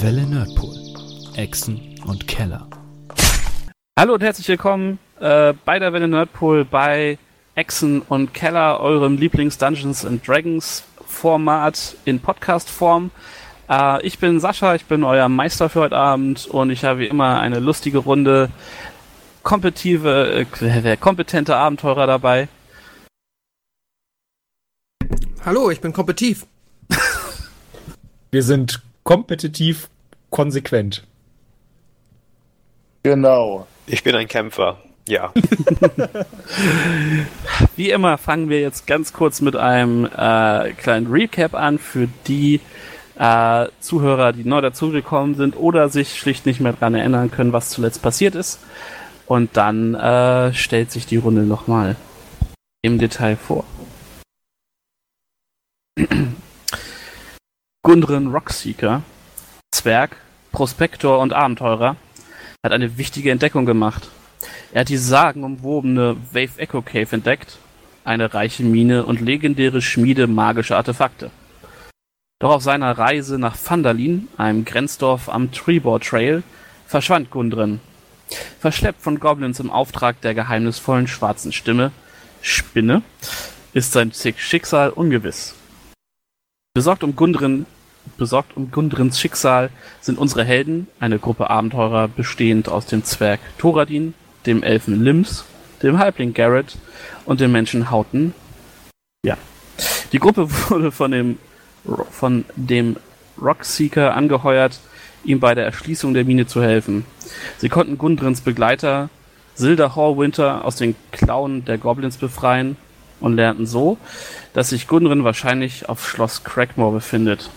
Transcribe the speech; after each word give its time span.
Welle 0.00 0.22
Nerdpool. 0.22 0.76
Echsen 1.34 1.98
und 2.06 2.28
Keller. 2.28 2.68
Hallo 3.98 4.14
und 4.14 4.22
herzlich 4.22 4.46
willkommen 4.46 5.00
äh, 5.18 5.52
bei 5.64 5.80
der 5.80 5.92
Welle 5.92 6.06
Nerdpool 6.06 6.64
bei 6.64 7.18
Echsen 7.56 8.02
und 8.02 8.32
Keller, 8.32 8.78
eurem 8.78 9.16
Lieblings 9.16 9.58
Dungeons 9.58 10.06
and 10.06 10.24
Dragons 10.24 10.84
Format 11.04 11.96
in 12.04 12.20
Podcast-Form. 12.20 13.10
Äh, 13.68 14.06
ich 14.06 14.20
bin 14.20 14.38
Sascha, 14.38 14.76
ich 14.76 14.84
bin 14.84 15.02
euer 15.02 15.28
Meister 15.28 15.68
für 15.68 15.80
heute 15.80 15.96
Abend 15.96 16.46
und 16.46 16.70
ich 16.70 16.84
habe 16.84 17.00
wie 17.00 17.06
immer 17.06 17.40
eine 17.40 17.58
lustige 17.58 17.98
Runde 17.98 18.50
kompetitive, 19.42 20.46
äh, 20.60 20.96
kompetente 20.98 21.56
Abenteurer 21.56 22.06
dabei. 22.06 22.46
Hallo, 25.46 25.70
ich 25.70 25.82
bin 25.82 25.92
kompetitiv. 25.92 26.46
Wir 28.30 28.42
sind 28.42 28.80
kompetitiv 29.02 29.90
konsequent. 30.30 31.04
Genau. 33.02 33.66
Ich 33.86 34.02
bin 34.02 34.14
ein 34.14 34.26
Kämpfer. 34.26 34.78
Ja. 35.06 35.34
Wie 37.76 37.90
immer 37.90 38.16
fangen 38.16 38.48
wir 38.48 38.62
jetzt 38.62 38.86
ganz 38.86 39.12
kurz 39.12 39.42
mit 39.42 39.54
einem 39.54 40.06
äh, 40.06 40.72
kleinen 40.72 41.08
Recap 41.08 41.52
an 41.52 41.78
für 41.78 42.08
die 42.26 42.62
äh, 43.18 43.66
Zuhörer, 43.80 44.32
die 44.32 44.44
neu 44.44 44.62
dazugekommen 44.62 45.34
sind 45.34 45.56
oder 45.56 45.90
sich 45.90 46.18
schlicht 46.18 46.46
nicht 46.46 46.60
mehr 46.60 46.72
daran 46.72 46.94
erinnern 46.94 47.30
können, 47.30 47.52
was 47.52 47.68
zuletzt 47.68 48.00
passiert 48.00 48.34
ist. 48.34 48.60
Und 49.26 49.58
dann 49.58 49.94
äh, 49.94 50.54
stellt 50.54 50.90
sich 50.90 51.04
die 51.04 51.18
Runde 51.18 51.42
nochmal 51.42 51.96
im 52.80 52.98
Detail 52.98 53.36
vor. 53.36 53.64
Gundren 57.82 58.32
Rockseeker, 58.32 59.02
Zwerg, 59.70 60.16
Prospektor 60.50 61.20
und 61.20 61.32
Abenteurer, 61.32 61.96
hat 62.64 62.72
eine 62.72 62.98
wichtige 62.98 63.30
Entdeckung 63.30 63.66
gemacht. 63.66 64.08
Er 64.72 64.80
hat 64.80 64.88
die 64.88 64.96
sagenumwobene 64.96 66.16
Wave 66.32 66.58
Echo 66.58 66.82
Cave 66.82 67.12
entdeckt, 67.12 67.58
eine 68.04 68.34
reiche 68.34 68.64
Mine 68.64 69.04
und 69.04 69.20
legendäre 69.20 69.82
Schmiede 69.82 70.26
magischer 70.26 70.76
Artefakte. 70.76 71.30
Doch 72.40 72.50
auf 72.50 72.62
seiner 72.62 72.98
Reise 72.98 73.38
nach 73.38 73.56
Vandalin, 73.56 74.28
einem 74.36 74.64
Grenzdorf 74.64 75.28
am 75.28 75.52
Trebor 75.52 76.00
Trail, 76.00 76.42
verschwand 76.86 77.30
Gundren. 77.30 77.80
Verschleppt 78.58 79.02
von 79.02 79.20
Goblins 79.20 79.60
im 79.60 79.70
Auftrag 79.70 80.20
der 80.22 80.34
geheimnisvollen 80.34 81.06
schwarzen 81.06 81.52
Stimme, 81.52 81.92
Spinne, 82.42 83.02
ist 83.72 83.92
sein 83.92 84.12
Schicksal 84.12 84.90
ungewiss. 84.90 85.54
Besorgt 86.76 87.04
um 87.04 87.14
Gundren 87.14 87.66
Besorgt 88.16 88.56
um 88.56 88.72
Gundrins 88.72 89.20
Schicksal 89.20 89.70
sind 90.00 90.18
unsere 90.18 90.44
Helden, 90.44 90.88
eine 90.98 91.20
Gruppe 91.20 91.48
Abenteurer 91.48 92.08
bestehend 92.08 92.68
aus 92.68 92.86
dem 92.86 93.04
Zwerg 93.04 93.38
Thoradin, 93.58 94.12
dem 94.44 94.64
Elfen 94.64 95.04
Lims, 95.04 95.44
dem 95.84 96.00
Halbling 96.00 96.34
Garrett 96.34 96.76
und 97.26 97.38
dem 97.38 97.52
Menschen 97.52 97.92
Hauten. 97.92 98.34
Ja. 99.24 99.38
Die 100.10 100.18
Gruppe 100.18 100.50
wurde 100.68 100.90
von 100.90 101.12
dem, 101.12 101.38
von 102.10 102.44
dem 102.56 102.96
Rockseeker 103.40 104.12
angeheuert, 104.16 104.80
ihm 105.22 105.38
bei 105.38 105.54
der 105.54 105.66
Erschließung 105.66 106.12
der 106.12 106.24
Mine 106.24 106.48
zu 106.48 106.60
helfen. 106.60 107.06
Sie 107.58 107.68
konnten 107.68 107.98
Gundrins 107.98 108.40
Begleiter 108.40 109.10
Silda 109.54 109.94
Hallwinter 109.94 110.64
aus 110.64 110.74
den 110.74 110.96
Klauen 111.12 111.64
der 111.64 111.78
Goblins 111.78 112.16
befreien 112.16 112.76
und 113.24 113.36
lernten 113.36 113.66
so, 113.66 113.96
dass 114.52 114.68
sich 114.68 114.86
Gundren 114.86 115.24
wahrscheinlich 115.24 115.88
auf 115.88 116.06
Schloss 116.06 116.44
Crackmore 116.44 116.92
befindet. 116.92 117.48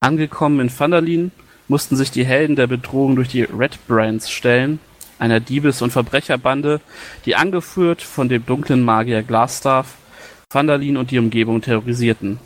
Angekommen 0.00 0.60
in 0.60 0.78
Vandalin 0.78 1.30
mussten 1.68 1.96
sich 1.96 2.10
die 2.10 2.24
Helden 2.24 2.56
der 2.56 2.66
Bedrohung 2.66 3.16
durch 3.16 3.28
die 3.28 3.42
Red 3.42 3.78
Brands 3.86 4.30
stellen, 4.30 4.80
einer 5.18 5.40
Diebes- 5.40 5.82
und 5.82 5.90
Verbrecherbande, 5.90 6.80
die 7.26 7.36
angeführt 7.36 8.00
von 8.00 8.28
dem 8.28 8.44
dunklen 8.44 8.82
Magier 8.82 9.22
Glasstaff 9.22 9.96
Vandalin 10.50 10.96
und 10.96 11.10
die 11.10 11.18
Umgebung 11.18 11.60
terrorisierten. 11.60 12.38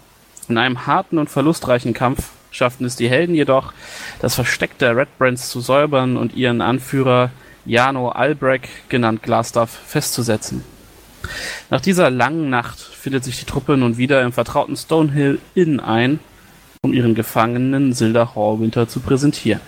In 0.48 0.58
einem 0.58 0.86
harten 0.86 1.18
und 1.18 1.30
verlustreichen 1.30 1.94
Kampf 1.94 2.30
schafften 2.50 2.86
es 2.86 2.96
die 2.96 3.08
Helden 3.08 3.34
jedoch, 3.34 3.72
das 4.20 4.34
Versteck 4.34 4.78
der 4.78 4.96
Red 4.96 5.16
Brands 5.18 5.50
zu 5.50 5.60
säubern 5.60 6.16
und 6.16 6.34
ihren 6.34 6.60
Anführer 6.60 7.30
Jano 7.66 8.08
Albrecht, 8.08 8.88
genannt 8.88 9.22
Glasstaff, 9.22 9.70
festzusetzen. 9.70 10.64
Nach 11.70 11.80
dieser 11.80 12.10
langen 12.10 12.50
Nacht 12.50 12.78
findet 12.78 13.24
sich 13.24 13.38
die 13.38 13.44
Truppe 13.44 13.76
nun 13.76 13.96
wieder 13.96 14.22
im 14.22 14.32
vertrauten 14.32 14.76
Stonehill 14.76 15.38
Inn 15.54 15.80
ein, 15.80 16.20
um 16.82 16.92
ihren 16.92 17.14
Gefangenen 17.14 17.92
Silda 17.92 18.34
Hallwinter 18.34 18.88
zu 18.88 19.00
präsentieren. 19.00 19.60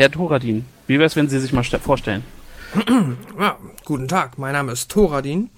Herr 0.00 0.10
Thoradin, 0.10 0.64
wie 0.86 0.94
wäre 0.94 1.06
es, 1.06 1.16
wenn 1.16 1.28
Sie 1.28 1.38
sich 1.38 1.52
mal 1.52 1.64
vorstellen? 1.64 2.24
Ja, 3.38 3.58
guten 3.84 4.08
Tag, 4.08 4.38
mein 4.38 4.52
Name 4.52 4.72
ist 4.72 4.90
Thoradin 4.90 5.50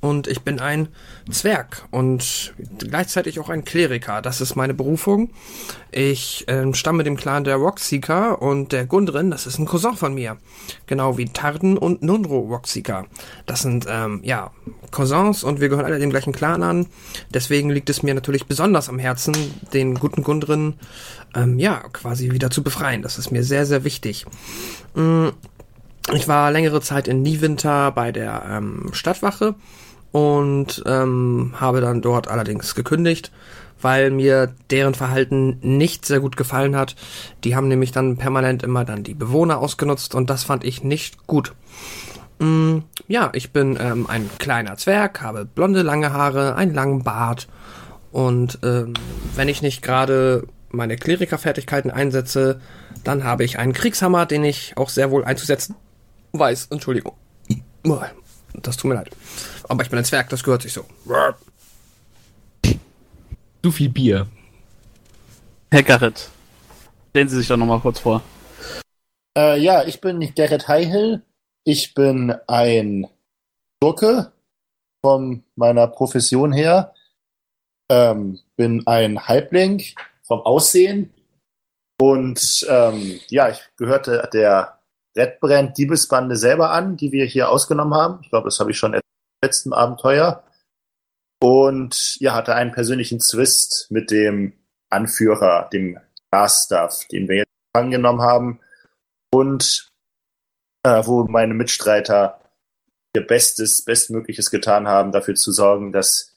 und 0.00 0.26
ich 0.26 0.42
bin 0.42 0.60
ein 0.60 0.88
Zwerg 1.30 1.84
und 1.90 2.54
gleichzeitig 2.78 3.38
auch 3.38 3.50
ein 3.50 3.64
Kleriker. 3.64 4.22
Das 4.22 4.40
ist 4.40 4.56
meine 4.56 4.72
Berufung. 4.72 5.30
Ich 5.90 6.48
äh, 6.48 6.72
stamme 6.72 7.04
dem 7.04 7.16
Clan 7.16 7.44
der 7.44 7.56
Rockseeker 7.56 8.40
und 8.40 8.72
der 8.72 8.86
Gundren, 8.86 9.30
das 9.30 9.46
ist 9.46 9.58
ein 9.58 9.66
Cousin 9.66 9.96
von 9.96 10.14
mir. 10.14 10.38
Genau 10.86 11.18
wie 11.18 11.26
Tarden 11.26 11.76
und 11.76 12.02
Nunro 12.02 12.40
Rockseeker. 12.40 13.06
Das 13.46 13.60
sind, 13.60 13.86
ähm, 13.88 14.20
ja, 14.22 14.50
Cousins 14.90 15.44
und 15.44 15.60
wir 15.60 15.68
gehören 15.68 15.86
alle 15.86 15.98
dem 15.98 16.10
gleichen 16.10 16.32
Clan 16.32 16.62
an. 16.62 16.86
Deswegen 17.32 17.70
liegt 17.70 17.90
es 17.90 18.02
mir 18.02 18.14
natürlich 18.14 18.46
besonders 18.46 18.88
am 18.88 18.98
Herzen, 18.98 19.34
den 19.72 19.96
guten 19.96 20.22
Gundren, 20.22 20.74
ähm, 21.34 21.58
ja, 21.58 21.82
quasi 21.92 22.30
wieder 22.30 22.50
zu 22.50 22.62
befreien. 22.62 23.02
Das 23.02 23.18
ist 23.18 23.30
mir 23.30 23.44
sehr, 23.44 23.66
sehr 23.66 23.84
wichtig. 23.84 24.24
Mm, 24.94 25.28
ich 26.14 26.26
war 26.26 26.50
längere 26.50 26.80
Zeit 26.80 27.06
in 27.06 27.22
Niewinter 27.22 27.92
bei 27.92 28.10
der 28.10 28.44
ähm, 28.48 28.88
Stadtwache 28.92 29.54
und 30.12 30.82
ähm, 30.86 31.54
habe 31.58 31.80
dann 31.80 32.02
dort 32.02 32.28
allerdings 32.28 32.74
gekündigt, 32.74 33.30
weil 33.80 34.10
mir 34.10 34.52
deren 34.70 34.94
Verhalten 34.94 35.58
nicht 35.62 36.04
sehr 36.04 36.20
gut 36.20 36.36
gefallen 36.36 36.76
hat. 36.76 36.96
Die 37.44 37.56
haben 37.56 37.68
nämlich 37.68 37.92
dann 37.92 38.16
permanent 38.16 38.62
immer 38.62 38.84
dann 38.84 39.04
die 39.04 39.14
Bewohner 39.14 39.58
ausgenutzt 39.58 40.14
und 40.14 40.30
das 40.30 40.44
fand 40.44 40.64
ich 40.64 40.82
nicht 40.82 41.26
gut. 41.26 41.54
Mm, 42.38 42.78
ja, 43.06 43.30
ich 43.32 43.52
bin 43.52 43.78
ähm, 43.80 44.06
ein 44.08 44.28
kleiner 44.38 44.76
Zwerg, 44.76 45.22
habe 45.22 45.44
blonde 45.44 45.82
lange 45.82 46.12
Haare, 46.12 46.56
einen 46.56 46.74
langen 46.74 47.02
Bart 47.02 47.48
und 48.12 48.58
ähm, 48.62 48.94
wenn 49.36 49.48
ich 49.48 49.62
nicht 49.62 49.82
gerade 49.82 50.44
meine 50.70 50.96
Klerikerfertigkeiten 50.96 51.90
einsetze, 51.90 52.60
dann 53.04 53.24
habe 53.24 53.44
ich 53.44 53.58
einen 53.58 53.72
Kriegshammer, 53.72 54.26
den 54.26 54.44
ich 54.44 54.76
auch 54.76 54.88
sehr 54.88 55.10
wohl 55.10 55.24
einzusetzen 55.24 55.74
weiß. 56.32 56.68
Entschuldigung. 56.70 57.14
Das 58.54 58.76
tut 58.76 58.88
mir 58.88 58.96
leid. 58.96 59.10
Aber 59.70 59.84
ich 59.84 59.88
bin 59.88 60.00
ein 60.00 60.04
Zwerg, 60.04 60.28
das 60.30 60.42
gehört 60.42 60.62
sich 60.62 60.72
so. 60.72 60.84
Zu 63.62 63.70
viel 63.70 63.88
Bier. 63.88 64.26
Herr 65.70 65.84
Garrett, 65.84 66.28
stellen 67.10 67.28
Sie 67.28 67.36
sich 67.36 67.46
doch 67.46 67.56
nochmal 67.56 67.78
kurz 67.78 68.00
vor. 68.00 68.20
Äh, 69.38 69.60
ja, 69.60 69.84
ich 69.84 70.00
bin 70.00 70.18
Gerrit 70.34 70.66
Heihill. 70.66 71.22
Ich 71.62 71.94
bin 71.94 72.34
ein 72.48 73.06
Schurke 73.80 74.32
von 75.04 75.44
meiner 75.54 75.86
Profession 75.86 76.52
her. 76.52 76.92
Ähm, 77.88 78.40
bin 78.56 78.84
ein 78.88 79.28
Halbling 79.28 79.84
vom 80.22 80.40
Aussehen. 80.40 81.14
Und 82.00 82.66
ähm, 82.68 83.20
ja, 83.28 83.50
ich 83.50 83.60
gehörte 83.76 84.28
der 84.32 84.80
Red 85.16 85.38
Brand 85.38 85.78
Diebesbande 85.78 86.34
selber 86.34 86.72
an, 86.72 86.96
die 86.96 87.12
wir 87.12 87.24
hier 87.24 87.50
ausgenommen 87.50 87.94
haben. 87.94 88.18
Ich 88.24 88.30
glaube, 88.30 88.46
das 88.48 88.58
habe 88.58 88.72
ich 88.72 88.76
schon 88.76 88.94
im 88.94 89.00
letzten 89.42 89.72
Abenteuer. 89.72 90.44
Und 91.42 92.16
ja, 92.20 92.34
hatte 92.34 92.54
einen 92.54 92.72
persönlichen 92.72 93.20
Zwist 93.20 93.90
mit 93.90 94.10
dem 94.10 94.52
Anführer, 94.90 95.68
dem 95.72 95.98
Garstaff, 96.30 97.06
den 97.08 97.28
wir 97.28 97.36
jetzt 97.36 97.50
angenommen 97.72 98.20
haben. 98.20 98.60
Und 99.32 99.88
äh, 100.84 101.02
wo 101.06 101.24
meine 101.24 101.54
Mitstreiter 101.54 102.40
ihr 103.14 103.26
Bestes, 103.26 103.84
Bestmögliches 103.84 104.50
getan 104.50 104.86
haben, 104.86 105.12
dafür 105.12 105.34
zu 105.34 105.52
sorgen, 105.52 105.92
dass 105.92 106.28
ich 106.28 106.34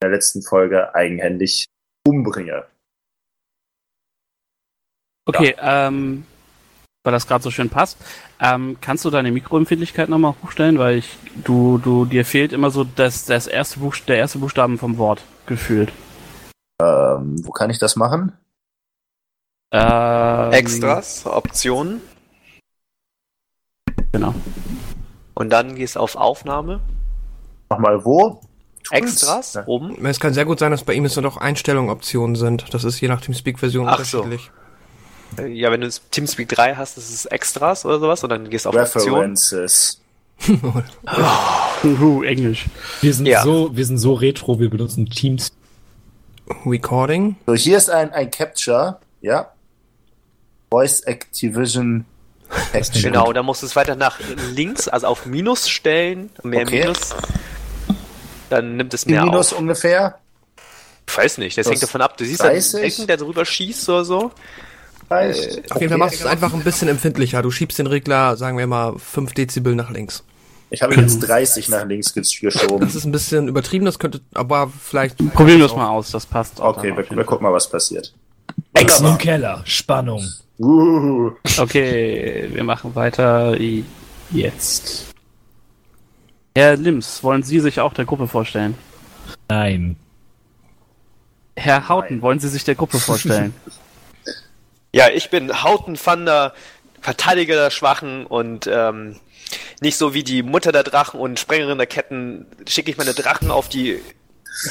in 0.00 0.08
der 0.08 0.10
letzten 0.10 0.42
Folge 0.42 0.94
eigenhändig 0.94 1.66
umbringe. 2.06 2.66
Okay, 5.26 5.54
ja. 5.56 5.88
ähm, 5.88 6.26
weil 7.08 7.12
das 7.12 7.26
gerade 7.26 7.42
so 7.42 7.50
schön 7.50 7.70
passt. 7.70 7.96
Ähm, 8.38 8.76
kannst 8.82 9.02
du 9.06 9.08
deine 9.10 9.32
Mikroempfindlichkeit 9.32 10.10
nochmal 10.10 10.34
hochstellen? 10.42 10.78
Weil 10.78 10.98
ich, 10.98 11.16
du, 11.42 11.78
du, 11.78 12.04
dir 12.04 12.26
fehlt 12.26 12.52
immer 12.52 12.70
so 12.70 12.84
das, 12.84 13.24
das 13.24 13.46
erste 13.46 13.80
Buch, 13.80 13.96
der 14.06 14.18
erste 14.18 14.38
Buchstaben 14.38 14.76
vom 14.76 14.98
Wort 14.98 15.22
gefühlt. 15.46 15.90
Ähm, 16.82 17.36
wo 17.46 17.50
kann 17.50 17.70
ich 17.70 17.78
das 17.78 17.96
machen? 17.96 18.32
Ähm, 19.72 20.52
Extras, 20.52 21.24
Optionen. 21.24 22.02
Genau. 24.12 24.34
Und 25.32 25.48
dann 25.48 25.76
gehst 25.76 25.96
du 25.96 26.00
auf 26.00 26.14
Aufnahme, 26.14 26.80
Nochmal 27.70 28.04
wo? 28.04 28.42
Extras, 28.90 29.54
Ja. 29.54 29.66
oben. 29.66 30.04
Es 30.04 30.20
kann 30.20 30.34
sehr 30.34 30.44
gut 30.44 30.58
sein, 30.58 30.72
dass 30.72 30.84
bei 30.84 30.92
ihm 30.92 31.06
es 31.06 31.16
nur 31.16 31.22
noch 31.22 31.38
Einstellungsoptionen 31.38 32.36
sind. 32.36 32.74
Das 32.74 32.84
ist 32.84 33.00
je 33.00 33.08
nach 33.08 33.22
Teamspeak-Version 33.22 33.88
Ach 33.88 34.04
so. 34.04 34.22
unterschiedlich. 34.22 34.50
Äh, 34.50 34.57
Ja, 35.48 35.70
wenn 35.70 35.80
du 35.82 35.90
Teamspeak 36.10 36.48
3 36.48 36.74
hast, 36.76 36.96
das 36.96 37.10
ist 37.10 37.26
Extras 37.26 37.84
oder 37.84 38.00
sowas. 38.00 38.22
Und 38.24 38.30
dann 38.30 38.48
gehst 38.50 38.64
du 38.64 38.70
auf. 38.70 38.74
References. 38.74 40.00
Uhu, 41.84 42.22
Englisch. 42.22 42.66
Wir 43.00 43.12
sind, 43.14 43.26
Ja. 43.26 43.42
so, 43.42 43.76
wir 43.76 43.84
sind 43.84 43.98
so 43.98 44.14
retro, 44.14 44.58
wir 44.60 44.70
benutzen 44.70 45.06
Teams. 45.10 45.52
Recording. 46.64 47.36
So, 47.46 47.54
hier 47.54 47.76
ist 47.76 47.90
ein, 47.90 48.10
ein 48.12 48.30
Capture, 48.30 48.98
ja. 49.20 49.52
Voice 50.70 51.00
Activision 51.02 52.04
Action. 52.72 53.02
Genau, 53.02 53.32
dann 53.32 53.44
musst 53.44 53.62
du 53.62 53.66
es 53.66 53.76
weiter 53.76 53.94
nach 53.96 54.18
links, 54.54 54.88
also 54.88 55.06
auf 55.08 55.26
Minus 55.26 55.68
stellen. 55.68 56.30
Mehr 56.42 56.62
Okay. 56.62 56.80
Minus. 56.80 57.14
Dann 58.48 58.76
nimmt 58.76 58.94
es 58.94 59.04
mehr 59.04 59.24
Minus 59.24 59.52
auf. 59.52 59.58
ungefähr. 59.58 60.18
Ich 61.06 61.16
weiß 61.16 61.38
nicht, 61.38 61.58
das 61.58 61.64
Das 61.66 61.72
hängt 61.72 61.82
davon 61.82 62.00
ab. 62.00 62.16
Du 62.16 62.24
siehst 62.24 62.40
da 62.40 62.48
30? 62.48 62.82
Ecken, 62.82 63.06
der 63.06 63.16
drüber 63.18 63.44
schießt 63.44 63.88
oder 63.90 64.04
so. 64.06 64.30
Reicht. 65.10 65.72
Auf 65.72 65.80
jeden 65.80 65.90
Fall 65.90 65.98
machst 65.98 66.16
du 66.20 66.24
es 66.24 66.26
einfach 66.26 66.52
ein 66.52 66.62
bisschen 66.62 66.88
empfindlicher. 66.88 67.40
Du 67.42 67.50
schiebst 67.50 67.78
den 67.78 67.86
Regler, 67.86 68.36
sagen 68.36 68.58
wir 68.58 68.66
mal, 68.66 68.98
5 68.98 69.32
Dezibel 69.32 69.74
nach 69.74 69.90
links. 69.90 70.22
Ich 70.70 70.82
habe 70.82 70.94
jetzt 70.96 71.20
30 71.20 71.70
nach 71.70 71.86
links 71.86 72.14
gesch- 72.14 72.40
geschoben. 72.42 72.80
Das 72.80 72.94
ist 72.94 73.06
ein 73.06 73.12
bisschen 73.12 73.48
übertrieben, 73.48 73.86
das 73.86 73.98
könnte, 73.98 74.20
aber 74.34 74.70
vielleicht. 74.82 75.16
Probieren 75.32 75.60
wir 75.60 75.66
es 75.66 75.74
mal 75.74 75.88
aus, 75.88 76.10
das 76.10 76.26
passt 76.26 76.60
auch. 76.60 76.76
Okay, 76.76 76.94
wir, 76.94 77.08
wir 77.16 77.24
gucken 77.24 77.44
mal, 77.46 77.52
was 77.54 77.70
passiert. 77.70 78.12
Echsen 78.74 79.06
im 79.06 79.16
Keller, 79.16 79.62
Spannung. 79.64 80.22
Uh. 80.58 81.30
Okay, 81.58 82.50
wir 82.52 82.64
machen 82.64 82.94
weiter 82.94 83.56
jetzt. 84.30 85.06
Herr 86.54 86.76
Lims, 86.76 87.22
wollen 87.22 87.42
Sie 87.42 87.60
sich 87.60 87.80
auch 87.80 87.94
der 87.94 88.04
Gruppe 88.04 88.26
vorstellen? 88.28 88.74
Nein. 89.48 89.96
Herr 91.56 91.88
Hauten, 91.88 92.20
wollen 92.20 92.40
Sie 92.40 92.48
sich 92.48 92.64
der 92.64 92.74
Gruppe 92.74 92.98
vorstellen? 92.98 93.54
Ja, 94.92 95.08
ich 95.10 95.30
bin 95.30 95.62
Hauten 95.62 95.94
Thunder, 95.94 96.54
Verteidiger 97.00 97.54
der 97.56 97.70
Schwachen 97.70 98.26
und 98.26 98.66
ähm, 98.66 99.16
nicht 99.80 99.96
so 99.96 100.14
wie 100.14 100.24
die 100.24 100.42
Mutter 100.42 100.72
der 100.72 100.82
Drachen 100.82 101.20
und 101.20 101.38
Sprengerin 101.38 101.78
der 101.78 101.86
Ketten 101.86 102.46
schicke 102.66 102.90
ich 102.90 102.96
meine 102.96 103.14
Drachen 103.14 103.50
auf 103.50 103.68
die 103.68 104.00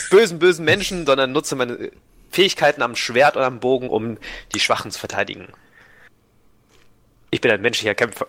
bösen, 0.10 0.40
bösen 0.40 0.66
Menschen, 0.66 1.06
sondern 1.06 1.32
nutze 1.32 1.56
meine 1.56 1.92
Fähigkeiten 2.30 2.82
am 2.82 2.96
Schwert 2.96 3.38
und 3.38 3.44
am 3.44 3.60
Bogen, 3.60 3.90
um 3.90 4.18
die 4.54 4.60
Schwachen 4.60 4.92
zu 4.92 5.00
verteidigen. 5.00 5.48
Ich 7.32 7.42
bin 7.42 7.52
ein 7.52 7.62
menschlicher 7.62 7.96
Kämpfer. 7.96 8.28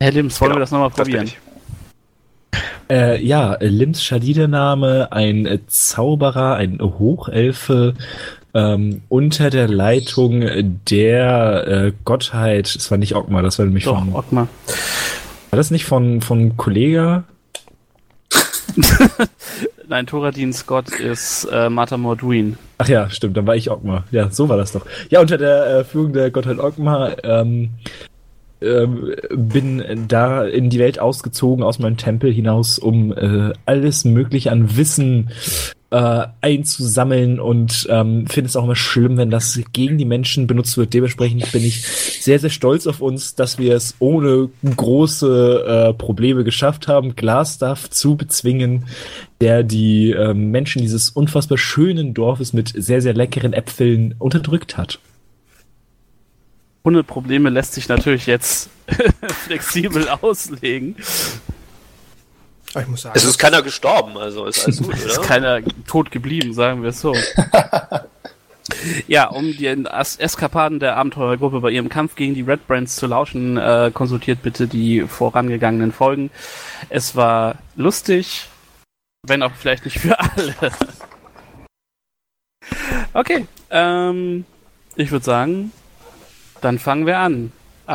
Herr 0.00 0.12
Lims, 0.12 0.40
wollen 0.40 0.50
Genau, 0.50 0.58
wir 0.58 0.60
das 0.60 0.70
nochmal 0.70 0.90
probieren? 0.90 1.30
Äh, 2.88 3.22
ja, 3.22 3.56
Lims 3.60 4.02
Schadide-Name, 4.02 5.12
ein 5.12 5.60
Zauberer, 5.68 6.56
ein 6.56 6.80
Hochelfe 6.80 7.94
ähm, 8.54 9.02
unter 9.08 9.50
der 9.50 9.68
Leitung 9.68 10.40
der 10.90 11.66
äh, 11.66 11.92
Gottheit. 12.04 12.74
Es 12.74 12.90
war 12.90 12.98
nicht 12.98 13.14
Ogma, 13.14 13.42
das 13.42 13.58
war 13.58 13.66
nämlich 13.66 13.84
Doch, 13.84 13.98
von. 13.98 14.14
Ottmar. 14.14 14.48
War 15.50 15.56
das 15.56 15.70
nicht 15.70 15.84
von, 15.84 16.20
von 16.20 16.56
Kollega? 16.56 17.24
Nein, 19.88 20.06
Thoradin 20.06 20.52
Scott 20.52 20.90
ist 20.90 21.48
äh, 21.50 21.68
Mata 21.68 21.96
Morduin. 21.96 22.56
Ach 22.78 22.88
ja, 22.88 23.10
stimmt, 23.10 23.36
dann 23.36 23.46
war 23.46 23.56
ich 23.56 23.70
Ogma. 23.70 24.04
Ja, 24.12 24.30
so 24.30 24.48
war 24.48 24.56
das 24.56 24.72
doch. 24.72 24.86
Ja, 25.10 25.20
unter 25.20 25.36
der 25.36 25.66
äh, 25.66 25.84
Führung 25.84 26.12
der 26.12 26.30
Gottheit 26.30 26.60
Ogma 26.60 27.10
ähm, 27.24 27.70
ähm, 28.60 29.14
bin 29.34 30.06
da 30.06 30.44
in 30.44 30.70
die 30.70 30.78
Welt 30.78 30.98
ausgezogen 30.98 31.64
aus 31.64 31.78
meinem 31.78 31.96
Tempel 31.96 32.32
hinaus, 32.32 32.78
um 32.78 33.12
äh, 33.12 33.52
alles 33.66 34.04
Mögliche 34.04 34.52
an 34.52 34.76
Wissen 34.76 35.30
äh, 35.90 36.26
einzusammeln 36.40 37.40
und 37.40 37.88
ähm, 37.90 38.26
finde 38.28 38.48
es 38.48 38.56
auch 38.56 38.64
immer 38.64 38.76
schlimm, 38.76 39.16
wenn 39.16 39.30
das 39.30 39.60
gegen 39.72 39.98
die 39.98 40.04
Menschen 40.04 40.46
benutzt 40.46 40.76
wird. 40.76 40.94
Dementsprechend 40.94 41.50
bin 41.50 41.64
ich 41.64 41.84
sehr, 41.84 42.38
sehr 42.38 42.50
stolz 42.50 42.86
auf 42.86 43.00
uns, 43.00 43.34
dass 43.34 43.58
wir 43.58 43.74
es 43.74 43.96
ohne 43.98 44.50
große 44.64 45.90
äh, 45.90 45.94
Probleme 45.94 46.44
geschafft 46.44 46.86
haben, 46.86 47.16
Glasstaff 47.16 47.90
zu 47.90 48.16
bezwingen, 48.16 48.86
der 49.40 49.64
die 49.64 50.12
äh, 50.12 50.32
Menschen 50.32 50.80
dieses 50.80 51.10
unfassbar 51.10 51.58
schönen 51.58 52.14
Dorfes 52.14 52.52
mit 52.52 52.72
sehr, 52.76 53.02
sehr 53.02 53.14
leckeren 53.14 53.52
Äpfeln 53.52 54.14
unterdrückt 54.18 54.76
hat. 54.76 55.00
Ohne 56.84 57.02
Probleme 57.02 57.50
lässt 57.50 57.74
sich 57.74 57.88
natürlich 57.88 58.26
jetzt 58.26 58.70
flexibel 59.44 60.08
auslegen. 60.08 60.94
Aber 62.72 62.82
ich 62.82 62.88
muss 62.88 63.02
sagen, 63.02 63.14
Es 63.16 63.24
ist 63.24 63.38
keiner 63.38 63.62
gestorben, 63.62 64.16
also 64.16 64.46
ist 64.46 64.64
alles 64.64 64.82
gut, 64.82 64.94
Ist 65.04 65.18
oder? 65.18 65.26
keiner 65.26 65.60
tot 65.86 66.10
geblieben, 66.10 66.54
sagen 66.54 66.82
wir 66.82 66.90
es 66.90 67.00
so. 67.00 67.14
ja, 69.08 69.26
um 69.26 69.56
den 69.56 69.86
As 69.86 70.16
Eskapaden 70.16 70.78
der 70.78 70.96
Abenteurergruppe 70.96 71.60
bei 71.60 71.70
ihrem 71.70 71.88
Kampf 71.88 72.14
gegen 72.14 72.34
die 72.34 72.42
Red 72.42 72.66
Brands 72.68 72.96
zu 72.96 73.06
lauschen, 73.06 73.56
äh, 73.56 73.90
konsultiert 73.92 74.42
bitte 74.42 74.68
die 74.68 75.02
vorangegangenen 75.02 75.92
Folgen. 75.92 76.30
Es 76.88 77.16
war 77.16 77.56
lustig, 77.76 78.46
wenn 79.26 79.42
auch 79.42 79.52
vielleicht 79.52 79.84
nicht 79.84 79.98
für 79.98 80.18
alle. 80.18 80.54
okay, 83.14 83.46
ähm, 83.70 84.44
ich 84.94 85.10
würde 85.10 85.24
sagen, 85.24 85.72
dann 86.60 86.78
fangen 86.78 87.06
wir 87.06 87.18
an. 87.18 87.52
Äh, 87.88 87.92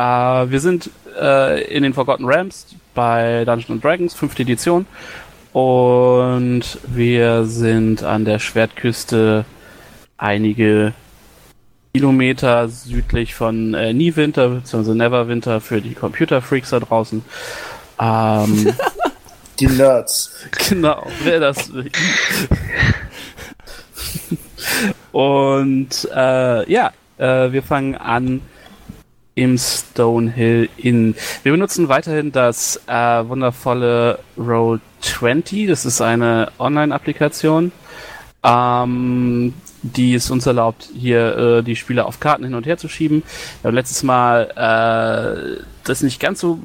wir 0.50 0.60
sind 0.60 0.90
äh, 1.18 1.62
in 1.64 1.82
den 1.82 1.94
Forgotten 1.94 2.26
Realms 2.26 2.66
bei 2.96 3.44
Dungeons 3.44 3.80
Dragons, 3.80 4.14
fünfte 4.14 4.42
Edition. 4.42 4.86
Und 5.52 6.78
wir 6.88 7.44
sind 7.44 8.02
an 8.02 8.24
der 8.24 8.40
Schwertküste 8.40 9.44
einige 10.18 10.92
Kilometer 11.94 12.68
südlich 12.68 13.34
von 13.34 13.74
äh, 13.74 13.94
Niewinter 13.94 14.48
bzw. 14.48 14.94
Neverwinter 14.94 15.60
für 15.60 15.80
die 15.80 15.94
Computerfreaks 15.94 16.70
da 16.70 16.80
draußen. 16.80 17.24
Ähm, 18.00 18.74
die 19.60 19.68
Nerds. 19.68 20.34
genau, 20.68 21.06
wer 21.22 21.38
das 21.40 21.72
will. 21.72 21.90
Und 25.12 26.08
äh, 26.14 26.70
ja, 26.70 26.92
äh, 27.18 27.52
wir 27.52 27.62
fangen 27.62 27.94
an 27.94 28.42
im 29.36 29.58
Stonehill 29.58 30.68
Inn. 30.78 31.14
Wir 31.42 31.52
benutzen 31.52 31.88
weiterhin 31.88 32.32
das 32.32 32.80
äh, 32.86 32.92
wundervolle 33.28 34.18
Roll20. 34.38 35.68
Das 35.68 35.84
ist 35.84 36.00
eine 36.00 36.50
Online-Applikation, 36.58 37.70
ähm, 38.42 39.52
die 39.82 40.14
es 40.14 40.30
uns 40.30 40.46
erlaubt, 40.46 40.88
hier 40.94 41.36
äh, 41.36 41.62
die 41.62 41.76
Spieler 41.76 42.06
auf 42.06 42.18
Karten 42.18 42.44
hin 42.44 42.54
und 42.54 42.64
her 42.64 42.78
zu 42.78 42.88
schieben. 42.88 43.22
Wir 43.60 43.68
haben 43.68 43.74
letztes 43.74 44.02
Mal 44.02 44.50
äh, 44.56 45.62
das 45.84 46.02
nicht 46.02 46.18
ganz 46.18 46.40
so 46.40 46.58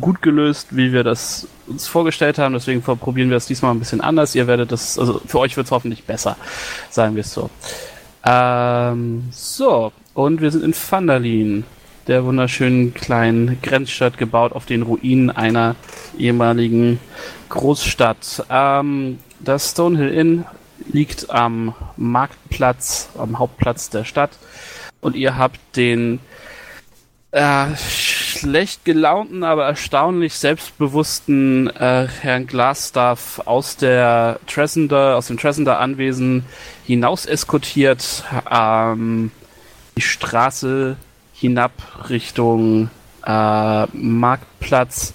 gut 0.00 0.22
gelöst, 0.22 0.68
wie 0.70 0.92
wir 0.92 1.02
das 1.02 1.48
uns 1.66 1.88
vorgestellt 1.88 2.38
haben. 2.38 2.54
Deswegen 2.54 2.82
probieren 2.82 3.30
wir 3.30 3.36
es 3.36 3.46
diesmal 3.46 3.74
ein 3.74 3.80
bisschen 3.80 4.00
anders. 4.00 4.36
Ihr 4.36 4.46
werdet 4.46 4.70
das, 4.70 4.96
also 4.96 5.20
für 5.26 5.40
euch 5.40 5.56
wird 5.56 5.66
es 5.66 5.72
hoffentlich 5.72 6.04
besser, 6.04 6.36
sagen 6.88 7.16
wir 7.16 7.22
es 7.22 7.34
so. 7.34 7.50
Ähm, 8.24 9.24
so, 9.32 9.92
und 10.14 10.40
wir 10.40 10.52
sind 10.52 10.62
in 10.62 10.72
Vandalin, 10.72 11.64
der 12.06 12.24
wunderschönen 12.24 12.94
kleinen 12.94 13.58
Grenzstadt, 13.62 14.18
gebaut 14.18 14.52
auf 14.52 14.66
den 14.66 14.82
Ruinen 14.82 15.30
einer 15.30 15.76
ehemaligen 16.18 17.00
Großstadt. 17.48 18.44
Ähm, 18.50 19.18
das 19.40 19.70
Stonehill 19.70 20.08
Inn 20.08 20.44
liegt 20.90 21.30
am 21.30 21.74
Marktplatz, 21.96 23.08
am 23.16 23.38
Hauptplatz 23.38 23.90
der 23.90 24.04
Stadt. 24.04 24.30
Und 25.00 25.16
ihr 25.16 25.36
habt 25.36 25.58
den 25.76 26.20
äh, 27.32 27.74
schlecht 27.76 28.84
gelaunten, 28.84 29.42
aber 29.42 29.64
erstaunlich 29.64 30.34
selbstbewussten 30.34 31.68
äh, 31.68 32.06
Herrn 32.20 32.46
Glasstaff 32.46 33.40
aus 33.46 33.76
aus 33.82 35.26
dem 35.26 35.38
Tressender 35.38 35.80
Anwesen 35.80 36.44
hinaus 36.84 37.26
eskortiert, 37.26 38.24
ähm, 38.50 39.30
die 39.96 40.02
Straße 40.02 40.96
hinab 41.42 41.72
Richtung 42.08 42.88
äh, 43.26 43.86
Marktplatz, 43.92 45.12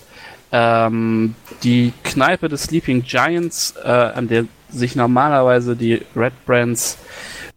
ähm, 0.51 1.35
die 1.63 1.93
Kneipe 2.03 2.49
des 2.49 2.63
Sleeping 2.63 3.01
Giants, 3.03 3.75
äh, 3.83 3.87
an 3.89 4.27
der 4.27 4.45
sich 4.69 4.97
normalerweise 4.97 5.77
die 5.77 6.01
Red 6.15 6.33
Brands 6.45 6.97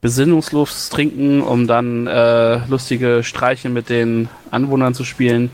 besinnungslos 0.01 0.89
trinken, 0.89 1.43
um 1.43 1.67
dann 1.67 2.07
äh, 2.07 2.65
lustige 2.69 3.23
Streiche 3.25 3.69
mit 3.69 3.89
den 3.89 4.29
Anwohnern 4.53 4.95
zu 4.95 5.05
spielen, 5.05 5.51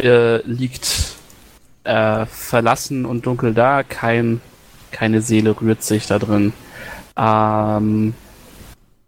äh, 0.00 0.38
liegt 0.42 1.16
äh, 1.84 2.24
verlassen 2.24 3.04
und 3.04 3.26
dunkel 3.26 3.52
da. 3.52 3.82
Kein, 3.82 4.40
keine 4.90 5.20
Seele 5.20 5.54
rührt 5.60 5.82
sich 5.82 6.06
da 6.06 6.18
drin. 6.18 6.54
Ähm, 7.18 8.14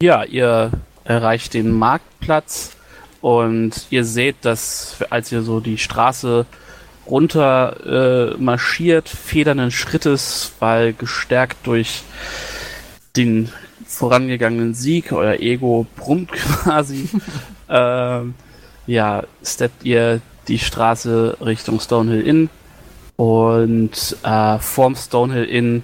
ja, 0.02 0.22
ihr 0.24 0.70
erreicht 1.04 1.54
den 1.54 1.72
Marktplatz 1.72 2.76
und 3.20 3.87
ihr 3.90 4.04
seht, 4.04 4.37
dass 4.42 4.98
als 5.10 5.32
ihr 5.32 5.42
so 5.42 5.60
die 5.60 5.78
Straße 5.78 6.46
runter 7.06 8.34
äh, 8.34 8.37
marschiert, 8.37 9.08
federnden 9.08 9.70
Schrittes, 9.70 10.52
weil 10.60 10.92
gestärkt 10.92 11.66
durch 11.66 12.02
den 13.16 13.50
vorangegangenen 13.87 14.75
Sieg, 14.75 15.12
euer 15.12 15.40
Ego 15.40 15.87
brummt 15.96 16.32
quasi. 16.32 17.08
ähm, 17.68 18.34
ja, 18.87 19.25
steppt 19.42 19.84
ihr 19.84 20.20
die 20.46 20.58
Straße 20.58 21.37
Richtung 21.40 21.80
Stonehill 21.80 22.26
Inn 22.26 22.50
und 23.16 24.16
äh, 24.22 24.58
vorm 24.58 24.94
Stonehill 24.96 25.44
Inn 25.44 25.82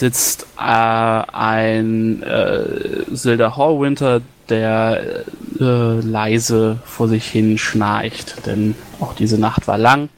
sitzt 0.00 0.46
äh, 0.58 0.62
ein 0.62 2.22
äh, 2.22 3.04
Silda 3.10 3.56
Hallwinter, 3.56 4.22
der 4.50 5.24
äh, 5.58 6.00
leise 6.00 6.80
vor 6.84 7.08
sich 7.08 7.26
hin 7.26 7.56
schnarcht, 7.58 8.46
denn 8.46 8.74
auch 9.00 9.14
diese 9.14 9.38
Nacht 9.38 9.66
war 9.68 9.78
lang 9.78 10.08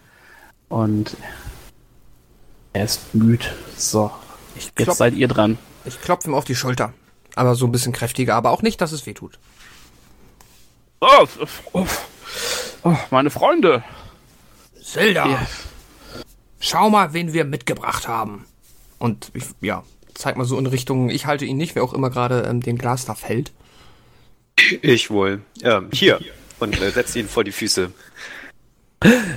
und 0.68 1.16
er 2.72 2.84
ist 2.84 3.14
müde. 3.14 3.44
So, 3.76 4.10
Ich 4.56 4.64
jetzt 4.64 4.76
klopf, 4.76 4.96
seid 4.98 5.14
ihr 5.14 5.28
dran. 5.28 5.58
ich 5.84 6.00
klopfe 6.00 6.28
ihm 6.30 6.34
auf 6.34 6.44
die 6.44 6.54
Schulter. 6.56 6.92
Aber 7.34 7.54
so 7.54 7.66
ein 7.66 7.72
bisschen 7.72 7.92
kräftiger, 7.92 8.34
aber 8.34 8.50
auch 8.50 8.62
nicht, 8.62 8.80
dass 8.80 8.92
es 8.92 9.06
weh 9.06 9.14
tut. 9.14 9.38
Oh, 11.00 11.26
oh, 11.72 11.86
oh, 12.84 12.96
meine 13.10 13.30
Freunde. 13.30 13.82
Zelda, 14.82 15.26
Ja. 15.28 15.46
schau 16.60 16.90
mal, 16.90 17.12
wen 17.12 17.32
wir 17.32 17.44
mitgebracht 17.44 18.06
haben. 18.08 18.44
Und 18.98 19.30
ich, 19.34 19.44
ja, 19.60 19.82
zeig 20.14 20.36
mal 20.36 20.44
so 20.44 20.58
in 20.58 20.66
Richtung, 20.66 21.08
ich 21.10 21.26
halte 21.26 21.44
ihn 21.44 21.56
nicht, 21.56 21.74
wer 21.74 21.82
auch 21.84 21.92
immer 21.94 22.10
gerade 22.10 22.42
ähm, 22.42 22.60
den 22.60 22.78
Glasstaff 22.78 23.24
hält. 23.24 23.50
Ich 24.82 25.10
wohl. 25.10 25.40
Ähm, 25.62 25.88
hier. 25.92 26.20
Und 26.60 26.80
äh, 26.80 26.90
setzt 26.90 27.16
ihn 27.16 27.28
vor 27.28 27.44
die 27.44 27.52
Füße. 27.52 27.90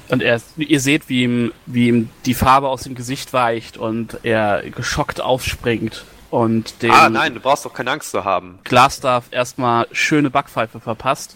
Und 0.10 0.22
er, 0.22 0.40
ihr 0.58 0.80
seht, 0.80 1.10
wie 1.10 1.24
ihm, 1.24 1.52
wie 1.66 1.88
ihm 1.88 2.10
die 2.26 2.36
Farbe 2.36 2.68
aus 2.68 2.84
dem 2.84 2.94
Gesicht 2.94 3.34
weicht 3.34 3.78
und 3.78 4.20
er 4.24 4.64
geschockt 4.70 5.20
aufspringt 5.22 6.06
und 6.30 6.84
den 6.84 6.92
Ah, 6.92 7.10
nein, 7.10 7.34
du 7.34 7.40
brauchst 7.40 7.66
doch 7.66 7.74
keine 7.74 7.90
Angst 7.92 8.12
zu 8.12 8.24
haben. 8.24 8.60
Glasstaff 8.64 9.26
erstmal 9.32 9.88
schöne 9.92 10.30
Backpfeife 10.30 10.80
verpasst. 10.80 11.36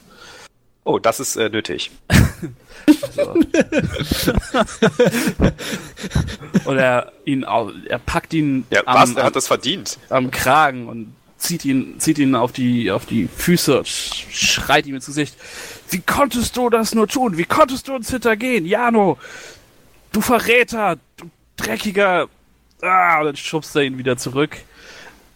Oh, 0.83 0.99
das 0.99 1.19
ist 1.19 1.35
äh, 1.37 1.49
nötig. 1.49 1.91
Und 6.65 6.77
er 6.77 7.11
ihn 7.25 7.43
er 7.43 7.99
packt 7.99 8.33
ihn 8.33 8.65
Ja, 8.71 8.81
am, 8.85 8.95
was? 8.95 9.15
Er 9.15 9.23
hat 9.23 9.35
das 9.35 9.47
verdient. 9.47 9.99
am 10.09 10.31
Kragen 10.31 10.87
und 10.87 11.13
zieht 11.39 11.65
ihn, 11.65 11.95
zieht 11.99 12.19
ihn 12.19 12.35
auf 12.35 12.51
die, 12.51 12.91
auf 12.91 13.05
die 13.05 13.27
Füße 13.27 13.81
schreit 13.85 14.85
ihm 14.85 14.95
ins 14.95 15.07
Gesicht. 15.07 15.35
Wie 15.89 16.01
konntest 16.01 16.55
du 16.57 16.69
das 16.69 16.93
nur 16.93 17.07
tun? 17.07 17.37
Wie 17.37 17.45
konntest 17.45 17.87
du 17.87 17.95
uns 17.95 18.11
hintergehen? 18.11 18.65
Jano! 18.65 19.17
Du 20.11 20.21
Verräter! 20.21 20.97
Du 21.17 21.29
dreckiger! 21.57 22.27
Ah, 22.81 23.19
und 23.19 23.25
dann 23.25 23.35
schubst 23.35 23.75
er 23.75 23.83
ihn 23.83 23.97
wieder 23.97 24.17
zurück 24.17 24.57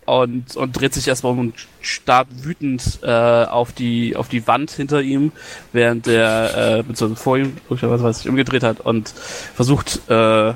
und, 0.05 0.55
und 0.55 0.73
dreht 0.73 0.93
sich 0.93 1.07
erstmal 1.07 1.33
um 1.33 1.39
und 1.39 1.55
starrt 1.81 2.27
wütend 2.43 2.99
äh, 3.03 3.07
auf, 3.09 3.71
die, 3.71 4.15
auf 4.15 4.29
die 4.29 4.47
Wand 4.47 4.71
hinter 4.71 5.01
ihm, 5.01 5.31
während 5.71 6.07
er 6.07 6.83
äh, 6.87 7.15
vor 7.15 7.37
ihm, 7.37 7.57
was 7.69 8.19
sich 8.19 8.29
umgedreht 8.29 8.63
hat 8.63 8.79
und 8.81 9.09
versucht 9.09 10.09
äh, 10.09 10.53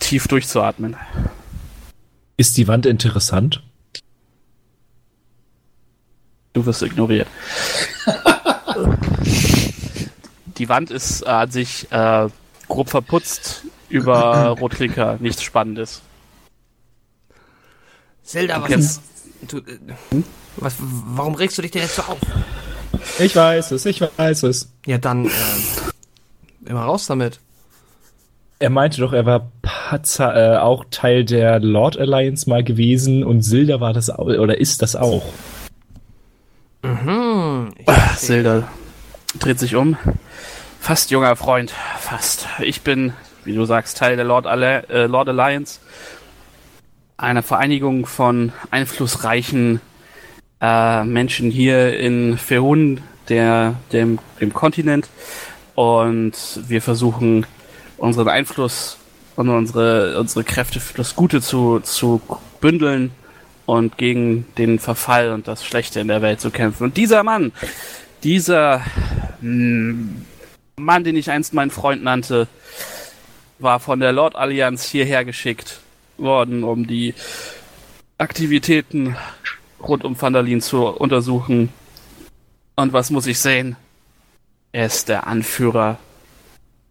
tief 0.00 0.28
durchzuatmen. 0.28 0.96
Ist 2.36 2.56
die 2.56 2.68
Wand 2.68 2.86
interessant? 2.86 3.62
Du 6.52 6.64
wirst 6.66 6.82
ignoriert. 6.82 7.28
Die 10.58 10.68
Wand 10.68 10.90
ist 10.90 11.22
äh, 11.22 11.26
an 11.26 11.50
sich 11.50 11.86
äh, 11.92 12.28
grob 12.68 12.90
verputzt 12.90 13.62
über 13.88 14.48
Rotklinker, 14.60 15.16
nichts 15.20 15.42
Spannendes. 15.42 16.02
Zelda, 18.24 18.60
was, 18.62 18.70
Jetzt- 18.70 19.02
du, 19.48 19.58
äh, 19.58 19.62
was, 20.56 20.74
warum 20.78 21.34
regst 21.34 21.56
du 21.58 21.62
dich 21.62 21.70
denn 21.70 21.82
jetzt 21.82 21.96
so 21.96 22.02
auf? 22.02 22.18
Ich 23.18 23.34
weiß 23.36 23.70
es, 23.72 23.86
ich 23.86 24.00
weiß 24.00 24.42
es. 24.44 24.70
Ja, 24.86 24.98
dann, 24.98 25.26
äh, 25.26 25.30
immer 26.66 26.82
raus 26.82 27.06
damit. 27.06 27.40
Er 28.58 28.70
meinte 28.70 29.00
doch, 29.00 29.12
er 29.12 29.24
war 29.24 29.52
Patzer, 29.62 30.54
äh, 30.54 30.58
auch 30.58 30.84
Teil 30.90 31.24
der 31.24 31.60
Lord 31.60 31.96
Alliance 31.96 32.50
mal 32.50 32.64
gewesen 32.64 33.22
und 33.22 33.42
Silda 33.42 33.80
war 33.80 33.92
das 33.92 34.10
auch, 34.10 34.26
oder 34.26 34.58
ist 34.58 34.82
das 34.82 34.96
auch? 34.96 35.22
Hm, 36.82 37.70
ich, 37.76 38.16
Zelda 38.16 38.68
dreht 39.38 39.58
sich 39.58 39.74
um. 39.74 39.96
Fast 40.80 41.10
junger 41.10 41.34
Freund, 41.36 41.72
fast. 41.98 42.46
Ich 42.60 42.82
bin, 42.82 43.12
wie 43.44 43.54
du 43.54 43.64
sagst, 43.64 43.98
Teil 43.98 44.16
der 44.16 44.24
Lord, 44.24 44.46
Alli 44.46 44.82
äh, 44.88 45.06
Lord 45.06 45.28
Alliance. 45.28 45.80
Eine 47.16 47.42
Vereinigung 47.42 48.06
von 48.06 48.52
einflussreichen 48.70 49.80
äh, 50.60 51.04
Menschen 51.04 51.50
hier 51.50 51.98
in 51.98 52.38
Ferhun, 52.38 53.00
der, 53.28 53.74
dem, 53.92 54.20
dem 54.40 54.52
Kontinent. 54.52 55.08
Und 55.74 56.32
wir 56.68 56.80
versuchen, 56.80 57.44
unseren 57.96 58.28
Einfluss 58.28 58.98
und 59.34 59.48
unsere, 59.48 60.18
unsere 60.18 60.44
Kräfte 60.44 60.78
für 60.78 60.96
das 60.96 61.16
Gute 61.16 61.40
zu, 61.40 61.80
zu 61.80 62.20
bündeln 62.60 63.10
und 63.68 63.98
gegen 63.98 64.46
den 64.56 64.78
Verfall 64.78 65.30
und 65.30 65.46
das 65.46 65.62
Schlechte 65.62 66.00
in 66.00 66.08
der 66.08 66.22
Welt 66.22 66.40
zu 66.40 66.50
kämpfen. 66.50 66.84
Und 66.84 66.96
dieser 66.96 67.22
Mann, 67.22 67.52
dieser 68.22 68.80
mm, 69.42 70.22
Mann, 70.76 71.04
den 71.04 71.16
ich 71.16 71.30
einst 71.30 71.52
meinen 71.52 71.70
Freund 71.70 72.02
nannte, 72.02 72.48
war 73.58 73.78
von 73.78 74.00
der 74.00 74.12
Lord 74.12 74.36
Allianz 74.36 74.84
hierher 74.84 75.26
geschickt 75.26 75.80
worden, 76.16 76.64
um 76.64 76.86
die 76.86 77.12
Aktivitäten 78.16 79.16
rund 79.86 80.02
um 80.02 80.18
Vandalin 80.18 80.62
zu 80.62 80.86
untersuchen. 80.86 81.68
Und 82.74 82.94
was 82.94 83.10
muss 83.10 83.26
ich 83.26 83.38
sehen? 83.38 83.76
Er 84.72 84.86
ist 84.86 85.10
der 85.10 85.26
Anführer 85.26 85.98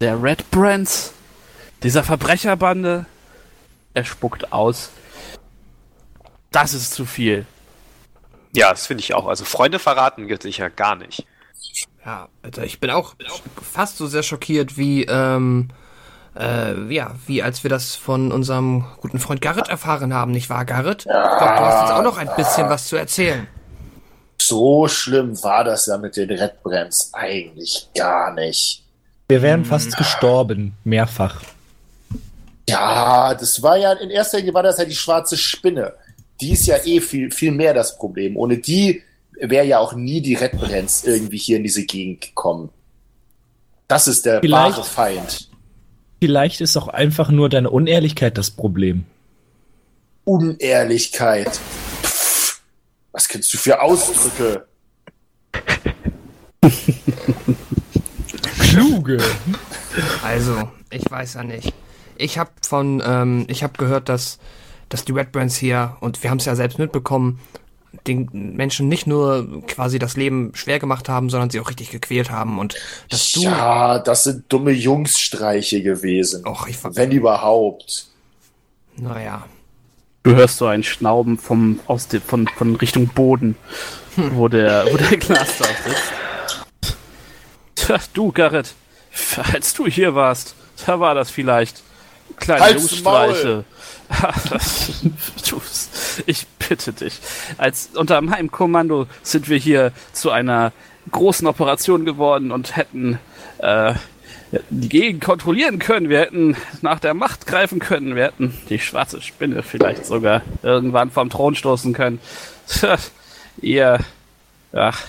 der 0.00 0.22
Red 0.22 0.48
Brands, 0.52 1.12
dieser 1.82 2.04
Verbrecherbande. 2.04 3.06
Er 3.94 4.04
spuckt 4.04 4.52
aus. 4.52 4.92
Das 6.60 6.74
ist 6.74 6.92
zu 6.92 7.04
viel. 7.04 7.46
Ja, 8.52 8.70
das 8.70 8.88
finde 8.88 9.02
ich 9.02 9.14
auch. 9.14 9.28
Also 9.28 9.44
Freunde 9.44 9.78
verraten 9.78 10.26
gilt 10.26 10.42
sicher 10.42 10.70
gar 10.70 10.96
nicht. 10.96 11.24
ja, 12.04 12.28
Alter, 12.42 12.64
ich 12.64 12.80
bin 12.80 12.90
auch 12.90 13.14
fast 13.62 13.96
so 13.96 14.08
sehr 14.08 14.24
schockiert 14.24 14.76
wie, 14.76 15.04
ähm, 15.04 15.68
äh, 16.36 16.92
ja, 16.92 17.14
wie 17.28 17.44
als 17.44 17.62
wir 17.62 17.70
das 17.70 17.94
von 17.94 18.32
unserem 18.32 18.84
guten 19.00 19.20
Freund 19.20 19.40
Garrett 19.40 19.68
erfahren 19.68 20.12
haben, 20.12 20.32
nicht 20.32 20.50
wahr, 20.50 20.64
Garrett? 20.64 21.06
Ich 21.06 21.12
glaube, 21.12 21.38
du 21.38 21.60
hast 21.60 21.82
jetzt 21.82 21.92
auch 21.92 22.02
noch 22.02 22.18
ein 22.18 22.30
bisschen 22.34 22.68
was 22.68 22.88
zu 22.88 22.96
erzählen. 22.96 23.46
So 24.42 24.88
schlimm 24.88 25.40
war 25.44 25.62
das 25.62 25.86
ja 25.86 25.96
mit 25.96 26.16
den 26.16 26.28
Red 26.28 26.60
Brands 26.64 27.10
eigentlich 27.12 27.88
gar 27.94 28.34
nicht. 28.34 28.82
Wir 29.28 29.42
wären 29.42 29.64
fast 29.64 29.96
gestorben, 29.96 30.76
mehrfach. 30.82 31.40
Ja, 32.68 33.32
das 33.34 33.62
war 33.62 33.76
ja, 33.76 33.92
in 33.92 34.10
erster 34.10 34.38
Linie 34.38 34.54
war 34.54 34.64
das 34.64 34.78
ja 34.78 34.84
die 34.84 34.96
schwarze 34.96 35.36
Spinne. 35.36 35.94
Die 36.40 36.52
ist 36.52 36.66
ja 36.66 36.76
eh 36.84 37.00
viel, 37.00 37.30
viel 37.30 37.50
mehr 37.52 37.74
das 37.74 37.96
Problem. 37.98 38.36
Ohne 38.36 38.58
die 38.58 39.02
wäre 39.40 39.66
ja 39.66 39.78
auch 39.78 39.92
nie 39.94 40.20
die 40.20 40.34
Red 40.34 40.52
Brands 40.52 41.04
irgendwie 41.04 41.38
hier 41.38 41.56
in 41.56 41.62
diese 41.64 41.84
Gegend 41.84 42.20
gekommen. 42.22 42.70
Das 43.88 44.06
ist 44.08 44.26
der 44.26 44.40
Vielleicht- 44.40 44.76
wahre 44.76 44.84
Feind. 44.84 45.48
Vielleicht 46.20 46.60
ist 46.60 46.76
auch 46.76 46.88
einfach 46.88 47.30
nur 47.30 47.48
deine 47.48 47.70
Unehrlichkeit 47.70 48.36
das 48.38 48.50
Problem. 48.50 49.04
Unehrlichkeit. 50.24 51.60
Pff, 52.02 52.60
was 53.12 53.28
kennst 53.28 53.54
du 53.54 53.58
für 53.58 53.80
Ausdrücke? 53.80 54.66
Kluge! 58.60 59.18
Also, 60.22 60.68
ich 60.90 61.08
weiß 61.10 61.34
ja 61.34 61.44
nicht. 61.44 61.72
Ich 62.16 62.36
habe 62.38 62.50
von, 62.66 63.02
ähm, 63.04 63.46
ich 63.48 63.62
habe 63.62 63.74
gehört, 63.78 64.08
dass, 64.08 64.38
dass 64.88 65.04
die 65.04 65.12
Red 65.12 65.32
Brands 65.32 65.56
hier, 65.56 65.96
und 66.00 66.22
wir 66.22 66.30
haben 66.30 66.38
es 66.38 66.44
ja 66.44 66.54
selbst 66.54 66.78
mitbekommen, 66.78 67.40
den 68.06 68.28
Menschen 68.32 68.88
nicht 68.88 69.06
nur 69.06 69.62
quasi 69.66 69.98
das 69.98 70.16
Leben 70.16 70.52
schwer 70.54 70.78
gemacht 70.78 71.08
haben, 71.08 71.30
sondern 71.30 71.50
sie 71.50 71.60
auch 71.60 71.68
richtig 71.68 71.90
gequält 71.90 72.30
haben. 72.30 72.58
Und 72.58 72.74
dass 73.08 73.32
du. 73.32 73.42
Ja, 73.42 73.98
das 73.98 74.24
sind 74.24 74.44
dumme 74.48 74.72
Jungsstreiche 74.72 75.82
gewesen. 75.82 76.46
Och, 76.46 76.68
ich 76.68 76.76
Wenn 76.82 77.10
überhaupt. 77.12 78.08
Naja. 78.96 79.44
Du 80.22 80.34
hörst 80.34 80.58
so 80.58 80.66
ein 80.66 80.82
Schnauben 80.82 81.38
vom, 81.38 81.80
aus 81.86 82.08
dem, 82.08 82.20
von, 82.20 82.48
von 82.48 82.76
Richtung 82.76 83.08
Boden, 83.08 83.56
wo 84.16 84.48
der, 84.48 84.86
wo 84.90 84.96
der 84.96 85.16
Glasdorf 85.16 85.76
sitzt. 85.86 86.96
Tja, 87.76 87.98
du, 88.12 88.32
Garrett, 88.32 88.74
als 89.52 89.72
du 89.72 89.86
hier 89.86 90.14
warst, 90.14 90.54
da 90.84 91.00
war 91.00 91.14
das 91.14 91.30
vielleicht 91.30 91.82
kleine 92.36 92.62
Halt's 92.62 92.90
Jungsstreiche. 92.90 93.64
Du, 93.68 93.77
ich 96.26 96.46
bitte 96.68 96.92
dich. 96.92 97.18
Als 97.58 97.90
unter 97.94 98.20
meinem 98.20 98.50
Kommando 98.50 99.06
sind 99.22 99.48
wir 99.48 99.58
hier 99.58 99.92
zu 100.12 100.30
einer 100.30 100.72
großen 101.10 101.46
Operation 101.46 102.04
geworden 102.04 102.50
und 102.50 102.76
hätten 102.76 103.18
äh, 103.58 103.94
die 104.70 104.88
Gegend 104.88 105.22
kontrollieren 105.22 105.78
können, 105.78 106.08
wir 106.08 106.20
hätten 106.20 106.56
nach 106.80 107.00
der 107.00 107.14
Macht 107.14 107.46
greifen 107.46 107.80
können, 107.80 108.16
wir 108.16 108.24
hätten 108.24 108.54
die 108.70 108.78
schwarze 108.78 109.20
Spinne 109.20 109.62
vielleicht 109.62 110.06
sogar 110.06 110.42
irgendwann 110.62 111.10
vom 111.10 111.28
Thron 111.28 111.54
stoßen 111.54 111.92
können. 111.92 112.18
ihr, 113.60 113.98
ach, 114.72 115.04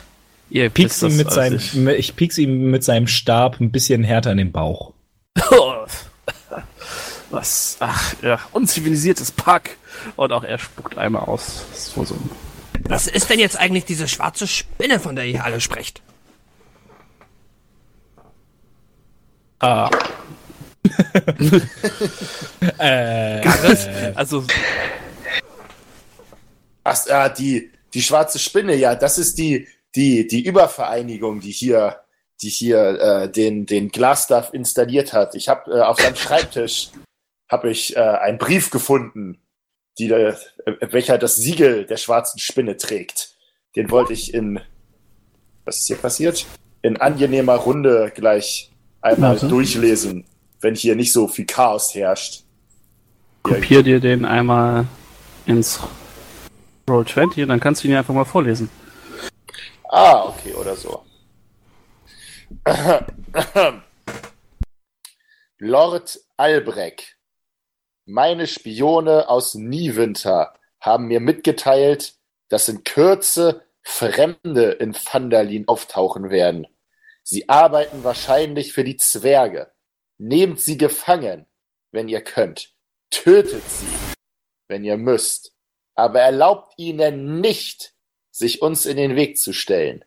ihr 0.50 0.70
Pieks 0.70 1.02
wisst 1.02 1.14
ihm 1.14 1.18
mit 1.18 1.32
seinem, 1.32 1.56
nicht. 1.56 2.00
ich 2.00 2.16
pieks 2.16 2.38
ihm 2.38 2.70
mit 2.70 2.84
seinem 2.84 3.08
Stab 3.08 3.62
ein 3.62 3.72
bisschen 3.72 4.04
härter 4.04 4.32
in 4.32 4.38
den 4.38 4.52
Bauch. 4.52 4.94
Was, 7.30 7.78
ach, 7.80 8.14
ja, 8.22 8.40
unzivilisiertes 8.52 9.32
Pack. 9.32 9.78
Und 10.16 10.32
auch 10.32 10.44
er 10.44 10.58
spuckt 10.58 10.98
einmal 10.98 11.24
aus. 11.24 11.66
So, 11.74 12.04
so. 12.04 12.18
Was 12.88 13.08
ist 13.08 13.30
denn 13.30 13.40
jetzt 13.40 13.58
eigentlich 13.58 13.86
diese 13.86 14.08
schwarze 14.08 14.48
Spinne, 14.48 15.00
von 15.00 15.16
der 15.16 15.26
ihr 15.26 15.44
alle 15.44 15.62
sprecht? 15.62 16.02
Ah, 19.60 19.90
Äh, 22.78 23.42
also, 24.16 24.44
Ach, 26.84 27.08
äh, 27.08 27.34
die, 27.38 27.72
die 27.94 28.02
schwarze 28.02 28.40
Spinne, 28.40 28.76
ja, 28.76 28.96
das 28.96 29.18
ist 29.18 29.38
die, 29.38 29.68
die, 29.96 30.28
die 30.28 30.46
Übervereinigung, 30.46 31.40
die 31.40 31.52
hier, 31.52 32.02
die 32.42 32.50
hier 32.50 33.00
äh, 33.00 33.32
den, 33.32 33.66
den 33.66 33.90
Glasstuff 33.90 34.54
installiert 34.54 35.14
hat. 35.14 35.36
Ich 35.36 35.50
habe 35.50 35.72
äh, 35.72 35.82
auf 35.82 36.00
seinem 36.00 36.16
Schreibtisch 36.16 36.90
habe 37.50 37.70
ich 37.72 37.96
äh, 37.96 38.00
einen 38.00 38.38
Brief 38.38 38.70
gefunden, 38.70 39.42
die, 39.98 40.10
äh, 40.12 40.36
welcher 40.80 41.18
das 41.18 41.36
Siegel 41.36 41.86
der 41.86 41.98
schwarzen 41.98 42.40
Spinne 42.40 42.78
trägt. 42.78 43.36
Den 43.76 43.92
wollte 43.92 44.14
ich 44.14 44.34
in, 44.34 44.60
was 45.66 45.80
ist 45.80 45.88
hier 45.88 45.98
passiert? 45.98 46.46
In 46.82 46.98
angenehmer 46.98 47.56
Runde 47.56 48.12
gleich 48.16 48.72
einmal 49.02 49.34
Warte. 49.34 49.48
durchlesen, 49.48 50.26
wenn 50.62 50.76
hier 50.76 50.96
nicht 50.96 51.12
so 51.12 51.28
viel 51.28 51.46
Chaos 51.46 51.94
herrscht. 51.94 52.44
kopier 53.44 53.84
dir 53.84 54.00
den 54.00 54.26
einmal 54.26 54.88
ins 55.46 55.80
Roll20 56.88 57.44
und 57.44 57.50
dann 57.50 57.60
kannst 57.60 57.84
du 57.84 57.88
ihn 57.88 57.96
einfach 57.96 58.14
mal 58.14 58.26
vorlesen. 58.26 58.70
Ah, 59.90 60.26
okay, 60.26 60.54
oder 60.54 60.76
so. 60.76 61.04
Lord 65.60 66.20
Albrecht, 66.38 67.19
meine 68.10 68.48
Spione 68.48 69.30
aus 69.30 69.54
Niewinter 69.54 70.56
haben 70.80 71.08
mir 71.08 71.20
mitgeteilt, 71.20 72.16
dass 72.50 72.68
in 72.68 72.84
Kürze 72.84 73.64
Fremde 73.82 74.72
in 74.72 74.94
Phandalin 74.94 75.68
auftauchen 75.68 76.32
werden. 76.32 76.68
Sie 77.24 77.48
arbeiten 77.50 78.04
wahrscheinlich 78.04 78.74
für 78.74 78.84
die 78.84 78.98
Zwerge. 78.98 79.72
Nehmt 80.18 80.60
sie 80.60 80.78
gefangen, 80.78 81.46
wenn 81.92 82.08
ihr 82.08 82.22
könnt. 82.22 82.74
Tötet 83.12 83.64
sie, 83.70 84.16
wenn 84.68 84.84
ihr 84.84 84.98
müsst. 84.98 85.54
Aber 85.94 86.20
erlaubt 86.20 86.74
ihnen 86.78 87.40
nicht, 87.40 87.94
sich 88.32 88.62
uns 88.64 88.88
in 88.88 88.98
den 88.98 89.16
Weg 89.16 89.38
zu 89.38 89.54
stellen. 89.54 90.04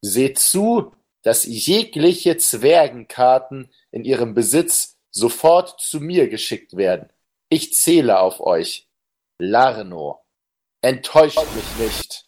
Seht 0.00 0.38
zu, 0.38 0.92
dass 1.22 1.44
jegliche 1.44 2.36
Zwergenkarten 2.36 3.72
in 3.90 4.04
ihrem 4.04 4.34
Besitz 4.34 4.98
sofort 5.10 5.80
zu 5.80 6.00
mir 6.00 6.28
geschickt 6.28 6.76
werden. 6.76 7.10
Ich 7.54 7.72
zähle 7.72 8.18
auf 8.18 8.40
euch. 8.40 8.88
Larno, 9.38 10.18
enttäuscht 10.82 11.38
mich 11.54 11.86
nicht. 11.86 12.24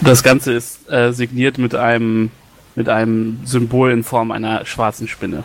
Das 0.00 0.22
Ganze 0.22 0.54
ist 0.54 0.90
äh, 0.90 1.12
signiert 1.12 1.58
mit 1.58 1.74
einem, 1.74 2.30
mit 2.74 2.88
einem 2.88 3.42
Symbol 3.44 3.92
in 3.92 4.02
Form 4.02 4.30
einer 4.30 4.64
schwarzen 4.64 5.08
Spinne. 5.08 5.44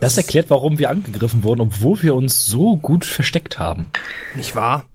das 0.00 0.16
erklärt, 0.16 0.48
warum 0.48 0.78
wir 0.78 0.88
angegriffen 0.88 1.42
wurden, 1.42 1.60
obwohl 1.60 2.02
wir 2.02 2.14
uns 2.14 2.46
so 2.46 2.78
gut 2.78 3.04
versteckt 3.04 3.58
haben. 3.58 3.90
Nicht 4.34 4.56
wahr? 4.56 4.86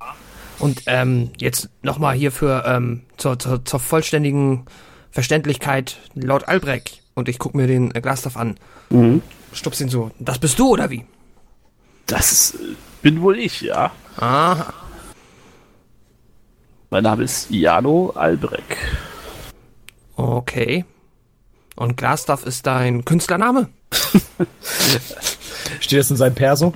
Und 0.58 0.82
ähm, 0.88 1.30
jetzt 1.38 1.70
nochmal 1.84 2.16
hier 2.16 2.32
für 2.32 2.64
ähm, 2.66 3.04
zur, 3.18 3.38
zur, 3.38 3.64
zur 3.64 3.80
vollständigen 3.80 4.66
Verständlichkeit 5.12 5.98
laut 6.16 6.48
Albrecht. 6.48 7.04
Und 7.14 7.30
ich 7.30 7.38
guck 7.38 7.54
mir 7.54 7.68
den 7.68 7.94
äh, 7.94 8.02
Glasstoff 8.02 8.36
an. 8.36 8.58
Mhm. 8.90 9.22
Stups 9.54 9.80
ihn 9.80 9.90
so. 9.90 10.10
Das 10.18 10.40
bist 10.40 10.58
du 10.58 10.70
oder 10.70 10.90
wie? 10.90 11.06
Das 12.10 12.58
bin 13.02 13.22
wohl 13.22 13.38
ich, 13.38 13.62
ja. 13.62 13.92
Aha. 14.18 14.74
Mein 16.90 17.04
Name 17.04 17.24
ist 17.24 17.52
Jano 17.52 18.12
Albrecht. 18.16 18.64
Okay. 20.16 20.86
Und 21.76 21.98
Glasstoff 21.98 22.46
ist 22.46 22.66
dein 22.66 23.06
Künstlername? 23.06 23.70
Steht 25.80 26.00
das 26.00 26.10
in 26.10 26.18
seinem 26.18 26.36
Perso? 26.36 26.74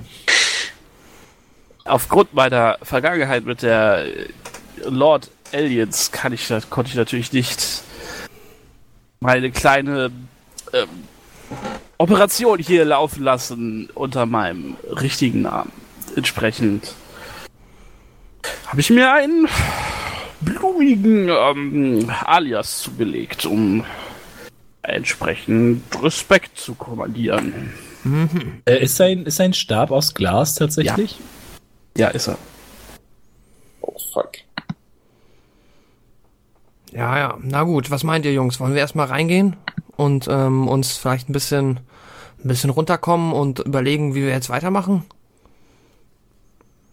Aufgrund 1.84 2.32
meiner 2.32 2.78
Vergangenheit 2.82 3.44
mit 3.44 3.62
der 3.62 4.06
äh, 4.06 4.28
Lord 4.84 5.30
Aliens 5.52 6.12
kann 6.12 6.32
ich, 6.32 6.48
konnte 6.70 6.90
ich 6.90 6.96
natürlich 6.96 7.32
nicht 7.32 7.82
meine 9.20 9.50
kleine 9.50 10.10
ähm, 10.72 10.88
Operation 11.98 12.58
hier 12.58 12.84
laufen 12.84 13.22
lassen 13.22 13.88
unter 13.94 14.26
meinem 14.26 14.76
richtigen 14.88 15.42
Namen. 15.42 15.72
Entsprechend 16.16 16.94
habe 18.66 18.80
ich 18.80 18.90
mir 18.90 19.12
einen 19.12 19.46
blumigen 20.40 21.28
ähm, 21.28 22.10
Alias 22.24 22.82
zugelegt, 22.82 23.46
um 23.46 23.84
entsprechend 24.82 25.82
Respekt 26.02 26.58
zu 26.58 26.74
kommandieren. 26.74 27.72
Äh, 28.66 28.82
ist, 28.82 28.96
sein, 28.96 29.24
ist 29.24 29.36
sein 29.36 29.54
Stab 29.54 29.90
aus 29.90 30.14
Glas 30.14 30.56
tatsächlich? 30.56 31.18
Ja, 31.96 32.08
ist 32.08 32.28
er. 32.28 32.36
Oh 33.80 33.96
fuck. 34.12 34.32
Ja, 36.92 37.18
ja. 37.18 37.38
Na 37.40 37.62
gut, 37.62 37.90
was 37.90 38.04
meint 38.04 38.26
ihr 38.26 38.32
Jungs? 38.32 38.60
Wollen 38.60 38.74
wir 38.74 38.80
erstmal 38.80 39.06
reingehen 39.06 39.56
und 39.96 40.26
ähm, 40.28 40.68
uns 40.68 40.96
vielleicht 40.96 41.28
ein 41.28 41.32
bisschen, 41.32 41.80
ein 42.42 42.48
bisschen 42.48 42.70
runterkommen 42.70 43.32
und 43.32 43.60
überlegen, 43.60 44.14
wie 44.14 44.22
wir 44.22 44.30
jetzt 44.30 44.50
weitermachen? 44.50 45.04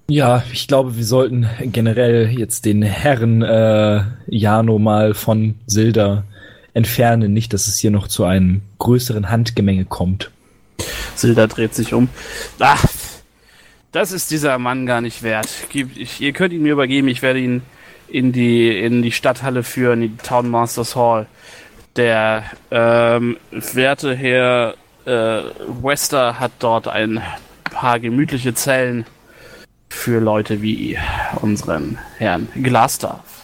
Ja, 0.08 0.44
ich 0.52 0.68
glaube, 0.68 0.98
wir 0.98 1.06
sollten 1.06 1.48
generell 1.62 2.30
jetzt 2.38 2.66
den 2.66 2.82
Herrn 2.82 3.42
äh, 3.42 4.04
Jano 4.28 4.78
mal 4.78 5.14
von 5.14 5.56
Silda 5.68 6.26
entfernen. 6.74 7.34
Nicht, 7.34 7.54
dass 7.54 7.68
es 7.68 7.78
hier 7.78 7.92
noch 7.92 8.10
zu 8.10 8.26
einem 8.26 8.62
größeren 8.80 9.30
Handgemenge 9.30 9.86
kommt. 9.86 10.32
Silda 11.16 11.48
dreht 11.48 11.76
sich 11.76 11.94
um. 11.94 12.10
Ach, 12.60 12.84
das 13.92 14.12
ist 14.12 14.32
dieser 14.32 14.58
Mann 14.58 14.86
gar 14.86 15.02
nicht 15.02 15.24
wert. 15.24 15.48
Gib, 15.70 15.96
ich, 15.98 16.22
ihr 16.22 16.34
könnt 16.34 16.54
ihn 16.54 16.64
mir 16.64 16.74
übergeben, 16.74 17.08
ich 17.08 17.22
werde 17.22 17.40
ihn 17.40 17.62
in 18.08 18.32
die, 18.32 18.78
in 18.78 19.02
die 19.02 19.12
Stadthalle 19.12 19.64
führen, 19.64 20.02
in 20.02 20.18
die 20.18 20.24
Town 20.24 20.50
Masters 20.50 20.96
Hall. 20.96 21.28
Der 21.96 22.44
ähm, 22.70 23.38
werte 23.52 24.16
Herr 24.16 24.76
äh, 25.06 25.44
Wester 25.82 26.40
hat 26.40 26.52
dort 26.60 26.88
ein 26.88 27.22
paar 27.64 28.00
gemütliche 28.00 28.54
Zellen 28.54 29.06
für 29.90 30.20
Leute 30.20 30.62
wie 30.62 30.98
unseren 31.42 31.98
Herrn 32.18 32.48
Glastaff. 32.56 33.44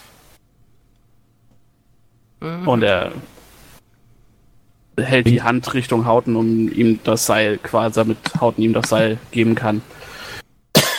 Und 2.40 2.82
er 2.82 3.12
hält 4.96 5.26
die 5.26 5.42
Hand 5.42 5.74
Richtung 5.74 6.06
Hauten, 6.06 6.36
um 6.36 6.72
ihm 6.72 7.00
das 7.04 7.26
Seil 7.26 7.58
quasi, 7.58 7.96
damit 7.96 8.18
Hauten 8.40 8.62
ihm 8.62 8.72
das 8.72 8.88
Seil 8.88 9.18
geben 9.30 9.54
kann. 9.54 9.82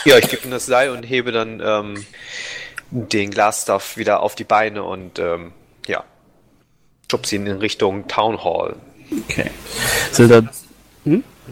Ja, 0.04 0.18
ich 0.18 0.28
gebe 0.28 0.44
ihm 0.44 0.50
das 0.50 0.66
Seil 0.66 0.90
und 0.90 1.02
hebe 1.02 1.32
dann 1.32 1.60
ähm, 1.64 2.06
den 2.90 3.30
Glasstuff 3.30 3.96
wieder 3.96 4.20
auf 4.20 4.34
die 4.34 4.44
Beine 4.44 4.82
und 4.82 5.18
ähm, 5.18 5.52
ja, 7.10 7.18
schubse 7.18 7.36
ihn 7.36 7.46
in 7.46 7.58
Richtung 7.58 8.08
Town 8.08 8.42
Hall. 8.44 8.76
Okay. 9.28 9.50
Silda, 10.12 10.42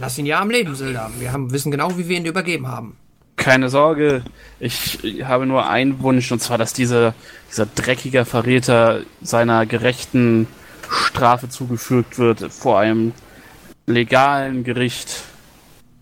Lass 0.00 0.18
ihn 0.18 0.26
ja 0.26 0.40
am 0.40 0.50
Leben, 0.50 0.76
Silda. 0.76 1.10
Wir 1.18 1.32
haben, 1.32 1.52
wissen 1.52 1.72
genau, 1.72 1.98
wie 1.98 2.08
wir 2.08 2.16
ihn 2.16 2.26
übergeben 2.26 2.68
haben. 2.68 2.96
keine 3.36 3.68
Sorge, 3.68 4.22
ich 4.60 4.98
habe 5.24 5.46
nur 5.46 5.68
einen 5.68 6.00
Wunsch, 6.00 6.30
und 6.30 6.40
zwar, 6.40 6.58
dass 6.58 6.72
diese, 6.72 7.14
dieser 7.50 7.66
dreckige 7.66 8.24
Verräter 8.24 9.02
seiner 9.22 9.66
gerechten 9.66 10.46
Strafe 10.90 11.48
zugefügt 11.48 12.18
wird 12.18 12.52
vor 12.52 12.78
einem 12.78 13.12
legalen 13.86 14.64
Gericht. 14.64 15.22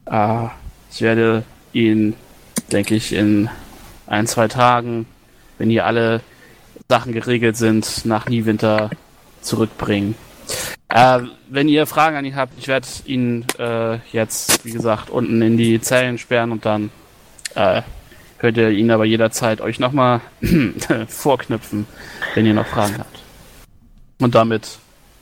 Ah, 0.07 0.51
ich 0.90 1.03
werde 1.03 1.45
ihn, 1.73 2.14
denke 2.73 2.95
ich, 2.95 3.12
in 3.12 3.49
ein, 4.07 4.27
zwei 4.27 4.49
Tagen, 4.49 5.07
wenn 5.59 5.71
hier 5.71 5.87
alle 5.87 6.21
Sachen 6.88 7.12
geregelt 7.12 7.57
sind, 7.57 8.05
nach 8.07 8.29
Niewinter 8.29 8.90
zurückbringen. 9.46 10.14
Äh, 10.88 11.20
wenn 11.48 11.68
ihr 11.68 11.87
Fragen 11.87 12.16
an 12.16 12.24
ihn 12.24 12.37
habt, 12.37 12.52
ich 12.59 12.68
werde 12.68 12.87
ihn 13.06 13.44
äh, 13.59 13.98
jetzt, 14.12 14.64
wie 14.64 14.70
gesagt, 14.70 15.11
unten 15.11 15.42
in 15.42 15.56
die 15.56 15.80
Zellen 15.80 16.18
sperren 16.18 16.52
und 16.52 16.64
dann 16.64 16.90
äh, 17.54 17.82
könnt 18.38 18.56
ihr 18.56 18.70
ihn 18.70 18.90
aber 18.90 19.04
jederzeit 19.04 19.61
euch 19.61 19.80
nochmal 19.80 20.20
vorknüpfen, 21.09 21.87
wenn 22.35 22.46
ihr 22.46 22.54
noch 22.54 22.66
Fragen 22.66 22.98
habt. 22.98 23.22
Und 24.20 24.35
damit 24.35 24.78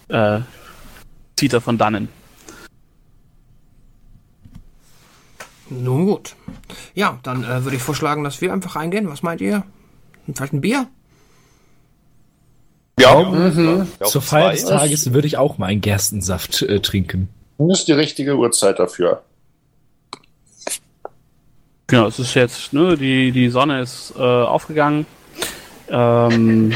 äh, 0.09 0.41
zieht 1.37 1.53
er 1.53 1.61
von 1.61 1.79
dannen. 1.79 2.09
Nun 5.71 6.07
gut. 6.07 6.37
Ja, 6.95 7.19
dann 7.23 7.43
äh, 7.43 7.65
würde 7.65 7.77
ich 7.77 7.83
vorschlagen, 7.83 8.23
dass 8.23 8.41
wir 8.41 8.53
einfach 8.53 8.77
reingehen. 8.77 9.09
Was 9.09 9.23
meint 9.23 9.41
ihr? 9.41 9.65
Vielleicht 10.27 10.53
ein 10.53 10.61
Bier? 10.61 10.89
Ja, 13.05 13.23
Mhm. 13.23 13.87
Zur. 14.03 14.23
Feier 14.23 14.53
des 14.53 14.65
Tages 14.65 15.13
würde 15.13 15.27
ich 15.27 15.37
auch 15.37 15.59
mal 15.59 15.67
einen 15.67 15.81
Gerstensaft 15.81 16.63
äh, 16.63 16.81
trinken. 16.81 17.29
Das 17.59 17.81
ist 17.81 17.89
die 17.89 17.93
richtige 17.93 18.37
Uhrzeit 18.37 18.79
dafür. 18.79 19.23
Genau, 21.87 22.07
es 22.07 22.19
ist 22.19 22.35
jetzt, 22.35 22.73
ne, 22.73 22.97
die, 22.97 23.31
die 23.31 23.51
Sonne 23.51 23.81
ist 23.81 24.15
äh, 24.17 24.21
aufgegangen. 24.23 25.07
Ähm, 25.89 26.73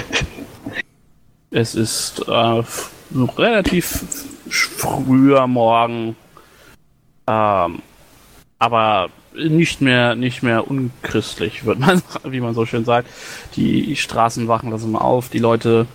es 1.50 1.74
ist 1.74 2.28
äh, 2.28 2.62
relativ 3.38 4.04
früher 4.50 5.46
Morgen. 5.46 6.14
Ähm, 7.26 7.82
aber 8.58 9.08
nicht 9.34 9.80
mehr, 9.80 10.14
nicht 10.14 10.42
mehr 10.42 10.68
unchristlich, 10.68 11.64
wird 11.64 11.78
man, 11.78 12.02
wie 12.24 12.40
man 12.40 12.54
so 12.54 12.66
schön 12.66 12.84
sagt. 12.84 13.08
Die 13.56 13.96
Straßen 13.96 14.46
wachen 14.48 14.70
lassen 14.70 14.92
mal 14.92 15.00
auf, 15.00 15.28
die 15.28 15.38
Leute 15.38 15.86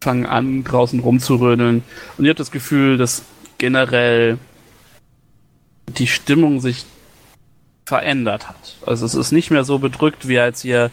fangen 0.00 0.26
an, 0.26 0.64
draußen 0.64 1.00
rumzurödeln. 1.00 1.82
Und 2.16 2.24
ihr 2.24 2.30
habt 2.30 2.40
das 2.40 2.50
Gefühl, 2.50 2.96
dass 2.96 3.22
generell 3.58 4.38
die 5.88 6.06
Stimmung 6.06 6.60
sich 6.60 6.84
verändert 7.84 8.48
hat. 8.48 8.76
Also 8.86 9.06
es 9.06 9.14
ist 9.14 9.32
nicht 9.32 9.50
mehr 9.50 9.64
so 9.64 9.78
bedrückt, 9.78 10.28
wie 10.28 10.38
als 10.38 10.64
ihr 10.64 10.90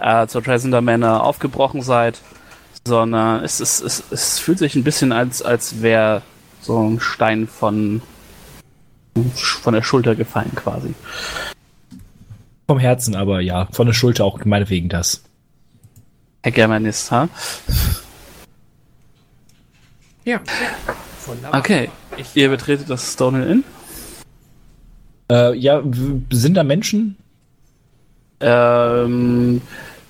äh, 0.00 0.26
zur 0.26 0.42
Tresender 0.42 0.80
Manor 0.80 1.22
aufgebrochen 1.22 1.82
seid, 1.82 2.20
sondern 2.86 3.44
es, 3.44 3.60
ist, 3.60 3.80
es, 3.82 4.02
es 4.10 4.38
fühlt 4.38 4.58
sich 4.58 4.74
ein 4.74 4.84
bisschen 4.84 5.12
als, 5.12 5.42
als 5.42 5.82
wäre 5.82 6.22
so 6.62 6.80
ein 6.82 6.98
Stein 6.98 7.46
von, 7.46 8.00
von 9.34 9.74
der 9.74 9.82
Schulter 9.82 10.14
gefallen 10.14 10.52
quasi. 10.54 10.94
Vom 12.66 12.78
Herzen 12.78 13.16
aber, 13.16 13.40
ja. 13.40 13.68
Von 13.72 13.86
der 13.86 13.94
Schulter 13.94 14.24
auch 14.24 14.42
meinetwegen 14.44 14.88
das. 14.88 15.22
Herr 16.42 16.52
Germanist, 16.52 17.10
ha? 17.10 17.28
Ja. 20.24 20.40
Wunderbar. 21.26 21.60
Okay, 21.60 21.90
ihr 22.34 22.48
betretet 22.48 22.90
das 22.90 23.12
Stonehill 23.12 23.50
Inn. 23.50 23.64
Äh, 25.30 25.56
ja, 25.56 25.82
sind 26.30 26.56
da 26.56 26.64
Menschen? 26.64 27.16
Ähm, 28.40 29.60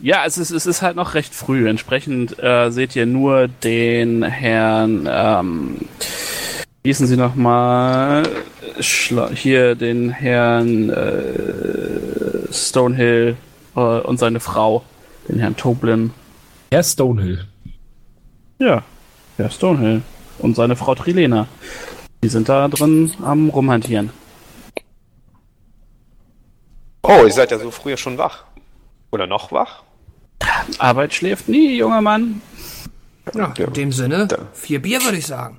ja, 0.01 0.25
es 0.25 0.39
ist, 0.39 0.51
es 0.51 0.67
ist 0.67 0.83
halt 0.83 0.97
noch 0.97 1.15
recht 1.15 1.35
früh. 1.35 1.69
Entsprechend 1.69 2.43
äh, 2.43 2.71
seht 2.71 2.97
ihr 2.97 3.07
nur 3.07 3.49
den 3.49 4.23
Herrn, 4.23 5.09
ähm, 5.11 5.77
wie 6.83 6.89
hießen 6.89 7.07
Sie 7.07 7.17
nochmal? 7.17 8.23
Hier 9.35 9.75
den 9.75 10.11
Herrn 10.11 10.89
äh, 10.89 12.53
Stonehill 12.53 13.37
äh, 13.77 13.81
und 13.81 14.19
seine 14.19 14.41
Frau, 14.41 14.85
den 15.29 15.39
Herrn 15.39 15.57
Toblin. 15.57 16.13
Herr 16.71 16.83
Stonehill. 16.83 17.45
Ja, 18.59 18.85
Herr 19.43 19.51
Stonehill 19.51 20.03
und 20.39 20.55
seine 20.57 20.77
Frau 20.77 20.95
Trilena. 20.95 21.47
Die 22.23 22.29
sind 22.29 22.49
da 22.49 22.69
drin 22.69 23.13
am 23.23 23.49
Rumhantieren. 23.49 24.11
Oh, 27.03 27.25
ihr 27.25 27.33
seid 27.33 27.51
ja 27.51 27.59
so 27.59 27.71
früher 27.71 27.97
schon 27.97 28.19
wach. 28.19 28.45
Oder 29.11 29.27
noch 29.27 29.53
wach? 29.53 29.83
Arbeit 30.79 31.15
schläft 31.15 31.49
nie, 31.49 31.77
junger 31.77 32.01
Mann. 32.01 32.43
Ja, 33.35 33.53
in 33.57 33.73
dem 33.73 33.93
Sinne, 33.93 34.29
vier 34.53 34.81
Bier 34.83 35.03
würde 35.03 35.19
ich 35.19 35.27
sagen. 35.27 35.59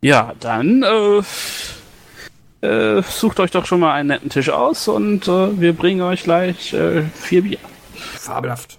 Ja, 0.00 0.32
dann 0.40 0.82
äh, 0.82 2.66
äh, 2.66 3.02
sucht 3.02 3.40
euch 3.40 3.50
doch 3.50 3.66
schon 3.66 3.80
mal 3.80 3.94
einen 3.94 4.08
netten 4.08 4.30
Tisch 4.30 4.50
aus 4.50 4.86
und 4.88 5.26
äh, 5.26 5.60
wir 5.60 5.72
bringen 5.72 6.02
euch 6.02 6.22
gleich 6.22 6.72
äh, 6.72 7.02
vier 7.02 7.42
Bier. 7.42 7.58
Fabelhaft. 7.94 8.77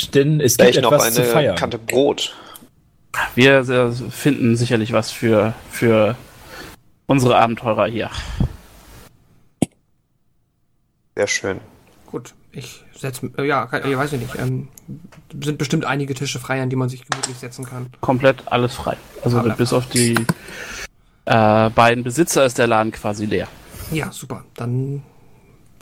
Gibt 0.00 0.14
denn, 0.14 0.40
es 0.40 0.56
gibt 0.56 0.68
Vielleicht 0.70 0.82
noch 0.82 0.92
etwas 0.92 1.14
zu 1.14 1.22
eine 1.22 1.30
feiern. 1.30 1.56
Kante 1.56 1.78
Brot. 1.78 2.34
Wir 3.34 3.60
äh, 3.68 3.92
finden 3.92 4.56
sicherlich 4.56 4.92
was 4.92 5.10
für, 5.10 5.54
für 5.70 6.16
unsere 7.06 7.36
Abenteurer 7.36 7.86
hier. 7.86 8.10
Sehr 11.16 11.26
schön. 11.26 11.60
Gut, 12.06 12.34
ich 12.52 12.84
setze, 12.94 13.30
äh, 13.38 13.44
ja, 13.44 13.66
kann, 13.66 13.90
ich 13.90 13.96
weiß 13.96 14.12
ich 14.12 14.20
nicht. 14.20 14.34
Ähm, 14.36 14.68
sind 15.42 15.56
bestimmt 15.56 15.86
einige 15.86 16.14
Tische 16.14 16.38
frei, 16.38 16.60
an 16.62 16.68
die 16.68 16.76
man 16.76 16.88
sich 16.90 17.08
gemütlich 17.08 17.38
setzen 17.38 17.64
kann. 17.64 17.86
Komplett 18.00 18.42
alles 18.46 18.74
frei. 18.74 18.96
Also 19.24 19.38
Aber- 19.38 19.54
bis 19.54 19.72
auf 19.72 19.88
die 19.88 20.14
äh, 21.24 21.70
beiden 21.70 22.04
Besitzer 22.04 22.44
ist 22.44 22.58
der 22.58 22.66
Laden 22.66 22.92
quasi 22.92 23.24
leer. 23.24 23.48
Ja, 23.90 24.12
super. 24.12 24.44
Dann 24.54 25.02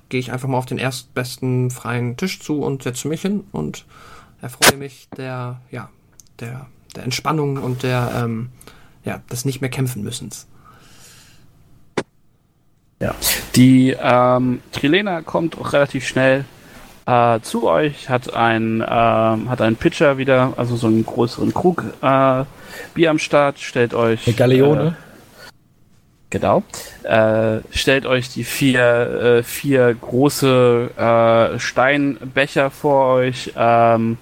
gehe 0.09 0.21
ich 0.21 0.33
einfach 0.33 0.49
mal 0.49 0.59
auf 0.59 0.67
den 0.67 0.79
erstbesten 0.79 1.71
freien 1.71 2.17
Tisch 2.17 2.41
zu 2.41 2.61
und 2.61 2.83
setze 2.83 3.09
mich 3.09 3.23
hin 3.23 3.45
und 3.53 3.85
erfreue 4.41 4.79
mich 4.79 5.09
der, 5.17 5.61
ja, 5.71 5.91
der, 6.41 6.67
der 6.95 7.05
Entspannung 7.05 7.57
und 7.57 7.83
der, 7.83 8.13
ähm, 8.17 8.51
ja, 9.05 9.21
des 9.31 9.45
nicht 9.45 9.61
mehr 9.61 9.71
kämpfen 9.71 10.03
müssens. 10.03 10.47
Ja. 13.01 13.15
Die 13.55 13.97
ähm, 14.01 14.61
Trilena 14.73 15.23
kommt 15.23 15.59
auch 15.59 15.73
relativ 15.73 16.07
schnell 16.07 16.45
äh, 17.07 17.41
zu 17.41 17.69
euch, 17.69 18.09
hat 18.09 18.33
ein 18.35 18.83
ähm, 18.87 19.51
hat 19.51 19.61
einen 19.61 19.77
Pitcher 19.77 20.17
wieder, 20.17 20.55
also 20.57 20.77
so 20.77 20.87
einen 20.87 21.05
größeren 21.05 21.53
Krug 21.53 21.85
äh, 22.01 22.45
Bier 22.95 23.11
am 23.11 23.19
Start, 23.19 23.59
stellt 23.59 23.95
euch 23.95 24.27
Eine 24.27 24.37
Galeone? 24.37 24.97
Genau. 26.35 26.65
Äh, 27.05 27.61
stellt 27.71 28.07
euch 28.07 28.29
die 28.29 28.43
vier, 28.43 28.83
äh, 28.83 29.43
vier 29.45 29.95
große 29.95 30.91
äh, 30.97 31.61
Steinbecher 31.61 32.73
vor 32.73 33.15
euch 33.15 33.53
ähm, 33.57 34.19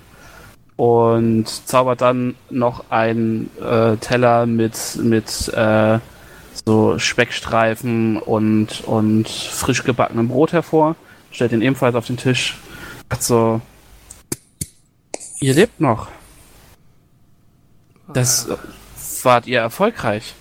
und 0.77 1.48
zaubert 1.48 2.03
dann 2.03 2.35
noch 2.51 2.90
einen 2.90 3.48
äh, 3.59 3.96
Teller 3.96 4.44
mit, 4.44 4.77
mit 5.03 5.48
äh, 5.55 6.01
so 6.66 6.98
Speckstreifen 6.98 8.18
und, 8.18 8.85
und 8.85 9.27
frisch 9.27 9.83
gebackenem 9.83 10.29
Brot 10.29 10.53
hervor. 10.53 10.96
Stellt 11.31 11.53
ihn 11.53 11.62
ebenfalls 11.62 11.94
auf 11.94 12.09
den 12.09 12.18
Tisch. 12.18 12.59
Sagt 13.09 13.22
so, 13.22 13.62
ihr 15.40 15.55
lebt 15.55 15.81
noch. 15.81 16.09
Das 18.12 18.51
äh, 18.51 18.57
wart 19.22 19.46
ihr 19.46 19.61
erfolgreich. 19.61 20.35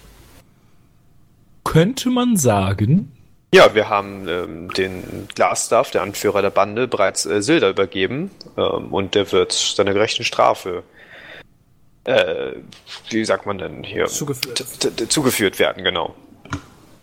Könnte 1.63 2.09
man 2.09 2.37
sagen. 2.37 3.11
Ja, 3.53 3.75
wir 3.75 3.89
haben 3.89 4.27
ähm, 4.29 4.69
den 4.71 5.27
Glasstaff, 5.35 5.91
der 5.91 6.03
Anführer 6.03 6.41
der 6.41 6.51
Bande, 6.51 6.87
bereits 6.87 7.25
äh, 7.25 7.41
Silda 7.41 7.69
übergeben 7.69 8.31
ähm, 8.57 8.93
und 8.93 9.13
der 9.13 9.29
wird 9.33 9.51
seiner 9.51 9.93
gerechten 9.93 10.23
Strafe, 10.23 10.83
äh, 12.05 12.53
wie 13.09 13.25
sagt 13.25 13.45
man 13.45 13.57
denn 13.57 13.83
hier, 13.83 14.05
Zugeführt. 14.05 14.65
Zugeführt 15.09 15.59
werden, 15.59 15.83
genau. 15.83 16.15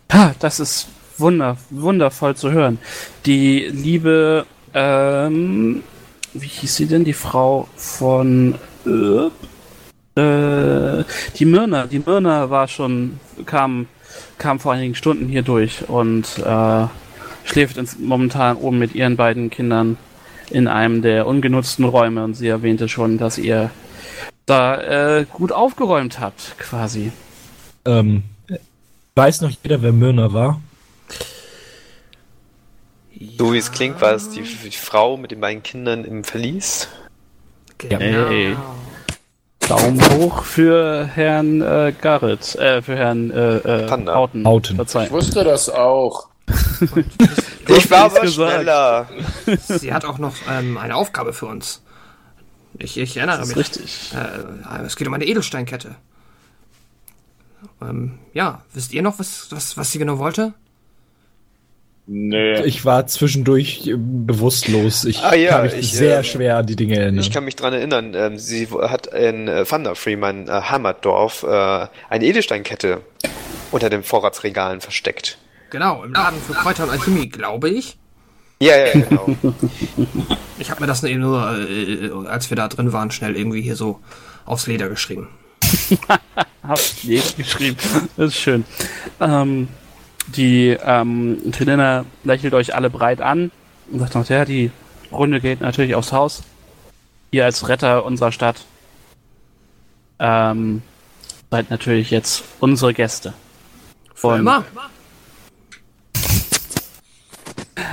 Ah, 0.09 0.33
das 0.39 0.59
ist 0.59 0.89
wunder, 1.19 1.59
wundervoll 1.69 2.35
zu 2.35 2.51
hören. 2.51 2.79
Die 3.27 3.69
liebe, 3.71 4.47
ähm, 4.73 5.83
wie 6.33 6.47
hieß 6.47 6.77
sie 6.77 6.87
denn, 6.87 7.05
die 7.05 7.13
Frau 7.13 7.69
von, 7.77 8.55
äh, 8.87 9.27
äh, 10.21 11.05
die 11.37 11.45
Myrna, 11.45 11.87
die 11.87 11.99
Myrna 11.99 12.49
war 12.49 12.69
schon, 12.69 13.21
kam, 13.45 13.87
kam 14.39 14.61
vor 14.61 14.73
einigen 14.73 14.95
Stunden 14.95 15.29
hier 15.29 15.43
durch 15.43 15.89
und 15.89 16.39
äh, 16.39 16.87
schläft 17.45 17.77
ins, 17.77 17.99
momentan 17.99 18.57
oben 18.57 18.79
mit 18.79 18.95
ihren 18.95 19.17
beiden 19.17 19.51
Kindern 19.51 19.97
in 20.51 20.69
einem 20.69 21.03
der 21.03 21.27
ungenutzten 21.27 21.85
Räume 21.85 22.25
und 22.25 22.35
sie 22.35 22.49
erwähnte 22.49 22.89
schon, 22.89 23.19
dass 23.19 23.39
ihr 23.39 23.71
da 24.47 25.19
äh, 25.19 25.27
gut 25.31 25.53
aufgeräumt 25.53 26.21
habt, 26.21 26.57
quasi. 26.59 27.13
Ähm, 27.85 28.23
weiß 29.15 29.43
noch 29.43 29.51
jeder, 29.63 29.83
wer 29.83 29.93
Myrna 29.93 30.33
war? 30.33 30.61
So 33.37 33.53
wie 33.53 33.59
es 33.59 33.73
klingt, 33.73 34.01
war 34.01 34.13
es 34.13 34.31
die, 34.31 34.43
die 34.43 34.71
Frau 34.71 35.17
mit 35.17 35.33
den 35.33 35.41
beiden 35.41 35.63
Kindern 35.63 36.05
im 36.05 36.25
Verlies. 36.25 36.89
Genau. 37.79 38.01
Ey. 38.01 38.57
Daumen 39.69 40.01
hoch 40.15 40.45
für 40.45 41.05
Herrn 41.07 41.61
äh, 41.61 41.93
Garrett, 42.01 42.55
äh, 42.55 42.81
für 42.81 42.97
Herrn 42.97 43.31
äh, 43.31 43.57
äh, 43.57 43.87
Panda. 43.87 44.15
Hauten. 44.15 44.47
Hauten. 44.47 44.73
Ich 44.73 44.77
Verzeihung. 44.77 45.11
wusste 45.11 45.45
das 45.45 45.69
auch. 45.69 46.29
Ich 47.69 47.91
war 47.91 48.05
aber 48.05 48.21
gesagt. 48.21 48.53
schneller. 48.55 49.09
Sie 49.59 49.93
hat 49.93 50.07
auch 50.07 50.17
noch 50.19 50.35
ähm, 50.51 50.79
eine 50.79 50.95
Aufgabe 50.97 51.35
für 51.35 51.45
uns. 51.47 51.83
Ich, 52.79 52.97
ich 52.97 53.17
erinnere 53.19 53.39
Das 53.39 53.49
ist 53.51 53.57
mich. 53.57 53.67
richtig. 53.67 54.13
Äh, 54.15 54.85
es 54.87 54.97
geht 54.97 55.07
um 55.07 55.13
eine 55.13 55.27
Edelsteinkette. 55.27 55.97
Ähm, 57.83 58.19
ja, 58.33 58.63
wisst 58.73 58.95
ihr 58.95 59.03
noch, 59.03 59.19
was, 59.19 59.49
was, 59.51 59.77
was 59.77 59.91
sie 59.93 59.99
genau 59.99 60.19
wollte? 60.19 60.55
Nee. 62.11 62.63
Ich 62.63 62.87
war 62.87 63.07
zwischendurch 63.07 63.87
äh, 63.87 63.95
bewusstlos. 63.97 65.05
Ich 65.05 65.23
Ah, 65.23 65.35
ja, 65.35 65.51
kann 65.51 65.63
mich 65.67 65.75
ich, 65.75 65.93
sehr 65.93 66.21
äh, 66.21 66.25
schwer 66.25 66.57
an 66.57 66.65
die 66.67 66.75
Dinge 66.75 66.97
erinnern. 66.99 67.21
Ich 67.21 67.31
kann 67.31 67.45
mich 67.45 67.55
dran 67.55 67.75
erinnern, 67.75 68.15
ähm, 68.15 68.39
sie 68.39 68.67
hat 68.67 69.09
in 69.09 69.47
äh, 69.47 69.67
Thunder 69.67 69.95
Freeman 69.95 70.49
äh, 70.49 70.53
Heimatdorf 70.53 71.43
äh, 71.43 71.87
eine 72.09 72.25
Edelsteinkette 72.25 73.03
unter 73.71 73.91
den 73.91 74.03
Vorratsregalen 74.03 74.81
versteckt. 74.81 75.37
Genau, 75.69 76.03
im 76.03 76.15
Laden 76.15 76.41
für 76.41 76.55
Kräuter 76.55 76.85
und 76.85 76.91
Alchemie, 76.91 77.29
glaube 77.29 77.69
ich. 77.69 77.99
Ja, 78.59 78.77
ja, 78.77 78.93
genau. 78.93 79.29
Ich 80.61 80.71
habe 80.73 80.81
mir 80.81 80.89
das 80.89 81.05
eben 81.05 81.21
nur, 81.21 81.57
äh, 81.57 82.11
als 82.27 82.51
wir 82.51 82.57
da 82.57 82.67
drin 82.67 82.93
waren, 82.93 83.13
schnell 83.13 83.37
irgendwie 83.37 83.63
hier 83.63 83.77
so 83.77 84.01
aufs 84.45 84.67
Leder 84.67 84.89
geschrieben. 84.89 85.29
Hab 86.67 86.81
jeden 87.03 87.37
geschrieben. 87.37 87.77
Das 88.17 88.29
ist 88.29 88.37
schön. 88.41 88.65
Ähm, 89.21 89.69
die 90.37 90.77
ähm, 90.83 91.39
Trilina 91.53 92.05
lächelt 92.25 92.55
euch 92.55 92.75
alle 92.75 92.91
breit 92.91 93.21
an 93.21 93.51
und 93.91 93.99
sagt 94.01 94.15
noch, 94.15 94.29
ja, 94.29 94.45
die 94.45 94.71
Runde 95.11 95.41
geht 95.41 95.61
natürlich 95.61 95.95
aufs 95.95 96.13
Haus. 96.13 96.43
Ihr 97.31 97.45
als 97.45 97.69
Retter 97.69 98.05
unserer 98.05 98.33
Stadt 98.33 98.65
ähm, 100.19 100.83
seid 101.51 101.71
natürlich 101.71 102.11
jetzt 102.11 102.43
unsere 102.61 102.93
Gäste. 102.95 103.33
Und- 104.23 104.41
immer. 104.41 104.65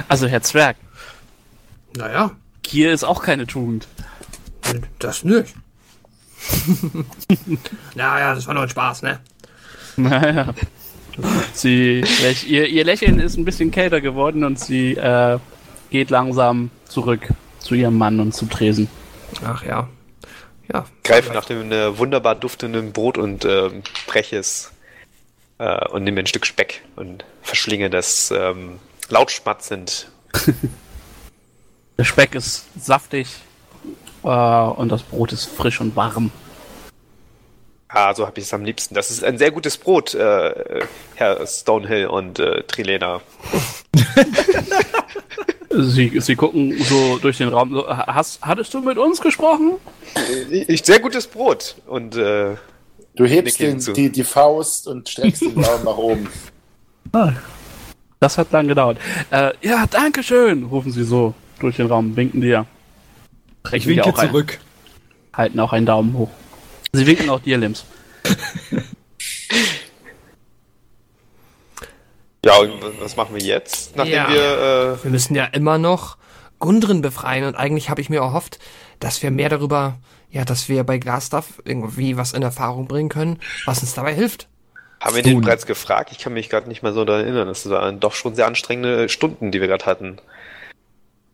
Also 0.07 0.27
Herr 0.27 0.41
Zwerg, 0.41 0.77
Naja, 1.95 2.31
Gier 2.63 2.91
ist 2.93 3.03
auch 3.03 3.21
keine 3.23 3.45
Tugend. 3.47 3.87
das 4.99 5.23
nicht. 5.23 5.53
naja, 7.95 8.35
das 8.35 8.45
war 8.47 8.53
nur 8.53 8.63
ein 8.63 8.69
Spaß, 8.69 9.01
ne? 9.03 9.19
Naja. 9.97 10.53
Sie, 11.54 12.01
läch- 12.23 12.45
ihr, 12.45 12.67
ihr 12.67 12.84
Lächeln 12.84 13.19
ist 13.19 13.38
ein 13.38 13.45
bisschen 13.45 13.71
kälter 13.71 14.01
geworden 14.01 14.43
und 14.43 14.60
sie 14.60 14.93
äh, 14.93 15.39
geht 15.89 16.10
langsam 16.10 16.71
zurück 16.88 17.30
zu 17.60 17.75
ihrem 17.75 17.97
Mann 17.97 18.19
und 18.19 18.34
zu 18.34 18.45
Tresen. 18.47 18.88
Ach 19.43 19.63
ja. 19.65 19.88
Ja. 20.73 20.86
Greife 21.04 21.32
nach 21.34 21.45
dem 21.45 21.71
äh, 21.71 21.97
wunderbar 21.97 22.36
duftenden 22.36 22.91
Brot 22.91 23.17
und 23.17 23.45
ähm, 23.45 23.84
breche 24.08 24.38
es 24.38 24.71
äh, 25.60 25.88
und 25.89 26.04
nehme 26.04 26.19
ein 26.19 26.25
Stück 26.28 26.45
Speck 26.45 26.82
und 26.95 27.23
verschlinge 27.43 27.89
das 27.89 28.32
ähm, 28.36 28.80
laut 29.10 29.32
schmatzend. 29.32 30.10
Der 31.97 32.04
Speck 32.04 32.36
ist 32.36 32.65
saftig 32.84 33.28
äh, 34.23 34.28
und 34.28 34.89
das 34.91 35.04
Brot 35.04 35.32
ist 35.32 35.45
frisch 35.45 35.80
und 35.80 35.95
warm. 35.95 36.32
Ah, 37.97 38.13
so 38.13 38.27
habe 38.27 38.38
ich 38.39 38.45
es 38.45 38.53
am 38.53 38.65
liebsten. 38.65 38.93
Das 38.93 39.10
ist 39.10 39.23
ein 39.23 39.38
sehr 39.38 39.51
gutes 39.51 39.77
Brot, 39.77 40.13
äh, 40.15 40.81
Herr 41.15 41.47
Stonehill 41.47 42.08
und 42.08 42.39
äh, 42.39 42.62
Trilena. 42.63 43.21
Sie, 45.71 46.19
sie 46.19 46.36
gucken 46.36 46.77
so 46.84 47.17
durch 47.19 47.38
den 47.38 47.49
Raum. 47.49 47.75
Hast, 47.88 48.41
hattest 48.41 48.73
du 48.73 48.81
mit 48.81 48.97
uns 48.97 49.21
gesprochen? 49.21 49.73
Ich, 50.49 50.84
sehr 50.84 50.99
gutes 50.99 51.27
Brot 51.27 51.75
und 51.88 52.15
äh, 52.17 52.55
Du 53.15 53.25
hebst 53.25 53.60
den, 53.62 53.79
die, 53.93 54.10
die 54.12 54.23
Faust 54.25 54.88
und 54.89 55.08
streckst 55.08 55.41
den 55.43 55.55
Daumen 55.62 55.86
nach 55.86 55.97
oben. 55.97 56.29
Das 58.19 58.38
hat 58.38 58.51
lang 58.51 58.67
gedauert. 58.67 58.97
Äh, 59.31 59.51
ja, 59.62 59.86
danke 59.89 60.21
schön, 60.21 60.63
rufen 60.65 60.91
sie 60.91 61.03
so 61.05 61.34
durch 61.60 61.77
den 61.77 61.88
Raum, 61.88 62.15
winken 62.17 62.41
dir. 62.41 62.65
ich 63.71 63.88
winke 63.88 64.03
auch 64.05 64.17
ein- 64.17 64.27
zurück. 64.29 64.60
halten 65.34 65.60
auch 65.62 65.71
einen 65.71 65.86
Daumen 65.86 66.13
hoch. 66.17 66.29
Sie 66.95 67.08
winken 67.08 67.29
auch 67.29 67.39
dir, 67.39 67.58
Lims. 67.58 67.86
ja, 72.45 72.58
und 72.58 72.71
was 72.99 73.15
machen 73.15 73.36
wir 73.36 73.41
jetzt? 73.41 73.95
Nachdem 73.95 74.13
Ja. 74.13 74.29
wir 74.29 74.99
Wir 75.03 75.12
müssen 75.12 75.36
ja 75.36 75.45
immer 75.45 75.77
noch 75.77 76.17
Gundren 76.60 77.01
befreien 77.01 77.45
und 77.45 77.55
eigentlich 77.55 77.89
habe 77.89 78.01
ich 78.01 78.10
mir 78.10 78.19
erhofft, 78.19 78.60
dass 78.99 79.21
wir 79.23 79.31
mehr 79.31 79.49
darüber, 79.49 79.97
ja, 80.29 80.45
dass 80.45 80.69
wir 80.69 80.84
bei 80.84 80.97
Glasstuff 80.97 81.62
irgendwie 81.65 82.17
was 82.17 82.34
in 82.34 82.43
Erfahrung 82.43 82.88
bringen 82.88 83.10
können, 83.10 83.39
was 83.65 83.81
uns 83.81 83.93
dabei 83.93 84.13
hilft. 84.13 84.43
äh, 84.43 85.05
haben 85.05 85.15
wir 85.15 85.23
den 85.23 85.41
bereits 85.41 85.65
gefragt. 85.65 86.10
Ich 86.12 86.19
kann 86.19 86.34
mich 86.34 86.49
gerade 86.49 86.67
nicht 86.67 86.81
mehr 86.84 86.93
so 86.93 87.03
daran 87.05 87.23
erinnern. 87.25 87.47
Das 87.47 87.69
waren 87.69 87.99
doch 87.99 88.13
schon 88.13 88.36
sehr 88.36 88.47
anstrengende 88.47 89.10
Stunden, 89.10 89.51
die 89.51 89.60
wir 89.62 89.67
gerade 89.67 89.86
hatten. 89.86 90.17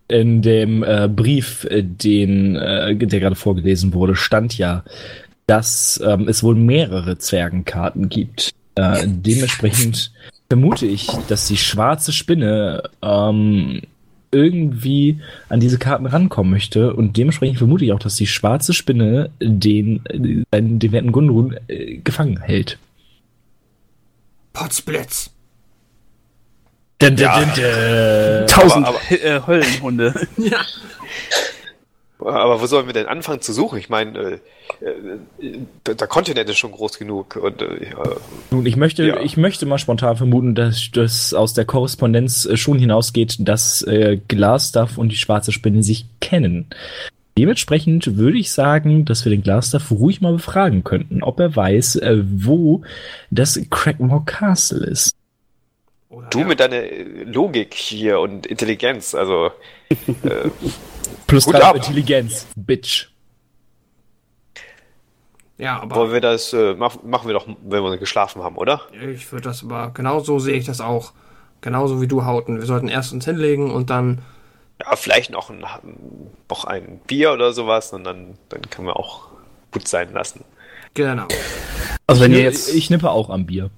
In 0.08 0.42
dem 0.42 0.84
äh, 0.84 1.08
Brief, 1.08 1.64
äh, 1.66 1.84
den, 1.84 2.56
äh, 2.58 2.96
der 2.96 3.20
gerade 3.22 3.36
vorgelesen 3.36 3.94
wurde, 3.94 4.16
stand 4.16 4.58
ja, 4.58 4.84
dass 5.52 6.00
ähm, 6.02 6.30
es 6.30 6.44
wohl 6.44 6.56
mehrere 6.56 7.18
Zwergenkarten 7.18 8.08
gibt. 8.08 8.52
Äh, 8.76 9.06
dementsprechend 9.06 10.14
vermute 10.50 10.86
ich, 10.86 11.08
dass 11.28 11.46
die 11.48 11.58
schwarze 11.58 12.14
Spinne 12.14 12.84
ähm, 13.02 13.82
irgendwie 14.32 15.20
an 15.50 15.60
diese 15.60 15.78
Karten 15.78 16.06
rankommen 16.06 16.54
möchte 16.54 16.94
und 16.94 17.18
dementsprechend 17.18 17.58
vermute 17.58 17.84
ich 17.84 17.92
auch, 17.92 18.00
dass 18.00 18.16
die 18.16 18.28
schwarze 18.28 18.74
Spinne 18.74 19.30
den, 19.42 20.06
äh, 20.06 20.20
den, 20.62 20.80
den 20.80 20.92
werten 20.94 21.12
Gundrun 21.12 21.58
äh, 21.68 21.98
gefangen 21.98 22.40
hält. 22.40 22.78
Potzblitz. 24.54 25.32
Dun, 27.00 27.18
dun, 27.18 27.26
dun, 27.26 27.50
dun. 27.56 28.48
Tausend 28.48 28.88
aber- 28.88 29.02
äh, 29.12 29.42
Höllenhunde. 29.46 30.14
Ja. 30.38 30.62
Aber 32.22 32.62
wo 32.62 32.66
sollen 32.66 32.86
wir 32.86 32.94
denn 32.94 33.08
anfangen 33.08 33.42
zu 33.42 33.54
suchen? 33.54 33.80
Ich 33.80 33.90
meine, 33.90 34.20
äh, 34.20 34.40
äh, 35.42 35.60
der 35.86 36.08
Kontinent 36.08 36.50
ist 36.50 36.58
schon 36.58 36.72
groß 36.72 36.98
genug. 37.00 37.36
Und, 37.36 37.62
äh, 37.62 37.88
Nun, 38.52 38.66
ich 38.66 38.76
möchte, 38.76 39.04
Ja. 39.04 39.20
ich 39.22 39.38
möchte 39.38 39.66
mal 39.66 39.78
spontan 39.80 40.18
vermuten, 40.18 40.56
dass 40.56 40.90
das 40.94 41.34
aus 41.34 41.54
der 41.54 41.66
Korrespondenz 41.66 42.46
äh, 42.46 42.58
schon 42.58 42.80
hinausgeht, 42.80 43.38
dass 43.40 43.82
äh, 43.84 44.20
Glasstuff 44.28 44.98
und 44.98 45.10
die 45.10 45.18
schwarze 45.18 45.52
Spinne 45.52 45.84
sich 45.84 46.06
kennen. 46.20 46.68
Dementsprechend 47.38 48.18
würde 48.18 48.38
ich 48.38 48.52
sagen, 48.52 49.06
dass 49.06 49.26
wir 49.26 49.30
den 49.30 49.42
Glasstuff 49.42 49.90
ruhig 49.92 50.22
mal 50.22 50.34
befragen 50.34 50.84
könnten, 50.84 51.24
ob 51.24 51.40
er 51.40 51.56
weiß, 51.56 51.96
äh, 51.98 52.18
wo 52.24 52.82
das 53.32 53.60
Crackmore 53.70 54.24
Castle 54.26 54.86
ist. 54.86 55.12
Oder 56.12 56.28
du 56.30 56.40
ja. 56.40 56.46
mit 56.46 56.60
deiner 56.60 56.76
äh, 56.76 57.24
Logik 57.24 57.74
hier 57.74 58.20
und 58.20 58.46
Intelligenz, 58.46 59.16
also 59.16 59.52
äh, 59.90 60.50
Plus 61.26 61.46
Gut 61.46 61.56
ab. 61.56 61.78
Intelligenz, 61.78 62.48
Bitch. 62.58 63.08
Ja, 65.58 65.80
aber 65.80 65.96
wollen 65.96 66.12
wir 66.12 66.20
das, 66.20 66.52
äh, 66.52 66.74
mach, 66.74 67.02
machen 67.04 67.28
wir 67.28 67.34
doch, 67.34 67.48
wenn 67.48 67.84
wir 67.84 67.98
geschlafen 67.98 68.44
haben, 68.44 68.58
oder? 68.58 68.82
ich 68.92 69.32
würde 69.32 69.46
das 69.46 69.64
aber, 69.64 69.92
genau 69.94 70.20
so 70.20 70.38
sehe 70.40 70.58
ich 70.58 70.66
das 70.66 70.82
auch. 70.82 71.14
Genauso 71.62 72.02
wie 72.02 72.08
du, 72.08 72.26
Hauten. 72.26 72.60
Wir 72.60 72.66
sollten 72.66 72.90
erst 72.90 73.14
uns 73.14 73.24
hinlegen 73.24 73.72
und 73.72 73.90
dann, 73.90 74.22
Ja, 74.82 74.96
vielleicht 74.98 75.30
noch 75.30 75.50
ein, 75.50 75.64
noch 76.50 76.66
ein 76.66 77.00
Bier 77.08 77.32
oder 77.32 77.54
sowas 77.54 77.94
und 77.94 78.04
dann, 78.04 78.38
dann 78.50 78.62
können 78.70 78.88
wir 78.88 78.98
auch 78.98 79.30
gut 79.72 79.88
sein 79.88 80.12
lassen. 80.12 80.44
genau. 80.94 81.28
Also 82.06 82.24
wenn 82.24 82.34
ich, 82.34 82.40
ihr 82.40 82.44
jetzt, 82.44 82.74
ich 82.74 82.90
nippe 82.90 83.10
auch 83.12 83.30
am 83.30 83.46
Bier. 83.46 83.70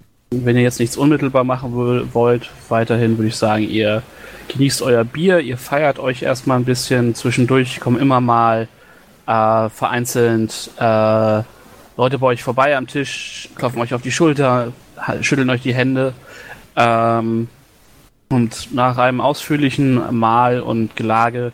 Wenn 0.44 0.56
ihr 0.56 0.64
jetzt 0.64 0.80
nichts 0.80 0.98
unmittelbar 0.98 1.44
machen 1.44 1.76
will- 1.78 2.08
wollt, 2.14 2.50
weiterhin 2.70 3.18
würde 3.18 3.28
ich 3.30 3.36
sagen, 3.36 3.64
ihr 3.70 4.02
genießt 4.50 4.82
euer 4.82 5.04
Bier, 5.04 5.40
ihr 5.40 5.58
feiert 5.58 6.00
euch 6.00 6.22
erstmal 6.24 6.58
ein 6.60 6.66
bisschen. 6.66 7.16
Zwischendurch 7.16 7.80
kommen 7.80 8.00
immer 8.00 8.20
mal 8.22 8.68
äh, 9.28 9.70
vereinzelt 9.70 10.70
äh, 10.80 11.42
Leute 11.96 12.18
bei 12.20 12.28
euch 12.28 12.44
vorbei 12.44 12.76
am 12.76 12.88
Tisch, 12.88 13.50
klopfen 13.56 13.80
euch 13.82 13.94
auf 13.94 14.02
die 14.02 14.12
Schulter, 14.12 14.74
schütteln 15.22 15.50
euch 15.50 15.62
die 15.62 15.74
Hände. 15.76 16.14
Ähm, 16.76 17.48
und 18.30 18.74
nach 18.74 18.98
einem 18.98 19.22
ausführlichen 19.22 20.02
Mahl 20.18 20.60
und 20.60 20.96
Gelage 20.96 21.52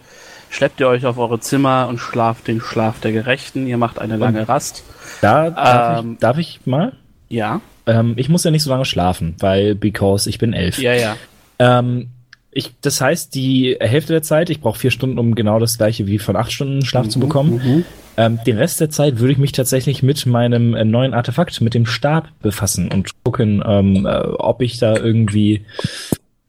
schleppt 0.49 0.79
ihr 0.79 0.87
euch 0.87 1.05
auf 1.05 1.17
eure 1.17 1.39
Zimmer 1.41 1.87
und 1.89 1.99
schlaft 1.99 2.47
den 2.47 2.61
Schlaf 2.61 3.01
der 3.01 3.11
Gerechten. 3.11 3.67
Ihr 3.67 3.77
macht 3.77 3.99
eine 3.99 4.15
lange 4.15 4.47
Rast. 4.47 4.83
Da 5.21 5.49
darf, 5.49 5.99
Ähm. 5.99 6.13
ich, 6.13 6.19
darf 6.19 6.37
ich 6.37 6.59
mal? 6.65 6.93
Ja, 7.27 7.59
Ähm, 7.85 8.13
ich 8.17 8.29
muss 8.29 8.43
ja 8.43 8.51
nicht 8.51 8.63
so 8.63 8.69
lange 8.69 8.85
schlafen, 8.85 9.35
weil, 9.39 9.75
because 9.75 10.29
ich 10.29 10.37
bin 10.37 10.53
elf. 10.53 10.77
ja, 10.79 10.93
ja. 10.93 11.15
Ähm, 11.59 12.09
ich, 12.51 12.71
das 12.81 12.99
heißt, 12.99 13.35
die 13.35 13.77
Hälfte 13.79 14.13
der 14.13 14.23
Zeit, 14.23 14.49
ich 14.49 14.59
brauche 14.59 14.79
vier 14.79 14.89
Stunden, 14.89 15.19
um 15.19 15.35
genau 15.35 15.59
das 15.59 15.77
gleiche 15.77 16.07
wie 16.07 16.17
von 16.17 16.35
acht 16.35 16.51
Stunden 16.51 16.83
Schlaf 16.83 17.05
Mhm, 17.05 17.09
zu 17.11 17.19
bekommen. 17.19 17.85
Ähm, 18.17 18.39
den 18.45 18.57
Rest 18.57 18.81
der 18.81 18.89
Zeit 18.89 19.19
würde 19.19 19.33
ich 19.33 19.37
mich 19.37 19.51
tatsächlich 19.51 20.01
mit 20.01 20.25
meinem 20.25 20.73
äh, 20.73 20.83
neuen 20.83 21.13
Artefakt, 21.13 21.61
mit 21.61 21.73
dem 21.75 21.85
Stab 21.85 22.27
befassen 22.41 22.91
und 22.91 23.11
gucken, 23.23 23.63
ähm, 23.65 24.05
äh, 24.05 24.09
ob 24.09 24.61
ich 24.63 24.79
da 24.79 24.95
irgendwie 24.97 25.63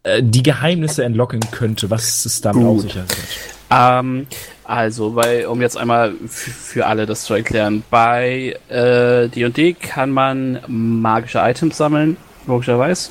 äh, 0.03 0.23
die 0.23 0.43
Geheimnisse 0.43 1.05
entlocken 1.05 1.41
könnte, 1.51 1.91
was 1.91 2.25
es 2.25 2.41
damit 2.41 2.65
Gut. 2.65 2.77
auf 2.77 2.81
sich 2.81 2.97
hat. 2.97 3.07
Ähm, 3.71 4.27
also, 4.65 5.11
bei, 5.11 5.49
um 5.49 5.61
jetzt 5.61 5.77
einmal 5.77 6.15
für 6.29 6.87
alle 6.87 7.07
das 7.07 7.23
zu 7.23 7.35
erklären, 7.35 7.83
bei 7.91 8.57
äh, 8.69 9.29
D&D 9.29 9.75
kann 9.75 10.11
man 10.11 10.61
magische 10.67 11.39
Items 11.39 11.77
sammeln, 11.77 12.17
logischerweise. 12.47 13.11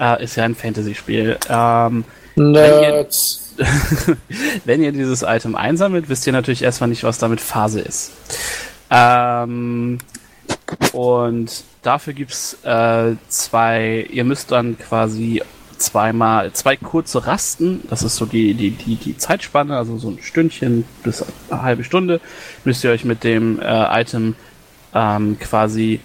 Äh, 0.00 0.24
ist 0.24 0.36
ja 0.36 0.44
ein 0.44 0.54
Fantasy-Spiel. 0.54 1.38
Ähm, 1.48 2.04
Nerds. 2.36 3.54
wenn 4.64 4.82
ihr 4.82 4.92
dieses 4.92 5.22
Item 5.22 5.56
einsammelt, 5.56 6.08
wisst 6.08 6.26
ihr 6.26 6.32
natürlich 6.32 6.62
erstmal 6.62 6.88
nicht, 6.88 7.02
was 7.02 7.18
damit 7.18 7.40
Phase 7.40 7.80
ist. 7.80 8.12
Ähm, 8.90 9.98
und 10.92 11.64
dafür 11.82 12.12
gibt's 12.12 12.56
äh, 12.64 13.16
zwei, 13.28 14.06
ihr 14.10 14.24
müsst 14.24 14.52
dann 14.52 14.78
quasi 14.78 15.42
zweimal, 15.78 16.52
zwei 16.52 16.76
kurze 16.76 17.26
Rasten, 17.26 17.82
das 17.88 18.02
ist 18.02 18.16
so 18.16 18.26
die, 18.26 18.54
die, 18.54 18.70
die, 18.70 18.96
die 18.96 19.16
Zeitspanne, 19.16 19.76
also 19.76 19.96
so 19.98 20.08
ein 20.10 20.18
Stündchen 20.22 20.84
bis 21.02 21.24
eine 21.50 21.62
halbe 21.62 21.84
Stunde, 21.84 22.20
müsst 22.64 22.84
ihr 22.84 22.90
euch 22.90 23.04
mit 23.04 23.24
dem 23.24 23.60
äh, 23.60 24.00
Item 24.00 24.34
ähm, 24.94 25.38
quasi 25.38 26.00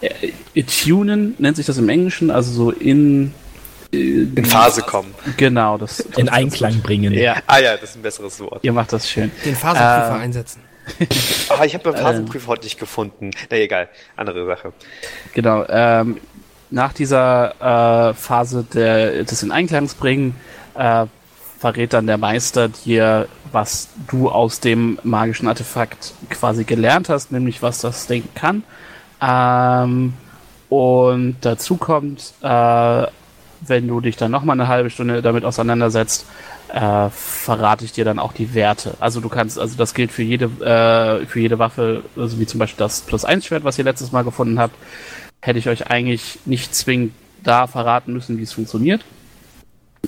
äh, 0.00 0.62
tunen, 0.64 1.34
nennt 1.38 1.56
sich 1.56 1.66
das 1.66 1.78
im 1.78 1.88
Englischen, 1.88 2.30
also 2.30 2.52
so 2.52 2.70
in 2.70 3.32
äh, 3.92 4.22
In 4.34 4.44
Phase 4.44 4.82
kommen. 4.82 5.14
Genau, 5.36 5.78
das 5.78 6.00
In 6.16 6.28
Einklang 6.28 6.80
bringen. 6.80 7.12
Ja, 7.12 7.36
Ah 7.46 7.58
ja, 7.58 7.76
das 7.76 7.90
ist 7.90 7.96
ein 7.96 8.02
besseres 8.02 8.40
Wort. 8.40 8.60
ihr 8.64 8.72
macht 8.72 8.92
das 8.92 9.08
schön. 9.08 9.30
Den 9.44 9.54
Phasenprüfer 9.54 10.14
Ähm, 10.16 10.20
einsetzen. 10.22 10.60
Ah, 11.48 11.64
ich 11.64 11.74
habe 11.74 11.84
beim 11.92 11.96
Phasenprüfer 12.02 12.48
heute 12.48 12.64
nicht 12.64 12.80
gefunden. 12.80 13.30
Na 13.50 13.56
egal, 13.56 13.88
andere 14.16 14.44
Sache. 14.46 14.72
Genau. 15.34 15.64
Ähm, 15.68 16.16
nach 16.72 16.92
dieser 16.92 18.10
äh, 18.10 18.14
Phase 18.14 18.64
der, 18.72 19.24
des 19.24 19.42
in 19.42 19.52
Einklangs 19.52 19.94
bringen, 19.94 20.34
äh, 20.74 21.06
verrät 21.58 21.92
dann 21.92 22.06
der 22.06 22.18
Meister 22.18 22.68
dir, 22.68 23.28
was 23.52 23.88
du 24.08 24.30
aus 24.30 24.58
dem 24.60 24.98
magischen 25.04 25.46
Artefakt 25.46 26.14
quasi 26.30 26.64
gelernt 26.64 27.08
hast, 27.08 27.30
nämlich 27.30 27.62
was 27.62 27.80
das 27.80 28.06
Ding 28.06 28.24
kann. 28.34 28.64
Ähm, 29.20 30.14
und 30.68 31.36
dazu 31.42 31.76
kommt, 31.76 32.32
äh, 32.40 33.06
wenn 33.60 33.86
du 33.86 34.00
dich 34.00 34.16
dann 34.16 34.30
nochmal 34.30 34.58
eine 34.58 34.68
halbe 34.68 34.90
Stunde 34.90 35.22
damit 35.22 35.44
auseinandersetzt, 35.44 36.26
äh, 36.72 37.10
verrate 37.10 37.84
ich 37.84 37.92
dir 37.92 38.04
dann 38.04 38.18
auch 38.18 38.32
die 38.32 38.54
Werte. 38.54 38.94
Also 38.98 39.20
du 39.20 39.28
kannst, 39.28 39.58
also 39.58 39.76
das 39.76 39.94
gilt 39.94 40.10
für 40.10 40.22
jede, 40.22 40.46
äh, 40.46 41.26
für 41.26 41.40
jede 41.40 41.58
Waffe, 41.58 42.02
also 42.16 42.40
wie 42.40 42.46
zum 42.46 42.58
Beispiel 42.58 42.78
das 42.78 43.02
Plus 43.02 43.24
1 43.24 43.44
Schwert, 43.44 43.64
was 43.64 43.78
ihr 43.78 43.84
letztes 43.84 44.10
Mal 44.10 44.24
gefunden 44.24 44.58
habt, 44.58 44.74
hätte 45.42 45.58
ich 45.58 45.68
euch 45.68 45.88
eigentlich 45.88 46.38
nicht 46.46 46.74
zwingend 46.74 47.12
da 47.42 47.66
verraten 47.66 48.12
müssen, 48.12 48.38
wie 48.38 48.44
es 48.44 48.52
funktioniert, 48.52 49.02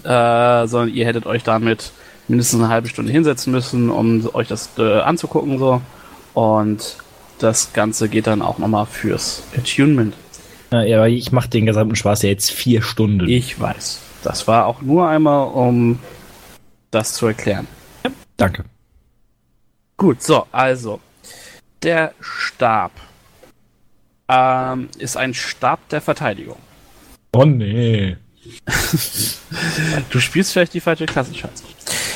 äh, 0.05 0.67
sondern 0.67 0.89
ihr 0.89 1.05
hättet 1.05 1.27
euch 1.27 1.43
damit 1.43 1.91
mindestens 2.29 2.61
eine 2.61 2.71
halbe 2.71 2.89
Stunde 2.89 3.13
hinsetzen 3.13 3.53
müssen, 3.53 3.91
um 3.91 4.29
euch 4.33 4.49
das 4.49 4.71
äh, 4.79 5.01
anzugucken 5.01 5.59
so. 5.59 5.83
Und 6.33 6.97
das 7.39 7.73
Ganze 7.73 8.09
geht 8.09 8.27
dann 8.27 8.41
auch 8.41 8.59
nochmal 8.59 8.87
fürs 8.87 9.43
Attunement. 9.57 10.15
Ja, 10.71 10.97
aber 10.97 11.09
ich 11.09 11.31
mache 11.31 11.49
den 11.49 11.67
gesamten 11.67 11.95
Spaß 11.97 12.23
ja 12.23 12.31
jetzt 12.31 12.51
vier 12.51 12.83
Stunden. 12.83 13.29
Ich 13.29 13.61
weiß. 13.61 14.01
Das 14.23 14.49
war 14.49 14.67
auch 14.67 14.81
nur 14.81 15.09
einmal, 15.09 15.49
um 15.49 15.99
das 16.91 17.13
zu 17.13 17.27
erklären. 17.27 17.67
Danke. 18.37 18.65
Gut, 19.97 20.23
so, 20.23 20.47
also. 20.51 21.01
Der 21.83 22.15
Stab 22.21 22.93
ähm, 24.29 24.89
ist 24.99 25.17
ein 25.17 25.35
Stab 25.35 25.89
der 25.89 26.01
Verteidigung. 26.01 26.59
Oh 27.33 27.45
nee. 27.45 28.17
Du 30.11 30.21
spielst 30.21 30.53
vielleicht 30.53 30.75
die 30.75 30.81
falsche 30.81 31.07
Klasse, 31.07 31.35
Schatz. 31.35 31.63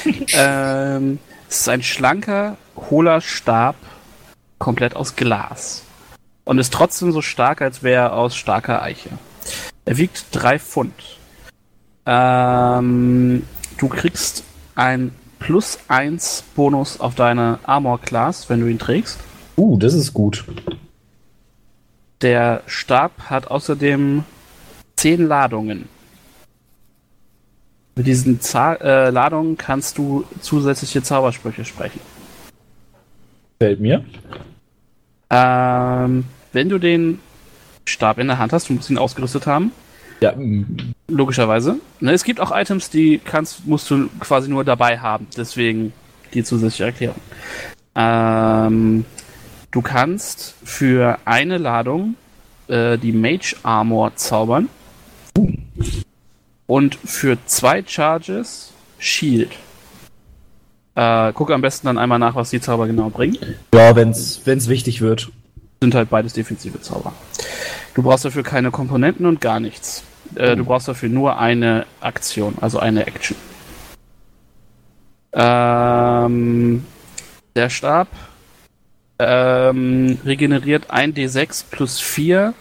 ähm, 0.32 1.18
es 1.48 1.60
ist 1.60 1.68
ein 1.68 1.82
schlanker, 1.82 2.56
hohler 2.76 3.20
Stab, 3.20 3.76
komplett 4.58 4.96
aus 4.96 5.16
Glas. 5.16 5.84
Und 6.44 6.58
ist 6.58 6.72
trotzdem 6.72 7.12
so 7.12 7.22
stark, 7.22 7.62
als 7.62 7.82
wäre 7.82 8.06
er 8.06 8.12
aus 8.14 8.34
starker 8.34 8.82
Eiche. 8.82 9.10
Er 9.84 9.96
wiegt 9.96 10.26
drei 10.32 10.58
Pfund. 10.58 10.94
Ähm, 12.06 13.44
du 13.78 13.88
kriegst 13.88 14.44
ein 14.74 15.12
plus 15.38 15.78
eins 15.88 16.42
Bonus 16.54 17.00
auf 17.00 17.14
deine 17.14 17.58
Armor 17.64 18.00
Class, 18.00 18.48
wenn 18.48 18.60
du 18.60 18.66
ihn 18.66 18.78
trägst. 18.78 19.18
Uh, 19.56 19.78
das 19.78 19.94
ist 19.94 20.12
gut. 20.14 20.44
Der 22.20 22.62
Stab 22.66 23.12
hat 23.30 23.48
außerdem 23.48 24.24
zehn 24.96 25.26
Ladungen. 25.26 25.88
Mit 27.94 28.06
diesen 28.06 28.40
Za 28.40 28.74
äh, 28.74 29.10
Ladungen 29.10 29.56
kannst 29.56 29.98
du 29.98 30.24
zusätzliche 30.40 31.02
Zaubersprüche 31.02 31.64
sprechen. 31.64 32.00
Fällt 33.60 33.80
mir. 33.80 34.04
Ähm, 35.30 36.24
wenn 36.52 36.68
du 36.68 36.78
den 36.78 37.20
Stab 37.84 38.18
in 38.18 38.28
der 38.28 38.38
Hand 38.38 38.52
hast, 38.52 38.68
du 38.68 38.74
musst 38.74 38.90
ihn 38.90 38.98
ausgerüstet 38.98 39.46
haben, 39.46 39.72
Ja, 40.20 40.34
logischerweise. 41.08 41.76
Ne, 42.00 42.12
es 42.12 42.24
gibt 42.24 42.40
auch 42.40 42.50
Items, 42.56 42.90
die 42.90 43.20
kannst, 43.24 43.66
musst 43.66 43.90
du 43.90 44.08
quasi 44.20 44.48
nur 44.48 44.64
dabei 44.64 44.98
haben. 44.98 45.26
Deswegen 45.36 45.92
die 46.34 46.42
zusätzliche 46.42 46.84
Erklärung. 46.84 47.20
Ähm, 47.94 49.04
du 49.70 49.82
kannst 49.82 50.54
für 50.64 51.18
eine 51.24 51.58
Ladung 51.58 52.14
äh, 52.68 52.98
die 52.98 53.12
Mage 53.12 53.56
Armor 53.62 54.14
zaubern. 54.16 54.68
Und 56.66 56.96
für 56.96 57.38
zwei 57.46 57.82
Charges 57.86 58.72
Shield. 58.98 59.52
Äh, 60.94 61.32
guck 61.32 61.50
am 61.50 61.60
besten 61.60 61.86
dann 61.86 61.96
einmal 61.96 62.18
nach, 62.18 62.34
was 62.34 62.50
die 62.50 62.60
Zauber 62.60 62.86
genau 62.86 63.08
bringen. 63.08 63.38
ja 63.72 63.94
wenn's, 63.94 64.42
wenn's 64.44 64.68
wichtig 64.68 65.00
wird. 65.00 65.30
sind 65.80 65.94
halt 65.94 66.10
beides 66.10 66.32
defensive 66.32 66.80
Zauber. 66.80 67.12
Du 67.94 68.02
brauchst 68.02 68.24
dafür 68.24 68.42
keine 68.42 68.70
Komponenten 68.70 69.24
und 69.24 69.40
gar 69.40 69.60
nichts. 69.60 70.02
Äh, 70.34 70.56
du 70.56 70.64
brauchst 70.64 70.88
dafür 70.88 71.08
nur 71.08 71.38
eine 71.38 71.86
Aktion, 72.00 72.56
also 72.60 72.78
eine 72.80 73.06
Action. 73.06 73.36
Ähm, 75.32 76.84
der 77.54 77.70
Stab 77.70 78.08
ähm, 79.18 80.18
regeneriert 80.24 80.90
1d6 80.92 81.64
plus 81.70 82.00
4 82.00 82.54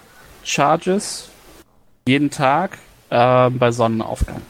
Charges 0.43 1.29
jeden 2.07 2.29
Tag 2.29 2.77
ähm, 3.11 3.57
bei 3.59 3.71
Sonnenaufgang. 3.71 4.41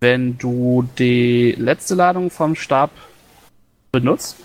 Wenn 0.00 0.36
du 0.36 0.88
die 0.98 1.52
letzte 1.52 1.94
Ladung 1.94 2.30
vom 2.30 2.56
Stab 2.56 2.90
benutzt, 3.92 4.36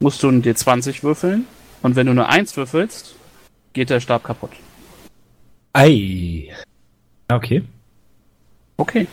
musst 0.00 0.22
du 0.22 0.28
einen 0.28 0.42
D20 0.42 1.02
würfeln. 1.02 1.46
Und 1.82 1.96
wenn 1.96 2.06
du 2.06 2.14
nur 2.14 2.28
eins 2.28 2.56
würfelst, 2.56 3.14
geht 3.72 3.90
der 3.90 4.00
Stab 4.00 4.24
kaputt. 4.24 4.52
Ei. 5.72 6.48
Okay. 7.28 7.62
Okay. 8.76 9.06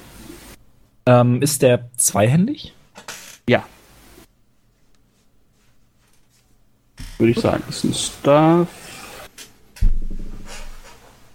Ähm, 1.05 1.41
ist 1.41 1.61
der 1.61 1.89
zweihändig? 1.97 2.73
Ja. 3.47 3.65
Würde 7.19 7.31
ich 7.31 7.39
sagen, 7.39 7.61
ist 7.67 7.83
ein 7.83 7.93
Staff. 7.93 8.67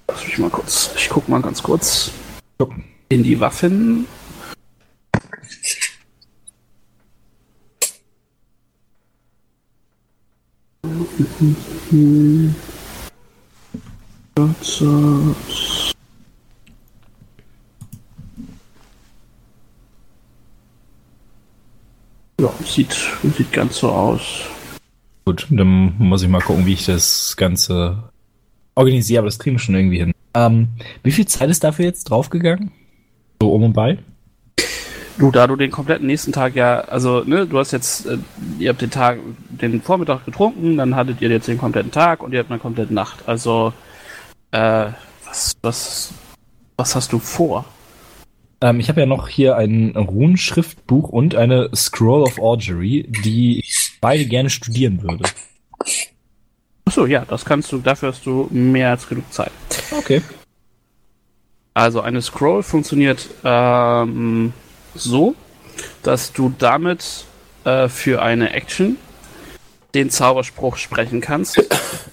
Lass 0.08 0.24
mich 0.24 0.38
mal 0.38 0.48
kurz. 0.48 0.90
Ich 0.96 1.10
guck 1.10 1.28
mal 1.28 1.42
ganz 1.42 1.62
kurz 1.62 2.10
in 3.10 3.22
die 3.22 3.38
Waffen. 3.38 4.06
Ja, 22.40 22.52
sieht, 22.64 22.96
sieht 23.36 23.52
ganz 23.52 23.76
so 23.76 23.90
aus. 23.90 24.53
Gut, 25.24 25.46
dann 25.50 25.94
muss 25.98 26.22
ich 26.22 26.28
mal 26.28 26.40
gucken, 26.40 26.66
wie 26.66 26.74
ich 26.74 26.86
das 26.86 27.36
Ganze 27.36 28.10
organisiere, 28.74 29.20
aber 29.20 29.28
das 29.28 29.38
kriegen 29.38 29.56
wir 29.56 29.60
schon 29.60 29.74
irgendwie 29.74 29.98
hin. 29.98 30.12
Ähm, 30.34 30.68
wie 31.02 31.12
viel 31.12 31.26
Zeit 31.26 31.48
ist 31.48 31.64
dafür 31.64 31.86
jetzt 31.86 32.04
draufgegangen? 32.04 32.72
So 33.40 33.52
um 33.52 33.62
und 33.62 33.72
bei? 33.72 33.98
Du, 35.16 35.30
da 35.30 35.46
du 35.46 35.54
den 35.54 35.70
kompletten 35.70 36.08
nächsten 36.08 36.32
Tag 36.32 36.56
ja, 36.56 36.80
also, 36.80 37.22
ne, 37.24 37.46
du 37.46 37.58
hast 37.58 37.70
jetzt, 37.70 38.06
äh, 38.06 38.18
ihr 38.58 38.70
habt 38.70 38.82
den 38.82 38.90
Tag, 38.90 39.18
den 39.48 39.80
Vormittag 39.80 40.24
getrunken, 40.24 40.76
dann 40.76 40.96
hattet 40.96 41.22
ihr 41.22 41.30
jetzt 41.30 41.46
den 41.46 41.58
kompletten 41.58 41.92
Tag 41.92 42.22
und 42.22 42.32
ihr 42.32 42.40
habt 42.40 42.50
eine 42.50 42.58
komplette 42.58 42.92
Nacht. 42.92 43.28
Also, 43.28 43.72
äh, 44.50 44.86
was, 45.24 45.56
was, 45.62 46.12
was 46.76 46.96
hast 46.96 47.12
du 47.12 47.20
vor? 47.20 47.64
Ähm, 48.60 48.80
ich 48.80 48.88
habe 48.88 49.00
ja 49.00 49.06
noch 49.06 49.28
hier 49.28 49.56
ein 49.56 49.96
Runenschriftbuch 49.96 51.08
und 51.08 51.36
eine 51.36 51.70
Scroll 51.74 52.22
of 52.22 52.38
Augury, 52.38 53.08
die 53.24 53.60
ich 53.60 53.83
beide 54.04 54.26
gerne 54.26 54.50
studieren 54.50 55.02
würde. 55.02 55.24
Achso, 56.84 57.06
ja, 57.06 57.24
das 57.24 57.46
kannst 57.46 57.72
du, 57.72 57.78
dafür 57.78 58.10
hast 58.10 58.26
du 58.26 58.48
mehr 58.50 58.90
als 58.90 59.08
genug 59.08 59.32
Zeit. 59.32 59.50
Okay. 59.96 60.20
Also 61.72 62.02
eine 62.02 62.20
Scroll 62.20 62.62
funktioniert 62.62 63.26
ähm, 63.44 64.52
so, 64.94 65.34
dass 66.02 66.34
du 66.34 66.52
damit 66.58 67.24
äh, 67.64 67.88
für 67.88 68.20
eine 68.20 68.52
Action 68.52 68.98
den 69.94 70.10
Zauberspruch 70.10 70.76
sprechen 70.76 71.22
kannst, 71.22 71.62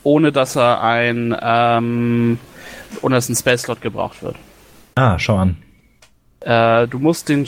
ohne 0.04 0.32
dass 0.32 0.56
er 0.56 0.82
ein 0.82 1.36
ähm, 1.42 2.40
ohne 3.02 3.16
dass 3.16 3.28
ein 3.28 3.36
Spellslot 3.36 3.82
gebraucht 3.82 4.24
wird. 4.24 4.38
Ah, 4.96 5.20
schau 5.20 5.36
an. 5.36 5.58
Äh, 6.42 6.88
du 6.88 6.98
musst 7.00 7.30
den 7.30 7.46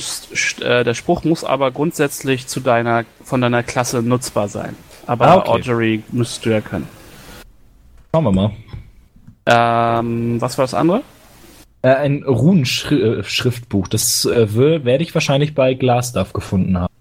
äh, 0.61 0.83
der 0.83 0.93
Spruch 0.93 1.23
muss 1.23 1.43
aber 1.43 1.71
grundsätzlich 1.71 2.47
zu 2.47 2.59
deiner 2.59 3.05
von 3.23 3.41
deiner 3.41 3.63
Klasse 3.63 4.01
nutzbar 4.03 4.47
sein. 4.47 4.75
Aber 5.07 5.25
Ah, 5.27 5.37
okay. 5.37 5.49
Augury 5.61 6.03
müsstest 6.11 6.45
du 6.45 6.51
ja 6.51 6.61
können. 6.61 6.87
Schauen 8.13 8.23
wir 8.25 8.31
mal. 8.31 8.51
Ähm, 9.45 10.39
was 10.39 10.57
war 10.57 10.63
das 10.63 10.73
andere? 10.75 11.01
Äh, 11.81 11.89
ein 11.95 12.23
Runenschriftbuch. 12.23 13.87
Das 13.87 14.25
äh, 14.25 14.53
will- 14.53 14.85
werde 14.85 15.03
ich 15.03 15.13
wahrscheinlich 15.13 15.55
bei 15.55 15.73
Glasdorf 15.73 16.31
gefunden 16.31 16.77
haben. 16.77 16.93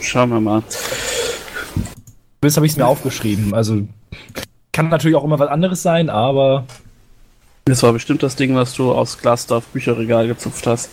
Schauen 0.00 0.30
wir 0.30 0.40
mal. 0.40 0.62
Das 2.42 2.56
habe 2.56 2.66
ich 2.66 2.72
es 2.72 2.78
mir 2.78 2.86
aufgeschrieben. 2.86 3.54
Also 3.54 3.86
kann 4.72 4.88
natürlich 4.88 5.16
auch 5.16 5.24
immer 5.24 5.38
was 5.38 5.48
anderes 5.48 5.82
sein, 5.82 6.10
aber 6.10 6.64
Das 7.70 7.84
war 7.84 7.92
bestimmt 7.92 8.20
das 8.24 8.34
Ding, 8.34 8.56
was 8.56 8.74
du 8.74 8.90
aus 8.90 9.16
Glasdorf 9.16 9.64
Bücherregal 9.68 10.26
gezupft 10.26 10.66
hast. 10.66 10.90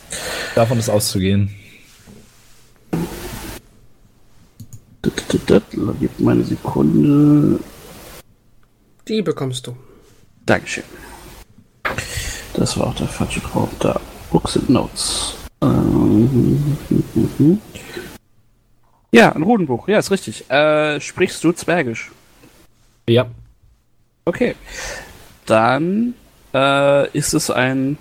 davon 0.53 0.77
ist 0.77 0.89
auszugehen. 0.89 1.49
Gib 5.01 6.19
meine 6.19 6.43
Sekunde. 6.43 7.59
Die 9.07 9.23
bekommst 9.23 9.65
du. 9.65 9.75
Dankeschön. 10.45 10.83
Das 12.53 12.77
war 12.77 12.85
auch 12.87 12.95
der 12.95 13.07
falsche 13.07 13.39
drauf. 13.39 13.69
Da. 13.79 13.99
Books 14.29 14.57
and 14.57 14.69
Notes. 14.69 15.33
Ähm, 15.63 17.59
Ja, 19.11 19.31
ein 19.31 19.41
Rudenbuch. 19.41 19.87
Ja, 19.87 19.97
ist 19.97 20.11
richtig. 20.11 20.47
Äh, 20.51 21.01
sprichst 21.01 21.43
du 21.43 21.53
Zwergisch? 21.53 22.11
Ja. 23.09 23.25
Okay. 24.25 24.53
Dann 25.47 26.13
äh, 26.57 27.17
ist 27.17 27.33
es 27.33 27.49
ein 27.51 27.97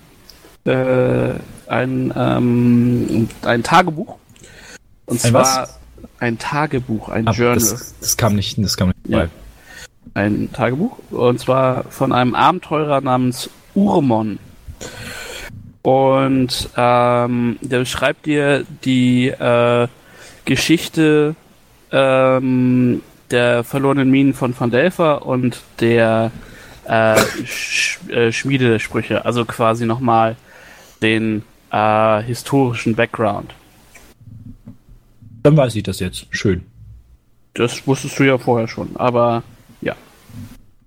äh, 0.65 1.33
ein 1.67 2.13
ähm, 2.15 3.29
ein 3.43 3.63
Tagebuch. 3.63 4.15
Und 5.05 5.23
Ein 5.23 5.31
zwar 5.31 5.41
was? 5.41 5.79
ein 6.19 6.37
Tagebuch, 6.37 7.09
ein 7.09 7.27
Aber 7.27 7.37
Journal. 7.37 7.55
das, 7.55 7.95
das 8.01 8.17
kam 8.17 8.35
nicht, 8.35 8.57
das 8.57 8.75
kam 8.75 8.89
nicht 8.89 8.99
Ja. 9.07 9.19
bei. 9.19 9.29
ein 10.21 10.49
Tagebuch 10.51 10.97
und 11.11 11.39
zwar 11.39 11.83
von 11.85 12.11
einem 12.11 12.35
Abenteurer 12.35 13.01
namens 13.01 13.49
Urmon. 13.75 14.39
Und 15.81 16.69
ähm, 16.75 17.57
der 17.61 17.79
beschreibt 17.79 18.25
dir 18.25 18.65
die 18.83 19.27
äh, 19.29 19.87
Geschichte 20.43 21.35
ähm, 21.91 23.01
der 23.31 23.63
verlorenen 23.63 24.09
Minen 24.11 24.33
von 24.33 24.53
Van 24.59 24.71
Delfer 24.71 25.25
und 25.25 25.61
der 25.79 26.31
äh, 26.87 27.17
Sch 27.45 27.99
äh, 28.09 28.31
Schmiedesprüche, 28.31 29.25
also 29.25 29.45
quasi 29.45 29.85
nochmal 29.85 30.35
den 31.01 31.43
äh, 31.71 32.21
historischen 32.23 32.95
Background. 32.95 33.53
Dann 35.43 35.55
weiß 35.55 35.75
ich 35.75 35.83
das 35.83 35.99
jetzt. 35.99 36.27
Schön. 36.31 36.63
Das 37.53 37.87
wusstest 37.87 38.19
du 38.19 38.23
ja 38.23 38.37
vorher 38.37 38.67
schon, 38.67 38.95
aber 38.95 39.43
ja. 39.81 39.95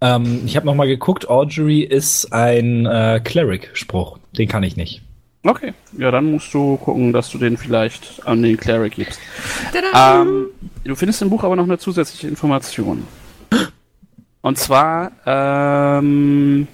Ähm, 0.00 0.42
ich 0.46 0.56
habe 0.56 0.66
nochmal 0.66 0.86
geguckt, 0.86 1.28
Augury 1.28 1.80
ist 1.80 2.32
ein 2.32 2.86
äh, 2.86 3.20
Cleric-Spruch. 3.22 4.18
Den 4.36 4.48
kann 4.48 4.62
ich 4.62 4.76
nicht. 4.76 5.02
Okay, 5.42 5.72
ja, 5.96 6.10
dann 6.10 6.30
musst 6.30 6.52
du 6.52 6.76
gucken, 6.76 7.12
dass 7.12 7.30
du 7.30 7.38
den 7.38 7.56
vielleicht 7.56 8.26
an 8.26 8.42
den 8.42 8.58
Cleric 8.58 8.94
gibst. 8.96 9.18
Ähm, 9.94 10.48
du 10.84 10.94
findest 10.94 11.22
im 11.22 11.30
Buch 11.30 11.44
aber 11.44 11.56
noch 11.56 11.64
eine 11.64 11.78
zusätzliche 11.78 12.28
Information. 12.28 13.04
Und 14.42 14.58
zwar, 14.58 15.12
ähm, 15.26 16.66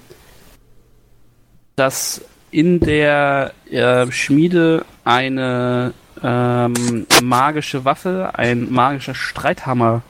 dass 1.75 2.21
in 2.49 2.79
der 2.79 3.53
äh, 3.69 4.09
Schmiede 4.11 4.85
eine 5.03 5.93
ähm, 6.23 7.05
magische 7.21 7.85
Waffe, 7.85 8.31
ein 8.33 8.71
magischer 8.71 9.15
Streithammer 9.15 10.01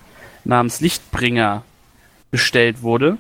namens 0.44 0.80
Lichtbringer 0.82 1.64
bestellt 2.32 2.82
wurde 2.82 3.18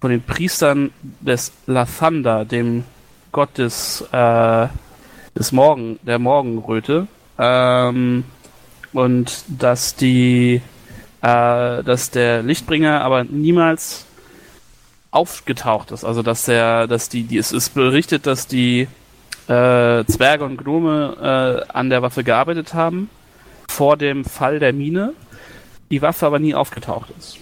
von 0.00 0.10
den 0.10 0.22
Priestern 0.22 0.90
des 1.20 1.52
Lathander, 1.66 2.44
dem 2.44 2.84
Gott 3.32 3.58
des, 3.58 4.02
äh, 4.12 4.66
des 5.36 5.52
Morgen, 5.52 5.98
der 6.02 6.18
Morgenröte. 6.18 7.06
Ähm, 7.38 8.24
und 8.92 9.44
dass 9.48 9.94
die, 9.94 10.62
äh, 11.22 11.82
dass 11.82 12.10
der 12.10 12.42
Lichtbringer 12.42 13.02
aber 13.02 13.24
niemals 13.24 14.06
aufgetaucht 15.10 15.90
ist. 15.90 16.04
Also 16.04 16.22
dass 16.22 16.44
der, 16.44 16.86
dass 16.86 17.08
die, 17.08 17.24
die 17.24 17.38
es 17.38 17.52
ist 17.52 17.74
berichtet, 17.74 18.26
dass 18.26 18.46
die 18.46 18.88
äh, 19.48 20.04
Zwerge 20.04 20.44
und 20.44 20.56
Gnome 20.56 21.66
äh, 21.68 21.72
an 21.72 21.90
der 21.90 22.02
Waffe 22.02 22.24
gearbeitet 22.24 22.74
haben 22.74 23.10
vor 23.68 23.96
dem 23.96 24.24
Fall 24.24 24.58
der 24.58 24.72
Mine, 24.72 25.14
die 25.90 26.02
Waffe 26.02 26.26
aber 26.26 26.38
nie 26.38 26.54
aufgetaucht 26.54 27.10
ist. 27.18 27.38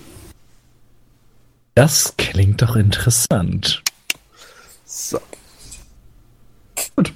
Das 1.74 2.16
klingt 2.16 2.62
doch 2.62 2.76
interessant. 2.76 3.82
So. 4.84 5.20
Gut. 6.96 7.12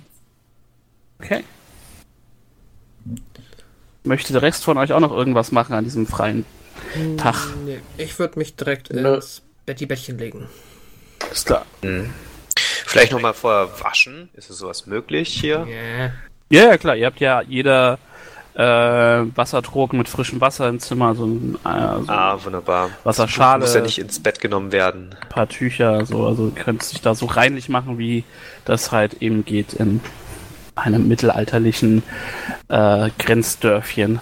Okay. 1.19 1.43
Möchte 4.05 4.33
der 4.33 4.43
Rest 4.43 4.65
von 4.65 4.79
euch 4.79 4.93
auch 4.93 5.01
noch 5.01 5.13
irgendwas 5.13 5.53
machen 5.53 5.75
an 5.75 5.85
diesem 5.85 6.07
freien 6.07 6.45
Tag? 7.19 7.37
Nee, 7.65 7.81
ich 7.99 8.19
würde 8.19 8.39
mich 8.39 8.57
direkt 8.57 8.93
Nö. 8.93 9.15
ins 9.15 9.43
Betty-Bettchen 9.67 10.19
legen. 10.19 10.49
Ist 11.31 11.47
klar. 11.47 11.65
Vielleicht 12.87 13.13
nochmal 13.13 13.33
vorher 13.35 13.69
waschen. 13.81 14.29
Ist 14.35 14.51
es 14.51 14.59
sowas 14.59 14.87
möglich 14.87 15.29
hier? 15.29 15.67
Ja. 15.69 16.11
Ja, 16.51 16.69
ja, 16.71 16.77
klar. 16.79 16.97
Ihr 16.97 17.07
habt 17.07 17.21
ja 17.21 17.41
jeder 17.43 17.99
äh, 18.55 18.61
Wassertrogen 18.61 19.97
mit 19.99 20.09
frischem 20.09 20.41
Wasser 20.43 20.69
im 20.69 20.81
Zimmer, 20.81 21.15
so 21.15 21.25
ein, 21.25 21.55
äh, 21.65 22.01
so 22.01 22.09
Ah, 22.09 22.39
wunderbar. 22.45 22.91
Wasserschale, 23.05 23.61
Muss 23.63 23.75
ja 23.75 23.81
nicht 23.81 23.99
ins 23.99 24.21
Bett 24.23 24.41
genommen 24.41 24.73
werden. 24.73 25.15
ein 25.19 25.29
paar 25.31 25.49
Tücher, 25.49 26.05
so. 26.05 26.27
Also 26.27 26.53
ihr 26.55 26.63
könnt 26.63 26.83
sich 26.83 27.01
da 27.01 27.15
so 27.15 27.25
reinlich 27.27 27.71
machen, 27.71 27.97
wie 27.99 28.25
das 28.67 28.93
halt 28.93 29.23
eben 29.23 29.45
geht 29.47 29.73
in 29.73 30.01
einem 30.75 31.09
mittelalterlichen 31.09 32.03
äh, 32.69 33.11
Grenzdörfchen. 33.19 34.21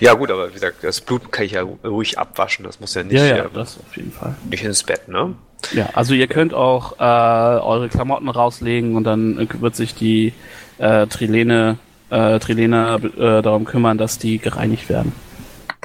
Ja 0.00 0.14
gut, 0.14 0.30
aber 0.30 0.48
wie 0.50 0.54
gesagt, 0.54 0.84
das 0.84 1.00
Blut 1.00 1.32
kann 1.32 1.44
ich 1.44 1.52
ja 1.52 1.62
ruhig 1.62 2.18
abwaschen. 2.18 2.64
Das 2.64 2.80
muss 2.80 2.94
ja 2.94 3.02
nicht, 3.02 3.14
ja, 3.14 3.24
ja, 3.24 3.44
äh, 3.44 3.48
das 3.52 3.78
auf 3.78 3.96
jeden 3.96 4.12
Fall. 4.12 4.34
nicht 4.48 4.64
ins 4.64 4.82
Bett, 4.82 5.08
ne? 5.08 5.34
Ja, 5.72 5.88
also 5.94 6.14
ihr 6.14 6.26
könnt 6.26 6.54
auch 6.54 6.98
äh, 6.98 7.60
eure 7.60 7.88
Klamotten 7.88 8.28
rauslegen 8.28 8.96
und 8.96 9.04
dann 9.04 9.48
wird 9.60 9.74
sich 9.74 9.94
die 9.94 10.34
äh, 10.78 11.06
Trilene, 11.06 11.78
äh, 12.10 12.38
Trilena 12.38 12.96
äh, 12.96 13.42
darum 13.42 13.64
kümmern, 13.64 13.98
dass 13.98 14.18
die 14.18 14.38
gereinigt 14.38 14.88
werden. 14.88 15.12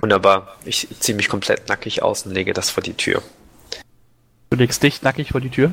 Wunderbar. 0.02 0.56
Ich 0.66 0.88
ziehe 1.00 1.16
mich 1.16 1.30
komplett 1.30 1.68
nackig 1.70 2.04
aus 2.04 2.26
und 2.26 2.34
lege 2.34 2.54
das 2.54 2.70
vor 2.70 2.84
die 2.84 2.94
Tür. 2.94 3.22
Du 4.50 4.58
legst 4.58 4.82
dich 4.84 5.02
nackig 5.02 5.32
vor 5.32 5.42
die 5.42 5.50
Tür. 5.50 5.72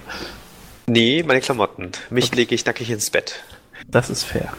Nee, 0.86 1.24
meine 1.26 1.40
Klamotten. 1.40 1.90
Mich 2.10 2.34
lege 2.34 2.54
ich 2.54 2.64
nackig 2.64 2.90
ins 2.90 3.10
Bett. 3.10 3.42
Das 3.86 4.10
ist 4.10 4.24
fair. 4.24 4.52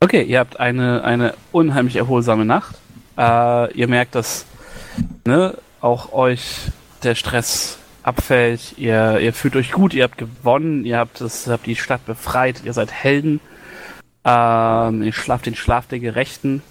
Okay, 0.00 0.22
ihr 0.22 0.38
habt 0.38 0.60
eine, 0.60 1.02
eine 1.04 1.34
unheimlich 1.52 1.96
erholsame 1.96 2.44
Nacht. 2.44 2.76
Äh, 3.16 3.72
ihr 3.74 3.88
merkt, 3.88 4.14
dass 4.14 4.46
ne, 5.26 5.54
auch 5.80 6.12
euch 6.12 6.70
der 7.02 7.14
Stress 7.14 7.78
abfällt. 8.02 8.78
Ihr, 8.78 9.18
ihr 9.20 9.32
fühlt 9.32 9.56
euch 9.56 9.72
gut, 9.72 9.94
ihr 9.94 10.04
habt 10.04 10.18
gewonnen, 10.18 10.84
ihr 10.84 10.98
habt, 10.98 11.20
das, 11.20 11.46
habt 11.46 11.66
die 11.66 11.76
Stadt 11.76 12.06
befreit, 12.06 12.62
ihr 12.64 12.72
seid 12.72 12.92
Helden. 12.92 13.40
Ähm, 14.24 15.02
ihr 15.02 15.12
schlaft 15.12 15.46
den 15.46 15.56
Schlaf 15.56 15.86
der 15.86 15.98
Gerechten. 15.98 16.62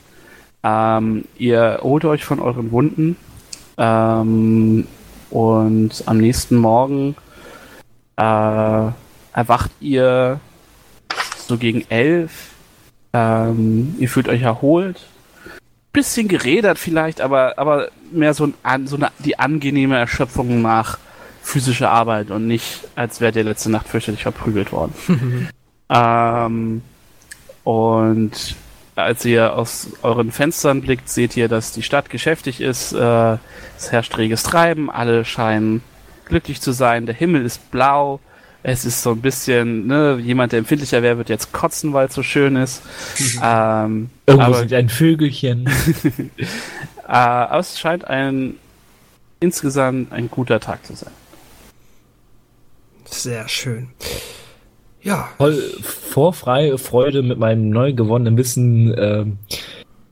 Ähm, 0.64 1.26
ihr 1.38 1.60
erholt 1.60 2.06
euch 2.06 2.26
von 2.26 2.40
euren 2.40 2.72
Wunden. 2.72 3.18
Ähm, 3.78 4.88
und 5.30 6.04
am 6.06 6.18
nächsten 6.18 6.56
Morgen 6.56 7.16
äh, 8.16 8.92
erwacht 9.38 9.70
ihr 9.80 10.40
so 11.38 11.58
gegen 11.58 11.86
elf. 11.90 12.50
Ähm, 13.14 13.96
ihr 14.00 14.10
fühlt 14.10 14.30
euch 14.30 14.42
erholt. 14.42 15.06
Bisschen 15.94 16.28
gerädert 16.28 16.80
vielleicht, 16.80 17.22
aber, 17.22 17.60
aber 17.60 17.90
mehr 18.12 18.34
so, 18.34 18.52
ein, 18.64 18.88
so 18.88 18.96
eine, 18.96 19.12
die 19.20 19.38
angenehme 19.38 19.96
Erschöpfung 19.96 20.64
nach 20.64 20.98
physischer 21.44 21.92
Arbeit 21.92 22.32
und 22.32 22.48
nicht, 22.48 22.82
als 22.96 23.22
wärt 23.22 23.36
ihr 23.36 23.44
letzte 23.44 23.70
Nacht 23.70 23.88
fürchterlich 23.88 24.24
verprügelt 24.24 24.72
worden. 24.72 24.96
ähm, 25.90 26.82
und 27.64 28.56
als 28.96 29.24
ihr 29.24 29.54
aus 29.54 29.90
euren 30.02 30.32
Fenstern 30.32 30.82
blickt, 30.82 31.10
seht 31.10 31.38
ihr, 31.38 31.48
dass 31.48 31.74
die 31.74 31.84
Stadt 31.84 32.10
geschäftig 32.10 32.60
ist. 32.60 32.92
Äh, 32.92 33.38
es 33.78 33.92
herrscht 33.92 34.18
reges 34.18 34.42
Treiben, 34.42 34.90
alle 34.90 35.26
scheinen 35.26 35.84
glücklich 36.26 36.60
zu 36.60 36.72
sein. 36.72 37.06
Der 37.06 37.14
Himmel 37.14 37.46
ist 37.46 37.70
blau. 37.70 38.20
Es 38.64 38.86
ist 38.86 39.02
so 39.04 39.12
ein 39.12 39.22
bisschen, 39.22 39.88
ne, 39.88 40.20
jemand, 40.22 40.52
der 40.52 40.60
empfindlicher 40.60 41.02
wäre, 41.02 41.18
wird 41.18 41.30
jetzt 41.30 41.54
kotzen, 41.54 41.94
weil 41.94 42.08
es 42.08 42.14
so 42.14 42.24
schön 42.24 42.56
ist. 42.56 42.82
ähm, 43.44 44.10
Irgendwo 44.26 44.46
aber, 44.46 44.60
sind 44.60 44.74
ein 44.74 44.90
Vögelchen. 44.90 45.68
äh, 46.38 46.46
aber 47.08 47.60
es 47.60 47.80
scheint 47.80 48.06
ein 48.06 48.56
insgesamt 49.40 50.12
ein 50.12 50.30
guter 50.30 50.60
Tag 50.60 50.86
zu 50.86 50.96
sein. 50.96 51.14
Sehr 53.06 53.48
schön. 53.48 53.90
Ja, 55.02 55.30
Voll 55.38 55.62
vor 55.82 56.34
freie 56.34 56.78
Freude 56.78 57.22
mit 57.22 57.38
meinem 57.38 57.70
neu 57.70 57.94
gewonnenen 57.94 58.36
Wissen 58.38 58.94
ähm, 58.98 59.38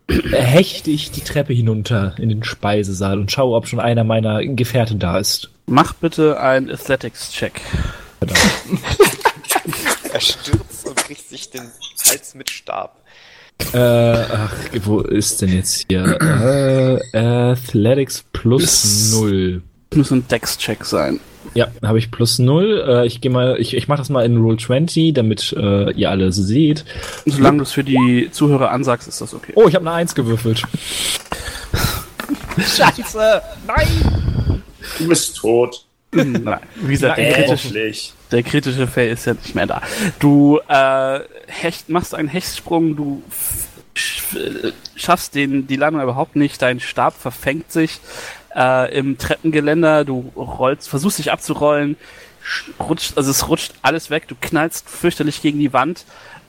hechte 0.08 0.92
ich 0.92 1.12
die 1.12 1.22
Treppe 1.22 1.54
hinunter 1.54 2.16
in 2.18 2.30
den 2.30 2.44
Speisesaal 2.44 3.20
und 3.20 3.32
schaue, 3.32 3.56
ob 3.56 3.68
schon 3.68 3.80
einer 3.80 4.04
meiner 4.04 4.46
Gefährten 4.46 5.00
da 5.00 5.18
ist. 5.18 5.50
Mach 5.66 5.94
bitte 5.94 6.40
einen 6.40 6.70
Athletics-Check. 6.70 7.60
Er 10.14 10.22
stürzt 10.22 10.86
und 10.86 10.96
kriegt 10.96 11.28
sich 11.28 11.50
den 11.50 11.70
Hals 12.08 12.36
mit 12.36 12.50
Stab. 12.50 13.02
Äh, 13.74 13.78
ach, 13.78 14.54
wo 14.84 15.00
ist 15.02 15.42
denn 15.42 15.54
jetzt 15.54 15.86
hier? 15.90 16.18
Äh, 17.14 17.18
Athletics 17.18 18.24
plus 18.32 19.12
0. 19.14 19.62
Muss 19.94 20.12
ein 20.12 20.28
Dex-Check 20.28 20.86
sein. 20.86 21.20
Ja, 21.54 21.68
habe 21.84 22.00
ich 22.00 22.12
plus 22.12 22.40
0. 22.40 22.86
Äh, 22.88 23.08
ich 23.08 23.22
gehe 23.22 23.32
mal, 23.32 23.58
ich, 23.60 23.76
ich 23.76 23.88
mache 23.88 24.00
das 24.00 24.10
mal 24.10 24.26
in 24.26 24.38
Roll 24.38 24.58
20, 24.58 25.14
damit 25.14 25.54
äh, 25.58 25.92
ihr 25.92 26.10
alle 26.10 26.32
seht. 26.32 26.86
Solange 27.26 27.58
du 27.58 27.64
es 27.64 27.72
für 27.72 27.84
die 27.84 28.30
Zuhörer 28.32 28.72
ansagst, 28.72 29.08
ist 29.08 29.22
das 29.22 29.34
okay. 29.34 29.54
Oh, 29.56 29.68
ich 29.68 29.76
habe 29.76 29.86
eine 29.88 29.96
1 29.96 30.16
gewürfelt. 30.16 30.64
Scheiße! 32.58 33.42
Nein! 33.68 34.64
Du 34.98 35.08
bist 35.08 35.38
tot. 35.38 35.85
Nein. 36.16 36.60
Wie 36.76 36.92
gesagt, 36.94 37.18
der 37.18 37.34
kritische, 37.34 37.68
Endlich. 37.68 38.14
der 38.32 38.44
kritische 38.44 38.88
Fail 38.88 39.12
ist 39.12 39.26
ja 39.26 39.34
nicht 39.34 39.54
mehr 39.56 39.68
da. 39.68 39.82
Du 40.20 40.60
äh, 40.68 41.20
hecht, 41.48 41.90
machst 41.90 42.16
einen 42.16 42.28
Hechtsprung, 42.30 42.96
du 42.96 43.22
schaffst 44.96 45.36
den, 45.36 45.68
die 45.68 45.76
Landung 45.76 46.02
überhaupt 46.02 46.36
nicht, 46.36 46.62
dein 46.62 46.80
Stab 46.80 47.14
verfängt 47.20 47.72
sich 47.72 48.00
äh, 48.56 48.94
im 48.98 49.18
Treppengeländer, 49.18 50.06
du 50.06 50.32
rollst, 50.36 50.90
versuchst 50.90 51.20
dich 51.20 51.32
abzurollen, 51.32 51.96
sch- 52.46 52.72
rutscht, 52.84 53.18
also 53.18 53.32
es 53.32 53.48
rutscht 53.48 53.74
alles 53.82 54.10
weg, 54.10 54.28
du 54.28 54.36
knallst 54.40 54.90
fürchterlich 54.90 55.42
gegen 55.42 55.60
die 55.60 55.72
Wand 55.74 56.06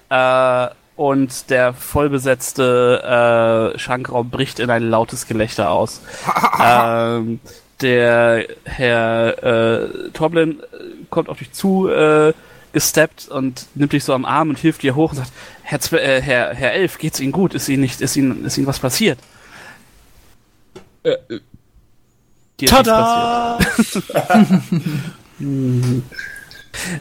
äh, 0.09 0.69
und 0.97 1.51
der 1.51 1.75
vollbesetzte 1.75 3.73
äh, 3.75 3.79
Schankraum 3.79 4.31
bricht 4.31 4.59
in 4.61 4.71
ein 4.71 4.89
lautes 4.89 5.27
Gelächter 5.27 5.71
aus. 5.71 6.01
ähm, 6.61 7.39
der 7.81 8.47
Herr 8.64 9.43
äh, 9.43 10.11
Toblin 10.11 10.61
äh, 10.61 10.64
kommt 11.11 11.29
auf 11.29 11.39
dich 11.39 11.53
zu 11.53 11.89
äh, 11.89 12.33
gesteppt 12.72 13.29
und 13.29 13.66
nimmt 13.74 13.93
dich 13.93 14.05
so 14.05 14.12
am 14.12 14.24
Arm 14.24 14.51
und 14.51 14.59
hilft 14.59 14.83
dir 14.83 14.95
hoch 14.95 15.11
und 15.11 15.18
sagt, 15.18 15.33
Herr, 15.62 15.81
Zwe 15.81 16.01
äh, 16.01 16.20
Herr, 16.20 16.55
Herr 16.55 16.72
Elf, 16.72 16.99
geht's 16.99 17.20
Ihnen 17.20 17.33
gut? 17.33 17.55
Ist 17.55 17.68
Ihnen 17.68 17.83
nicht, 17.83 18.01
ist 18.01 18.16
Ihnen, 18.16 18.45
ist 18.45 18.59
Ihnen 18.59 18.66
was 18.66 18.81
passiert? 18.81 19.18
Äh, 21.03 21.16
Dir 22.61 22.66
ist 22.66 22.72
nichts 22.72 22.89
Tada! 22.89 23.59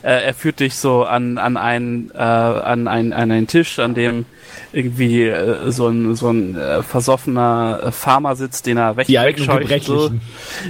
Äh, 0.04 0.26
er 0.26 0.34
führt 0.34 0.60
dich 0.60 0.76
so 0.76 1.04
an, 1.04 1.38
an, 1.38 1.58
einen, 1.58 2.12
äh, 2.14 2.18
an, 2.18 2.88
einen, 2.88 3.14
an 3.14 3.32
einen 3.32 3.48
Tisch, 3.48 3.80
an 3.80 3.94
dem 3.94 4.26
irgendwie 4.72 5.24
äh, 5.24 5.72
so 5.72 5.88
ein, 5.88 6.16
so 6.16 6.30
ein 6.30 6.56
äh, 6.56 6.84
versoffener 6.84 7.82
äh, 7.84 7.92
Farmer 7.92 8.36
sitzt, 8.36 8.66
den 8.66 8.78
er 8.78 8.98
weg, 8.98 9.08
Die 9.08 9.16
wegscheucht. 9.16 9.84
So. 9.84 10.12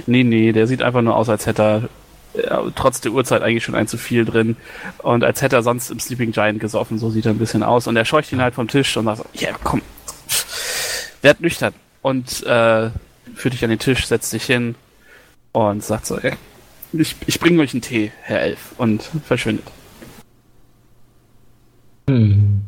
Nee, 0.06 0.24
nee, 0.24 0.52
der 0.52 0.66
sieht 0.66 0.82
einfach 0.82 1.02
nur 1.02 1.16
aus, 1.16 1.28
als 1.28 1.46
hätte 1.46 1.62
er 1.62 1.88
trotz 2.74 3.00
der 3.00 3.12
Uhrzeit 3.12 3.42
eigentlich 3.42 3.64
schon 3.64 3.74
ein 3.74 3.88
zu 3.88 3.98
viel 3.98 4.24
drin 4.24 4.56
und 4.98 5.24
als 5.24 5.42
hätte 5.42 5.56
er 5.56 5.62
sonst 5.62 5.90
im 5.90 6.00
Sleeping 6.00 6.32
Giant 6.32 6.60
gesoffen, 6.60 6.98
so 6.98 7.10
sieht 7.10 7.26
er 7.26 7.32
ein 7.32 7.38
bisschen 7.38 7.62
aus 7.62 7.86
und 7.86 7.96
er 7.96 8.04
scheucht 8.04 8.32
ihn 8.32 8.42
halt 8.42 8.54
vom 8.54 8.68
Tisch 8.68 8.96
und 8.96 9.06
sagt 9.06 9.18
so, 9.18 9.24
ja, 9.32 9.50
komm, 9.62 9.82
werd 11.22 11.40
nüchtern 11.40 11.74
und 12.02 12.42
äh, 12.44 12.90
führt 13.34 13.54
dich 13.54 13.64
an 13.64 13.70
den 13.70 13.78
Tisch, 13.78 14.06
setzt 14.06 14.32
dich 14.32 14.44
hin 14.44 14.74
und 15.52 15.82
sagt 15.82 16.06
so, 16.06 16.18
ja, 16.18 16.32
ich, 16.92 17.16
ich 17.26 17.40
bringe 17.40 17.62
euch 17.62 17.72
einen 17.72 17.82
Tee, 17.82 18.12
Herr 18.22 18.40
Elf 18.40 18.72
und 18.78 19.02
verschwindet. 19.24 19.66
Hm. 22.08 22.62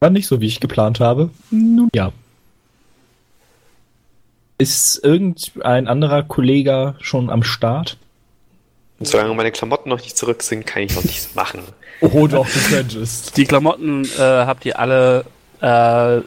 War 0.00 0.10
nicht 0.10 0.26
so, 0.26 0.40
wie 0.40 0.46
ich 0.46 0.60
geplant 0.60 1.00
habe. 1.00 1.30
Nun 1.50 1.88
ja. 1.94 2.12
Ist 4.58 5.02
irgendein 5.02 5.88
anderer 5.88 6.22
Kollege 6.22 6.94
schon 7.00 7.30
am 7.30 7.42
Start? 7.42 7.98
Solange 9.00 9.34
meine 9.34 9.50
Klamotten 9.50 9.88
noch 9.88 10.00
nicht 10.00 10.16
zurück 10.16 10.42
sind, 10.42 10.66
kann 10.66 10.82
ich 10.82 10.94
noch 10.94 11.04
nichts 11.04 11.34
machen. 11.34 11.62
Oh 12.00 12.26
doch, 12.26 12.46
du 12.46 12.58
könntest. 12.68 13.36
Die 13.36 13.44
Klamotten 13.44 14.04
äh, 14.04 14.20
habt 14.20 14.64
ihr 14.64 14.78
alle 14.78 15.24
äh, 15.60 16.20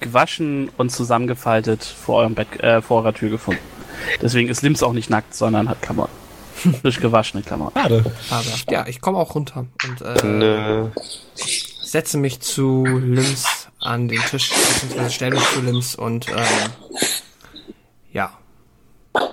gewaschen 0.00 0.70
und 0.76 0.90
zusammengefaltet 0.90 1.84
vor 1.84 2.18
eurem 2.20 2.34
Bett, 2.34 2.60
äh, 2.60 2.82
vor 2.82 3.02
eurer 3.02 3.14
Tür 3.14 3.30
gefunden. 3.30 3.60
Deswegen 4.22 4.48
ist 4.48 4.62
Lims 4.62 4.82
auch 4.82 4.92
nicht 4.92 5.10
nackt, 5.10 5.34
sondern 5.34 5.68
hat 5.68 5.82
Klamotten. 5.82 6.27
Frisch 6.82 7.00
gewaschene 7.00 7.42
Klamotten. 7.42 7.78
Schade. 7.78 8.04
Aber 8.30 8.44
ja, 8.70 8.86
ich 8.86 9.00
komme 9.00 9.18
auch 9.18 9.34
runter 9.34 9.66
und 9.84 10.00
äh, 10.00 10.82
äh, 10.84 10.90
setze 11.82 12.18
mich 12.18 12.40
zu 12.40 12.84
Lims 12.86 13.68
an 13.80 14.08
den 14.08 14.20
Tisch, 14.20 14.50
beziehungsweise 14.50 15.10
stelle 15.10 15.34
mich 15.36 15.48
zu 15.50 15.60
Lims 15.60 15.94
und 15.94 16.28
ähm, 16.28 16.36
ja. 18.12 18.32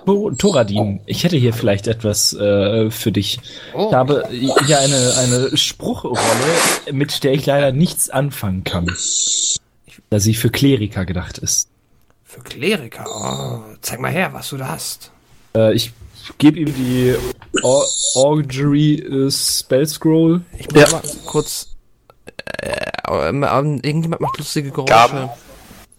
Oh, 0.07 0.31
Toradin, 0.31 1.01
ich 1.05 1.23
hätte 1.23 1.37
hier 1.37 1.53
vielleicht 1.53 1.87
etwas 1.87 2.33
äh, 2.33 2.89
für 2.91 3.11
dich. 3.11 3.39
Oh, 3.73 3.87
Ich 3.89 3.93
habe 3.95 4.27
hier 4.29 4.79
eine, 4.79 5.13
eine 5.17 5.57
Spruchrolle, 5.57 6.17
mit 6.91 7.23
der 7.23 7.33
ich 7.33 7.45
leider 7.45 7.71
nichts 7.71 8.09
anfangen 8.09 8.63
kann. 8.63 8.87
Da 10.09 10.19
sie 10.19 10.33
für 10.35 10.49
Kleriker 10.49 11.05
gedacht 11.05 11.37
ist. 11.39 11.69
für 12.23 12.41
Kleriker. 12.41 13.05
Oh, 13.07 13.75
zeig 13.81 13.99
mal 13.99 14.11
her, 14.11 14.31
was 14.33 14.49
du 14.49 14.57
da 14.57 14.69
hast. 14.69 15.11
Äh, 15.55 15.73
ich 15.73 15.91
gebe 16.37 16.59
ihm 16.59 16.73
die 16.73 17.15
Augury 18.15 19.29
Spell 19.29 19.85
Scroll. 19.87 20.41
Ich 20.57 20.71
muss 20.71 20.91
mal 20.91 21.01
kurz. 21.25 21.75
Äh, 22.61 22.91
irgendjemand 23.07 24.21
macht 24.21 24.37
lustige 24.37 24.71
Geräusche. 24.71 24.89
Gaben. 24.93 25.29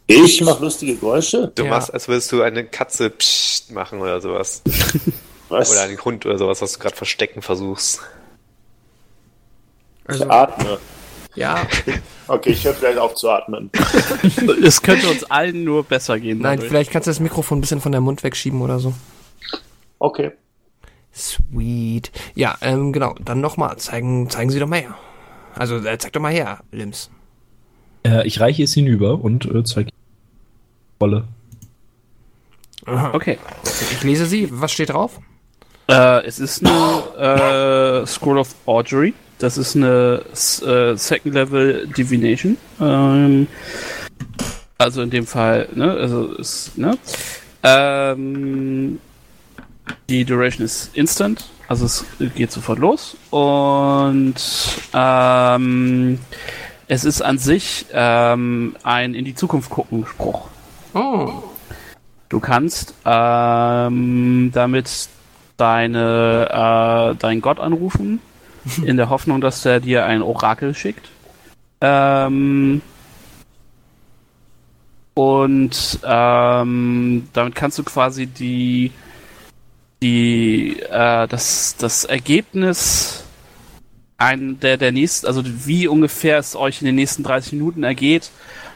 Ich 0.08 0.40
mache 0.42 0.62
lustige 0.62 0.94
Geräusche. 0.96 1.50
du 1.54 1.64
Ja. 1.64 1.70
machst, 1.70 1.92
als 1.92 2.06
würdest 2.08 2.30
du 2.32 2.42
eine 2.42 2.64
Katze 2.64 3.10
psst 3.10 3.72
machen 3.72 4.00
oder 4.00 4.20
sowas. 4.20 4.62
Was? 5.48 5.70
Oder 5.70 5.82
einen 5.82 6.04
Hund 6.04 6.26
oder 6.26 6.38
sowas, 6.38 6.60
was 6.60 6.72
du 6.72 6.80
gerade 6.80 6.96
verstecken 6.96 7.40
versuchst. 7.40 8.00
Ich 10.04 10.10
Also, 10.10 10.28
atme. 10.28 10.78
ja, 11.36 11.64
Okay, 12.28 12.50
ich 12.50 12.64
höre 12.64 12.74
vielleicht 12.74 12.98
auf 12.98 13.14
zu 13.14 13.30
atmen. 13.30 13.70
Es 14.64 14.82
könnte 14.82 15.08
uns 15.08 15.22
allen 15.24 15.62
nur 15.62 15.84
besser 15.84 16.18
gehen. 16.18 16.38
nein, 16.38 16.56
dadurch. 16.56 16.68
vielleicht 16.68 16.90
kannst 16.90 17.06
du 17.06 17.10
das 17.10 17.20
Mikrofon 17.20 17.58
ein 17.58 17.60
bisschen 17.60 17.80
von 17.80 17.92
deinem 17.92 18.02
Mund 18.04 18.24
wegschieben 18.24 18.60
oder 18.60 18.80
so. 18.80 18.92
Okay. 19.98 20.32
Sweet. 21.14 22.12
Ja, 22.34 22.56
ähm, 22.60 22.92
genau. 22.92 23.14
Dann 23.24 23.40
nochmal. 23.40 23.76
Zeigen, 23.78 24.28
zeigen 24.28 24.50
Sie 24.50 24.58
doch 24.58 24.68
mal 24.68 24.80
her. 24.80 24.96
Also, 25.54 25.76
äh, 25.76 25.96
zeig 25.98 26.12
doch 26.12 26.20
mal 26.20 26.32
her, 26.32 26.60
Lims. 26.72 27.10
Äh, 28.04 28.26
ich 28.26 28.40
reiche 28.40 28.62
es 28.62 28.74
hinüber 28.74 29.20
und 29.20 29.46
äh, 29.46 29.64
zeige 29.64 29.90
die 29.90 29.94
Rolle. 31.00 31.24
Aha. 32.84 33.14
Okay. 33.14 33.38
Ich 33.64 34.02
lese 34.02 34.26
sie. 34.26 34.48
Was 34.50 34.72
steht 34.72 34.90
drauf? 34.90 35.18
Äh, 35.88 36.24
es 36.26 36.38
ist 36.38 36.64
eine 36.64 38.02
äh, 38.02 38.06
Scroll 38.06 38.38
of 38.38 38.54
Augury. 38.66 39.14
Das 39.38 39.58
ist 39.58 39.76
eine 39.76 40.22
äh, 40.32 40.96
Second 40.96 41.34
Level 41.34 41.86
Divination. 41.88 42.56
Ähm, 42.80 43.46
also 44.78 45.02
in 45.02 45.10
dem 45.10 45.26
Fall, 45.26 45.68
ne, 45.74 45.90
also 45.90 46.32
ist, 46.34 46.76
ne? 46.76 46.96
Ähm, 47.62 48.98
die 50.08 50.24
Duration 50.24 50.64
ist 50.64 50.96
instant, 50.96 51.46
also 51.68 51.84
es 51.84 52.04
geht 52.34 52.52
sofort 52.52 52.78
los. 52.78 53.16
Und 53.30 54.34
ähm, 54.94 56.18
es 56.88 57.04
ist 57.04 57.22
an 57.22 57.38
sich 57.38 57.86
ähm, 57.92 58.76
ein 58.82 59.14
in 59.14 59.24
die 59.24 59.34
Zukunft 59.34 59.70
gucken 59.70 60.06
Spruch. 60.06 60.48
Oh. 60.94 61.42
Du 62.28 62.40
kannst 62.40 62.94
ähm, 63.04 64.50
damit 64.52 65.08
deine, 65.56 67.12
äh, 67.14 67.16
deinen 67.16 67.40
Gott 67.40 67.60
anrufen, 67.60 68.20
in 68.84 68.96
der 68.96 69.10
Hoffnung, 69.10 69.40
dass 69.40 69.64
er 69.64 69.80
dir 69.80 70.06
ein 70.06 70.22
Orakel 70.22 70.74
schickt. 70.74 71.08
Ähm, 71.80 72.82
und 75.14 75.98
ähm, 76.04 77.28
damit 77.32 77.54
kannst 77.54 77.78
du 77.78 77.84
quasi 77.84 78.26
die, 78.26 78.92
die, 80.02 80.80
äh, 80.80 81.26
das, 81.28 81.76
das 81.78 82.04
Ergebnis 82.04 83.24
ein, 84.18 84.58
der, 84.60 84.76
der 84.76 84.92
nächsten, 84.92 85.26
also 85.26 85.42
wie 85.44 85.88
ungefähr 85.88 86.38
es 86.38 86.56
euch 86.56 86.80
in 86.80 86.86
den 86.86 86.94
nächsten 86.94 87.22
30 87.22 87.52
Minuten 87.52 87.82
ergeht, 87.82 88.30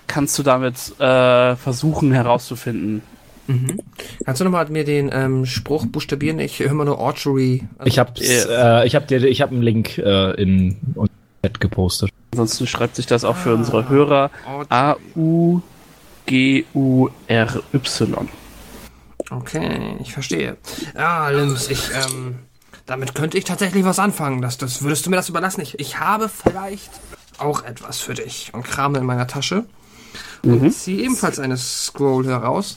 kannst 0.06 0.38
du 0.38 0.42
damit 0.42 0.98
äh, 0.98 1.56
versuchen 1.56 2.12
herauszufinden. 2.12 3.02
Mhm. 3.46 3.80
Kannst 4.24 4.40
du 4.40 4.44
nochmal 4.44 4.68
mir 4.68 4.84
den 4.84 5.10
ähm, 5.12 5.46
Spruch 5.46 5.86
buchstabieren? 5.86 6.38
Ich 6.38 6.60
höre 6.60 6.70
immer 6.70 6.84
nur 6.84 7.00
Archery. 7.00 7.64
Also, 7.78 7.88
Ich 7.88 7.98
habe 7.98 8.12
äh, 8.20 8.86
ich 8.86 8.94
hab 8.94 9.08
dir, 9.08 9.24
ich 9.24 9.40
habe 9.40 9.52
einen 9.52 9.62
Link 9.62 9.98
äh, 9.98 10.32
in 10.40 10.76
unser 10.94 11.12
Chat 11.42 11.58
gepostet. 11.60 12.10
Ansonsten 12.32 12.66
schreibt 12.66 12.96
sich 12.96 13.06
das 13.06 13.24
auch 13.24 13.36
für 13.36 13.54
unsere 13.54 13.88
Hörer 13.88 14.30
A-U-G-U-R-Y. 14.68 15.60
Okay, 19.30 19.96
ich 20.00 20.12
verstehe. 20.12 20.56
Ja, 20.94 21.28
Lims, 21.28 21.68
ich, 21.70 21.90
ähm, 21.94 22.40
damit 22.86 23.14
könnte 23.14 23.38
ich 23.38 23.44
tatsächlich 23.44 23.84
was 23.84 23.98
anfangen. 23.98 24.42
Das, 24.42 24.58
das 24.58 24.82
würdest 24.82 25.06
du 25.06 25.10
mir 25.10 25.16
das 25.16 25.28
überlassen. 25.28 25.60
Ich, 25.60 25.78
ich 25.78 26.00
habe 26.00 26.28
vielleicht 26.28 26.90
auch 27.38 27.62
etwas 27.64 28.00
für 28.00 28.14
dich 28.14 28.50
und 28.52 28.64
krame 28.64 28.98
in 28.98 29.04
meiner 29.04 29.26
Tasche 29.26 29.64
und 30.42 30.72
ziehe 30.72 31.02
ebenfalls 31.04 31.38
eine 31.38 31.56
Scroll 31.56 32.26
heraus. 32.26 32.76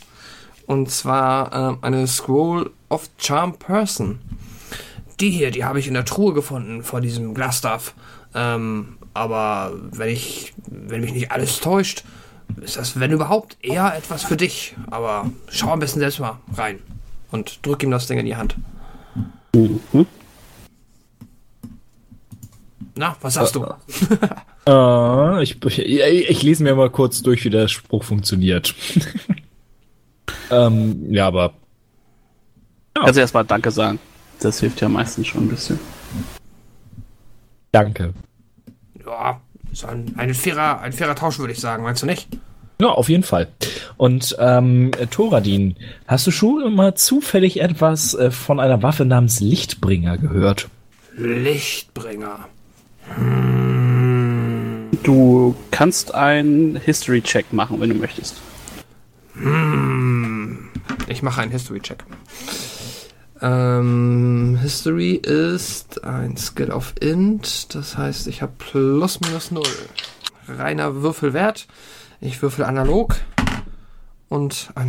Und 0.66 0.89
zwar 0.91 1.54
ähm, 1.54 1.78
eine 1.82 2.08
Scroll 2.08 2.72
of 2.89 3.10
Charm 3.18 3.58
Person. 3.58 4.20
die 5.20 5.32
hier, 5.32 5.51
die 5.51 5.66
habe 5.66 5.80
ich 5.80 5.88
in 5.88 5.93
der 5.93 6.06
Truhe 6.06 6.34
gefunden 6.34 6.84
vor 6.84 7.01
diesem 7.01 7.34
Glasstaff. 7.34 7.95
Ähm, 8.34 8.97
aber 9.14 9.74
wenn 9.91 10.10
ich, 10.10 10.54
wenn 10.68 11.01
mich 11.01 11.14
nicht 11.14 11.32
alles 11.32 11.60
täuscht, 11.60 12.04
ist 12.62 12.78
das, 12.78 13.00
wenn 13.00 13.12
überhaupt, 13.12 13.58
eher 13.62 13.96
etwas 13.96 14.24
für 14.24 14.38
dich. 14.38 14.76
Aber 14.91 15.30
schau 15.50 15.72
am 15.72 15.80
besten 15.80 16.00
selbst 16.00 16.20
mal 16.20 16.39
rein 16.56 16.80
und 17.32 17.66
drück 17.66 17.84
ihm 17.84 17.91
das 17.91 18.08
Ding 18.08 18.20
in 18.20 18.26
die 18.26 18.36
Hand. 18.36 18.56
Mhm. 19.56 20.06
Na, 22.96 23.16
was 23.22 23.34
sagst 23.34 23.56
du? 23.56 23.66
Äh, 24.66 25.44
ich, 25.44 25.62
ich, 25.62 26.30
ich 26.30 26.44
lese 26.44 26.64
mir 26.64 26.76
mal 26.76 26.89
kurz 26.89 27.22
durch, 27.22 27.44
wie 27.44 27.50
der 27.50 27.68
Spruch 27.68 28.04
funktioniert. 28.04 28.74
ähm, 30.52 31.12
ja, 31.12 31.28
aber 31.28 31.54
Also 32.94 33.20
erstmal 33.20 33.44
Danke 33.46 33.72
sagen. 33.72 34.00
Das 34.39 34.60
hilft 34.60 34.80
ja 34.82 34.89
meistens 34.89 35.28
schon 35.28 35.44
ein 35.46 35.50
bisschen. 35.50 35.80
danke. 37.72 38.14
Ja, 39.06 39.41
ist 39.74 39.86
ein, 39.86 40.13
ein, 40.17 40.34
fairer, 40.34 40.80
ein 40.82 40.93
fairer 40.93 41.15
Tausch, 41.15 41.39
würde 41.39 41.51
ich 41.51 41.59
sagen, 41.59 41.84
meinst 41.84 42.01
du 42.03 42.05
nicht? 42.05 42.28
Ja, 42.80 42.89
auf 42.89 43.09
jeden 43.09 43.24
Fall. 43.24 43.47
Und 43.97 44.36
ähm, 44.39 44.91
Thoradin, 45.11 45.76
hast 46.07 46.28
du 46.28 46.32
schon 46.32 46.74
mal 46.76 46.95
zufällig 46.95 47.59
etwas 47.59 48.13
äh, 48.13 48.32
von 48.32 48.59
einer 48.59 48.82
Waffe 48.84 49.05
namens 49.05 49.39
Lichtbringer 49.39 50.17
gehört? 50.17 50.69
Lichtbringer. 51.15 52.39
Du 55.03 55.55
kannst 55.71 56.13
einen 56.13 56.76
History-Check 56.78 57.53
machen, 57.53 57.80
wenn 57.80 57.89
du 57.89 57.95
möchtest. 57.95 58.41
Ich 61.07 61.21
mache 61.21 61.41
einen 61.41 61.51
History-Check. 61.51 62.03
Ähm, 63.44 64.58
History 64.62 65.16
ist 65.16 66.02
ein 66.06 66.38
Skill 66.38 66.72
of 66.72 66.94
Int, 67.02 67.76
das 67.76 67.98
heißt, 67.98 68.28
ich 68.28 68.41
habe 68.41 68.54
plus 68.58 69.20
minus 69.20 69.52
null. 69.52 69.64
Reiner 70.48 71.02
Würfelwert. 71.02 71.68
Ich 72.22 72.41
würfel 72.41 72.64
analog 72.64 73.16
und 74.30 74.70
ein, 74.76 74.88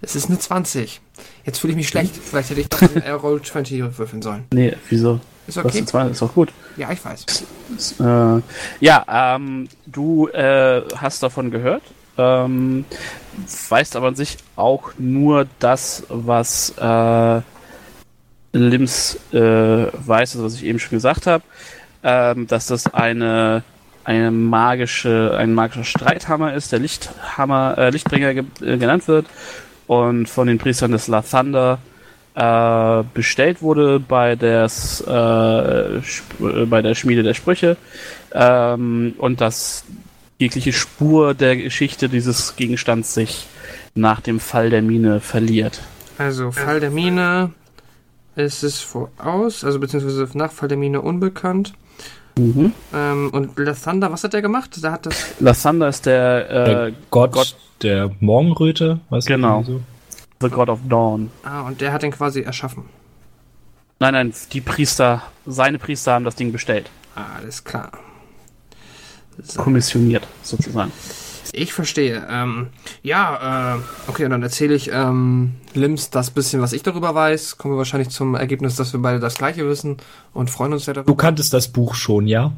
es 0.00 0.16
ist 0.16 0.28
eine 0.28 0.40
20. 0.40 1.00
Jetzt 1.44 1.60
fühle 1.60 1.70
ich 1.70 1.76
mich 1.76 1.86
schlecht. 1.86 2.16
Vielleicht 2.16 2.50
hätte 2.50 2.60
ich 2.60 2.68
doch 2.68 2.82
einen 2.82 3.14
Roll 3.14 3.40
20 3.40 3.96
würfeln 3.96 4.22
sollen. 4.22 4.46
Nee, 4.52 4.74
wieso? 4.88 5.20
Ist 5.46 5.58
okay? 5.58 5.78
ist, 5.78 5.94
ist 5.94 6.22
auch 6.22 6.34
gut. 6.34 6.52
Ja, 6.76 6.90
ich 6.90 7.04
weiß. 7.04 7.44
Äh, 8.00 8.42
ja, 8.80 9.36
ähm, 9.36 9.68
du 9.86 10.26
äh, 10.28 10.82
hast 10.96 11.22
davon 11.22 11.52
gehört, 11.52 11.82
ähm, 12.16 12.84
weißt 13.68 13.94
aber 13.94 14.08
an 14.08 14.16
sich 14.16 14.36
auch 14.56 14.90
nur 14.98 15.46
das, 15.60 16.02
was 16.08 16.70
äh, 16.76 17.40
Lims 18.52 19.18
äh, 19.32 19.38
weiß, 19.38 20.36
also 20.36 20.44
was 20.44 20.54
ich 20.54 20.64
eben 20.64 20.78
schon 20.78 20.96
gesagt 20.96 21.26
habe, 21.26 21.44
ähm, 22.02 22.46
dass 22.46 22.66
das 22.66 22.92
eine 22.92 23.62
eine 24.08 24.30
magische, 24.30 25.36
ein 25.36 25.52
magischer 25.52 25.84
Streithammer 25.84 26.54
ist, 26.54 26.72
der 26.72 26.78
Lichthammer, 26.78 27.76
äh, 27.76 27.90
Lichtbringer 27.90 28.32
ge 28.32 28.44
äh, 28.62 28.78
genannt 28.78 29.06
wird 29.06 29.26
und 29.86 30.30
von 30.30 30.46
den 30.46 30.56
Priestern 30.56 30.92
des 30.92 31.08
Lathander 31.08 31.78
äh, 32.34 33.04
bestellt 33.12 33.60
wurde 33.60 34.00
bei, 34.00 34.34
des, 34.34 35.04
äh, 35.06 35.12
äh, 35.12 36.00
bei 36.66 36.80
der 36.80 36.94
Schmiede 36.94 37.22
der 37.22 37.34
Sprüche 37.34 37.76
ähm, 38.32 39.14
und 39.18 39.42
dass 39.42 39.84
jegliche 40.38 40.72
Spur 40.72 41.34
der 41.34 41.56
Geschichte 41.58 42.08
dieses 42.08 42.56
Gegenstands 42.56 43.12
sich 43.12 43.46
nach 43.94 44.22
dem 44.22 44.40
Fall 44.40 44.70
der 44.70 44.80
Mine 44.80 45.20
verliert. 45.20 45.82
Also, 46.16 46.50
Fall 46.50 46.80
der 46.80 46.90
Mine 46.90 47.50
ist 48.38 48.62
es 48.62 48.80
voraus, 48.80 49.64
also 49.64 49.78
beziehungsweise 49.80 50.28
nach 50.34 50.52
Fall 50.52 50.68
der 50.68 50.78
Mine 50.78 51.00
unbekannt. 51.02 51.74
Mhm. 52.38 52.72
Ähm, 52.94 53.30
und 53.32 53.58
Lathander, 53.58 54.12
was 54.12 54.22
hat 54.24 54.32
er 54.34 54.42
gemacht? 54.42 54.78
Da 54.80 54.92
hat 54.92 55.06
das. 55.06 55.34
Lathander 55.40 55.88
ist 55.88 56.06
der, 56.06 56.48
äh, 56.50 56.64
der 56.64 56.92
Gott, 57.10 57.32
Gott- 57.32 57.56
der 57.82 58.10
Morgenröte, 58.20 59.00
weißt 59.10 59.28
du, 59.28 59.32
Genau. 59.34 59.60
irgendwie 59.60 59.82
The 60.40 60.48
God 60.48 60.68
of 60.68 60.78
Dawn. 60.88 61.30
Ah, 61.42 61.62
und 61.62 61.80
der 61.80 61.92
hat 61.92 62.02
den 62.02 62.12
quasi 62.12 62.42
erschaffen. 62.42 62.84
Nein, 63.98 64.14
nein, 64.14 64.32
die 64.52 64.60
Priester, 64.60 65.22
seine 65.46 65.80
Priester 65.80 66.12
haben 66.12 66.24
das 66.24 66.36
Ding 66.36 66.52
bestellt. 66.52 66.88
Ah, 67.16 67.24
alles 67.40 67.64
klar. 67.64 67.90
So, 69.42 69.60
Kommissioniert, 69.62 70.26
sozusagen. 70.42 70.92
Ich 71.52 71.72
verstehe. 71.72 72.26
Ähm, 72.30 72.68
ja, 73.02 73.76
äh, 73.76 73.80
okay, 74.08 74.24
und 74.24 74.30
dann 74.30 74.42
erzähle 74.42 74.74
ich 74.74 74.90
ähm, 74.92 75.54
Lims 75.74 76.10
das 76.10 76.30
bisschen, 76.30 76.60
was 76.60 76.72
ich 76.72 76.82
darüber 76.82 77.14
weiß. 77.14 77.58
Kommen 77.58 77.74
wir 77.74 77.78
wahrscheinlich 77.78 78.10
zum 78.10 78.34
Ergebnis, 78.34 78.76
dass 78.76 78.92
wir 78.92 79.00
beide 79.00 79.20
das 79.20 79.36
Gleiche 79.36 79.68
wissen 79.68 79.96
und 80.32 80.50
freuen 80.50 80.72
uns 80.72 80.84
sehr 80.84 80.94
Du 80.94 81.02
darüber. 81.02 81.16
kanntest 81.16 81.52
das 81.52 81.68
Buch 81.68 81.94
schon, 81.94 82.26
ja? 82.26 82.52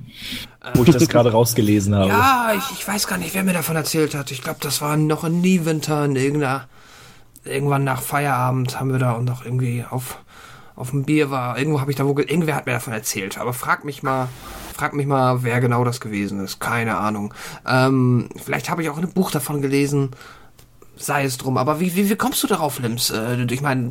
Wo 0.75 0.85
ich 0.85 0.91
das 0.91 1.09
gerade 1.09 1.33
rausgelesen 1.33 1.95
habe. 1.95 2.09
Ja, 2.09 2.53
ich, 2.57 2.79
ich 2.79 2.89
weiß 2.89 3.07
gar 3.07 3.19
nicht, 3.19 3.35
wer 3.35 3.43
mir 3.45 3.53
davon 3.53 3.77
erzählt 3.77 4.15
hat. 4.15 4.31
Ich 4.31 4.43
glaube, 4.43 4.59
das 4.61 4.81
war 4.81 4.97
noch 4.97 5.25
in 5.25 5.41
Niewinter 5.41 6.05
in 6.05 6.17
irgendeiner. 6.17 6.67
Irgendwann 7.45 7.85
nach 7.85 8.03
Feierabend 8.03 8.79
haben 8.79 8.93
wir 8.93 8.99
da 8.99 9.13
und 9.13 9.25
noch 9.25 9.45
irgendwie 9.47 9.83
auf, 9.89 10.19
auf 10.81 10.91
dem 10.91 11.05
Bier 11.05 11.31
war. 11.31 11.59
Irgendwo 11.59 11.81
habe 11.81 11.91
ich 11.91 11.97
da 11.97 12.07
wo. 12.07 12.15
ge- 12.15 12.27
Irgendwer 12.29 12.57
hat 12.57 12.67
mir 12.67 12.73
davon 12.73 12.93
erzählt. 12.93 13.39
Aber 13.39 13.53
frag 13.53 13.85
mich 13.85 14.03
mal. 14.03 14.29
Frag 14.75 14.95
mich 14.95 15.07
mal, 15.07 15.43
wer 15.43 15.61
genau 15.61 15.85
das 15.85 16.01
gewesen 16.01 16.41
ist. 16.41 16.59
Keine 16.59 16.97
Ahnung. 16.97 17.35
Ähm, 17.67 18.29
vielleicht 18.43 18.71
habe 18.71 18.83
ich 18.83 18.89
auch 18.91 18.97
in 18.97 19.05
einem 19.05 19.13
Buch 19.13 19.31
davon 19.31 19.61
gelesen. 19.63 20.11
Sei 20.97 21.25
es 21.25 21.37
drum. 21.39 21.57
Aber 21.59 21.81
wie, 21.81 21.95
wie, 21.97 22.09
wie 22.11 22.17
kommst 22.17 22.43
du 22.43 22.47
darauf, 22.47 22.79
Lims? 22.79 23.11
Äh, 23.11 23.43
ich 23.51 23.61
meine, 23.61 23.91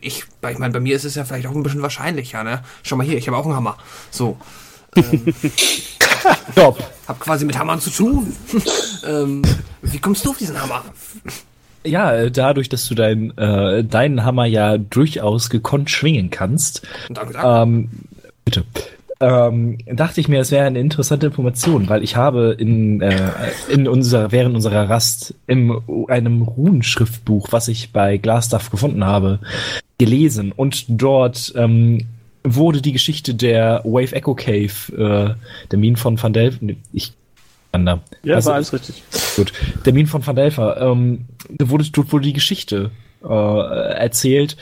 ich, 0.00 0.24
ich 0.48 0.58
meine, 0.58 0.72
bei 0.72 0.80
mir 0.80 0.94
ist 0.96 1.04
es 1.04 1.16
ja 1.16 1.24
vielleicht 1.24 1.46
auch 1.46 1.54
ein 1.54 1.62
bisschen 1.62 1.82
wahrscheinlicher, 1.82 2.44
ne? 2.44 2.62
Schau 2.82 2.96
mal 2.96 3.04
hier, 3.06 3.18
ich 3.18 3.26
habe 3.28 3.36
auch 3.36 3.44
einen 3.44 3.56
Hammer. 3.56 3.76
So. 4.10 4.36
Stopp. 6.52 6.78
Hab 7.08 7.20
quasi 7.20 7.44
mit 7.44 7.58
Hammern 7.58 7.80
zu 7.80 7.90
tun. 7.90 8.36
ähm, 9.06 9.42
wie 9.82 9.98
kommst 9.98 10.24
du 10.24 10.30
auf 10.30 10.38
diesen 10.38 10.60
Hammer? 10.60 10.84
Ja, 11.84 12.12
äh, 12.14 12.30
dadurch, 12.30 12.68
dass 12.68 12.86
du 12.88 12.94
dein, 12.94 13.36
äh, 13.38 13.84
deinen 13.84 14.24
Hammer 14.24 14.44
ja 14.44 14.78
durchaus 14.78 15.50
gekonnt 15.50 15.90
schwingen 15.90 16.30
kannst, 16.30 16.86
Danke, 17.08 17.32
danke. 17.32 17.62
ähm, 17.62 17.90
bitte, 18.44 18.64
ähm, 19.20 19.76
dachte 19.86 20.20
ich 20.20 20.28
mir, 20.28 20.40
es 20.40 20.50
wäre 20.50 20.66
eine 20.66 20.80
interessante 20.80 21.26
Information, 21.26 21.88
weil 21.90 22.02
ich 22.02 22.16
habe 22.16 22.56
in, 22.58 23.02
äh, 23.02 23.30
in 23.68 23.86
unserer, 23.86 24.32
während 24.32 24.54
unserer 24.54 24.88
Rast 24.88 25.34
in 25.46 25.74
einem 26.08 26.42
Runenschriftbuch, 26.42 27.48
was 27.50 27.68
ich 27.68 27.92
bei 27.92 28.16
Glasstuff 28.16 28.70
gefunden 28.70 29.04
habe, 29.04 29.38
gelesen 29.98 30.52
und 30.52 30.86
dort 30.88 31.52
ähm, 31.54 32.06
wurde 32.42 32.80
die 32.80 32.92
Geschichte 32.92 33.34
der 33.34 33.82
Wave 33.84 34.14
Echo 34.14 34.34
Cave, 34.34 34.70
äh, 34.96 35.68
der 35.70 35.78
Minen 35.78 35.96
von 35.96 36.20
Van 36.20 36.32
Delft, 36.32 36.60
ich. 36.92 37.12
Ja, 37.72 38.34
Also- 38.36 38.48
war 38.48 38.56
alles 38.56 38.72
richtig. 38.72 39.02
Gut. 39.36 39.52
Der 39.84 39.92
Minen 39.92 40.08
von 40.08 40.26
Van 40.26 40.36
Delfer. 40.36 40.80
Ähm, 40.80 41.26
da 41.48 41.68
wurde, 41.68 41.84
dort 41.90 42.12
wurde 42.12 42.24
die 42.24 42.32
Geschichte 42.32 42.90
äh, 43.22 43.28
erzählt. 43.94 44.56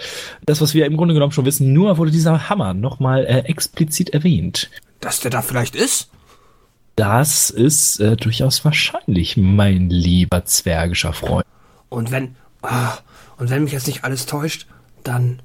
Das, 0.44 0.60
was 0.60 0.74
wir 0.74 0.84
im 0.86 0.96
Grunde 0.96 1.14
genommen 1.14 1.32
schon 1.32 1.44
wissen, 1.44 1.72
nur 1.72 1.96
wurde 1.98 2.10
dieser 2.10 2.48
Hammer 2.48 2.74
nochmal 2.74 3.24
äh, 3.24 3.38
explizit 3.40 4.10
erwähnt. 4.10 4.70
Dass 5.00 5.20
der 5.20 5.30
da 5.30 5.42
vielleicht 5.42 5.74
ist? 5.76 6.10
Das 6.96 7.50
ist 7.50 8.00
äh, 8.00 8.16
durchaus 8.16 8.64
wahrscheinlich, 8.64 9.36
mein 9.36 9.88
lieber 9.88 10.44
zwergischer 10.44 11.12
Freund. 11.12 11.46
Und 11.88 12.10
wenn, 12.10 12.34
ah, 12.62 12.98
und 13.36 13.50
wenn 13.50 13.62
mich 13.64 13.72
jetzt 13.72 13.86
nicht 13.86 14.02
alles 14.04 14.26
täuscht, 14.26 14.66
dann 15.04 15.40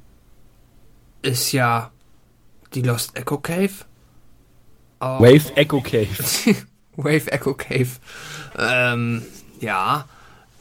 ist 1.22 1.52
ja 1.52 1.92
die 2.74 2.82
Lost 2.82 3.16
Echo 3.16 3.38
Cave. 3.38 3.70
auch- 5.00 5.22
Wave 5.22 5.56
Echo 5.56 5.80
Cave. 5.82 6.08
Wave 6.96 7.32
Echo 7.32 7.54
Cave. 7.54 7.90
Ähm, 8.58 9.24
ja, 9.60 10.06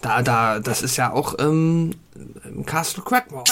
da, 0.00 0.22
da, 0.22 0.58
das 0.60 0.82
ist 0.82 0.96
ja 0.96 1.12
auch 1.12 1.34
ähm, 1.38 1.90
im 2.44 2.64
Castle 2.66 3.02
Crackmore. 3.02 3.44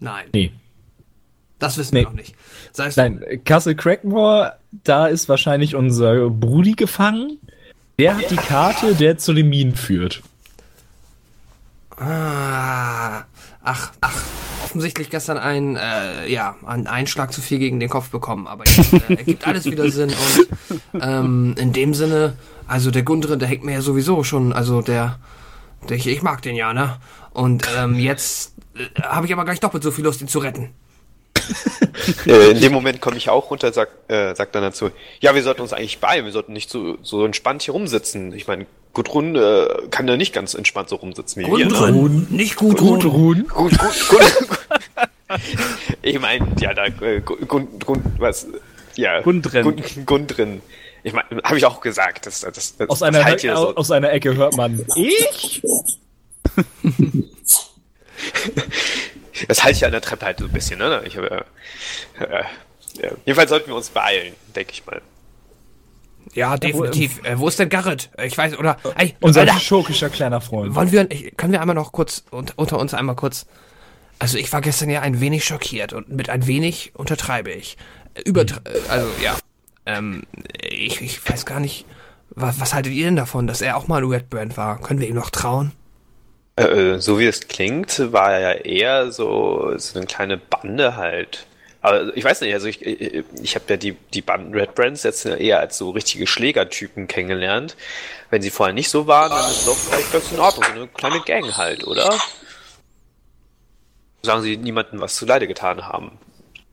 Nein, 0.00 0.26
Nee. 0.32 0.52
das 1.58 1.78
wissen 1.78 1.94
Nee. 1.94 2.00
wir 2.02 2.08
noch 2.08 2.12
nicht. 2.14 2.34
Es 2.76 2.96
Nein, 2.96 3.24
Castle 3.44 3.74
Crackmore, 3.76 4.56
da 4.84 5.06
ist 5.06 5.28
wahrscheinlich 5.28 5.74
unser 5.74 6.28
Brudi 6.30 6.72
gefangen. 6.72 7.38
Der 7.98 8.16
hat 8.16 8.30
die 8.30 8.36
Karte, 8.36 8.94
der 8.94 9.16
zu 9.16 9.32
den 9.32 9.48
Minen 9.48 9.74
führt. 9.74 10.22
Ah, 11.96 13.24
ach, 13.62 13.92
ach, 14.02 14.22
offensichtlich 14.66 15.10
gestern 15.10 15.38
ein, 15.38 15.76
äh, 15.76 16.26
ja, 16.26 16.56
einen 16.66 16.88
Einschlag 16.88 17.32
zu 17.32 17.40
viel 17.40 17.60
gegen 17.60 17.78
den 17.78 17.88
Kopf 17.88 18.10
bekommen, 18.10 18.48
aber 18.48 18.64
jetzt 18.66 18.92
äh, 18.92 19.14
ergibt 19.14 19.46
alles 19.46 19.64
wieder 19.64 19.88
Sinn 19.90 20.10
und 20.10 21.00
ähm, 21.00 21.54
in 21.56 21.72
dem 21.72 21.94
Sinne, 21.94 22.36
also 22.66 22.90
der 22.90 23.04
Gundren, 23.04 23.38
der 23.38 23.48
hängt 23.48 23.62
mir 23.62 23.74
ja 23.74 23.80
sowieso 23.80 24.24
schon, 24.24 24.52
also 24.52 24.82
der, 24.82 25.20
der 25.88 25.96
ich, 25.96 26.08
ich 26.08 26.20
mag 26.22 26.42
den 26.42 26.56
ja, 26.56 26.72
ne? 26.72 26.96
Und 27.32 27.68
ähm, 27.78 27.94
jetzt 27.94 28.54
äh, 28.74 29.02
habe 29.02 29.26
ich 29.26 29.32
aber 29.32 29.44
gleich 29.44 29.60
doppelt 29.60 29.84
so 29.84 29.92
viel 29.92 30.02
Lust, 30.04 30.20
ihn 30.20 30.26
zu 30.26 30.40
retten. 30.40 30.70
In 32.26 32.60
dem 32.60 32.72
Moment 32.72 33.00
komme 33.00 33.18
ich 33.18 33.30
auch 33.30 33.48
runter, 33.50 33.72
sag, 33.72 33.90
äh, 34.08 34.34
sag 34.34 34.50
dann 34.50 34.62
dazu, 34.62 34.90
ja, 35.20 35.32
wir 35.32 35.44
sollten 35.44 35.62
uns 35.62 35.72
eigentlich 35.72 36.00
beeilen, 36.00 36.24
wir 36.24 36.32
sollten 36.32 36.52
nicht 36.52 36.70
so, 36.70 36.98
so 37.02 37.24
entspannt 37.24 37.62
hier 37.62 37.72
rumsitzen. 37.72 38.32
Ich 38.32 38.48
meine, 38.48 38.66
Gudrun 38.96 39.36
äh, 39.36 39.66
kann 39.90 40.08
ja 40.08 40.16
nicht 40.16 40.32
ganz 40.32 40.54
entspannt 40.54 40.88
so 40.88 40.96
rumsitzen 40.96 41.42
wie 41.42 41.46
wir. 41.46 41.66
Gundren, 41.66 42.26
nicht 42.30 42.56
gut, 42.56 42.78
Gudrun. 42.78 43.46
Gudrun. 43.46 43.48
Gut, 43.48 43.78
gut, 43.78 44.08
gut. 44.08 44.58
Ich 46.02 46.20
meine, 46.20 46.46
ja, 46.60 46.72
da, 46.72 46.86
äh, 46.86 47.20
Gund, 47.20 47.68
was, 48.18 48.46
ja. 48.94 49.20
Gundren. 49.20 49.64
Gund, 49.64 50.06
Gundren. 50.06 50.62
Ich 51.02 51.12
meine, 51.12 51.26
habe 51.42 51.58
ich 51.58 51.66
auch 51.66 51.80
gesagt. 51.80 52.26
Das, 52.26 52.40
das, 52.40 52.76
das, 52.76 52.88
Aus 52.88 53.02
einer, 53.02 53.18
das 53.18 53.26
halt 53.26 53.40
hier 53.40 53.56
so. 53.56 53.74
aus 53.74 53.90
einer 53.90 54.12
Ecke 54.12 54.34
hört 54.34 54.56
man. 54.56 54.86
Ich? 54.94 55.60
Das 59.48 59.62
halte 59.62 59.76
ich 59.76 59.84
an 59.84 59.92
der 59.92 60.00
Treppe 60.00 60.24
halt 60.24 60.38
so 60.38 60.46
ein 60.46 60.52
bisschen, 60.52 60.78
ne? 60.78 61.02
Ich 61.04 61.18
habe, 61.18 61.44
äh, 62.18 62.24
äh. 62.24 63.10
Jedenfalls 63.26 63.50
sollten 63.50 63.66
wir 63.68 63.76
uns 63.76 63.90
beeilen, 63.90 64.32
denke 64.54 64.72
ich 64.72 64.86
mal. 64.86 65.02
Ja, 66.34 66.56
definitiv. 66.56 67.20
Äh, 67.24 67.38
wo 67.38 67.48
ist 67.48 67.58
denn 67.58 67.68
Garrett? 67.68 68.10
Ich 68.22 68.36
weiß, 68.36 68.58
oder. 68.58 68.76
Ey, 68.96 69.14
Unser 69.20 69.42
Alter, 69.42 69.58
schurkischer 69.60 70.10
kleiner 70.10 70.40
Freund. 70.40 70.74
wollen 70.74 70.92
wir, 70.92 71.06
können 71.36 71.52
wir 71.52 71.60
einmal 71.60 71.76
noch 71.76 71.92
kurz 71.92 72.24
un- 72.30 72.46
unter 72.56 72.78
uns 72.78 72.92
einmal 72.94 73.16
kurz. 73.16 73.46
Also 74.18 74.38
ich 74.38 74.52
war 74.52 74.60
gestern 74.60 74.90
ja 74.90 75.00
ein 75.02 75.20
wenig 75.20 75.44
schockiert 75.44 75.92
und 75.92 76.08
mit 76.10 76.30
ein 76.30 76.46
wenig 76.46 76.92
untertreibe 76.94 77.50
ich. 77.50 77.76
Über, 78.24 78.44
also 78.88 79.06
ja, 79.22 79.36
ähm, 79.84 80.22
ich, 80.62 81.00
ich 81.02 81.28
weiß 81.30 81.44
gar 81.46 81.60
nicht, 81.60 81.84
was, 82.30 82.58
was 82.60 82.72
haltet 82.74 82.92
ihr 82.92 83.04
denn 83.06 83.16
davon, 83.16 83.46
dass 83.46 83.60
er 83.60 83.76
auch 83.76 83.88
mal 83.88 84.02
ein 84.02 84.08
Red 84.10 84.30
Brand 84.30 84.56
war? 84.56 84.80
Können 84.80 85.00
wir 85.00 85.08
ihm 85.08 85.14
noch 85.16 85.30
trauen? 85.30 85.72
Äh, 86.56 86.98
so 86.98 87.18
wie 87.18 87.26
es 87.26 87.48
klingt, 87.48 88.10
war 88.12 88.32
er 88.32 88.40
ja 88.40 88.52
eher 88.62 89.12
so, 89.12 89.72
so 89.76 89.98
eine 89.98 90.06
kleine 90.06 90.38
Bande 90.38 90.96
halt. 90.96 91.46
Aber 91.86 92.16
ich 92.16 92.24
weiß 92.24 92.40
nicht, 92.40 92.52
also 92.52 92.66
ich, 92.66 92.84
ich, 92.84 93.22
ich 93.40 93.54
habe 93.54 93.66
ja 93.68 93.76
die, 93.76 93.92
die 94.12 94.20
Banden 94.20 94.52
Red 94.52 94.74
Brands 94.74 95.04
jetzt 95.04 95.24
eher 95.24 95.60
als 95.60 95.78
so 95.78 95.90
richtige 95.90 96.26
Schlägertypen 96.26 97.06
kennengelernt. 97.06 97.76
Wenn 98.28 98.42
sie 98.42 98.50
vorher 98.50 98.74
nicht 98.74 98.90
so 98.90 99.06
waren, 99.06 99.30
dann 99.30 99.48
ist 99.48 99.58
es 99.58 99.64
doch 99.66 99.76
vielleicht 99.76 100.12
ganz 100.12 100.32
in 100.32 100.40
Ordnung. 100.40 100.64
So 100.64 100.80
eine 100.80 100.88
kleine 100.88 101.20
Gang 101.20 101.56
halt, 101.56 101.86
oder? 101.86 102.12
Sagen 104.22 104.42
sie 104.42 104.56
niemandem 104.56 105.00
was 105.00 105.14
zuleide 105.14 105.46
getan 105.46 105.86
haben. 105.86 106.18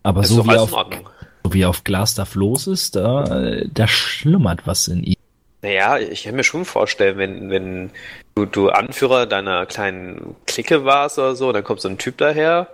Aber 0.01 0.21
Ist 0.21 0.29
so 0.29 0.43
wie, 0.47 0.57
auf, 0.57 0.71
so 0.71 1.53
wie 1.53 1.65
auf 1.65 1.83
Glasdorf 1.83 2.33
los 2.33 2.65
ist, 2.65 2.95
da, 2.95 3.61
da 3.71 3.87
schlummert 3.87 4.65
was 4.65 4.87
in 4.87 5.03
ihm. 5.03 5.17
Naja, 5.61 5.99
ich 5.99 6.23
kann 6.23 6.35
mir 6.35 6.43
schon 6.43 6.65
vorstellen, 6.65 7.19
wenn, 7.19 7.51
wenn 7.51 7.91
du, 8.33 8.47
du 8.47 8.69
Anführer 8.69 9.27
deiner 9.27 9.67
kleinen 9.67 10.35
Clique 10.47 10.85
warst 10.85 11.19
oder 11.19 11.35
so, 11.35 11.51
dann 11.51 11.63
kommt 11.63 11.81
so 11.81 11.87
ein 11.87 11.99
Typ 11.99 12.17
daher 12.17 12.67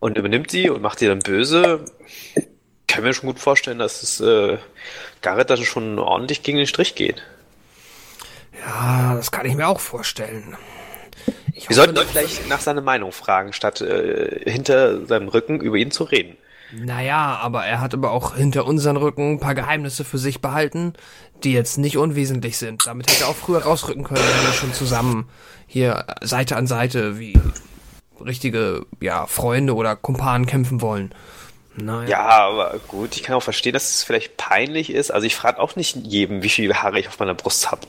und 0.00 0.18
übernimmt 0.18 0.52
die 0.52 0.68
und 0.68 0.82
macht 0.82 1.00
die 1.00 1.06
dann 1.06 1.20
böse. 1.20 1.84
Kann 2.88 3.04
mir 3.04 3.14
schon 3.14 3.28
gut 3.28 3.38
vorstellen, 3.38 3.78
dass 3.78 4.02
es 4.02 4.20
äh, 4.20 4.58
Garrett 5.22 5.50
dann 5.50 5.64
schon 5.64 5.98
ordentlich 5.98 6.42
gegen 6.42 6.58
den 6.58 6.66
Strich 6.66 6.96
geht. 6.96 7.22
Ja, 8.66 9.14
das 9.14 9.30
kann 9.30 9.46
ich 9.46 9.54
mir 9.54 9.68
auch 9.68 9.80
vorstellen. 9.80 10.56
Ich 11.54 11.68
Wir 11.68 11.76
sollten 11.76 11.96
ihn 11.96 12.06
vielleicht 12.10 12.48
nach 12.48 12.60
seiner 12.60 12.80
Meinung 12.80 13.12
fragen, 13.12 13.52
statt 13.52 13.80
äh, 13.80 14.50
hinter 14.50 15.06
seinem 15.06 15.28
Rücken 15.28 15.60
über 15.60 15.76
ihn 15.76 15.90
zu 15.90 16.04
reden. 16.04 16.36
Naja, 16.72 17.38
aber 17.42 17.64
er 17.64 17.80
hat 17.80 17.94
aber 17.94 18.12
auch 18.12 18.36
hinter 18.36 18.64
unseren 18.64 18.96
Rücken 18.96 19.34
ein 19.34 19.40
paar 19.40 19.54
Geheimnisse 19.54 20.04
für 20.04 20.18
sich 20.18 20.40
behalten, 20.40 20.94
die 21.42 21.52
jetzt 21.52 21.78
nicht 21.78 21.96
unwesentlich 21.96 22.58
sind. 22.58 22.86
Damit 22.86 23.10
hätte 23.10 23.24
er 23.24 23.28
auch 23.28 23.36
früher 23.36 23.62
rausrücken 23.62 24.04
können, 24.04 24.20
wenn 24.20 24.46
wir 24.46 24.52
schon 24.52 24.72
zusammen 24.72 25.28
hier 25.66 26.06
Seite 26.22 26.56
an 26.56 26.66
Seite 26.66 27.18
wie 27.18 27.38
richtige, 28.24 28.86
ja, 29.00 29.26
Freunde 29.26 29.74
oder 29.74 29.96
Kumpanen 29.96 30.46
kämpfen 30.46 30.80
wollen. 30.80 31.14
Naja. 31.76 32.08
Ja, 32.08 32.28
aber 32.48 32.80
gut, 32.88 33.16
ich 33.16 33.22
kann 33.22 33.34
auch 33.36 33.42
verstehen, 33.42 33.72
dass 33.72 33.90
es 33.90 34.02
vielleicht 34.02 34.36
peinlich 34.36 34.90
ist. 34.90 35.10
Also 35.10 35.26
ich 35.26 35.36
frage 35.36 35.60
auch 35.60 35.76
nicht 35.76 35.96
jedem, 35.96 36.42
wie 36.42 36.48
viele 36.48 36.82
Haare 36.82 36.98
ich 36.98 37.08
auf 37.08 37.18
meiner 37.18 37.34
Brust 37.34 37.70
habe. 37.70 37.82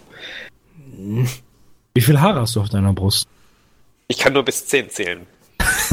Wie 1.93 2.01
viel 2.01 2.21
Haare 2.21 2.41
hast 2.41 2.55
du 2.55 2.61
auf 2.61 2.69
deiner 2.69 2.93
Brust? 2.93 3.27
Ich 4.07 4.17
kann 4.17 4.33
nur 4.33 4.43
bis 4.43 4.67
10 4.67 4.89
zählen. 4.89 5.25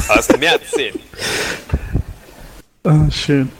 Aber 0.08 0.20
es 0.20 0.26
sind 0.26 0.40
mehr 0.40 0.52
als 0.52 0.70
10. 0.70 0.98
Ah, 2.84 3.10
schön. 3.10 3.50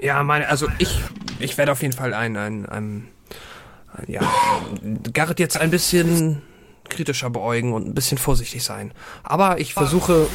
Ja, 0.00 0.22
meine, 0.22 0.48
also 0.48 0.66
ich, 0.78 1.00
ich 1.38 1.58
werde 1.58 1.72
auf 1.72 1.82
jeden 1.82 1.94
Fall 1.94 2.14
ein, 2.14 2.36
ein, 2.36 2.66
ein, 2.66 3.08
ein 3.92 4.04
ja, 4.06 4.20
Garrett 5.12 5.40
jetzt 5.40 5.58
ein 5.58 5.70
bisschen 5.70 6.42
kritischer 6.90 7.30
beäugen 7.30 7.72
und 7.72 7.86
ein 7.86 7.94
bisschen 7.94 8.18
vorsichtig 8.18 8.62
sein. 8.62 8.92
Aber 9.22 9.58
ich 9.60 9.74
versuche, 9.74 10.26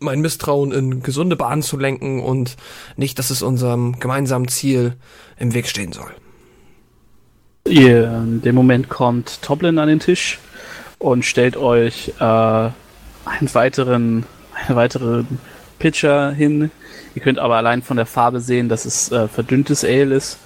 mein 0.00 0.20
Misstrauen 0.20 0.72
in 0.72 1.02
gesunde 1.02 1.36
Bahnen 1.36 1.62
zu 1.62 1.76
lenken 1.76 2.20
und 2.20 2.56
nicht, 2.96 3.18
dass 3.18 3.30
es 3.30 3.42
unserem 3.42 3.98
gemeinsamen 4.00 4.48
Ziel 4.48 4.94
im 5.38 5.54
Weg 5.54 5.68
stehen 5.68 5.92
soll. 5.92 6.10
Ihr, 7.66 8.08
in 8.08 8.42
dem 8.42 8.54
Moment 8.54 8.88
kommt 8.88 9.42
Toblin 9.42 9.78
an 9.78 9.88
den 9.88 10.00
Tisch 10.00 10.38
und 10.98 11.24
stellt 11.24 11.56
euch 11.56 12.14
äh, 12.18 12.22
einen 12.22 13.52
weiteren, 13.52 14.24
einen 14.54 14.76
weiteren 14.76 15.38
Pitcher 15.78 16.32
hin. 16.32 16.70
Ihr 17.14 17.22
könnt 17.22 17.38
aber 17.38 17.56
allein 17.56 17.82
von 17.82 17.96
der 17.96 18.06
Farbe 18.06 18.40
sehen, 18.40 18.68
dass 18.68 18.84
es 18.84 19.12
äh, 19.12 19.28
verdünntes 19.28 19.84
Ale 19.84 20.14
ist. 20.14 20.38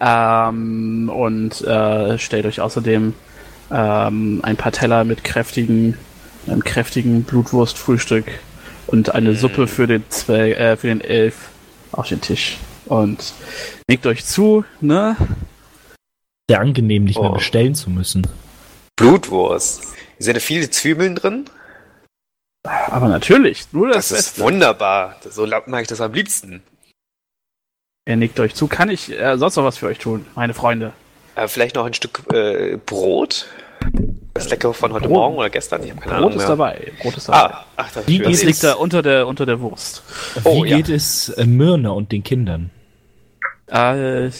Ähm, 0.00 1.10
und 1.14 1.62
äh, 1.62 2.18
stellt 2.18 2.46
euch 2.46 2.60
außerdem 2.60 3.14
ähm, 3.70 4.40
ein 4.42 4.56
paar 4.56 4.72
Teller 4.72 5.04
mit 5.04 5.24
kräftigen, 5.24 5.96
einem 6.46 6.62
kräftigen 6.64 7.24
Blutwurstfrühstück 7.24 8.26
und 8.86 9.14
eine 9.14 9.34
Suppe 9.34 9.66
für 9.66 9.86
den 9.86 10.04
Zwei, 10.10 10.52
äh, 10.52 10.76
für 10.76 10.88
den 10.88 11.00
Elf 11.00 11.48
auf 11.92 12.08
den 12.08 12.20
Tisch. 12.20 12.58
Und 12.86 13.32
legt 13.88 14.06
euch 14.06 14.24
zu, 14.24 14.64
ne? 14.80 15.16
Sehr 16.48 16.60
angenehm, 16.60 17.04
nicht 17.04 17.18
mehr 17.20 17.30
Oh. 17.30 17.34
bestellen 17.34 17.74
zu 17.74 17.90
müssen. 17.90 18.26
Blutwurst. 18.96 19.82
Sind 20.18 20.36
da 20.36 20.40
viele 20.40 20.70
Zwiebeln 20.70 21.16
drin? 21.16 21.46
Aber 22.64 23.08
natürlich, 23.08 23.66
nur 23.72 23.88
das, 23.88 24.08
Das 24.08 24.18
ist 24.20 24.26
Beste. 24.34 24.42
wunderbar. 24.42 25.16
So 25.28 25.44
laut 25.44 25.68
mag 25.68 25.82
ich 25.82 25.88
das 25.88 26.00
am 26.00 26.12
liebsten. 26.12 26.62
Er 28.08 28.16
nickt 28.16 28.38
euch 28.40 28.54
zu. 28.54 28.68
Kann 28.68 28.88
ich 28.88 29.10
äh, 29.10 29.36
sonst 29.36 29.56
noch 29.56 29.64
was 29.64 29.78
für 29.78 29.86
euch 29.86 29.98
tun, 29.98 30.24
meine 30.36 30.54
Freunde? 30.54 30.92
Äh, 31.36 31.48
vielleicht 31.48 31.76
noch 31.76 31.84
ein 31.84 31.94
Stück 31.94 32.22
äh, 32.32 32.78
Brot? 32.84 33.46
Das 34.34 34.48
lecker 34.50 34.72
von 34.74 34.92
heute 34.92 35.06
Brot. 35.06 35.16
Morgen 35.16 35.36
oder 35.36 35.50
gestern? 35.50 35.82
Ich 35.84 35.90
habe 35.90 36.00
keine 36.00 36.14
Brot 36.14 36.18
Ahnung 36.18 36.30
ist 36.32 36.38
mehr. 36.38 36.48
dabei. 36.48 36.92
Brot 37.00 37.16
ist 37.16 37.28
dabei. 37.28 37.54
Ah, 37.54 37.64
ach, 37.76 37.92
das 37.92 38.08
Wie 38.08 38.18
ist 38.18 38.26
geht's? 38.26 38.42
liegt 38.44 38.64
da 38.64 38.74
unter 38.74 39.02
der, 39.02 39.26
unter 39.26 39.46
der 39.46 39.60
Wurst. 39.60 40.02
Oh, 40.44 40.64
Wie 40.64 40.70
ja. 40.70 40.76
geht 40.78 40.88
es 40.88 41.28
äh, 41.28 41.44
Myrna 41.46 41.90
und 41.90 42.10
den 42.10 42.24
Kindern? 42.24 42.70
Äh, 43.68 44.30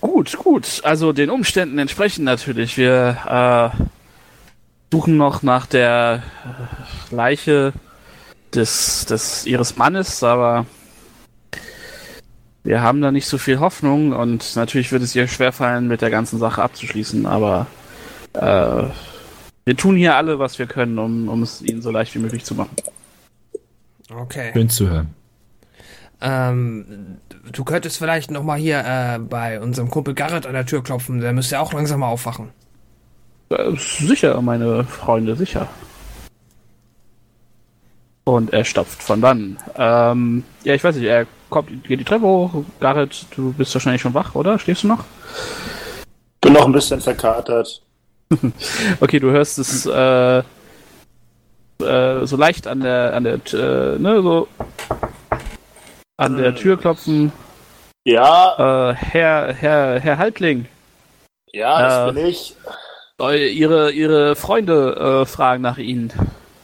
gut, 0.00 0.36
gut. 0.38 0.80
Also 0.84 1.12
den 1.12 1.30
Umständen 1.30 1.78
entsprechend 1.78 2.24
natürlich. 2.24 2.76
Wir 2.76 3.72
äh, 3.76 3.84
suchen 4.92 5.16
noch 5.16 5.42
nach 5.42 5.66
der 5.66 6.22
äh, 7.10 7.14
Leiche 7.14 7.72
des, 8.54 9.06
des 9.06 9.44
ihres 9.46 9.76
Mannes, 9.76 10.22
aber 10.22 10.66
wir 12.64 12.82
haben 12.82 13.00
da 13.00 13.10
nicht 13.10 13.26
so 13.26 13.38
viel 13.38 13.60
Hoffnung 13.60 14.12
und 14.12 14.56
natürlich 14.56 14.92
wird 14.92 15.02
es 15.02 15.14
ihr 15.14 15.28
schwerfallen, 15.28 15.88
mit 15.88 16.02
der 16.02 16.10
ganzen 16.10 16.38
Sache 16.38 16.62
abzuschließen, 16.62 17.26
aber 17.26 17.66
äh, 18.34 18.84
wir 19.64 19.76
tun 19.76 19.96
hier 19.96 20.16
alle, 20.16 20.38
was 20.38 20.58
wir 20.58 20.66
können, 20.66 20.98
um, 20.98 21.28
um 21.28 21.42
es 21.42 21.62
ihnen 21.62 21.82
so 21.82 21.90
leicht 21.90 22.14
wie 22.14 22.20
möglich 22.20 22.44
zu 22.44 22.54
machen. 22.54 22.74
Okay. 24.10 24.50
Schön 24.52 24.70
zu 24.70 24.88
hören. 24.88 25.14
Ähm, 26.20 27.18
du 27.52 27.64
könntest 27.64 27.98
vielleicht 27.98 28.30
noch 28.30 28.42
mal 28.42 28.58
hier 28.58 28.84
äh, 28.84 29.18
bei 29.18 29.60
unserem 29.60 29.90
Kumpel 29.90 30.14
Garrett 30.14 30.46
an 30.46 30.54
der 30.54 30.66
Tür 30.66 30.82
klopfen. 30.82 31.20
Der 31.20 31.32
müsste 31.32 31.56
ja 31.56 31.60
auch 31.60 31.72
langsam 31.72 32.00
mal 32.00 32.08
aufwachen. 32.08 32.48
Äh, 33.50 33.76
sicher, 33.76 34.40
meine 34.42 34.84
Freunde, 34.84 35.36
sicher. 35.36 35.68
Und 38.24 38.52
er 38.52 38.64
stopft 38.64 39.02
von 39.02 39.20
dann. 39.20 39.58
Ähm, 39.76 40.44
ja, 40.64 40.74
ich 40.74 40.84
weiß 40.84 40.96
nicht, 40.96 41.06
er 41.06 41.26
kommt, 41.50 41.84
geht 41.84 42.00
die 42.00 42.04
Treppe 42.04 42.24
hoch. 42.26 42.64
Garrett, 42.80 43.26
du 43.36 43.52
bist 43.52 43.74
wahrscheinlich 43.74 44.02
schon 44.02 44.14
wach, 44.14 44.34
oder? 44.34 44.58
Stehst 44.58 44.82
du 44.82 44.88
noch? 44.88 45.04
Bin 46.40 46.52
noch 46.52 46.64
ein 46.66 46.72
bisschen 46.72 47.00
verkatert. 47.00 47.82
Okay, 49.00 49.18
du 49.20 49.30
hörst 49.30 49.58
es 49.58 49.86
äh, 49.86 50.38
äh, 50.38 52.26
so 52.26 52.36
leicht 52.36 52.66
an 52.66 52.80
der, 52.80 53.14
an 53.14 53.24
der, 53.24 53.34
äh, 53.52 53.98
ne, 53.98 54.22
so 54.22 54.48
an 56.18 56.36
der 56.36 56.54
Tür 56.54 56.76
klopfen. 56.78 57.32
Ja, 58.04 58.90
Äh, 58.90 58.94
Herr, 58.94 59.52
Herr, 59.54 60.00
Herr 60.00 60.18
Haltling, 60.18 60.66
ja, 61.52 61.80
das 61.82 62.10
Äh, 62.10 62.12
bin 62.12 62.26
ich. 62.26 62.54
ihre, 63.20 63.92
ihre 63.92 64.36
Freunde 64.36 65.22
äh, 65.22 65.26
fragen 65.26 65.62
nach 65.62 65.78
Ihnen. 65.78 66.12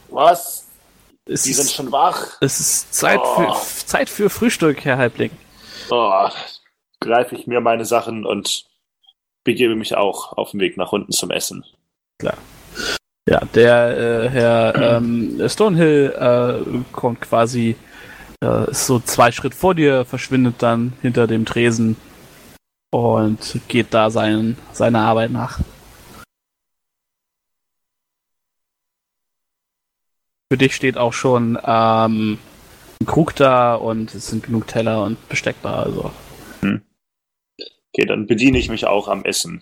Was? 0.09 0.64
Es 1.27 1.43
Die 1.43 1.53
sind 1.53 1.65
ist, 1.65 1.73
schon 1.73 1.91
wach. 1.91 2.37
es 2.41 2.59
ist 2.59 2.93
Zeit, 2.93 3.19
Oh. 3.21 3.53
für, 3.53 3.85
Zeit 3.87 4.09
für 4.09 4.29
Frühstück, 4.29 4.85
Herr 4.85 4.97
Halbling. 4.97 5.31
Oh, 5.89 6.29
greife 6.99 7.35
ich 7.35 7.47
mir 7.47 7.61
meine 7.61 7.85
Sachen 7.85 8.25
und 8.25 8.65
begebe 9.43 9.75
mich 9.75 9.95
auch 9.97 10.33
auf 10.37 10.51
den 10.51 10.59
Weg 10.59 10.77
nach 10.77 10.91
unten 10.91 11.11
zum 11.11 11.31
Essen. 11.31 11.63
Ja, 13.27 13.39
der 13.55 13.97
äh, 14.25 14.29
Herr 14.29 14.75
ähm, 14.97 15.41
Stonehill 15.49 16.13
äh, 16.15 16.91
kommt 16.91 17.21
quasi, 17.21 17.75
äh, 18.43 18.69
ist 18.69 18.85
so 18.85 18.99
zwei 18.99 19.31
Schritt 19.31 19.55
vor 19.55 19.73
dir, 19.73 20.05
verschwindet 20.05 20.55
dann 20.59 20.93
hinter 21.01 21.25
dem 21.25 21.45
Tresen 21.45 21.95
und 22.91 23.59
geht 23.67 23.93
da 23.95 24.11
sein, 24.11 24.57
seiner 24.73 25.01
Arbeit 25.01 25.31
nach. 25.31 25.59
Für 30.55 30.59
dich 30.59 30.73
steht 30.73 30.97
auch 30.97 31.11
schon 31.11 31.59
ähm, 31.65 32.37
ein 33.01 33.05
Krug 33.05 33.35
da 33.35 33.75
und 33.75 34.15
es 34.15 34.27
sind 34.27 34.43
genug 34.43 34.67
Teller 34.67 35.03
und 35.03 35.27
Besteck 35.27 35.57
da. 35.61 35.81
Also. 35.81 36.13
Okay, 36.61 38.05
dann 38.07 38.25
bediene 38.25 38.57
ich 38.57 38.69
mich 38.69 38.87
auch 38.87 39.09
am 39.09 39.25
Essen. 39.25 39.61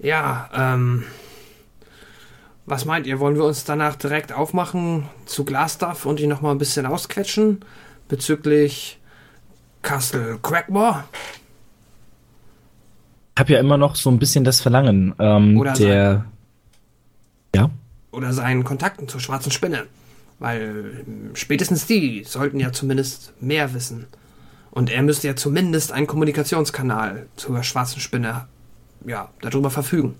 Ja, 0.00 0.50
ähm. 0.54 1.04
Was 2.66 2.84
meint 2.84 3.06
ihr? 3.06 3.20
Wollen 3.20 3.36
wir 3.36 3.44
uns 3.44 3.64
danach 3.64 3.96
direkt 3.96 4.30
aufmachen 4.30 5.08
zu 5.24 5.46
Glasstuff 5.46 6.04
und 6.04 6.20
ihn 6.20 6.28
nochmal 6.28 6.54
ein 6.54 6.58
bisschen 6.58 6.84
ausquetschen 6.84 7.64
bezüglich 8.08 8.98
Castle 9.80 10.38
Crackmore? 10.42 11.04
Ich 13.34 13.40
habe 13.40 13.54
ja 13.54 13.60
immer 13.60 13.78
noch 13.78 13.96
so 13.96 14.10
ein 14.10 14.18
bisschen 14.18 14.44
das 14.44 14.60
Verlangen. 14.60 15.14
Ähm, 15.18 15.58
Oder 15.58 15.72
der. 15.72 16.26
Ja. 17.54 17.70
Oder 18.10 18.32
seinen 18.32 18.64
Kontakten 18.64 19.08
zur 19.08 19.20
schwarzen 19.20 19.52
Spinne? 19.52 19.86
Weil 20.38 21.04
ähm, 21.06 21.30
spätestens 21.34 21.86
die 21.86 22.24
sollten 22.24 22.60
ja 22.60 22.72
zumindest 22.72 23.32
mehr 23.40 23.74
wissen. 23.74 24.06
Und 24.70 24.90
er 24.90 25.02
müsste 25.02 25.28
ja 25.28 25.36
zumindest 25.36 25.92
einen 25.92 26.06
Kommunikationskanal 26.06 27.26
zur 27.36 27.62
schwarzen 27.62 28.00
Spinne, 28.00 28.48
ja, 29.06 29.28
darüber 29.40 29.70
verfügen. 29.70 30.16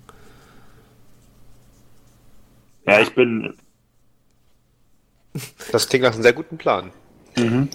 Ja, 2.85 2.99
ich 2.99 3.13
bin. 3.13 3.53
Das 5.71 5.89
klingt 5.89 6.03
nach 6.03 6.13
einem 6.13 6.21
sehr 6.21 6.33
guten 6.33 6.59
Plan. 6.59 6.91
Mhm. 7.35 7.67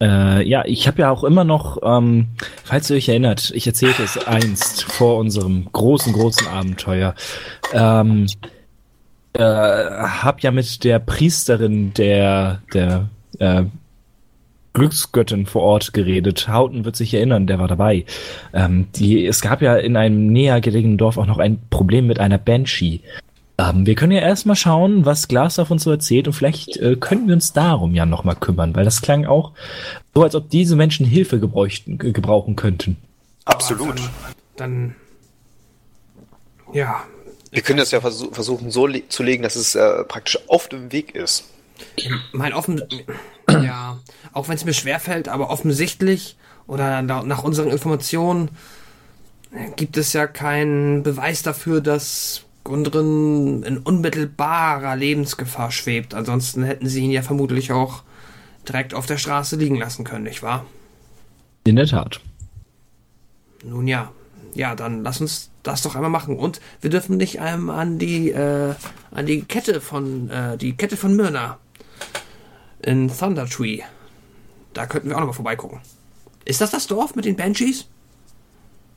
Äh, 0.00 0.46
ja, 0.46 0.64
ich 0.66 0.86
habe 0.86 1.02
ja 1.02 1.10
auch 1.10 1.24
immer 1.24 1.44
noch, 1.44 1.78
ähm, 1.82 2.28
falls 2.64 2.90
ihr 2.90 2.96
euch 2.96 3.08
erinnert, 3.08 3.52
ich 3.54 3.66
erzählte 3.66 4.02
es 4.02 4.26
einst 4.26 4.84
vor 4.84 5.18
unserem 5.18 5.66
großen, 5.72 6.12
großen 6.12 6.48
Abenteuer. 6.48 7.14
Ähm, 7.72 8.26
äh, 9.34 9.42
hab 9.42 10.40
ja 10.40 10.50
mit 10.50 10.84
der 10.84 10.98
Priesterin 10.98 11.94
der, 11.94 12.60
der 12.72 13.08
äh, 13.38 13.64
Glücksgöttin 14.74 15.46
vor 15.46 15.62
Ort 15.62 15.92
geredet. 15.92 16.48
Hauten 16.48 16.84
wird 16.84 16.96
sich 16.96 17.14
erinnern, 17.14 17.46
der 17.46 17.58
war 17.58 17.68
dabei. 17.68 18.04
Ähm, 18.52 18.88
die, 18.96 19.24
es 19.24 19.40
gab 19.40 19.62
ja 19.62 19.76
in 19.76 19.96
einem 19.96 20.26
näher 20.26 20.60
gelegenen 20.60 20.98
Dorf 20.98 21.16
auch 21.16 21.26
noch 21.26 21.38
ein 21.38 21.58
Problem 21.70 22.06
mit 22.06 22.18
einer 22.18 22.38
Banshee. 22.38 23.00
Ähm, 23.56 23.86
wir 23.86 23.94
können 23.94 24.12
ja 24.12 24.20
erstmal 24.20 24.56
schauen, 24.56 25.04
was 25.06 25.28
Glas 25.28 25.54
davon 25.54 25.78
so 25.78 25.90
erzählt 25.90 26.26
und 26.26 26.32
vielleicht 26.32 26.76
äh, 26.78 26.96
können 26.96 27.28
wir 27.28 27.34
uns 27.34 27.52
darum 27.52 27.94
ja 27.94 28.04
nochmal 28.04 28.34
kümmern, 28.36 28.74
weil 28.74 28.84
das 28.84 29.00
klang 29.00 29.26
auch 29.26 29.52
so, 30.14 30.22
als 30.24 30.34
ob 30.34 30.50
diese 30.50 30.74
Menschen 30.74 31.06
Hilfe 31.06 31.38
ge- 31.38 32.12
gebrauchen 32.12 32.56
könnten. 32.56 32.96
Absolut. 33.44 33.94
Dann. 34.56 34.94
Ja, 36.72 37.04
Wir 37.52 37.62
können 37.62 37.78
das 37.78 37.92
ja 37.92 38.00
versuch 38.00 38.32
versuchen 38.34 38.70
so 38.72 38.86
le 38.88 39.08
zu 39.08 39.22
legen, 39.22 39.44
dass 39.44 39.54
es 39.54 39.74
äh, 39.76 40.02
praktisch 40.04 40.38
auf 40.48 40.68
dem 40.68 40.90
Weg 40.90 41.14
ist. 41.14 41.44
mein 42.32 42.52
offen. 42.52 42.82
Ja, 43.48 43.98
auch 44.32 44.48
wenn 44.48 44.56
es 44.56 44.64
mir 44.64 44.72
schwerfällt, 44.72 45.28
aber 45.28 45.50
offensichtlich 45.50 46.36
oder 46.66 47.02
nach 47.02 47.44
unseren 47.44 47.68
Informationen 47.70 48.48
äh, 49.52 49.70
gibt 49.76 49.96
es 49.96 50.12
ja 50.14 50.26
keinen 50.26 51.02
Beweis 51.02 51.42
dafür, 51.42 51.80
dass 51.80 52.43
Gundren 52.64 53.62
in 53.62 53.78
unmittelbarer 53.78 54.96
Lebensgefahr 54.96 55.70
schwebt. 55.70 56.14
Ansonsten 56.14 56.64
hätten 56.64 56.88
sie 56.88 57.04
ihn 57.04 57.10
ja 57.10 57.22
vermutlich 57.22 57.72
auch 57.72 58.02
direkt 58.66 58.94
auf 58.94 59.06
der 59.06 59.18
Straße 59.18 59.56
liegen 59.56 59.76
lassen 59.76 60.04
können, 60.04 60.24
nicht 60.24 60.42
wahr? 60.42 60.64
In 61.64 61.76
der 61.76 61.86
Tat. 61.86 62.20
Nun 63.62 63.86
ja. 63.86 64.10
Ja, 64.54 64.74
dann 64.74 65.02
lass 65.02 65.20
uns 65.20 65.50
das 65.62 65.82
doch 65.82 65.94
einmal 65.94 66.10
machen. 66.10 66.38
Und 66.38 66.60
wir 66.80 66.90
dürfen 66.90 67.16
nicht 67.16 67.38
ähm, 67.40 67.70
an 67.70 67.98
die 67.98 68.30
äh, 68.30 68.74
an 69.10 69.26
die 69.26 69.42
Kette 69.42 69.80
von 69.80 70.30
äh, 70.30 70.56
die 70.56 70.76
Kette 70.76 70.96
von 70.96 71.16
Myrna 71.16 71.58
in 72.82 73.08
Thunder 73.08 73.46
Tree. 73.46 73.80
Da 74.74 74.86
könnten 74.86 75.08
wir 75.08 75.16
auch 75.16 75.20
noch 75.20 75.28
mal 75.28 75.32
vorbeigucken. 75.32 75.80
Ist 76.44 76.60
das 76.60 76.70
das 76.70 76.86
Dorf 76.86 77.14
mit 77.14 77.24
den 77.24 77.36
Banshees? 77.36 77.86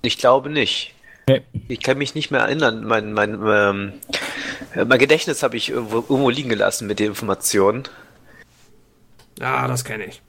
Ich 0.02 0.18
glaube 0.18 0.50
nicht. 0.50 0.94
Nee. 1.28 1.42
Ich 1.68 1.82
kann 1.82 1.98
mich 1.98 2.16
nicht 2.16 2.32
mehr 2.32 2.42
erinnern. 2.42 2.86
Mein, 2.86 3.14
mein, 3.14 3.40
ähm, 3.46 3.94
äh, 4.74 4.86
mein 4.86 5.00
Gedächtnis 5.00 5.44
habe 5.44 5.58
ich 5.58 5.70
irgendwo, 5.70 5.98
irgendwo 5.98 6.30
liegen 6.30 6.50
gelassen 6.50 6.88
mit 6.88 7.00
den 7.00 7.08
Informationen. 7.08 7.84
Ja, 9.40 9.68
das 9.68 9.84
kenne 9.84 10.06
ich. 10.06 10.22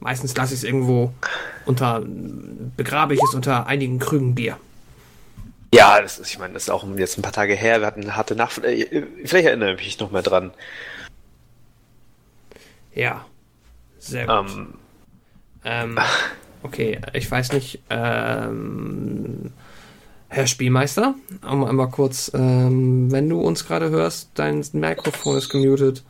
Meistens 0.00 0.34
lasse 0.36 0.54
ich 0.54 0.60
es 0.60 0.64
irgendwo 0.64 1.12
unter 1.66 2.02
begrabe 2.76 3.14
ich 3.14 3.20
es 3.22 3.34
unter 3.34 3.66
einigen 3.66 3.98
Krügen 3.98 4.34
Bier. 4.34 4.56
Ja, 5.74 6.00
das 6.00 6.18
ist, 6.18 6.30
ich 6.30 6.38
meine, 6.38 6.54
das 6.54 6.64
ist 6.64 6.70
auch 6.70 6.86
jetzt 6.96 7.18
ein 7.18 7.22
paar 7.22 7.32
Tage 7.32 7.54
her. 7.54 7.80
Wir 7.80 7.86
hatten 7.86 8.02
eine 8.02 8.16
harte 8.16 8.34
Nacht. 8.34 8.58
Äh, 8.64 9.04
Vielleicht 9.24 9.48
erinnere 9.48 9.74
ich 9.74 9.78
mich 9.78 9.98
noch 10.00 10.10
mal 10.10 10.22
dran. 10.22 10.52
Ja. 12.94 13.26
Sehr 13.98 14.26
gut. 14.26 14.50
Ähm, 14.50 14.74
Ähm, 15.64 15.98
okay, 16.62 17.00
ich 17.12 17.30
weiß 17.30 17.52
nicht, 17.52 17.80
ähm, 17.90 19.52
Herr 20.28 20.46
Spielmeister, 20.46 21.14
um 21.42 21.64
einmal 21.64 21.88
kurz, 21.88 22.30
ähm, 22.34 23.10
wenn 23.10 23.28
du 23.28 23.40
uns 23.40 23.66
gerade 23.66 23.88
hörst, 23.90 24.30
dein 24.34 24.62
Mikrofon 24.72 25.38
ist 25.38 25.48
gemutet. 25.48 26.04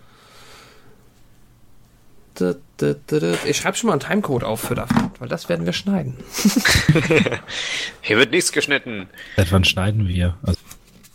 Ich 3.47 3.57
schreibe 3.57 3.77
schon 3.77 3.89
mal 3.89 3.95
einen 3.95 4.01
Timecode 4.01 4.45
auf 4.45 4.61
für 4.61 4.75
das, 4.75 4.89
weil 5.19 5.29
das 5.29 5.49
werden 5.49 5.67
wir 5.67 5.73
schneiden. 5.73 6.17
hier 8.01 8.17
wird 8.17 8.31
nichts 8.31 8.53
geschnitten. 8.53 9.09
Seit 9.37 9.51
wann 9.51 9.65
schneiden 9.65 10.07
wir? 10.07 10.37
Also, 10.43 10.59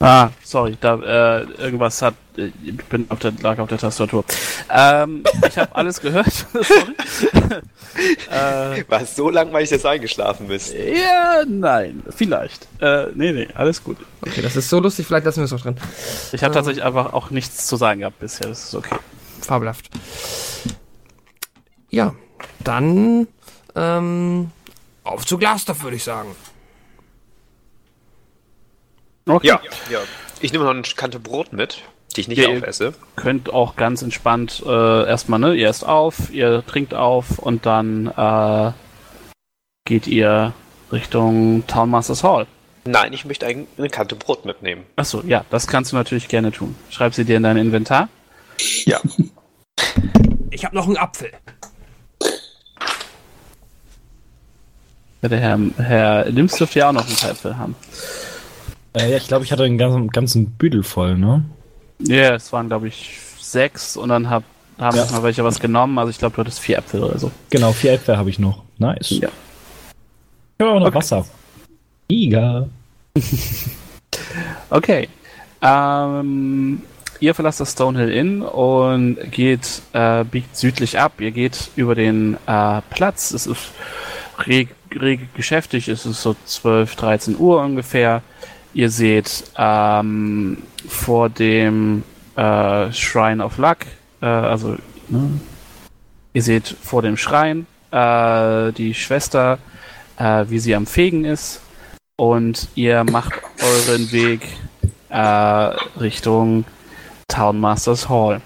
Ah, 0.04 0.32
sorry, 0.44 0.78
da 0.82 0.96
äh, 0.96 1.44
irgendwas 1.62 2.02
hat, 2.02 2.16
äh, 2.36 2.52
ich 2.62 2.76
bin 2.76 3.06
auf 3.08 3.20
der, 3.20 3.32
lag 3.42 3.58
auf 3.60 3.70
der 3.70 3.78
Tastatur. 3.78 4.26
Ähm, 4.70 5.24
ich 5.48 5.58
habe 5.58 5.74
alles 5.74 6.02
gehört. 6.02 6.28
sorry. 6.52 6.94
äh, 8.82 8.84
War 8.90 9.02
es 9.02 9.16
so 9.16 9.30
lang, 9.30 9.54
weil 9.54 9.64
ich 9.64 9.70
jetzt 9.70 9.86
eingeschlafen 9.86 10.50
bist? 10.50 10.74
ja, 10.74 11.44
nein, 11.48 12.04
vielleicht. 12.10 12.68
Äh, 12.82 13.06
nee, 13.16 13.32
nee, 13.32 13.48
alles 13.56 13.82
gut. 13.82 13.96
Okay, 14.22 14.42
das 14.42 14.58
ist 14.58 14.68
so 14.68 14.82
lustig, 14.82 15.08
vielleicht 15.08 15.26
lassen 15.26 15.38
wir 15.38 15.46
es 15.46 15.52
noch 15.52 15.62
drin. 15.62 15.78
Ich 16.34 16.44
habe 16.44 16.54
tatsächlich 16.54 16.84
einfach 16.84 17.14
auch 17.14 17.30
nichts 17.30 17.66
zu 17.66 17.78
sagen 17.78 18.02
gehabt 18.02 18.20
bisher. 18.20 18.50
Das 18.50 18.66
ist 18.66 18.76
okay. 18.76 18.98
Fabelhaft. 19.40 19.90
Ja, 21.92 22.14
dann 22.62 23.30
ähm, 23.74 24.52
auf 25.06 25.26
zu 25.26 25.38
Glasdorf, 25.38 25.82
würde 25.84 25.96
ich 25.96 26.04
sagen. 26.04 26.36
Okay. 29.26 29.48
Ja, 29.48 29.60
ja. 29.90 30.00
Ich 30.42 30.52
nehme 30.52 30.66
noch 30.66 30.72
eine 30.72 30.82
Kante 30.82 31.20
Brot 31.20 31.54
mit, 31.54 31.78
die 32.16 32.22
ich 32.22 32.28
nicht 32.28 32.38
Ja, 32.40 32.50
ihr- 32.50 32.58
aufesse. 32.60 32.94
Könnt 33.16 33.52
auch 33.54 33.76
ganz 33.76 34.02
entspannt 34.02 34.62
äh, 34.66 35.08
erstmal, 35.08 35.40
ne? 35.40 35.54
Ihr 35.56 35.70
esst 35.70 35.86
auf, 35.86 36.30
ihr 36.32 36.64
trinkt 36.66 36.94
auf 36.94 37.40
und 37.40 37.66
dann 37.66 38.08
äh, 38.08 38.72
geht 39.86 40.08
ihr 40.08 40.54
Richtung 40.92 41.66
Townmasters 41.68 42.24
Hall. 42.24 42.48
Nein, 42.86 43.14
ich 43.14 43.24
möchte 43.24 43.46
ein- 43.46 43.68
eine 43.78 43.90
Kante 43.90 44.16
Brot 44.16 44.44
mitnehmen. 44.46 44.84
Achso, 44.98 45.22
ja, 45.26 45.46
das 45.50 45.68
kannst 45.68 45.94
du 45.94 45.96
natürlich 45.96 46.28
gerne 46.28 46.52
tun. 46.52 46.76
Schreib 46.90 47.14
sie 47.14 47.24
dir 47.24 47.38
in 47.38 47.44
dein 47.44 47.56
Inventar. 47.58 48.10
Ja. 48.86 49.00
Ich 50.52 50.66
habe 50.66 50.76
noch 50.76 50.86
einen 50.86 50.98
Apfel. 50.98 51.32
Ja, 55.22 55.30
Der 55.30 55.40
Herr, 55.40 55.60
Herr 55.78 56.26
Lims 56.30 56.56
dürfte 56.58 56.80
ja 56.80 56.90
auch 56.90 56.94
noch 56.94 57.08
einen 57.08 57.16
Teil 57.16 57.58
haben. 57.58 57.76
Äh, 58.94 59.12
ja, 59.12 59.18
ich 59.18 59.28
glaube, 59.28 59.44
ich 59.46 59.52
hatte 59.52 59.64
einen 59.64 59.78
ganzen, 59.78 60.10
ganzen 60.10 60.46
Büdel 60.52 60.84
voll, 60.84 61.18
ne? 61.18 61.44
Ja, 62.00 62.36
es 62.36 62.52
waren, 62.54 62.68
glaube 62.68 62.88
ich, 62.88 63.20
sechs 63.40 63.96
und 63.98 64.10
dann 64.10 64.30
hab, 64.30 64.44
haben 64.80 64.98
Ja. 64.98 65.06
mal 65.12 65.24
welche 65.24 65.44
was 65.44 65.60
genommen. 65.60 65.98
Also 66.00 66.10
ich 66.10 66.18
glaube, 66.18 66.36
du 66.36 66.42
hattest 66.42 66.60
vier 66.60 66.78
Äpfel 66.80 67.04
oder 67.04 67.18
so. 67.20 67.32
Genau, 67.50 67.72
vier 67.72 67.94
Äpfel 67.94 68.18
habe 68.18 68.30
ich 68.30 68.40
noch. 68.40 68.64
Nice. 68.78 69.12
Ja. 69.12 69.30
Ich 70.58 70.66
habe 70.66 70.72
auch 70.72 70.80
noch 70.80 70.88
Okay. 70.88 70.96
Wasser. 70.96 71.26
Mega. 72.10 72.68
Okay. 74.70 75.08
Ähm, 75.62 76.82
ihr 77.20 77.34
verlasst 77.34 77.60
das 77.60 77.72
Stonehill 77.74 78.12
Inn 78.12 78.42
und 78.42 79.18
geht, 79.32 79.82
äh, 79.94 80.24
biegt 80.24 80.56
südlich 80.58 81.00
ab. 81.00 81.14
Ihr 81.20 81.32
geht 81.32 81.70
über 81.76 81.96
den 81.96 82.38
äh, 82.48 82.82
Platz. 82.90 83.32
Es 83.32 83.46
ist 83.48 83.72
reg, 84.48 84.70
reg 85.00 85.34
geschäftig. 85.36 85.88
Es 85.88 86.06
ist 86.06 86.22
so 86.22 86.36
12, 86.46 86.96
13 86.96 87.38
Uhr 87.38 87.62
ungefähr. 87.62 88.22
Ihr 88.74 88.90
seht 88.90 89.44
ähm, 89.56 90.58
vor 90.88 91.30
dem 91.30 92.04
äh, 92.36 92.92
Shrine 92.92 93.44
of 93.44 93.58
Luck, 93.58 93.78
äh, 94.22 94.26
also 94.26 94.78
ne? 95.10 95.40
ihr 96.34 96.42
seht 96.42 96.76
vor 96.82 97.04
dem 97.04 97.16
Schrein 97.16 97.68
äh, 97.92 98.72
die 98.72 98.96
Schwester, 98.96 99.60
äh, 100.18 100.46
wie 100.50 100.60
sie 100.60 100.76
am 100.76 100.88
Fegen 100.88 101.26
ist 101.26 101.62
und 102.18 102.68
ihr 102.74 103.04
macht 103.04 103.34
euren 103.62 104.12
Weg 104.12 104.48
äh, 105.10 105.18
Richtung 105.18 106.66
Townmasters 107.28 108.10
Hall. 108.10 108.42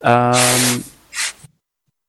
Ähm, 0.00 0.84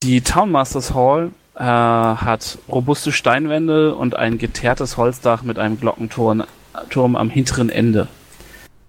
die 0.04 0.20
Townmasters 0.20 0.94
Hall 0.94 1.32
äh, 1.56 1.62
hat 1.62 2.58
robuste 2.68 3.10
Steinwände 3.10 3.94
und 3.94 4.14
ein 4.14 4.38
geteertes 4.38 4.96
Holzdach 4.96 5.42
mit 5.42 5.58
einem 5.58 5.78
Glockenturm 5.80 6.44
Turm 6.88 7.16
am 7.16 7.30
hinteren 7.30 7.68
Ende. 7.68 8.08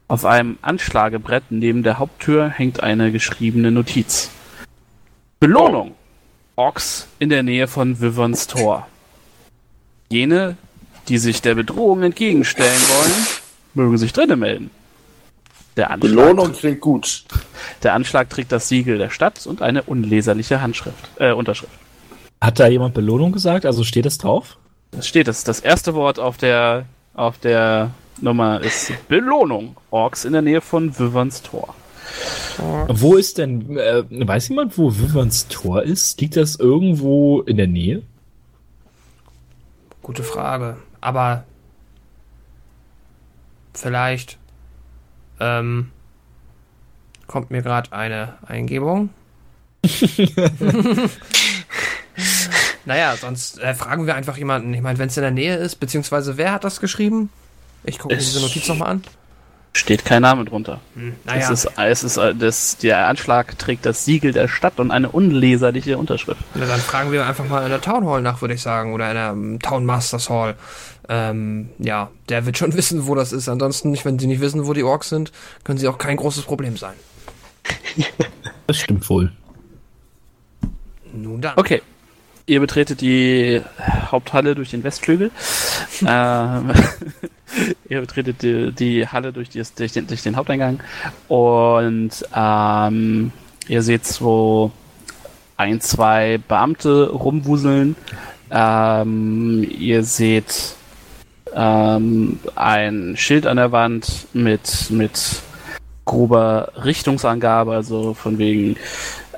Auf 0.07 0.25
einem 0.25 0.57
Anschlagebrett 0.61 1.43
neben 1.49 1.83
der 1.83 1.99
Haupttür 1.99 2.49
hängt 2.49 2.83
eine 2.83 3.11
geschriebene 3.11 3.71
Notiz. 3.71 4.29
Belohnung! 5.39 5.95
Orks 6.55 7.07
in 7.19 7.29
der 7.29 7.43
Nähe 7.43 7.67
von 7.67 7.99
Wyverns 8.01 8.47
Tor. 8.47 8.87
Jene, 10.09 10.57
die 11.07 11.17
sich 11.17 11.41
der 11.41 11.55
Bedrohung 11.55 12.03
entgegenstellen 12.03 12.81
wollen, 12.89 13.27
mögen 13.73 13.97
sich 13.97 14.13
drinnen 14.13 14.39
melden. 14.39 14.69
Der 15.77 15.89
Anschlag, 15.89 16.09
Belohnung 16.11 16.53
klingt 16.53 16.81
gut. 16.81 17.23
der 17.81 17.93
Anschlag 17.93 18.29
trägt 18.29 18.51
das 18.51 18.67
Siegel 18.67 18.97
der 18.97 19.09
Stadt 19.09 19.47
und 19.47 19.61
eine 19.61 19.83
unleserliche 19.83 20.61
Handschrift, 20.61 21.09
äh, 21.17 21.31
Unterschrift. 21.31 21.71
Hat 22.41 22.59
da 22.59 22.67
jemand 22.67 22.93
Belohnung 22.93 23.31
gesagt? 23.31 23.65
Also 23.65 23.83
steht 23.83 24.05
es 24.05 24.17
drauf? 24.17 24.57
Das 24.91 25.07
steht 25.07 25.27
es. 25.27 25.43
Das 25.43 25.61
erste 25.61 25.93
Wort 25.93 26.19
auf 26.19 26.37
der, 26.37 26.85
auf 27.13 27.37
der 27.37 27.91
Nummer 28.19 28.61
ist 28.61 28.91
Belohnung. 29.07 29.75
Orks 29.89 30.25
in 30.25 30.33
der 30.33 30.41
Nähe 30.41 30.61
von 30.61 30.97
Wyverns 30.97 31.41
Tor. 31.41 31.75
Wo 32.87 33.15
ist 33.15 33.37
denn, 33.37 33.77
äh, 33.77 34.03
weiß 34.09 34.49
jemand, 34.49 34.77
wo 34.77 34.91
Wyverns 34.91 35.47
Tor 35.47 35.83
ist? 35.83 36.19
Liegt 36.21 36.35
das 36.35 36.57
irgendwo 36.57 37.41
in 37.41 37.57
der 37.57 37.67
Nähe? 37.67 38.03
Gute 40.01 40.23
Frage. 40.23 40.77
Aber 40.99 41.45
vielleicht 43.73 44.37
ähm, 45.39 45.91
kommt 47.27 47.51
mir 47.51 47.61
gerade 47.61 47.91
eine 47.93 48.35
Eingebung. 48.45 49.09
naja, 52.85 53.15
sonst 53.15 53.59
äh, 53.59 53.73
fragen 53.73 54.05
wir 54.07 54.15
einfach 54.15 54.37
jemanden. 54.37 54.73
Ich 54.73 54.81
meine, 54.81 54.97
wenn 54.99 55.07
es 55.07 55.17
in 55.17 55.21
der 55.23 55.31
Nähe 55.31 55.55
ist, 55.55 55.75
beziehungsweise 55.79 56.37
wer 56.37 56.51
hat 56.51 56.63
das 56.63 56.79
geschrieben? 56.79 57.29
Ich 57.83 57.99
gucke 57.99 58.13
mir 58.15 58.19
Es- 58.19 58.27
diese 58.31 58.41
Notiz 58.41 58.67
nochmal 58.67 58.89
an. 58.91 59.03
Steht 59.73 60.03
kein 60.03 60.21
Name 60.21 60.43
drunter. 60.43 60.81
Hm, 60.95 61.15
Es 61.23 61.25
naja, 61.25 61.49
ist, 61.51 61.69
es 61.77 62.03
ist, 62.03 62.17
äh, 62.17 62.35
das, 62.35 62.75
der 62.79 63.07
Anschlag 63.07 63.57
trägt 63.57 63.85
das 63.85 64.03
Siegel 64.03 64.33
der 64.33 64.49
Stadt 64.49 64.81
und 64.81 64.91
eine 64.91 65.07
unleserliche 65.07 65.97
Unterschrift. 65.97 66.41
na, 66.55 66.65
dann 66.65 66.81
fragen 66.81 67.13
wir 67.13 67.25
einfach 67.25 67.47
mal 67.47 67.63
in 67.63 67.69
der 67.69 67.79
Town 67.79 68.05
Hall 68.05 68.21
nach, 68.21 68.41
würde 68.41 68.53
ich 68.53 68.61
sagen. 68.61 68.93
Oder 68.93 69.07
in 69.07 69.15
der 69.15 69.29
ähm, 69.29 69.59
Town 69.59 69.85
Masters 69.85 70.29
Hall. 70.29 70.55
Ähm, 71.07 71.69
ja, 71.79 72.09
der 72.27 72.45
wird 72.45 72.57
schon 72.57 72.73
wissen, 72.75 73.07
wo 73.07 73.15
das 73.15 73.31
ist. 73.31 73.47
Ansonsten, 73.47 73.91
nicht, 73.91 74.03
wenn 74.03 74.19
sie 74.19 74.27
nicht 74.27 74.41
wissen, 74.41 74.67
wo 74.67 74.73
die 74.73 74.83
Orks 74.83 75.07
sind, 75.07 75.31
können 75.63 75.77
sie 75.79 75.87
auch 75.87 75.97
kein 75.97 76.17
großes 76.17 76.43
Problem 76.43 76.75
sein. 76.75 76.95
Das 78.67 78.77
stimmt 78.77 79.09
wohl. 79.09 79.31
Nun 81.13 81.41
dann. 81.41 81.53
Okay. 81.57 81.81
Ihr 82.51 82.59
betretet 82.59 82.99
die 82.99 83.61
Haupthalle 84.11 84.55
durch 84.55 84.71
den 84.71 84.83
Westflügel. 84.83 85.31
ähm, 86.05 86.69
ihr 87.87 88.01
betretet 88.01 88.41
die, 88.41 88.73
die 88.73 89.07
Halle 89.07 89.31
durch, 89.31 89.47
die, 89.47 89.63
durch, 89.77 89.93
den, 89.93 90.05
durch 90.05 90.21
den 90.21 90.35
Haupteingang. 90.35 90.81
Und 91.29 92.11
ähm, 92.35 93.31
ihr 93.69 93.81
seht 93.81 94.05
so 94.05 94.73
ein, 95.55 95.79
zwei 95.79 96.41
Beamte 96.45 97.11
rumwuseln. 97.11 97.95
Ähm, 98.51 99.65
ihr 99.79 100.03
seht 100.03 100.75
ähm, 101.55 102.37
ein 102.57 103.13
Schild 103.15 103.47
an 103.47 103.55
der 103.55 103.71
Wand 103.71 104.27
mit, 104.33 104.87
mit 104.89 105.41
grober 106.03 106.73
Richtungsangabe, 106.83 107.73
also 107.73 108.13
von 108.13 108.37
wegen 108.39 108.75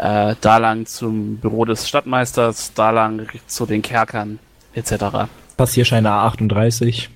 äh, 0.03 0.35
da 0.41 0.57
lang 0.57 0.85
zum 0.85 1.37
Büro 1.37 1.63
des 1.63 1.87
Stadtmeisters, 1.87 2.73
da 2.73 2.91
lang 2.91 3.29
zu 3.47 3.65
den 3.65 3.81
Kerkern, 3.81 4.39
etc. 4.73 5.29
Passierschein 5.55 6.05
A38. 6.05 7.07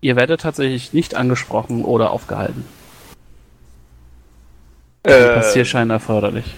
Ihr 0.00 0.14
werdet 0.14 0.42
tatsächlich 0.42 0.92
nicht 0.92 1.16
angesprochen 1.16 1.84
oder 1.84 2.12
aufgehalten. 2.12 2.64
Äh, 5.02 5.34
Passierschein 5.34 5.90
erforderlich. 5.90 6.54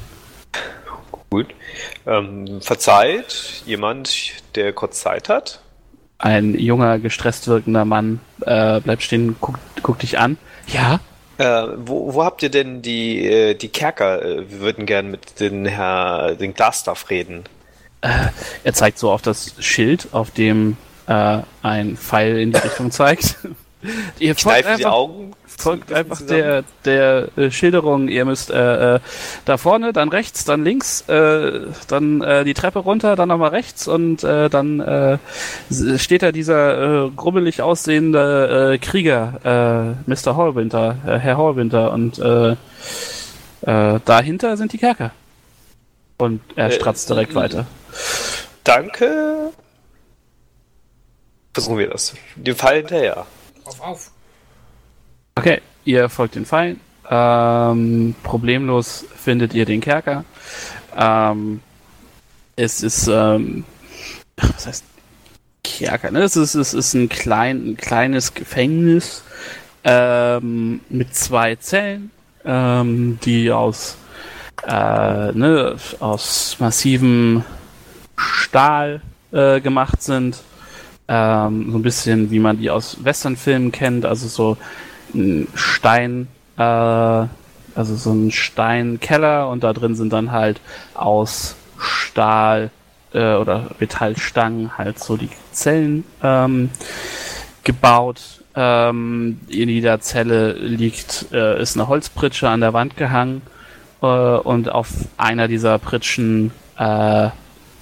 gut. 1.31 1.47
Ähm, 2.07 2.61
verzeiht 2.61 3.63
jemand, 3.65 4.33
der 4.57 4.75
kurz 4.75 5.01
Zeit 5.01 5.31
hat? 5.31 5.61
Ein 6.19 6.55
junger, 6.55 6.99
gestresst 6.99 7.49
wirkender 7.49 7.87
Mann 7.87 8.21
äh, 8.43 8.81
bleibt 8.81 9.03
stehen, 9.03 9.37
guckt, 9.41 9.61
guckt 9.83 10.03
dich 10.03 10.19
an. 10.19 10.37
Ja, 10.67 11.01
Äh, 11.43 11.67
wo, 11.77 12.15
wo 12.15 12.25
habt 12.25 12.43
ihr 12.45 12.51
denn 12.51 12.83
die, 12.83 13.27
äh, 13.27 13.55
die 13.55 13.69
Kerker? 13.69 14.23
Äh, 14.23 14.51
Wir 14.51 14.61
würden 14.61 14.87
gern 14.87 15.11
mit 15.11 15.41
den 15.41 15.67
Herr, 15.67 16.37
den 16.37 16.55
Glasstaff 16.55 17.11
reden. 17.11 17.45
er 18.01 18.73
zeigt 18.73 18.99
so 18.99 19.11
auf 19.11 19.23
das 19.23 19.55
Schild, 19.59 20.09
auf 20.13 20.31
dem 20.31 20.77
äh, 21.09 21.39
ein 21.63 21.97
Pfeil 21.97 22.39
in 22.39 22.53
die 22.53 22.59
Richtung 22.59 22.91
zeigt. 22.93 23.37
Ihr 24.21 24.37
folgt 24.37 24.79
die 24.79 24.87
Augen. 24.87 25.35
Folgt 25.59 25.93
einfach 25.93 26.21
der, 26.21 26.65
der 26.85 27.29
äh, 27.37 27.51
Schilderung. 27.51 28.09
Ihr 28.09 28.25
müsst 28.25 28.51
äh, 28.51 28.97
äh, 28.97 29.01
da 29.45 29.57
vorne, 29.57 29.93
dann 29.93 30.09
rechts, 30.09 30.45
dann 30.45 30.65
links, 30.65 31.03
äh, 31.09 31.67
dann 31.89 32.23
äh, 32.23 32.45
die 32.45 32.55
Treppe 32.55 32.81
runter, 32.81 33.17
dann 33.17 33.29
nochmal 33.29 33.51
rechts 33.51 33.89
und 33.89 34.25
äh, 34.25 34.49
dann 34.49 34.81
äh, 34.81 35.19
steht 35.99 36.23
da 36.23 36.33
dieser 36.33 37.07
äh, 37.07 37.11
grubbelig 37.11 37.63
aussehende 37.63 38.73
äh, 38.75 38.79
Krieger, 38.79 39.97
äh, 40.07 40.11
Mr. 40.11 40.37
Hallwinter, 40.37 40.97
äh, 41.07 41.19
Herr 41.19 41.39
Hallwinter 41.39 41.93
und 41.93 42.19
äh, 42.19 42.53
äh, 43.63 44.01
dahinter 44.05 44.57
sind 44.57 44.73
die 44.73 44.79
Kerker. 44.79 45.13
Und 46.19 46.41
er 46.57 46.69
Äh, 46.69 46.73
stratzt 46.73 47.09
direkt 47.11 47.33
äh, 47.33 47.37
weiter. 47.37 47.67
Danke. 48.65 49.51
Versuchen 51.53 51.79
wir 51.79 51.91
das. 51.91 52.15
Dem 52.37 52.57
Fall 52.57 52.77
hinterher. 52.77 53.27
Auf, 53.65 53.81
auf. 53.81 54.12
Okay, 55.35 55.63
ihr 55.85 56.09
folgt 56.09 56.35
den 56.35 56.45
Pfeilen. 56.45 56.81
Ähm, 57.09 58.15
problemlos 58.23 59.07
findet 59.17 59.55
ihr 59.55 59.65
den 59.65 59.81
Kerker. 59.81 60.25
Ähm, 60.97 61.61
es 62.57 62.83
ist, 62.83 63.09
ähm, 63.09 63.65
was 64.37 64.67
heißt 64.67 64.85
Kerker? 65.65 66.11
Ne? 66.11 66.21
Es 66.21 66.37
ist, 66.37 66.55
es 66.55 66.75
ist 66.75 66.95
ein, 66.95 67.09
klein, 67.09 67.71
ein 67.71 67.77
kleines 67.77 68.35
Gefängnis 68.35 69.25
ähm, 69.85 70.81
mit 70.91 71.15
zwei 71.15 71.57
Zellen, 71.57 72.11
ähm, 72.45 73.19
die 73.25 73.51
aus, 73.51 73.97
äh, 74.67 75.33
ne, 75.33 75.77
aus 76.01 76.57
massivem 76.61 77.43
Stahl 78.17 79.01
äh, 79.33 79.61
gemacht 79.61 80.03
sind. 80.03 80.43
Ähm, 81.09 81.73
so 81.73 81.79
ein 81.79 81.83
bisschen 81.83 82.31
wie 82.31 82.39
man 82.39 82.59
die 82.59 82.71
aus 82.71 82.99
Westernfilmen 83.03 83.73
kennt, 83.73 84.05
also 84.05 84.29
so 84.29 84.57
ein 85.15 85.49
Stein, 85.55 86.29
äh, 86.57 86.63
also 86.63 87.97
so 87.97 88.13
ein 88.13 88.31
Steinkeller 88.31 89.49
und 89.49 89.65
da 89.65 89.73
drin 89.73 89.95
sind 89.95 90.13
dann 90.13 90.33
halt 90.33 90.61
aus 90.95 91.57
Stahl 91.79 92.71
äh, 93.13 93.35
oder 93.35 93.71
Metallstangen 93.79 94.77
halt 94.79 94.99
so 94.99 95.17
die 95.17 95.31
Zellen 95.53 96.05
ähm, 96.23 96.71
gebaut. 97.65 98.21
Ähm, 98.55 99.41
in 99.49 99.69
jeder 99.69 100.01
Zelle 100.01 100.53
liegt, 100.53 101.27
äh, 101.33 101.61
ist 101.61 101.77
eine 101.77 101.89
Holzpritsche 101.89 102.49
an 102.49 102.61
der 102.61 102.75
Wand 102.75 102.97
gehangen 102.97 103.43
äh, 104.03 104.07
und 104.07 104.71
auf 104.71 104.89
einer 105.17 105.49
dieser 105.49 105.79
Pritschen 105.79 106.53
äh, 106.79 107.31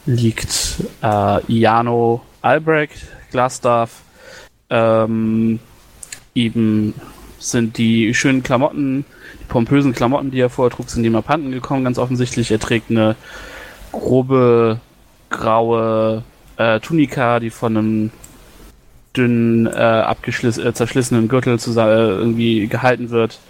liegt 0.06 0.84
äh, 1.02 1.44
Iano 1.46 2.22
Albrecht, 2.42 3.06
Glasstaff. 3.30 4.02
Ähm, 4.70 5.58
ihm 6.34 6.94
sind 7.40 7.78
die 7.78 8.14
schönen 8.14 8.42
Klamotten, 8.42 9.04
die 9.40 9.44
pompösen 9.44 9.92
Klamotten, 9.92 10.30
die 10.30 10.40
er 10.40 10.50
vorher 10.50 10.74
trug, 10.76 10.88
sind 10.88 11.04
ihm 11.04 11.16
abhanden 11.16 11.50
gekommen, 11.50 11.84
ganz 11.84 11.98
offensichtlich. 11.98 12.50
Er 12.50 12.60
trägt 12.60 12.90
eine 12.90 13.16
grobe, 13.90 14.80
graue 15.30 16.22
äh, 16.56 16.78
Tunika, 16.80 17.40
die 17.40 17.50
von 17.50 17.76
einem 17.76 18.10
dünnen, 19.16 19.66
äh, 19.66 20.02
äh, 20.02 20.72
zerschlissenen 20.72 21.28
Gürtel 21.28 21.58
zusammen, 21.58 21.92
äh, 21.92 22.10
irgendwie 22.10 22.68
gehalten 22.68 23.10
wird. 23.10 23.40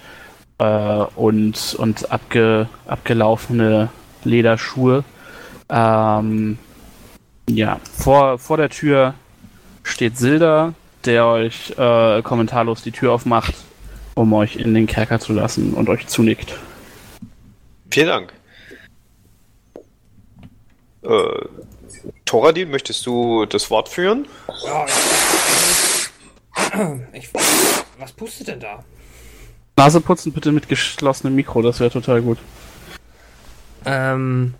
Äh, 0.58 1.04
und 1.16 1.74
und 1.78 2.12
abge, 2.12 2.68
abgelaufene 2.86 3.88
Lederschuhe. 4.24 5.04
Ähm, 5.68 6.58
ja, 7.48 7.80
vor, 7.96 8.38
vor 8.38 8.56
der 8.56 8.68
Tür 8.68 9.14
steht 9.82 10.18
Silda, 10.18 10.74
der 11.04 11.26
euch 11.26 11.72
äh, 11.78 12.22
kommentarlos 12.22 12.82
die 12.82 12.92
Tür 12.92 13.12
aufmacht, 13.12 13.54
um 14.14 14.32
euch 14.32 14.56
in 14.56 14.74
den 14.74 14.86
Kerker 14.86 15.20
zu 15.20 15.32
lassen 15.32 15.74
und 15.74 15.88
euch 15.88 16.06
zunickt. 16.06 16.58
Vielen 17.90 18.08
Dank. 18.08 18.32
Äh, 21.02 21.46
Thoradin, 22.24 22.70
möchtest 22.70 23.04
du 23.06 23.46
das 23.46 23.70
Wort 23.70 23.88
führen? 23.88 24.26
Ja, 24.64 24.86
ich, 24.86 26.10
ich, 27.12 27.28
was 27.98 28.12
pustet 28.12 28.48
denn 28.48 28.60
da? 28.60 28.84
Nase 29.76 30.00
putzen 30.02 30.32
bitte 30.32 30.52
mit 30.52 30.68
geschlossenem 30.68 31.34
Mikro, 31.34 31.62
das 31.62 31.80
wäre 31.80 31.90
total 31.90 32.20
gut. 32.20 32.38
Ähm, 33.86 34.54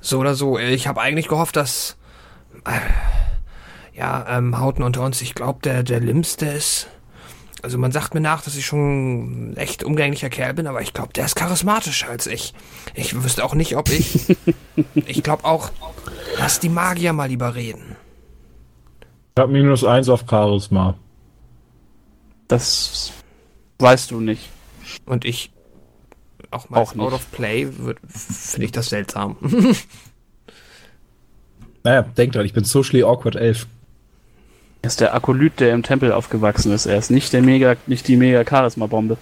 so 0.00 0.18
oder 0.18 0.34
so. 0.34 0.58
Ich 0.58 0.88
habe 0.88 1.00
eigentlich 1.00 1.28
gehofft, 1.28 1.54
dass. 1.56 1.96
Äh, 2.64 2.80
ja, 3.96 4.26
ähm, 4.28 4.58
Hauten 4.58 4.82
unter 4.82 5.02
uns, 5.02 5.22
ich 5.22 5.34
glaube, 5.34 5.60
der, 5.62 5.84
der 5.84 6.00
Limbs, 6.00 6.36
der 6.36 6.54
ist 6.54 6.88
also 7.64 7.78
man 7.78 7.92
sagt 7.92 8.12
mir 8.12 8.20
nach, 8.20 8.42
dass 8.42 8.56
ich 8.56 8.66
schon 8.66 9.52
ein 9.52 9.56
echt 9.56 9.82
umgänglicher 9.82 10.28
Kerl 10.28 10.52
bin, 10.52 10.66
aber 10.66 10.82
ich 10.82 10.92
glaube, 10.92 11.14
der 11.14 11.24
ist 11.24 11.34
charismatischer 11.34 12.10
als 12.10 12.26
ich. 12.26 12.52
Ich 12.94 13.24
wüsste 13.24 13.42
auch 13.42 13.54
nicht, 13.54 13.74
ob 13.76 13.88
ich. 13.88 14.36
ich 14.94 15.22
glaube 15.22 15.44
auch, 15.46 15.70
lass 16.38 16.60
die 16.60 16.68
Magier 16.68 17.14
mal 17.14 17.30
lieber 17.30 17.54
reden. 17.54 17.96
Ich 19.34 19.40
habe 19.40 19.50
minus 19.50 19.82
eins 19.82 20.10
auf 20.10 20.26
Charisma. 20.28 20.94
Das 22.48 23.12
weißt 23.78 24.10
du 24.10 24.20
nicht. 24.20 24.50
Und 25.06 25.24
ich 25.24 25.50
auch 26.50 26.68
mal 26.68 26.80
Auch 26.82 26.94
nicht. 26.94 27.02
out 27.02 27.14
of 27.14 27.30
play 27.32 27.66
finde 27.66 28.64
ich 28.66 28.72
das 28.72 28.90
seltsam. 28.90 29.36
Naja, 31.86 32.00
denk 32.00 32.32
dran, 32.32 32.46
ich 32.46 32.54
bin 32.54 32.64
socially 32.64 33.02
awkward 33.02 33.36
elf. 33.36 33.66
Er 34.84 34.88
ist 34.88 35.00
der 35.00 35.14
Akolyt, 35.14 35.60
der 35.60 35.72
im 35.72 35.82
Tempel 35.82 36.12
aufgewachsen 36.12 36.70
ist. 36.70 36.84
Er 36.84 36.98
ist 36.98 37.10
nicht 37.10 37.32
der 37.32 37.40
mega, 37.40 37.74
nicht 37.86 38.06
die 38.06 38.18
mega 38.18 38.44
Charisma-Bombe. 38.44 39.16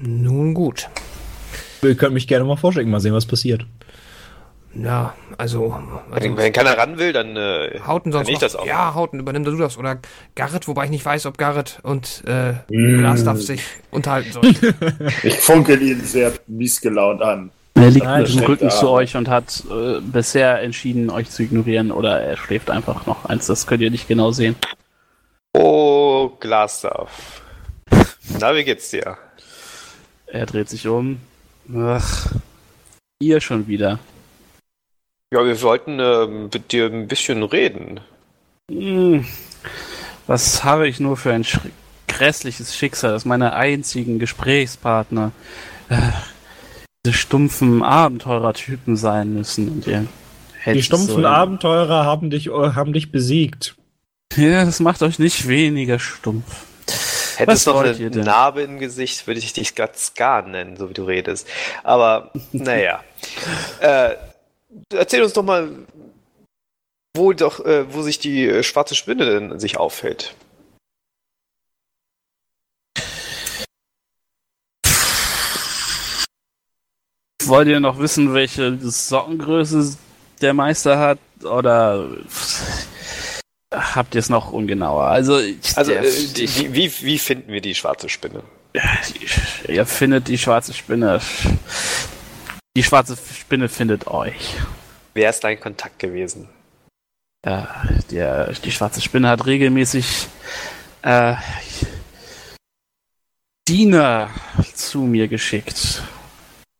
Nun 0.00 0.52
gut. 0.52 0.88
Ihr 1.80 1.94
könnt 1.94 2.12
mich 2.12 2.26
gerne 2.26 2.44
mal 2.44 2.56
vorschicken, 2.56 2.90
mal 2.90 2.98
sehen, 2.98 3.14
was 3.14 3.24
passiert. 3.24 3.64
Ja, 4.74 5.14
also, 5.38 5.78
Wenn, 6.10 6.32
also 6.32 6.36
wenn 6.36 6.52
keiner 6.52 6.76
ran 6.76 6.98
will, 6.98 7.12
dann 7.12 7.36
äh, 7.36 7.78
Hauten 7.86 8.10
sonst 8.10 8.26
kann 8.26 8.34
ich 8.34 8.40
noch, 8.40 8.40
das 8.40 8.56
auch. 8.56 8.66
Ja, 8.66 8.94
Hauten, 8.94 9.20
übernimm 9.20 9.44
du 9.44 9.56
das. 9.56 9.78
Oder 9.78 10.00
Garrett, 10.34 10.66
wobei 10.66 10.86
ich 10.86 10.90
nicht 10.90 11.06
weiß, 11.06 11.26
ob 11.26 11.38
Garrett 11.38 11.78
und 11.84 12.24
äh, 12.26 12.54
Glastaff 12.66 13.40
sich 13.40 13.62
unterhalten 13.92 14.32
sollen. 14.32 14.56
Ich 15.22 15.36
funkel 15.36 15.80
ihn 15.82 16.00
sehr 16.00 16.32
miesgelaunt 16.48 17.22
an. 17.22 17.52
Er 17.74 17.90
liegt 17.90 18.06
Nein, 18.06 18.22
mit 18.22 18.34
dem 18.34 18.44
Rücken 18.44 18.70
zu 18.70 18.88
euch 18.88 19.14
und 19.14 19.28
hat 19.28 19.62
äh, 19.70 20.00
bisher 20.00 20.60
entschieden, 20.62 21.10
euch 21.10 21.30
zu 21.30 21.44
ignorieren 21.44 21.92
oder 21.92 22.20
er 22.20 22.36
schläft 22.36 22.70
einfach 22.70 23.06
noch 23.06 23.26
eins. 23.26 23.46
Das 23.46 23.68
könnt 23.68 23.82
ihr 23.82 23.92
nicht 23.92 24.08
genau 24.08 24.32
sehen. 24.32 24.56
Oh, 25.58 26.36
Glasdorf. 26.38 27.42
Na, 28.38 28.54
wie 28.54 28.64
geht's 28.64 28.90
dir? 28.90 29.16
Er 30.26 30.44
dreht 30.44 30.68
sich 30.68 30.86
um. 30.86 31.18
Ach, 31.74 32.26
ihr 33.20 33.40
schon 33.40 33.66
wieder. 33.66 33.98
Ja, 35.32 35.44
wir 35.46 35.60
wollten 35.62 35.98
ähm, 35.98 36.50
mit 36.52 36.72
dir 36.72 36.86
ein 36.86 37.08
bisschen 37.08 37.42
reden. 37.42 38.00
Hm, 38.70 39.24
was 40.26 40.62
habe 40.62 40.88
ich 40.88 41.00
nur 41.00 41.16
für 41.16 41.32
ein 41.32 41.44
schri- 41.44 41.70
grässliches 42.06 42.76
Schicksal, 42.76 43.12
dass 43.12 43.24
meine 43.24 43.54
einzigen 43.54 44.18
Gesprächspartner 44.18 45.32
äh, 45.88 45.96
diese 47.04 47.16
stumpfen 47.16 47.82
Abenteurertypen 47.82 48.96
sein 48.96 49.32
müssen. 49.32 49.68
Und 49.70 49.86
ihr 49.86 50.06
Die 50.66 50.82
stumpfen 50.82 51.22
so- 51.22 51.26
Abenteurer 51.26 52.04
haben 52.04 52.28
dich, 52.28 52.48
äh, 52.48 52.50
haben 52.74 52.92
dich 52.92 53.10
besiegt. 53.10 53.75
Ja, 54.34 54.64
das 54.64 54.80
macht 54.80 55.02
euch 55.02 55.18
nicht 55.18 55.48
weniger 55.48 55.98
stumpf. 55.98 56.66
Hättest 57.36 57.66
Was 57.66 57.74
noch 57.74 57.82
eine? 57.82 58.08
Narbe 58.10 58.62
im 58.62 58.78
Gesicht, 58.78 59.26
würde 59.26 59.40
ich 59.40 59.52
dich 59.52 59.74
Scar 59.94 60.42
nennen, 60.42 60.76
so 60.76 60.88
wie 60.88 60.94
du 60.94 61.04
redest. 61.04 61.46
Aber, 61.82 62.32
naja. 62.52 63.04
Äh, 63.80 64.14
erzähl 64.90 65.22
uns 65.22 65.34
doch 65.34 65.42
mal, 65.42 65.70
wo 67.14 67.32
doch, 67.32 67.64
äh, 67.64 67.92
wo 67.92 68.02
sich 68.02 68.18
die 68.18 68.46
äh, 68.46 68.62
schwarze 68.62 68.94
Spinne 68.94 69.26
denn 69.26 69.60
sich 69.60 69.76
aufhält. 69.76 70.34
Wollt 77.44 77.68
ihr 77.68 77.80
noch 77.80 77.98
wissen, 77.98 78.34
welche 78.34 78.76
Sockengröße 78.78 79.96
der 80.40 80.52
Meister 80.52 80.98
hat? 80.98 81.18
Oder 81.44 82.08
habt 83.76 84.14
ihr 84.14 84.18
es 84.20 84.28
noch 84.28 84.52
ungenauer? 84.52 85.04
Also, 85.04 85.38
ich- 85.38 85.76
Also, 85.76 85.92
der, 85.92 86.02
äh, 86.02 86.10
die, 86.34 86.74
wie, 86.74 86.92
wie 87.02 87.18
finden 87.18 87.52
wir 87.52 87.60
die 87.60 87.74
schwarze 87.74 88.08
Spinne? 88.08 88.42
ihr 89.68 89.86
findet 89.86 90.28
die 90.28 90.36
schwarze 90.38 90.74
Spinne. 90.74 91.20
Die 92.76 92.82
schwarze 92.82 93.16
Spinne 93.16 93.68
findet 93.70 94.06
euch. 94.06 94.54
Wer 95.14 95.30
ist 95.30 95.42
dein 95.44 95.58
Kontakt 95.58 95.98
gewesen? 95.98 96.48
Ja, 97.46 97.84
der, 98.10 98.52
die 98.52 98.72
schwarze 98.72 99.00
Spinne 99.00 99.28
hat 99.28 99.46
regelmäßig 99.46 100.26
äh, 101.02 101.36
Diener 103.68 104.30
zu 104.74 105.00
mir 105.02 105.28
geschickt 105.28 106.02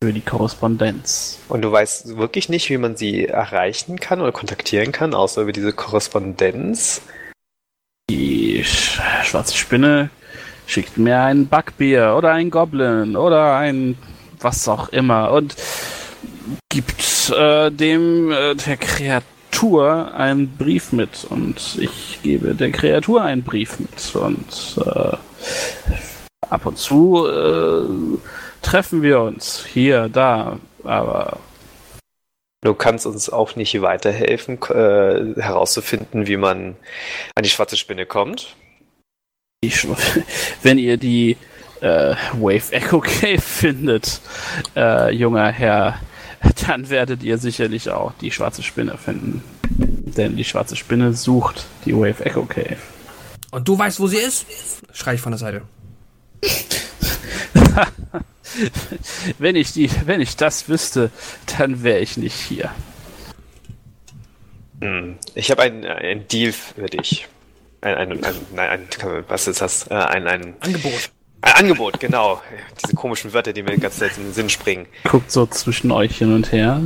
für 0.03 0.13
die 0.13 0.21
Korrespondenz. 0.21 1.39
Und 1.49 1.63
du 1.63 1.73
weißt 1.73 2.17
wirklich 2.17 2.49
nicht, 2.49 2.69
wie 2.69 2.77
man 2.77 2.97
sie 2.97 3.27
erreichen 3.27 3.99
kann 3.99 4.21
oder 4.21 4.33
kontaktieren 4.33 4.93
kann, 4.93 5.15
außer 5.15 5.43
über 5.43 5.53
diese 5.53 5.73
Korrespondenz? 5.73 7.01
Die 8.11 8.63
sch 8.63 9.01
schwarze 9.25 9.57
Spinne 9.57 10.11
schickt 10.67 10.99
mir 10.99 11.21
ein 11.21 11.49
Backbier 11.49 12.15
oder 12.17 12.33
ein 12.33 12.51
Goblin 12.51 13.17
oder 13.17 13.57
ein 13.57 13.97
was 14.41 14.69
auch 14.69 14.91
immer 14.91 15.33
und 15.33 15.57
gibt 16.69 17.31
äh, 17.31 17.71
dem 17.71 18.31
äh, 18.31 18.55
der 18.55 18.77
Kreatur 18.77 20.15
einen 20.15 20.57
Brief 20.57 20.93
mit 20.93 21.25
und 21.29 21.79
ich 21.81 22.21
gebe 22.23 22.55
der 22.55 22.71
Kreatur 22.71 23.23
einen 23.23 23.43
Brief 23.43 23.79
mit 23.79 24.15
und 24.15 24.79
äh, 24.85 25.17
ab 26.49 26.67
und 26.67 26.79
zu 26.79 27.27
äh, 27.27 28.19
treffen 28.67 29.03
wir 29.03 29.21
uns 29.21 29.65
hier, 29.65 30.09
da, 30.09 30.59
aber 30.83 31.39
Du 32.63 32.75
kannst 32.75 33.07
uns 33.07 33.31
auch 33.31 33.55
nicht 33.55 33.81
weiterhelfen, 33.81 34.59
äh, 34.71 35.41
herauszufinden, 35.41 36.27
wie 36.27 36.37
man 36.37 36.75
an 37.37 37.45
die 37.45 37.49
schwarze 37.49 37.77
Spinne 37.77 38.07
kommt. 38.07 38.57
wenn 40.63 40.79
ihr 40.79 40.97
die 40.97 41.37
äh, 41.81 42.17
Wave 42.33 42.73
Echo 42.73 42.99
Cave 43.01 43.41
findet, 43.41 44.21
äh, 44.75 45.15
junger 45.15 45.49
Herr, 45.53 46.01
dann 46.67 46.91
werdet 46.91 47.23
ihr 47.23 47.39
sicherlich 47.39 47.91
auch 47.91 48.13
die 48.21 48.33
schwarze 48.33 48.65
Spinne 48.65 48.99
finden. 48.99 49.45
Denn 49.69 50.35
die 50.35 50.45
schwarze 50.45 50.75
Spinne 50.75 51.13
sucht 51.13 51.67
die 51.85 51.95
Wave 51.95 52.25
Echo 52.25 52.47
Cave. 52.47 52.79
Und 53.53 53.69
du 53.69 53.79
weißt, 53.79 54.01
wo 54.01 54.09
sie 54.09 54.17
ist? 54.19 54.47
Schrei 54.93 55.15
ich 55.15 55.21
von 55.21 55.31
der 55.31 55.39
Seite. 55.39 55.63
Wenn 59.39 59.57
ich 59.57 59.73
die, 59.73 59.91
wenn 60.05 60.21
ich 60.21 60.37
das 60.37 60.69
wüsste, 60.69 61.11
dann 61.59 61.83
wäre 61.83 62.01
ich 62.01 62.17
nicht 62.17 62.35
hier. 62.35 62.71
Hm. 64.81 65.17
Ich 65.35 65.51
habe 65.51 65.63
einen 65.63 65.85
ein 65.85 66.29
Deal 66.29 66.53
für 66.53 66.87
dich. 66.87 67.29
Ein, 67.81 67.95
ein, 67.95 68.25
ein, 68.25 68.35
nein, 68.55 68.71
ein, 68.71 69.25
was 69.29 69.47
ist 69.47 69.61
das? 69.61 69.87
Äh, 69.89 69.95
Ein, 69.95 70.27
ein, 70.27 70.55
Angebot. 70.61 71.11
ein 71.43 71.53
Angebot, 71.53 72.01
genau. 72.01 72.43
Diese 72.83 72.97
komischen 72.97 73.33
Wörter, 73.33 73.53
die 73.53 73.63
mir 73.63 73.79
ganz 73.79 73.99
selten 73.99 74.23
in 74.23 74.27
den 74.29 74.35
Sinn 74.35 74.49
springen. 74.51 74.87
Guckt 75.05 75.31
so 75.31 75.47
zwischen 75.47 75.91
euch 75.91 76.19
hin 76.19 76.35
und 76.35 76.53
her. 76.53 76.81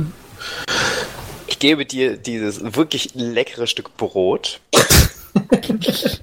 Ich 1.47 1.59
gebe 1.59 1.85
dir 1.85 2.17
dieses 2.17 2.75
wirklich 2.75 3.11
leckere 3.13 3.67
Stück 3.67 3.97
Brot. 3.97 4.59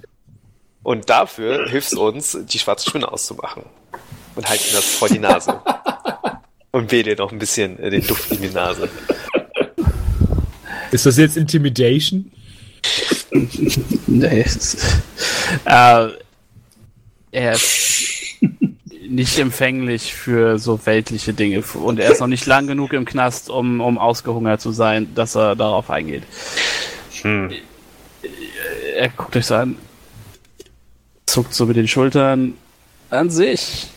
Und 0.82 1.10
dafür 1.10 1.68
hilfst 1.68 1.92
du 1.92 2.06
uns, 2.06 2.38
die 2.46 2.58
schwarze 2.58 2.88
Spinne 2.88 3.12
auszumachen. 3.12 3.64
Und 4.38 4.48
halt 4.48 4.60
dir 4.60 4.74
das 4.74 4.84
vor 4.94 5.08
die 5.08 5.18
Nase. 5.18 5.60
Und 6.70 6.92
weh 6.92 7.02
dir 7.02 7.16
noch 7.16 7.32
ein 7.32 7.40
bisschen 7.40 7.76
äh, 7.80 7.90
den 7.90 8.06
Duft 8.06 8.30
in 8.30 8.40
die 8.40 8.50
Nase. 8.50 8.88
Ist 10.92 11.06
das 11.06 11.16
jetzt 11.16 11.36
Intimidation? 11.36 12.30
Nee, 14.06 14.44
äh, 15.64 16.08
er 17.32 17.52
ist 17.52 18.36
nicht 19.08 19.40
empfänglich 19.40 20.14
für 20.14 20.60
so 20.60 20.86
weltliche 20.86 21.34
Dinge 21.34 21.64
und 21.74 21.98
er 21.98 22.12
ist 22.12 22.20
noch 22.20 22.28
nicht 22.28 22.46
lang 22.46 22.68
genug 22.68 22.92
im 22.92 23.04
Knast, 23.04 23.50
um, 23.50 23.80
um 23.80 23.98
ausgehungert 23.98 24.60
zu 24.60 24.70
sein, 24.70 25.12
dass 25.16 25.34
er 25.34 25.56
darauf 25.56 25.90
eingeht. 25.90 26.22
Hm. 27.22 27.50
Er 28.94 29.08
guckt 29.08 29.34
euch 29.34 29.46
so 29.46 29.56
an, 29.56 29.76
zuckt 31.26 31.54
so 31.54 31.66
mit 31.66 31.76
den 31.76 31.88
Schultern. 31.88 32.54
An 33.10 33.30
sich 33.30 33.88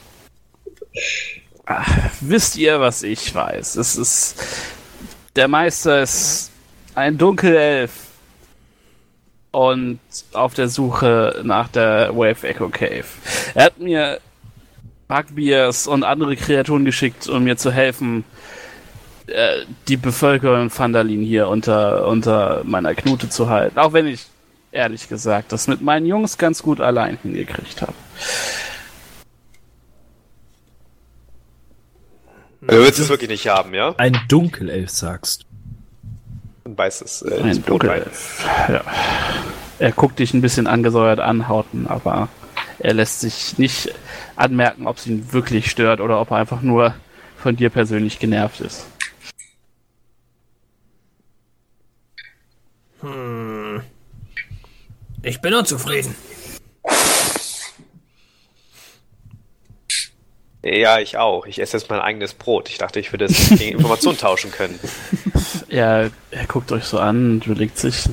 ah, 1.66 1.86
wisst 2.22 2.58
ihr, 2.58 2.80
was 2.80 3.04
ich 3.04 3.34
weiß. 3.34 3.76
Es 3.76 3.96
ist 3.96 4.44
der 5.36 5.48
Meister 5.48 6.02
ist 6.02 6.52
ein 6.94 7.18
Dunkelelf 7.18 7.92
und 9.52 10.00
auf 10.34 10.54
der 10.54 10.68
Suche 10.68 11.42
nach 11.44 11.70
der 11.70 12.16
Wave 12.16 12.48
Echo 12.48 12.70
Cave. 12.70 13.06
Er 13.54 13.66
hat 13.66 13.80
mir 13.80 14.20
Bugbears 15.08 15.88
und 15.88 16.04
andere 16.04 16.36
Kreaturen 16.36 16.86
geschickt, 16.86 17.28
um 17.28 17.44
mir 17.44 17.58
zu 17.58 17.72
helfen, 17.72 18.24
äh, 19.28 19.66
die 19.88 19.98
Bevölkerung 19.98 20.72
Vandalin 20.76 21.22
hier 21.22 21.48
unter, 21.48 22.08
unter 22.08 22.62
meiner 22.66 22.96
Knute 22.96 23.30
zu 23.30 23.50
halten. 23.50 23.78
Auch 23.78 23.94
wenn 23.94 24.08
ich, 24.08 24.26
ehrlich 24.72 25.08
gesagt, 25.10 25.52
das 25.52 25.68
mit 25.68 25.82
meinen 25.82 26.06
Jungs 26.06 26.38
ganz 26.38 26.64
gut 26.64 26.82
allein 26.82 27.18
hingekriegt 27.22 27.82
habe. 27.82 27.94
Du 32.62 32.76
willst 32.78 33.00
es 33.00 33.10
wirklich 33.10 33.30
nicht 33.30 33.48
haben, 33.48 33.74
ja? 33.74 33.96
Ein 33.98 34.20
Dunkelelf 34.28 34.92
sagst. 34.92 35.46
Und 36.64 36.76
beißt 36.76 37.02
es 37.02 37.24
äh, 37.24 37.42
Ein. 37.42 37.66
Dunkelelf. 37.66 38.46
Ja. 38.70 38.84
Er 39.80 39.92
guckt 39.92 40.20
dich 40.20 40.34
ein 40.36 40.42
bisschen 40.42 40.68
angesäuert 40.68 41.20
an, 41.20 41.48
Hauten, 41.48 41.88
aber 41.88 42.30
er 42.78 42.94
lässt 42.94 43.22
sich 43.22 43.58
nicht 43.58 43.94
anmerken, 44.36 44.86
ob 44.86 44.98
es 44.98 45.08
ihn 45.08 45.34
wirklich 45.34 45.72
stört 45.72 46.02
oder 46.02 46.22
ob 46.22 46.30
er 46.32 46.38
einfach 46.38 46.62
nur 46.62 46.94
von 47.38 47.56
dir 47.56 47.72
persönlich 47.72 48.20
genervt 48.20 48.62
ist. 48.62 48.86
Hm. 53.02 53.82
Ich 55.24 55.42
bin 55.42 55.56
unzufrieden. 55.56 56.14
Ja, 60.64 61.00
ich 61.00 61.18
auch. 61.18 61.48
Ich 61.48 61.60
esse 61.60 61.78
jetzt 61.78 61.90
mein 61.90 62.00
eigenes 62.00 62.34
Brot. 62.34 62.70
Ich 62.70 62.78
dachte, 62.78 63.00
ich 63.00 63.12
würde 63.12 63.26
es 63.26 63.50
gegen 63.58 63.78
Informationen 63.78 64.18
tauschen 64.18 64.52
können. 64.52 64.80
Er, 65.70 66.12
er 66.30 66.46
guckt 66.48 66.72
euch 66.72 66.84
so 66.84 67.00
an 67.00 67.34
und 67.34 67.46
überlegt 67.48 67.78
sich. 67.78 68.04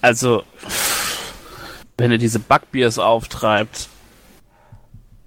Also, 0.00 0.42
wenn 1.96 2.10
er 2.10 2.18
diese 2.18 2.40
Bugbeers 2.40 2.98
auftreibt, 2.98 3.88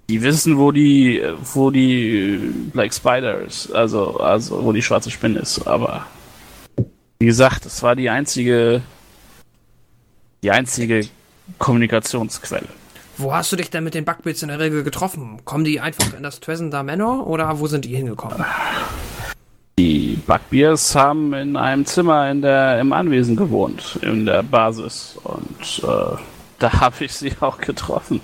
die 0.08 0.22
wissen, 0.22 0.58
wo 0.58 0.72
die, 0.72 1.22
wo 1.54 1.70
die 1.70 2.38
Black 2.72 2.92
Spider 2.92 3.40
ist, 3.40 3.72
also, 3.72 4.18
also 4.18 4.64
wo 4.64 4.72
die 4.72 4.82
schwarze 4.82 5.10
Spinne 5.10 5.38
ist, 5.38 5.66
aber 5.66 6.06
wie 7.18 7.26
gesagt, 7.26 7.64
das 7.64 7.82
war 7.82 7.94
die 7.94 8.10
einzige, 8.10 8.82
die 10.42 10.50
einzige 10.50 11.06
Kommunikationsquelle. 11.58 12.68
Wo 13.18 13.34
hast 13.34 13.52
du 13.52 13.56
dich 13.56 13.70
denn 13.70 13.84
mit 13.84 13.94
den 13.94 14.04
Bugbeats 14.04 14.42
in 14.42 14.48
der 14.48 14.58
Regel 14.58 14.82
getroffen? 14.82 15.40
Kommen 15.44 15.64
die 15.64 15.80
einfach 15.80 16.14
in 16.16 16.22
das 16.22 16.40
Twessender 16.40 16.82
Manor 16.82 17.26
oder 17.26 17.60
wo 17.60 17.66
sind 17.66 17.84
die 17.84 17.94
hingekommen? 17.94 18.44
Die 19.78 20.18
Bugbeers 20.26 20.94
haben 20.94 21.34
in 21.34 21.56
einem 21.56 21.84
Zimmer 21.84 22.30
in 22.30 22.42
der, 22.42 22.80
im 22.80 22.92
Anwesen 22.92 23.36
gewohnt, 23.36 23.98
in 24.02 24.26
der 24.26 24.42
Basis. 24.42 25.18
Und 25.24 25.82
äh, 25.84 26.16
da 26.58 26.72
habe 26.80 27.04
ich 27.04 27.12
sie 27.12 27.32
auch 27.40 27.58
getroffen. 27.58 28.20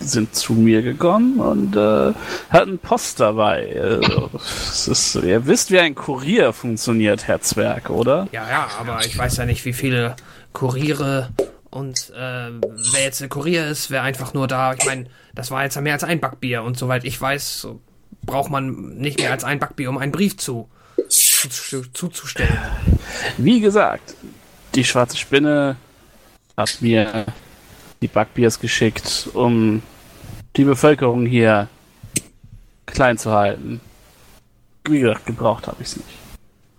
Die 0.00 0.04
sind 0.04 0.34
zu 0.34 0.52
mir 0.52 0.82
gekommen 0.82 1.40
und 1.40 1.76
äh, 1.76 2.12
hatten 2.50 2.78
Post 2.78 3.20
dabei. 3.20 3.80
Also, 3.80 4.30
ist, 4.90 5.14
ihr 5.16 5.46
wisst, 5.46 5.70
wie 5.70 5.78
ein 5.78 5.94
Kurier 5.94 6.52
funktioniert, 6.52 7.26
Herr 7.26 7.40
Zwerg, 7.40 7.90
oder? 7.90 8.28
Ja, 8.30 8.48
ja, 8.48 8.68
aber 8.78 9.04
ich 9.04 9.16
weiß 9.16 9.38
ja 9.38 9.46
nicht, 9.46 9.64
wie 9.64 9.72
viele 9.72 10.16
Kuriere 10.52 11.30
und 11.72 12.10
äh, 12.10 12.50
wer 12.52 13.02
jetzt 13.02 13.20
der 13.20 13.28
Kurier 13.28 13.66
ist, 13.66 13.90
wer 13.90 14.02
einfach 14.02 14.34
nur 14.34 14.46
da. 14.46 14.74
Ich 14.74 14.84
meine, 14.84 15.06
das 15.34 15.50
war 15.50 15.64
jetzt 15.64 15.74
ja 15.74 15.80
mehr 15.80 15.94
als 15.94 16.04
ein 16.04 16.20
Backbier 16.20 16.62
und 16.62 16.78
soweit 16.78 17.04
ich 17.04 17.20
weiß, 17.20 17.68
braucht 18.26 18.50
man 18.50 18.96
nicht 18.98 19.18
mehr 19.18 19.32
als 19.32 19.42
ein 19.42 19.58
Backbier, 19.58 19.88
um 19.88 19.98
einen 19.98 20.12
Brief 20.12 20.36
zu, 20.36 20.68
zu, 21.08 21.82
zuzustellen. 21.92 22.58
Wie 23.38 23.60
gesagt, 23.60 24.14
die 24.74 24.84
schwarze 24.84 25.16
Spinne 25.16 25.76
hat 26.56 26.76
mir 26.80 27.24
die 28.02 28.08
Backbiers 28.08 28.60
geschickt, 28.60 29.30
um 29.32 29.82
die 30.56 30.64
Bevölkerung 30.64 31.24
hier 31.24 31.68
klein 32.84 33.16
zu 33.16 33.32
halten. 33.32 33.80
Wie 34.84 35.00
gesagt, 35.00 35.24
gebraucht 35.24 35.66
habe 35.66 35.78
ich 35.80 35.88
es 35.88 35.96
nicht. 35.96 36.21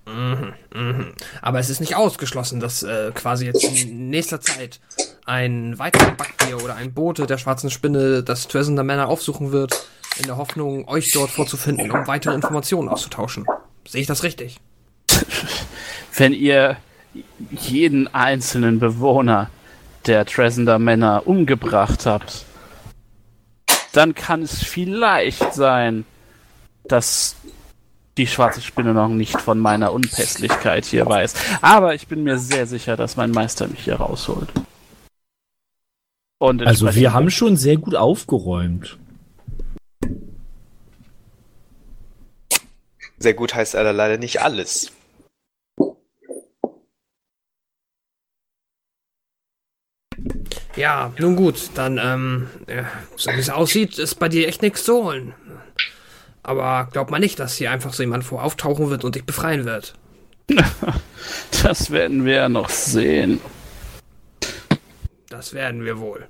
Mhm, 0.06 0.54
mhm. 0.74 1.14
Aber 1.42 1.60
es 1.60 1.70
ist 1.70 1.80
nicht 1.80 1.96
ausgeschlossen, 1.96 2.60
dass 2.60 2.84
äh, 2.84 3.12
quasi 3.14 3.46
jetzt 3.46 3.64
in 3.64 4.10
nächster 4.10 4.42
Zeit 4.42 4.80
ein 5.26 5.80
weiterer 5.80 6.12
Backbier 6.12 6.62
oder 6.62 6.76
ein 6.76 6.94
Bote 6.94 7.26
der 7.26 7.38
schwarzen 7.38 7.70
Spinne 7.70 8.24
das 8.24 8.48
Tösender 8.48 8.84
Männer 8.84 9.08
aufsuchen 9.08 9.52
wird, 9.52 9.88
in 10.20 10.26
der 10.26 10.38
Hoffnung, 10.38 10.88
euch 10.88 11.12
dort 11.12 11.30
vorzufinden, 11.30 11.92
um 11.92 12.06
weitere 12.06 12.36
Informationen 12.36 12.90
auszutauschen. 12.90 13.46
Sehe 13.88 14.02
ich 14.02 14.08
das 14.08 14.24
richtig? 14.24 14.60
Wenn 16.16 16.34
ihr 16.34 16.78
jeden 17.52 18.14
einzelnen 18.14 18.80
Bewohner 18.80 19.50
der 20.06 20.26
Tresender 20.26 20.80
Männer 20.80 21.24
umgebracht 21.26 22.06
habt, 22.06 22.46
dann 23.94 24.16
kann 24.16 24.42
es 24.42 24.64
vielleicht 24.64 25.54
sein, 25.54 26.06
dass 26.86 27.36
die 28.18 28.28
schwarze 28.28 28.62
Spinne 28.62 28.94
noch 28.94 29.08
nicht 29.08 29.40
von 29.42 29.60
meiner 29.60 29.92
Unpässlichkeit 29.92 30.86
hier 30.86 31.06
weiß. 31.06 31.34
Aber 31.62 31.96
ich 31.96 32.08
bin 32.08 32.24
mir 32.24 32.38
sehr 32.38 32.68
sicher, 32.68 32.96
dass 32.96 33.18
mein 33.18 33.32
Meister 33.32 33.68
mich 33.68 33.84
hier 33.84 33.96
rausholt. 33.96 34.50
Und 36.38 36.66
also 36.66 36.94
wir 36.94 37.14
haben 37.14 37.30
schon 37.30 37.56
sehr 37.56 37.78
gut 37.78 37.96
aufgeräumt. 37.96 38.98
Sehr 43.18 43.34
gut 43.34 43.56
heißt 43.56 43.76
aber 43.76 43.94
leider 43.94 44.18
nicht 44.18 44.42
alles. 44.42 44.92
Ja, 50.76 51.14
nun 51.20 51.36
gut, 51.36 51.70
dann, 51.76 52.00
ähm, 52.04 52.50
ja, 52.68 52.90
so 53.16 53.32
wie 53.32 53.40
es 53.40 53.50
aussieht, 53.50 54.00
ist 54.00 54.16
bei 54.16 54.28
dir 54.28 54.48
echt 54.48 54.62
nichts 54.64 54.84
zu 54.84 55.04
holen. 55.04 55.36
Aber 56.44 56.90
glaub 56.92 57.10
mal 57.10 57.20
nicht, 57.20 57.40
dass 57.40 57.56
hier 57.56 57.72
einfach 57.72 57.94
so 57.94 58.04
jemand 58.04 58.26
vor 58.26 58.44
auftauchen 58.44 58.90
wird 58.90 59.04
und 59.06 59.16
dich 59.16 59.24
befreien 59.24 59.66
wird. 59.66 59.96
das 61.64 61.90
werden 61.90 62.26
wir 62.26 62.34
ja 62.36 62.50
noch 62.50 62.70
sehen. 62.70 63.40
Das 65.30 65.54
werden 65.54 65.86
wir 65.86 66.00
wohl. 66.00 66.28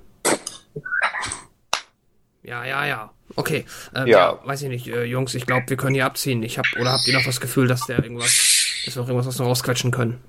Ja, 2.44 2.64
ja, 2.64 2.86
ja. 2.86 3.10
Okay. 3.36 3.64
Äh, 3.94 4.00
ja. 4.00 4.06
ja. 4.06 4.40
Weiß 4.44 4.62
ich 4.62 4.68
nicht, 4.68 4.86
äh, 4.86 5.04
Jungs, 5.04 5.34
ich 5.34 5.46
glaube, 5.46 5.68
wir 5.68 5.76
können 5.76 5.94
hier 5.94 6.06
abziehen. 6.06 6.42
Ich 6.42 6.58
hab, 6.58 6.66
oder 6.78 6.92
habt 6.92 7.06
ihr 7.08 7.14
noch 7.14 7.24
das 7.24 7.40
Gefühl, 7.40 7.66
dass 7.66 7.86
der 7.86 8.02
irgendwas, 8.02 8.82
dass 8.84 8.94
wir 8.94 9.02
noch 9.02 9.08
irgendwas 9.08 9.40
rausquetschen 9.40 9.90
können? 9.90 10.20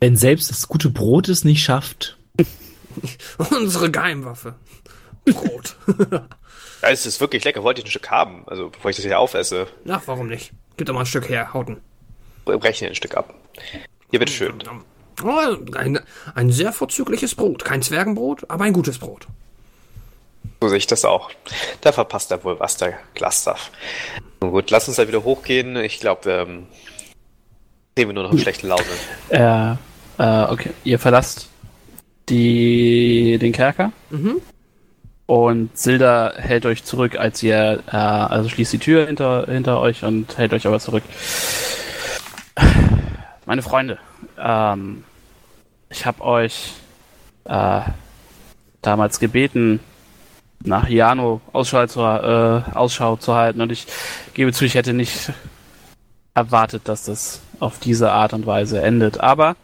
Wenn 0.00 0.16
selbst 0.16 0.50
das 0.50 0.68
gute 0.68 0.90
Brot 0.90 1.28
es 1.28 1.44
nicht 1.44 1.64
schafft. 1.64 2.18
Unsere 3.50 3.90
Geheimwaffe. 3.90 4.54
Brot. 5.24 5.76
ja, 6.82 6.88
es 6.90 7.06
ist 7.06 7.20
wirklich 7.20 7.44
lecker. 7.44 7.62
Wollte 7.62 7.80
ich 7.80 7.86
ein 7.86 7.90
Stück 7.90 8.10
haben, 8.10 8.44
also 8.46 8.70
bevor 8.70 8.90
ich 8.90 8.96
das 8.96 9.04
hier 9.04 9.18
aufesse. 9.18 9.66
Ach, 9.88 10.02
warum 10.06 10.28
nicht? 10.28 10.52
Gib 10.76 10.86
doch 10.86 10.94
mal 10.94 11.00
ein 11.00 11.06
Stück 11.06 11.28
her, 11.28 11.52
Hauten. 11.52 11.80
Brechen 12.44 12.88
ein 12.88 12.94
Stück 12.94 13.16
ab. 13.16 13.34
Hier, 14.10 14.18
bitteschön. 14.18 14.62
Oh, 15.24 15.56
ein, 15.74 15.98
ein 16.34 16.50
sehr 16.50 16.72
vorzügliches 16.72 17.34
Brot. 17.34 17.64
Kein 17.64 17.82
Zwergenbrot, 17.82 18.48
aber 18.50 18.64
ein 18.64 18.72
gutes 18.72 18.98
Brot. 18.98 19.26
So 20.60 20.68
sehe 20.68 20.78
ich 20.78 20.86
das 20.86 21.04
auch. 21.04 21.30
Da 21.80 21.92
verpasst 21.92 22.30
er 22.30 22.44
wohl 22.44 22.58
was, 22.60 22.76
der 22.76 22.98
Glasstaff. 23.14 23.70
Nun 24.40 24.52
gut, 24.52 24.70
lass 24.70 24.88
uns 24.88 24.96
da 24.96 25.08
wieder 25.08 25.24
hochgehen. 25.24 25.76
Ich 25.76 26.00
glaube, 26.00 26.30
ähm, 26.30 26.66
sehen 27.96 28.08
wir 28.08 28.12
nur 28.12 28.24
noch 28.24 28.30
eine 28.30 28.40
schlechte 28.40 28.66
Laune. 28.66 28.84
Äh, 29.30 29.72
äh, 30.18 30.52
okay. 30.52 30.70
Ihr 30.84 30.98
verlasst 30.98 31.48
die, 32.28 33.38
den 33.38 33.52
Kerker. 33.52 33.92
Mhm. 34.10 34.40
Und 35.26 35.76
Silda 35.76 36.34
hält 36.36 36.66
euch 36.66 36.84
zurück, 36.84 37.16
als 37.16 37.42
ihr, 37.42 37.82
äh, 37.88 37.96
also 37.96 38.48
schließt 38.48 38.72
die 38.72 38.78
Tür 38.78 39.06
hinter, 39.06 39.46
hinter 39.46 39.80
euch 39.80 40.04
und 40.04 40.38
hält 40.38 40.52
euch 40.52 40.66
aber 40.66 40.78
zurück. 40.78 41.02
Meine 43.44 43.62
Freunde, 43.62 43.98
ähm, 44.38 45.04
ich 45.90 46.06
habe 46.06 46.22
euch 46.22 46.74
äh, 47.44 47.80
damals 48.82 49.18
gebeten, 49.18 49.80
nach 50.64 50.88
Jano 50.88 51.40
Ausschau 51.52 51.86
zu, 51.86 52.00
äh, 52.00 52.62
Ausschau 52.74 53.16
zu 53.16 53.34
halten 53.34 53.60
und 53.60 53.72
ich 53.72 53.86
gebe 54.34 54.52
zu, 54.52 54.64
ich 54.64 54.74
hätte 54.74 54.92
nicht 54.92 55.32
erwartet, 56.34 56.82
dass 56.84 57.04
das 57.04 57.40
auf 57.60 57.78
diese 57.78 58.12
Art 58.12 58.32
und 58.32 58.46
Weise 58.46 58.80
endet. 58.82 59.20
Aber 59.20 59.56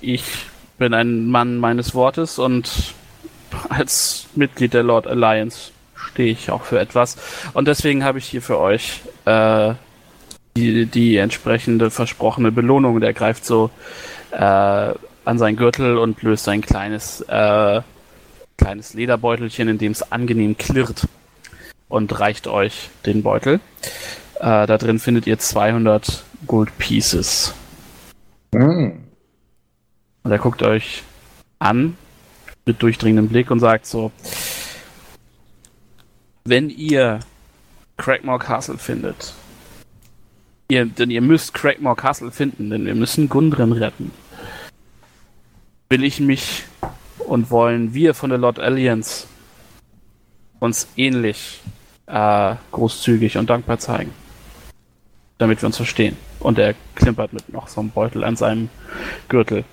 ich 0.00 0.24
bin 0.78 0.92
ein 0.94 1.26
Mann 1.26 1.56
meines 1.58 1.94
Wortes 1.94 2.38
und 2.38 2.94
als 3.68 4.26
Mitglied 4.34 4.74
der 4.74 4.82
Lord 4.82 5.06
Alliance 5.06 5.70
stehe 5.94 6.32
ich 6.32 6.50
auch 6.50 6.64
für 6.64 6.78
etwas. 6.78 7.16
Und 7.52 7.68
deswegen 7.68 8.04
habe 8.04 8.18
ich 8.18 8.26
hier 8.26 8.42
für 8.42 8.58
euch 8.58 9.02
äh, 9.24 9.74
die, 10.56 10.86
die 10.86 11.16
entsprechende 11.16 11.90
versprochene 11.90 12.52
Belohnung. 12.52 13.00
Der 13.00 13.12
greift 13.12 13.44
so 13.44 13.70
äh, 14.30 14.36
an 14.38 15.38
seinen 15.38 15.56
Gürtel 15.56 15.98
und 15.98 16.22
löst 16.22 16.48
ein 16.48 16.60
kleines, 16.60 17.20
äh, 17.22 17.82
kleines 18.56 18.94
Lederbeutelchen, 18.94 19.68
in 19.68 19.78
dem 19.78 19.92
es 19.92 20.10
angenehm 20.12 20.56
klirrt 20.56 21.06
und 21.88 22.18
reicht 22.18 22.46
euch 22.46 22.90
den 23.04 23.22
Beutel. 23.22 23.60
Äh, 24.36 24.66
da 24.66 24.78
drin 24.78 24.98
findet 24.98 25.26
ihr 25.26 25.38
200 25.38 26.24
Gold 26.46 26.76
Pieces. 26.78 27.54
Mm. 28.52 28.90
Und 30.22 30.32
er 30.32 30.38
guckt 30.38 30.62
euch 30.62 31.02
an 31.58 31.96
mit 32.66 32.82
durchdringendem 32.82 33.28
Blick 33.28 33.50
und 33.50 33.60
sagt 33.60 33.86
so, 33.86 34.10
wenn 36.44 36.68
ihr 36.68 37.20
Crackmore 37.96 38.40
Castle 38.40 38.76
findet, 38.76 39.34
ihr, 40.68 40.84
denn 40.84 41.10
ihr 41.10 41.22
müsst 41.22 41.54
Crackmore 41.54 41.96
Castle 41.96 42.30
finden, 42.30 42.70
denn 42.70 42.84
wir 42.84 42.94
müssen 42.94 43.28
Gundren 43.28 43.72
retten, 43.72 44.10
will 45.88 46.04
ich 46.04 46.20
mich 46.20 46.64
und 47.18 47.50
wollen 47.50 47.94
wir 47.94 48.14
von 48.14 48.30
der 48.30 48.38
Lord 48.38 48.58
Alliance 48.58 49.26
uns 50.58 50.88
ähnlich 50.96 51.60
äh, 52.06 52.54
großzügig 52.72 53.38
und 53.38 53.48
dankbar 53.48 53.78
zeigen, 53.78 54.12
damit 55.38 55.62
wir 55.62 55.66
uns 55.66 55.76
verstehen. 55.76 56.16
Und 56.40 56.58
er 56.58 56.74
klimpert 56.94 57.32
mit 57.32 57.48
noch 57.52 57.68
so 57.68 57.80
einem 57.80 57.90
Beutel 57.90 58.24
an 58.24 58.36
seinem 58.36 58.68
Gürtel. 59.28 59.64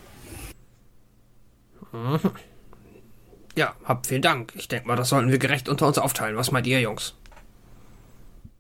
Ja, 3.56 3.76
hab 3.86 4.08
vielen 4.08 4.22
Dank. 4.22 4.54
Ich 4.56 4.68
denke 4.68 4.88
mal, 4.88 4.96
das 4.96 5.10
sollten 5.10 5.30
wir 5.30 5.38
gerecht 5.38 5.70
unter 5.70 5.88
uns 5.88 5.98
aufteilen. 5.98 6.36
Was 6.36 6.52
meint 6.52 6.66
ihr, 6.68 6.82
Jungs? 6.82 7.14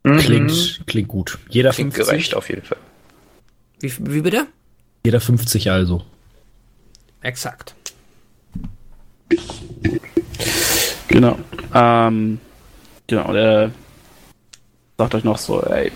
Klingt, 0.03 0.81
klingt 0.85 1.07
gut. 1.07 1.39
Jeder 1.49 1.71
Klingt 1.71 1.93
50. 1.93 2.11
gerecht 2.11 2.35
auf 2.35 2.49
jeden 2.49 2.63
Fall. 2.63 2.77
Wie, 3.79 3.93
wie 3.99 4.21
bitte? 4.21 4.47
Jeder 5.05 5.21
50 5.21 5.71
also. 5.71 6.03
Exakt. 7.21 7.73
Genau. 11.07 11.39
Ähm, 11.73 12.39
genau, 13.07 13.31
der 13.33 13.71
sagt 14.97 15.15
euch 15.15 15.23
noch 15.23 15.37
so, 15.37 15.61
ey, 15.63 15.91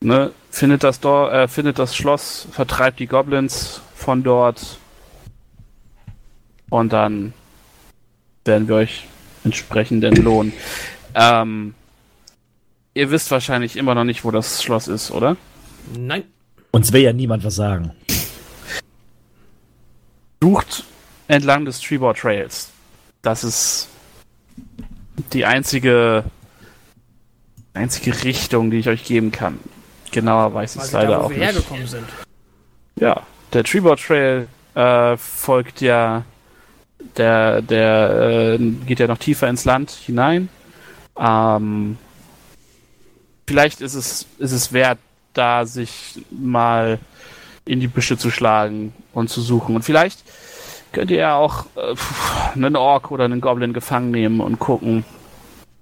ne, 0.00 0.32
findet 0.50 0.82
das, 0.82 1.00
Dor 1.00 1.32
äh, 1.32 1.48
findet 1.48 1.78
das 1.78 1.96
Schloss, 1.96 2.46
vertreibt 2.50 2.98
die 2.98 3.06
Goblins 3.06 3.80
von 3.94 4.22
dort 4.22 4.78
und 6.70 6.92
dann 6.92 7.32
werden 8.44 8.68
wir 8.68 8.76
euch 8.76 9.06
entsprechend 9.44 10.04
entlohnen. 10.04 10.52
Ähm, 11.14 11.74
ihr 12.94 13.10
wisst 13.10 13.30
wahrscheinlich 13.30 13.76
immer 13.76 13.94
noch 13.94 14.04
nicht, 14.04 14.24
wo 14.24 14.30
das 14.30 14.62
Schloss 14.62 14.88
ist, 14.88 15.10
oder? 15.10 15.36
Nein. 15.98 16.24
Uns 16.70 16.92
will 16.92 17.02
ja 17.02 17.12
niemand 17.12 17.44
was 17.44 17.54
sagen. 17.54 17.92
Sucht 20.42 20.84
entlang 21.28 21.64
des 21.64 21.80
Treeboard 21.80 22.18
Trails. 22.18 22.70
Das 23.22 23.44
ist 23.44 23.88
die 25.32 25.44
einzige 25.44 26.24
einzige 27.72 28.24
Richtung, 28.24 28.70
die 28.70 28.78
ich 28.78 28.88
euch 28.88 29.04
geben 29.04 29.32
kann. 29.32 29.58
Genauer 30.10 30.54
weiß 30.54 30.76
ich 30.76 30.82
es 30.82 30.92
leider 30.92 31.08
da, 31.12 31.20
wo 31.20 31.24
auch 31.24 31.30
wir 31.30 31.38
nicht. 31.38 31.46
hergekommen 31.46 31.86
sind. 31.86 32.06
Ja, 33.00 33.22
der 33.52 33.64
Treeboard 33.64 34.00
Trail 34.00 34.48
äh, 34.74 35.16
folgt 35.16 35.80
ja 35.80 36.24
der 37.16 37.62
der 37.62 38.56
äh, 38.58 38.58
geht 38.86 39.00
ja 39.00 39.06
noch 39.06 39.18
tiefer 39.18 39.48
ins 39.48 39.64
Land 39.64 39.90
hinein. 39.90 40.48
Ähm, 41.18 41.96
vielleicht 43.46 43.80
ist 43.80 43.94
es 43.94 44.26
ist 44.38 44.52
es 44.52 44.72
wert, 44.72 44.98
da 45.32 45.66
sich 45.66 46.24
mal 46.30 46.98
in 47.64 47.80
die 47.80 47.88
Büsche 47.88 48.18
zu 48.18 48.30
schlagen 48.30 48.92
und 49.12 49.30
zu 49.30 49.40
suchen. 49.40 49.74
Und 49.74 49.82
vielleicht 49.82 50.22
könnt 50.92 51.10
ihr 51.10 51.18
ja 51.18 51.36
auch 51.36 51.66
äh, 51.76 51.94
einen 52.54 52.76
Ork 52.76 53.10
oder 53.10 53.24
einen 53.24 53.40
Goblin 53.40 53.72
gefangen 53.72 54.10
nehmen 54.10 54.40
und 54.40 54.58
gucken, 54.58 55.04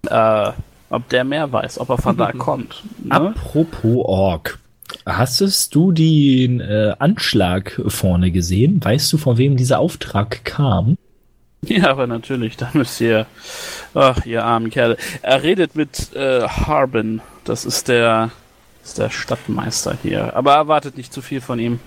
äh, 0.08 0.50
ob 0.90 1.08
der 1.08 1.24
mehr 1.24 1.52
weiß, 1.52 1.78
ob 1.78 1.90
er 1.90 1.98
von 1.98 2.16
da 2.16 2.32
kommt. 2.38 2.82
Ne? 3.02 3.12
Apropos 3.12 4.04
Ork. 4.04 4.58
Hastest 5.06 5.74
du 5.74 5.90
den 5.90 6.60
äh, 6.60 6.94
Anschlag 6.98 7.80
vorne 7.86 8.30
gesehen? 8.30 8.82
Weißt 8.84 9.12
du, 9.12 9.18
von 9.18 9.38
wem 9.38 9.56
dieser 9.56 9.78
Auftrag 9.78 10.44
kam? 10.44 10.96
Ja, 11.68 11.90
aber 11.90 12.06
natürlich, 12.08 12.56
da 12.56 12.70
müsst 12.72 13.00
ihr. 13.00 13.26
Ach, 13.94 14.26
ihr 14.26 14.44
armen 14.44 14.70
Kerle. 14.70 14.96
Er 15.22 15.42
redet 15.42 15.76
mit 15.76 16.12
äh, 16.14 16.42
Harbin. 16.42 17.20
Das 17.44 17.64
ist 17.64 17.88
der, 17.88 18.30
ist 18.82 18.98
der 18.98 19.10
Stadtmeister 19.10 19.96
hier. 20.02 20.34
Aber 20.34 20.54
erwartet 20.54 20.96
nicht 20.96 21.12
zu 21.12 21.22
viel 21.22 21.40
von 21.40 21.60
ihm. 21.60 21.78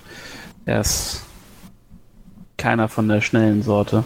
Er 0.64 0.80
ist 0.80 1.24
keiner 2.56 2.88
von 2.88 3.06
der 3.08 3.20
schnellen 3.20 3.62
Sorte. 3.62 4.04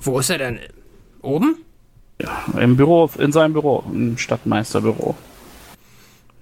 Wo 0.00 0.18
ist 0.18 0.30
er 0.30 0.38
denn? 0.38 0.58
Oben? 1.22 1.58
Im 2.58 2.76
Büro, 2.76 3.10
in 3.18 3.32
seinem 3.32 3.52
Büro, 3.52 3.84
im 3.92 4.18
Stadtmeisterbüro. 4.18 5.16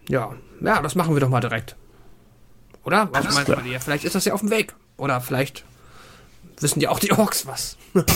Ja. 0.09 0.33
Ja, 0.61 0.81
das 0.81 0.95
machen 0.95 1.15
wir 1.15 1.21
doch 1.21 1.29
mal 1.29 1.41
direkt. 1.41 1.77
Oder? 2.85 3.09
Was 3.13 3.35
meinst 3.35 3.49
du? 3.49 3.71
Ja, 3.71 3.79
vielleicht 3.79 4.05
ist 4.05 4.15
das 4.15 4.25
ja 4.25 4.33
auf 4.33 4.41
dem 4.41 4.51
Weg. 4.51 4.75
Oder 4.97 5.21
vielleicht 5.21 5.65
wissen 6.61 6.81
ja 6.81 6.91
auch 6.91 6.99
die 6.99 7.13
Orks 7.13 7.47
was. 7.47 7.77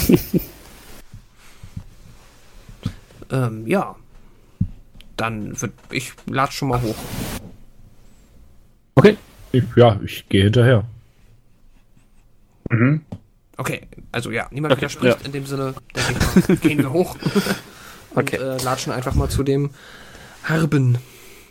ähm, 3.30 3.66
ja. 3.66 3.96
Dann 5.16 5.60
wird 5.60 5.72
ich 5.90 6.12
latsch 6.26 6.58
schon 6.58 6.68
mal 6.68 6.80
hoch. 6.82 6.96
Okay. 8.96 9.16
Ich, 9.52 9.64
ja, 9.76 9.98
ich 10.04 10.28
gehe 10.28 10.44
hinterher. 10.44 10.84
Okay, 13.56 13.82
also 14.12 14.30
ja, 14.30 14.48
niemand 14.50 14.72
Okay, 14.72 14.82
widerspricht. 14.82 15.20
ja. 15.20 15.24
In 15.26 15.32
dem 15.32 15.46
Sinne, 15.46 15.74
denke 15.94 16.12
ich 16.12 16.48
mal, 16.48 16.56
gehen 16.60 16.78
wir 16.78 16.92
hoch. 16.92 17.14
Und 18.10 18.18
Okay. 18.18 18.36
äh, 18.36 18.62
latschen 18.62 18.92
einfach 18.92 19.14
mal 19.14 19.28
zu 19.28 19.42
dem 19.42 19.70
Harben. 20.44 20.98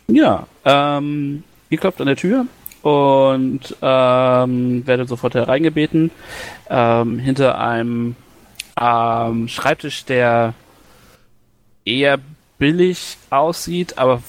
Ja, 0.08 0.46
ähm, 0.64 1.42
ihr 1.70 1.78
klopft 1.78 2.00
an 2.00 2.06
der 2.08 2.16
Tür 2.16 2.46
und 2.86 3.74
ähm, 3.82 4.86
werdet 4.86 5.08
sofort 5.08 5.34
hereingebeten. 5.34 6.12
Ähm, 6.70 7.18
hinter 7.18 7.58
einem 7.58 8.14
ähm, 8.80 9.48
Schreibtisch, 9.48 10.04
der 10.04 10.54
eher 11.84 12.20
billig 12.58 13.18
aussieht, 13.28 13.98
aber 13.98 14.22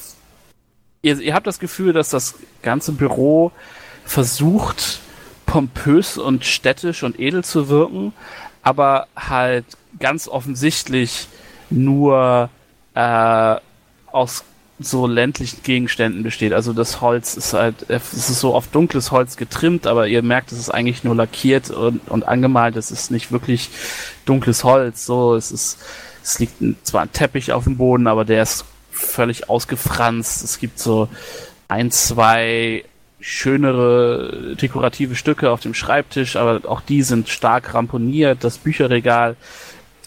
ihr, 1.03 1.19
ihr 1.19 1.35
habt 1.35 1.45
das 1.45 1.59
Gefühl, 1.59 1.93
dass 1.93 2.09
das 2.09 2.33
ganze 2.63 2.93
Büro 2.93 3.51
versucht, 4.05 5.01
pompös 5.45 6.17
und 6.17 6.43
städtisch 6.43 7.03
und 7.03 7.19
edel 7.19 7.43
zu 7.43 7.69
wirken, 7.69 8.11
aber 8.63 9.05
halt 9.15 9.65
ganz 9.99 10.27
offensichtlich 10.27 11.27
nur 11.69 12.49
äh, 12.95 13.55
aus 14.07 14.43
so 14.79 15.07
ländlichen 15.07 15.63
Gegenständen 15.63 16.23
besteht. 16.23 16.53
Also 16.53 16.71
das 16.71 17.01
Holz 17.01 17.35
ist 17.35 17.53
halt, 17.53 17.85
es 17.87 18.13
ist 18.13 18.39
so 18.39 18.53
auf 18.53 18.67
dunkles 18.67 19.11
Holz 19.11 19.35
getrimmt, 19.35 19.87
aber 19.87 20.07
ihr 20.07 20.21
merkt, 20.21 20.51
es 20.51 20.59
ist 20.59 20.69
eigentlich 20.69 21.03
nur 21.03 21.15
lackiert 21.15 21.71
und, 21.71 22.07
und 22.07 22.27
angemalt. 22.27 22.75
Es 22.75 22.91
ist 22.91 23.09
nicht 23.09 23.31
wirklich 23.31 23.69
dunkles 24.25 24.63
Holz. 24.63 25.05
So, 25.05 25.35
es 25.35 25.51
ist, 25.51 25.79
es 26.23 26.37
liegt 26.39 26.55
zwar 26.83 27.01
ein 27.01 27.11
Teppich 27.11 27.53
auf 27.53 27.63
dem 27.63 27.77
Boden, 27.77 28.05
aber 28.07 28.23
der 28.23 28.43
ist 28.43 28.65
völlig 28.91 29.49
ausgefranst. 29.49 30.43
Es 30.43 30.59
gibt 30.59 30.77
so 30.77 31.09
ein, 31.67 31.89
zwei 31.89 32.83
schönere 33.19 34.55
dekorative 34.61 35.15
Stücke 35.15 35.49
auf 35.49 35.59
dem 35.59 35.73
Schreibtisch, 35.73 36.35
aber 36.35 36.69
auch 36.69 36.81
die 36.81 37.01
sind 37.01 37.29
stark 37.29 37.73
ramponiert. 37.73 38.43
Das 38.43 38.59
Bücherregal 38.59 39.35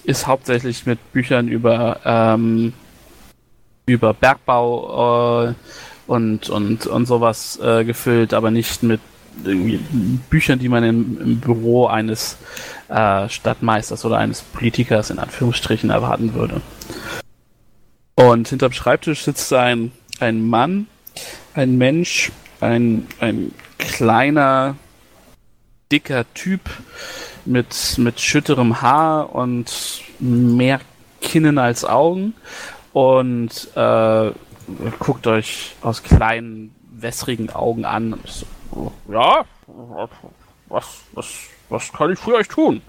ist 0.05 0.29
hauptsächlich 0.29 0.87
mit 0.87 1.13
Büchern 1.13 1.49
über 1.49 2.01
ähm, 2.05 2.73
über 3.93 4.15
Bergbau 4.15 5.49
äh, 5.49 5.55
und, 6.07 6.49
und, 6.49 6.87
und 6.87 7.07
sowas 7.07 7.59
äh, 7.63 7.85
gefüllt, 7.85 8.35
aber 8.35 8.51
nicht 8.51 8.83
mit 8.83 9.01
Büchern, 10.29 10.59
die 10.59 10.69
man 10.69 10.85
im, 10.85 11.21
im 11.21 11.41
Büro 11.41 11.87
eines 11.87 12.37
äh, 12.89 13.29
Stadtmeisters 13.29 14.05
oder 14.05 14.19
eines 14.19 14.43
Politikers 14.43 15.11
in 15.11 15.19
Anführungsstrichen 15.19 15.91
erwarten 15.91 16.35
würde. 16.35 16.61
Und 18.17 18.49
hinterm 18.49 18.73
Schreibtisch 18.73 19.25
sitzt 19.25 19.53
ein, 19.53 19.93
ein 20.19 20.47
Mann, 20.47 20.89
ein 21.55 21.79
Mensch, 21.79 22.33
ein, 22.61 23.07
ein 23.21 23.53
kleiner, 23.79 24.77
dicker 25.91 26.25
Typ 26.35 26.61
mit, 27.45 27.97
mit 27.99 28.21
schütterem 28.21 28.83
Haar 28.83 29.35
und 29.35 30.03
mehr 30.19 30.81
Kinnen 31.21 31.59
als 31.59 31.85
Augen 31.85 32.35
und 32.93 33.69
äh, 33.75 34.31
guckt 34.99 35.27
euch 35.27 35.77
aus 35.83 36.03
kleinen, 36.03 36.75
wässrigen 36.91 37.51
Augen 37.51 37.85
an. 37.85 38.21
So, 38.25 38.93
ja, 39.09 39.45
was, 40.69 40.87
was, 41.13 41.27
was 41.69 41.93
kann 41.93 42.13
ich 42.13 42.19
für 42.19 42.35
euch 42.35 42.49
tun? 42.49 42.83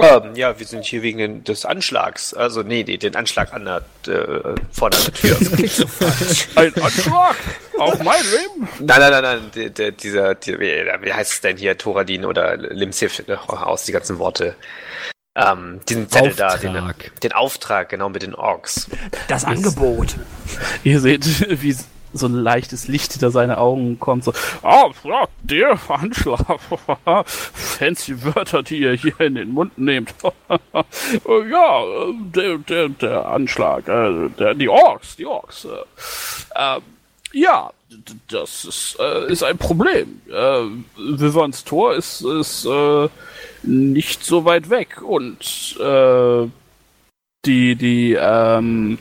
Ähm, 0.00 0.36
ja, 0.36 0.56
wir 0.58 0.66
sind 0.66 0.84
hier 0.84 1.02
wegen 1.02 1.18
den, 1.18 1.44
des 1.44 1.64
Anschlags. 1.64 2.32
Also, 2.32 2.62
nee, 2.62 2.84
nee, 2.86 2.98
den 2.98 3.16
Anschlag 3.16 3.52
an 3.52 3.64
der, 3.64 3.82
äh, 4.06 4.54
vor 4.70 4.90
der 4.90 5.00
Tür. 5.12 5.36
Ein 6.54 6.74
Anschlag 6.80 7.36
auf 7.78 8.02
mein 8.02 8.22
Leben? 8.22 8.68
nein, 8.78 9.00
nein, 9.00 9.10
nein, 9.10 9.22
nein, 9.22 9.50
der, 9.54 9.70
der, 9.70 9.90
dieser, 9.92 10.34
der, 10.36 10.60
wie, 10.60 11.04
wie 11.04 11.12
heißt 11.12 11.32
es 11.32 11.40
denn 11.40 11.56
hier, 11.56 11.76
Thoradin 11.76 12.24
oder 12.24 12.56
Limsif, 12.56 13.26
ne, 13.26 13.38
aus 13.48 13.84
die 13.84 13.92
ganzen 13.92 14.18
Worte. 14.18 14.54
Ähm, 15.38 15.80
diesen 15.88 16.08
Zettel 16.08 16.34
da, 16.34 16.56
den, 16.56 16.76
Auftrag. 16.76 17.20
den 17.20 17.32
Auftrag, 17.32 17.88
genau, 17.90 18.08
mit 18.08 18.22
den 18.22 18.34
Orks. 18.34 18.88
Das 19.28 19.44
Angebot. 19.44 20.16
Ihr 20.84 21.00
seht, 21.00 21.24
wie 21.62 21.76
so 22.14 22.26
ein 22.26 22.32
leichtes 22.34 22.88
Licht 22.88 23.12
hinter 23.12 23.30
seine 23.30 23.58
Augen 23.58 24.00
kommt. 24.00 24.24
So, 24.24 24.32
ah, 24.62 24.90
ja, 25.04 25.28
der 25.42 25.78
Anschlag. 25.88 26.40
Fancy 27.26 28.24
Wörter, 28.24 28.62
die 28.62 28.78
ihr 28.78 28.94
hier 28.94 29.20
in 29.20 29.34
den 29.34 29.50
Mund 29.52 29.76
nehmt. 29.78 30.14
ja, 31.50 31.82
der, 32.34 32.58
der, 32.58 32.88
der 32.88 33.26
Anschlag. 33.28 33.86
Äh, 33.88 34.30
der, 34.38 34.54
die 34.54 34.68
Orks, 34.68 35.16
die 35.16 35.26
Orks. 35.26 35.66
Äh, 35.66 35.68
ähm, 36.56 36.82
ja, 37.32 37.70
d- 37.90 38.14
das 38.30 38.64
ist, 38.64 38.96
äh, 38.98 39.30
ist 39.30 39.42
ein 39.42 39.58
Problem. 39.58 40.20
Äh, 40.30 40.62
Vivans 40.96 41.62
Tor 41.64 41.94
ist, 41.94 42.22
ist 42.22 42.64
äh, 42.64 43.08
nicht 43.62 44.24
so 44.24 44.44
weit 44.44 44.70
weg 44.70 45.02
und 45.02 45.76
äh, 45.80 46.46
die, 47.44 47.76
die, 47.76 48.16
ähm, 48.18 48.98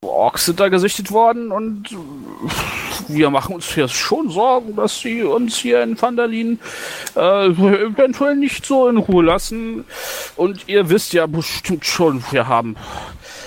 Orks 0.00 0.44
sind 0.44 0.60
da 0.60 0.68
gesichtet 0.68 1.10
worden 1.10 1.50
und 1.50 1.88
wir 3.08 3.30
machen 3.30 3.56
uns 3.56 3.74
jetzt 3.74 3.94
schon 3.94 4.30
Sorgen, 4.30 4.76
dass 4.76 5.00
sie 5.00 5.22
uns 5.22 5.56
hier 5.56 5.82
in 5.82 6.00
Vandalin 6.00 6.60
äh, 7.16 7.46
eventuell 7.46 8.36
nicht 8.36 8.64
so 8.64 8.88
in 8.88 8.98
Ruhe 8.98 9.24
lassen. 9.24 9.84
Und 10.36 10.68
ihr 10.68 10.88
wisst 10.88 11.14
ja 11.14 11.26
bestimmt 11.26 11.84
schon, 11.84 12.22
wir 12.30 12.46
haben 12.46 12.76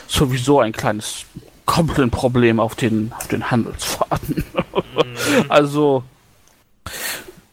sowieso 0.07 0.59
ein 0.59 0.73
kleines 0.73 1.25
Goblin-Problem 1.65 2.59
auf 2.59 2.75
den, 2.75 3.13
auf 3.17 3.27
den 3.27 3.49
Handelsfahrten. 3.49 4.43
also, 5.49 6.03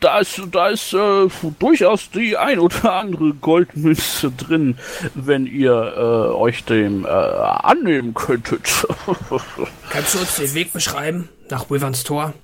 da 0.01 0.20
ist, 0.20 0.41
da 0.53 0.69
ist 0.69 0.93
äh, 0.93 1.29
durchaus 1.59 2.11
die 2.11 2.37
ein 2.37 2.59
oder 2.59 2.95
andere 2.95 3.35
Goldmünze 3.35 4.31
drin, 4.31 4.79
wenn 5.15 5.47
ihr 5.47 5.73
äh, 5.73 6.35
euch 6.35 6.65
dem 6.65 7.05
äh, 7.05 7.09
annehmen 7.09 8.15
könntet. 8.15 8.62
Kannst 9.91 10.15
du 10.15 10.19
uns 10.20 10.37
den 10.37 10.55
Weg 10.55 10.73
beschreiben? 10.73 11.29
Nach 11.51 11.69
Wyverns 11.70 12.05
Tor? 12.05 12.35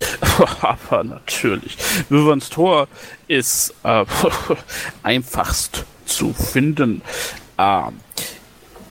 Aber 0.60 1.04
natürlich. 1.04 1.76
Wyverns 2.08 2.50
Tor 2.50 2.88
ist 3.28 3.74
äh, 3.84 4.04
einfachst 5.02 5.84
zu 6.06 6.32
finden. 6.32 7.02
Ähm, 7.58 8.00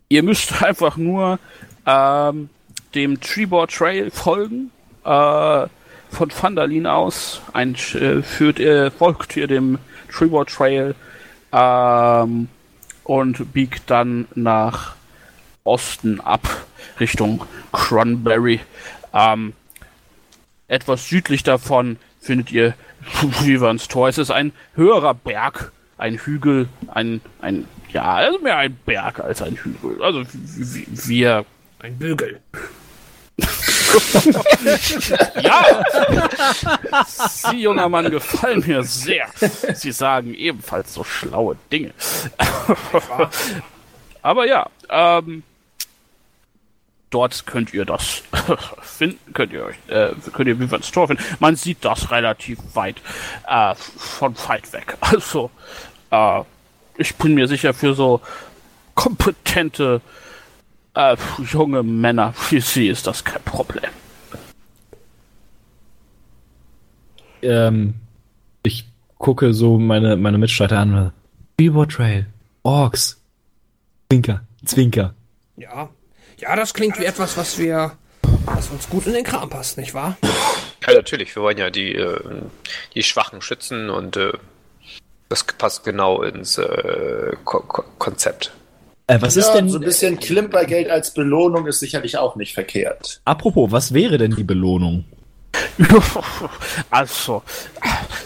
ihr 0.10 0.24
müsst 0.24 0.64
einfach 0.64 0.98
nur 0.98 1.40
ähm, 1.86 2.50
dem 2.94 3.20
Treeboard 3.20 3.72
Trail 3.74 4.10
folgen. 4.10 4.72
Äh, 5.04 5.68
von 6.10 6.32
Vandalin 6.32 6.88
aus 6.88 7.42
ein, 7.54 7.76
äh, 7.76 8.22
führt 8.22 8.60
ihr, 8.60 8.92
folgt 8.92 9.36
ihr 9.36 9.48
dem 9.48 9.80
Treeboard 10.12 10.50
Trail 10.50 10.96
ähm, 11.52 12.48
und 13.04 13.54
biegt 13.54 13.90
dann 13.90 14.28
nach 14.36 14.96
Osten 15.64 16.20
ab, 16.22 16.66
Richtung 17.00 17.46
Cranberry. 17.72 18.60
Ähm, 19.14 19.54
etwas 20.68 21.10
südlich 21.10 21.44
davon 21.44 21.98
findet 22.20 22.52
ihr 22.52 22.74
Wyverns 23.22 23.88
Tor. 23.88 24.08
Es 24.10 24.18
ist 24.18 24.32
ein 24.32 24.52
höherer 24.76 25.14
Berg, 25.14 25.72
ein 25.98 26.18
Hügel, 26.18 26.68
ein, 26.88 27.22
ein, 27.42 27.66
ja, 27.90 28.16
also 28.16 28.40
mehr 28.40 28.58
ein 28.58 28.78
Berg 28.86 29.20
als 29.20 29.42
ein 29.42 29.56
Hügel. 29.56 30.02
Also 30.02 30.24
wir. 31.08 31.46
Ein 31.80 31.98
Bügel. 31.98 32.40
ja! 35.42 35.84
Sie, 37.30 37.62
junger 37.62 37.90
Mann, 37.90 38.10
gefallen 38.10 38.64
mir 38.66 38.84
sehr. 38.84 39.28
Sie 39.74 39.92
sagen 39.92 40.34
ebenfalls 40.34 40.94
so 40.94 41.04
schlaue 41.04 41.58
Dinge. 41.72 41.94
Aber 44.22 44.48
ja, 44.48 44.68
ähm, 44.90 45.44
dort 47.10 47.46
könnt 47.46 47.74
ihr 47.74 47.86
das 47.86 48.24
finden, 48.82 49.34
könnt 49.34 49.54
ihr 49.54 49.66
euch, 49.66 49.76
äh, 49.88 50.12
könnt 50.34 50.48
ihr 50.48 50.60
Wyverns 50.60 50.92
Tor 50.92 51.08
finden. 51.08 51.24
Man 51.40 51.56
sieht 51.56 51.86
das 51.86 52.12
relativ 52.12 52.60
weit, 52.74 52.98
äh, 53.48 53.76
von 53.76 54.36
weit 54.48 54.74
weg. 54.74 54.98
Also, 55.00 55.52
äh, 56.12 56.42
ich 56.98 57.16
bin 57.16 57.36
mir 57.36 57.48
sicher 57.48 57.74
für 57.74 57.94
so 57.94 58.22
kompetente 58.96 60.02
äh, 60.96 61.16
junge 61.44 61.84
Männer 61.84 62.34
wie 62.50 62.60
sie 62.60 62.88
ist 62.88 63.08
das 63.08 63.24
kein 63.24 63.42
Problem. 63.44 63.92
Ähm, 67.42 67.94
ich 68.64 68.86
gucke 69.18 69.54
so 69.54 69.78
meine, 69.78 70.16
meine 70.16 70.38
Mitstreiter 70.38 70.80
an. 70.80 71.12
Freeboard 71.60 71.92
Trail, 71.92 72.26
Orks, 72.64 73.22
Zwinker, 74.10 74.42
Zwinker. 74.66 75.14
Ja, 75.56 75.90
ja, 76.38 76.56
das 76.56 76.74
klingt 76.74 77.00
wie 77.00 77.06
etwas, 77.06 77.38
was 77.38 77.58
wir, 77.58 77.94
was 78.46 78.70
uns 78.70 78.90
gut 78.90 79.08
in 79.08 79.14
den 79.14 79.24
Kram 79.24 79.50
passt, 79.50 79.78
nicht 79.78 79.94
wahr? 79.94 80.18
Ja, 80.86 80.94
natürlich. 80.94 81.36
Wir 81.36 81.44
wollen 81.44 81.58
ja 81.58 81.70
die, 81.70 81.96
äh, 81.96 82.20
die 82.94 83.04
Schwachen 83.04 83.42
schützen 83.42 83.90
und 83.90 84.18
äh, 84.18 84.34
das 85.30 85.44
passt 85.44 85.84
genau 85.84 86.22
ins 86.22 86.58
äh, 86.58 87.32
Ko 87.44 87.62
Ko 87.62 87.84
Konzept. 87.98 88.52
Äh, 89.08 89.22
was 89.22 89.36
ja, 89.36 89.42
ist 89.42 89.52
denn. 89.54 89.70
So 89.70 89.78
ein 89.78 89.84
bisschen 89.84 90.20
Klimpergeld 90.20 90.90
als 90.90 91.14
Belohnung 91.14 91.68
ist 91.68 91.80
sicherlich 91.80 92.18
auch 92.18 92.36
nicht 92.36 92.54
verkehrt. 92.54 93.22
Apropos, 93.26 93.72
was 93.72 93.94
wäre 93.94 94.18
denn 94.18 94.36
die 94.36 94.44
Belohnung? 94.44 95.06
Also, 96.90 97.44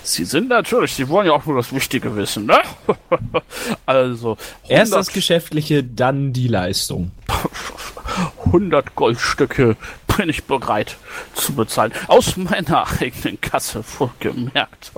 Sie 0.04 0.26
sind 0.26 0.50
natürlich, 0.50 0.94
Sie 0.94 1.08
wollen 1.10 1.28
ja 1.28 1.34
auch 1.34 1.46
nur 1.46 1.58
das 1.58 1.74
Wichtige 1.74 2.16
wissen, 2.16 2.46
ne? 2.46 2.60
Also, 3.86 4.38
100, 4.64 4.70
Erst 4.70 4.94
das 4.94 5.14
Geschäftliche, 5.14 5.84
dann 5.84 6.34
die 6.34 6.48
Leistung. 6.48 7.12
100 8.46 8.96
Goldstücke 8.96 9.78
bin 10.18 10.30
ich 10.30 10.44
bereit 10.46 10.98
zu 11.36 11.54
bezahlen. 11.54 11.94
Aus 12.08 12.36
meiner 12.36 12.86
eigenen 13.00 13.40
Kasse, 13.40 13.84
wohlgemerkt. 13.98 14.92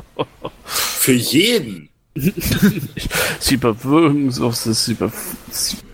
Für 0.63 1.13
jeden. 1.13 1.90
Sie 3.39 3.57
bewirken 3.57 4.31
so, 4.31 4.51
Sie, 4.51 4.93
be 4.93 5.11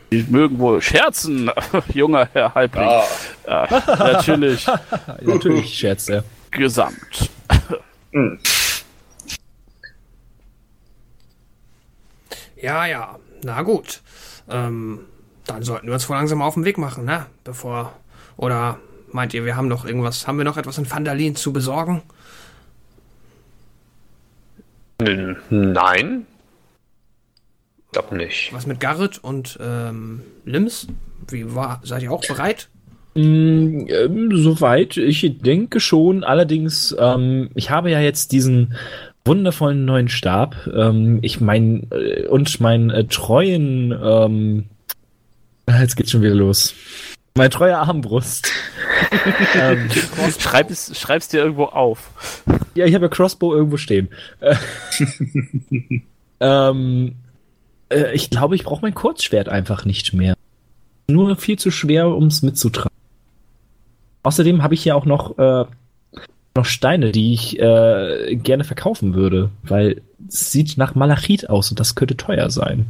Sie 0.10 0.26
mögen 0.30 0.58
wohl 0.58 0.82
scherzen, 0.82 1.52
junger 1.94 2.28
Herr 2.34 2.56
Halbling. 2.56 2.90
Ja. 3.46 3.66
Äh, 3.66 3.82
natürlich 4.00 4.66
Natürlich, 5.22 5.78
scherzt 5.78 6.10
er. 6.10 6.24
gesamt. 6.52 7.30
Ja, 12.60 12.86
ja, 12.86 13.20
na 13.44 13.62
gut. 13.62 14.02
Ähm, 14.50 15.02
dann 15.46 15.64
sollten 15.64 15.88
wir 15.88 15.94
uns 15.94 16.10
wohl 16.10 16.16
langsam 16.16 16.42
auf 16.42 16.56
den 16.56 16.66
Weg 16.66 16.78
machen, 16.78 17.06
ne? 17.06 17.28
Bevor. 17.44 17.94
Oder 18.38 18.80
meint 19.12 19.34
ihr, 19.34 19.46
wir 19.46 19.56
haben 19.56 19.68
noch 19.68 19.86
irgendwas, 19.86 20.28
haben 20.28 20.38
wir 20.38 20.46
noch 20.46 20.58
etwas 20.58 20.78
in 20.78 20.90
Vandalin 20.90 21.36
zu 21.36 21.54
besorgen? 21.54 22.02
Nein. 25.00 26.26
Ich 27.86 27.92
glaube 27.92 28.16
nicht. 28.16 28.54
Was 28.54 28.68
mit 28.68 28.80
Garrett 28.80 29.24
und 29.24 29.58
ähm, 29.62 30.22
Lims? 30.46 30.88
Wie 31.30 31.56
war, 31.56 31.82
seid 31.84 32.04
ihr 32.04 32.12
auch 32.12 32.26
bereit? 32.26 32.70
Mm, 33.16 33.88
ähm, 33.88 34.30
soweit, 34.34 34.98
ich 34.98 35.40
denke 35.42 35.80
schon. 35.80 36.24
Allerdings, 36.24 36.96
ähm, 37.00 37.50
ich 37.56 37.70
habe 37.70 37.90
ja 37.92 38.00
jetzt 38.00 38.32
diesen 38.32 38.76
wundervollen 39.26 39.86
neuen 39.86 40.10
Stab. 40.10 40.56
Ähm, 40.74 41.20
ich 41.22 41.42
mein, 41.42 41.88
äh, 41.92 42.28
und 42.28 42.60
meinen 42.60 42.90
äh, 42.90 43.06
treuen, 43.06 43.92
ähm, 43.92 44.66
jetzt 45.80 45.96
geht's 45.96 46.12
schon 46.12 46.22
wieder 46.22 46.36
los. 46.36 46.74
Mein 47.38 47.52
treuer 47.52 47.78
Armbrust. 47.78 48.52
ähm, 49.56 49.90
Schreib 50.40 50.72
es, 50.72 51.00
schreib's 51.00 51.28
dir 51.28 51.42
irgendwo 51.42 51.66
auf. 51.66 52.10
ja, 52.74 52.86
ich 52.86 52.96
habe 52.96 53.06
ja 53.06 53.10
Crossbow 53.10 53.54
irgendwo 53.54 53.78
stehen. 53.78 54.10
Äh, 54.40 54.56
ähm, 56.40 57.16
äh, 57.90 58.16
ich 58.16 58.32
glaube, 58.32 58.56
ich 58.56 58.64
brauche 58.64 58.82
mein 58.82 58.96
Kurzschwert 58.96 59.50
einfach 59.50 59.86
nicht 59.86 60.14
mehr. 60.14 60.34
Nur 61.08 61.36
viel 61.36 61.60
zu 61.60 61.70
schwer, 61.70 62.10
um 62.10 62.26
es 62.26 62.42
mitzutragen. 62.42 62.92
Außerdem 64.24 64.64
habe 64.64 64.74
ich 64.74 64.84
ja 64.84 64.96
auch 64.96 65.06
noch, 65.06 65.38
äh, 65.38 65.66
noch 66.56 66.66
Steine, 66.66 67.12
die 67.12 67.34
ich 67.34 67.60
äh, 67.60 68.36
gerne 68.36 68.64
verkaufen 68.64 69.14
würde, 69.14 69.52
weil 69.62 70.02
es 70.28 70.52
sieht 70.52 70.76
nach 70.78 70.96
Malachit 70.96 71.52
aus 71.52 71.70
und 71.70 71.80
das 71.80 71.94
könnte 71.94 72.18
teuer 72.18 72.50
sein. 72.50 72.88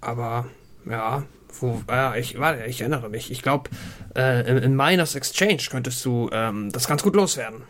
Aber, 0.00 0.46
ja, 0.84 1.22
wo, 1.60 1.82
äh, 1.90 2.20
ich, 2.20 2.38
warte, 2.38 2.64
ich 2.66 2.80
erinnere 2.80 3.08
mich. 3.08 3.30
Ich 3.30 3.42
glaube, 3.42 3.70
äh, 4.14 4.48
in, 4.50 4.58
in 4.58 4.76
Miners 4.76 5.14
Exchange 5.14 5.58
könntest 5.70 6.04
du 6.04 6.28
ähm, 6.32 6.70
das 6.72 6.86
ganz 6.88 7.02
gut 7.02 7.14
loswerden. 7.16 7.62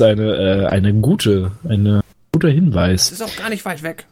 Eine, 0.00 0.36
äh, 0.36 0.66
eine 0.66 0.92
gute, 0.94 1.52
eine 1.68 2.02
guter 2.32 2.48
Hinweis. 2.48 3.10
ist 3.10 3.22
auch 3.22 3.36
gar 3.36 3.48
nicht 3.48 3.64
weit 3.64 3.82
weg. 3.82 4.06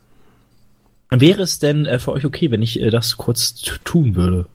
Wäre 1.10 1.42
es 1.42 1.58
denn 1.58 1.84
äh, 1.86 1.98
für 1.98 2.12
euch 2.12 2.24
okay, 2.24 2.50
wenn 2.50 2.62
ich 2.62 2.80
äh, 2.80 2.90
das 2.90 3.16
kurz 3.18 3.54
tun 3.84 4.16
würde? 4.16 4.46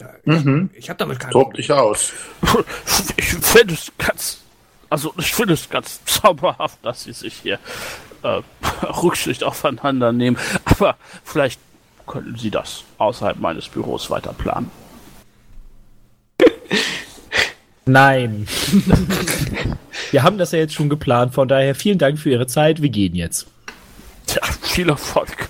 Ja, 0.00 0.10
ich 0.24 0.44
Mhm. 0.44 0.70
ich 0.74 0.90
habe 0.90 0.98
damit 0.98 1.20
kein 1.20 1.30
Tob 1.30 1.44
Problem. 1.44 1.56
dich 1.62 1.72
aus. 1.72 2.12
Ich 3.16 3.24
finde 3.26 3.74
es 3.74 3.90
ganz, 3.96 4.40
also 4.90 5.14
ich 5.18 5.32
finde 5.34 5.54
es 5.54 5.70
ganz 5.70 6.00
zauberhaft, 6.04 6.78
dass 6.84 7.04
sie 7.04 7.12
sich 7.12 7.34
hier 7.34 7.58
äh, 8.22 8.42
Rücksicht 9.02 9.44
aufeinander 9.44 10.12
nehmen. 10.12 10.36
Aber 10.64 10.96
vielleicht 11.24 11.60
könnten 12.06 12.36
sie 12.36 12.50
das 12.50 12.84
außerhalb 12.98 13.38
meines 13.38 13.68
Büros 13.68 14.10
weiter 14.10 14.32
planen. 14.32 14.70
Nein. 17.86 18.46
Wir 20.10 20.22
haben 20.22 20.38
das 20.38 20.52
ja 20.52 20.58
jetzt 20.58 20.74
schon 20.74 20.88
geplant, 20.88 21.34
von 21.34 21.46
daher 21.46 21.74
vielen 21.74 21.98
Dank 21.98 22.18
für 22.18 22.30
Ihre 22.30 22.46
Zeit. 22.46 22.82
Wir 22.82 22.90
gehen 22.90 23.14
jetzt. 23.14 23.46
Tja, 24.26 24.42
viel 24.62 24.88
Erfolg. 24.88 25.48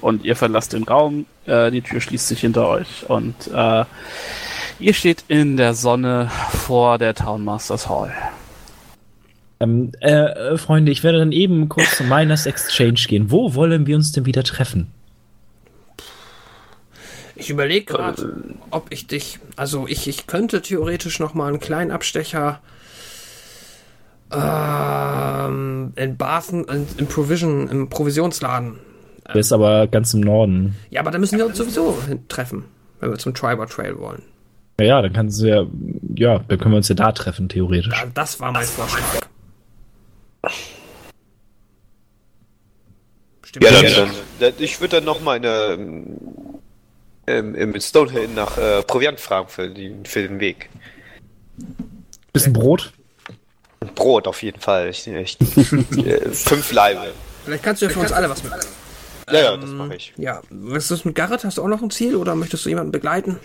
Und 0.00 0.24
ihr 0.24 0.36
verlasst 0.36 0.72
den 0.72 0.82
Raum, 0.84 1.26
äh, 1.46 1.70
die 1.70 1.82
Tür 1.82 2.00
schließt 2.00 2.28
sich 2.28 2.40
hinter 2.40 2.68
euch 2.68 3.08
und 3.08 3.34
äh, 3.54 3.84
ihr 4.78 4.92
steht 4.92 5.24
in 5.28 5.56
der 5.56 5.74
Sonne 5.74 6.30
vor 6.50 6.98
der 6.98 7.14
Townmasters 7.14 7.88
Hall. 7.88 8.12
Ähm, 9.60 9.92
äh, 10.00 10.10
äh, 10.10 10.58
Freunde, 10.58 10.90
ich 10.90 11.02
werde 11.02 11.18
dann 11.18 11.32
eben 11.32 11.68
kurz 11.68 11.96
zu 11.96 12.04
Miners 12.04 12.46
Exchange 12.46 13.00
gehen. 13.06 13.30
Wo 13.30 13.54
wollen 13.54 13.86
wir 13.86 13.96
uns 13.96 14.12
denn 14.12 14.26
wieder 14.26 14.42
treffen? 14.42 14.90
Ich 17.40 17.48
überlege 17.48 17.86
gerade, 17.86 18.34
ob 18.70 18.92
ich 18.92 19.06
dich, 19.06 19.38
also 19.56 19.86
ich, 19.88 20.06
ich 20.06 20.26
könnte 20.26 20.60
theoretisch 20.60 21.20
noch 21.20 21.32
mal 21.32 21.48
einen 21.48 21.58
kleinen 21.58 21.90
Abstecher 21.90 22.60
ähm, 24.30 25.94
in 25.96 26.18
Basen, 26.18 26.66
in, 26.66 26.86
in 26.98 27.06
Provision, 27.06 27.66
im 27.68 27.88
Provisionsladen. 27.88 28.78
Der 29.26 29.36
ist 29.36 29.52
aber 29.52 29.86
ganz 29.86 30.12
im 30.12 30.20
Norden. 30.20 30.76
Ja, 30.90 31.00
aber 31.00 31.10
da 31.10 31.18
müssen 31.18 31.38
wir 31.38 31.46
uns 31.46 31.56
sowieso 31.56 31.96
treffen, 32.28 32.66
wenn 33.00 33.10
wir 33.10 33.18
zum 33.18 33.32
Triber 33.32 33.66
Trail 33.66 33.98
wollen. 33.98 34.22
Ja, 34.78 34.86
ja, 34.86 35.02
dann 35.02 35.14
kannst 35.14 35.40
du 35.40 35.46
ja, 35.46 35.66
ja, 36.16 36.40
dann 36.46 36.58
können 36.58 36.72
wir 36.72 36.76
uns 36.76 36.88
ja 36.88 36.94
da 36.94 37.10
treffen, 37.12 37.48
theoretisch. 37.48 37.92
Ja, 37.92 38.04
das 38.12 38.38
war 38.38 38.52
mein 38.52 38.64
Vorschlag. 38.64 39.00
Stimmt. 43.46 43.64
Ja, 43.64 43.82
dann, 43.82 43.94
dann, 43.94 44.10
dann, 44.40 44.52
ich 44.58 44.78
würde 44.80 44.96
dann 44.96 45.04
nochmal 45.04 45.38
in 45.38 45.42
der, 45.42 45.78
ähm, 47.38 47.54
im 47.54 47.80
Stonehill 47.80 48.28
nach 48.28 48.56
äh, 48.58 48.82
Proviant 48.82 49.20
fragen 49.20 49.48
für, 49.48 49.68
die, 49.68 49.94
für 50.04 50.22
den 50.22 50.40
Weg. 50.40 50.68
Bisschen 52.32 52.52
Brot? 52.52 52.92
Brot 53.94 54.26
auf 54.28 54.42
jeden 54.42 54.60
Fall. 54.60 54.88
Ich, 54.90 55.06
ich, 55.06 55.38
äh, 55.98 56.30
fünf 56.30 56.72
Leibe. 56.72 57.12
Vielleicht 57.44 57.62
kannst 57.64 57.80
du 57.82 57.86
ja 57.86 57.92
für 57.92 58.00
uns 58.00 58.12
alle 58.12 58.28
was 58.28 58.42
mitnehmen. 58.42 58.64
Ja, 59.30 59.38
ja, 59.40 59.56
das 59.56 59.70
mache 59.70 59.94
ich. 59.94 60.12
Ja, 60.16 60.42
was 60.50 60.90
ist 60.90 61.04
mit 61.04 61.14
Garrett? 61.14 61.44
Hast 61.44 61.58
du 61.58 61.62
auch 61.62 61.68
noch 61.68 61.82
ein 61.82 61.90
Ziel 61.90 62.16
oder 62.16 62.34
möchtest 62.34 62.64
du 62.64 62.68
jemanden 62.68 62.92
begleiten? 62.92 63.38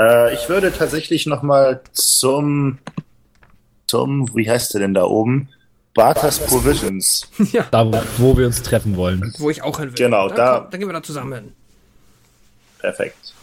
Äh, 0.00 0.34
ich 0.34 0.48
würde 0.48 0.72
tatsächlich 0.72 1.26
noch 1.26 1.42
mal 1.42 1.82
zum, 1.92 2.78
zum, 3.86 4.34
wie 4.34 4.48
heißt 4.50 4.72
der 4.74 4.80
denn 4.80 4.94
da 4.94 5.04
oben? 5.04 5.48
Barters 5.94 6.38
Provisions. 6.38 7.28
ja, 7.52 7.66
Da, 7.70 7.84
wo, 7.92 8.00
wo 8.18 8.38
wir 8.38 8.46
uns 8.46 8.62
treffen 8.62 8.96
wollen. 8.96 9.34
wo 9.38 9.50
ich 9.50 9.62
auch 9.62 9.78
hin 9.78 9.88
will. 9.90 9.94
Genau, 9.96 10.28
dann, 10.28 10.36
da- 10.36 10.58
komm, 10.60 10.70
dann 10.70 10.80
gehen 10.80 10.88
wir 10.88 10.92
da 10.94 11.02
zusammen 11.02 11.32
hin. 11.34 11.52
Perfekt. 12.80 13.34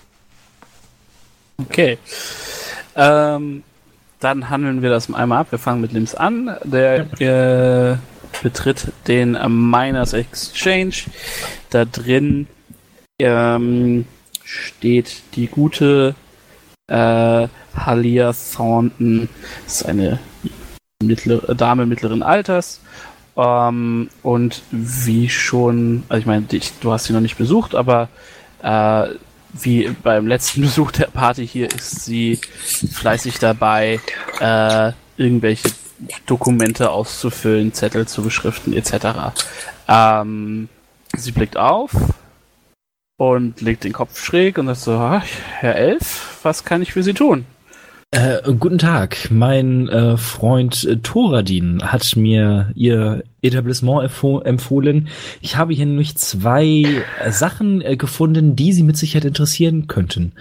Okay. 1.57 1.97
Ähm, 2.95 3.64
dann 4.19 4.49
handeln 4.49 4.81
wir 4.81 4.89
das 4.89 5.14
einmal 5.14 5.39
ab. 5.41 5.47
Wir 5.51 5.59
fangen 5.59 5.81
mit 5.81 5.91
Lims 5.91 6.15
an. 6.15 6.55
Der 6.64 7.05
äh, 7.22 7.97
betritt 8.41 8.91
den 9.07 9.31
Miners 9.72 10.14
Exchange. 10.14 10.95
Da 11.69 11.85
drin 11.85 12.47
ähm, 13.19 14.05
steht 14.43 15.22
die 15.35 15.47
gute 15.47 16.15
äh, 16.88 17.47
Halia 17.76 18.34
Thornton. 18.34 19.30
Das 19.65 19.81
ist 19.81 19.85
eine 19.85 20.19
mittlere, 21.03 21.55
Dame 21.55 21.85
mittleren 21.85 22.23
Alters. 22.23 22.81
Ähm, 23.35 24.09
und 24.23 24.64
wie 24.72 25.30
schon, 25.30 26.03
also 26.09 26.19
ich 26.19 26.26
meine, 26.26 26.45
du 26.81 26.91
hast 26.91 27.05
sie 27.05 27.14
noch 27.14 27.22
nicht 27.22 27.38
besucht, 27.38 27.76
aber 27.76 28.09
äh, 28.64 29.09
wie 29.53 29.89
beim 30.03 30.27
letzten 30.27 30.61
Besuch 30.67 30.91
der 30.91 31.07
Party 31.07 31.47
hier 31.47 31.69
ist 31.71 32.05
sie 32.05 32.39
fleißig 32.91 33.39
dabei, 33.39 33.99
äh, 34.39 34.91
irgendwelche 35.17 35.69
Dokumente 36.25 36.91
auszufüllen, 36.91 37.73
Zettel 37.73 38.07
zu 38.07 38.21
beschriften, 38.21 38.73
etc. 38.73 39.33
Ähm, 39.87 40.69
sie 41.15 41.31
blickt 41.31 41.57
auf 41.57 41.91
und 43.17 43.61
legt 43.61 43.83
den 43.83 43.93
Kopf 43.93 44.23
schräg 44.23 44.57
und 44.57 44.67
sagt 44.67 44.79
so, 44.79 44.91
"Ah, 44.93 45.23
Herr 45.59 45.75
Elf, 45.75 46.39
was 46.43 46.63
kann 46.63 46.81
ich 46.81 46.93
für 46.93 47.03
Sie 47.03 47.13
tun? 47.13 47.45
Äh, 48.11 48.53
guten 48.53 48.77
Tag, 48.77 49.29
mein 49.31 49.89
äh, 49.89 50.15
Freund 50.15 50.85
äh, 50.85 50.97
Thoradin 50.97 51.83
hat 51.83 52.15
mir 52.15 52.71
ihr 52.73 53.23
Etablissement 53.47 54.03
empfo 54.03 54.39
empfohlen. 54.39 55.07
Ich 55.41 55.57
habe 55.57 55.73
hier 55.73 55.85
nämlich 55.85 56.17
zwei 56.17 57.03
äh, 57.23 57.31
Sachen 57.31 57.81
äh, 57.81 57.97
gefunden, 57.97 58.55
die 58.55 58.73
Sie 58.73 58.83
mit 58.83 58.97
Sicherheit 58.97 59.25
interessieren 59.25 59.87
könnten. 59.87 60.33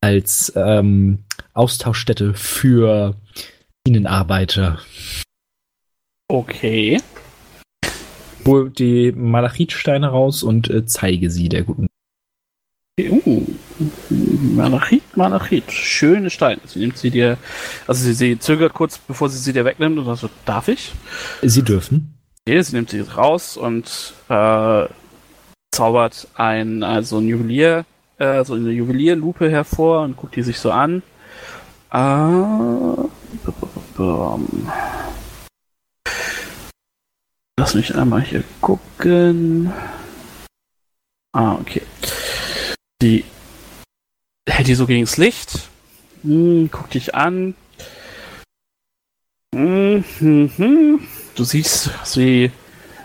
Als 0.00 0.52
ähm, 0.54 1.24
Austauschstätte 1.54 2.34
für 2.34 3.14
Minenarbeiter. 3.86 4.78
Okay. 6.28 7.00
Hol 8.44 8.70
die 8.70 9.12
Malachitsteine 9.12 10.08
raus 10.08 10.42
und 10.42 10.70
äh, 10.70 10.84
zeige 10.86 11.30
sie 11.30 11.48
der 11.48 11.64
guten. 11.64 11.88
Uh, 13.00 13.46
Malachit, 14.10 15.16
Malachit. 15.16 15.70
Schöne 15.70 16.30
Steine. 16.30 16.60
Sie 16.66 16.80
nimmt 16.80 16.98
sie 16.98 17.10
dir, 17.10 17.38
also 17.86 18.04
sie, 18.04 18.14
sie 18.14 18.38
zögert 18.38 18.74
kurz, 18.74 18.98
bevor 18.98 19.28
sie 19.28 19.38
sie 19.38 19.52
dir 19.52 19.64
wegnimmt 19.64 19.98
und 19.98 20.16
sagt 20.16 20.34
darf 20.44 20.68
ich? 20.68 20.92
Sie 21.42 21.62
dürfen. 21.62 22.17
Okay, 22.48 22.62
sie 22.62 22.76
nimmt 22.76 22.88
sie 22.88 23.00
raus 23.00 23.58
und 23.58 24.14
äh, 24.30 24.86
zaubert 25.70 26.28
ein, 26.32 26.82
also 26.82 27.18
ein 27.18 27.28
Juwelier, 27.28 27.84
äh, 28.16 28.42
so 28.42 28.54
eine 28.54 28.70
Juwelierlupe 28.70 29.50
hervor 29.50 30.00
und 30.00 30.16
guckt 30.16 30.34
die 30.34 30.42
sich 30.42 30.58
so 30.58 30.70
an. 30.70 31.02
Äh. 31.92 31.98
Lass 37.58 37.74
mich 37.74 37.94
einmal 37.94 38.22
hier 38.22 38.42
gucken. 38.62 39.70
Ah, 41.34 41.52
okay. 41.56 41.82
Die 43.02 43.26
hält 44.48 44.68
die 44.68 44.74
so 44.74 44.86
gegen 44.86 45.04
das 45.04 45.18
Licht. 45.18 45.68
Hm, 46.22 46.70
guck 46.72 46.88
dich 46.88 47.14
an. 47.14 47.54
Hm, 49.54 50.02
hm, 50.18 50.50
hm. 50.56 51.00
Du 51.38 51.44
siehst, 51.44 51.90
sie 52.02 52.50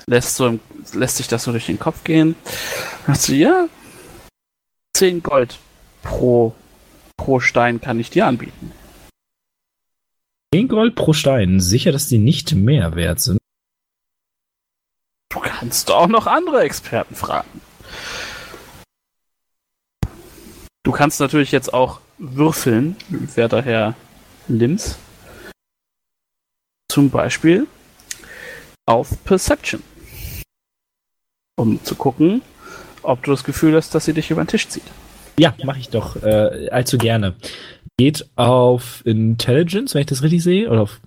lässt, 0.08 0.38
so, 0.38 0.58
lässt 0.94 1.18
sich 1.18 1.28
das 1.28 1.44
so 1.44 1.52
durch 1.52 1.68
den 1.68 1.78
Kopf 1.78 2.04
gehen. 2.04 2.34
Sagt 3.06 3.22
sie, 3.22 3.38
ja, 3.38 3.68
10 4.98 5.22
Gold 5.22 5.60
pro, 6.02 6.56
pro 7.16 7.40
Stein 7.40 7.80
kann 7.80 8.00
ich 8.00 8.10
dir 8.10 8.26
anbieten. 8.26 8.72
10 10.52 10.68
Gold 10.68 10.96
pro 10.96 11.14
Stein. 11.14 11.60
Sicher, 11.60 11.92
dass 11.92 12.08
die 12.08 12.18
nicht 12.18 12.56
mehr 12.56 12.96
wert 12.96 13.20
sind. 13.20 13.38
Du 15.30 15.40
kannst 15.40 15.92
auch 15.92 16.08
noch 16.08 16.26
andere 16.26 16.62
Experten 16.62 17.14
fragen. 17.14 17.62
Du 20.82 20.92
kannst 20.92 21.20
natürlich 21.20 21.52
jetzt 21.52 21.72
auch 21.72 22.02
würfeln, 22.18 22.96
werter 23.36 23.62
Herr 23.62 23.94
Lims. 24.48 24.98
Zum 26.90 27.12
Beispiel 27.12 27.68
auf 28.86 29.24
Perception. 29.24 29.82
Um 31.56 31.84
zu 31.84 31.96
gucken, 31.96 32.42
ob 33.04 33.24
du 33.24 33.32
das 33.32 33.44
Gefühl 33.44 33.76
hast, 33.76 33.94
dass 33.96 34.06
sie 34.06 34.14
dich 34.14 34.32
über 34.32 34.44
den 34.44 34.48
Tisch 34.48 34.68
zieht. 34.68 34.84
Ja, 35.40 35.54
mache 35.64 35.80
ich 35.80 35.90
doch 35.90 36.22
äh, 36.24 36.70
allzu 36.70 36.98
gerne. 36.98 37.36
Geht 37.98 38.28
auf 38.36 39.02
Intelligence, 39.06 39.94
wenn 39.94 40.02
ich 40.02 40.08
das 40.08 40.24
richtig 40.24 40.44
sehe, 40.44 40.70
oder 40.70 40.82
auf 40.82 41.00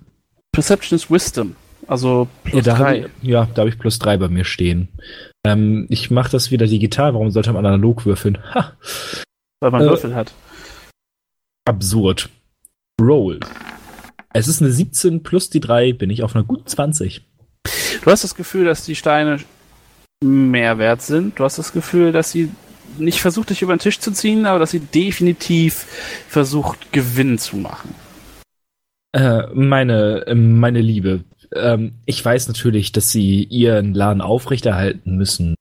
Perception 0.52 0.96
ist 0.96 1.10
Wisdom. 1.10 1.56
Also 1.88 2.28
Ja, 2.44 2.50
plus 2.50 2.66
hab 2.68 2.78
drei. 2.78 2.98
ich, 3.22 3.28
ja, 3.28 3.48
da 3.54 3.60
habe 3.62 3.68
ich 3.68 3.78
plus 3.78 3.98
drei 3.98 4.16
bei 4.16 4.28
mir 4.28 4.44
stehen. 4.44 4.88
Ähm, 5.44 5.86
ich 5.90 6.10
mache 6.10 6.30
das 6.30 6.50
wieder 6.50 6.66
digital. 6.66 7.14
Warum 7.14 7.30
sollte 7.30 7.52
man 7.52 7.64
analog 7.66 8.06
würfeln? 8.06 8.38
Ha, 8.54 8.72
weil 9.60 9.70
man 9.70 9.82
Äh, 9.82 9.86
Würfel 9.86 10.14
hat. 10.14 10.32
absurd. 11.64 12.28
Roll. 13.00 13.40
Es 14.32 14.48
ist 14.48 14.60
eine 14.62 14.70
17 14.72 15.22
plus 15.22 15.50
die 15.50 15.60
3, 15.60 15.92
bin 15.92 16.10
ich 16.10 16.22
auf 16.22 16.34
einer 16.34 16.44
guten 16.44 16.66
20. 16.66 17.24
Du 18.06 18.12
hast 18.12 18.22
das 18.22 18.36
Gefühl, 18.36 18.64
dass 18.64 18.84
die 18.84 18.94
Steine 18.94 19.40
mehr 20.22 20.78
wert 20.78 21.02
sind. 21.02 21.40
Du 21.40 21.42
hast 21.42 21.58
das 21.58 21.72
Gefühl, 21.72 22.12
dass 22.12 22.30
sie 22.30 22.50
nicht 22.98 23.20
versucht, 23.20 23.50
dich 23.50 23.62
über 23.62 23.74
den 23.74 23.80
Tisch 23.80 23.98
zu 23.98 24.12
ziehen, 24.12 24.46
aber 24.46 24.60
dass 24.60 24.70
sie 24.70 24.78
definitiv 24.78 25.86
versucht, 26.28 26.92
Gewinn 26.92 27.36
zu 27.36 27.56
machen. 27.56 27.92
Äh, 29.12 29.48
meine, 29.52 30.24
äh, 30.28 30.36
meine 30.36 30.82
Liebe, 30.82 31.24
ähm, 31.52 31.94
ich 32.04 32.24
weiß 32.24 32.46
natürlich, 32.46 32.92
dass 32.92 33.10
sie 33.10 33.42
ihren 33.42 33.92
Laden 33.92 34.20
aufrechterhalten 34.20 35.16
müssen. 35.16 35.56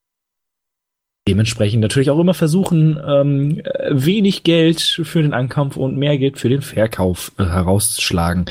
Dementsprechend 1.27 1.81
natürlich 1.81 2.11
auch 2.11 2.19
immer 2.19 2.35
versuchen, 2.35 2.99
ähm, 3.03 3.59
äh, 3.63 3.89
wenig 3.89 4.43
Geld 4.43 4.79
für 4.79 5.23
den 5.23 5.33
Ankauf 5.33 5.75
und 5.75 5.97
mehr 5.97 6.19
Geld 6.19 6.37
für 6.37 6.49
den 6.49 6.61
Verkauf 6.61 7.31
äh, 7.39 7.45
herauszuschlagen. 7.45 8.45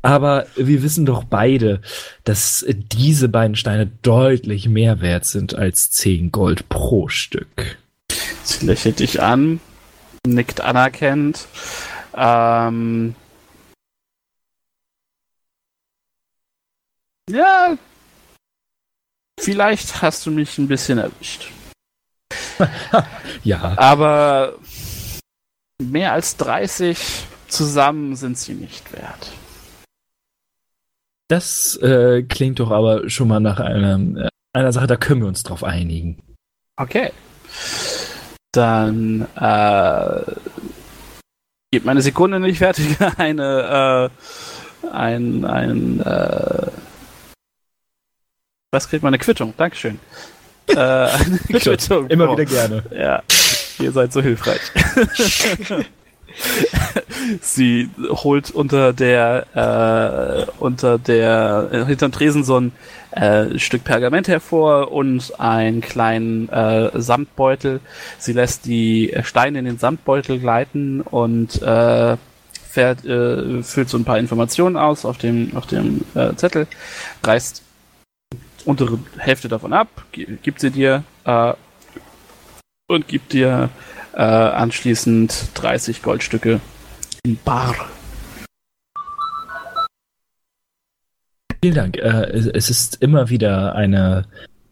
Aber 0.00 0.46
wir 0.56 0.82
wissen 0.82 1.04
doch 1.04 1.24
beide, 1.24 1.82
dass 2.24 2.64
diese 2.68 3.28
beiden 3.28 3.56
Steine 3.56 3.90
deutlich 4.00 4.70
mehr 4.70 5.02
wert 5.02 5.26
sind 5.26 5.54
als 5.54 5.90
10 5.90 6.32
Gold 6.32 6.70
pro 6.70 7.08
Stück. 7.08 7.76
Sie 8.42 8.64
lächelt 8.64 9.00
dich 9.00 9.20
an, 9.20 9.60
nickt 10.26 10.62
anerkennend. 10.62 11.46
Ähm, 12.16 13.14
ja, 17.28 17.76
vielleicht 19.38 20.00
hast 20.00 20.24
du 20.24 20.30
mich 20.30 20.56
ein 20.56 20.68
bisschen 20.68 20.96
erwischt. 20.96 21.50
Ja, 23.44 23.74
Aber 23.76 24.54
mehr 25.82 26.12
als 26.12 26.36
30 26.36 26.98
zusammen 27.48 28.16
sind 28.16 28.38
sie 28.38 28.54
nicht 28.54 28.92
wert. 28.92 29.32
das 31.28 31.76
äh, 31.76 32.22
klingt 32.22 32.60
doch 32.60 32.70
aber 32.70 33.08
schon 33.10 33.28
mal 33.28 33.40
nach 33.40 33.60
einer, 33.60 34.24
äh, 34.26 34.28
einer 34.52 34.72
Sache, 34.72 34.86
da 34.86 34.96
können 34.96 35.20
wir 35.22 35.28
uns 35.28 35.42
drauf 35.42 35.64
einigen. 35.64 36.22
Okay. 36.76 37.12
Dann 38.52 39.26
äh, 39.36 40.32
gibt 41.72 41.84
meine 41.86 42.02
Sekunde 42.02 42.38
nicht 42.40 42.58
fertig. 42.58 42.96
Eine 43.18 44.10
äh, 44.12 44.88
ein 44.92 45.44
ein 45.44 46.00
äh, 46.00 46.66
was 48.70 48.88
kriegt 48.88 49.02
man 49.02 49.10
eine 49.14 49.18
Quittung? 49.18 49.54
Dankeschön. 49.56 49.98
Äh, 50.68 51.08
Quittung. 51.58 52.08
Immer 52.08 52.32
wieder 52.32 52.44
gerne. 52.44 52.82
Ja, 52.96 53.22
ihr 53.78 53.92
seid 53.92 54.12
so 54.12 54.20
hilfreich. 54.22 54.60
Sie 57.40 57.88
holt 58.08 58.50
unter 58.50 58.92
der 58.92 59.46
äh, 59.54 60.50
unter 60.58 60.98
der 60.98 61.68
äh, 61.72 61.84
hinterm 61.84 62.12
Tresen 62.12 62.44
so 62.44 62.60
ein 62.60 62.72
äh, 63.12 63.58
Stück 63.58 63.84
Pergament 63.84 64.26
hervor 64.26 64.90
und 64.90 65.38
einen 65.38 65.80
kleinen 65.80 66.48
äh, 66.48 66.90
Samtbeutel. 67.00 67.80
Sie 68.18 68.32
lässt 68.32 68.66
die 68.66 69.14
Steine 69.22 69.60
in 69.60 69.64
den 69.64 69.78
Samtbeutel 69.78 70.40
gleiten 70.40 71.00
und 71.02 71.62
äh, 71.62 72.16
fährt, 72.68 73.04
äh, 73.04 73.62
füllt 73.62 73.88
so 73.88 73.96
ein 73.96 74.04
paar 74.04 74.18
Informationen 74.18 74.76
aus 74.76 75.04
auf 75.04 75.18
dem 75.18 75.56
auf 75.56 75.66
dem 75.66 76.02
äh, 76.14 76.34
Zettel, 76.34 76.66
reißt 77.22 77.62
untere 78.64 78.98
Hälfte 79.18 79.48
davon 79.48 79.72
ab, 79.72 79.88
gi- 80.12 80.38
gibt 80.42 80.60
sie 80.60 80.70
dir 80.70 81.04
äh, 81.24 81.52
und 82.88 83.08
gibt 83.08 83.32
dir 83.32 83.70
äh, 84.14 84.20
anschließend 84.22 85.48
30 85.54 86.02
Goldstücke 86.02 86.60
in 87.24 87.38
Bar. 87.44 87.74
Vielen 91.62 91.74
Dank. 91.74 91.96
Äh, 91.96 92.24
es, 92.30 92.46
es 92.46 92.70
ist 92.70 93.02
immer 93.02 93.30
wieder 93.30 93.74
eine, 93.74 94.26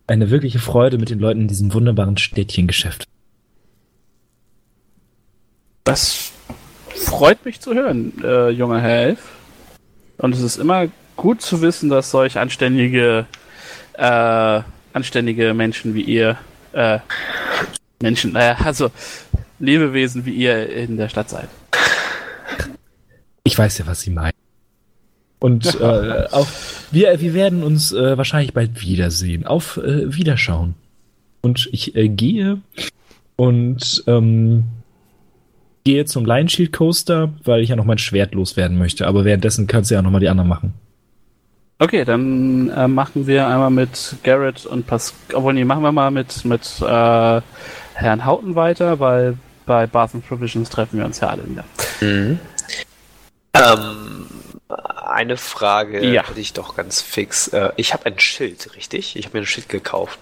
eine 0.06 0.30
wirkliche 0.30 0.58
Freude 0.58 0.98
mit 0.98 1.10
den 1.10 1.18
Leuten 1.18 1.42
in 1.42 1.48
diesem 1.48 1.72
wunderbaren 1.72 2.18
Städtchengeschäft. 2.18 3.06
Das 5.84 6.30
freut 6.94 7.44
mich 7.44 7.60
zu 7.60 7.74
hören, 7.74 8.12
äh, 8.22 8.50
junger 8.50 8.80
Herr 8.80 9.02
Elf. 9.04 9.20
Und 10.18 10.34
es 10.34 10.42
ist 10.42 10.58
immer 10.58 10.86
gut 11.16 11.40
zu 11.42 11.62
wissen, 11.62 11.88
dass 11.90 12.10
solch 12.10 12.38
anständige, 12.38 13.26
äh, 13.94 14.60
anständige 14.92 15.54
Menschen 15.54 15.94
wie 15.94 16.02
ihr, 16.02 16.38
äh, 16.72 16.98
Menschen, 18.00 18.32
naja, 18.32 18.56
also 18.64 18.90
Lebewesen 19.58 20.26
wie 20.26 20.32
ihr 20.32 20.68
in 20.70 20.96
der 20.96 21.08
Stadt 21.08 21.30
seid. 21.30 21.48
Ich 23.44 23.56
weiß 23.56 23.78
ja, 23.78 23.86
was 23.86 24.00
Sie 24.00 24.10
meinen. 24.10 24.32
Und 25.38 25.78
äh, 25.80 26.26
auf, 26.30 26.86
wir, 26.90 27.20
wir 27.20 27.34
werden 27.34 27.62
uns 27.62 27.92
äh, 27.92 28.16
wahrscheinlich 28.16 28.54
bald 28.54 28.80
wiedersehen. 28.80 29.46
Auf 29.46 29.76
äh, 29.76 30.14
Wiederschauen. 30.14 30.74
Und 31.40 31.68
ich 31.72 31.96
äh, 31.96 32.08
gehe 32.08 32.58
und 33.36 34.04
ähm, 34.06 34.64
gehe 35.84 36.04
zum 36.04 36.24
Lion 36.24 36.48
Shield 36.48 36.72
Coaster, 36.72 37.32
weil 37.44 37.60
ich 37.62 37.70
ja 37.70 37.76
noch 37.76 37.84
mein 37.84 37.98
Schwert 37.98 38.34
loswerden 38.34 38.78
möchte. 38.78 39.06
Aber 39.06 39.24
währenddessen 39.24 39.66
kannst 39.66 39.90
du 39.90 39.96
ja 39.96 40.02
noch 40.02 40.10
mal 40.10 40.20
die 40.20 40.28
anderen 40.28 40.48
machen. 40.48 40.74
Okay, 41.82 42.04
dann 42.04 42.70
äh, 42.70 42.86
machen 42.86 43.26
wir 43.26 43.48
einmal 43.48 43.70
mit 43.70 44.14
Garrett 44.22 44.66
und 44.66 44.86
Pascal, 44.86 45.18
obwohl 45.34 45.54
nee, 45.54 45.64
machen 45.64 45.82
wir 45.82 45.90
mal 45.90 46.12
mit, 46.12 46.44
mit 46.44 46.62
äh, 46.80 47.40
Herrn 47.94 48.24
Houghton 48.24 48.54
weiter, 48.54 49.00
weil 49.00 49.36
bei 49.66 49.88
Bath 49.88 50.14
and 50.14 50.24
Provisions 50.28 50.70
treffen 50.70 50.98
wir 51.00 51.04
uns 51.04 51.18
ja 51.18 51.28
alle 51.28 51.42
wieder. 51.48 51.64
Mhm. 52.00 52.38
Ähm, 53.54 54.26
eine 55.04 55.36
Frage 55.36 56.06
Ja. 56.06 56.22
hätte 56.28 56.38
ich 56.38 56.52
doch 56.52 56.76
ganz 56.76 57.02
fix. 57.02 57.48
Äh, 57.48 57.70
ich 57.74 57.92
habe 57.92 58.06
ein 58.06 58.18
Schild, 58.20 58.76
richtig? 58.76 59.16
Ich 59.16 59.26
habe 59.26 59.38
mir 59.38 59.42
ein 59.42 59.46
Schild 59.46 59.68
gekauft. 59.68 60.20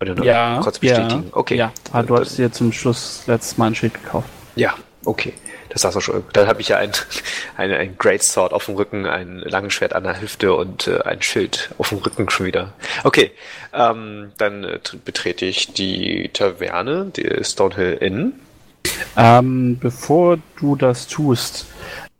Oder 0.00 0.14
nur 0.14 0.24
Ja, 0.24 0.60
kurz 0.62 0.78
ja, 0.82 1.00
bestätigen. 1.00 1.30
Okay. 1.32 1.56
Ja, 1.56 1.72
ah, 1.90 2.04
du 2.04 2.14
hattest 2.14 2.38
dir 2.38 2.52
zum 2.52 2.72
Schluss 2.72 3.24
letztes 3.26 3.58
Mal 3.58 3.66
ein 3.66 3.74
Schild 3.74 3.94
gekauft. 3.94 4.28
Ja, 4.54 4.74
okay. 5.04 5.34
Das 5.70 5.82
sagst 5.82 5.96
du 5.96 6.00
schon. 6.00 6.24
Dann 6.32 6.46
habe 6.46 6.60
ich 6.60 6.68
ja 6.68 6.78
ein, 6.78 6.92
ein, 7.56 7.72
ein 7.72 7.98
Great 7.98 8.22
Sword 8.22 8.52
auf 8.52 8.66
dem 8.66 8.76
Rücken, 8.76 9.06
ein 9.06 9.38
langes 9.38 9.74
Schwert 9.74 9.92
an 9.92 10.04
der 10.04 10.20
Hüfte 10.20 10.54
und 10.54 10.86
äh, 10.86 11.00
ein 11.02 11.22
Schild 11.22 11.70
auf 11.78 11.90
dem 11.90 11.98
Rücken 11.98 12.28
schon 12.30 12.46
wieder. 12.46 12.72
Okay, 13.04 13.30
ähm, 13.72 14.32
dann 14.38 14.64
äh, 14.64 14.78
tr- 14.82 14.96
betrete 15.04 15.44
ich 15.44 15.72
die 15.72 16.30
Taverne, 16.32 17.12
die 17.16 17.44
Stonehill 17.44 17.94
Inn. 17.94 18.32
Ähm, 19.16 19.78
bevor 19.78 20.38
du 20.58 20.76
das 20.76 21.06
tust, 21.06 21.66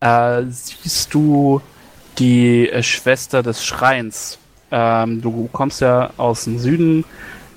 äh, 0.01 0.43
siehst 0.49 1.15
du 1.15 1.63
die 2.19 2.69
äh, 2.69 2.83
Schwester 2.83 3.43
des 3.43 3.65
Schreins. 3.65 4.39
Ähm, 4.71 5.23
du 5.23 5.49
kommst 5.53 5.81
ja 5.81 6.11
aus 6.19 6.45
dem 6.45 6.59
Süden, 6.59 7.05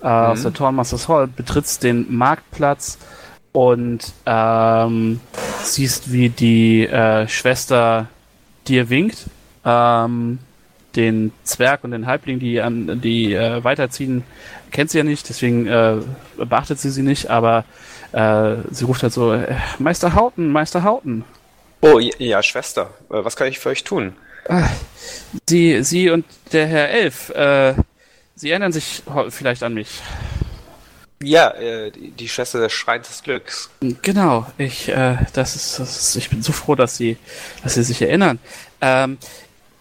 äh, 0.01 0.07
aus 0.07 0.43
der 0.43 0.53
Tormasters 0.53 1.09
Hall, 1.09 1.27
betrittst 1.27 1.83
den 1.83 2.05
Marktplatz 2.15 2.97
und 3.51 4.13
ähm, 4.25 5.19
siehst, 5.63 6.11
wie 6.11 6.29
die 6.29 6.87
äh, 6.87 7.27
Schwester 7.27 8.07
dir 8.67 8.89
winkt. 8.89 9.25
Ähm, 9.65 10.39
den 10.95 11.31
Zwerg 11.43 11.83
und 11.83 11.91
den 11.91 12.05
Halbling, 12.05 12.39
die 12.39 12.61
an 12.61 12.99
die 13.01 13.33
äh, 13.33 13.63
weiterziehen, 13.63 14.23
kennt 14.71 14.91
sie 14.91 14.97
ja 14.97 15.03
nicht, 15.03 15.29
deswegen 15.29 15.67
äh, 15.67 15.97
beachtet 16.37 16.79
sie 16.79 16.89
sie 16.89 17.01
nicht, 17.01 17.29
aber 17.29 17.65
äh, 18.11 18.55
sie 18.71 18.85
ruft 18.85 19.03
halt 19.03 19.13
so, 19.13 19.33
äh, 19.33 19.55
Meister 19.79 20.15
Hauten, 20.15 20.51
Meister 20.51 20.83
Hauten. 20.83 21.23
Oh, 21.81 21.99
ja, 21.99 22.43
Schwester. 22.43 22.89
Äh, 23.09 23.23
was 23.23 23.35
kann 23.35 23.47
ich 23.47 23.59
für 23.59 23.69
euch 23.69 23.83
tun? 23.83 24.13
Sie, 25.47 25.83
sie 25.83 26.09
und 26.09 26.25
der 26.51 26.67
Herr 26.67 26.89
Elf, 26.89 27.29
äh, 27.29 27.73
sie 28.35 28.49
erinnern 28.49 28.71
sich 28.71 29.03
vielleicht 29.29 29.63
an 29.63 29.73
mich. 29.73 30.01
Ja, 31.23 31.51
äh, 31.51 31.91
die, 31.91 32.27
Schwester 32.27 32.59
des 32.59 32.73
Schreins 32.73 33.07
des 33.07 33.23
Glücks. 33.23 33.69
Genau, 34.01 34.47
ich, 34.57 34.89
äh, 34.89 35.17
das 35.33 35.55
ist, 35.55 35.79
das 35.79 35.97
ist, 35.97 36.15
ich 36.15 36.29
bin 36.29 36.41
so 36.41 36.51
froh, 36.51 36.75
dass 36.75 36.97
sie, 36.97 37.17
dass 37.63 37.75
sie 37.75 37.83
sich 37.83 38.01
erinnern. 38.01 38.39
Ähm, 38.81 39.17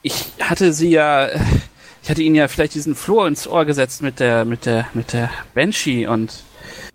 ich 0.02 0.32
hatte 0.40 0.72
sie 0.72 0.90
ja, 0.90 1.28
ich 2.02 2.10
hatte 2.10 2.22
ihnen 2.22 2.34
ja 2.34 2.48
vielleicht 2.48 2.74
diesen 2.74 2.94
Floh 2.94 3.26
ins 3.26 3.46
Ohr 3.46 3.64
gesetzt 3.64 4.02
mit 4.02 4.20
der, 4.20 4.44
mit 4.44 4.66
der, 4.66 4.86
mit 4.94 5.12
der 5.12 5.30
Banshee 5.54 6.06
und, 6.06 6.42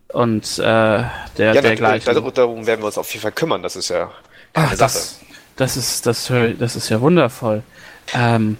und, 0.10 0.60
äh, 0.60 0.62
der, 0.62 1.10
Ja, 1.38 1.62
dergleichen. 1.62 2.14
darum, 2.14 2.34
darum 2.34 2.66
werden 2.68 2.82
wir 2.82 2.88
uns 2.88 2.98
auf 2.98 3.10
jeden 3.12 3.22
Fall 3.22 3.32
kümmern. 3.32 3.64
Das 3.64 3.76
ist 3.76 3.90
ja 3.90 4.12
keine 4.54 4.68
Ach, 4.68 4.76
Sache. 4.76 4.78
das, 4.78 5.20
das 5.56 5.78
ist, 5.78 6.06
das, 6.06 6.32
das 6.60 6.76
ist 6.76 6.90
ja 6.90 7.02
wundervoll. 7.02 7.64
Ähm, 8.14 8.58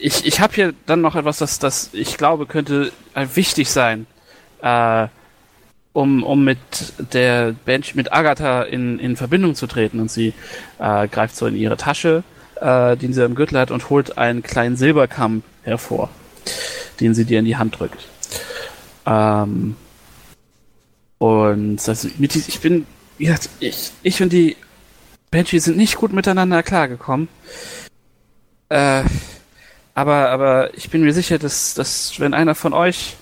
ich 0.00 0.26
ich 0.26 0.40
habe 0.40 0.54
hier 0.54 0.74
dann 0.86 1.00
noch 1.00 1.16
etwas, 1.16 1.38
das, 1.38 1.58
das 1.58 1.90
ich 1.92 2.16
glaube 2.16 2.46
könnte 2.46 2.92
äh, 3.14 3.26
wichtig 3.34 3.70
sein, 3.70 4.06
äh, 4.62 5.08
um, 5.94 6.22
um 6.24 6.44
mit 6.44 6.58
der 7.12 7.52
Bench, 7.64 7.94
mit 7.94 8.12
Agatha 8.12 8.62
in, 8.62 8.98
in 8.98 9.16
Verbindung 9.16 9.54
zu 9.54 9.66
treten. 9.66 10.00
Und 10.00 10.10
sie 10.10 10.34
äh, 10.78 11.08
greift 11.08 11.36
so 11.36 11.46
in 11.46 11.56
ihre 11.56 11.76
Tasche, 11.76 12.24
äh, 12.60 12.96
den 12.96 13.14
sie 13.14 13.24
am 13.24 13.34
Gürtel 13.34 13.58
hat, 13.58 13.70
und 13.70 13.88
holt 13.88 14.18
einen 14.18 14.42
kleinen 14.42 14.76
Silberkamm 14.76 15.42
hervor, 15.62 16.10
den 17.00 17.14
sie 17.14 17.24
dir 17.24 17.38
in 17.38 17.44
die 17.46 17.56
Hand 17.56 17.78
drückt. 17.78 18.06
Ähm, 19.06 19.76
und 21.18 21.88
also, 21.88 22.08
ich 22.18 22.60
bin, 22.60 22.86
wie 23.16 23.34
ich, 23.60 23.90
ich 24.02 24.22
und 24.22 24.32
die 24.32 24.56
Banshee 25.30 25.58
sind 25.58 25.76
nicht 25.76 25.96
gut 25.96 26.12
miteinander 26.12 26.62
klargekommen. 26.62 27.28
Äh, 28.74 29.04
aber, 29.94 30.30
aber 30.30 30.74
ich 30.74 30.90
bin 30.90 31.04
mir 31.04 31.12
sicher, 31.12 31.38
dass, 31.38 31.74
dass 31.74 32.18
wenn 32.18 32.34
einer 32.34 32.56
von 32.56 32.72
euch 32.72 33.14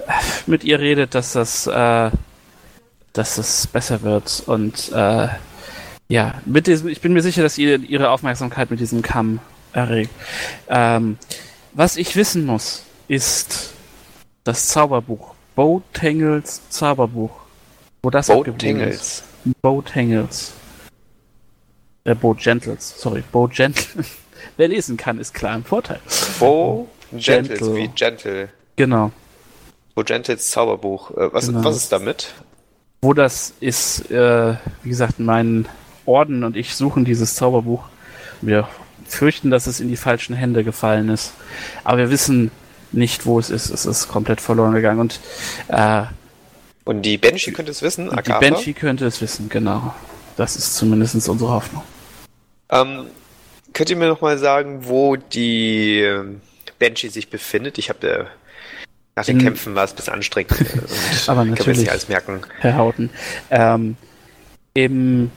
äh, 0.00 0.12
mit 0.46 0.64
ihr 0.64 0.80
redet, 0.80 1.14
dass 1.14 1.32
das, 1.32 1.66
äh, 1.66 2.10
dass 3.14 3.36
das 3.36 3.66
besser 3.66 4.02
wird. 4.02 4.42
Und 4.44 4.92
äh, 4.92 5.28
ja, 6.08 6.34
mit 6.44 6.66
diesem, 6.66 6.88
ich 6.88 7.00
bin 7.00 7.14
mir 7.14 7.22
sicher, 7.22 7.42
dass 7.42 7.56
ihr 7.56 7.80
ihre 7.80 8.10
Aufmerksamkeit 8.10 8.70
mit 8.70 8.80
diesem 8.80 9.00
Kamm 9.00 9.40
erregt. 9.72 10.10
Ähm, 10.68 11.16
was 11.72 11.96
ich 11.96 12.14
wissen 12.14 12.44
muss, 12.44 12.84
ist 13.08 13.72
das 14.44 14.68
Zauberbuch. 14.68 15.34
Bo 15.56 15.82
Tangles 15.94 16.68
Zauberbuch. 16.68 17.32
Wo 18.02 18.10
das 18.10 18.26
Boat 18.26 18.46
abgeblieben 18.48 18.80
Tingles. 18.80 19.00
ist. 19.00 19.24
Bo 19.62 19.80
Tangles. 19.80 20.52
Äh, 22.04 22.14
Bo 22.14 22.34
Gentles, 22.34 22.94
sorry, 22.98 23.24
Bo 23.32 23.48
Gentles. 23.48 23.86
Wer 24.56 24.68
lesen 24.68 24.96
kann, 24.96 25.18
ist 25.18 25.34
klar 25.34 25.54
im 25.54 25.64
Vorteil. 25.64 26.00
Bo 26.38 26.88
Gentles, 27.12 27.58
Gentle. 27.60 27.76
wie 27.76 27.88
Gentle. 27.88 28.48
Genau. 28.76 29.10
Bo 29.94 30.02
Gentles 30.02 30.50
Zauberbuch. 30.50 31.10
Äh, 31.12 31.32
was, 31.32 31.46
Genau. 31.46 31.64
was 31.64 31.76
ist 31.76 31.92
damit? 31.92 32.32
Wo 33.02 33.12
das 33.14 33.52
ist, 33.60 34.10
äh, 34.10 34.54
wie 34.82 34.88
gesagt, 34.88 35.18
mein 35.18 35.66
Orden 36.06 36.44
und 36.44 36.56
ich 36.56 36.74
suchen 36.74 37.04
dieses 37.04 37.34
Zauberbuch. 37.34 37.84
Wir 38.40 38.68
fürchten, 39.06 39.50
dass 39.50 39.66
es 39.66 39.80
in 39.80 39.88
die 39.88 39.96
falschen 39.96 40.34
Hände 40.34 40.64
gefallen 40.64 41.08
ist. 41.08 41.32
Aber 41.84 41.98
wir 41.98 42.10
wissen 42.10 42.50
nicht, 42.92 43.26
wo 43.26 43.38
es 43.38 43.50
ist. 43.50 43.70
Es 43.70 43.86
ist 43.86 44.08
komplett 44.08 44.40
verloren 44.40 44.72
gegangen. 44.72 45.00
Und 45.00 45.20
äh, 45.68 46.04
Und 46.84 47.02
die 47.02 47.18
Banshee 47.18 47.52
könnte 47.52 47.70
es 47.70 47.82
wissen, 47.82 48.10
die. 48.10 48.30
Banshee 48.30 48.72
könnte 48.72 49.06
es 49.06 49.20
wissen, 49.20 49.48
genau. 49.48 49.94
Das 50.36 50.56
ist 50.56 50.74
zumindest 50.76 51.14
unsere 51.28 51.50
Hoffnung. 51.50 51.82
Ähm, 52.70 53.06
könnt 53.72 53.90
ihr 53.90 53.96
mir 53.96 54.08
noch 54.08 54.20
mal 54.20 54.38
sagen, 54.38 54.80
wo 54.88 55.16
die 55.16 56.00
ähm, 56.00 56.40
Banshee 56.78 57.08
sich 57.08 57.30
befindet? 57.30 57.78
Ich 57.78 57.88
habe 57.88 58.08
äh, 58.08 58.24
Nach 59.16 59.24
den 59.24 59.38
In- 59.38 59.44
Kämpfen 59.44 59.74
war 59.74 59.84
es 59.84 59.92
ein 59.92 59.96
bisschen 59.96 60.14
anstrengend. 60.14 60.52
äh, 60.52 60.64
Aber 61.26 61.40
Kann 61.40 61.48
man 61.48 61.56
sich 61.56 61.66
natürlich. 61.66 61.90
alles 61.90 62.08
merken. 62.08 62.40
Herr 62.60 62.76
Houghton. 62.76 63.10
Ähm, 63.50 63.96
Im 64.74 65.30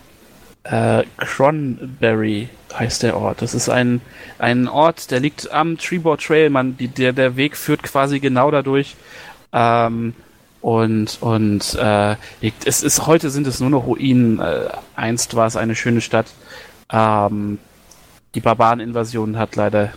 äh, 0.64 1.04
Cronberry 1.18 2.50
heißt 2.74 3.04
der 3.04 3.18
Ort. 3.18 3.42
Das 3.42 3.54
ist 3.54 3.70
ein, 3.70 4.02
ein 4.40 4.68
Ort, 4.68 5.12
der 5.12 5.20
liegt 5.20 5.52
am 5.52 5.78
Treebor 5.78 6.18
Trail. 6.18 6.50
Man, 6.50 6.76
die, 6.78 6.88
der, 6.88 7.14
der 7.14 7.36
Weg 7.38 7.56
führt 7.56 7.84
quasi 7.84 8.20
genau 8.20 8.52
dadurch. 8.52 8.96
Ähm, 9.54 10.14
und 10.62 11.18
und 11.22 11.76
äh, 11.80 12.16
es 12.66 12.82
ist 12.82 13.06
heute 13.06 13.30
sind 13.30 13.46
es 13.46 13.60
nur 13.60 13.70
noch 13.70 13.86
Ruinen. 13.86 14.40
Äh, 14.40 14.68
einst 14.96 15.36
war 15.36 15.46
es 15.46 15.56
eine 15.56 15.76
schöne 15.76 16.02
Stadt. 16.02 16.26
Ähm, 16.92 17.60
die 18.36 18.42
Barbareninvasion 18.42 19.40
hat 19.40 19.56
leider 19.56 19.94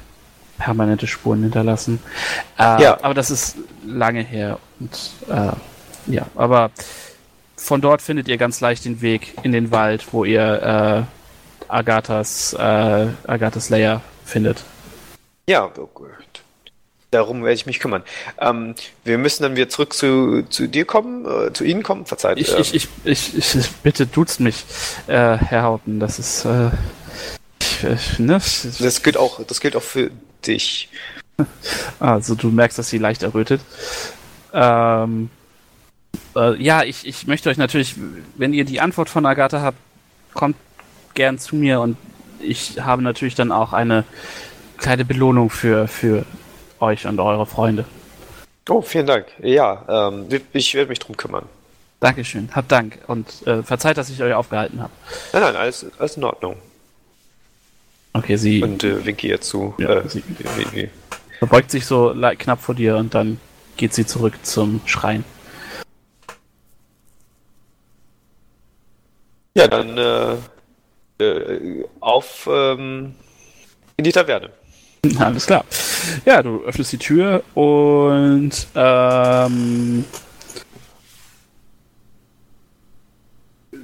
permanente 0.58 1.06
Spuren 1.06 1.42
hinterlassen. 1.42 2.00
Äh, 2.58 2.82
Ja. 2.82 2.98
Aber 3.02 3.14
das 3.14 3.30
ist 3.30 3.56
lange 3.84 4.22
her. 4.22 4.58
Und 4.80 5.10
äh, 5.28 5.52
ja, 6.12 6.26
aber 6.34 6.70
von 7.56 7.80
dort 7.80 8.00
findet 8.02 8.28
ihr 8.28 8.38
ganz 8.38 8.60
leicht 8.60 8.84
den 8.84 9.00
Weg 9.00 9.34
in 9.42 9.52
den 9.52 9.70
Wald, 9.70 10.06
wo 10.12 10.24
ihr 10.24 11.06
äh, 11.08 11.70
Agathas, 11.70 12.54
äh, 12.54 13.06
Agathas 13.26 13.68
Layer 13.68 14.00
findet. 14.24 14.64
Ja, 15.48 15.70
oh 15.76 15.86
gut. 15.92 16.08
Darum 17.10 17.42
werde 17.42 17.54
ich 17.54 17.64
mich 17.66 17.80
kümmern. 17.80 18.02
Ähm, 18.38 18.74
wir 19.04 19.16
müssen 19.16 19.42
dann 19.42 19.56
wieder 19.56 19.68
zurück 19.70 19.94
zu, 19.94 20.42
zu 20.50 20.66
dir 20.66 20.84
kommen, 20.84 21.24
äh, 21.24 21.52
zu 21.54 21.64
Ihnen 21.64 21.82
kommen, 21.82 22.04
verzeiht. 22.04 22.38
Ich, 22.38 22.52
ähm, 22.52 22.60
ich, 22.60 22.74
ich, 22.74 22.88
ich, 23.04 23.54
ich 23.54 23.70
bitte 23.82 24.06
duzt 24.06 24.40
mich, 24.40 24.64
äh, 25.06 25.36
Herr 25.36 25.62
Houghton. 25.62 26.00
Das 26.00 26.18
ist 26.18 26.44
äh, 26.44 26.70
ich, 27.82 28.12
ich, 28.12 28.18
ne? 28.18 28.34
das 28.34 29.02
gilt 29.02 29.16
auch, 29.16 29.44
das 29.44 29.60
gilt 29.60 29.76
auch 29.76 29.82
für 29.82 30.10
dich. 30.46 30.88
Also 32.00 32.34
du 32.34 32.48
merkst, 32.48 32.78
dass 32.78 32.88
sie 32.88 32.98
leicht 32.98 33.22
errötet. 33.22 33.60
Ähm, 34.52 35.30
äh, 36.34 36.60
ja, 36.62 36.82
ich, 36.82 37.06
ich 37.06 37.26
möchte 37.26 37.48
euch 37.50 37.58
natürlich, 37.58 37.94
wenn 38.36 38.52
ihr 38.52 38.64
die 38.64 38.80
Antwort 38.80 39.08
von 39.08 39.24
Agatha 39.26 39.60
habt, 39.60 39.78
kommt 40.34 40.56
gern 41.14 41.38
zu 41.38 41.56
mir 41.56 41.80
und 41.80 41.96
ich 42.40 42.80
habe 42.80 43.02
natürlich 43.02 43.34
dann 43.34 43.52
auch 43.52 43.72
eine 43.72 44.04
kleine 44.78 45.04
Belohnung 45.04 45.50
für, 45.50 45.88
für 45.88 46.24
euch 46.80 47.06
und 47.06 47.18
eure 47.18 47.46
Freunde. 47.46 47.84
Oh, 48.68 48.82
vielen 48.82 49.06
Dank. 49.06 49.26
Ja, 49.42 50.10
ähm, 50.10 50.26
ich 50.52 50.74
werde 50.74 50.88
mich 50.88 50.98
drum 50.98 51.16
kümmern. 51.16 51.46
Dankeschön, 52.00 52.50
habt 52.52 52.70
Dank 52.70 52.98
und 53.08 53.46
äh, 53.46 53.62
verzeiht, 53.62 53.96
dass 53.96 54.08
ich 54.08 54.22
euch 54.22 54.32
aufgehalten 54.32 54.80
habe. 54.80 54.92
Nein, 55.32 55.42
nein, 55.42 55.56
alles, 55.56 55.86
alles 55.98 56.16
in 56.16 56.24
Ordnung. 56.24 56.56
Okay, 58.12 58.36
sie 58.36 58.62
Und 58.62 58.82
äh, 58.84 59.04
winke 59.04 59.26
ihr 59.26 59.40
zu. 59.40 59.74
Ja, 59.78 59.90
äh, 59.98 60.08
sie- 60.08 60.22
wie, 60.26 60.44
wie, 60.44 60.82
wie. 60.82 60.88
verbeugt 61.38 61.70
sich 61.70 61.86
so 61.86 62.14
knapp 62.38 62.60
vor 62.60 62.74
dir 62.74 62.96
und 62.96 63.14
dann 63.14 63.38
geht 63.76 63.94
sie 63.94 64.06
zurück 64.06 64.34
zum 64.42 64.80
Schrein. 64.86 65.24
Ja, 69.56 69.66
dann 69.66 69.98
äh, 69.98 71.24
äh, 71.24 71.84
auf 72.00 72.48
ähm, 72.50 73.14
in 73.96 74.04
die 74.04 74.12
Taverne. 74.12 74.50
Alles 75.18 75.46
klar. 75.46 75.64
Ja, 76.24 76.42
du 76.42 76.62
öffnest 76.64 76.92
die 76.92 76.98
Tür 76.98 77.42
und 77.54 78.50
ähm, 78.74 80.04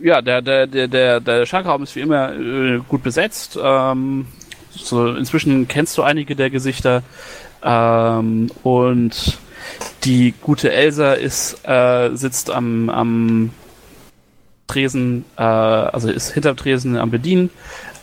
ja, 0.05 0.21
der, 0.21 0.43
der, 0.43 0.67
der, 0.67 1.21
der, 1.21 1.47
Schankraum 1.47 1.83
ist 1.83 1.97
wie 1.97 2.01
immer 2.01 2.35
äh, 2.35 2.79
gut 2.87 3.03
besetzt. 3.03 3.59
Ähm, 3.61 4.27
so, 4.71 5.15
inzwischen 5.15 5.67
kennst 5.67 5.97
du 5.97 6.03
einige 6.03 6.37
der 6.37 6.51
Gesichter. 6.51 7.03
Ähm, 7.63 8.51
und 8.63 9.39
die 10.05 10.35
gute 10.43 10.71
Elsa 10.71 11.15
ist, 11.15 11.67
äh, 11.67 12.11
sitzt 12.15 12.51
am, 12.51 12.91
am 12.91 13.51
Tresen, 14.67 15.25
äh, 15.39 15.43
also 15.43 16.11
ist 16.11 16.35
hinterm 16.35 16.59
Tresen 16.59 16.99
am 16.99 17.11
Bedienen. 17.11 17.49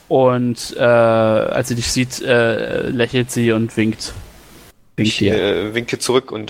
Und 0.08 0.76
äh, 0.78 0.82
als 0.82 1.68
sie 1.68 1.76
dich 1.76 1.92
sieht, 1.92 2.20
äh, 2.24 2.90
lächelt 2.90 3.30
sie 3.30 3.52
und 3.52 3.78
winkt. 3.78 4.14
Winkt 4.96 5.08
Ich 5.08 5.22
äh, 5.22 5.76
winke 5.76 6.00
zurück 6.00 6.32
und 6.32 6.50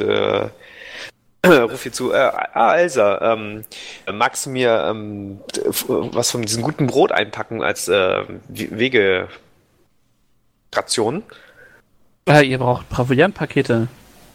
äh, 1.43 1.47
rufe 1.47 1.89
ihr 1.89 1.93
zu. 1.93 2.11
Äh, 2.13 2.17
ah, 2.53 2.75
Elsa, 2.75 3.33
ähm, 3.33 3.63
magst 4.11 4.45
du 4.45 4.49
mir 4.51 4.85
ähm, 4.89 5.39
was 5.87 6.31
von 6.31 6.41
diesem 6.43 6.61
guten 6.63 6.87
Brot 6.87 7.11
einpacken 7.11 7.61
als 7.63 7.87
äh, 7.87 8.23
We- 8.47 8.69
Wegeration? 8.71 9.29
Äh, 12.27 12.45
ihr 12.45 12.59
braucht 12.59 12.87
Proviantpakete, 12.89 13.87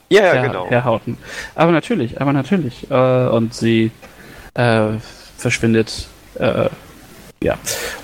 Ja, 0.09 0.25
ja, 0.25 0.33
Herr, 0.35 0.47
genau. 0.49 0.67
Herr 0.69 0.85
Hauten. 0.85 1.19
Aber 1.55 1.73
natürlich, 1.73 2.21
aber 2.21 2.33
natürlich. 2.33 2.91
Äh, 2.91 3.29
und 3.29 3.55
sie 3.55 3.91
äh, 4.55 4.89
verschwindet. 5.39 6.09
Äh, 6.35 6.69
ja. 7.43 7.57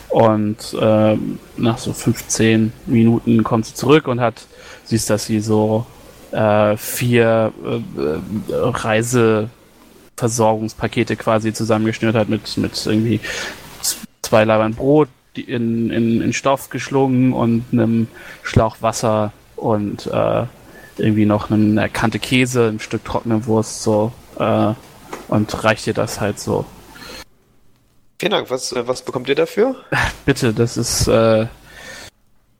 Und 0.09 0.77
ähm, 0.81 1.39
nach 1.57 1.79
so 1.79 1.93
15 1.93 2.73
Minuten 2.87 3.43
kommt 3.43 3.67
sie 3.67 3.75
zurück 3.75 4.07
und 4.07 4.21
hat, 4.21 4.47
siehst, 4.85 5.11
dass 5.11 5.27
sie 5.27 5.41
so 5.41 5.87
äh, 6.33 6.77
vier 6.77 7.53
äh, 7.65 7.81
äh, 8.01 8.21
Reiseversorgungspakete 8.55 11.17
quasi 11.17 11.53
zusammengeschnürt 11.53 12.15
hat 12.15 12.29
mit, 12.29 12.57
mit 12.57 12.87
irgendwie 12.87 13.21
zwei 14.23 14.45
Leibern 14.45 14.75
Brot 14.75 15.09
in, 15.35 15.91
in, 15.91 16.21
in 16.21 16.33
Stoff 16.33 16.71
geschlungen 16.71 17.33
und 17.33 17.65
einem 17.73 18.09
Schlauch 18.43 18.77
Wasser 18.81 19.33
und 19.57 20.07
äh, 20.07 20.45
irgendwie 20.99 21.25
noch 21.25 21.51
eine 21.51 21.89
Kante 21.89 22.19
Käse, 22.19 22.69
ein 22.69 22.81
Stück 22.81 23.05
trockene 23.05 23.47
Wurst 23.47 23.83
so 23.83 24.13
äh, 24.39 24.73
und 25.29 25.65
reicht 25.65 25.87
dir 25.87 25.95
das 25.95 26.21
halt 26.21 26.39
so. 26.39 26.67
Vielen 28.19 28.33
Dank. 28.33 28.51
Was, 28.51 28.73
äh, 28.73 28.87
was 28.87 29.03
bekommt 29.03 29.29
ihr 29.29 29.35
dafür? 29.35 29.77
Bitte, 30.27 30.53
das 30.53 30.77
ist 30.77 31.09
äh, 31.09 31.47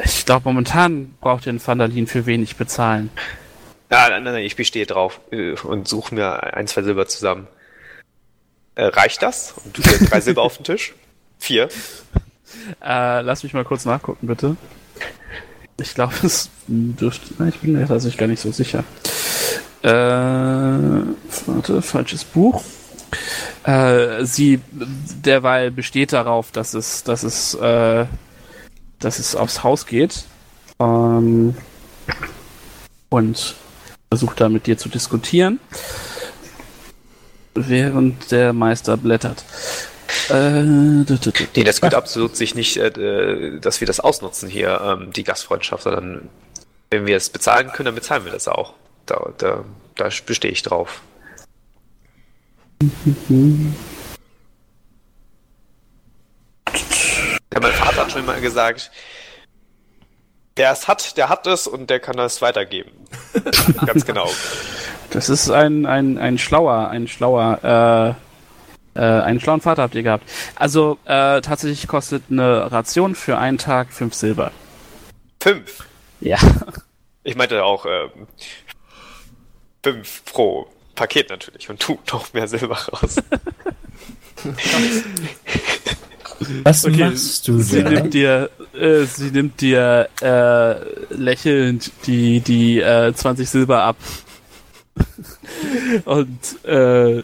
ich 0.05 0.25
glaube 0.25 0.49
momentan 0.49 1.15
braucht 1.21 1.47
ihr 1.47 1.51
in 1.51 1.65
Vandalin 1.65 2.07
für 2.07 2.27
wenig 2.27 2.57
bezahlen. 2.57 3.11
Ah, 3.95 4.09
nein, 4.09 4.23
nein, 4.23 4.33
nein, 4.33 4.45
ich 4.45 4.57
bestehe 4.57 4.87
drauf 4.87 5.21
äh, 5.33 5.53
und 5.53 5.87
suche 5.87 6.15
mir 6.15 6.55
ein, 6.55 6.67
zwei 6.67 6.83
Silber 6.83 7.07
zusammen. 7.07 7.47
Äh, 8.75 8.85
reicht 8.85 9.21
das? 9.21 9.55
Und 9.63 9.77
du 9.77 9.83
drei 9.83 10.21
Silber 10.23 10.41
auf 10.41 10.57
den 10.57 10.65
Tisch? 10.65 10.95
Vier. 11.39 11.69
Äh, 12.83 13.21
lass 13.21 13.43
mich 13.43 13.53
mal 13.53 13.67
kurz 13.67 13.85
nachgucken, 13.85 14.27
bitte. 14.27 14.57
Ich 15.79 15.95
glaube, 15.95 16.15
es 16.23 16.49
dürfte. 16.69 17.35
na, 17.37 17.49
Ich 17.49 17.59
bin 17.59 17.73
mir 17.73 17.87
tatsächlich 17.87 18.17
gar 18.17 18.29
nicht 18.29 18.41
so 18.41 18.51
sicher. 18.51 18.83
Äh, 19.83 19.89
warte, 19.89 21.83
falsches 21.83 22.25
Buch. 22.25 22.65
Äh, 23.65 24.25
sie 24.25 24.61
derweil 24.73 25.71
besteht 25.71 26.15
darauf, 26.15 26.51
dass 26.51 26.73
es, 26.73 27.05
dass 27.05 27.25
es, 27.25 27.53
äh, 27.57 28.07
dass 29.01 29.19
es 29.19 29.37
aufs 29.37 29.63
Haus 29.63 29.85
geht. 29.85 30.25
Ähm, 30.81 31.55
und 33.11 33.57
versucht 34.13 34.43
da 34.43 34.51
mit 34.51 34.67
dir 34.67 34.77
zu 34.77 34.91
diskutieren. 34.91 35.59
Während 37.55 38.31
der 38.31 38.53
Meister 38.53 38.99
blättert. 38.99 39.43
Äh, 40.29 40.65
Nee, 41.57 41.65
das 41.65 41.81
geht 41.81 41.95
absolut 41.95 42.37
sich 42.37 42.55
nicht, 42.55 42.77
äh, 42.77 43.59
dass 43.59 43.81
wir 43.81 43.87
das 43.87 44.01
ausnutzen 44.01 44.51
hier, 44.51 44.83
ähm, 44.85 45.15
die 45.15 45.25
Gastfreundschaft, 45.25 45.85
sondern 45.85 46.29
wenn 46.91 47.07
wir 47.07 47.17
es 47.17 47.31
bezahlen 47.31 47.73
können, 47.73 47.87
dann 47.87 47.95
bezahlen 47.95 48.27
wir 48.27 48.33
das 48.33 48.49
auch. 48.49 48.75
Da, 49.07 49.33
da, 49.39 49.65
da 49.95 50.11
bestehe 50.27 50.51
ich 50.51 50.63
drauf. 50.63 51.01
Ja, 57.51 57.61
mein 57.63 57.73
Vater 57.73 57.97
hat 57.97 58.13
schon 58.13 58.27
mal 58.27 58.43
gesagt, 58.43 58.91
wer 60.57 60.73
es 60.73 60.89
hat, 60.89 61.17
der 61.17 61.29
hat 61.29 61.47
es 61.47 61.67
und 61.67 61.91
der 61.91 62.01
kann 62.01 62.19
es 62.19 62.43
weitergeben. 62.43 62.91
Ganz 63.87 64.05
genau. 64.05 64.31
Das 65.11 65.29
ist 65.29 65.51
ein, 65.51 65.87
ein, 65.87 66.19
ein 66.19 66.39
schlauer, 66.39 66.89
ein 66.89 67.07
schlauer, 67.09 68.17
äh, 68.95 69.01
äh, 69.01 69.23
einen 69.23 69.41
schlauen 69.41 69.61
Vater 69.61 69.83
habt 69.83 69.95
ihr 69.95 70.03
gehabt. 70.03 70.25
Also, 70.55 70.99
äh, 71.05 71.41
tatsächlich 71.41 71.87
kostet 71.87 72.25
eine 72.31 72.71
Ration 72.73 73.15
für 73.15 73.39
einen 73.39 73.59
Tag 73.59 73.93
fünf 73.93 74.15
Silber. 74.15 74.53
Fünf. 75.41 75.85
Ja. 76.21 76.39
Ich 77.25 77.37
meinte 77.37 77.65
auch 77.65 77.87
ähm, 77.87 78.27
fünf 79.83 80.25
pro 80.25 80.67
Paket 80.95 81.31
natürlich 81.31 81.69
und 81.71 81.81
tu 81.81 81.99
noch 82.11 82.33
mehr 82.33 82.49
Silber 82.49 82.77
raus. 82.77 83.17
Was 86.65 86.85
Okay, 86.85 86.97
machst 87.11 87.49
du 87.49 87.59
Sie 87.61 87.83
da? 87.83 87.91
nimmt 87.91 88.15
dir, 88.15 88.51
äh, 88.75 89.05
sie 89.05 89.31
nimmt 89.31 89.61
dir 89.61 90.09
äh, 90.21 90.75
lächelnd 91.15 91.91
die, 92.07 92.41
die 92.41 92.81
äh, 92.81 93.13
20 93.15 93.49
Silber 93.49 93.83
ab. 93.83 93.97
Und 96.05 96.65
äh, 96.65 97.23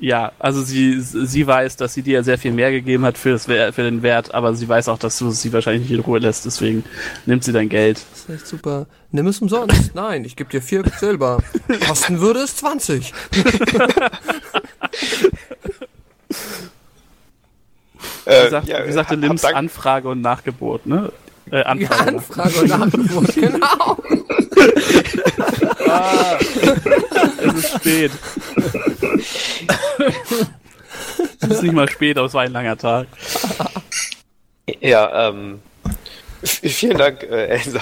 Ja, 0.00 0.30
also 0.38 0.62
sie, 0.62 1.00
sie 1.00 1.46
weiß, 1.46 1.76
dass 1.76 1.92
sie 1.94 2.02
dir 2.02 2.22
sehr 2.22 2.38
viel 2.38 2.52
mehr 2.52 2.70
gegeben 2.70 3.04
hat 3.04 3.18
für, 3.18 3.30
das, 3.32 3.46
für 3.46 3.72
den 3.82 4.02
Wert, 4.02 4.32
aber 4.32 4.54
sie 4.54 4.68
weiß 4.68 4.88
auch, 4.88 4.98
dass 4.98 5.18
du 5.18 5.30
sie 5.32 5.52
wahrscheinlich 5.52 5.88
nicht 5.88 5.98
in 5.98 6.04
Ruhe 6.04 6.20
lässt, 6.20 6.44
deswegen 6.46 6.84
nimmt 7.26 7.42
sie 7.42 7.50
dein 7.52 7.68
Geld. 7.68 8.00
Das 8.12 8.20
ist 8.20 8.30
echt 8.30 8.46
super. 8.46 8.86
Nimm 9.10 9.26
es 9.26 9.40
umsonst. 9.40 9.90
Nein, 9.94 10.24
ich 10.24 10.36
gebe 10.36 10.50
dir 10.50 10.62
vier 10.62 10.84
Silber. 11.00 11.42
Kosten 11.86 12.20
würde 12.20 12.40
es 12.40 12.54
20. 12.56 13.12
Äh, 18.24 18.46
Wie, 18.46 18.50
sagt, 18.50 18.66
wie 18.68 18.92
sagte 18.92 19.14
hab 19.14 19.22
Lims 19.22 19.44
Anfrage 19.44 20.08
und 20.08 20.20
Nachgebot, 20.20 20.86
ne? 20.86 21.12
Äh, 21.50 21.56
Ja, 21.60 21.62
Anfrage. 21.62 22.08
Anfrage 22.08 22.60
und 22.60 22.72
Angebot, 22.72 23.34
genau. 23.34 23.96
Ah, 25.90 26.36
es 26.38 27.54
ist 27.54 27.74
spät. 27.76 28.10
es 31.40 31.48
ist 31.48 31.62
nicht 31.62 31.72
mal 31.72 31.88
spät, 31.88 32.18
aber 32.18 32.26
es 32.26 32.34
war 32.34 32.42
ein 32.42 32.52
langer 32.52 32.76
Tag. 32.76 33.06
Ja, 34.80 35.28
ähm, 35.28 35.60
vielen 36.42 36.98
Dank, 36.98 37.22
äh, 37.22 37.46
Elsa. 37.46 37.80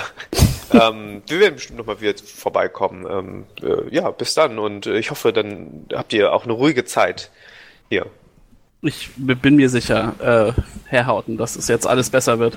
ähm, 0.72 1.22
wir 1.26 1.40
werden 1.40 1.54
bestimmt 1.56 1.78
nochmal 1.78 2.00
wieder 2.00 2.14
vorbeikommen. 2.24 3.06
Ähm, 3.10 3.44
äh, 3.62 3.92
ja, 3.94 4.10
bis 4.10 4.34
dann 4.34 4.58
und 4.58 4.86
äh, 4.86 4.98
ich 4.98 5.10
hoffe, 5.10 5.32
dann 5.32 5.86
habt 5.92 6.12
ihr 6.12 6.32
auch 6.32 6.44
eine 6.44 6.52
ruhige 6.52 6.84
Zeit 6.84 7.30
hier. 7.88 8.06
Ich 8.86 9.10
bin 9.16 9.56
mir 9.56 9.68
sicher, 9.68 10.14
äh, 10.56 10.60
Herr 10.84 11.06
Hauten, 11.06 11.36
dass 11.36 11.56
es 11.56 11.68
jetzt 11.68 11.86
alles 11.86 12.10
besser 12.10 12.38
wird. 12.38 12.56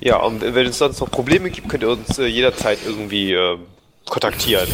Ja, 0.00 0.16
und 0.16 0.42
wenn 0.42 0.66
es 0.66 0.78
sonst 0.78 1.00
noch 1.00 1.10
Probleme 1.10 1.50
gibt, 1.50 1.68
könnt 1.68 1.82
ihr 1.82 1.90
uns 1.90 2.18
äh, 2.18 2.26
jederzeit 2.26 2.78
irgendwie 2.84 3.32
äh, 3.32 3.56
kontaktieren. 4.04 4.68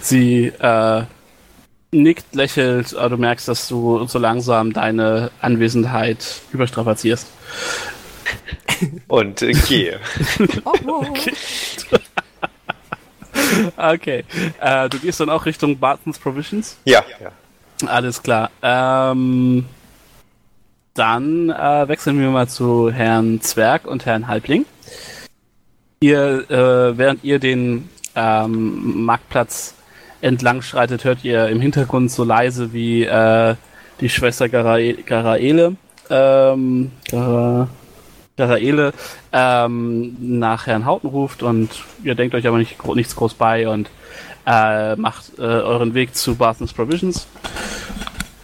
Sie 0.00 0.46
äh, 0.46 1.02
nickt, 1.90 2.34
lächelt, 2.34 2.94
aber 2.94 3.10
du 3.10 3.16
merkst, 3.16 3.48
dass 3.48 3.68
du 3.68 4.06
so 4.06 4.18
langsam 4.18 4.72
deine 4.72 5.30
Anwesenheit 5.40 6.42
überstrapazierst. 6.52 7.26
Und 9.08 9.42
äh, 9.42 9.52
gehe. 9.52 10.00
Okay. 13.76 14.24
Äh, 14.60 14.88
du 14.88 14.98
gehst 14.98 15.20
dann 15.20 15.28
auch 15.28 15.44
Richtung 15.44 15.78
Bartons 15.78 16.18
Provisions? 16.18 16.76
ja, 16.84 17.04
ja. 17.20 17.30
Alles 17.86 18.22
klar. 18.22 18.50
Ähm, 18.62 19.66
dann 20.94 21.50
äh, 21.50 21.88
wechseln 21.88 22.20
wir 22.20 22.30
mal 22.30 22.48
zu 22.48 22.90
Herrn 22.90 23.40
Zwerg 23.40 23.86
und 23.86 24.06
Herrn 24.06 24.28
Halbling. 24.28 24.64
Ihr, 26.00 26.50
äh, 26.50 26.96
während 26.96 27.24
ihr 27.24 27.38
den 27.38 27.88
ähm, 28.14 29.04
Marktplatz 29.04 29.74
entlang 30.20 30.62
schreitet, 30.62 31.04
hört 31.04 31.24
ihr 31.24 31.48
im 31.48 31.60
Hintergrund 31.60 32.10
so 32.10 32.24
leise 32.24 32.72
wie 32.72 33.04
äh, 33.04 33.56
die 34.00 34.08
Schwester 34.08 34.48
Garae 34.48 34.94
Garaele, 34.94 35.76
ähm, 36.10 36.92
Gara 37.10 37.68
Garaele 38.36 38.92
ähm, 39.32 40.16
nach 40.20 40.66
Herrn 40.66 40.86
Hauten 40.86 41.08
ruft 41.08 41.42
und 41.42 41.70
ihr 42.02 42.14
denkt 42.14 42.34
euch 42.34 42.46
aber 42.46 42.58
nicht, 42.58 42.84
nichts 42.94 43.14
groß 43.16 43.34
bei 43.34 43.68
und 43.68 43.90
äh, 44.46 44.96
macht 44.96 45.38
äh, 45.38 45.42
euren 45.42 45.94
Weg 45.94 46.14
zu 46.14 46.34
Bartons 46.34 46.72
Provisions 46.72 47.26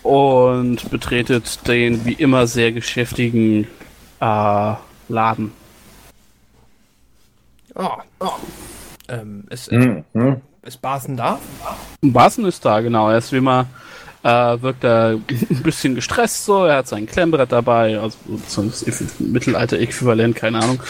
und 0.03 0.91
betretet 0.91 1.67
den 1.67 2.05
wie 2.05 2.15
immer 2.15 2.47
sehr 2.47 2.73
geschäftigen 2.73 3.67
äh, 4.21 4.75
Laden. 5.09 5.53
Oh, 7.75 7.89
oh. 8.21 8.31
Ähm, 9.09 9.45
ist, 9.51 9.71
Hm, 9.71 10.05
hm. 10.13 10.41
ist 10.63 10.81
Basen 10.81 11.17
da? 11.17 11.39
Barton 12.01 12.45
ist 12.45 12.65
da, 12.65 12.81
genau. 12.81 13.11
Er 13.11 13.19
ist 13.19 13.33
wie 13.33 13.37
immer, 13.39 13.67
äh, 14.23 14.29
wirkt 14.29 14.85
er 14.85 15.19
ein 15.29 15.63
bisschen 15.63 15.95
gestresst 15.95 16.45
so. 16.45 16.65
Er 16.65 16.79
hat 16.79 16.89
sein 16.89 17.07
Klemmbrett 17.07 17.53
dabei, 17.53 17.99
also 17.99 18.17
das 18.27 18.95
Mittelalter-Äquivalent, 19.19 20.37
keine 20.37 20.59
Ahnung. 20.61 20.83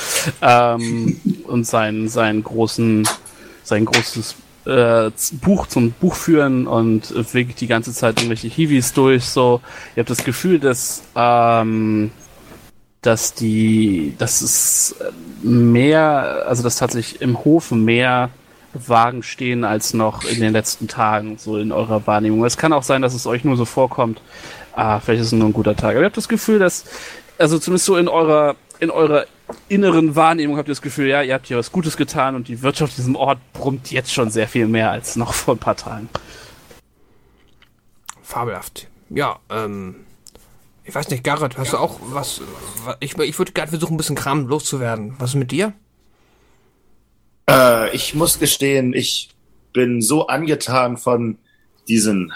Ähm, 0.42 1.20
und 1.46 1.66
sein, 1.66 2.08
seinen 2.08 2.42
großen, 2.42 3.08
sein 3.62 3.84
großes 3.84 4.34
äh, 4.66 5.10
Buch 5.40 5.66
zum 5.66 5.92
Buchführen 5.92 6.66
und 6.66 7.10
äh, 7.10 7.34
winkt 7.34 7.60
die 7.60 7.66
ganze 7.66 7.92
Zeit 7.92 8.18
irgendwelche 8.18 8.48
Hiwis 8.48 8.92
durch. 8.92 9.24
So, 9.24 9.60
ihr 9.96 10.00
habt 10.00 10.10
das 10.10 10.24
Gefühl, 10.24 10.58
dass 10.58 11.02
ähm, 11.16 12.10
dass 13.02 13.32
die, 13.32 14.14
dass 14.18 14.42
es 14.42 14.94
mehr, 15.42 16.44
also 16.46 16.62
dass 16.62 16.76
tatsächlich 16.76 17.22
im 17.22 17.44
Hof 17.44 17.70
mehr 17.70 18.30
Wagen 18.72 19.22
stehen 19.22 19.64
als 19.64 19.94
noch 19.94 20.24
in 20.24 20.40
den 20.40 20.52
letzten 20.52 20.86
Tagen, 20.86 21.38
so 21.38 21.56
in 21.56 21.72
eurer 21.72 22.06
Wahrnehmung. 22.06 22.44
Es 22.44 22.56
kann 22.56 22.72
auch 22.72 22.82
sein, 22.82 23.02
dass 23.02 23.14
es 23.14 23.26
euch 23.26 23.42
nur 23.42 23.56
so 23.56 23.64
vorkommt, 23.64 24.20
ah, 24.74 25.00
vielleicht 25.00 25.22
ist 25.22 25.26
es 25.28 25.32
nur 25.32 25.48
ein 25.48 25.52
guter 25.52 25.74
Tag. 25.74 25.92
Aber 25.92 26.00
ihr 26.00 26.06
habt 26.06 26.16
das 26.16 26.28
Gefühl, 26.28 26.58
dass, 26.58 26.84
also 27.38 27.58
zumindest 27.58 27.86
so 27.86 27.96
in 27.96 28.06
eurer, 28.06 28.54
in 28.78 28.90
eurer 28.90 29.26
inneren 29.68 30.16
Wahrnehmung 30.16 30.56
habt 30.56 30.68
ihr 30.68 30.72
das 30.72 30.82
Gefühl, 30.82 31.08
ja, 31.08 31.22
ihr 31.22 31.34
habt 31.34 31.46
hier 31.46 31.56
was 31.56 31.72
Gutes 31.72 31.96
getan 31.96 32.34
und 32.34 32.48
die 32.48 32.62
Wirtschaft 32.62 32.92
in 32.92 32.96
diesem 32.96 33.16
Ort 33.16 33.38
brummt 33.52 33.90
jetzt 33.90 34.12
schon 34.12 34.30
sehr 34.30 34.48
viel 34.48 34.66
mehr 34.66 34.90
als 34.90 35.16
noch 35.16 35.32
vor 35.32 35.54
ein 35.54 35.58
paar 35.58 35.76
Tagen. 35.76 36.08
Fabelhaft. 38.22 38.88
Ja, 39.08 39.40
ähm. 39.50 39.96
Ich 40.84 40.94
weiß 40.94 41.10
nicht, 41.10 41.22
Garrett, 41.22 41.56
hast 41.56 41.72
du 41.72 41.76
auch 41.76 42.00
was. 42.00 42.40
was 42.84 42.96
ich 43.00 43.16
ich 43.18 43.38
würde 43.38 43.52
gerade 43.52 43.70
versuchen, 43.70 43.94
ein 43.94 43.96
bisschen 43.96 44.16
Kram 44.16 44.46
loszuwerden. 44.46 45.14
Was 45.18 45.30
ist 45.30 45.36
mit 45.36 45.52
dir? 45.52 45.72
Äh, 47.48 47.94
ich 47.94 48.14
muss 48.14 48.38
gestehen, 48.38 48.92
ich 48.92 49.30
bin 49.72 50.00
so 50.02 50.26
angetan 50.26 50.96
von 50.96 51.38
diesen 51.88 52.32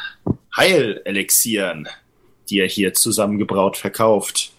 Heilelixieren, 0.57 1.89
die 2.51 2.61
er 2.61 2.69
hier 2.69 2.95
zusammengebraut 2.95 3.77
verkauft. 3.77 4.53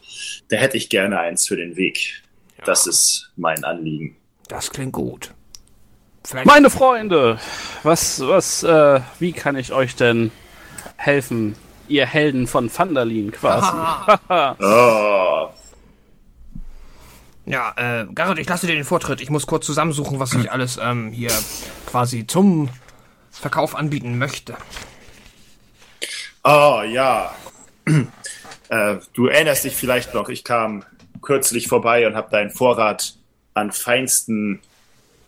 Da 0.50 0.58
hätte 0.58 0.78
ich 0.78 0.90
gerne 0.90 1.20
eins 1.20 1.48
für 1.48 1.58
den 1.58 1.76
Weg. 1.76 2.22
Das 2.66 2.88
ist 2.88 3.32
mein 3.36 3.64
Anliegen. 3.64 4.16
Das 4.48 4.72
klingt 4.72 4.94
gut. 4.94 5.32
Vielleicht. 6.24 6.48
Meine 6.48 6.70
Freunde, 6.70 7.40
was, 7.84 8.20
was, 8.22 8.64
äh, 8.64 9.00
wie 9.20 9.32
kann 9.32 9.56
ich 9.56 9.72
euch 9.72 9.96
denn 9.96 10.32
helfen? 10.98 11.56
Ihr 11.88 12.08
Helden 12.08 12.48
von 12.48 12.76
Vandalin 12.76 13.32
quasi. 13.32 13.72
Oh, 14.60 15.50
Ja, 17.46 17.74
äh, 17.78 18.08
Garrett, 18.14 18.40
ich 18.40 18.50
lasse 18.50 18.66
dir 18.66 18.74
den 18.74 18.84
Vortritt. 18.86 19.22
Ich 19.22 19.30
muss 19.30 19.46
kurz 19.46 19.68
zusammensuchen, 19.68 20.20
was 20.20 20.34
ich 20.34 20.52
alles 20.52 20.80
ähm, 20.82 21.12
hier 21.12 21.32
quasi 21.86 22.26
zum 22.26 22.70
Verkauf 23.30 23.76
anbieten 23.76 24.18
möchte. 24.18 24.58
oh 26.44 26.82
ja. 26.88 27.36
äh, 28.70 28.96
du 29.14 29.28
erinnerst 29.28 29.64
dich 29.64 29.76
vielleicht 29.76 30.16
noch, 30.16 30.30
ich 30.30 30.44
kam 30.44 30.84
kürzlich 31.22 31.68
vorbei 31.68 32.08
und 32.08 32.16
habe 32.16 32.30
deinen 32.32 32.50
Vorrat 32.50 33.16
an 33.54 33.72
feinsten, 33.72 34.60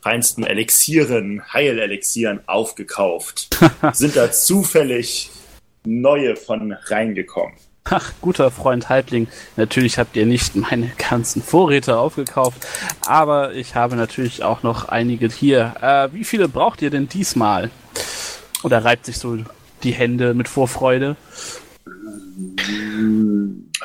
feinsten 0.02 0.44
Elixieren, 0.44 1.42
Heilelixieren 1.54 2.42
aufgekauft. 2.48 3.50
Sind 3.94 4.16
da 4.16 4.32
zufällig 4.32 5.32
neue 5.86 6.36
von 6.36 6.74
reingekommen? 6.74 7.56
Ach, 7.90 8.12
guter 8.20 8.52
Freund 8.52 8.90
Halbling, 8.90 9.30
natürlich 9.56 9.98
habt 9.98 10.18
ihr 10.18 10.26
nicht 10.26 10.58
meine 10.58 10.92
ganzen 11.10 11.42
Vorräte 11.42 11.98
aufgekauft, 11.98 12.68
aber 13.06 13.54
ich 13.54 13.76
habe 13.76 13.96
natürlich 13.96 14.44
auch 14.44 14.62
noch 14.62 14.90
einige 14.90 15.30
hier. 15.30 15.74
Äh, 15.82 16.14
wie 16.14 16.26
viele 16.26 16.50
braucht 16.50 16.82
ihr 16.82 16.90
denn 16.90 17.08
diesmal? 17.08 17.72
Und 18.62 18.74
er 18.74 18.84
reibt 18.84 19.06
sich 19.06 19.18
so 19.18 19.38
die 19.84 19.94
Hände 19.94 20.34
mit 20.34 20.50
Vorfreude. 20.50 21.16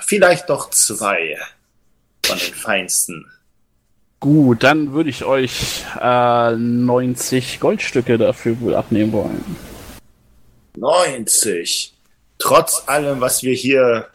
Vielleicht 0.00 0.50
doch 0.50 0.70
zwei 0.70 1.38
von 2.26 2.38
den 2.38 2.54
feinsten. 2.54 3.26
Gut, 4.20 4.62
dann 4.62 4.92
würde 4.92 5.10
ich 5.10 5.24
euch 5.24 5.84
äh, 6.00 6.52
90 6.52 7.58
Goldstücke 7.58 8.18
dafür 8.18 8.60
wohl 8.60 8.74
abnehmen 8.74 9.12
wollen. 9.12 9.44
90. 10.76 11.92
Trotz 12.38 12.84
allem, 12.86 13.20
was 13.20 13.42
wir 13.42 13.54
hier 13.54 14.08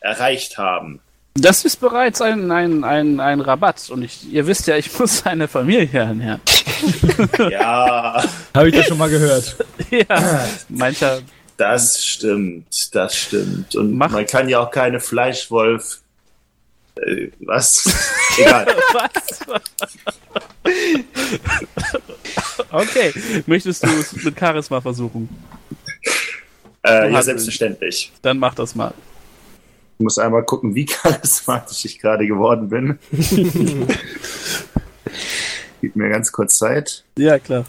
erreicht 0.00 0.56
haben. 0.58 1.00
Das 1.34 1.64
ist 1.64 1.76
bereits 1.76 2.20
ein, 2.20 2.50
ein, 2.50 2.84
ein, 2.84 3.20
ein 3.20 3.40
Rabatt 3.40 3.88
und 3.90 4.02
ich, 4.02 4.30
ihr 4.32 4.46
wisst 4.46 4.66
ja, 4.66 4.76
ich 4.76 4.98
muss 4.98 5.24
eine 5.26 5.48
Familie 5.48 5.88
ernähren. 6.00 6.40
Ja, 7.50 8.24
Habe 8.54 8.70
ich 8.70 8.74
das 8.74 8.86
schon 8.86 8.96
mal 8.96 9.10
gehört. 9.10 9.54
ja, 9.90 10.46
mancher 10.70 11.20
das 11.60 12.02
stimmt, 12.02 12.94
das 12.94 13.14
stimmt. 13.14 13.76
Und 13.76 13.92
Mach- 13.92 14.10
man 14.10 14.26
kann 14.26 14.48
ja 14.48 14.60
auch 14.60 14.70
keine 14.70 14.98
Fleischwolf. 14.98 15.99
Äh, 16.96 17.28
was? 17.40 17.84
Egal. 18.38 18.66
Was? 18.92 19.40
okay, 22.70 23.12
möchtest 23.46 23.84
du 23.84 23.88
es 23.88 24.12
mit 24.24 24.38
Charisma 24.38 24.80
versuchen? 24.80 25.28
Äh, 26.82 27.12
ja, 27.12 27.22
selbstverständlich. 27.22 28.12
Dann 28.22 28.38
mach 28.38 28.54
das 28.54 28.74
mal. 28.74 28.94
Ich 29.98 30.04
muss 30.04 30.18
einmal 30.18 30.44
gucken, 30.44 30.74
wie 30.74 30.86
charismatisch 30.86 31.84
ich 31.84 31.98
gerade 31.98 32.26
geworden 32.26 32.68
bin. 32.68 32.98
Gib 35.80 35.96
mir 35.96 36.08
ganz 36.08 36.32
kurz 36.32 36.58
Zeit. 36.58 37.04
Ja, 37.16 37.38
klar. 37.38 37.64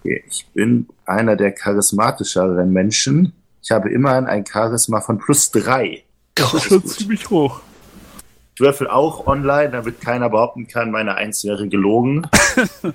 Okay, 0.00 0.24
Ich 0.28 0.46
bin 0.54 0.88
einer 1.04 1.36
der 1.36 1.52
charismatischeren 1.52 2.72
Menschen. 2.72 3.32
Ich 3.62 3.70
habe 3.70 3.90
immerhin 3.90 4.26
ein 4.26 4.46
Charisma 4.46 5.00
von 5.00 5.18
plus 5.18 5.50
drei. 5.50 6.04
Das 6.34 6.54
ist 6.54 6.64
schon 6.64 6.86
ziemlich 6.86 7.28
hoch. 7.30 7.60
Ich 8.54 8.60
würfel 8.60 8.88
auch 8.88 9.26
online, 9.26 9.70
damit 9.70 10.00
keiner 10.00 10.28
behaupten 10.30 10.66
kann, 10.68 10.90
meine 10.90 11.14
Eins 11.14 11.44
wäre 11.44 11.68
gelogen. 11.68 12.26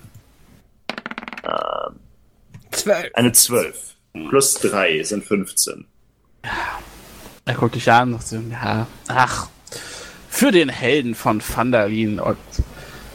Zwölf. 2.71 3.09
Eine 3.13 3.31
12. 3.31 3.95
Plus 4.29 4.53
3 4.55 5.03
sind 5.03 5.23
15. 5.25 5.85
Er 7.45 7.53
guckt 7.55 7.75
dich 7.75 7.91
an 7.91 8.13
und 8.13 8.23
so, 8.23 8.37
ja, 8.51 8.87
ach, 9.07 9.47
für 10.29 10.51
den 10.51 10.69
Helden 10.69 11.15
von 11.15 11.41
Vandalin 11.41 12.19
und 12.19 12.37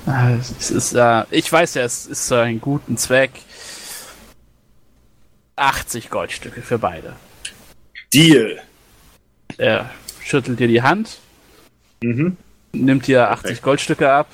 äh, 0.06 0.36
es 0.36 0.70
ist, 0.70 0.94
äh, 0.94 1.24
ich 1.30 1.50
weiß 1.50 1.74
ja, 1.74 1.82
es 1.82 2.06
ist 2.06 2.28
für 2.28 2.40
einen 2.40 2.60
guten 2.60 2.96
Zweck. 2.96 3.32
80 5.56 6.10
Goldstücke 6.10 6.62
für 6.62 6.78
beide. 6.78 7.16
Deal. 8.12 8.62
Er 9.58 9.90
schüttelt 10.30 10.60
dir 10.60 10.68
die 10.68 10.82
Hand, 10.82 11.18
Mhm. 12.02 12.36
nimmt 12.72 13.06
dir 13.08 13.30
80 13.30 13.50
Okay. 13.50 13.60
Goldstücke 13.62 14.10
ab 14.10 14.28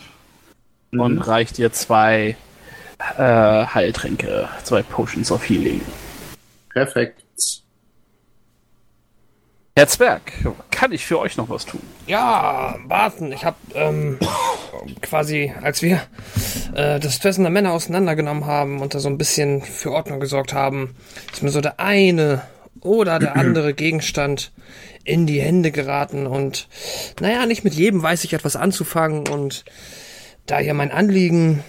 und 0.92 1.14
Mhm. 1.16 1.22
reicht 1.22 1.58
dir 1.58 1.72
zwei 1.72 2.36
äh, 3.18 3.66
Heiltränke, 3.66 4.48
zwei 4.64 4.82
Potions 4.82 5.30
of 5.30 5.46
Healing. 5.48 5.80
Perfekt. 6.72 7.22
Herr 9.78 9.86
Zwerg, 9.88 10.32
kann 10.70 10.92
ich 10.92 11.04
für 11.04 11.18
euch 11.18 11.36
noch 11.36 11.50
was 11.50 11.66
tun? 11.66 11.82
Ja, 12.06 12.76
warten. 12.86 13.32
Ich 13.32 13.44
habe 13.44 13.56
ähm, 13.74 14.18
quasi, 15.02 15.52
als 15.60 15.82
wir 15.82 16.00
äh, 16.74 16.98
das 16.98 17.18
Fressen 17.18 17.42
der 17.42 17.50
Männer 17.50 17.72
auseinandergenommen 17.72 18.46
haben 18.46 18.80
und 18.80 18.94
da 18.94 18.98
so 19.00 19.08
ein 19.10 19.18
bisschen 19.18 19.60
für 19.60 19.92
Ordnung 19.92 20.18
gesorgt 20.20 20.54
haben, 20.54 20.96
ist 21.32 21.42
mir 21.42 21.50
so 21.50 21.60
der 21.60 21.78
eine 21.78 22.42
oder 22.80 23.18
der 23.18 23.36
andere 23.36 23.74
Gegenstand 23.74 24.52
in 25.06 25.26
die 25.26 25.40
Hände 25.40 25.70
geraten 25.70 26.26
und 26.26 26.68
naja, 27.20 27.46
nicht 27.46 27.64
mit 27.64 27.74
jedem 27.74 28.02
weiß 28.02 28.24
ich 28.24 28.32
etwas 28.32 28.56
anzufangen 28.56 29.28
und 29.28 29.64
da 30.46 30.58
hier 30.58 30.74
mein 30.74 30.90
Anliegen, 30.90 31.62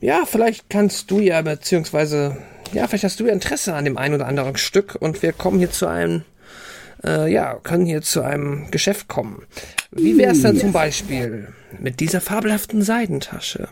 ja, 0.00 0.24
vielleicht 0.26 0.68
kannst 0.68 1.10
du 1.10 1.20
ja, 1.20 1.40
beziehungsweise, 1.42 2.36
ja, 2.72 2.86
vielleicht 2.86 3.04
hast 3.04 3.20
du 3.20 3.26
ja 3.26 3.32
Interesse 3.32 3.74
an 3.74 3.84
dem 3.84 3.96
einen 3.96 4.14
oder 4.14 4.26
anderen 4.26 4.56
Stück 4.56 4.96
und 4.98 5.22
wir 5.22 5.32
kommen 5.32 5.58
hier 5.58 5.70
zu 5.70 5.86
einem 5.86 6.24
äh, 7.04 7.30
ja, 7.30 7.54
können 7.62 7.86
hier 7.86 8.02
zu 8.02 8.22
einem 8.22 8.70
Geschäft 8.70 9.08
kommen. 9.08 9.42
Wie 9.90 10.16
wäre 10.16 10.32
es 10.32 10.42
denn 10.42 10.58
zum 10.58 10.72
Beispiel 10.72 11.48
mit 11.78 12.00
dieser 12.00 12.20
fabelhaften 12.20 12.82
Seidentasche? 12.82 13.68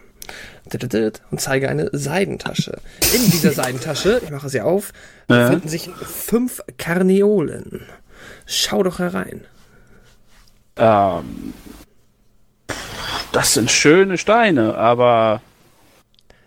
Und 1.30 1.40
zeige 1.40 1.68
eine 1.68 1.90
Seidentasche. 1.93 2.78
In 3.14 3.30
dieser 3.30 3.52
Seidentasche, 3.52 4.20
ich 4.22 4.30
mache 4.30 4.48
sie 4.48 4.60
auf, 4.60 4.93
befinden 5.26 5.68
sich 5.68 5.90
fünf 6.06 6.62
Karneolen. 6.78 7.82
Schau 8.46 8.82
doch 8.82 8.98
herein. 8.98 9.44
Ähm, 10.76 11.54
das 13.32 13.54
sind 13.54 13.70
schöne 13.70 14.18
Steine, 14.18 14.76
aber 14.76 15.40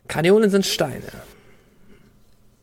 Karneolen 0.08 0.50
sind 0.50 0.66
Steine. 0.66 1.25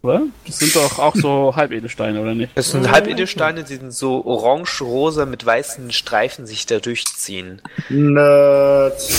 Oder? 0.02 0.22
das 0.46 0.58
sind 0.58 0.74
doch 0.74 0.98
auch 0.98 1.14
so 1.14 1.54
Halbedelsteine, 1.54 2.20
oder 2.20 2.34
nicht? 2.34 2.52
Das 2.56 2.70
sind 2.70 2.90
Halbedelsteine, 2.90 3.62
die 3.62 3.76
sind 3.76 3.92
so 3.92 4.24
orange-rosa 4.24 5.26
mit 5.26 5.46
weißen 5.46 5.92
Streifen 5.92 6.46
sich 6.46 6.66
da 6.66 6.78
durchziehen. 6.78 7.62
Nerd. 7.88 9.00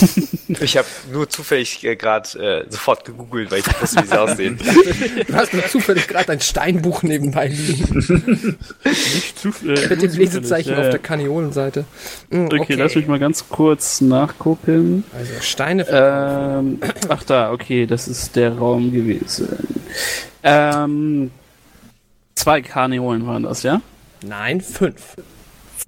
Ich 0.59 0.77
habe 0.77 0.87
nur 1.11 1.27
zufällig 1.29 1.83
äh, 1.83 1.95
gerade 1.95 2.39
äh, 2.39 2.65
sofort 2.69 3.05
gegoogelt, 3.05 3.49
weil 3.49 3.59
ich 3.59 3.67
nicht 3.67 3.81
wusste, 3.81 4.03
wie 4.03 4.07
sie 4.07 4.19
aussehen. 4.19 4.59
Du 5.27 5.33
hast 5.33 5.53
nur 5.53 5.65
zufällig 5.65 6.07
gerade 6.07 6.31
ein 6.31 6.41
Steinbuch 6.41 7.01
nebenbei 7.01 7.47
liegen. 7.47 8.57
Nicht 8.83 9.39
zu, 9.39 9.49
äh, 9.49 9.51
Mit 9.63 9.89
dem 9.89 9.99
zufällig, 9.99 10.17
Lesezeichen 10.17 10.71
ja, 10.73 10.77
auf 10.77 10.83
ja. 10.85 10.89
der 10.91 10.99
Karneolenseite. 10.99 11.85
Hm, 12.29 12.49
Okay, 12.51 12.75
lass 12.75 12.93
mich 12.95 13.07
mal 13.07 13.19
ganz 13.19 13.49
kurz 13.49 14.01
nachgucken. 14.01 15.03
Also 15.17 15.33
Steine 15.41 15.87
Ähm, 15.89 16.79
ach 17.09 17.23
da, 17.23 17.51
okay, 17.51 17.85
das 17.85 18.07
ist 18.07 18.35
der 18.35 18.57
Raum 18.57 18.91
gewesen. 18.91 19.47
Ähm, 20.43 21.31
zwei 22.35 22.61
Karneolen 22.61 23.25
waren 23.25 23.43
das, 23.43 23.63
ja? 23.63 23.81
Nein, 24.25 24.61
fünf. 24.61 25.15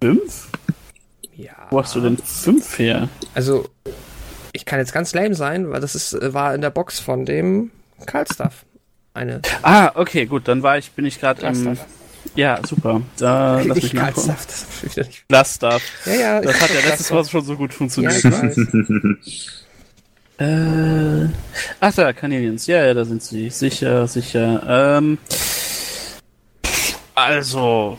Fünf? 0.01 0.47
Ja. 1.35 1.51
Wo 1.69 1.79
hast 1.81 1.95
du 1.95 2.01
denn 2.01 2.17
fünf 2.17 2.79
her? 2.79 3.09
Also, 3.33 3.67
ich 4.53 4.65
kann 4.65 4.79
jetzt 4.79 4.93
ganz 4.93 5.13
lame 5.13 5.35
sein, 5.35 5.69
weil 5.71 5.81
das 5.81 5.95
ist, 5.95 6.13
äh, 6.13 6.33
war 6.33 6.55
in 6.55 6.61
der 6.61 6.69
Box 6.69 6.99
von 6.99 7.25
dem 7.25 7.71
Karlstaff. 8.05 8.63
Eine 9.13 9.41
Ah, 9.61 9.91
okay, 9.95 10.25
gut, 10.25 10.47
dann 10.47 10.63
war 10.63 10.77
ich, 10.77 10.91
bin 10.91 11.05
ich 11.05 11.19
gerade 11.19 11.45
im. 11.47 11.77
Ja, 12.35 12.59
super. 12.65 13.01
Da 13.17 13.61
lass 13.65 13.81
mich. 13.81 13.93
Karlstaff, 13.93 14.45
das 14.45 14.65
ich 14.83 14.95
wieder 14.97 15.07
nicht. 15.07 15.23
Darf. 15.61 15.81
Ja, 16.05 16.13
ja. 16.13 16.41
Das 16.41 16.61
hat 16.61 16.69
ja 16.69 16.79
letztes 16.89 17.11
Mal 17.11 17.23
schon 17.25 17.45
so 17.45 17.55
gut 17.55 17.71
Ja, 17.71 17.77
funktioniert. 17.77 18.23
weiß. 18.23 18.57
Äh, 20.37 21.27
ach 21.79 21.93
da, 21.95 22.11
Canadiens. 22.13 22.67
Ja, 22.67 22.83
ja, 22.85 22.93
da 22.93 23.05
sind 23.05 23.23
sie. 23.23 23.49
Sicher, 23.49 24.07
sicher. 24.07 24.63
Ähm, 24.67 25.17
also. 27.13 27.97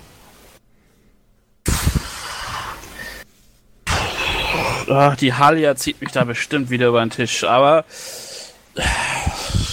Ach, 4.89 5.17
die 5.17 5.33
Halia 5.35 5.75
zieht 5.75 6.01
mich 6.01 6.13
da 6.13 6.25
bestimmt 6.25 6.71
wieder 6.71 6.89
über 6.89 7.01
den 7.01 7.11
Tisch, 7.11 7.43
aber 7.45 7.85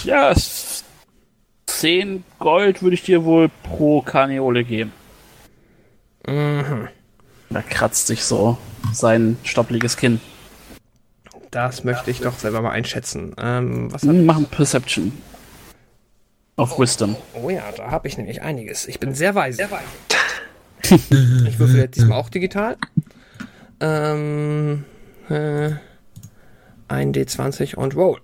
ja, 0.04 0.30
es- 0.30 0.82
10 1.66 2.24
Gold 2.38 2.82
würde 2.82 2.94
ich 2.94 3.02
dir 3.02 3.24
wohl 3.24 3.50
pro 3.62 4.00
Karneole 4.00 4.64
geben. 4.64 4.92
Mhm. 6.26 6.88
Da 7.50 7.62
kratzt 7.62 8.06
sich 8.06 8.24
so 8.24 8.56
sein 8.92 9.36
stoppliges 9.44 9.96
Kinn. 9.96 10.20
Das 11.54 11.84
möchte 11.84 12.10
ich 12.10 12.20
doch 12.20 12.36
selber 12.36 12.62
mal 12.62 12.72
einschätzen. 12.72 13.32
Ähm, 13.38 13.92
was 13.92 14.02
hat, 14.02 14.08
Hm, 14.10 14.26
Machen 14.26 14.46
Perception. 14.46 15.12
Auf 16.56 16.80
Wisdom. 16.80 17.14
oh 17.40 17.48
ja, 17.48 17.62
da 17.76 17.92
habe 17.92 18.08
ich 18.08 18.16
nämlich 18.18 18.42
einiges. 18.42 18.88
Ich 18.88 18.98
bin 18.98 19.14
sehr 19.14 19.36
weise. 19.36 19.62
ich 20.90 21.58
würfel 21.60 21.76
jetzt 21.76 21.94
diesmal 21.94 22.18
auch 22.18 22.28
digital. 22.28 22.76
Ähm, 23.78 24.84
äh, 25.28 25.70
ein 26.88 27.14
D20 27.14 27.76
und 27.76 27.94
roll. 27.94 28.20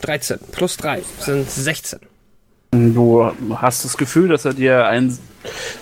13 0.00 0.38
plus 0.52 0.78
3 0.78 1.02
sind 1.20 1.50
16. 1.50 2.00
Du 2.70 3.30
hast 3.56 3.84
das 3.84 3.98
Gefühl, 3.98 4.28
dass 4.28 4.46
er 4.46 4.54
dir 4.54 4.86
ein, 4.86 5.18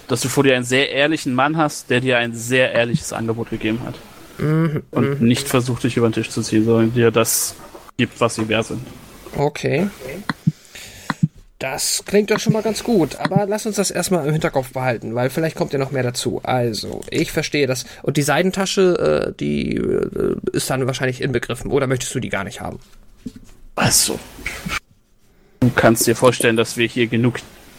dass 0.08 0.20
du 0.20 0.28
vor 0.28 0.42
dir 0.42 0.56
einen 0.56 0.64
sehr 0.64 0.90
ehrlichen 0.90 1.32
Mann 1.32 1.56
hast, 1.56 1.90
der 1.90 2.00
dir 2.00 2.18
ein 2.18 2.34
sehr 2.34 2.72
ehrliches 2.72 3.12
Angebot 3.12 3.50
gegeben 3.50 3.78
hat. 3.84 3.94
Und 4.38 5.20
nicht 5.20 5.48
versucht, 5.48 5.84
dich 5.84 5.96
über 5.96 6.08
den 6.08 6.14
Tisch 6.14 6.30
zu 6.30 6.42
ziehen, 6.42 6.64
sondern 6.64 6.92
dir 6.92 7.10
das 7.10 7.54
gibt, 7.96 8.20
was 8.20 8.34
sie 8.34 8.48
wert 8.48 8.66
sind. 8.66 8.80
Okay. 9.36 9.88
Das 11.58 12.02
klingt 12.04 12.30
doch 12.30 12.40
schon 12.40 12.52
mal 12.52 12.62
ganz 12.62 12.84
gut, 12.84 13.16
aber 13.16 13.46
lass 13.46 13.64
uns 13.64 13.76
das 13.76 13.90
erstmal 13.90 14.26
im 14.26 14.32
Hinterkopf 14.32 14.72
behalten, 14.72 15.14
weil 15.14 15.30
vielleicht 15.30 15.56
kommt 15.56 15.72
ja 15.72 15.78
noch 15.78 15.92
mehr 15.92 16.02
dazu. 16.02 16.40
Also, 16.42 17.00
ich 17.10 17.32
verstehe 17.32 17.66
das. 17.66 17.86
Und 18.02 18.16
die 18.16 18.22
Seidentasche, 18.22 19.28
äh, 19.28 19.32
die 19.38 19.76
äh, 19.76 20.36
ist 20.52 20.68
dann 20.68 20.86
wahrscheinlich 20.86 21.22
inbegriffen, 21.22 21.70
oder 21.70 21.86
möchtest 21.86 22.14
du 22.14 22.20
die 22.20 22.28
gar 22.28 22.44
nicht 22.44 22.60
haben? 22.60 22.80
Also, 23.76 24.18
du 25.60 25.70
kannst 25.74 26.06
dir 26.06 26.16
vorstellen, 26.16 26.56
dass 26.56 26.76
wir 26.76 26.86
hier 26.86 27.06
genug 27.06 27.36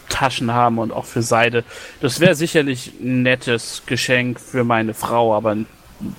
Taschen 0.08 0.52
haben 0.52 0.78
und 0.78 0.92
auch 0.92 1.04
für 1.04 1.22
Seide. 1.22 1.62
Das 2.00 2.20
wäre 2.20 2.34
sicherlich 2.34 2.92
ein 3.00 3.22
nettes 3.22 3.82
Geschenk 3.86 4.40
für 4.40 4.64
meine 4.64 4.94
Frau, 4.94 5.34
aber 5.34 5.56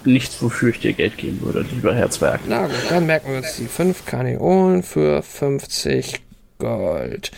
nichts, 0.04 0.42
wofür 0.42 0.70
ich 0.70 0.80
dir 0.80 0.94
Geld 0.94 1.18
geben 1.18 1.42
würde, 1.42 1.66
lieber 1.72 1.94
Herzwerk. 1.94 2.42
Na 2.48 2.68
gut, 2.68 2.76
dann 2.90 3.06
merken 3.06 3.32
wir 3.32 3.38
uns 3.38 3.56
die 3.58 3.68
5 3.68 4.06
Karneolen 4.06 4.84
für 4.84 5.22
50 5.22 6.22
Gold. 6.60 7.32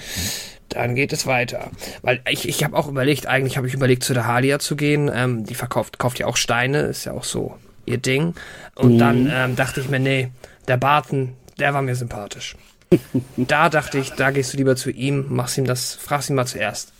Dann 0.69 0.95
geht 0.95 1.13
es 1.13 1.25
weiter. 1.25 1.71
Weil 2.01 2.21
ich, 2.29 2.47
ich 2.47 2.63
habe 2.63 2.77
auch 2.77 2.87
überlegt, 2.87 3.25
eigentlich 3.27 3.57
habe 3.57 3.67
ich 3.67 3.73
überlegt, 3.73 4.03
zu 4.03 4.13
der 4.13 4.27
Halia 4.27 4.59
zu 4.59 4.75
gehen. 4.75 5.09
Ähm, 5.13 5.45
die 5.45 5.55
verkauft 5.55 5.97
kauft 5.97 6.19
ja 6.19 6.27
auch 6.27 6.37
Steine, 6.37 6.81
ist 6.81 7.05
ja 7.05 7.13
auch 7.13 7.23
so 7.23 7.55
ihr 7.85 7.97
Ding. 7.97 8.35
Und 8.75 8.99
dann 8.99 9.29
ähm, 9.33 9.55
dachte 9.55 9.81
ich 9.81 9.89
mir, 9.89 9.99
nee, 9.99 10.29
der 10.67 10.77
Barton, 10.77 11.33
der 11.57 11.73
war 11.73 11.81
mir 11.81 11.95
sympathisch. 11.95 12.55
da 13.37 13.69
dachte 13.69 13.97
ich, 13.97 14.11
da 14.11 14.31
gehst 14.31 14.53
du 14.53 14.57
lieber 14.57 14.75
zu 14.75 14.91
ihm, 14.91 15.25
machst 15.29 15.57
ihm 15.57 15.65
das, 15.65 15.95
fragst 15.95 16.29
ihn 16.29 16.35
mal 16.35 16.45
zuerst. 16.45 16.93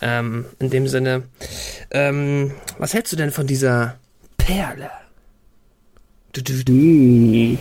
Ähm, 0.00 0.46
in 0.58 0.70
dem 0.70 0.88
Sinne, 0.88 1.24
ähm, 1.90 2.52
was 2.78 2.94
hältst 2.94 3.12
du 3.12 3.16
denn 3.16 3.30
von 3.30 3.46
dieser 3.46 3.96
Perle? 4.50 4.90
Du, 6.32 6.42
du, 6.42 6.64
du. 6.64 7.56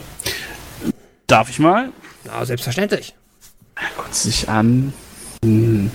Darf 1.28 1.52
ich 1.52 1.60
mal? 1.60 1.92
Na, 2.26 2.44
selbstverständlich. 2.44 3.14
Guckt 3.96 4.16
sich 4.16 4.50
an. 4.50 4.92
Hm. 5.44 5.92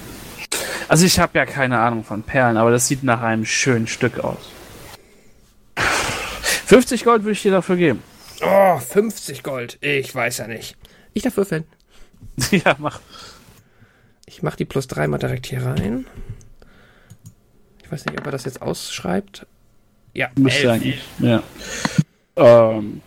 Also 0.87 1.05
ich 1.05 1.19
habe 1.19 1.37
ja 1.37 1.47
keine 1.47 1.81
Ahnung 1.81 2.05
von 2.05 2.23
Perlen, 2.23 2.57
aber 2.57 2.71
das 2.71 2.87
sieht 2.87 3.03
nach 3.03 3.23
einem 3.23 3.45
schönen 3.45 3.89
Stück 3.89 4.21
aus. 4.21 4.53
50 6.67 7.03
Gold 7.03 7.25
würde 7.25 7.33
ich 7.33 7.43
dir 7.43 7.51
dafür 7.51 7.77
geben. 7.77 8.03
Oh, 8.41 8.79
50 8.79 9.43
Gold. 9.43 9.79
Ich 9.81 10.15
weiß 10.15 10.39
ja 10.39 10.47
nicht. 10.47 10.77
Ich 11.13 11.25
darf 11.25 11.37
würfeln. 11.37 11.65
ja, 12.53 12.77
mach. 12.79 13.01
Ich 14.27 14.45
mache 14.45 14.59
die 14.59 14.65
plus 14.65 14.87
3 14.87 15.09
mal 15.09 15.19
direkt 15.19 15.47
hier 15.47 15.67
rein. 15.67 16.07
Ich 17.83 17.91
weiß 17.91 18.07
nicht, 18.07 18.17
ob 18.17 18.27
er 18.27 18.33
das 18.33 18.45
jetzt 18.45 18.63
ausschreibt. 18.63 19.45
Ja, 20.15 20.29
Müsste 20.37 20.73
eigentlich. 20.73 21.03
Ja. 21.19 21.43
Ähm, 22.37 23.03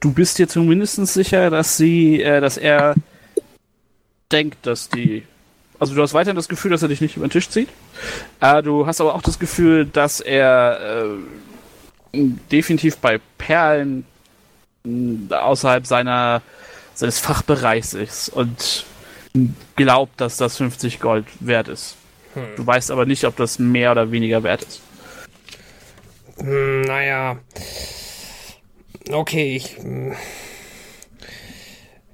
du 0.00 0.12
bist 0.12 0.38
dir 0.38 0.48
zumindest 0.48 0.96
sicher, 1.06 1.50
dass 1.50 1.76
sie, 1.76 2.22
äh, 2.22 2.40
dass 2.40 2.56
er 2.56 2.94
denkt, 4.30 4.66
dass 4.66 4.88
die. 4.88 5.22
Also 5.78 5.94
du 5.94 6.02
hast 6.02 6.12
weiterhin 6.12 6.36
das 6.36 6.48
Gefühl, 6.48 6.72
dass 6.72 6.82
er 6.82 6.88
dich 6.88 7.00
nicht 7.00 7.16
über 7.16 7.26
den 7.26 7.30
Tisch 7.30 7.48
zieht. 7.48 7.68
Äh, 8.40 8.62
du 8.62 8.86
hast 8.86 9.00
aber 9.00 9.14
auch 9.14 9.22
das 9.22 9.38
Gefühl, 9.38 9.86
dass 9.86 10.20
er 10.20 11.06
äh, 12.14 12.18
definitiv 12.50 12.96
bei 12.98 13.20
Perlen 13.38 14.04
mh, 14.84 15.36
außerhalb 15.36 15.86
seiner 15.86 16.42
seines 16.94 17.20
Fachbereichs 17.20 17.94
ist 17.94 18.28
und 18.28 18.84
glaubt, 19.76 20.20
dass 20.20 20.36
das 20.36 20.56
50 20.56 20.98
Gold 20.98 21.26
wert 21.38 21.68
ist. 21.68 21.94
Du 22.56 22.66
weißt 22.66 22.90
aber 22.90 23.06
nicht, 23.06 23.24
ob 23.24 23.36
das 23.36 23.60
mehr 23.60 23.92
oder 23.92 24.10
weniger 24.10 24.42
wert 24.42 24.62
ist. 24.64 24.80
Hm, 26.40 26.82
naja. 26.82 27.38
Okay, 29.10 29.56
ich. 29.56 29.78
hm. 29.78 30.14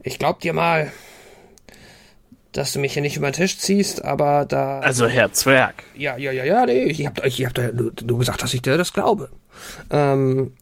Ich 0.07 0.19
glaub 0.19 0.41
dir 0.41 0.53
mal, 0.53 0.93
dass 2.53 2.73
du 2.73 2.79
mich 2.79 2.93
hier 2.93 3.03
nicht 3.03 3.17
über 3.17 3.31
den 3.31 3.35
Tisch 3.35 3.59
ziehst, 3.59 4.05
aber 4.05 4.45
da. 4.45 4.81
Also 4.81 5.07
Herr 5.07 5.33
Zwerg. 5.33 5.83
Ja, 5.95 6.17
ja, 6.17 6.31
ja, 6.31 6.45
ja, 6.45 6.67
nee, 6.67 6.85
ich 6.85 7.07
hab, 7.07 7.25
ich 7.25 7.45
hab 7.45 7.55
da 7.55 7.73
nur, 7.73 7.93
nur 8.05 8.19
gesagt, 8.19 8.43
dass 8.43 8.55
ich 8.55 8.63
dir 8.63 8.77
das 8.77 8.93
glaube. 8.93 9.31
Ähm, 9.91 10.53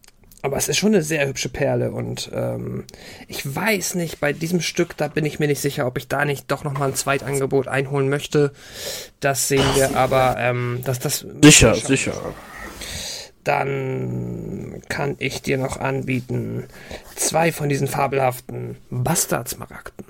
aber 0.42 0.56
es 0.56 0.68
ist 0.68 0.78
schon 0.78 0.94
eine 0.94 1.02
sehr 1.02 1.26
hübsche 1.26 1.48
Perle 1.48 1.92
und 1.92 2.30
ähm, 2.34 2.84
ich 3.28 3.54
weiß 3.54 3.94
nicht, 3.94 4.20
bei 4.20 4.32
diesem 4.32 4.60
Stück, 4.60 4.96
da 4.96 5.08
bin 5.08 5.24
ich 5.24 5.38
mir 5.38 5.46
nicht 5.46 5.60
sicher, 5.60 5.86
ob 5.86 5.98
ich 5.98 6.08
da 6.08 6.24
nicht 6.24 6.50
doch 6.50 6.64
nochmal 6.64 6.88
ein 6.88 6.94
Zweitangebot 6.96 7.68
einholen 7.68 8.08
möchte. 8.08 8.52
Das 9.20 9.48
sehen 9.48 9.64
wir 9.74 9.96
aber, 9.96 10.36
ähm, 10.38 10.80
dass 10.84 10.98
das. 10.98 11.26
Sicher, 11.42 11.74
sicher. 11.74 12.14
Dann 13.44 14.82
kann 14.88 15.16
ich 15.18 15.42
dir 15.42 15.58
noch 15.58 15.78
anbieten 15.78 16.68
zwei 17.16 17.50
von 17.52 17.68
diesen 17.68 17.88
fabelhaften 17.88 18.76
Bastardsmaragden. 18.90 20.06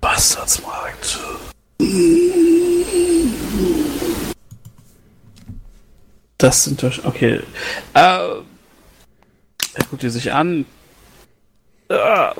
Bastardsmarkt. 0.00 1.18
Das 6.38 6.64
sind 6.64 6.82
doch. 6.82 7.04
Okay. 7.04 7.40
Äh, 7.94 7.98
er 7.98 8.42
guckt 9.90 10.02
dir 10.02 10.10
sich 10.10 10.32
an. 10.32 10.64
Äh, 11.88 12.30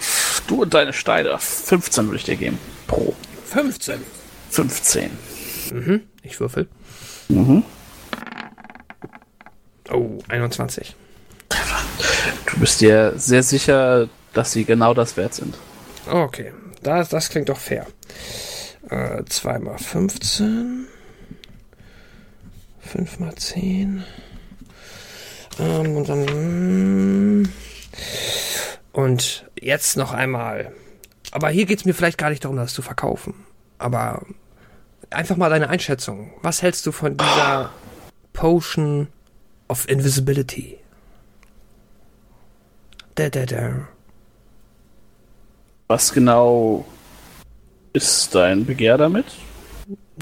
du 0.47 0.63
und 0.63 0.73
deine 0.73 0.93
Steine. 0.93 1.39
15 1.39 2.07
würde 2.07 2.17
ich 2.17 2.25
dir 2.25 2.37
geben. 2.37 2.59
Pro. 2.87 3.15
15. 3.47 4.01
15. 4.51 5.11
Ich 6.23 6.39
würfel. 6.41 6.69
Mhm. 7.29 7.63
Oh, 9.91 10.19
21. 10.29 10.95
Du 11.49 12.61
bist 12.61 12.81
dir 12.81 13.15
sehr 13.17 13.43
sicher, 13.43 14.09
dass 14.33 14.53
sie 14.53 14.65
genau 14.65 14.95
das 14.95 15.17
wert 15.17 15.35
sind. 15.35 15.57
Okay, 16.11 16.53
das, 16.83 17.09
das 17.09 17.29
klingt 17.29 17.49
doch 17.49 17.59
fair. 17.59 17.87
Äh, 18.89 19.25
2 19.25 19.59
mal 19.59 19.79
15. 19.79 20.87
5 22.81 23.19
mal 23.19 23.35
10. 23.35 24.05
Ähm, 25.59 25.97
und 25.97 26.09
dann. 26.09 27.53
Und 28.93 29.51
jetzt 29.61 29.97
noch 29.97 30.13
einmal. 30.13 30.73
Aber 31.31 31.51
hier 31.51 31.67
geht 31.67 31.79
es 31.79 31.85
mir 31.85 31.95
vielleicht 31.95 32.19
gar 32.19 32.31
nicht 32.31 32.45
darum, 32.45 32.57
das 32.57 32.75
zu 32.75 32.83
verkaufen. 32.83 33.35
Aber 33.79 34.23
einfach 35.11 35.37
mal 35.37 35.51
deine 35.51 35.69
Einschätzung. 35.69 36.33
Was 36.43 36.63
hältst 36.63 36.87
du 36.87 36.93
von 36.93 37.17
dieser 37.17 37.71
Potion 38.33 39.09
of 39.69 39.89
Invisibility? 39.89 40.79
Da, 43.15 43.29
da, 43.29 43.45
da. 43.47 43.89
Was 45.89 46.13
genau 46.13 46.85
ist 47.93 48.35
dein 48.35 48.65
Begehr 48.65 48.97
damit? 48.97 49.27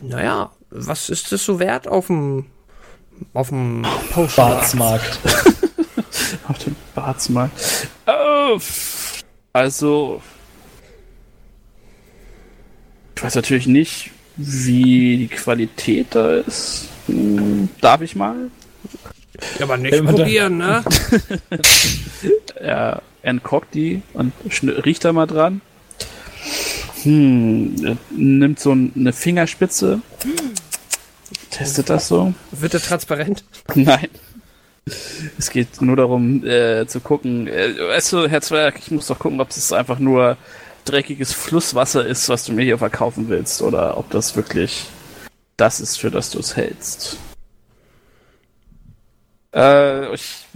Naja, 0.02 0.52
was 0.70 1.10
ist 1.10 1.32
es 1.32 1.44
so 1.44 1.59
wert 1.59 1.86
auf 1.86 2.06
dem 2.06 2.47
auf 3.35 3.48
dem 3.48 3.82
Potion? 4.10 4.28
Schwarzmarkt. 4.28 5.19
Auf 6.48 6.59
dem 6.59 6.77
Barzmarkt. 6.94 7.89
Oh, 8.06 8.59
also. 9.52 10.23
Ich 13.16 13.23
weiß 13.23 13.35
natürlich 13.35 13.66
nicht, 13.66 14.10
wie 14.39 15.16
die 15.19 15.28
Qualität 15.28 16.09
da 16.15 16.36
ist. 16.36 16.86
Hm, 17.06 17.69
Darf 17.81 18.01
ich 18.01 18.16
mal? 18.16 18.51
Ja, 19.59 19.65
aber 19.66 19.77
nicht 19.77 20.05
probieren, 20.05 20.59
ne? 20.59 20.82
Er 22.56 23.02
entkorkt 23.23 23.74
die 23.74 24.02
und 24.15 24.32
riecht 24.85 25.05
da 25.05 25.12
mal 25.12 25.27
dran. 25.27 25.60
Hm, 27.02 27.77
er 27.85 27.97
nimmt 28.10 28.59
so 28.59 28.73
ein- 28.74 28.93
eine 28.97 29.12
Fingerspitze. 29.12 30.01
Testet 31.51 31.90
das 31.90 32.09
so. 32.09 32.35
Wird 32.52 32.74
er 32.74 32.81
transparent? 32.81 33.44
Nein. 33.74 34.09
Es 35.39 35.51
geht 35.51 35.81
nur 35.82 35.97
darum, 35.97 36.44
äh, 36.47 36.86
zu 36.86 37.01
gucken. 37.01 37.47
Äh, 37.47 37.74
weißt 37.78 38.12
du, 38.12 38.28
Herr 38.28 38.40
Zwerg, 38.40 38.78
ich 38.78 38.90
muss 38.90 39.06
doch 39.09 39.19
gucken, 39.19 39.40
ob 39.40 39.51
es 39.51 39.73
einfach 39.73 39.98
nur 39.98 40.36
dreckiges 40.90 41.32
Flusswasser 41.32 42.05
ist, 42.06 42.28
was 42.28 42.44
du 42.44 42.52
mir 42.52 42.65
hier 42.65 42.78
verkaufen 42.78 43.28
willst, 43.28 43.62
oder 43.62 43.97
ob 43.97 44.10
das 44.10 44.36
wirklich 44.36 44.86
das 45.56 45.81
ist, 45.81 45.97
für 45.98 46.10
das 46.10 46.31
du 46.31 46.39
es 46.39 46.56
hältst. 46.56 47.16
Äh, 49.55 50.15
ich. 50.15 50.47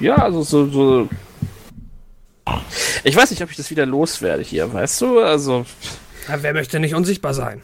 Ja, 0.00 0.16
also 0.16 0.42
so, 0.42 0.66
so. 0.68 1.08
Ich 3.02 3.16
weiß 3.16 3.30
nicht, 3.30 3.42
ob 3.42 3.50
ich 3.50 3.56
das 3.56 3.70
wieder 3.70 3.86
loswerde 3.86 4.42
hier, 4.42 4.72
weißt 4.72 5.00
du? 5.00 5.20
Also. 5.20 5.66
Ja, 6.28 6.42
wer 6.42 6.52
möchte 6.52 6.80
nicht 6.80 6.94
unsichtbar 6.94 7.34
sein? 7.34 7.60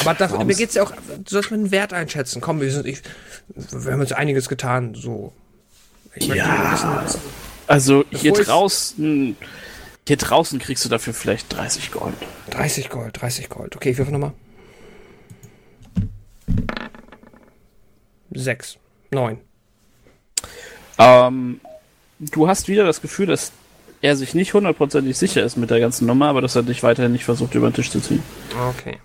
Aber 0.00 0.14
da, 0.14 0.44
mir 0.44 0.54
geht's 0.54 0.74
ja 0.74 0.84
auch, 0.84 0.92
du 0.92 1.24
sollst 1.26 1.50
mir 1.50 1.56
einen 1.56 1.72
Wert 1.72 1.92
einschätzen. 1.92 2.40
Komm, 2.40 2.60
wir 2.60 2.70
sind, 2.70 2.86
ich, 2.86 3.02
wir 3.48 3.92
haben 3.92 4.00
jetzt 4.00 4.12
einiges 4.12 4.48
getan, 4.48 4.94
so. 4.94 5.32
Ich 6.14 6.28
möchte 6.28 6.44
Ja. 6.44 6.72
wissen, 7.04 7.20
Also 7.68 8.04
hier 8.10 8.32
Bevor 8.32 8.46
draußen, 8.46 9.36
hier 10.06 10.16
draußen 10.16 10.58
kriegst 10.58 10.84
du 10.86 10.88
dafür 10.88 11.12
vielleicht 11.12 11.54
30 11.54 11.92
Gold. 11.92 12.14
30 12.50 12.88
Gold, 12.88 13.20
30 13.20 13.50
Gold. 13.50 13.76
Okay, 13.76 13.90
ich 13.90 13.98
würfel 13.98 14.12
nochmal. 14.14 14.32
6, 18.30 18.78
9. 19.10 19.38
Ähm, 20.98 21.60
du 22.18 22.48
hast 22.48 22.68
wieder 22.68 22.84
das 22.84 23.02
Gefühl, 23.02 23.26
dass 23.26 23.52
er 24.00 24.16
sich 24.16 24.32
nicht 24.32 24.54
hundertprozentig 24.54 25.18
sicher 25.18 25.42
ist 25.42 25.56
mit 25.56 25.70
der 25.70 25.80
ganzen 25.80 26.06
Nummer, 26.06 26.28
aber 26.28 26.40
dass 26.40 26.56
er 26.56 26.62
dich 26.62 26.82
weiterhin 26.82 27.12
nicht 27.12 27.24
versucht, 27.24 27.54
über 27.54 27.68
den 27.68 27.74
Tisch 27.74 27.90
zu 27.90 28.00
ziehen. 28.00 28.22
Okay. 28.70 28.98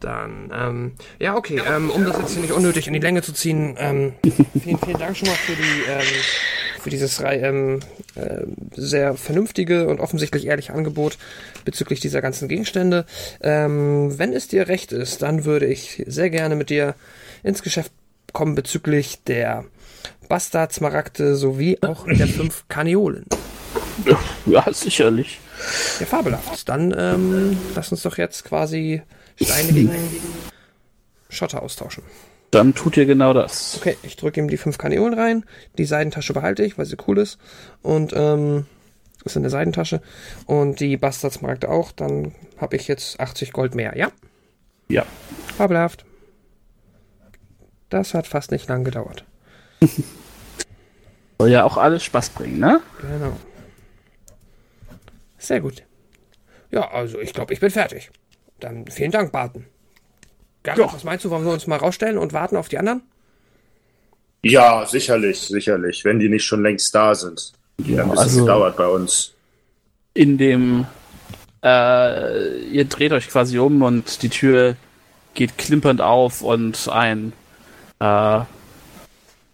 Dann, 0.00 0.50
ähm, 0.54 0.92
ja, 1.18 1.36
okay, 1.36 1.60
ähm, 1.66 1.90
um 1.90 2.06
das 2.06 2.16
jetzt 2.18 2.32
hier 2.32 2.40
nicht 2.40 2.52
unnötig 2.52 2.86
in 2.86 2.94
die 2.94 3.00
Länge 3.00 3.20
zu 3.20 3.34
ziehen, 3.34 3.76
ähm, 3.78 4.14
vielen, 4.62 4.78
vielen 4.78 4.98
Dank 4.98 5.14
schon 5.14 5.28
mal 5.28 5.34
für 5.34 5.52
die, 5.52 5.82
ähm, 5.90 6.06
für 6.82 6.90
dieses 6.90 7.20
ähm, 7.24 7.80
äh, 8.14 8.42
sehr 8.74 9.14
vernünftige 9.14 9.86
und 9.86 10.00
offensichtlich 10.00 10.46
ehrliche 10.46 10.72
Angebot 10.72 11.18
bezüglich 11.64 12.00
dieser 12.00 12.20
ganzen 12.22 12.48
Gegenstände. 12.48 13.06
Ähm, 13.42 14.18
wenn 14.18 14.32
es 14.32 14.48
dir 14.48 14.68
recht 14.68 14.92
ist, 14.92 15.22
dann 15.22 15.44
würde 15.44 15.66
ich 15.66 16.02
sehr 16.06 16.30
gerne 16.30 16.56
mit 16.56 16.70
dir 16.70 16.94
ins 17.42 17.62
Geschäft 17.62 17.92
kommen 18.32 18.54
bezüglich 18.54 19.22
der 19.24 19.64
Bastard-Smaragde 20.28 21.34
sowie 21.34 21.78
auch 21.82 22.06
der 22.06 22.28
fünf 22.28 22.64
Kaniolen. 22.68 23.26
Ja, 24.46 24.72
sicherlich. 24.72 25.40
Ja, 25.98 26.06
fabelhaft. 26.06 26.68
Dann 26.68 26.94
ähm, 26.96 27.58
lass 27.74 27.92
uns 27.92 28.02
doch 28.02 28.16
jetzt 28.16 28.44
quasi 28.44 29.02
Steine 29.40 29.72
gegen 29.72 29.90
Schotter 31.28 31.62
austauschen. 31.62 32.02
Dann 32.50 32.74
tut 32.74 32.96
ihr 32.96 33.06
genau 33.06 33.32
das. 33.32 33.76
Okay, 33.76 33.96
ich 34.02 34.16
drücke 34.16 34.40
ihm 34.40 34.48
die 34.48 34.56
fünf 34.56 34.76
Kaniolen 34.78 35.14
rein. 35.14 35.44
Die 35.78 35.84
Seidentasche 35.84 36.32
behalte 36.32 36.64
ich, 36.64 36.76
weil 36.78 36.86
sie 36.86 36.96
cool 37.06 37.18
ist. 37.18 37.38
Und 37.82 38.12
ähm, 38.14 38.66
ist 39.24 39.36
in 39.36 39.42
der 39.42 39.50
Seidentasche. 39.50 40.00
Und 40.46 40.80
die 40.80 40.96
Bastardsmarkte 40.96 41.68
auch. 41.68 41.92
Dann 41.92 42.34
habe 42.58 42.76
ich 42.76 42.88
jetzt 42.88 43.20
80 43.20 43.52
Gold 43.52 43.74
mehr. 43.76 43.96
Ja, 43.96 44.10
Ja. 44.88 45.04
fabelhaft. 45.56 46.04
Das 47.88 48.14
hat 48.14 48.26
fast 48.26 48.50
nicht 48.50 48.68
lang 48.68 48.82
gedauert. 48.84 49.24
Soll 51.38 51.50
ja 51.50 51.64
auch 51.64 51.76
alles 51.76 52.02
Spaß 52.04 52.30
bringen, 52.30 52.58
ne? 52.58 52.80
Genau. 53.00 53.36
Sehr 55.38 55.60
gut. 55.60 55.84
Ja, 56.70 56.90
also 56.90 57.18
ich 57.20 57.32
glaube, 57.32 57.52
ich 57.54 57.60
bin 57.60 57.70
fertig. 57.70 58.10
Dann 58.60 58.86
vielen 58.88 59.10
Dank, 59.10 59.32
Barton. 59.32 59.66
Gareth, 60.62 60.78
Ja. 60.78 60.92
was 60.92 61.04
meinst 61.04 61.24
du? 61.24 61.30
Wollen 61.30 61.44
wir 61.44 61.52
uns 61.52 61.66
mal 61.66 61.76
rausstellen 61.78 62.18
und 62.18 62.32
warten 62.32 62.56
auf 62.56 62.68
die 62.68 62.78
anderen? 62.78 63.02
Ja, 64.42 64.86
sicherlich, 64.86 65.38
sicherlich. 65.40 66.04
Wenn 66.04 66.18
die 66.18 66.28
nicht 66.28 66.44
schon 66.44 66.62
längst 66.62 66.94
da 66.94 67.14
sind. 67.14 67.52
Die 67.78 67.98
haben 67.98 68.10
ein 68.10 68.16
bisschen 68.16 68.24
also- 68.24 68.40
gedauert 68.40 68.76
bei 68.76 68.86
uns. 68.86 69.32
in 70.14 70.38
dem 70.38 70.86
äh, 71.62 72.58
ihr 72.70 72.84
dreht 72.86 73.12
euch 73.12 73.28
quasi 73.28 73.58
um 73.58 73.82
und 73.82 74.22
die 74.22 74.28
Tür 74.30 74.76
geht 75.34 75.56
klimpernd 75.58 76.00
auf 76.00 76.42
und 76.42 76.88
ein 76.88 77.32
äh, 78.00 78.40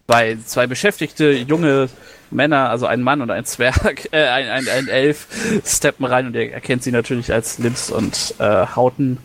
zwei, 0.08 0.38
zwei 0.44 0.66
beschäftigte 0.68 1.32
junge 1.32 1.88
Männer, 2.30 2.70
also 2.70 2.86
ein 2.86 3.02
Mann 3.02 3.20
und 3.22 3.30
ein 3.30 3.44
Zwerg, 3.44 4.08
äh, 4.12 4.26
ein, 4.28 4.48
ein, 4.48 4.68
ein 4.68 4.88
Elf, 4.88 5.26
steppen 5.64 6.04
rein 6.06 6.26
und 6.26 6.34
ihr 6.34 6.52
erkennt 6.52 6.82
sie 6.84 6.92
natürlich 6.92 7.32
als 7.32 7.58
Lims 7.58 7.90
und 7.90 8.34
äh, 8.38 8.66
Hauten. 8.74 9.18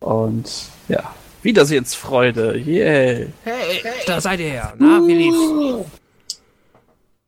Und 0.00 0.50
ja, 0.88 1.14
Wiedersehensfreude, 1.42 2.56
yeah. 2.66 3.26
Hey, 3.44 3.82
da 4.06 4.20
seid 4.20 4.40
ihr 4.40 4.50
her. 4.50 4.74
Na, 4.78 5.00
wie 5.06 5.14
lief's? 5.14 5.88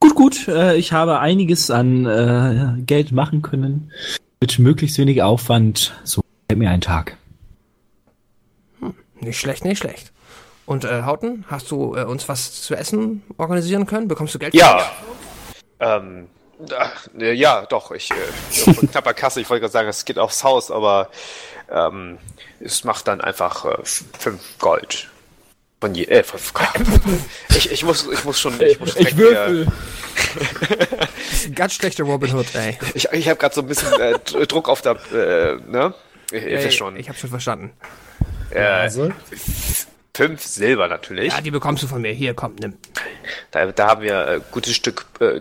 Gut, 0.01 0.15
gut. 0.15 0.49
Äh, 0.49 0.77
ich 0.77 0.93
habe 0.93 1.19
einiges 1.19 1.71
an 1.71 2.07
äh, 2.07 2.83
Geld 2.83 3.11
machen 3.11 3.43
können. 3.43 3.91
Mit 4.41 4.59
möglichst 4.59 4.99
wenig 4.99 5.23
Aufwand. 5.23 5.95
So 6.05 6.21
fällt 6.49 6.59
mir 6.59 6.71
ein 6.71 6.81
Tag. 6.81 7.17
Nicht 9.21 9.41
schlecht, 9.41 9.65
nicht 9.65 9.79
schlecht. 9.79 10.13
Und 10.67 10.85
äh, 10.85 11.03
Hauten, 11.03 11.45
hast 11.49 11.71
du 11.71 11.95
äh, 11.97 12.05
uns 12.05 12.29
was 12.29 12.63
zu 12.63 12.75
essen 12.75 13.23
organisieren 13.37 13.87
können? 13.87 14.09
Bekommst 14.09 14.35
du 14.35 14.39
Geld? 14.39 14.55
Ja. 14.55 14.91
Ähm, 15.81 16.29
ach, 16.79 17.09
äh, 17.19 17.33
ja, 17.33 17.67
doch, 17.67 17.91
ich, 17.91 18.11
äh, 18.11 18.73
knapper 18.87 19.15
Kasse, 19.15 19.41
ich 19.41 19.51
wollte 19.51 19.63
gerade 19.63 19.73
sagen, 19.73 19.89
es 19.89 20.05
geht 20.05 20.19
aufs 20.19 20.45
Haus, 20.45 20.71
aber 20.71 21.11
ähm, 21.71 22.19
es 22.61 22.85
macht 22.85 23.09
dann 23.09 23.21
einfach 23.21 23.65
äh, 23.65 23.81
f- 23.83 24.05
fünf 24.19 24.41
Gold. 24.59 25.09
Von 25.81 25.95
je, 25.95 26.05
äh, 26.05 26.23
fünf 26.23 26.53
Gold. 26.55 26.69
Ich, 27.57 27.71
ich 27.71 27.85
muss, 27.85 28.09
ich 28.13 28.25
muss 28.25 28.41
schon, 28.41 28.61
ich 28.61 28.81
muss 28.81 28.91
strecken, 28.93 29.21
äh, 29.21 29.67
Ganz 31.55 31.75
schlechter 31.75 32.05
Robin 32.05 32.35
Hood, 32.35 32.53
ey. 32.55 32.77
Ich, 32.95 33.09
ich 33.13 33.29
habe 33.29 33.39
gerade 33.39 33.55
so 33.55 33.61
ein 33.61 33.67
bisschen 33.69 33.93
äh, 34.01 34.19
Dr- 34.25 34.47
Druck 34.47 34.69
auf 34.69 34.83
der, 34.83 34.97
äh, 35.13 35.57
ne? 35.71 35.95
Ihr 36.33 36.43
Ey, 36.43 36.73
schon. 36.73 36.97
Ich 36.97 37.09
hab 37.09 37.17
schon 37.17 37.31
verstanden. 37.31 37.71
Äh, 38.51 38.61
Also? 38.61 39.11
fünf 40.17 40.43
Silber 40.43 40.89
natürlich. 40.89 41.33
Ja, 41.33 41.41
die 41.41 41.51
bekommst 41.51 41.83
du 41.83 41.87
von 41.87 42.01
mir. 42.03 42.13
Hier, 42.13 42.35
komm, 42.35 42.55
nimm. 42.57 42.77
Da, 43.51 43.67
da 43.67 43.89
haben 43.89 44.03
wir 44.03 44.27
äh, 44.29 44.41
gutes 44.51 44.75
Stück 44.75 45.07
äh, 45.21 45.41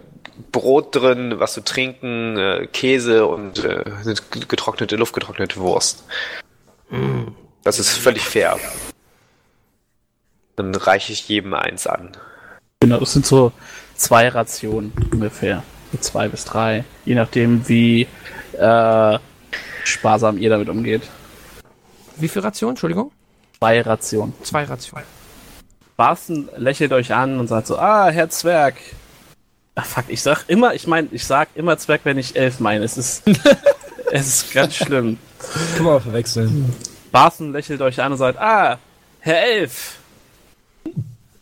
Brot 0.52 0.96
drin, 0.96 1.40
was 1.40 1.54
zu 1.54 1.64
trinken, 1.64 2.38
äh, 2.38 2.68
Käse 2.72 3.26
und 3.26 3.64
äh, 3.64 3.84
getrocknete, 4.48 4.96
luftgetrocknete 4.96 5.60
Wurst. 5.60 6.04
Das 7.64 7.80
ist 7.80 7.90
völlig 7.90 8.24
fair. 8.24 8.60
Dann 10.56 10.76
reiche 10.76 11.14
ich 11.14 11.28
jedem 11.28 11.54
eins 11.54 11.88
an. 11.88 12.12
Genau, 12.82 13.00
das 13.00 13.14
sind 13.14 13.26
so 13.26 13.52
zwei 13.96 14.28
Rationen 14.28 14.92
ungefähr. 15.12 15.64
So 15.92 15.98
Zwei 15.98 16.28
bis 16.28 16.46
drei. 16.46 16.84
Je 17.06 17.16
nachdem, 17.16 17.68
wie 17.68 18.08
äh, 18.54 19.20
sparsam 19.84 20.38
ihr 20.38 20.50
damit 20.50 20.70
umgeht. 20.70 21.04
Wie 22.18 22.28
viel 22.28 22.42
Ration? 22.42 22.72
Entschuldigung? 22.72 23.12
Zwei 23.60 23.82
Rationen. 23.82 24.34
Zwei 24.44 24.66
Rationen. 24.66 25.06
Barsten 25.96 26.50
lächelt 26.58 26.92
euch 26.92 27.14
an 27.14 27.40
und 27.40 27.48
sagt 27.48 27.68
so, 27.68 27.78
ah, 27.78 28.10
Herr 28.10 28.30
Zwerg. 28.30 28.76
Ach, 29.76 29.86
fuck, 29.86 30.06
ich 30.08 30.22
sag 30.22 30.46
immer, 30.48 30.74
ich 30.76 30.86
meine, 30.86 31.08
ich 31.12 31.26
sag 31.26 31.50
immer 31.56 31.78
Zwerg, 31.78 32.02
wenn 32.04 32.18
ich 32.18 32.36
elf 32.36 32.60
meine. 32.60 32.84
Es 32.84 32.98
ist, 32.98 33.24
es 34.12 34.28
ist 34.28 34.54
ganz 34.54 34.76
schlimm. 34.76 35.18
Kann 35.76 35.86
man 35.86 36.02
verwechseln. 36.02 36.74
Barsten 37.12 37.52
lächelt 37.52 37.82
euch 37.82 38.02
an 38.02 38.12
und 38.12 38.18
sagt, 38.18 38.40
ah, 38.40 38.78
Herr 39.20 39.44
Elf. 39.44 39.98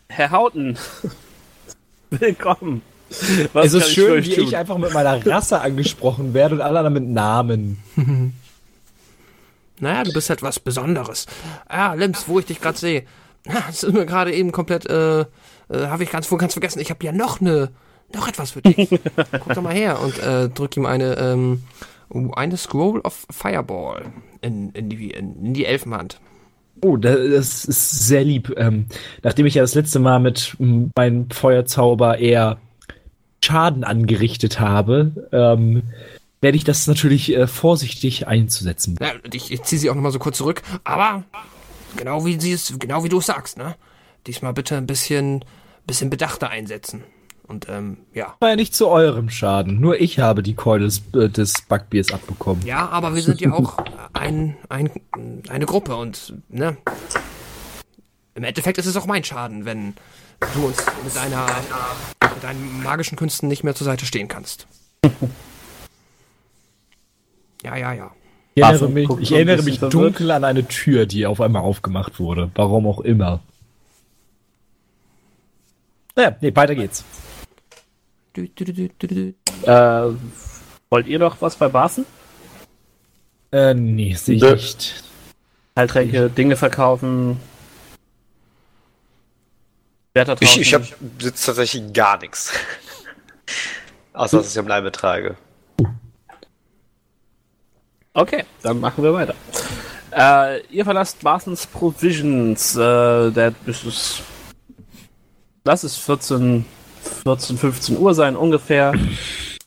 Herr 0.08 0.30
Hauten. 0.30 0.78
Willkommen. 2.10 2.82
Was 3.52 3.66
Es 3.66 3.74
ist 3.74 3.90
schön, 3.92 4.24
wie 4.24 4.34
tun? 4.34 4.44
ich 4.44 4.56
einfach 4.56 4.78
mit 4.78 4.94
meiner 4.94 5.24
Rasse 5.26 5.60
angesprochen 5.60 6.32
werde 6.32 6.54
und 6.54 6.60
alle 6.62 6.78
anderen 6.78 6.94
mit 6.94 7.08
Namen. 7.12 7.82
Naja, 9.80 10.04
du 10.04 10.12
bist 10.12 10.30
halt 10.30 10.42
was 10.42 10.60
Besonderes. 10.60 11.26
Ah, 11.66 11.94
Lims, 11.94 12.28
wo 12.28 12.38
ich 12.38 12.46
dich 12.46 12.60
gerade 12.60 12.78
sehe. 12.78 13.02
Ah, 13.48 13.64
Das 13.66 13.82
ist 13.82 13.92
mir 13.92 14.06
gerade 14.06 14.32
eben 14.32 14.52
komplett, 14.52 14.86
äh, 14.86 15.22
äh 15.22 15.24
habe 15.72 16.04
ich 16.04 16.10
ganz 16.12 16.28
ganz 16.28 16.52
vergessen. 16.52 16.78
Ich 16.78 16.90
habe 16.90 17.04
ja 17.04 17.10
noch 17.10 17.40
ne, 17.40 17.68
noch 18.14 18.28
etwas 18.28 18.52
für 18.52 18.62
dich. 18.62 18.88
Guck 18.90 19.54
doch 19.54 19.62
mal 19.62 19.74
her 19.74 20.00
und 20.00 20.18
äh, 20.18 20.48
drück 20.48 20.76
ihm 20.76 20.86
eine, 20.86 21.16
ähm, 21.18 21.62
eine 22.34 22.56
Scroll 22.56 23.00
of 23.00 23.26
Fireball 23.30 24.12
in, 24.40 24.70
in, 24.70 24.88
die, 24.90 25.10
in 25.10 25.54
die 25.54 25.64
Elfenhand. 25.64 26.20
Oh, 26.82 26.96
da- 26.96 27.14
das 27.16 27.64
ist 27.64 28.06
sehr 28.06 28.24
lieb. 28.24 28.52
Ähm, 28.56 28.86
nachdem 29.22 29.46
ich 29.46 29.54
ja 29.54 29.62
das 29.62 29.74
letzte 29.74 29.98
Mal 30.00 30.18
mit 30.18 30.56
meinem 30.58 31.30
Feuerzauber 31.30 32.18
eher 32.18 32.58
Schaden 33.44 33.84
angerichtet 33.84 34.60
habe, 34.60 35.28
ähm, 35.32 35.82
werde 36.40 36.56
ich 36.56 36.64
das 36.64 36.86
natürlich 36.86 37.32
äh, 37.34 37.46
vorsichtig 37.46 38.26
einzusetzen. 38.26 38.96
Ja, 39.00 39.12
ich, 39.32 39.52
ich 39.52 39.62
ziehe 39.62 39.78
sie 39.80 39.90
auch 39.90 39.94
nochmal 39.94 40.12
so 40.12 40.18
kurz 40.18 40.38
zurück, 40.38 40.62
aber 40.84 41.24
genau 41.96 42.24
wie 42.24 42.40
sie 42.40 42.52
es, 42.52 42.76
genau 42.78 43.04
wie 43.04 43.08
du 43.08 43.18
es 43.18 43.26
sagst, 43.26 43.58
ne? 43.58 43.76
Diesmal 44.26 44.52
bitte 44.52 44.76
ein 44.76 44.86
bisschen, 44.86 45.44
bisschen 45.86 46.10
bedachter 46.10 46.50
einsetzen. 46.50 47.02
Und 47.46 47.68
ähm, 47.68 47.98
ja. 48.14 48.34
War 48.40 48.50
ja 48.50 48.56
nicht 48.56 48.74
zu 48.74 48.88
eurem 48.88 49.28
Schaden. 49.28 49.80
Nur 49.80 50.00
ich 50.00 50.18
habe 50.18 50.42
die 50.42 50.54
Keule 50.54 50.84
des, 50.84 51.02
äh, 51.14 51.28
des 51.28 51.62
Backbiers 51.68 52.12
abbekommen. 52.12 52.64
Ja, 52.64 52.88
aber 52.88 53.14
wir 53.14 53.22
sind 53.22 53.40
ja 53.40 53.52
auch 53.52 53.78
ein, 54.12 54.56
ein, 54.68 54.90
eine 55.48 55.66
Gruppe 55.66 55.96
und 55.96 56.34
ne? 56.48 56.76
Im 58.34 58.44
Endeffekt 58.44 58.78
ist 58.78 58.86
es 58.86 58.96
auch 58.96 59.06
mein 59.06 59.24
Schaden, 59.24 59.64
wenn 59.64 59.94
du 60.54 60.66
uns 60.66 60.78
mit 61.04 61.14
deiner 61.14 61.46
mit 62.22 62.42
deinen 62.42 62.82
magischen 62.82 63.16
Künsten 63.16 63.48
nicht 63.48 63.64
mehr 63.64 63.74
zur 63.74 63.84
Seite 63.84 64.06
stehen 64.06 64.28
kannst. 64.28 64.66
Ja, 67.64 67.76
ja, 67.76 67.92
ja. 67.92 68.10
Ich 68.54 68.62
erinnere 68.62 68.88
mich, 68.88 69.08
ich 69.20 69.32
erinnere 69.32 69.62
mich 69.62 69.78
dunkel 69.78 70.30
an 70.30 70.44
eine 70.44 70.66
Tür, 70.66 71.06
die 71.06 71.26
auf 71.26 71.40
einmal 71.40 71.62
aufgemacht 71.62 72.18
wurde. 72.18 72.50
Warum 72.54 72.86
auch 72.86 73.00
immer. 73.00 73.40
Naja, 76.14 76.36
nee, 76.40 76.54
weiter 76.54 76.74
geht's. 76.74 77.04
Du, 78.34 78.48
du, 78.48 78.64
du, 78.64 78.72
du, 78.72 78.88
du, 78.98 79.06
du. 79.06 79.70
Äh, 79.70 80.14
wollt 80.88 81.06
ihr 81.06 81.18
noch 81.18 81.42
was 81.42 81.54
bei 81.56 81.68
Barsten? 81.68 82.06
Äh, 83.50 83.74
nee, 83.74 84.14
sehe 84.14 84.36
ich 84.36 84.42
nicht. 84.42 85.04
Heiltränke, 85.76 86.30
Dinge 86.30 86.56
verkaufen. 86.56 87.38
Wärter 90.14 90.36
Ich, 90.40 90.58
ich 90.58 90.72
habe 90.72 90.86
jetzt 91.18 91.44
tatsächlich 91.44 91.92
gar 91.92 92.18
nichts. 92.18 92.52
Außer 94.14 94.38
dass 94.38 94.50
ich 94.50 94.58
am 94.58 94.68
Leibe 94.68 94.90
trage. 94.92 95.36
Okay, 98.14 98.44
dann 98.62 98.80
machen 98.80 99.04
wir 99.04 99.12
weiter. 99.12 99.34
Äh, 100.10 100.60
ihr 100.66 100.84
verlasst 100.84 101.20
Barstens 101.20 101.66
Provisions. 101.66 102.76
Äh, 102.76 103.30
der, 103.30 103.54
das 103.66 103.84
ist, 103.84 104.22
lass 105.64 105.84
es 105.84 105.96
14, 105.96 106.64
14, 107.24 107.58
15 107.58 107.98
Uhr 107.98 108.14
sein 108.14 108.36
ungefähr. 108.36 108.92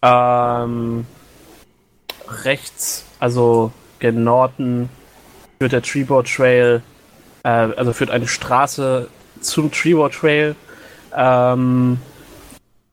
Ähm, 0.01 1.05
rechts, 2.27 3.05
also 3.19 3.71
gen 3.99 4.23
Norden, 4.23 4.89
führt 5.59 5.71
der 5.71 5.81
Treeboard 5.81 6.27
Trail, 6.27 6.81
äh, 7.43 7.49
also 7.49 7.93
führt 7.93 8.11
eine 8.11 8.27
Straße 8.27 9.09
zum 9.41 9.71
Treeboard 9.71 10.13
Trail. 10.13 10.55
Ähm, 11.15 11.99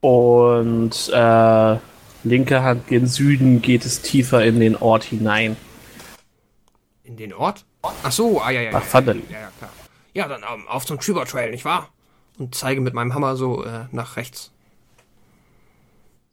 und 0.00 1.10
äh, 1.12 1.76
linke 2.24 2.62
Hand 2.62 2.86
gen 2.88 3.06
Süden 3.06 3.62
geht 3.62 3.84
es 3.84 4.02
tiefer 4.02 4.44
in 4.44 4.60
den 4.60 4.76
Ort 4.76 5.04
hinein. 5.04 5.56
In 7.04 7.16
den 7.16 7.32
Ort? 7.32 7.64
Ach 7.82 8.12
so, 8.12 8.40
ah 8.40 8.50
ja, 8.50 8.60
ja. 8.60 8.70
Ach. 8.74 8.92
Ja, 8.92 9.00
ja, 9.00 9.50
klar. 9.58 9.70
Ja, 10.14 10.28
dann 10.28 10.42
ähm, 10.42 10.68
auf 10.68 10.86
zum 10.86 11.00
Trevor 11.00 11.26
Trail, 11.26 11.50
nicht 11.50 11.64
wahr? 11.64 11.88
Und 12.38 12.54
zeige 12.54 12.80
mit 12.80 12.94
meinem 12.94 13.14
Hammer 13.14 13.36
so 13.36 13.64
äh, 13.64 13.86
nach 13.92 14.16
rechts. 14.16 14.50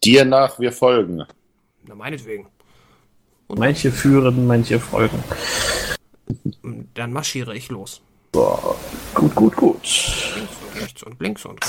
Dir 0.03 0.25
nach, 0.25 0.59
wir 0.59 0.71
folgen. 0.71 1.23
Na, 1.85 1.95
meinetwegen. 1.95 2.47
Manche 3.49 3.91
führen, 3.91 4.47
manche 4.47 4.79
folgen. 4.79 5.23
Und 6.61 6.87
Dann 6.93 7.11
marschiere 7.11 7.55
ich 7.55 7.69
los. 7.69 8.01
Gut, 9.13 9.35
gut, 9.35 9.55
gut. 9.55 9.81
Links 10.35 10.53
und 10.71 10.81
rechts 10.81 11.03
und 11.03 11.21
links 11.21 11.45
und 11.45 11.59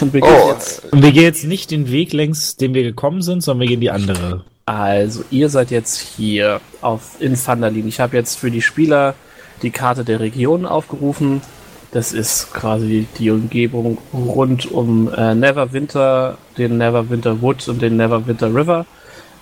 Dann 0.00 0.10
beginnt 0.10 0.32
Oh, 0.42 0.52
jetzt. 0.52 0.90
Und 0.92 1.02
wir 1.02 1.12
gehen 1.12 1.22
jetzt 1.22 1.44
nicht 1.44 1.70
den 1.70 1.90
Weg 1.90 2.12
längs, 2.12 2.56
den 2.56 2.74
wir 2.74 2.82
gekommen 2.82 3.22
sind, 3.22 3.42
sondern 3.42 3.60
wir 3.60 3.68
gehen 3.68 3.80
die 3.80 3.90
andere. 3.90 4.44
Also, 4.64 5.24
ihr 5.30 5.48
seid 5.50 5.70
jetzt 5.70 5.98
hier 5.98 6.60
auf 6.80 7.20
in 7.20 7.36
Vandalin. 7.46 7.86
Ich 7.88 8.00
habe 8.00 8.16
jetzt 8.16 8.38
für 8.38 8.50
die 8.50 8.62
Spieler 8.62 9.14
die 9.62 9.70
Karte 9.70 10.04
der 10.04 10.20
Region 10.20 10.66
aufgerufen. 10.66 11.42
Das 11.90 12.12
ist 12.12 12.52
quasi 12.52 13.06
die 13.18 13.30
Umgebung 13.30 13.98
rund 14.12 14.70
um 14.70 15.12
äh, 15.12 15.34
Neverwinter, 15.34 16.36
den 16.58 16.76
Neverwinter 16.76 17.40
Wood 17.40 17.66
und 17.68 17.80
den 17.80 17.96
Neverwinter 17.96 18.54
River 18.54 18.84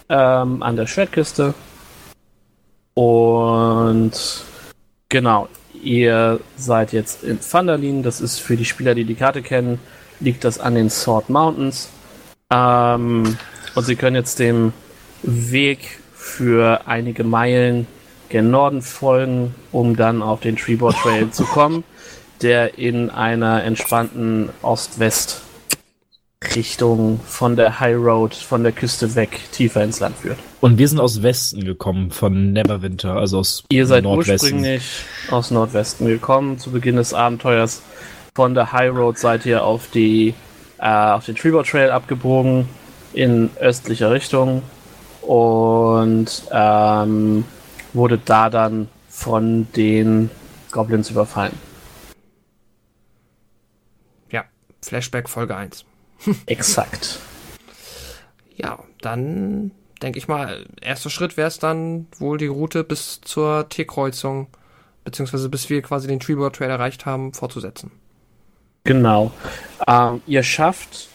ähm, 0.09 0.62
an 0.62 0.77
der 0.77 0.86
Schwertküste. 0.86 1.55
Und 2.94 4.12
genau, 5.09 5.48
ihr 5.82 6.40
seid 6.56 6.93
jetzt 6.93 7.24
in 7.24 7.40
Thunderlin. 7.40 8.02
Das 8.02 8.20
ist 8.20 8.39
für 8.39 8.56
die 8.56 8.64
Spieler, 8.64 8.94
die 8.94 9.05
die 9.05 9.14
Karte 9.14 9.43
kennen, 9.43 9.81
liegt 10.20 10.44
das 10.44 10.59
an 10.59 10.74
den 10.74 10.89
Sword 10.89 11.28
Mountains. 11.28 11.89
Ähm, 12.51 13.36
und 13.74 13.85
sie 13.85 13.97
können 13.97 14.16
jetzt 14.16 14.39
dem 14.39 14.73
Weg 15.23 15.98
für 16.14 16.86
einige 16.86 17.24
Meilen 17.24 17.86
gen 18.28 18.51
Norden 18.51 18.82
folgen, 18.82 19.55
um 19.73 19.97
dann 19.97 20.23
auf 20.23 20.40
den 20.40 20.56
Treeboard 20.56 20.97
Trail 20.97 21.31
zu 21.31 21.44
kommen, 21.44 21.85
der 22.42 22.78
in 22.78 23.10
einer 23.10 23.64
entspannten 23.64 24.50
Ost-West 24.62 25.42
Richtung 26.54 27.20
von 27.26 27.56
der 27.56 27.80
High 27.80 27.96
Road, 27.96 28.34
von 28.34 28.62
der 28.62 28.72
Küste 28.72 29.14
weg, 29.14 29.40
tiefer 29.52 29.82
ins 29.82 30.00
Land 30.00 30.16
führt. 30.18 30.38
Und 30.60 30.78
wir 30.78 30.86
sind 30.86 31.00
aus 31.00 31.22
Westen 31.22 31.64
gekommen, 31.64 32.10
von 32.10 32.52
Neverwinter, 32.52 33.14
also 33.14 33.38
aus 33.38 33.64
Ihr 33.70 33.86
seid 33.86 34.04
Nordwesten. 34.04 34.54
ursprünglich 34.54 34.82
aus 35.30 35.50
Nordwesten 35.50 36.06
gekommen. 36.06 36.58
Zu 36.58 36.70
Beginn 36.70 36.96
des 36.96 37.14
Abenteuers 37.14 37.82
von 38.34 38.54
der 38.54 38.72
High 38.72 38.94
Road 38.94 39.18
seid 39.18 39.46
ihr 39.46 39.64
auf 39.64 39.88
die 39.90 40.34
äh, 40.78 40.86
auf 40.86 41.24
den 41.24 41.36
Treeboard 41.36 41.66
Trail 41.66 41.90
abgebogen 41.90 42.68
in 43.12 43.50
östlicher 43.58 44.10
Richtung 44.10 44.62
und 45.22 46.42
ähm, 46.52 47.44
wurde 47.94 48.20
da 48.22 48.50
dann 48.50 48.88
von 49.08 49.66
den 49.74 50.30
Goblins 50.70 51.10
überfallen. 51.10 51.54
Ja, 54.30 54.44
Flashback 54.86 55.28
Folge 55.28 55.56
1. 55.56 55.84
Exakt. 56.46 57.18
Ja, 58.56 58.78
dann 59.00 59.72
denke 60.00 60.18
ich 60.18 60.28
mal, 60.28 60.64
erster 60.80 61.10
Schritt 61.10 61.36
wäre 61.36 61.48
es 61.48 61.58
dann 61.58 62.06
wohl 62.18 62.38
die 62.38 62.46
Route 62.46 62.84
bis 62.84 63.20
zur 63.22 63.68
T-Kreuzung, 63.68 64.46
beziehungsweise 65.04 65.48
bis 65.48 65.68
wir 65.70 65.82
quasi 65.82 66.06
den 66.06 66.20
Treeboard 66.20 66.56
Trail 66.56 66.70
erreicht 66.70 67.04
haben, 67.04 67.34
fortzusetzen. 67.34 67.90
Genau. 68.84 69.32
Ähm, 69.88 70.22
ihr 70.26 70.44
schafft 70.44 71.08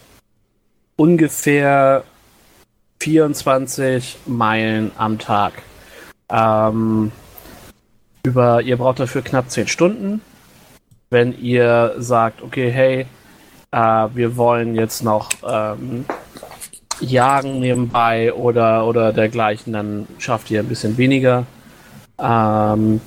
ungefähr 0.97 2.03
24 2.99 4.17
Meilen 4.25 4.91
am 4.97 5.17
Tag. 5.17 5.53
Ähm, 6.29 7.11
über, 8.23 8.61
ihr 8.61 8.77
braucht 8.77 8.99
dafür 8.99 9.21
knapp 9.21 9.49
10 9.49 9.67
Stunden. 9.67 10.21
Wenn 11.09 11.39
ihr 11.41 11.95
sagt, 11.97 12.41
okay, 12.41 12.69
hey, 12.69 13.07
äh, 13.71 14.07
wir 14.13 14.37
wollen 14.37 14.75
jetzt 14.75 15.03
noch 15.03 15.29
ähm, 15.47 16.05
jagen 16.99 17.59
nebenbei 17.59 18.33
oder, 18.33 18.85
oder 18.85 19.13
dergleichen, 19.13 19.73
dann 19.73 20.07
schafft 20.19 20.51
ihr 20.51 20.59
ein 20.59 20.67
bisschen 20.67 20.97
weniger. 20.97 21.45
Ähm, 22.19 23.01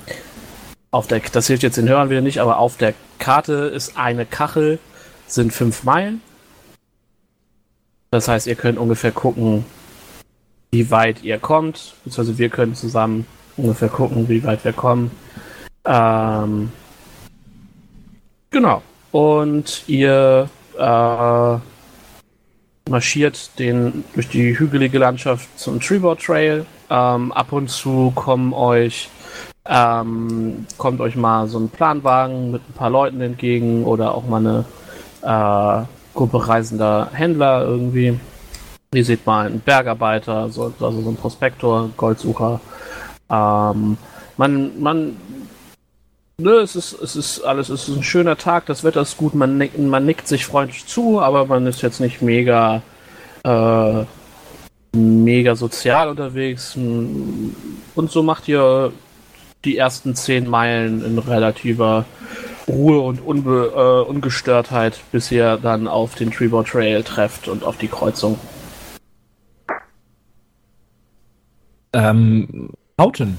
auf 0.91 1.07
der, 1.07 1.21
das 1.31 1.47
hilft 1.47 1.63
jetzt 1.63 1.77
den 1.77 1.89
Hörern 1.89 2.09
wieder 2.09 2.21
nicht, 2.21 2.39
aber 2.39 2.59
auf 2.59 2.77
der 2.77 2.93
Karte 3.19 3.53
ist 3.53 3.97
eine 3.97 4.25
Kachel, 4.25 4.79
sind 5.27 5.53
fünf 5.53 5.83
Meilen. 5.83 6.21
Das 8.11 8.27
heißt, 8.27 8.47
ihr 8.47 8.55
könnt 8.55 8.77
ungefähr 8.77 9.11
gucken, 9.11 9.65
wie 10.71 10.91
weit 10.91 11.23
ihr 11.23 11.37
kommt, 11.37 11.95
beziehungsweise 12.03 12.37
wir 12.37 12.49
können 12.49 12.75
zusammen 12.75 13.25
ungefähr 13.57 13.89
gucken, 13.89 14.27
wie 14.29 14.43
weit 14.43 14.63
wir 14.63 14.73
kommen. 14.73 15.11
Ähm, 15.85 16.71
genau. 18.49 18.81
Und 19.15 19.87
ihr 19.87 20.49
äh, 20.77 21.57
marschiert 22.89 23.57
den, 23.57 24.03
durch 24.13 24.27
die 24.27 24.59
hügelige 24.59 24.97
Landschaft 24.97 25.57
zum 25.57 25.79
Treeboard 25.79 26.21
Trail. 26.21 26.65
Ähm, 26.89 27.31
ab 27.31 27.53
und 27.53 27.69
zu 27.69 28.11
kommen 28.13 28.51
euch 28.51 29.09
ähm, 29.65 30.67
kommt 30.77 30.99
euch 30.99 31.15
mal 31.15 31.47
so 31.47 31.59
ein 31.59 31.69
Planwagen 31.69 32.51
mit 32.51 32.61
ein 32.67 32.73
paar 32.73 32.89
Leuten 32.89 33.21
entgegen 33.21 33.85
oder 33.85 34.13
auch 34.13 34.27
mal 34.27 34.45
eine 34.45 34.65
äh, 35.21 35.85
Gruppe 36.13 36.49
reisender 36.49 37.09
Händler 37.13 37.63
irgendwie. 37.63 38.19
Ihr 38.93 39.05
seht 39.05 39.25
mal 39.25 39.45
einen 39.45 39.61
Bergarbeiter, 39.61 40.49
so, 40.49 40.73
also 40.77 41.01
so 41.01 41.09
ein 41.09 41.15
Prospektor, 41.15 41.89
Goldsucher. 41.95 42.59
Ähm, 43.29 43.97
man, 44.35 44.81
man, 44.81 45.15
ne, 46.37 46.51
es 46.51 46.75
ist, 46.75 46.93
es 46.93 47.15
ist 47.15 47.41
alles, 47.41 47.69
es 47.69 47.87
ist 47.87 47.95
ein 47.95 48.03
schöner 48.03 48.37
Tag, 48.37 48.65
das 48.65 48.83
Wetter 48.83 49.01
ist 49.01 49.17
gut, 49.17 49.35
man, 49.35 49.69
man 49.77 50.05
nickt 50.05 50.27
sich 50.27 50.45
freundlich 50.45 50.85
zu, 50.85 51.21
aber 51.21 51.45
man 51.45 51.67
ist 51.67 51.81
jetzt 51.81 51.99
nicht 51.99 52.21
mega, 52.21 52.81
äh, 53.43 54.03
mega 54.93 55.55
sozial 55.55 56.09
unterwegs. 56.09 56.75
Und 56.75 58.11
so 58.11 58.23
macht 58.23 58.47
ihr 58.47 58.91
die 59.63 59.77
ersten 59.77 60.15
zehn 60.15 60.49
Meilen 60.49 61.03
in 61.03 61.17
relativer 61.17 62.05
Ruhe 62.67 62.99
und 62.99 63.19
Unbe 63.19 63.71
äh, 63.75 64.09
Ungestörtheit, 64.09 64.99
bis 65.11 65.31
ihr 65.31 65.57
dann 65.57 65.87
auf 65.87 66.15
den 66.15 66.31
Treeboard 66.31 66.67
Trail 66.67 67.03
trefft 67.03 67.47
und 67.47 67.63
auf 67.63 67.77
die 67.77 67.87
Kreuzung. 67.87 68.39
Ähm, 71.93 72.71
Hauten, 72.99 73.37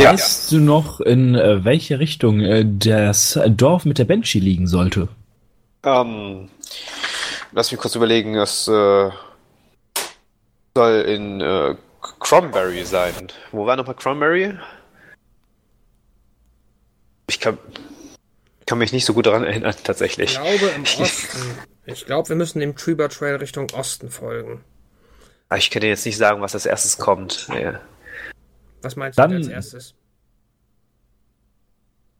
Ja. 0.00 0.12
weißt 0.12 0.50
du 0.52 0.58
noch, 0.58 1.00
in 1.00 1.34
äh, 1.34 1.64
welche 1.64 1.98
Richtung 2.00 2.40
äh, 2.40 2.64
das 2.66 3.38
Dorf 3.48 3.84
mit 3.84 3.98
der 3.98 4.04
Banshee 4.04 4.40
liegen 4.40 4.66
sollte? 4.66 5.08
Ähm, 5.84 6.48
lass 7.52 7.70
mich 7.70 7.80
kurz 7.80 7.94
überlegen, 7.94 8.34
es 8.36 8.66
äh, 8.66 9.10
soll 10.74 10.94
in 11.02 11.40
äh, 11.40 11.76
Cromberry 12.20 12.84
sein. 12.84 13.14
Wo 13.52 13.66
war 13.66 13.76
nochmal 13.76 13.94
Cromberry? 13.94 14.54
Ich 17.28 17.40
kann, 17.40 17.56
kann 18.66 18.78
mich 18.78 18.92
nicht 18.92 19.04
so 19.04 19.14
gut 19.14 19.26
daran 19.26 19.44
erinnern, 19.44 19.74
Ich 19.76 19.82
tatsächlich. 19.84 20.32
glaube 20.34 20.72
im 20.76 20.82
Osten. 20.82 21.58
Ich 21.86 22.06
glaube, 22.06 22.30
wir 22.30 22.36
müssen 22.36 22.60
dem 22.60 22.76
Treeboard 22.76 23.12
Trail 23.12 23.36
Richtung 23.36 23.68
Osten 23.74 24.10
folgen. 24.10 24.64
Aber 25.48 25.58
ich 25.58 25.70
kann 25.70 25.82
dir 25.82 25.88
jetzt 25.88 26.06
nicht 26.06 26.16
sagen, 26.16 26.40
was 26.40 26.54
als 26.54 26.66
erstes 26.66 26.98
kommt. 26.98 27.48
Ja. 27.48 27.80
Was 28.84 28.96
meinst 28.96 29.18
Dann- 29.18 29.30
du 29.30 29.36
als 29.36 29.48
erstes? 29.48 29.94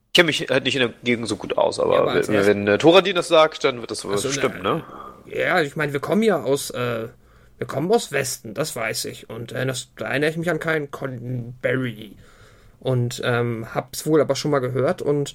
Ich 0.08 0.16
kenne 0.16 0.26
mich 0.28 0.46
halt 0.48 0.64
nicht 0.64 0.76
in 0.76 0.80
der 0.80 0.92
Gegend 1.02 1.26
so 1.28 1.36
gut 1.36 1.58
aus, 1.58 1.80
aber, 1.80 1.94
Ja, 1.94 2.00
aber 2.02 2.14
wenn, 2.28 2.46
wenn 2.46 2.68
äh, 2.68 2.78
Thoradin 2.78 3.16
das 3.16 3.26
sagt, 3.28 3.64
dann 3.64 3.80
wird 3.80 3.90
das 3.90 4.04
wohl 4.04 4.16
so, 4.16 4.30
stimmen, 4.30 4.62
ne, 4.62 4.76
ne? 4.76 4.84
Ja, 5.26 5.60
ich 5.60 5.74
meine, 5.74 5.92
wir 5.92 5.98
kommen 6.00 6.22
ja 6.22 6.40
aus, 6.40 6.70
äh, 6.70 7.08
wir 7.58 7.66
kommen 7.66 7.90
aus 7.90 8.12
Westen, 8.12 8.54
das 8.54 8.76
weiß 8.76 9.06
ich. 9.06 9.28
Und 9.28 9.50
äh, 9.52 9.66
das, 9.66 9.88
da 9.96 10.06
erinnere 10.06 10.30
ich 10.30 10.36
mich 10.36 10.50
an 10.50 10.60
keinen 10.60 10.90
Conberry. 10.92 12.16
Und 12.78 13.22
ähm, 13.24 13.74
hab's 13.74 14.06
wohl 14.06 14.20
aber 14.20 14.36
schon 14.36 14.52
mal 14.52 14.60
gehört 14.60 15.02
und 15.02 15.34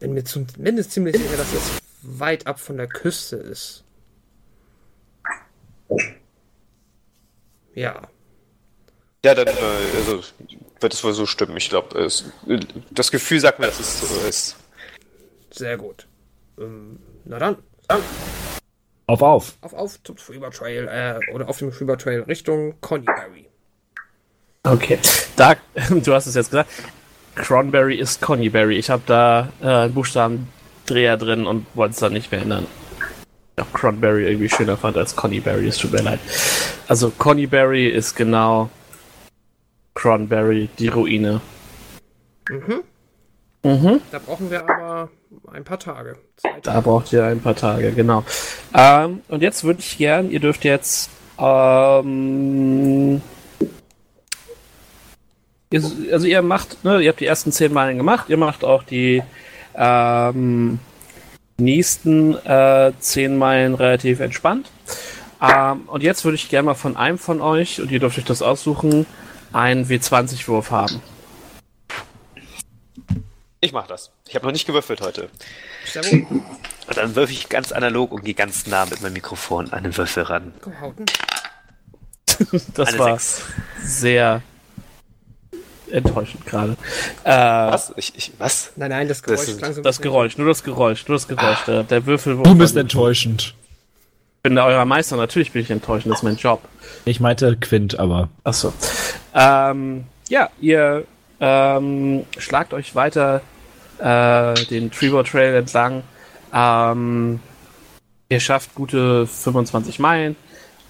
bin 0.00 0.12
mir 0.12 0.24
zumindest 0.24 0.92
ziemlich 0.92 1.16
sicher, 1.16 1.36
dass 1.38 1.52
es 1.54 1.78
weit 2.02 2.46
ab 2.46 2.60
von 2.60 2.76
der 2.76 2.88
Küste 2.88 3.36
ist. 3.36 3.84
Ja. 7.74 8.09
Ja, 9.24 9.34
dann 9.34 9.46
äh, 9.48 9.50
also, 9.96 10.22
wird 10.80 10.94
es 10.94 11.04
wohl 11.04 11.12
so 11.12 11.26
stimmen. 11.26 11.56
Ich 11.56 11.68
glaube, 11.68 12.08
das 12.90 13.10
Gefühl 13.10 13.40
sagt 13.40 13.58
mir, 13.58 13.66
dass 13.66 13.78
es 13.78 14.00
so 14.00 14.26
ist. 14.26 14.56
Sehr 15.50 15.76
gut. 15.76 16.06
Ähm, 16.58 16.98
na 17.24 17.38
dann, 17.38 17.56
Auf, 19.06 19.22
auf. 19.22 19.56
auf, 19.60 19.74
auf 19.74 20.02
zum 20.02 20.16
Freeber 20.16 20.50
Trail, 20.50 20.88
äh, 20.88 21.32
oder 21.34 21.48
auf 21.48 21.58
dem 21.58 21.72
Freeber 21.72 21.98
Trail 21.98 22.22
Richtung 22.22 22.80
Coneyberry. 22.80 23.46
Okay, 24.62 24.98
da, 25.36 25.56
du 25.90 26.14
hast 26.14 26.26
es 26.26 26.34
jetzt 26.34 26.50
gesagt. 26.50 26.70
Cronberry 27.34 27.96
ist 27.96 28.20
Coneyberry. 28.20 28.76
Ich 28.76 28.90
habe 28.90 29.02
da 29.06 29.52
äh, 29.62 29.66
einen 29.66 29.94
Buchstabendreher 29.94 31.16
drin 31.16 31.46
und 31.46 31.66
wollte 31.74 31.92
es 31.92 32.00
dann 32.00 32.12
nicht 32.12 32.30
mehr 32.30 32.42
ändern. 32.42 32.66
Ich 33.56 33.64
habe 33.64 33.70
Cronberry 33.72 34.26
irgendwie 34.26 34.48
schöner 34.48 34.76
fand 34.76 34.96
als 34.96 35.14
Coneyberry. 35.14 35.66
Es 35.68 35.78
tut 35.78 35.92
mir 35.92 36.02
leid. 36.02 36.20
Also 36.88 37.10
Coneyberry 37.10 37.88
ist 37.88 38.14
genau 38.16 38.70
Cronberry, 40.00 40.70
die 40.78 40.88
Ruine. 40.88 41.42
Mhm. 42.48 42.82
Mhm. 43.62 44.00
Da 44.10 44.18
brauchen 44.18 44.50
wir 44.50 44.62
aber 44.62 45.10
ein 45.52 45.62
paar 45.62 45.78
Tage. 45.78 46.16
Tage. 46.42 46.60
Da 46.62 46.80
braucht 46.80 47.12
ihr 47.12 47.24
ein 47.24 47.40
paar 47.40 47.54
Tage, 47.54 47.92
genau. 47.92 48.24
Ähm, 48.74 49.20
und 49.28 49.42
jetzt 49.42 49.62
würde 49.62 49.80
ich 49.80 49.98
gern, 49.98 50.30
ihr 50.30 50.40
dürft 50.40 50.64
jetzt 50.64 51.10
ähm, 51.38 53.20
ihr, 55.70 55.82
also 56.12 56.26
ihr 56.26 56.40
macht, 56.40 56.82
ne, 56.82 57.02
ihr 57.02 57.10
habt 57.10 57.20
die 57.20 57.26
ersten 57.26 57.52
zehn 57.52 57.72
Meilen 57.72 57.98
gemacht, 57.98 58.30
ihr 58.30 58.38
macht 58.38 58.64
auch 58.64 58.82
die 58.82 59.22
ähm, 59.74 60.78
nächsten 61.58 62.34
äh, 62.46 62.92
zehn 63.00 63.36
Meilen 63.36 63.74
relativ 63.74 64.20
entspannt. 64.20 64.70
Ähm, 65.42 65.82
und 65.88 66.02
jetzt 66.02 66.24
würde 66.24 66.36
ich 66.36 66.48
gerne 66.48 66.66
mal 66.66 66.74
von 66.74 66.96
einem 66.96 67.18
von 67.18 67.42
euch, 67.42 67.82
und 67.82 67.90
ihr 67.90 68.00
dürft 68.00 68.16
euch 68.16 68.24
das 68.24 68.40
aussuchen, 68.40 69.04
einen 69.52 69.86
W20-Wurf 69.88 70.70
haben. 70.70 71.00
Ich 73.60 73.72
mach 73.72 73.86
das. 73.86 74.10
Ich 74.28 74.34
habe 74.34 74.46
noch 74.46 74.52
nicht 74.52 74.66
gewürfelt 74.66 75.00
heute. 75.02 75.28
Sehr. 75.84 76.02
Und 76.22 76.96
dann 76.96 77.14
würfe 77.14 77.32
ich 77.32 77.48
ganz 77.48 77.72
analog 77.72 78.10
und 78.12 78.24
gehe 78.24 78.34
ganz 78.34 78.66
nah 78.66 78.86
mit 78.86 79.02
meinem 79.02 79.12
Mikrofon 79.12 79.70
an 79.72 79.82
den 79.82 79.96
Würfel 79.96 80.22
ran. 80.22 80.52
Komm, 80.60 80.80
Hauten. 80.80 81.06
Das 82.74 82.88
Eine 82.88 82.98
war 82.98 83.18
Sechs. 83.18 83.42
sehr 83.84 84.40
enttäuschend 85.90 86.46
gerade. 86.46 86.72
Äh, 87.24 87.30
Was? 87.32 87.92
Ich, 87.96 88.14
ich, 88.16 88.32
was? 88.38 88.72
Nein, 88.76 88.90
nein, 88.90 89.08
das 89.08 89.22
Geräusch 89.22 89.40
Das 89.40 89.48
ist- 89.50 89.58
klang 89.58 89.74
so 89.74 89.82
das 89.82 90.00
Geräusch, 90.00 90.38
nur 90.38 90.46
das 90.48 90.62
Geräusch, 90.64 91.06
nur 91.06 91.16
das 91.18 91.28
Geräusch. 91.28 91.58
Der, 91.66 91.82
der 91.82 92.06
Würfel. 92.06 92.42
Du 92.42 92.54
bist 92.54 92.76
enttäuschend. 92.76 93.54
Ich 94.40 94.42
bin 94.42 94.56
da 94.56 94.64
euer 94.64 94.86
Meister, 94.86 95.18
natürlich 95.18 95.52
bin 95.52 95.60
ich 95.60 95.70
enttäuschend, 95.70 96.12
das 96.12 96.20
ist 96.20 96.22
mein 96.22 96.36
Job. 96.36 96.62
Ich 97.04 97.20
meinte 97.20 97.58
Quint, 97.58 97.98
aber. 97.98 98.30
Achso. 98.42 98.72
Ähm, 99.34 100.04
ja, 100.30 100.48
ihr 100.62 101.04
ähm, 101.40 102.24
schlagt 102.38 102.72
euch 102.72 102.94
weiter 102.94 103.42
äh, 103.98 104.54
den 104.70 104.90
Trevor 104.90 105.24
Trail 105.24 105.56
entlang. 105.56 106.04
Ähm, 106.54 107.40
ihr 108.30 108.40
schafft 108.40 108.74
gute 108.74 109.26
25 109.26 109.98
Meilen. 109.98 110.36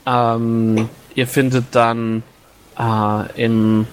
Ähm, 0.07 0.89
ihr 1.17 1.27
findet 1.27 1.75
dann 1.75 2.23
äh, 2.79 3.43
im 3.47 3.89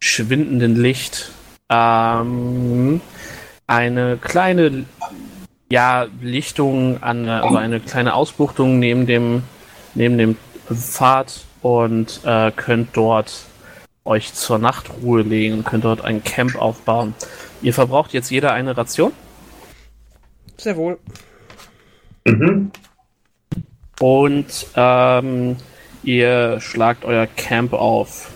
schwindenden 0.00 0.76
Licht 0.76 1.30
ähm, 1.70 3.00
eine 3.66 4.18
kleine 4.18 4.84
ja, 5.70 6.06
Lichtung 6.20 7.02
an, 7.02 7.28
also 7.28 7.56
eine 7.56 7.80
kleine 7.80 8.14
Ausbuchtung 8.14 8.78
neben 8.78 9.06
dem, 9.06 9.42
neben 9.94 10.18
dem 10.18 10.36
Pfad 10.72 11.44
und 11.62 12.20
äh, 12.24 12.52
könnt 12.52 12.96
dort 12.96 13.32
euch 14.04 14.32
zur 14.34 14.58
Nachtruhe 14.58 15.22
legen 15.22 15.54
und 15.58 15.64
könnt 15.64 15.84
dort 15.84 16.04
ein 16.04 16.22
Camp 16.22 16.54
aufbauen. 16.56 17.14
Ihr 17.62 17.74
verbraucht 17.74 18.12
jetzt 18.12 18.30
jeder 18.30 18.52
eine 18.52 18.76
Ration 18.76 19.12
Sehr 20.56 20.76
wohl. 20.76 20.98
und 24.00 24.66
ähm, 24.76 25.56
ihr 26.04 26.60
schlagt 26.60 27.04
euer 27.04 27.26
Camp 27.26 27.72
auf. 27.72 28.30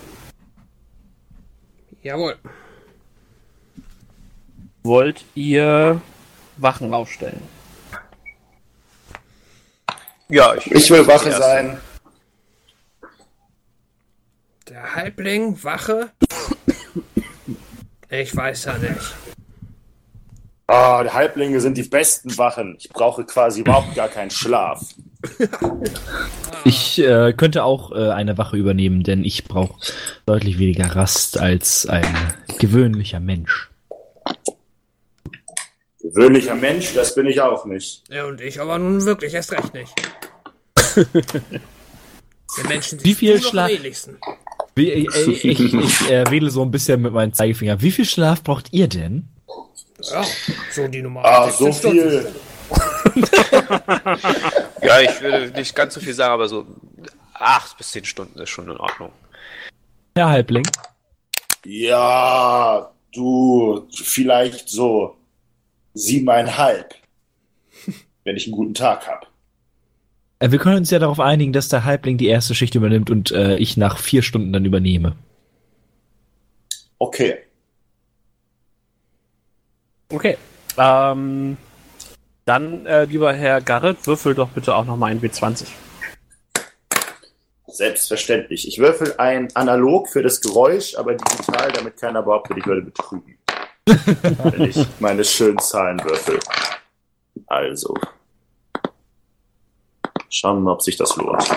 Jawohl. 2.03 2.35
Wollt 4.83 5.23
ihr 5.35 6.01
Wachen 6.57 6.93
aufstellen? 6.93 7.41
Ja, 10.29 10.55
ich, 10.55 10.71
Ich 10.71 10.89
will 10.89 11.05
Wache 11.07 11.31
sein. 11.31 11.77
Der 14.69 14.95
Halbling, 14.95 15.61
Wache. 15.63 16.11
Ich 18.09 18.35
weiß 18.35 18.65
ja 18.65 18.77
nicht. 18.77 19.15
Ah, 20.67 21.03
die 21.03 21.09
Halblinge 21.09 21.59
sind 21.59 21.77
die 21.77 21.83
besten 21.83 22.37
Wachen. 22.37 22.77
Ich 22.79 22.87
brauche 22.89 23.25
quasi 23.25 23.59
überhaupt 23.59 23.93
gar 23.95 24.07
keinen 24.07 24.31
Schlaf. 24.31 24.81
Ich 26.63 26.99
äh, 26.99 27.33
könnte 27.33 27.63
auch 27.63 27.91
äh, 27.91 28.11
eine 28.11 28.37
Wache 28.37 28.55
übernehmen, 28.55 29.01
denn 29.01 29.23
ich 29.25 29.45
brauche 29.45 29.79
deutlich 30.27 30.59
weniger 30.59 30.95
Rast 30.95 31.39
als 31.39 31.87
ein 31.87 32.05
gewöhnlicher 32.59 33.19
Mensch. 33.19 33.70
Gewöhnlicher 36.01 36.55
Mensch, 36.55 36.93
das 36.93 37.13
bin 37.15 37.27
ich 37.27 37.39
auch 37.41 37.65
nicht. 37.65 38.03
Ja, 38.09 38.25
und 38.25 38.41
ich 38.41 38.59
aber 38.59 38.79
nun 38.79 39.05
wirklich 39.05 39.33
erst 39.33 39.51
recht 39.51 39.73
nicht. 39.73 39.93
Die 42.57 42.67
Menschen 42.67 42.99
sind 42.99 43.05
Wie 43.05 43.13
viel 43.13 43.37
du 43.37 43.43
noch 43.43 43.53
Schla- 43.53 43.65
am 43.65 43.69
ähnlichsten. 43.71 44.17
Wie, 44.75 44.89
äh, 44.89 45.07
ich 45.29 45.45
ich, 45.45 45.73
ich 45.73 46.09
äh, 46.09 46.29
wedel 46.29 46.49
so 46.49 46.61
ein 46.63 46.71
bisschen 46.71 47.01
mit 47.01 47.13
meinem 47.13 47.33
Zeigefinger. 47.33 47.81
Wie 47.81 47.91
viel 47.91 48.05
Schlaf 48.05 48.43
braucht 48.43 48.73
ihr 48.73 48.87
denn? 48.87 49.27
Ja, 50.01 50.23
so 50.71 50.87
die 50.87 51.01
Nummer. 51.01 51.23
Ah, 51.23 51.49
so 51.51 51.71
viel. 51.71 52.31
ja, 54.81 55.01
ich 55.01 55.21
würde 55.21 55.51
nicht 55.55 55.75
ganz 55.75 55.93
so 55.93 55.99
viel 55.99 56.13
sagen, 56.13 56.33
aber 56.33 56.47
so 56.47 56.65
acht 57.33 57.77
bis 57.77 57.91
zehn 57.91 58.05
Stunden 58.05 58.39
ist 58.39 58.49
schon 58.49 58.65
in 58.69 58.77
Ordnung. 58.77 59.11
Herr 60.15 60.29
Halbling. 60.29 60.63
Ja, 61.65 62.91
du, 63.13 63.87
vielleicht 64.03 64.69
so 64.69 65.15
siebeneinhalb. 65.93 66.95
Wenn 68.23 68.37
ich 68.37 68.45
einen 68.45 68.55
guten 68.55 68.73
Tag 68.73 69.07
hab. 69.07 69.27
Äh, 70.39 70.51
wir 70.51 70.59
können 70.59 70.77
uns 70.77 70.91
ja 70.91 70.99
darauf 70.99 71.19
einigen, 71.19 71.53
dass 71.53 71.69
der 71.69 71.85
Halbling 71.85 72.17
die 72.17 72.27
erste 72.27 72.55
Schicht 72.55 72.75
übernimmt 72.75 73.09
und 73.09 73.31
äh, 73.31 73.57
ich 73.57 73.77
nach 73.77 73.97
vier 73.97 74.21
Stunden 74.21 74.51
dann 74.51 74.65
übernehme. 74.65 75.15
Okay. 76.97 77.37
Okay. 80.09 80.37
Ähm, 80.77 81.57
dann, 82.45 82.85
äh, 82.85 83.05
lieber 83.05 83.33
Herr 83.33 83.61
Garrett, 83.61 84.05
würfel 84.07 84.35
doch 84.35 84.49
bitte 84.49 84.75
auch 84.75 84.85
nochmal 84.85 85.11
ein 85.11 85.21
W20. 85.21 85.67
Selbstverständlich. 87.67 88.67
Ich 88.67 88.79
würfel 88.79 89.15
ein 89.17 89.47
analog 89.55 90.09
für 90.09 90.21
das 90.21 90.41
Geräusch, 90.41 90.95
aber 90.95 91.13
digital, 91.13 91.71
damit 91.71 91.97
keiner 91.97 92.21
behauptet, 92.21 92.57
ich 92.57 92.65
würde 92.65 92.81
betrügen. 92.81 93.37
Wenn 93.85 94.61
ich 94.61 94.85
meine 94.99 95.23
schönen 95.23 95.59
Zahlen 95.59 96.01
würfel. 96.03 96.39
Also. 97.47 97.95
Schauen 100.29 100.57
wir 100.57 100.61
mal, 100.61 100.73
ob 100.73 100.81
sich 100.81 100.97
das 100.97 101.15
lohnt. 101.17 101.49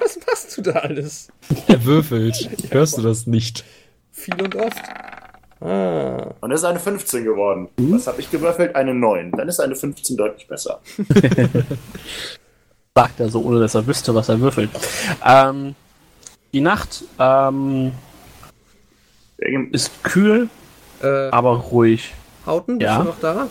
Was 0.00 0.18
machst 0.26 0.56
du 0.56 0.62
da 0.62 0.72
alles? 0.72 1.28
Er 1.68 1.84
würfelt. 1.84 2.50
Hörst 2.70 2.98
du 2.98 3.02
das 3.02 3.26
nicht? 3.26 3.64
Viel 4.10 4.40
und 4.42 4.56
oft. 4.56 4.82
Ah. 5.60 6.34
Und 6.40 6.52
es 6.52 6.60
ist 6.60 6.64
eine 6.64 6.80
15 6.80 7.24
geworden. 7.24 7.68
Was 7.76 8.06
habe 8.06 8.20
ich 8.20 8.30
gewürfelt? 8.30 8.74
Eine 8.74 8.94
9. 8.94 9.32
Dann 9.32 9.48
ist 9.48 9.60
eine 9.60 9.76
15 9.76 10.16
deutlich 10.16 10.48
besser. 10.48 10.80
Sagt 12.94 13.20
er 13.20 13.28
so, 13.28 13.42
ohne 13.42 13.60
dass 13.60 13.74
er 13.74 13.86
wüsste, 13.86 14.14
was 14.14 14.28
er 14.28 14.40
würfelt. 14.40 14.70
Ähm, 15.24 15.74
die 16.52 16.60
Nacht 16.60 17.04
ähm, 17.18 17.92
ist 19.38 20.02
kühl, 20.02 20.48
Äh, 21.02 21.30
aber 21.30 21.56
ruhig. 21.56 22.14
Hauten, 22.46 22.78
bist 22.78 22.90
Ja. 22.90 22.98
du 22.98 23.04
noch 23.04 23.20
da? 23.20 23.46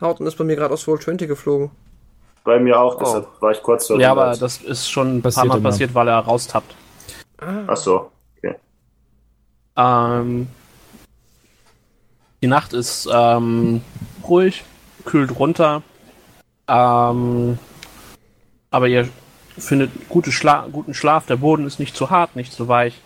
Hauten 0.00 0.26
ist 0.26 0.36
bei 0.36 0.44
mir 0.44 0.56
gerade 0.56 0.72
aus 0.74 0.86
Roll 0.86 1.00
20 1.00 1.28
geflogen. 1.28 1.70
Bei 2.44 2.58
mir 2.58 2.80
auch, 2.80 2.96
deshalb 2.98 3.26
war 3.40 3.50
ich 3.50 3.62
kurz 3.62 3.88
Ja, 3.88 4.12
aber 4.12 4.36
das 4.36 4.58
ist 4.58 4.88
schon 4.88 5.18
ein 5.18 5.22
Passiert 5.22 5.42
paar 5.42 5.48
Mal 5.48 5.58
immer. 5.58 5.68
passiert, 5.70 5.94
weil 5.94 6.08
er 6.08 6.18
raustappt. 6.20 6.74
Ach 7.66 7.76
so. 7.76 8.10
Okay. 8.38 8.54
Ähm, 9.76 10.46
die 12.42 12.46
Nacht 12.46 12.72
ist 12.72 13.08
ähm, 13.12 13.82
ruhig, 14.26 14.64
kühlt 15.04 15.38
runter. 15.38 15.82
Ähm, 16.68 17.58
aber 18.70 18.86
ihr 18.88 19.08
findet 19.58 20.08
gute 20.08 20.30
Schla 20.32 20.66
guten 20.70 20.94
Schlaf. 20.94 21.26
Der 21.26 21.36
Boden 21.36 21.66
ist 21.66 21.80
nicht 21.80 21.96
zu 21.96 22.10
hart, 22.10 22.36
nicht 22.36 22.52
zu 22.52 22.68
weich. 22.68 22.98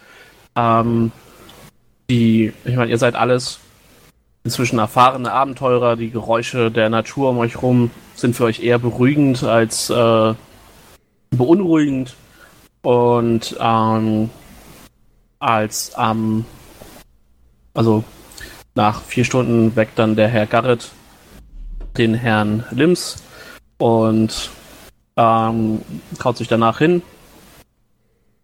Ähm, 0.54 1.10
die, 2.12 2.52
ich 2.64 2.76
meine, 2.76 2.90
ihr 2.90 2.98
seid 2.98 3.14
alles 3.14 3.58
inzwischen 4.44 4.78
erfahrene 4.78 5.32
Abenteurer. 5.32 5.96
Die 5.96 6.10
Geräusche 6.10 6.70
der 6.70 6.90
Natur 6.90 7.30
um 7.30 7.38
euch 7.38 7.62
rum 7.62 7.90
sind 8.14 8.36
für 8.36 8.44
euch 8.44 8.62
eher 8.62 8.78
beruhigend 8.78 9.42
als 9.42 9.88
äh, 9.88 10.34
beunruhigend. 11.30 12.14
Und 12.82 13.56
ähm, 13.60 14.28
als 15.38 15.94
am 15.94 16.44
also 17.74 18.04
nach 18.74 19.00
vier 19.02 19.24
Stunden 19.24 19.74
weckt 19.76 19.98
dann 19.98 20.16
der 20.16 20.28
Herr 20.28 20.46
Garrett 20.46 20.90
den 21.96 22.14
Herrn 22.14 22.64
Lims 22.70 23.22
und 23.78 24.50
ähm, 25.16 25.80
kaut 26.18 26.36
sich 26.36 26.48
danach 26.48 26.78
hin. 26.78 27.02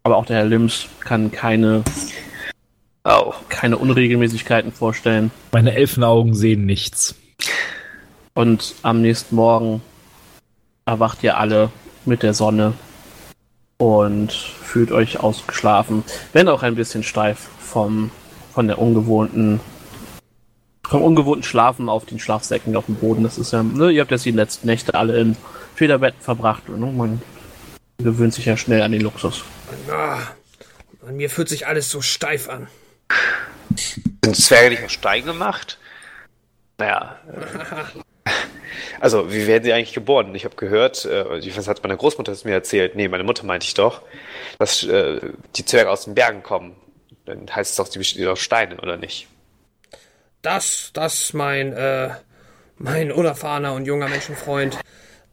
Aber 0.03 0.17
auch 0.17 0.25
der 0.25 0.39
Herr 0.39 0.47
Lims 0.47 0.87
kann 1.01 1.31
keine, 1.31 1.83
Oh. 3.11 3.33
keine 3.49 3.79
Unregelmäßigkeiten 3.79 4.71
vorstellen. 4.71 5.31
Meine 5.53 5.75
Elfenaugen 5.75 6.35
sehen 6.35 6.67
nichts. 6.67 7.15
Und 8.35 8.75
am 8.83 9.01
nächsten 9.01 9.35
Morgen 9.35 9.81
erwacht 10.85 11.23
ihr 11.23 11.39
alle 11.39 11.71
mit 12.05 12.23
der 12.23 12.35
Sonne 12.35 12.75
und 13.79 14.33
fühlt 14.33 14.93
euch 14.93 15.21
ausgeschlafen, 15.21 16.05
wenn 16.35 16.49
auch 16.49 16.63
ein 16.63 16.75
bisschen 16.75 17.03
steif 17.03 17.49
vom, 17.59 18.11
von 18.53 18.67
der 18.67 18.79
ungewohnten, 18.79 19.61
vom 20.87 21.03
ungewohnten 21.03 21.45
Schlafen 21.45 21.89
auf 21.89 22.05
den 22.05 22.19
Schlafsäcken 22.19 22.77
auf 22.77 22.87
dem 22.87 22.97
Boden. 22.97 23.23
Das 23.23 23.39
ist 23.39 23.53
ja, 23.53 23.63
ne, 23.63 23.91
ihr 23.91 24.03
habt 24.03 24.11
jetzt 24.11 24.27
die 24.27 24.33
letzten 24.33 24.67
Nächte 24.67 24.95
alle 24.95 25.19
in 25.19 25.37
Federbetten 25.75 26.21
verbracht. 26.21 26.69
Ne? 26.69 26.77
Man 26.77 27.23
gewöhnt 27.97 28.35
sich 28.35 28.45
ja 28.45 28.57
schnell 28.57 28.83
an 28.83 28.93
den 28.93 29.01
Luxus. 29.01 29.45
Ah, 29.91 30.19
an 31.07 31.17
mir 31.17 31.31
fühlt 31.31 31.49
sich 31.49 31.67
alles 31.67 31.91
so 31.91 32.03
steif 32.03 32.51
an. 32.51 32.69
Sind 33.75 34.37
Zwerge 34.37 34.71
nicht 34.71 34.85
aus 34.85 34.93
Stein 34.93 35.25
gemacht? 35.25 35.79
Naja. 36.79 37.19
Äh, 38.25 38.31
also, 39.01 39.33
wie 39.33 39.47
werden 39.47 39.65
sie 39.65 39.73
eigentlich 39.73 39.95
geboren? 39.95 40.35
Ich 40.35 40.45
habe 40.45 40.57
gehört, 40.57 41.05
äh, 41.05 41.57
weiß, 41.57 41.69
hat 41.69 41.83
meine 41.83 41.97
Großmutter 41.97 42.33
es 42.33 42.45
mir 42.45 42.53
erzählt, 42.53 42.95
nee, 42.95 43.09
meine 43.09 43.25
Mutter 43.25 43.45
meinte 43.45 43.67
ich 43.67 43.75
doch, 43.75 44.03
dass 44.59 44.85
äh, 44.85 45.21
die 45.57 45.65
Zwerge 45.65 45.91
aus 45.91 46.05
den 46.05 46.15
Bergen 46.15 46.43
kommen. 46.43 46.77
Dann 47.25 47.47
heißt 47.55 47.73
es 47.73 47.77
doch, 47.77 47.89
die 47.89 47.99
bestehen 47.99 48.29
aus 48.29 48.41
Steinen, 48.41 48.79
oder 48.79 48.97
nicht? 48.97 49.29
Das, 50.43 50.91
das, 50.95 51.33
mein, 51.33 51.73
äh, 51.73 52.11
mein 52.77 53.13
unerfahrener 53.13 53.75
und 53.75 53.87
junger 53.87 54.09
Menschenfreund, 54.09 54.79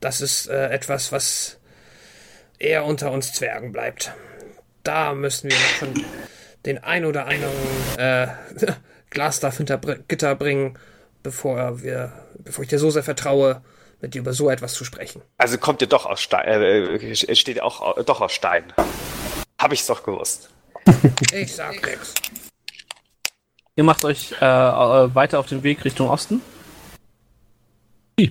das 0.00 0.20
ist 0.20 0.48
äh, 0.48 0.68
etwas, 0.68 1.12
was 1.12 1.58
eher 2.58 2.84
unter 2.84 3.12
uns 3.12 3.32
Zwergen 3.32 3.72
bleibt. 3.72 4.12
Da 4.82 5.14
müssen 5.14 5.50
wir 5.50 5.56
noch 5.56 5.64
von 5.64 6.04
den 6.66 6.82
ein 6.82 7.04
oder 7.04 7.26
anderen 7.26 7.54
äh, 7.96 8.26
Glasdach 9.10 9.54
hinter 9.56 9.78
Gitter 9.78 10.34
bringen, 10.34 10.78
bevor 11.22 11.82
wir, 11.82 12.12
bevor 12.38 12.64
ich 12.64 12.68
dir 12.70 12.78
so 12.78 12.90
sehr 12.90 13.02
vertraue, 13.04 13.62
mit 14.00 14.12
dir 14.14 14.18
über 14.20 14.32
so 14.34 14.50
etwas 14.50 14.74
zu 14.74 14.84
sprechen. 14.84 15.22
Also 15.38 15.56
kommt 15.56 15.80
ihr 15.80 15.88
doch 15.88 16.04
aus 16.04 16.20
Stein, 16.20 16.46
äh, 16.62 17.14
steht 17.34 17.56
ihr 17.56 17.64
auch 17.64 17.80
au- 17.80 18.02
doch 18.02 18.20
aus 18.20 18.32
Stein. 18.32 18.64
Hab 19.58 19.72
ich's 19.72 19.86
doch 19.86 20.02
gewusst. 20.02 20.50
Ich 21.32 21.54
sag 21.54 21.74
nix. 21.84 22.12
Ihr 23.74 23.84
macht 23.84 24.04
euch 24.04 24.32
äh, 24.40 24.44
äh, 24.44 25.14
weiter 25.14 25.38
auf 25.38 25.46
den 25.46 25.62
Weg 25.62 25.84
Richtung 25.84 26.08
Osten. 26.08 26.40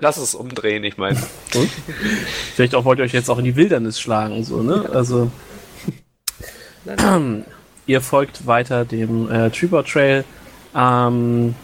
Lass 0.00 0.16
es 0.18 0.34
umdrehen, 0.34 0.84
ich 0.84 0.96
meine. 0.98 1.18
Vielleicht 2.54 2.74
auch 2.74 2.84
wollt 2.84 2.98
ihr 2.98 3.04
euch 3.04 3.12
jetzt 3.12 3.28
auch 3.30 3.38
in 3.38 3.44
die 3.44 3.56
Wildernis 3.56 4.00
schlagen, 4.00 4.44
so, 4.44 4.62
ne? 4.62 4.88
Also. 4.92 5.30
Ihr 7.86 8.00
folgt 8.00 8.46
weiter 8.46 8.84
dem 8.84 9.30
äh, 9.30 9.50
Trevor 9.50 9.84
Trail. 9.84 10.24
Ähm, 10.74 11.54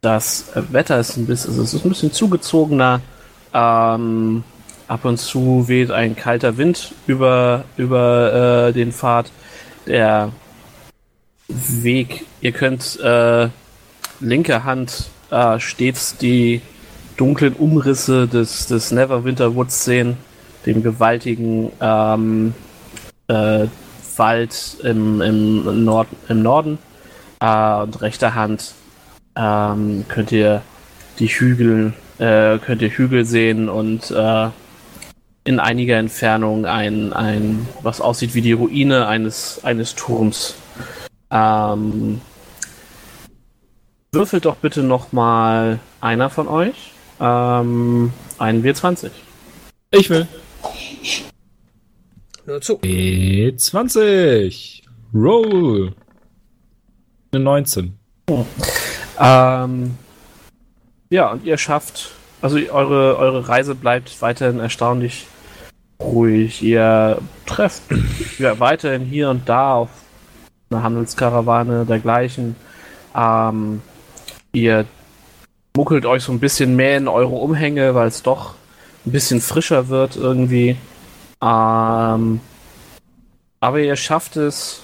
das 0.00 0.46
Wetter 0.54 0.98
ist 1.00 1.16
ein 1.16 1.26
bisschen, 1.26 1.50
also 1.50 1.62
es 1.62 1.74
ist 1.74 1.84
ein 1.84 1.90
bisschen 1.90 2.12
zugezogener. 2.12 3.00
Ähm, 3.52 4.44
ab 4.88 5.04
und 5.04 5.18
zu 5.18 5.68
weht 5.68 5.90
ein 5.90 6.16
kalter 6.16 6.56
Wind 6.56 6.94
über, 7.06 7.64
über 7.76 8.68
äh, 8.68 8.72
den 8.72 8.92
Pfad. 8.92 9.30
Der 9.86 10.30
Weg, 11.48 12.26
ihr 12.40 12.52
könnt 12.52 12.98
äh, 13.00 13.48
linke 14.20 14.64
Hand 14.64 15.10
äh, 15.30 15.58
stets 15.58 16.16
die 16.16 16.62
dunklen 17.16 17.54
Umrisse 17.54 18.28
des, 18.28 18.66
des 18.66 18.90
Neverwinter 18.92 19.54
Woods 19.54 19.84
sehen, 19.84 20.16
dem 20.64 20.82
gewaltigen 20.82 21.72
ähm, 21.80 22.54
äh, 23.28 23.66
Wald 24.20 24.76
im, 24.84 25.20
im, 25.20 25.84
Nord 25.84 26.06
im 26.28 26.42
Norden. 26.42 26.78
Äh, 27.40 27.82
und 27.82 28.00
rechter 28.00 28.36
Hand 28.36 28.74
ähm, 29.34 30.04
könnt 30.08 30.30
ihr 30.30 30.62
die 31.18 31.26
Hügel, 31.26 31.94
äh, 32.18 32.58
könnt 32.58 32.82
ihr 32.82 32.90
Hügel 32.90 33.24
sehen 33.24 33.68
und 33.68 34.10
äh, 34.10 34.48
in 35.44 35.58
einiger 35.58 35.96
Entfernung 35.96 36.66
ein, 36.66 37.12
ein, 37.12 37.66
was 37.82 38.00
aussieht 38.00 38.34
wie 38.34 38.42
die 38.42 38.52
Ruine 38.52 39.06
eines, 39.06 39.64
eines 39.64 39.94
Turms. 39.94 40.54
Ähm, 41.30 42.20
würfelt 44.12 44.44
doch 44.44 44.56
bitte 44.56 44.82
noch 44.82 45.12
mal 45.12 45.78
einer 46.00 46.28
von 46.30 46.46
euch. 46.46 46.92
Ähm, 47.20 48.12
einen 48.38 48.64
W20. 48.64 49.10
Ich 49.92 50.10
will. 50.10 50.26
Nur 52.50 52.60
zu. 52.60 52.78
E20. 52.78 54.82
Roll. 55.14 55.94
Eine 57.30 57.44
19. 57.44 57.96
Ähm, 59.20 59.96
ja, 61.10 61.30
und 61.30 61.44
ihr 61.44 61.56
schafft, 61.58 62.10
also 62.42 62.56
eure, 62.56 63.16
eure 63.18 63.48
Reise 63.48 63.76
bleibt 63.76 64.20
weiterhin 64.20 64.58
erstaunlich 64.58 65.28
ruhig. 66.02 66.60
Ihr 66.60 67.18
trefft 67.46 67.82
ja, 68.40 68.58
weiterhin 68.58 69.04
hier 69.04 69.30
und 69.30 69.48
da 69.48 69.74
auf 69.74 69.90
einer 70.70 70.82
Handelskarawane 70.82 71.86
dergleichen. 71.86 72.56
Ähm, 73.14 73.80
ihr 74.50 74.86
muckelt 75.76 76.04
euch 76.04 76.24
so 76.24 76.32
ein 76.32 76.40
bisschen 76.40 76.74
mehr 76.74 76.96
in 76.96 77.06
eure 77.06 77.36
Umhänge, 77.36 77.94
weil 77.94 78.08
es 78.08 78.24
doch 78.24 78.54
ein 79.06 79.12
bisschen 79.12 79.40
frischer 79.40 79.86
wird 79.86 80.16
irgendwie. 80.16 80.76
Ähm, 81.42 82.40
aber 83.60 83.80
ihr 83.80 83.96
schafft 83.96 84.36
es. 84.36 84.82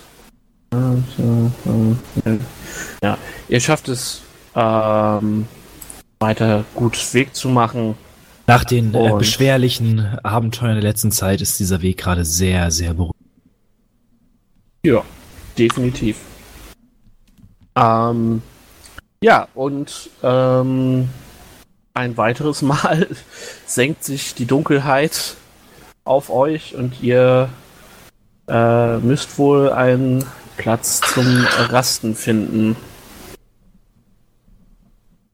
Ja, 3.02 3.18
ihr 3.48 3.60
schafft 3.60 3.88
es, 3.88 4.22
ähm, 4.54 5.46
weiter 6.18 6.64
gut 6.74 7.14
Weg 7.14 7.34
zu 7.34 7.48
machen. 7.48 7.94
Nach 8.46 8.64
den 8.64 8.94
äh, 8.94 9.12
beschwerlichen 9.18 10.18
Abenteuern 10.22 10.74
der 10.74 10.82
letzten 10.82 11.10
Zeit 11.10 11.40
ist 11.40 11.58
dieser 11.58 11.82
Weg 11.82 11.98
gerade 11.98 12.24
sehr, 12.24 12.70
sehr 12.70 12.94
beruhigend. 12.94 13.16
Ja, 14.84 15.02
definitiv. 15.58 16.18
Ähm, 17.74 18.42
ja, 19.20 19.48
und 19.54 20.10
ähm, 20.22 21.08
ein 21.94 22.16
weiteres 22.16 22.62
Mal 22.62 23.08
senkt 23.66 24.04
sich 24.04 24.34
die 24.34 24.46
Dunkelheit 24.46 25.36
auf 26.06 26.30
euch 26.30 26.74
und 26.74 27.02
ihr 27.02 27.48
äh, 28.48 28.96
müsst 28.98 29.38
wohl 29.38 29.70
einen 29.70 30.24
Platz 30.56 31.00
zum 31.00 31.46
Rasten 31.68 32.14
finden. 32.14 32.76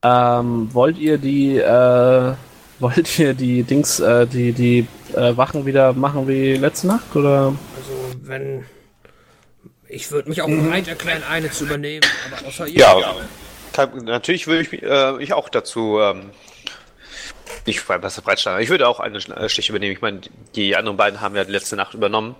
Ähm, 0.04 0.68
wollt 0.72 0.98
ihr 0.98 1.18
die 1.18 1.58
äh, 1.58 2.32
wollt 2.80 3.18
ihr 3.18 3.34
die 3.34 3.62
Dings 3.62 4.00
äh, 4.00 4.26
die 4.26 4.52
die 4.52 4.86
äh, 5.14 5.36
Wachen 5.36 5.66
wieder 5.66 5.92
machen 5.92 6.26
wie 6.26 6.56
letzte 6.56 6.88
Nacht 6.88 7.14
oder 7.14 7.54
Also, 7.76 8.20
wenn. 8.22 8.64
Ich 9.88 10.10
würde 10.10 10.30
mich 10.30 10.40
auch 10.40 10.48
bereit 10.48 10.88
erklären, 10.88 11.22
eine 11.30 11.50
zu 11.50 11.66
übernehmen, 11.66 12.00
aber 12.26 12.48
außer 12.48 12.66
ihr. 12.66 12.80
Ja, 12.80 13.14
Kann, 13.74 14.04
natürlich 14.04 14.46
würde 14.46 14.62
ich 14.62 14.72
mich 14.72 14.82
äh, 14.82 15.22
ich 15.22 15.34
auch 15.34 15.50
dazu 15.50 16.00
ähm, 16.00 16.30
nicht 17.66 17.80
frei 17.80 17.98
besser 17.98 18.22
breitschlagen. 18.22 18.62
Ich 18.62 18.70
würde 18.70 18.88
auch 18.88 19.00
eine 19.00 19.18
Schla- 19.18 19.36
äh, 19.36 19.48
Stich 19.48 19.68
übernehmen. 19.68 19.92
Ich 19.92 20.02
meine, 20.02 20.20
die 20.54 20.76
anderen 20.76 20.96
beiden 20.96 21.20
haben 21.20 21.36
ja 21.36 21.44
die 21.44 21.52
letzte 21.52 21.76
Nacht 21.76 21.94
übernommen. 21.94 22.34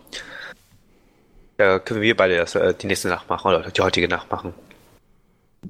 Da 1.57 1.79
können 1.79 2.01
wir 2.01 2.17
beide 2.17 2.37
das, 2.37 2.55
äh, 2.55 2.75
die 2.75 2.87
nächste 2.87 3.09
Nacht 3.09 3.29
machen 3.29 3.49
oder 3.49 3.71
die 3.71 3.81
heutige 3.81 4.09
Nacht 4.09 4.31
machen. 4.31 4.55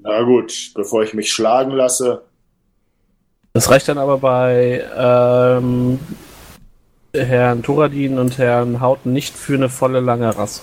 Na 0.03 0.23
gut, 0.23 0.73
bevor 0.75 1.03
ich 1.03 1.13
mich 1.13 1.31
schlagen 1.33 1.73
lasse. 1.73 2.23
Das 3.53 3.71
reicht 3.71 3.89
dann 3.89 3.99
aber 3.99 4.17
bei 4.17 4.83
ähm, 4.97 5.99
Herrn 7.15 7.63
Turadin 7.63 8.19
und 8.19 8.39
Herrn 8.39 8.81
Hauten 8.81 9.13
nicht 9.13 9.37
für 9.37 9.55
eine 9.55 9.69
volle 9.69 10.01
lange 10.01 10.35
Rast. 10.35 10.63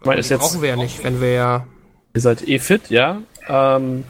Ich 0.00 0.06
meine, 0.06 0.20
ist 0.20 0.28
jetzt, 0.28 0.40
brauchen 0.40 0.62
wir 0.62 0.70
ja 0.70 0.76
nicht, 0.76 1.04
wenn 1.04 1.20
wir 1.20 1.32
ja. 1.32 1.66
ihr 2.14 2.20
seid 2.20 2.46
eh 2.48 2.58
fit, 2.58 2.90
ja. 2.90 3.22
Ähm, 3.48 4.04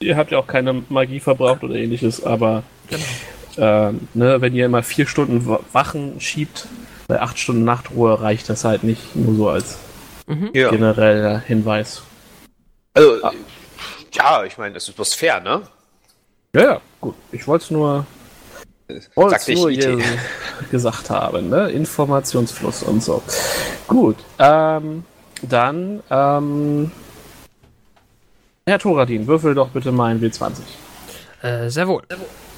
ihr 0.00 0.16
habt 0.16 0.30
ja 0.30 0.38
auch 0.38 0.46
keine 0.46 0.82
Magie 0.88 1.20
verbraucht 1.20 1.62
oder 1.64 1.74
ähnliches, 1.74 2.22
aber 2.24 2.62
ähm, 3.56 4.08
ne, 4.14 4.40
wenn 4.40 4.54
ihr 4.54 4.66
immer 4.66 4.82
vier 4.82 5.06
Stunden 5.06 5.46
Wa- 5.46 5.60
Wachen 5.72 6.20
schiebt, 6.20 6.66
bei 7.08 7.20
acht 7.20 7.38
Stunden 7.38 7.64
Nachtruhe 7.64 8.20
reicht 8.20 8.48
das 8.48 8.64
halt 8.64 8.84
nicht 8.84 9.16
nur 9.16 9.34
so 9.34 9.48
als 9.48 9.78
Ja. 10.52 10.70
genereller 10.70 11.38
Hinweis. 11.40 12.02
Also, 12.94 13.16
ja, 14.12 14.44
ich 14.44 14.58
meine, 14.58 14.74
das 14.74 14.88
ist 14.88 14.94
bloß 14.94 15.14
fair, 15.14 15.40
ne? 15.40 15.62
Ja, 16.54 16.62
ja, 16.62 16.80
gut. 17.00 17.14
Ich 17.32 17.46
wollte 17.46 17.64
es 17.64 17.70
nur, 17.70 18.06
ich 18.88 19.08
nur 19.54 19.70
gesagt 20.70 21.10
haben, 21.10 21.48
ne? 21.48 21.70
Informationsfluss 21.70 22.82
und 22.84 23.02
so. 23.02 23.22
Gut, 23.86 24.16
ähm, 24.38 25.04
dann, 25.42 26.02
ähm, 26.10 26.90
Herr 28.68 28.78
Thoradin, 28.78 29.26
würfel 29.26 29.54
doch 29.54 29.70
bitte 29.70 29.92
mal 29.92 30.10
ein 30.10 30.20
W20. 30.20 30.60
Äh, 31.40 31.70
sehr 31.70 31.88
wohl. 31.88 32.02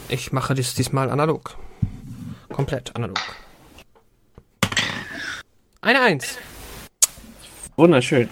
Ich 0.08 0.32
mache 0.32 0.54
dies 0.54 0.74
diesmal 0.74 1.08
analog. 1.08 1.56
Komplett 2.48 2.96
analog. 2.96 3.20
Eine 5.80 6.02
Eins. 6.02 6.36
Wunderschön. 7.76 8.28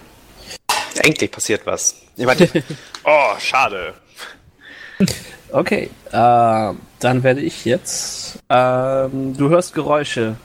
Endlich 0.97 1.31
passiert 1.31 1.65
was. 1.65 1.95
Ich 2.17 2.25
meine, 2.25 2.49
oh, 3.05 3.39
schade. 3.39 3.93
Okay, 5.53 5.89
äh, 6.11 6.73
dann 6.99 7.23
werde 7.23 7.39
ich 7.39 7.63
jetzt, 7.63 8.39
ähm, 8.49 9.37
du 9.37 9.47
hörst 9.47 9.73
Geräusche 9.73 10.35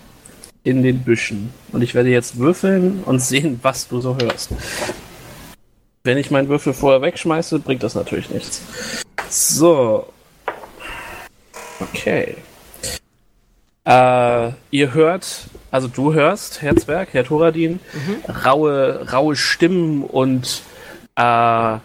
in 0.62 0.84
den 0.84 1.02
Büschen 1.02 1.52
und 1.72 1.82
ich 1.82 1.96
werde 1.96 2.10
jetzt 2.10 2.38
würfeln 2.38 3.02
und 3.04 3.18
sehen, 3.18 3.58
was 3.60 3.88
du 3.88 4.00
so 4.00 4.16
hörst. 4.20 4.50
Wenn 6.06 6.18
ich 6.18 6.30
meinen 6.30 6.50
Würfel 6.50 6.74
vorher 6.74 7.00
wegschmeiße, 7.00 7.60
bringt 7.60 7.82
das 7.82 7.94
natürlich 7.94 8.28
nichts. 8.28 8.60
So. 9.30 10.12
Okay. 11.80 12.36
Äh, 13.86 14.50
ihr 14.70 14.92
hört, 14.92 15.44
also 15.70 15.88
du 15.88 16.12
hörst, 16.12 16.60
Herr 16.60 16.76
Zwerg, 16.76 17.08
Herr 17.12 17.24
Thoradin, 17.24 17.80
raue, 18.44 19.10
raue 19.10 19.34
Stimmen 19.34 20.02
und 20.04 20.60
äh, 21.16 21.78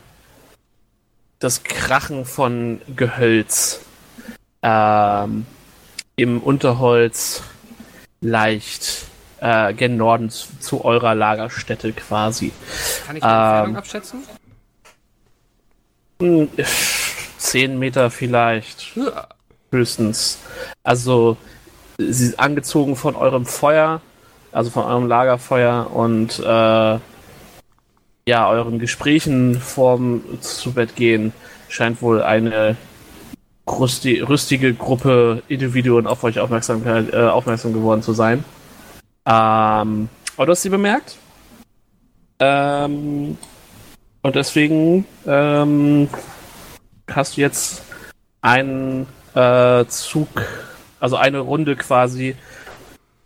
das 1.39 1.63
Krachen 1.63 2.25
von 2.25 2.81
Gehölz 2.93 3.79
ähm, 4.61 5.45
im 6.17 6.41
Unterholz 6.41 7.41
leicht 8.19 9.08
äh, 9.41 9.73
gen 9.73 9.97
Norden 9.97 10.29
zu, 10.29 10.47
zu 10.59 10.85
eurer 10.85 11.15
Lagerstätte 11.15 11.91
quasi. 11.93 12.51
Kann 13.05 13.15
ich 13.15 13.21
die 13.23 13.27
Entfernung 13.27 13.69
Ähm. 13.69 13.75
abschätzen? 13.75 14.19
Hm, 16.21 16.49
Zehn 17.37 17.79
Meter 17.79 18.09
vielleicht, 18.11 18.95
Ja. 18.95 19.27
höchstens. 19.71 20.39
Also, 20.83 21.37
sie 21.97 22.11
sind 22.11 22.39
angezogen 22.39 22.95
von 22.95 23.15
eurem 23.15 23.45
Feuer, 23.45 24.01
also 24.51 24.69
von 24.69 24.83
eurem 24.83 25.07
Lagerfeuer 25.07 25.89
und 25.93 26.39
äh, 26.39 26.99
ja, 28.27 28.47
euren 28.49 28.77
Gesprächen 28.79 29.59
vorm 29.59 30.21
zu 30.41 30.73
Bett 30.73 30.95
gehen, 30.95 31.31
scheint 31.69 32.01
wohl 32.01 32.21
eine 32.21 32.75
rüsti 33.67 34.19
rüstige 34.21 34.73
Gruppe 34.73 35.43
Individuen 35.47 36.07
auf 36.07 36.23
euch 36.23 36.39
Aufmerksamkeit, 36.39 37.13
äh, 37.13 37.17
aufmerksam 37.27 37.73
geworden 37.73 38.01
zu 38.01 38.13
sein. 38.13 38.43
Ähm, 39.25 40.09
aber 40.35 40.45
du 40.45 40.51
hast 40.51 40.61
sie 40.61 40.69
bemerkt. 40.69 41.17
Ähm, 42.39 43.37
und 44.21 44.35
deswegen 44.35 45.05
ähm, 45.27 46.09
hast 47.09 47.37
du 47.37 47.41
jetzt 47.41 47.83
einen 48.41 49.05
äh, 49.35 49.85
Zug, 49.85 50.29
also 50.99 51.17
eine 51.17 51.39
Runde 51.39 51.75
quasi, 51.75 52.35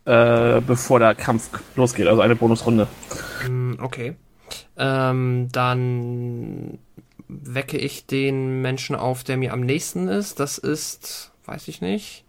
äh, 0.06 0.62
bevor 0.62 1.00
der 1.00 1.16
Kampf 1.16 1.50
losgeht, 1.76 2.08
also 2.08 2.22
eine 2.22 2.36
Bonusrunde. 2.36 2.88
Mm, 3.48 3.74
Okay. 3.82 4.16
Ähm, 4.78 5.50
dann 5.52 6.80
wecke 7.28 7.78
ich 7.78 8.06
den 8.06 8.62
Menschen 8.62 8.96
auf, 8.96 9.24
der 9.24 9.38
mir 9.38 9.54
am 9.54 9.62
nächsten 9.62 10.08
ist. 10.08 10.40
Das 10.40 10.58
ist, 10.58 11.32
weiß 11.46 11.68
ich 11.68 11.82
nicht. 11.82 12.24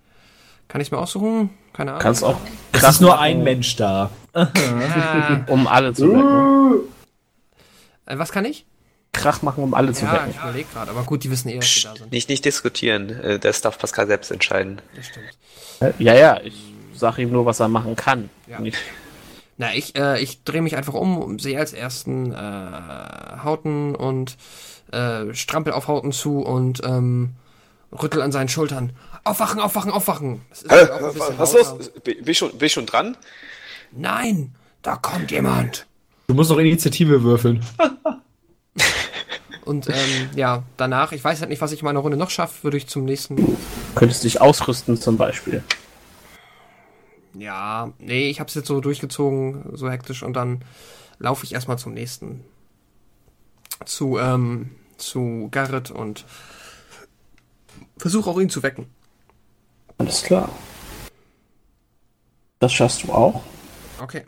Kann 0.68 0.80
ich 0.80 0.90
mir 0.90 0.98
aussuchen? 0.98 1.50
Keine 1.74 1.90
Ahnung. 1.90 2.02
Kannst 2.02 2.24
auch 2.24 2.38
Es 2.72 2.82
ist 2.82 3.00
nur 3.02 3.18
ein 3.20 3.42
Mensch 3.42 3.76
da. 3.76 4.10
Um 5.48 5.66
alle 5.66 5.92
zu 5.92 6.08
wecken. 6.10 6.80
äh, 8.06 8.18
was 8.18 8.32
kann 8.32 8.44
ich? 8.46 8.64
Krach 9.12 9.42
machen, 9.42 9.62
um 9.62 9.74
alle 9.74 9.92
zu 9.92 10.04
Ja, 10.06 10.14
wecken. 10.14 10.30
ich 10.30 10.36
überlege 10.38 10.68
gerade. 10.72 10.90
Aber 10.90 11.02
gut, 11.04 11.22
die 11.24 11.30
wissen 11.30 11.48
eh, 11.50 11.58
dass 11.58 11.68
sie 11.72 11.82
da 11.82 11.94
sind. 11.96 12.10
Nicht, 12.12 12.28
nicht 12.28 12.44
diskutieren. 12.44 13.10
Äh, 13.10 13.38
Das 13.38 13.60
darf 13.60 13.78
Pascal 13.78 14.06
selbst 14.06 14.30
entscheiden. 14.32 14.80
Das 14.96 15.06
stimmt. 15.06 15.94
Ja, 16.00 16.14
ja, 16.14 16.40
ich 16.42 16.54
sag 16.94 17.18
ihm 17.18 17.30
nur, 17.30 17.44
was 17.46 17.60
er 17.60 17.68
machen 17.68 17.94
kann. 17.96 18.30
Ja. 18.46 18.58
Na, 19.56 19.72
ich, 19.74 19.94
äh, 19.96 20.20
ich 20.20 20.42
drehe 20.42 20.62
mich 20.62 20.76
einfach 20.76 20.94
um, 20.94 21.38
sehe 21.38 21.58
als 21.58 21.72
ersten 21.72 22.32
äh, 22.32 22.36
Hauten 23.44 23.94
und 23.94 24.36
äh, 24.92 25.32
strampel 25.34 25.72
auf 25.72 25.86
Hauten 25.86 26.10
zu 26.12 26.40
und 26.40 26.82
ähm, 26.84 27.34
rüttel 27.92 28.20
an 28.22 28.32
seinen 28.32 28.48
Schultern. 28.48 28.92
Aufwachen, 29.24 29.58
aufwachen, 29.58 29.90
aufwachen! 29.90 30.42
Ein 30.68 31.12
bisschen 31.12 31.38
was 31.38 31.52
los? 31.54 31.90
Bin 32.04 32.28
ich 32.28 32.38
schon, 32.38 32.56
bin 32.58 32.66
ich 32.66 32.72
schon 32.72 32.86
dran? 32.86 33.16
Nein, 33.90 34.54
da 34.82 34.96
kommt 34.96 35.30
jemand. 35.30 35.86
Du 36.26 36.34
musst 36.34 36.50
noch 36.50 36.58
Initiative 36.58 37.22
würfeln. 37.22 37.64
Und 39.64 39.88
ähm, 39.88 40.30
ja, 40.36 40.62
danach, 40.76 41.12
ich 41.12 41.24
weiß 41.24 41.40
halt 41.40 41.48
nicht, 41.48 41.62
was 41.62 41.72
ich 41.72 41.80
in 41.80 41.86
meiner 41.86 42.00
Runde 42.00 42.18
noch 42.18 42.28
schaffe, 42.28 42.64
würde 42.64 42.76
ich 42.76 42.86
zum 42.86 43.06
nächsten. 43.06 43.56
könntest 43.94 44.24
dich 44.24 44.40
ausrüsten 44.40 45.00
zum 45.00 45.16
Beispiel. 45.16 45.62
Ja, 47.32 47.92
nee, 47.98 48.28
ich 48.28 48.40
habe 48.40 48.48
es 48.48 48.54
jetzt 48.54 48.68
so 48.68 48.80
durchgezogen, 48.80 49.70
so 49.72 49.90
hektisch, 49.90 50.22
und 50.22 50.34
dann 50.34 50.62
laufe 51.18 51.44
ich 51.44 51.54
erstmal 51.54 51.78
zum 51.78 51.94
nächsten. 51.94 52.44
Zu, 53.86 54.18
ähm, 54.18 54.70
zu 54.98 55.48
Garrett 55.50 55.90
und 55.90 56.26
versuche 57.96 58.30
auch 58.30 58.38
ihn 58.38 58.50
zu 58.50 58.62
wecken. 58.62 58.86
Alles 59.98 60.22
klar. 60.22 60.48
Das 62.58 62.72
schaffst 62.72 63.04
du 63.04 63.12
auch. 63.12 63.42
Okay. 64.00 64.24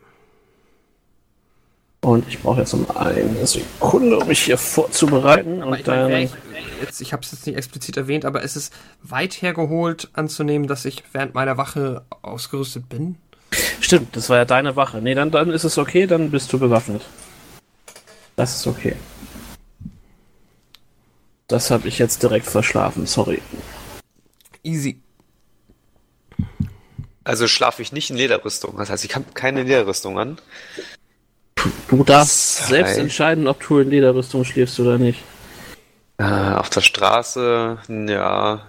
Und 2.02 2.28
ich 2.28 2.38
brauche 2.38 2.60
jetzt 2.60 2.72
um 2.72 2.88
eine 2.96 3.46
Sekunde, 3.46 4.18
um 4.18 4.28
mich 4.28 4.42
hier 4.42 4.58
vorzubereiten. 4.58 5.60
Aber 5.62 5.72
Und 5.72 5.80
ich, 5.80 5.86
mein, 5.86 6.08
dann, 6.08 6.30
jetzt, 6.80 7.00
ich 7.00 7.12
habe 7.12 7.22
es 7.24 7.32
jetzt 7.32 7.46
nicht 7.46 7.56
explizit 7.56 7.96
erwähnt, 7.96 8.24
aber 8.24 8.44
es 8.44 8.54
ist 8.54 8.72
weit 9.02 9.42
hergeholt 9.42 10.10
anzunehmen, 10.12 10.68
dass 10.68 10.84
ich 10.84 11.02
während 11.12 11.34
meiner 11.34 11.56
Wache 11.56 12.04
ausgerüstet 12.22 12.88
bin. 12.88 13.16
stimmt, 13.80 14.14
das 14.14 14.28
war 14.28 14.36
ja 14.36 14.44
deine 14.44 14.76
Wache. 14.76 15.02
Nee, 15.02 15.14
dann, 15.14 15.32
dann 15.32 15.50
ist 15.50 15.64
es 15.64 15.78
okay, 15.78 16.06
dann 16.06 16.30
bist 16.30 16.52
du 16.52 16.60
bewaffnet. 16.60 17.02
Das 18.36 18.54
ist 18.54 18.66
okay. 18.68 18.94
Das 21.48 21.70
habe 21.70 21.88
ich 21.88 21.98
jetzt 21.98 22.22
direkt 22.22 22.46
verschlafen, 22.46 23.06
sorry. 23.06 23.40
Easy. 24.62 25.00
Also 27.24 27.48
schlafe 27.48 27.82
ich 27.82 27.92
nicht 27.92 28.10
in 28.10 28.16
Lederrüstung. 28.16 28.76
Das 28.78 28.88
heißt, 28.90 29.04
ich 29.04 29.14
habe 29.16 29.24
keine 29.34 29.62
Lederrüstung 29.64 30.18
an. 30.18 30.38
Du 31.88 32.04
darfst 32.04 32.60
Das 32.60 32.68
selbst 32.68 32.96
heißt- 32.96 33.00
entscheiden, 33.00 33.48
ob 33.48 33.60
du 33.66 33.78
in 33.80 33.90
Lederrüstung 33.90 34.44
schläfst 34.44 34.78
oder 34.78 34.98
nicht. 34.98 35.22
Äh, 36.18 36.24
auf 36.24 36.70
der 36.70 36.80
Straße, 36.82 37.78
ja. 37.88 38.66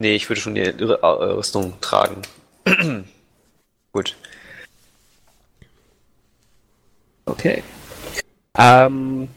Nee, 0.00 0.14
ich 0.14 0.28
würde 0.28 0.40
schon 0.40 0.54
die 0.54 0.62
äh, 0.62 0.72
Rüstung 1.06 1.74
tragen. 1.80 2.22
Gut. 3.92 4.16
Okay. 7.26 7.62
Ähm, 8.56 9.28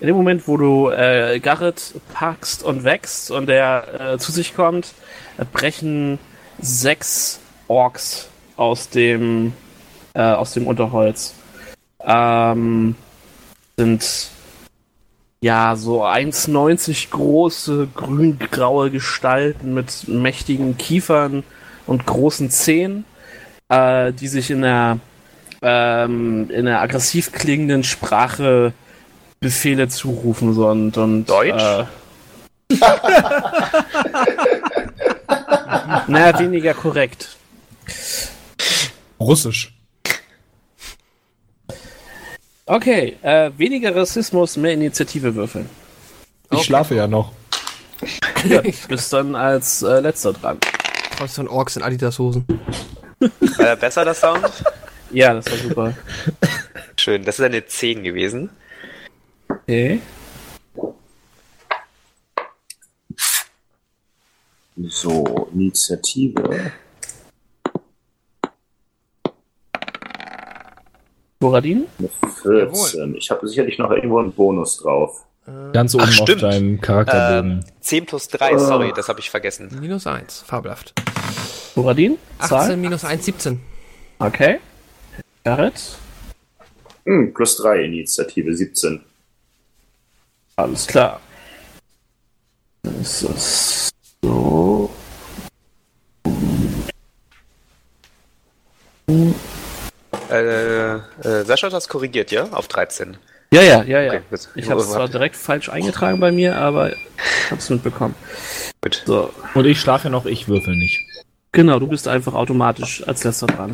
in 0.00 0.06
dem 0.06 0.16
Moment, 0.16 0.46
wo 0.48 0.56
du 0.56 0.90
äh, 0.90 1.38
Garrett 1.40 1.94
packst 2.12 2.62
und 2.62 2.84
wächst 2.84 3.30
und 3.30 3.48
er 3.48 4.14
äh, 4.14 4.18
zu 4.18 4.32
sich 4.32 4.54
kommt, 4.54 4.92
brechen 5.52 6.18
sechs 6.64 7.40
Orks 7.68 8.28
aus 8.56 8.88
dem 8.88 9.52
äh, 10.14 10.22
aus 10.22 10.54
dem 10.54 10.66
Unterholz. 10.66 11.34
Ähm, 12.00 12.94
sind 13.76 14.28
ja 15.40 15.76
so 15.76 16.04
1,90 16.04 17.10
große 17.10 17.88
grün-graue 17.94 18.90
Gestalten 18.90 19.74
mit 19.74 20.08
mächtigen 20.08 20.78
Kiefern 20.78 21.44
und 21.86 22.06
großen 22.06 22.50
Zähnen, 22.50 23.04
äh, 23.68 24.12
die 24.12 24.28
sich 24.28 24.50
in 24.50 24.62
der 24.62 24.98
ähm, 25.60 26.50
in 26.50 26.66
der 26.66 26.80
aggressiv 26.80 27.32
klingenden 27.32 27.84
Sprache 27.84 28.72
Befehle 29.40 29.88
zurufen 29.88 30.54
so 30.54 30.68
und, 30.68 30.96
und 30.96 31.26
Deutsch? 31.26 31.62
Äh, 31.62 31.84
naja, 36.08 36.38
weniger 36.38 36.74
korrekt. 36.74 37.36
Russisch. 39.20 39.72
Okay, 42.66 43.16
äh, 43.22 43.50
weniger 43.56 43.94
Rassismus, 43.94 44.56
mehr 44.56 44.72
Initiative 44.72 45.34
würfeln. 45.34 45.68
Ich 46.50 46.62
schlafe 46.62 46.94
ja 46.94 47.06
noch. 47.06 47.32
Ja, 48.48 48.62
bist 48.88 49.12
dann 49.12 49.34
als 49.34 49.82
äh, 49.82 50.00
letzter 50.00 50.32
dran. 50.32 50.58
Brauchst 51.16 51.38
du 51.38 51.42
von 51.42 51.48
Orks 51.48 51.76
in 51.76 51.82
Adidas-Hosen? 51.82 52.44
War 53.18 53.66
da 53.66 53.74
besser 53.74 54.04
der 54.04 54.14
Sound? 54.14 54.50
Ja, 55.10 55.34
das 55.34 55.50
war 55.50 55.58
super. 55.58 55.94
Schön. 56.96 57.24
Das 57.24 57.38
ist 57.38 57.44
eine 57.44 57.64
10 57.64 58.02
gewesen. 58.02 58.50
Okay. 59.48 60.00
So, 64.76 65.48
Initiative. 65.52 66.72
Boradin? 71.38 71.86
Eine 71.98 72.08
14. 72.42 73.14
Ich 73.16 73.30
habe 73.30 73.46
sicherlich 73.46 73.78
noch 73.78 73.90
irgendwo 73.90 74.18
einen 74.18 74.32
Bonus 74.32 74.78
drauf. 74.78 75.24
Ganz 75.72 75.94
oben 75.94 76.04
auf 76.04 76.10
stimmt. 76.12 76.42
deinem 76.42 76.80
Charakterbogen. 76.80 77.52
Ähm, 77.58 77.64
10 77.80 78.06
plus 78.06 78.28
3, 78.28 78.56
sorry, 78.56 78.92
das 78.96 79.08
habe 79.08 79.20
ich 79.20 79.28
vergessen. 79.28 79.68
Minus 79.78 80.06
1. 80.06 80.40
Fabelhaft. 80.40 80.94
Boradin? 81.74 82.16
18 82.38 82.48
Zahl? 82.48 82.76
minus 82.78 83.04
1, 83.04 83.24
17. 83.26 83.60
Okay. 84.18 84.58
Garrett? 85.44 85.98
Hm, 87.04 87.34
plus 87.34 87.58
3 87.58 87.84
Initiative, 87.84 88.54
17. 88.56 89.04
Alles 90.56 90.86
klar. 90.86 91.20
Dann 92.82 93.00
ist 93.02 93.22
das 93.24 93.90
so. 94.24 94.90
Äh, 100.30 100.94
äh, 100.96 101.44
Sascha 101.44 101.66
hat 101.66 101.72
das 101.74 101.88
korrigiert, 101.88 102.30
ja? 102.30 102.44
Auf 102.52 102.68
13. 102.68 103.16
Ja, 103.52 103.62
ja, 103.62 103.82
ja, 103.84 104.00
ja. 104.00 104.12
Okay, 104.14 104.22
ich 104.56 104.70
habe 104.70 104.80
es 104.80 104.90
zwar 104.90 105.08
direkt 105.08 105.36
falsch 105.36 105.68
eingetragen 105.68 106.18
bei 106.18 106.32
mir, 106.32 106.56
aber 106.56 106.92
ich 106.92 106.98
habe 107.50 107.60
es 107.60 107.70
mitbekommen. 107.70 108.14
Gut. 108.80 109.02
So, 109.06 109.30
Und 109.54 109.66
ich 109.66 109.80
schlafe 109.80 110.04
ja 110.04 110.10
noch, 110.10 110.26
ich 110.26 110.48
würfel 110.48 110.74
nicht. 110.76 111.00
genau, 111.52 111.78
du 111.78 111.86
bist 111.86 112.08
einfach 112.08 112.34
automatisch 112.34 113.06
als 113.06 113.22
letzter 113.22 113.46
dran. 113.46 113.72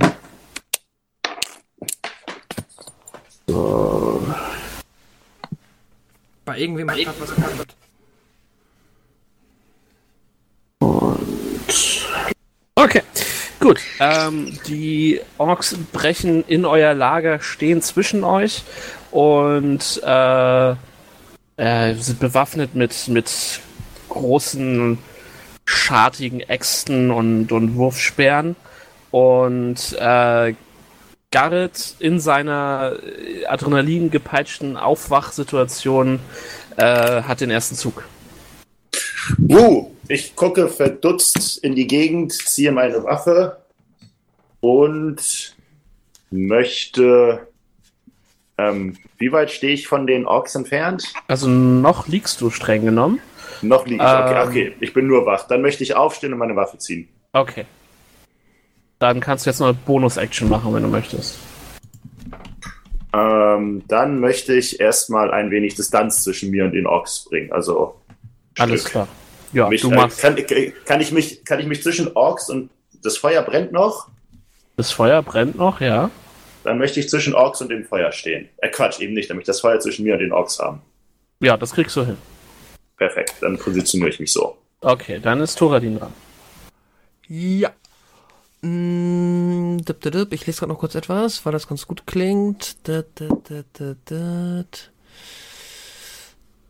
So, 3.47 4.23
Bei 6.45 6.59
irgendwem 6.59 6.91
hat 6.91 7.21
was 7.21 7.35
geklappt. 7.35 7.77
Okay, 12.81 13.03
gut. 13.59 13.79
Ähm, 13.99 14.59
die 14.67 15.21
Orks 15.37 15.77
brechen 15.93 16.43
in 16.47 16.65
euer 16.65 16.95
Lager, 16.95 17.41
stehen 17.41 17.83
zwischen 17.83 18.25
euch 18.25 18.63
und 19.11 20.01
äh, 20.03 20.71
äh, 20.71 21.95
sind 21.95 22.21
bewaffnet 22.21 22.75
mit, 22.75 23.09
mit 23.09 23.61
großen, 24.09 24.97
schartigen 25.67 26.41
Äxten 26.41 27.11
und, 27.11 27.53
und 27.53 27.77
Wurfsperren. 27.77 28.57
Und 29.11 29.95
äh, 29.99 30.55
Garrett 31.31 31.97
in 31.99 32.19
seiner 32.19 32.95
äh, 33.03 33.45
Adrenalin 33.45 34.11
gepeitschten 34.11 34.79
Aufwachsituation 34.79 36.19
äh, 36.79 37.23
hat 37.23 37.43
den 37.43 37.51
ersten 37.51 37.77
Zug. 37.77 38.05
Uh, 39.51 39.91
ich 40.11 40.35
gucke 40.37 40.69
verdutzt 40.69 41.59
in 41.59 41.75
die 41.75 41.87
Gegend, 41.87 42.33
ziehe 42.33 42.73
meine 42.73 43.03
Waffe 43.05 43.59
und 44.61 45.55
möchte. 46.31 47.47
Ähm, 48.59 48.97
wie 49.19 49.33
weit 49.33 49.51
stehe 49.51 49.73
ich 49.73 49.87
von 49.89 50.07
den 50.07 50.27
Orks 50.27 50.55
entfernt? 50.55 51.05
Also 51.29 51.49
noch 51.49 52.09
liegst 52.09 52.41
du 52.41 52.51
streng 52.51 52.85
genommen. 52.85 53.21
Noch 53.63 53.87
liege 53.87 54.03
ich. 54.03 54.09
Okay, 54.11 54.43
Ähm. 54.43 54.49
okay, 54.49 54.73
ich 54.81 54.93
bin 54.93 55.07
nur 55.07 55.25
wach. 55.27 55.47
Dann 55.47 55.63
möchte 55.63 55.83
ich 55.83 55.95
aufstehen 55.95 56.33
und 56.33 56.39
meine 56.39 56.57
Waffe 56.57 56.77
ziehen. 56.79 57.09
Okay. 57.33 57.65
Dann 58.99 59.21
kannst 59.21 59.47
du 59.47 59.51
jetzt 59.51 59.61
noch 59.61 59.69
eine 59.69 59.79
Bonus-Action 59.87 60.49
machen, 60.49 60.75
wenn 60.75 60.83
du 60.83 60.89
möchtest. 60.89 61.39
Ähm, 63.13 63.83
dann 63.89 64.21
möchte 64.21 64.55
ich 64.55 64.79
erstmal 64.79 65.31
ein 65.31 65.51
wenig 65.51 65.75
Distanz 65.75 66.23
zwischen 66.23 66.51
mir 66.51 66.65
und 66.65 66.73
den 66.73 66.87
Orks 66.87 67.25
bringen. 67.25 67.51
Also 67.53 68.01
Alles 68.59 68.81
Stück. 68.83 68.93
klar. 68.93 69.09
Ja, 69.53 69.69
mich, 69.69 69.83
du 69.83 69.91
äh, 69.91 69.97
machst 69.97 70.21
kann, 70.21 70.37
kann, 70.85 71.01
ich 71.01 71.13
mich, 71.13 71.45
kann 71.45 71.61
ich 71.61 71.67
mich 71.67 71.83
zwischen 71.83 72.13
Orks 72.15 72.49
und 72.51 72.71
das 73.03 73.17
Feuer 73.17 73.43
brennt 73.43 73.73
noch? 73.73 74.09
das 74.81 74.93
Feuer 74.93 75.23
brennt 75.23 75.57
noch, 75.57 75.81
ja. 75.83 76.11
Dann 76.65 76.79
möchte 76.79 77.01
ich 77.01 77.09
zwischen 77.09 77.35
Orks 77.35 77.61
und 77.61 77.69
dem 77.69 77.85
Feuer 77.85 78.13
stehen. 78.13 78.49
Äh, 78.59 78.71
Quatsch, 78.71 79.01
eben 79.01 79.13
nicht, 79.13 79.29
damit 79.29 79.43
ich 79.43 79.47
das 79.47 79.61
Feuer 79.61 79.79
zwischen 79.79 80.05
mir 80.05 80.15
und 80.15 80.21
den 80.21 80.33
Orks 80.33 80.59
haben. 80.59 80.81
Ja, 81.41 81.57
das 81.59 81.73
kriegst 81.73 81.97
du 81.97 82.05
hin. 82.05 82.17
Perfekt, 82.97 83.35
dann 83.43 83.59
positioniere 83.59 84.11
ich 84.11 84.21
mich 84.21 84.33
so. 84.33 84.57
Okay, 84.81 85.21
dann 85.21 85.41
ist 85.41 85.57
Thoradin 85.57 85.99
dran. 85.99 86.13
Ja. 87.29 87.71
Mm, 88.63 89.79
dip, 89.79 90.01
dip, 90.01 90.13
dip. 90.13 90.33
Ich 90.33 90.47
lese 90.47 90.61
gerade 90.61 90.73
noch 90.73 90.79
kurz 90.79 90.95
etwas, 90.95 91.45
weil 91.45 91.53
das 91.53 91.69
ganz 91.69 91.87
gut 91.87 92.07
klingt. 92.07 92.87
Dip, 92.87 93.15
dip, 93.17 93.45
dip, 93.45 93.73
dip, 93.75 94.07
dip. 94.07 94.67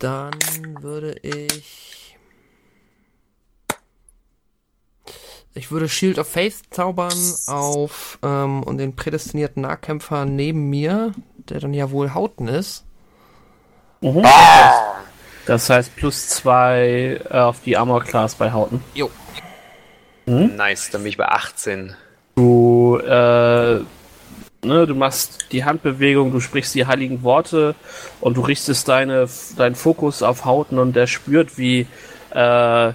Dann 0.01 0.33
würde 0.81 1.15
ich. 1.23 2.10
Ich 5.55 5.73
würde 5.73 5.89
Shield 5.89 6.19
of 6.19 6.29
Faith 6.29 6.63
zaubern 6.71 7.19
auf 7.49 8.19
ähm, 8.23 8.63
und 8.63 8.79
den 8.79 8.95
prädestinierten 8.95 9.63
Nahkämpfer 9.63 10.25
neben 10.25 10.71
mir, 10.71 11.13
der 11.49 11.61
dann 11.61 11.75
ja 11.75 11.91
wohl 11.91 12.15
Hauten 12.15 12.47
ist. 12.47 12.85
Das 15.47 15.69
heißt 15.69 15.97
plus 15.97 16.29
zwei 16.29 17.21
äh, 17.29 17.39
auf 17.39 17.63
die 17.65 17.77
Armor 17.77 18.05
Class 18.05 18.37
bei 18.37 18.53
Hauten. 18.53 18.83
Jo. 18.95 19.11
Nice, 20.57 20.91
dann 20.91 21.03
bin 21.03 21.11
ich 21.11 21.17
bei 21.17 21.27
18. 21.27 21.97
Du, 22.37 22.99
äh, 22.99 23.09
ne, 23.09 23.85
du 24.63 24.95
machst 24.95 25.47
die 25.51 25.65
Handbewegung, 25.65 26.31
du 26.31 26.39
sprichst 26.39 26.75
die 26.77 26.87
heiligen 26.87 27.25
Worte 27.25 27.75
und 28.21 28.37
du 28.37 28.43
richtest 28.43 28.89
deine, 28.89 29.29
deinen 29.57 29.75
Fokus 29.75 30.23
auf 30.23 30.45
Hauten 30.45 30.79
und 30.79 30.95
der 30.95 31.09
spürt, 31.09 31.59
wie, 31.59 31.89
äh, 32.31 32.93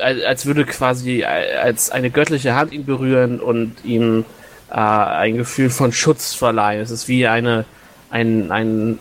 als 0.00 0.46
würde 0.46 0.64
quasi 0.64 1.24
als 1.24 1.90
eine 1.90 2.10
göttliche 2.10 2.54
Hand 2.54 2.72
ihn 2.72 2.84
berühren 2.84 3.40
und 3.40 3.84
ihm 3.84 4.24
äh, 4.70 4.74
ein 4.74 5.36
Gefühl 5.36 5.70
von 5.70 5.92
Schutz 5.92 6.34
verleihen. 6.34 6.82
Es 6.82 6.90
ist 6.90 7.08
wie 7.08 7.26
eine, 7.26 7.64
ein, 8.10 8.50
ein 8.50 8.98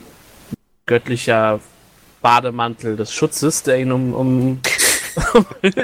göttlicher 0.85 1.59
Bademantel 2.21 2.95
des 2.95 3.13
Schutzes, 3.13 3.63
der 3.63 3.79
ihn 3.79 3.91
um, 3.91 4.13
um 4.13 4.61
ich 5.61 5.75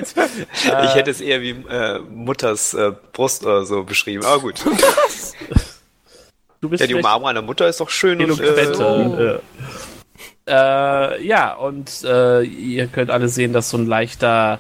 hätte 0.96 1.12
es 1.12 1.20
eher 1.22 1.42
wie 1.42 1.52
äh, 1.70 2.00
Mutters 2.00 2.74
äh, 2.74 2.92
Brust 3.12 3.44
oder 3.46 3.66
so 3.66 3.84
beschrieben. 3.84 4.24
Aber 4.24 4.40
gut. 4.40 4.64
du 6.62 6.70
bist 6.70 6.82
Ja, 6.82 6.88
die 6.88 6.96
Umarmung 6.96 7.28
einer 7.28 7.42
Mutter 7.42 7.68
ist 7.68 7.80
doch 7.80 7.90
schön 7.90 8.24
und 8.24 8.40
äh, 8.40 8.44
Eloquente. 8.44 9.42
Äh, 9.42 10.52
äh, 10.52 11.26
ja, 11.26 11.54
und 11.54 12.04
äh, 12.04 12.44
ihr 12.44 12.88
könnt 12.88 13.10
alle 13.10 13.30
sehen, 13.30 13.52
dass 13.52 13.70
so 13.70 13.78
ein 13.78 13.88
leichter, 13.88 14.60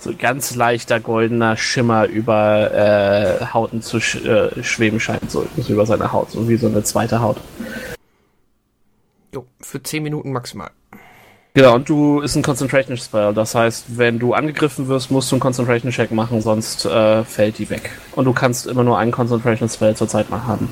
so 0.00 0.12
ganz 0.16 0.54
leichter 0.54 1.00
goldener 1.00 1.56
Schimmer 1.56 2.06
über 2.06 2.72
äh, 2.72 3.44
Hauten 3.52 3.82
zu 3.82 4.00
sch 4.00 4.16
äh, 4.16 4.62
schweben 4.62 5.00
scheint, 5.00 5.30
so 5.30 5.46
über 5.68 5.86
seine 5.86 6.12
Haut, 6.12 6.30
so 6.30 6.48
wie 6.48 6.56
so 6.56 6.66
eine 6.66 6.82
zweite 6.82 7.20
Haut. 7.20 7.38
Jo, 9.34 9.46
für 9.60 9.82
10 9.82 10.02
Minuten 10.02 10.32
maximal. 10.32 10.70
Genau, 11.52 11.74
und 11.74 11.88
du 11.88 12.20
ist 12.20 12.36
ein 12.36 12.42
Concentration 12.42 12.96
Spell, 12.96 13.34
das 13.34 13.54
heißt, 13.54 13.98
wenn 13.98 14.20
du 14.20 14.34
angegriffen 14.34 14.86
wirst, 14.86 15.10
musst 15.10 15.30
du 15.30 15.36
einen 15.36 15.40
Concentration 15.40 15.90
Check 15.90 16.12
machen, 16.12 16.40
sonst 16.40 16.84
äh, 16.84 17.24
fällt 17.24 17.58
die 17.58 17.68
weg. 17.70 17.90
Und 18.12 18.24
du 18.24 18.32
kannst 18.32 18.66
immer 18.68 18.84
nur 18.84 18.98
einen 18.98 19.10
Concentration 19.10 19.68
Spell 19.68 19.96
zur 19.96 20.06
Zeit 20.06 20.30
mal 20.30 20.46
haben. 20.46 20.70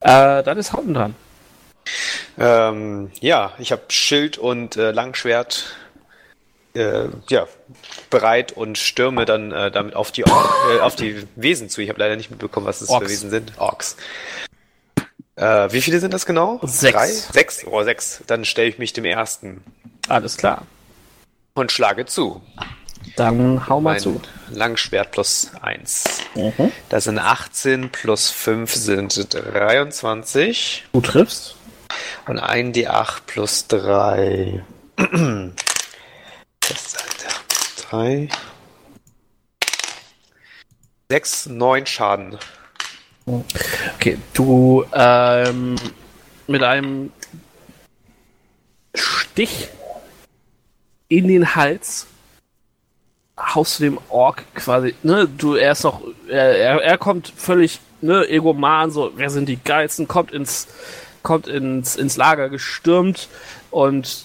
Äh, 0.00 0.42
dann 0.42 0.56
ist 0.56 0.72
Hauten 0.72 0.94
dran. 0.94 1.14
Ähm, 2.38 3.10
ja, 3.20 3.52
ich 3.58 3.70
habe 3.70 3.82
Schild 3.88 4.38
und 4.38 4.76
äh, 4.76 4.92
Langschwert 4.92 5.76
äh, 6.76 7.08
ja, 7.28 7.46
bereit 8.10 8.52
und 8.52 8.78
stürme 8.78 9.24
dann 9.24 9.52
äh, 9.52 9.70
damit 9.70 9.96
auf 9.96 10.12
die, 10.12 10.22
äh, 10.22 10.80
auf 10.80 10.96
die 10.96 11.26
Wesen 11.34 11.68
zu. 11.68 11.80
Ich 11.80 11.88
habe 11.88 11.98
leider 11.98 12.16
nicht 12.16 12.30
mitbekommen, 12.30 12.66
was 12.66 12.78
das 12.80 12.88
Orks. 12.88 13.06
für 13.06 13.10
Wesen 13.10 13.30
sind. 13.30 13.52
Orks. 13.58 13.96
Äh, 15.36 15.72
wie 15.72 15.82
viele 15.82 16.00
sind 16.00 16.14
das 16.14 16.24
genau? 16.26 16.60
Sechs. 16.62 16.94
Drei? 16.96 17.08
Sechs? 17.08 17.66
Oh, 17.66 17.82
sechs. 17.82 18.22
Dann 18.26 18.44
stelle 18.44 18.68
ich 18.68 18.78
mich 18.78 18.92
dem 18.92 19.04
ersten 19.04 19.62
Alles 20.08 20.36
klar. 20.36 20.66
und 21.54 21.72
schlage 21.72 22.06
zu. 22.06 22.40
Dann 23.16 23.66
hau 23.68 23.80
mal 23.80 23.92
Mein 23.92 24.00
zu. 24.00 24.20
Langschwert 24.50 25.10
plus 25.12 25.50
eins. 25.62 26.04
Mhm. 26.34 26.72
Das 26.88 27.04
sind 27.04 27.18
18 27.18 27.90
plus 27.90 28.30
5 28.30 28.74
sind 28.74 29.34
23. 29.34 30.86
Du 30.92 31.00
triffst. 31.00 31.56
Und 32.26 32.38
ein 32.38 32.72
D8 32.72 33.20
plus 33.26 33.66
3. 33.68 34.64
3. 37.90 38.28
6, 41.08 41.46
9 41.46 41.86
Schaden. 41.86 42.38
Okay, 43.94 44.18
du 44.34 44.84
ähm, 44.92 45.76
mit 46.46 46.62
einem 46.62 47.12
Stich 48.94 49.68
in 51.08 51.28
den 51.28 51.54
Hals 51.54 52.06
haust 53.38 53.78
du 53.78 53.84
dem 53.84 53.98
Ork 54.08 54.44
quasi, 54.54 54.94
ne, 55.02 55.28
du, 55.28 55.54
er 55.54 55.72
ist 55.72 55.84
noch, 55.84 56.00
er, 56.28 56.82
er, 56.82 56.98
kommt 56.98 57.32
völlig, 57.36 57.80
ne, 58.00 58.26
egoman, 58.28 58.90
so, 58.90 59.12
wer 59.14 59.28
sind 59.28 59.48
die 59.48 59.62
Geilsten, 59.62 60.08
kommt 60.08 60.32
ins, 60.32 60.68
kommt 61.22 61.46
ins, 61.46 61.96
ins 61.96 62.16
Lager 62.16 62.48
gestürmt 62.48 63.28
und 63.70 64.24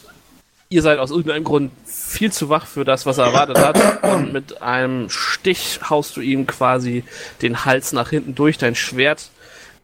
ihr 0.70 0.82
seid 0.82 0.98
aus 1.00 1.12
irgendeinem 1.12 1.44
Grund 1.44 1.72
viel 2.12 2.32
zu 2.32 2.50
wach 2.50 2.66
für 2.66 2.86
das, 2.86 3.06
was 3.06 3.18
er 3.18 3.26
erwartet 3.26 3.58
hat. 3.58 4.04
Und 4.04 4.34
mit 4.34 4.62
einem 4.62 5.10
Stich 5.10 5.80
haust 5.90 6.18
du 6.18 6.22
ihm 6.22 6.46
quasi 6.46 7.04
den 7.42 7.66
Hals 7.66 7.94
nach 7.94 8.10
hinten 8.10 8.36
durch, 8.36 8.58
dein 8.58 8.76
Schwert 8.76 9.30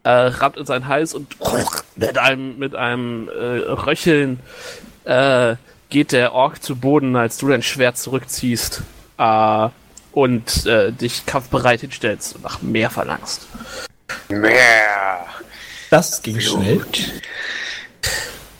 äh, 0.04 0.10
rammt 0.10 0.56
in 0.56 0.66
seinen 0.66 0.88
Hals 0.88 1.14
und 1.14 1.36
mit 1.96 2.18
einem, 2.18 2.58
mit 2.58 2.74
einem 2.74 3.28
äh, 3.28 3.72
Röcheln 3.72 4.40
äh, 5.04 5.56
geht 5.88 6.12
der 6.12 6.32
Ork 6.32 6.62
zu 6.62 6.76
Boden, 6.76 7.16
als 7.16 7.38
du 7.38 7.48
dein 7.48 7.62
Schwert 7.62 7.96
zurückziehst 7.96 8.82
äh, 9.18 9.68
und 10.12 10.66
äh, 10.66 10.92
dich 10.92 11.26
kampfbereit 11.26 11.80
hinstellst 11.80 12.36
und 12.36 12.44
nach 12.44 12.62
mehr 12.62 12.90
verlangst. 12.90 13.46
Mehr. 14.28 15.26
Das 15.90 16.22
ging 16.22 16.40
schnell. 16.40 16.84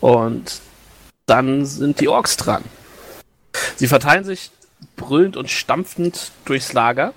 Und 0.00 0.60
dann 1.26 1.66
sind 1.66 2.00
die 2.00 2.08
Orks 2.08 2.36
dran. 2.36 2.64
Sie 3.76 3.86
verteilen 3.86 4.24
sich 4.24 4.50
brüllend 4.96 5.36
und 5.36 5.50
stampfend 5.50 6.32
durchs 6.44 6.72
Lager. 6.72 7.14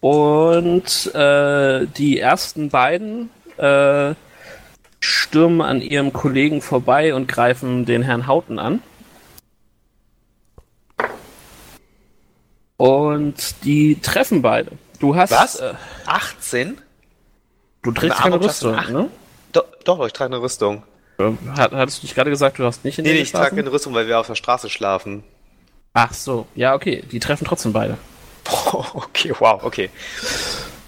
Und 0.00 1.14
äh, 1.14 1.86
die 1.86 2.18
ersten 2.18 2.70
beiden 2.70 3.30
äh, 3.58 4.14
stürmen 5.00 5.60
an 5.60 5.82
ihrem 5.82 6.12
Kollegen 6.12 6.62
vorbei 6.62 7.14
und 7.14 7.28
greifen 7.28 7.84
den 7.84 8.02
Herrn 8.02 8.26
Hauten 8.26 8.58
an. 8.58 8.82
Und 12.76 13.64
die 13.64 14.00
treffen 14.00 14.40
beide. 14.40 14.72
Du 15.00 15.16
hast. 15.16 15.32
Was? 15.32 15.56
Äh, 15.56 15.74
18? 16.06 16.78
du 17.82 17.92
trägst 17.92 18.20
Eine 18.20 18.38
keine 18.38 18.44
Rüstung, 18.44 18.74
ne? 18.90 19.10
Do 19.52 19.62
doch, 19.84 20.04
ich 20.06 20.12
trage 20.12 20.34
eine 20.34 20.42
Rüstung. 20.42 20.82
Äh, 21.20 21.32
Hat, 21.56 21.72
hattest 21.72 22.02
du 22.02 22.06
nicht 22.06 22.14
gerade 22.14 22.30
gesagt, 22.30 22.58
du 22.58 22.64
hast 22.64 22.84
nicht 22.84 22.98
in 22.98 23.04
Nee, 23.04 23.10
der 23.10 23.16
nee, 23.18 23.22
ich 23.22 23.32
trage 23.32 23.56
keine 23.56 23.70
Rüstung, 23.72 23.94
weil 23.94 24.06
wir 24.06 24.18
auf 24.18 24.26
der 24.26 24.34
Straße 24.34 24.70
schlafen. 24.70 25.22
Ach 25.92 26.12
so, 26.12 26.46
ja, 26.54 26.74
okay. 26.74 27.02
Die 27.10 27.18
treffen 27.20 27.44
trotzdem 27.44 27.72
beide. 27.72 27.98
Boah, 28.44 28.86
okay, 28.94 29.32
wow, 29.38 29.62
okay. 29.62 29.90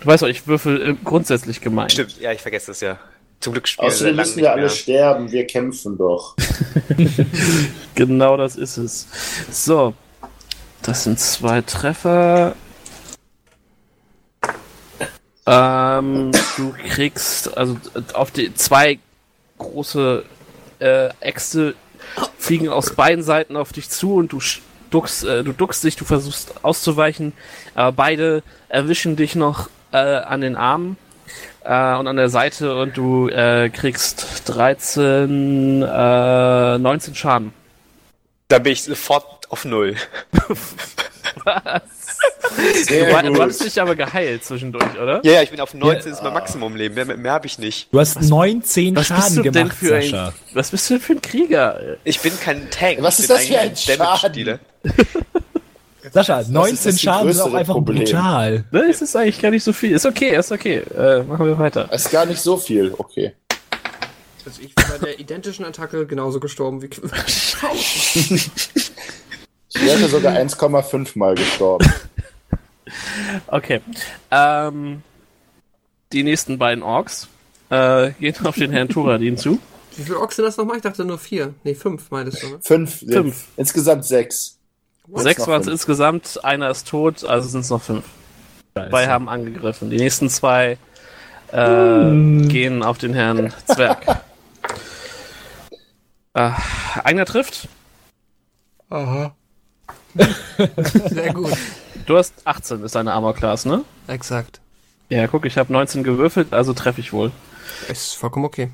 Du 0.01 0.07
weißt 0.07 0.23
doch, 0.23 0.29
ich 0.29 0.47
würfel 0.47 0.91
äh, 0.91 0.95
grundsätzlich 1.05 1.61
gemein. 1.61 1.91
Stimmt, 1.91 2.19
ja, 2.21 2.33
ich 2.33 2.41
vergesse 2.41 2.69
das 2.69 2.81
ja. 2.81 2.99
Zum 3.41 3.53
Glück 3.55 3.67
spielen 3.67 3.89
wir 3.89 3.93
Außerdem 3.95 4.17
müssen 4.17 4.37
wir 4.39 4.53
alle 4.53 4.61
mehr. 4.63 4.71
sterben, 4.71 5.31
wir 5.33 5.47
kämpfen 5.47 5.99
doch. 5.99 6.37
Genau 7.95 8.37
das 8.37 8.57
ist 8.57 8.77
es. 8.79 9.07
So. 9.51 9.95
Das 10.83 11.05
sind 11.05 11.21
zwei 11.21 11.61
Treffer. 11.63 12.55
Ähm, 15.47 16.31
Ähm, 16.31 16.31
du 16.57 16.73
kriegst 16.89 17.57
also 17.57 17.77
auf 18.15 18.31
die 18.31 18.55
zwei 18.55 18.99
große 19.63 20.25
äh, 20.81 21.09
Äxte 21.21 21.75
fliegen 22.39 22.69
aus 22.69 22.95
beiden 22.95 23.23
Seiten 23.23 23.57
auf 23.57 23.73
dich 23.73 23.89
zu 23.89 24.17
und 24.17 24.33
du 24.33 24.41
duckst, 24.91 25.25
äh, 25.25 25.43
du 25.45 25.53
duckst 25.53 25.85
dich, 25.85 25.97
du 25.97 26.05
versuchst 26.05 26.65
auszuweichen, 26.65 27.33
aber 27.75 27.93
beide 27.93 28.43
erwischen 28.69 29.17
dich 29.17 29.35
noch 29.35 29.69
äh, 29.93 29.97
an 29.97 30.41
den 30.41 30.57
Armen 30.57 30.97
äh, 31.65 31.97
und 31.97 32.07
an 32.07 32.17
der 32.17 32.29
Seite 32.29 32.77
und 32.77 32.97
du 32.97 33.29
äh, 33.29 33.71
kriegst 33.71 34.43
13, 34.47 35.83
äh, 35.83 36.79
19 36.79 37.15
Schaden. 37.15 37.53
Da 38.49 38.59
bin 38.59 38.73
ich 38.73 38.83
sofort 38.83 39.51
auf 39.51 39.65
Null. 39.65 39.97
Sehr 41.45 42.02
Du, 42.89 43.13
war- 43.13 43.23
du 43.23 43.33
gut. 43.33 43.41
hast 43.41 43.65
dich 43.65 43.81
aber 43.81 43.97
geheilt 43.97 44.45
zwischendurch, 44.45 44.99
oder? 45.01 45.21
Ja, 45.25 45.33
ja, 45.33 45.43
ich 45.43 45.51
bin 45.51 45.61
auf 45.61 45.73
19, 45.75 46.13
ist 46.13 46.23
mein 46.23 46.33
Maximumleben. 46.35 47.07
Mehr, 47.07 47.17
mehr 47.17 47.33
habe 47.33 47.47
ich 47.47 47.59
nicht. 47.59 47.89
Du 47.93 47.99
hast 47.99 48.21
19 48.21 48.95
Was 48.95 49.09
bist 49.09 49.21
Schaden 49.21 49.37
du 49.37 49.43
denn 49.43 49.53
gemacht, 49.53 49.77
für 49.77 49.95
ein, 49.97 50.03
Sascha. 50.03 50.33
was 50.53 50.71
bist 50.71 50.91
du 50.91 50.95
denn 50.95 51.01
für 51.03 51.13
ein 51.15 51.23
Krieger? 51.23 51.81
Ich 52.05 52.21
bin 52.21 52.33
kein 52.39 52.71
Tank. 52.71 52.99
Was 53.01 53.19
ist 53.21 53.31
das 53.31 53.47
für 53.47 53.59
ein 53.59 53.73
Damage-Dealer. 53.87 54.59
Sascha, 56.13 56.43
19 56.49 56.93
das 56.93 57.01
Schaden 57.01 57.29
ist 57.31 57.41
auch 57.41 57.55
einfach 57.55 57.75
Problem. 57.75 58.05
brutal. 58.05 58.65
Ne, 58.71 58.85
es 58.91 59.01
ist 59.03 59.17
eigentlich 59.17 59.41
gar 59.41 59.51
nicht 59.51 59.65
so 59.65 59.73
viel. 59.73 59.93
Ist 59.93 60.05
okay, 60.05 60.37
ist 60.37 60.53
okay. 60.53 60.83
Äh, 60.97 61.23
machen 61.23 61.47
wir 61.47 61.59
weiter. 61.59 61.91
Ist 61.93 62.11
gar 62.11 62.27
nicht 62.27 62.41
so 62.41 62.57
viel, 62.57 62.93
okay. 62.99 63.33
Also 64.45 64.61
ich 64.61 64.75
bin 64.75 64.85
bei 64.91 64.99
der 65.07 65.19
identischen 65.21 65.65
Attacke 65.65 66.07
genauso 66.07 66.39
gestorben 66.41 66.83
wie. 66.83 66.91
Ich 69.75 69.87
wäre 69.87 70.07
sogar 70.09 70.35
1,5 70.35 71.17
Mal 71.19 71.35
gestorben. 71.35 71.91
Okay. 73.47 73.81
Ähm, 74.31 75.03
die 76.13 76.23
nächsten 76.23 76.59
beiden 76.59 76.83
Orks 76.83 77.29
äh, 77.71 78.11
gehen 78.13 78.35
auf 78.45 78.57
den 78.57 78.71
Herrn 78.71 78.89
Turadin 78.89 79.37
zu. 79.37 79.59
Wie 79.97 80.03
viele 80.03 80.21
Ochsen 80.21 80.45
das 80.45 80.57
nochmal? 80.57 80.77
Ich 80.77 80.83
dachte 80.83 81.05
nur 81.05 81.19
vier. 81.19 81.55
Nee, 81.65 81.75
fünf 81.75 82.11
meintest 82.11 82.43
du, 82.43 82.49
ne? 82.49 82.59
Fünf. 82.63 83.01
Fünf. 83.01 83.45
Insgesamt 83.57 84.05
sechs. 84.05 84.59
Sechs 85.15 85.41
noch 85.41 85.49
waren 85.49 85.63
es 85.63 85.67
insgesamt, 85.67 86.45
einer 86.45 86.71
ist 86.71 86.89
tot, 86.89 87.25
also 87.25 87.49
sind 87.49 87.63
es 87.63 87.71
noch 87.71 87.83
fünf. 87.83 88.05
Zwei 88.75 89.09
haben 89.09 89.29
angegriffen. 89.29 89.91
Die 89.91 89.97
nächsten 89.97 90.31
zwei 90.31 90.79
äh, 91.51 92.47
gehen 92.47 92.83
auf 92.83 92.99
den 92.99 93.13
Herrn 93.13 93.53
Zwerg. 93.67 94.07
äh, 96.35 96.51
einer 97.05 97.27
trifft. 97.27 97.69
Aha. 98.89 99.35
Sehr 101.11 101.33
gut. 101.33 101.53
Du 102.07 102.17
hast 102.17 102.35
18, 102.45 102.83
ist 102.85 102.95
deine 102.95 103.13
Armor 103.13 103.35
Class, 103.35 103.65
ne? 103.65 103.85
Exakt. 104.09 104.61
Ja, 105.09 105.27
guck, 105.27 105.45
ich 105.47 105.59
habe 105.59 105.73
19 105.73 106.03
gewürfelt, 106.05 106.53
also 106.53 106.73
treffe 106.73 107.01
ich 107.01 107.13
wohl. 107.13 107.31
Ist 107.89 108.15
vollkommen 108.17 108.45
okay. 108.45 108.71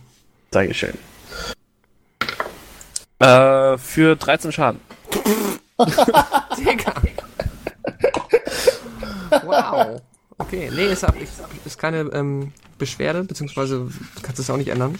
Dankeschön. 0.51 0.95
Äh, 3.19 3.77
für 3.79 4.17
13 4.17 4.53
Schaden. 4.53 4.81
Digga. 6.59 6.93
Wow. 9.45 10.01
Okay, 10.39 10.71
nee, 10.75 10.87
ist, 10.87 11.05
ab- 11.05 11.21
ist, 11.21 11.33
ist 11.65 11.79
keine 11.79 11.99
ähm, 12.13 12.53
Beschwerde, 12.79 13.25
beziehungsweise 13.25 13.89
du 14.15 14.23
kannst 14.23 14.39
es 14.39 14.49
auch 14.51 14.57
nicht 14.57 14.69
ändern. 14.69 14.99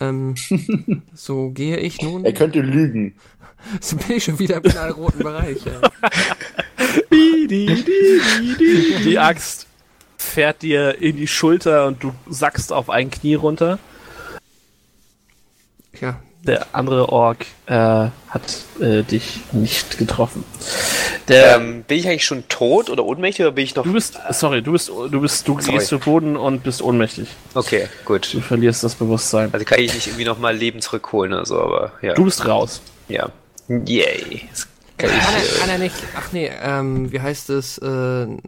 Ähm, 0.00 0.34
so 1.14 1.50
gehe 1.50 1.78
ich 1.78 2.00
nun. 2.02 2.24
Er 2.26 2.34
könnte 2.34 2.60
lügen. 2.60 3.14
So 3.80 3.96
bin 3.96 4.16
ich 4.16 4.24
schon 4.24 4.38
wieder 4.38 4.56
im 4.64 4.92
roten 4.92 5.18
Bereich. 5.18 5.58
Ja. 5.64 5.80
Die 9.04 9.18
Axt 9.18 9.66
fährt 10.16 10.62
dir 10.62 11.00
in 11.00 11.16
die 11.16 11.26
Schulter 11.26 11.86
und 11.86 12.02
du 12.02 12.12
sackst 12.28 12.72
auf 12.72 12.90
ein 12.90 13.10
Knie 13.10 13.34
runter. 13.34 13.78
ja. 16.00 16.20
Der 16.42 16.66
andere 16.76 17.08
Ork 17.08 17.44
äh, 17.66 17.72
hat 17.74 18.12
äh, 18.80 19.02
dich 19.02 19.40
nicht 19.50 19.98
getroffen. 19.98 20.44
Der, 21.26 21.56
Ähm, 21.56 21.82
bin 21.82 21.98
ich 21.98 22.06
eigentlich 22.06 22.24
schon 22.24 22.46
tot 22.48 22.88
oder 22.88 23.04
ohnmächtig 23.04 23.44
oder 23.46 23.50
bin 23.52 23.64
ich 23.64 23.74
noch. 23.74 23.82
du 23.82 23.92
bist, 23.92 24.16
sorry, 24.30 24.62
du 24.62 24.70
bist, 24.70 24.86
du 24.88 25.20
bist, 25.20 25.48
du 25.48 25.58
Sorry. 25.58 25.78
gehst 25.78 25.88
zu 25.88 25.98
Boden 25.98 26.36
und 26.36 26.62
bist 26.62 26.82
ohnmächtig. 26.82 27.26
Okay, 27.54 27.88
gut. 28.04 28.32
Du 28.32 28.40
verlierst 28.40 28.84
das 28.84 28.94
Bewusstsein. 28.94 29.48
Also 29.52 29.64
kann 29.66 29.80
ich 29.80 29.92
nicht 29.92 30.06
irgendwie 30.06 30.24
nochmal 30.24 30.54
Leben 30.54 30.80
zurückholen 30.80 31.32
oder 31.32 31.46
so, 31.46 31.60
aber 31.60 31.94
ja. 32.00 32.14
Du 32.14 32.24
bist 32.26 32.46
raus. 32.46 32.80
Ja. 33.08 33.30
Yay. 33.68 34.42
Das 34.50 34.68
kann 34.98 35.10
Kann 35.10 35.18
er, 35.34 35.58
kann 35.60 35.68
er 35.70 35.78
nicht. 35.78 35.94
Ach 36.16 36.32
nee, 36.32 36.50
ähm, 36.62 37.10
wie 37.12 37.20
heißt 37.20 37.50
es? 37.50 37.78
Äh, 37.78 37.82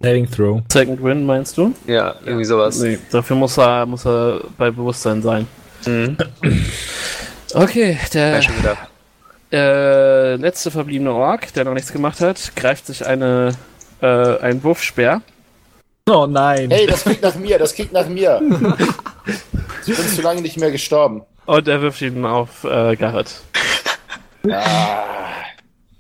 Saving 0.02 0.30
Throw. 0.30 0.62
Second 0.72 1.02
Win, 1.02 1.26
meinst 1.26 1.56
du? 1.58 1.74
ja, 1.86 2.14
irgendwie 2.24 2.44
sowas. 2.44 2.78
Nee, 2.78 2.98
dafür 3.10 3.36
muss 3.36 3.58
er, 3.58 3.84
muss 3.86 4.06
er 4.06 4.40
bei 4.56 4.70
Bewusstsein 4.70 5.20
sein. 5.22 5.46
Mhm. 5.86 6.16
Okay, 7.54 7.98
der 8.14 8.30
Ja, 8.32 8.42
schon 8.42 8.56
gedacht. 8.56 8.88
äh, 9.52 10.36
letzte 10.36 10.70
verbliebene 10.70 11.12
Ork, 11.12 11.52
der 11.54 11.64
noch 11.64 11.74
nichts 11.74 11.92
gemacht 11.92 12.20
hat, 12.20 12.52
greift 12.56 12.86
sich 12.86 13.06
eine, 13.06 13.52
äh, 14.00 14.06
einen 14.06 14.62
Wurfspeer. 14.62 15.22
Oh 16.10 16.26
nein. 16.26 16.70
Hey, 16.70 16.86
das 16.86 17.02
klingt 17.02 17.22
nach 17.22 17.34
mir, 17.36 17.58
das 17.58 17.74
klingt 17.74 17.92
nach 17.92 18.08
mir. 18.08 18.40
Ich 19.86 19.96
bin 19.96 20.06
zu 20.08 20.22
lange 20.22 20.40
nicht 20.42 20.56
mehr 20.58 20.70
gestorben. 20.70 21.22
Und 21.46 21.66
er 21.68 21.80
wirft 21.82 22.00
ihn 22.02 22.24
auf 22.24 22.64
äh, 22.64 22.96
Garrett. 22.96 23.40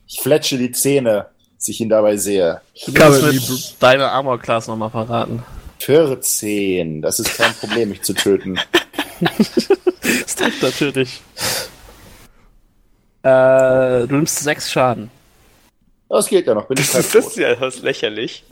Ich 0.06 0.20
fletsche 0.20 0.58
die 0.58 0.72
Zähne, 0.72 1.26
als 1.54 1.68
ich 1.68 1.80
ihn 1.80 1.88
dabei 1.88 2.16
sehe. 2.16 2.60
Du 2.86 2.92
kannst 2.92 3.22
mir 3.22 3.40
deine 3.78 4.10
Armor-Class 4.10 4.68
nochmal 4.68 4.90
verraten. 4.90 5.42
14, 5.80 7.02
das 7.02 7.20
ist 7.20 7.36
kein 7.36 7.54
Problem, 7.54 7.90
mich 7.90 8.02
zu 8.02 8.14
töten. 8.14 8.58
Das 10.00 10.36
trifft 10.36 10.62
natürlich. 10.62 11.20
Äh, 13.22 14.06
du 14.06 14.16
nimmst 14.16 14.38
sechs 14.38 14.70
Schaden. 14.70 15.10
Das 16.08 16.28
geht 16.28 16.46
ja 16.46 16.54
noch, 16.54 16.66
bin 16.66 16.78
ich 16.78 16.90
Das 16.90 17.14
ist 17.14 17.36
ja 17.36 17.54
das 17.54 17.82
lächerlich. 17.82 18.44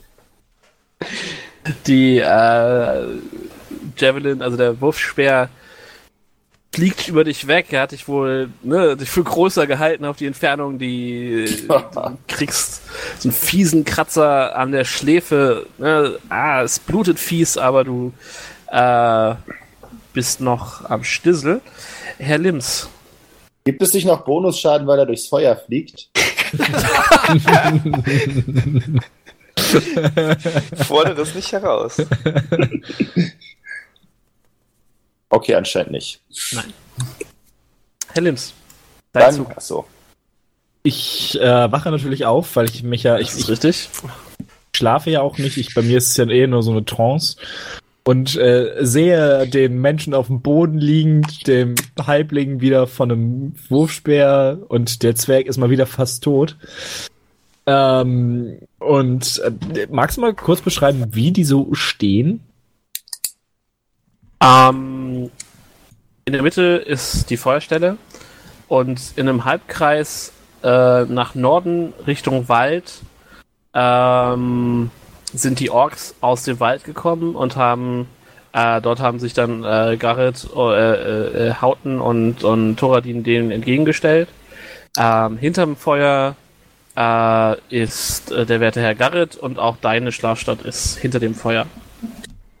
Die 1.87 2.19
äh, 2.19 3.07
Javelin, 3.97 4.41
also 4.41 4.57
der 4.57 4.79
Wurfspeer, 4.79 5.49
fliegt 6.73 7.07
über 7.07 7.23
dich 7.23 7.47
weg. 7.47 7.67
Er 7.71 7.81
hat 7.81 7.91
dich 7.91 8.07
wohl 8.07 8.49
ne, 8.63 8.95
dich 8.95 9.09
für 9.09 9.23
größer 9.23 9.67
gehalten 9.67 10.05
auf 10.05 10.17
die 10.17 10.27
Entfernung. 10.27 10.79
Die 10.79 11.45
du 11.67 12.17
kriegst 12.27 12.81
so 13.19 13.29
einen 13.29 13.35
fiesen 13.35 13.85
Kratzer 13.85 14.55
an 14.55 14.71
der 14.71 14.85
Schläfe. 14.85 15.65
Ne? 15.77 16.19
Ah, 16.29 16.61
es 16.61 16.79
blutet 16.79 17.19
fies, 17.19 17.57
aber 17.57 17.83
du 17.83 18.13
äh, 18.71 19.35
bist 20.13 20.41
noch 20.41 20.89
am 20.89 21.03
Stissel. 21.03 21.61
Herr 22.17 22.37
Lims, 22.37 22.89
Gibt 23.67 23.81
es 23.81 23.93
nicht 23.93 24.05
noch 24.05 24.23
Bonusschaden, 24.23 24.87
weil 24.87 24.99
er 24.99 25.05
durchs 25.05 25.27
Feuer 25.27 25.57
fliegt? 25.57 26.09
Fordere 30.87 31.15
das 31.15 31.35
nicht 31.35 31.51
heraus. 31.51 31.97
Okay, 35.29 35.55
anscheinend 35.55 35.91
nicht. 35.91 36.21
Herr 38.13 38.21
Lims, 38.21 38.53
dein 39.11 39.23
Dann, 39.23 39.35
Zug. 39.35 39.51
achso. 39.51 39.85
Ich 40.83 41.39
äh, 41.39 41.71
wache 41.71 41.91
natürlich 41.91 42.25
auf, 42.25 42.55
weil 42.55 42.69
ich 42.69 42.81
mich 42.83 43.03
ja, 43.03 43.19
ich, 43.19 43.27
Das 43.27 43.35
ist 43.35 43.43
ich 43.43 43.49
richtig. 43.49 43.89
schlafe 44.75 45.09
ja 45.09 45.21
auch 45.21 45.37
nicht. 45.37 45.57
Ich, 45.57 45.73
bei 45.73 45.81
mir 45.81 45.97
ist 45.97 46.09
es 46.11 46.17
ja 46.17 46.25
eh 46.29 46.47
nur 46.47 46.63
so 46.63 46.71
eine 46.71 46.85
Trance. 46.85 47.37
Und 48.05 48.37
äh, 48.37 48.73
sehe 48.79 49.47
den 49.49 49.81
Menschen 49.81 50.13
auf 50.13 50.27
dem 50.27 50.39
Boden 50.41 50.77
liegend, 50.77 51.45
dem 51.45 51.75
Halbling 52.01 52.61
wieder 52.61 52.87
von 52.87 53.11
einem 53.11 53.55
Wurfspeer 53.67 54.59
und 54.69 55.03
der 55.03 55.15
Zwerg 55.15 55.45
ist 55.45 55.57
mal 55.57 55.69
wieder 55.69 55.85
fast 55.85 56.23
tot. 56.23 56.55
Ähm, 57.65 58.59
und 58.79 59.41
äh, 59.75 59.87
magst 59.91 60.15
du 60.15 60.21
mal 60.21 60.33
kurz 60.33 60.61
beschreiben, 60.61 61.03
wie 61.09 61.31
die 61.31 61.43
so 61.43 61.73
stehen? 61.73 62.39
Ähm, 64.41 64.96
in 66.27 66.33
der 66.33 66.43
Mitte 66.43 66.83
ist 66.85 67.29
die 67.29 67.37
Feuerstelle 67.37 67.97
und 68.67 69.13
in 69.15 69.29
einem 69.29 69.45
Halbkreis 69.45 70.33
äh, 70.61 71.05
nach 71.05 71.35
Norden 71.35 71.93
Richtung 72.05 72.49
Wald 72.49 72.99
ähm, 73.73 74.91
sind 75.33 75.61
die 75.61 75.69
Orks 75.69 76.15
aus 76.19 76.43
dem 76.43 76.59
Wald 76.59 76.83
gekommen 76.83 77.33
und 77.33 77.55
haben 77.55 78.09
äh, 78.51 78.81
dort 78.81 78.99
haben 78.99 79.19
sich 79.19 79.33
dann 79.35 79.63
äh, 79.63 79.95
Garrett, 79.97 80.45
äh, 80.53 80.59
äh, 80.59 81.47
äh, 81.47 81.53
Hauten 81.61 82.01
und, 82.01 82.43
und 82.43 82.75
Thoradin 82.75 83.23
denen 83.23 83.49
entgegengestellt. 83.49 84.27
Ähm, 84.99 85.37
hinterm 85.37 85.77
Feuer 85.77 86.35
äh, 86.97 87.55
ist 87.69 88.31
der 88.31 88.59
werte 88.59 88.81
Herr 88.81 88.95
Garrett 88.95 89.37
und 89.37 89.59
auch 89.59 89.77
deine 89.77 90.11
Schlafstadt 90.11 90.63
ist 90.63 90.97
hinter 90.97 91.21
dem 91.21 91.35
Feuer. 91.35 91.67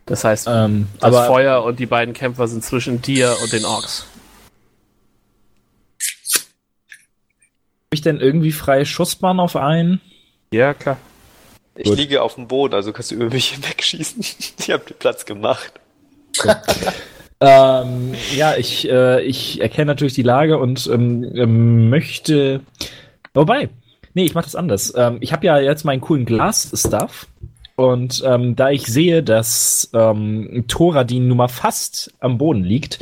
Das 0.07 0.23
heißt, 0.23 0.47
Ähm, 0.49 0.87
das 0.99 1.03
aber 1.13 1.27
Feuer 1.27 1.63
und 1.63 1.79
die 1.79 1.85
beiden 1.85 2.13
Kämpfer 2.13 2.47
sind 2.47 2.63
zwischen 2.63 3.01
dir 3.01 3.35
und 3.43 3.53
den 3.53 3.65
Orks. 3.65 4.07
habe 7.87 7.95
ich 7.95 8.01
denn 8.01 8.19
irgendwie 8.19 8.51
freie 8.51 8.85
Schussbahn 8.85 9.39
auf 9.39 9.55
einen? 9.55 10.01
Ja, 10.51 10.73
klar. 10.73 10.97
Ich 11.75 11.85
Gut. 11.85 11.97
liege 11.97 12.21
auf 12.21 12.35
dem 12.35 12.47
Boden, 12.47 12.73
also 12.73 12.91
kannst 12.91 13.11
du 13.11 13.15
über 13.15 13.25
mich 13.29 13.49
hinwegschießen. 13.53 14.21
Ich 14.59 14.71
habe 14.71 14.83
den 14.85 14.97
Platz 14.97 15.25
gemacht. 15.25 15.71
ähm, 17.39 18.13
ja, 18.35 18.55
ich, 18.57 18.89
äh, 18.89 19.21
ich 19.23 19.61
erkenne 19.61 19.85
natürlich 19.85 20.13
die 20.13 20.23
Lage 20.23 20.57
und 20.57 20.87
ähm, 20.87 21.23
ähm, 21.35 21.89
möchte. 21.89 22.61
Wobei, 23.33 23.69
nee, 24.13 24.25
ich 24.25 24.33
mache 24.33 24.45
das 24.45 24.55
anders. 24.55 24.93
Ähm, 24.95 25.17
ich 25.21 25.31
habe 25.31 25.45
ja 25.45 25.59
jetzt 25.59 25.85
meinen 25.85 26.01
coolen 26.01 26.25
Glas-Stuff. 26.25 27.27
Und 27.77 28.23
ähm, 28.25 28.55
da 28.55 28.71
ich 28.71 28.87
sehe, 28.87 29.21
dass 29.21 29.91
ähm, 29.93 30.65
Thoradin 30.67 31.27
nun 31.27 31.37
mal 31.37 31.47
fast 31.47 32.11
am 32.19 32.39
Boden 32.39 32.63
liegt, 32.63 32.99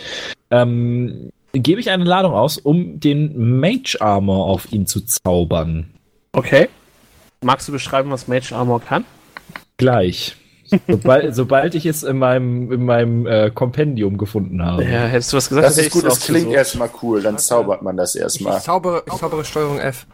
ähm, 0.51 1.31
gebe 1.53 1.79
ich 1.79 1.89
eine 1.89 2.03
Ladung 2.03 2.33
aus, 2.33 2.57
um 2.57 2.99
den 2.99 3.59
Mage 3.61 3.97
Armor 4.01 4.47
auf 4.47 4.71
ihn 4.73 4.85
zu 4.85 4.99
zaubern. 5.05 5.91
Okay. 6.33 6.67
Magst 7.41 7.69
du 7.69 7.71
beschreiben, 7.71 8.11
was 8.11 8.27
Mage 8.27 8.53
Armor 8.53 8.81
kann? 8.81 9.05
Gleich. 9.77 10.35
Sobald, 10.89 11.33
sobald 11.35 11.73
ich 11.75 11.85
es 11.85 12.03
in 12.03 12.17
meinem, 12.17 12.69
in 12.69 12.83
meinem 12.83 13.25
äh, 13.27 13.51
Kompendium 13.51 14.17
gefunden 14.17 14.61
habe. 14.61 14.83
Ja, 14.83 15.05
hättest 15.05 15.31
du 15.31 15.37
was 15.37 15.47
gesagt? 15.47 15.67
Das 15.67 15.77
ist 15.77 15.91
gut, 15.91 16.03
das 16.03 16.19
klingt 16.19 16.51
erstmal 16.51 16.89
cool, 17.01 17.21
dann 17.21 17.37
zaubert 17.37 17.81
man 17.81 17.95
das 17.95 18.15
Ich, 18.15 18.21
erstmal. 18.21 18.57
ich, 18.57 18.63
zaubere, 18.63 19.03
ich 19.07 19.13
zaubere 19.13 19.45
Steuerung 19.45 19.79
F. 19.79 20.05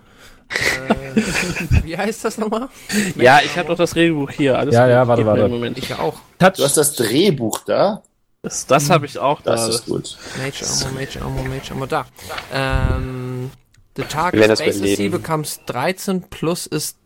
äh, 0.87 1.83
wie 1.83 1.97
heißt 1.97 2.23
das 2.25 2.37
nochmal? 2.37 2.69
Ja, 3.15 3.39
ich 3.43 3.57
habe 3.57 3.67
doch 3.69 3.77
das 3.77 3.95
Regelbuch 3.95 4.31
hier. 4.31 4.57
Alles 4.57 4.73
Ja, 4.75 4.83
gut. 4.85 4.91
ja, 4.91 5.07
warte, 5.07 5.25
warte. 5.25 5.47
Moment. 5.47 5.77
Ich 5.77 5.89
ja 5.89 5.99
auch. 5.99 6.15
Touch. 6.39 6.53
Du 6.57 6.63
hast 6.63 6.77
das 6.77 6.93
Drehbuch 6.95 7.59
da? 7.65 8.03
Das, 8.43 8.65
das 8.65 8.89
habe 8.89 9.05
ich 9.05 9.19
auch 9.19 9.41
da. 9.41 9.51
Das 9.51 9.67
ist 9.67 9.85
gut. 9.85 10.17
Mage 10.37 10.65
Armor, 10.65 10.99
Mage 10.99 11.21
Armor, 11.21 11.43
Mage 11.43 11.71
Armor, 11.71 11.87
da. 11.87 12.05
Ähm, 12.51 13.51
the 13.95 14.03
target 14.03 14.39
werden 14.39 14.49
das 14.49 14.59
space 14.59 14.77
AC 14.77 14.81
beleben. 14.81 15.11
becomes 15.11 15.59
13 15.67 16.21
plus 16.29 16.65
ist, 16.65 16.97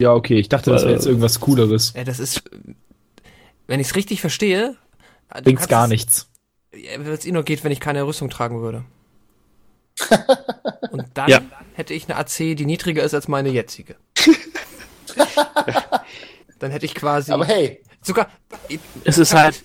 Ja, 0.00 0.14
okay, 0.14 0.38
ich 0.38 0.48
dachte, 0.48 0.70
das 0.70 0.82
wäre 0.82 0.92
jetzt 0.94 1.04
Äh, 1.06 1.10
irgendwas 1.10 1.40
Cooleres. 1.40 1.94
äh, 1.94 2.04
das 2.04 2.18
ist, 2.18 2.44
wenn 3.66 3.80
ich 3.80 3.88
es 3.88 3.96
richtig 3.96 4.20
verstehe, 4.22 4.76
äh, 5.34 5.42
Bringt's 5.42 5.68
gar 5.68 5.86
nichts. 5.88 6.30
Ja, 6.72 6.92
Wenn 6.98 7.12
es 7.12 7.26
eh 7.26 7.32
nur 7.32 7.42
geht, 7.42 7.62
wenn 7.64 7.72
ich 7.72 7.80
keine 7.80 8.06
Rüstung 8.06 8.30
tragen 8.30 8.62
würde. 8.62 8.84
Und 10.90 11.04
dann 11.14 11.28
Ja. 11.28 11.40
hätte 11.74 11.94
ich 11.94 12.08
eine 12.08 12.16
AC, 12.18 12.54
die 12.56 12.66
niedriger 12.66 13.02
ist 13.02 13.14
als 13.14 13.28
meine 13.28 13.48
jetzige. 13.50 13.96
dann 16.58 16.70
hätte 16.70 16.86
ich 16.86 16.94
quasi 16.94 17.32
Aber 17.32 17.44
hey, 17.46 17.80
sogar 18.02 18.28
Es 19.04 19.18
ist 19.18 19.34
halt. 19.34 19.62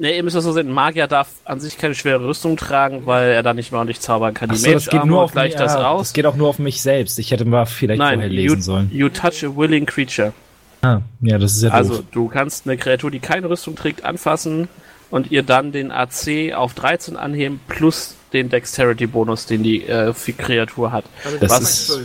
Ne, 0.00 0.14
ihr 0.14 0.22
müsst 0.22 0.36
das 0.36 0.44
so 0.44 0.52
sehen, 0.52 0.68
ein 0.68 0.72
Magier 0.72 1.08
darf 1.08 1.28
an 1.44 1.58
sich 1.58 1.76
keine 1.76 1.96
schwere 1.96 2.24
Rüstung 2.24 2.56
tragen, 2.56 3.04
weil 3.06 3.30
er 3.30 3.42
dann 3.42 3.56
nicht 3.56 3.72
mehr 3.72 3.80
ordentlich 3.80 3.98
zaubern 4.00 4.32
kann. 4.32 4.48
Die 4.48 4.54
Achso, 4.54 4.70
das 4.72 4.86
Mage 4.86 4.96
geht 4.98 5.06
nur 5.06 5.22
auf 5.22 5.32
gleicht 5.32 5.54
mich, 5.58 5.64
das 5.64 5.74
ja, 5.74 5.88
aus. 5.90 6.08
Das 6.08 6.12
geht 6.12 6.26
auch 6.26 6.36
nur 6.36 6.48
auf 6.48 6.60
mich 6.60 6.80
selbst. 6.82 7.18
Ich 7.18 7.32
hätte 7.32 7.44
mal 7.44 7.66
vielleicht 7.66 7.98
Nein, 7.98 8.20
vorher 8.20 8.30
you, 8.30 8.42
lesen 8.52 8.62
sollen. 8.62 8.90
you 8.92 9.08
touch 9.08 9.42
a 9.44 9.48
willing 9.56 9.86
creature. 9.86 10.32
Ah, 10.82 11.00
ja, 11.20 11.38
das 11.38 11.56
ist 11.56 11.64
ja 11.64 11.70
Also 11.70 11.96
doof. 11.96 12.04
du 12.12 12.28
kannst 12.28 12.68
eine 12.68 12.76
Kreatur, 12.76 13.10
die 13.10 13.18
keine 13.18 13.50
Rüstung 13.50 13.74
trägt, 13.74 14.04
anfassen 14.04 14.68
und 15.10 15.32
ihr 15.32 15.42
dann 15.42 15.72
den 15.72 15.90
AC 15.90 16.52
auf 16.54 16.74
13 16.74 17.16
anheben 17.16 17.58
plus 17.66 18.14
den 18.32 18.48
Dexterity-Bonus, 18.48 19.46
den 19.46 19.62
die 19.62 19.84
äh, 19.84 20.12
Kreatur 20.36 20.92
hat. 20.92 21.04
Das 21.40 21.50
was 21.50 21.60
ist, 21.60 22.00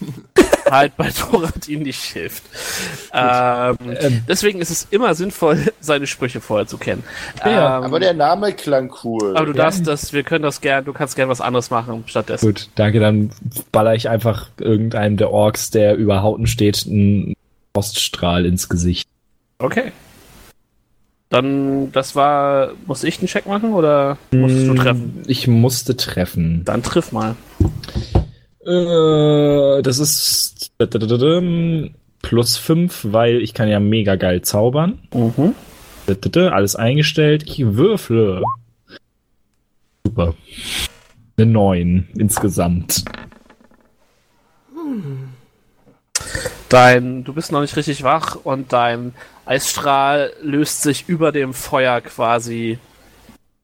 halt 0.70 0.96
bei 0.96 1.10
Thoradin 1.10 1.82
nicht 1.82 2.02
hilft. 2.02 2.42
Ähm, 3.12 3.76
Ähm. 3.80 4.24
deswegen 4.28 4.60
ist 4.60 4.70
es 4.70 4.86
immer 4.90 5.14
sinnvoll, 5.14 5.72
seine 5.80 6.06
Sprüche 6.06 6.40
vorher 6.40 6.66
zu 6.66 6.76
kennen. 6.78 7.04
Ja, 7.44 7.78
ähm, 7.78 7.84
aber 7.84 8.00
der 8.00 8.14
Name 8.14 8.52
klang 8.52 8.92
cool. 9.04 9.36
aber 9.36 9.46
du 9.46 9.52
Ja. 9.52 9.64
darfst 9.64 9.86
das, 9.86 10.12
wir 10.12 10.22
können 10.22 10.42
das 10.42 10.60
gern, 10.60 10.84
du 10.84 10.92
kannst 10.92 11.16
gern 11.16 11.28
was 11.28 11.40
anderes 11.40 11.70
machen 11.70 12.04
stattdessen. 12.06 12.46
Gut, 12.46 12.68
danke. 12.74 13.00
Dann 13.00 13.30
baller 13.72 13.94
ich 13.94 14.08
einfach 14.08 14.48
irgendeinem 14.58 15.16
der 15.16 15.30
Orks, 15.30 15.70
der 15.70 15.96
über 15.96 16.22
Hauten 16.22 16.46
steht, 16.46 16.84
einen 16.86 17.34
Poststrahl 17.72 18.44
ins 18.44 18.68
Gesicht. 18.68 19.08
Okay. 19.58 19.92
Dann, 21.28 21.90
das 21.92 22.14
war, 22.14 22.72
muss 22.86 23.02
ich 23.02 23.18
einen 23.18 23.26
Check 23.26 23.46
machen 23.46 23.72
oder 23.72 24.16
musstest 24.30 24.68
du 24.68 24.74
Mm, 24.74 24.76
treffen? 24.76 25.22
Ich 25.26 25.48
musste 25.48 25.96
treffen. 25.96 26.62
Dann 26.64 26.82
triff 26.82 27.10
mal. 27.12 27.34
Äh, 28.64 29.82
das 29.82 29.98
ist 29.98 30.70
plus 32.22 32.56
5, 32.56 33.08
weil 33.10 33.42
ich 33.42 33.54
kann 33.54 33.68
ja 33.68 33.80
mega 33.80 34.16
geil 34.16 34.42
zaubern. 34.42 35.00
Mhm. 35.12 35.54
Alles 36.52 36.76
eingestellt. 36.76 37.42
Ich 37.46 37.64
würfle. 37.64 38.42
Super. 40.06 40.34
Eine 41.36 41.46
9 41.50 42.08
insgesamt. 42.16 43.04
Dein, 46.68 47.22
du 47.22 47.32
bist 47.32 47.52
noch 47.52 47.60
nicht 47.60 47.76
richtig 47.76 48.02
wach 48.02 48.36
und 48.42 48.72
dein 48.72 49.14
Eisstrahl 49.44 50.32
löst 50.42 50.82
sich 50.82 51.08
über 51.08 51.30
dem 51.30 51.54
Feuer 51.54 52.00
quasi 52.00 52.78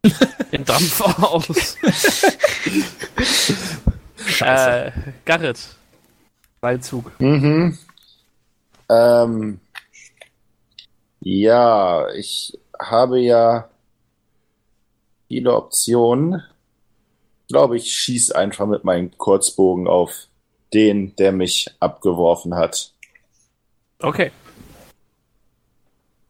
in 0.53 0.65
Dampf 0.65 1.01
aus. 1.01 1.77
äh, 4.41 4.93
Garrett, 5.25 5.59
dein 6.61 6.81
Zug. 6.81 7.11
Mhm. 7.21 7.77
Ähm, 8.89 9.61
ja, 11.21 12.09
ich 12.11 12.59
habe 12.81 13.21
ja 13.21 13.69
viele 15.29 15.55
Optionen. 15.55 16.43
Ich 17.43 17.49
glaube, 17.49 17.77
ich 17.77 17.93
schieße 17.93 18.37
einfach 18.37 18.67
mit 18.67 18.85
meinem 18.85 19.17
Kurzbogen 19.17 19.89
auf 19.89 20.29
den, 20.75 21.15
der 21.17 21.33
mich 21.33 21.67
abgeworfen 21.81 22.55
hat. 22.55 22.93
Okay. 24.01 24.31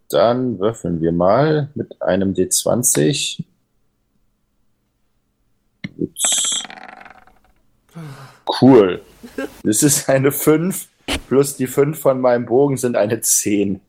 Dann 0.09 0.59
würfeln 0.59 1.01
wir 1.01 1.13
mal 1.13 1.71
mit 1.75 2.03
einem 2.03 2.35
D20. 2.35 3.43
Ups. 5.97 6.63
Cool. 8.61 9.01
Das 9.63 9.83
ist 9.83 10.09
eine 10.09 10.33
5 10.33 10.89
plus 11.29 11.57
die 11.57 11.67
5 11.67 11.99
von 11.99 12.21
meinem 12.21 12.47
Bogen 12.47 12.77
sind 12.77 12.97
eine 12.97 13.21
10. 13.21 13.81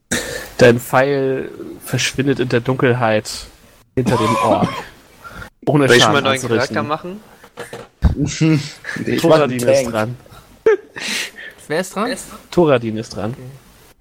Dein 0.57 0.79
Pfeil 0.79 1.49
verschwindet 1.83 2.39
in 2.39 2.49
der 2.49 2.61
Dunkelheit 2.61 3.47
hinter 3.95 4.17
dem 4.17 4.35
Ork. 4.37 4.69
Ohne 5.65 5.87
Soll 5.87 5.97
ich 5.97 6.03
mal 6.03 6.13
Schaden 6.13 6.27
einen 6.27 6.41
neuen 6.41 6.47
Charakter 6.47 6.83
machen? 6.83 7.19
Ich 9.05 9.23
mach 9.23 9.41
einen 9.41 9.57
Tank. 9.57 9.89
dran. 9.89 10.15
Wer 11.67 11.79
ist 11.79 11.95
dran? 11.95 12.15
Thoradin 12.51 12.97
ist 12.97 13.15
dran. 13.15 13.33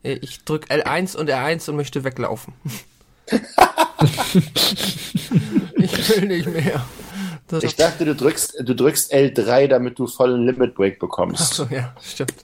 Äh, 0.03 0.15
Ich 0.21 0.45
drück 0.45 0.67
L1 0.71 1.17
und 1.17 1.31
R1 1.31 1.71
und 1.71 1.77
möchte 1.77 2.03
weglaufen. 2.05 2.55
ich 5.77 6.09
will 6.11 6.27
nicht 6.29 6.49
mehr. 6.49 6.85
Das 7.49 7.63
Ich 7.65 7.77
dachte, 7.77 8.05
du 8.07 8.15
drückst, 8.15 8.61
du 8.65 8.75
drückst 8.75 9.13
L3, 9.13 9.67
damit 9.69 9.99
du 9.99 10.07
vollen 10.07 10.47
Limit 10.47 10.75
Break 10.75 10.99
bekommst. 10.99 11.43
Achso, 11.43 11.67
ja, 11.71 11.95
stimmt. 12.03 12.35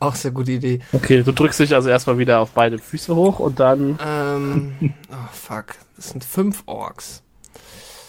Auch 0.00 0.14
sehr 0.16 0.32
gute 0.32 0.52
Idee. 0.52 0.80
Okay, 0.92 1.22
du 1.22 1.32
drückst 1.32 1.60
dich 1.60 1.74
also 1.74 1.88
erstmal 1.88 2.18
wieder 2.18 2.40
auf 2.40 2.50
beide 2.50 2.78
Füße 2.78 3.14
hoch 3.14 3.38
und 3.38 3.60
dann, 3.60 3.98
Ähm, 4.04 4.72
oh 5.12 5.28
fuck. 5.32 5.66
Das 5.96 6.10
sind 6.10 6.24
fünf 6.24 6.62
Orks. 6.66 7.22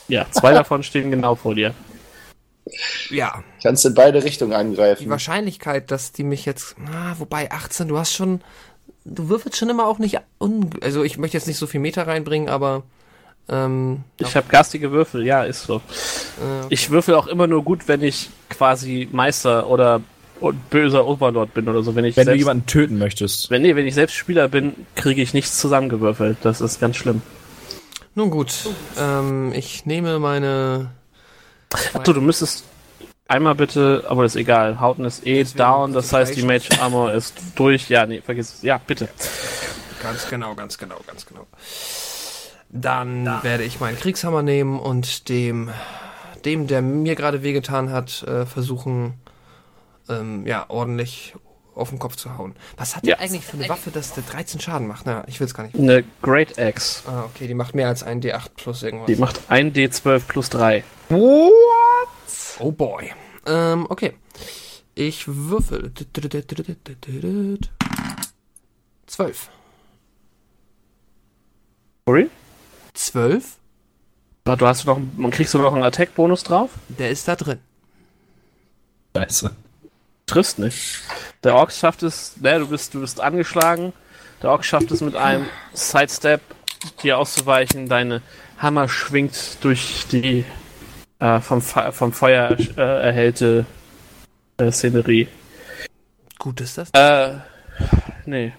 ja, 0.08 0.26
zwei 0.32 0.54
davon 0.54 0.82
stehen 0.84 1.12
genau 1.12 1.36
vor 1.36 1.54
dir. 1.56 1.74
Ja, 3.10 3.44
Kannst 3.64 3.86
in 3.86 3.94
beide 3.94 4.24
Richtungen 4.24 4.52
die 4.52 4.58
angreifen. 4.58 5.10
Wahrscheinlichkeit, 5.10 5.92
dass 5.92 6.12
die 6.12 6.24
mich 6.24 6.46
jetzt. 6.46 6.76
Ah, 6.92 7.16
wobei 7.18 7.52
18, 7.52 7.88
du 7.88 7.98
hast 7.98 8.14
schon. 8.14 8.42
Du 9.06 9.30
würfelst 9.30 9.58
schon 9.58 9.70
immer 9.70 9.88
auch 9.88 9.98
nicht. 10.00 10.20
Un 10.40 10.70
also 10.82 11.04
ich 11.04 11.18
möchte 11.18 11.38
jetzt 11.38 11.48
nicht 11.48 11.58
so 11.58 11.68
viel 11.68 11.80
Meter 11.80 12.06
reinbringen, 12.08 12.50
aber. 12.50 12.84
Ähm, 13.48 14.04
Ich 14.20 14.36
habe 14.36 14.48
garstige 14.48 14.92
Würfel, 14.92 15.26
ja, 15.26 15.44
ist 15.44 15.64
so. 15.64 15.78
äh, 15.78 16.66
Ich 16.70 16.92
würfel 16.92 17.16
auch 17.16 17.26
immer 17.28 17.48
nur 17.48 17.64
gut, 17.64 17.88
wenn 17.88 18.04
ich 18.04 18.30
quasi 18.50 19.10
Meister 19.12 19.68
oder 19.68 20.02
böser 20.70 21.06
Overlord 21.08 21.54
bin 21.54 21.68
oder 21.68 21.82
so. 21.82 21.96
Wenn 21.96 22.06
ich 22.06 22.16
Wenn 22.16 22.26
du 22.26 22.32
selbst, 22.32 22.40
jemanden 22.40 22.66
töten 22.68 22.98
möchtest. 23.00 23.50
wenn, 23.50 23.62
nee, 23.64 23.76
wenn 23.76 23.88
ich 23.88 23.96
selbst 23.96 24.16
Spieler 24.16 24.48
bin, 24.48 24.74
kriege 24.96 25.22
ich 25.22 25.34
nichts 25.34 25.58
zusammengewürfelt. 25.60 26.38
Das 26.44 26.62
ist 26.62 26.80
ganz 26.80 26.96
schlimm. 26.98 27.22
nun 28.16 28.30
gut. 28.30 28.54
Ähm, 29.00 29.52
ich 29.54 29.86
nehme 29.86 30.20
meine. 30.20 30.92
Achso, 31.74 32.14
du 32.14 32.22
müsstest 32.22 32.64
einmal 33.28 33.56
bitte, 33.56 34.04
aber 34.08 34.24
das 34.24 34.36
ist 34.36 34.42
egal. 34.42 34.80
Hauten 34.80 35.06
ist 35.06 35.26
eh 35.26 35.40
Deswegen 35.40 35.58
down, 35.58 35.94
das 35.94 36.12
heißt, 36.12 36.36
die. 36.36 36.44
Mage 36.44 36.70
Armor 36.82 37.14
ist 37.14 37.36
durch. 37.56 37.90
Ja, 37.90 38.06
nee, 38.06 38.22
vergiss 38.22 38.56
es. 38.56 38.62
Ja, 38.64 38.80
bitte. 38.80 39.08
Ganz 40.02 40.28
genau, 40.30 40.56
ganz 40.56 40.78
genau, 40.78 40.98
ganz 41.06 41.26
genau. 41.26 41.46
Dann 42.70 43.26
werde 43.44 43.64
ich 43.64 43.80
meinen 43.80 43.98
Kriegshammer 43.98 44.44
nehmen 44.44 44.80
und 44.80 45.30
dem, 45.30 45.70
dem, 46.46 46.68
der 46.68 46.82
mir 46.82 47.16
gerade 47.16 47.44
wehgetan 47.44 47.92
hat, 47.92 48.24
äh, 48.24 48.46
versuchen, 48.46 49.16
ähm, 50.08 50.46
ja, 50.46 50.66
ordentlich 50.70 51.34
auf 51.80 51.90
den 51.90 52.00
Kopf 52.00 52.16
zu 52.16 52.38
hauen. 52.38 52.56
Was 52.78 52.96
hat 52.96 53.06
Ja. 53.06 53.16
der 53.16 53.24
eigentlich 53.26 53.46
für 53.46 53.58
eine 53.58 53.68
Waffe, 53.70 53.92
dass 53.92 54.14
der 54.14 54.24
13 54.24 54.60
Schaden 54.60 54.88
macht? 54.88 55.06
Na, 55.06 55.24
ich 55.28 55.40
will 55.40 55.48
es 55.48 55.54
gar 55.54 55.64
nicht. 55.64 55.76
Eine 55.76 56.04
Great 56.22 56.58
Axe. 56.60 57.02
Ah, 57.08 57.24
okay, 57.26 57.48
die 57.48 57.54
macht 57.54 57.74
mehr 57.76 57.88
als 57.88 58.04
ein 58.04 58.22
D8 58.22 58.50
plus 58.56 58.84
irgendwas. 58.84 59.08
Die 59.08 59.16
macht 59.16 59.42
1 59.50 59.76
D12 59.76 60.20
plus 60.28 60.50
3. 60.50 60.84
Oh 61.12 62.72
boy. 62.72 63.12
Ähm, 63.46 63.86
okay. 63.90 64.14
Ich 64.96 65.26
würfel. 65.28 65.94
12. 69.08 69.50
Sorry? 72.06 72.30
Zwölf? 72.94 73.58
Du 74.46 74.66
hast 74.66 74.86
noch, 74.86 75.00
kriegst 75.32 75.54
du 75.54 75.60
noch 75.60 75.74
einen 75.74 75.84
Attack-Bonus 75.84 76.44
drauf? 76.44 76.72
Der 76.90 77.12
ist 77.12 77.28
da 77.28 77.36
drin. 77.36 77.60
Scheiße. 79.16 79.56
Triffst 80.30 80.60
nicht. 80.60 81.00
Der 81.44 81.56
Ork 81.56 81.72
schafft 81.72 82.04
es, 82.04 82.38
ne, 82.38 82.60
du 82.60 82.68
bist, 82.68 82.94
du 82.94 83.02
bist 83.02 83.20
angeschlagen. 83.20 83.94
Der 84.44 84.52
Ork 84.52 84.64
schafft 84.64 84.92
es 84.92 85.02
mit 85.02 85.16
einem 85.16 85.48
Sidestep, 85.74 86.42
dir 87.02 87.18
auszuweichen. 87.18 87.90
Deine 87.90 88.22
Hammer 88.60 88.88
schwingt 88.88 89.58
durch 89.62 90.06
die 90.12 90.46
äh, 91.20 91.40
vom, 91.40 91.62
vom 91.62 92.14
Feuer 92.14 92.56
äh, 92.78 92.82
erhellte 92.82 93.66
äh, 94.58 94.72
Szenerie. 94.72 95.28
Gut 96.38 96.62
ist 96.62 96.78
das. 96.78 96.90
Äh, 96.94 97.40
nee. 98.26 98.54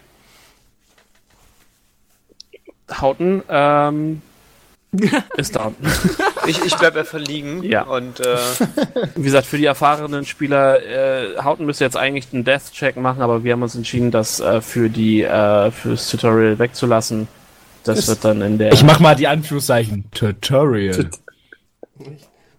Hauten, 2.91 3.43
ähm, 3.49 4.23
ist 5.37 5.55
down. 5.55 5.77
Ich, 6.47 6.65
ich 6.65 6.75
bleib 6.77 6.97
einfach 6.97 7.19
liegen. 7.19 7.63
Ja. 7.63 7.83
Und 7.83 8.21
äh, 8.21 8.37
Wie 9.15 9.23
gesagt, 9.23 9.47
für 9.47 9.59
die 9.59 9.67
erfahrenen 9.67 10.25
Spieler, 10.25 10.83
äh, 10.83 11.43
Hauten 11.43 11.67
müsste 11.67 11.85
jetzt 11.85 11.97
eigentlich 11.97 12.27
einen 12.33 12.45
Death-Check 12.45 12.97
machen, 12.97 13.23
aber 13.23 13.45
wir 13.45 13.53
haben 13.53 13.63
uns 13.63 13.75
entschieden, 13.75 14.11
das 14.11 14.41
äh, 14.41 14.61
für 14.61 14.89
die 14.89 15.23
äh, 15.23 15.71
fürs 15.71 16.09
Tutorial 16.11 16.59
wegzulassen. 16.59 17.29
Das 17.85 18.09
wird 18.09 18.25
dann 18.25 18.43
in 18.43 18.59
der. 18.59 18.73
Ich 18.73 18.85
mach 18.85 19.01
mal 19.01 19.17
die 19.17 19.27
Anführungszeichen. 19.27 20.05
Tutorial. 20.13 21.11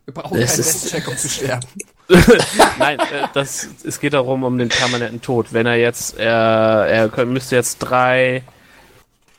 Wir 0.06 0.14
brauchen 0.14 0.38
Es 0.38 0.56
keinen 0.56 0.64
Death-Check, 0.64 1.08
um 1.08 1.18
zu 1.18 1.30
sterben. 1.30 1.68
Nein, 2.80 3.00
äh, 3.00 3.27
das, 3.34 3.69
es 3.85 4.00
geht 4.00 4.14
darum, 4.14 4.43
um 4.43 4.58
den 4.58 4.69
permanenten 4.69 5.22
Tod. 5.22 5.53
Wenn 5.53 5.66
er 5.66 5.76
jetzt, 5.76 6.18
äh, 6.18 6.24
er 6.24 7.10
könnt, 7.10 7.32
müsste 7.32 7.56
jetzt 7.56 7.77
drei 7.80 8.43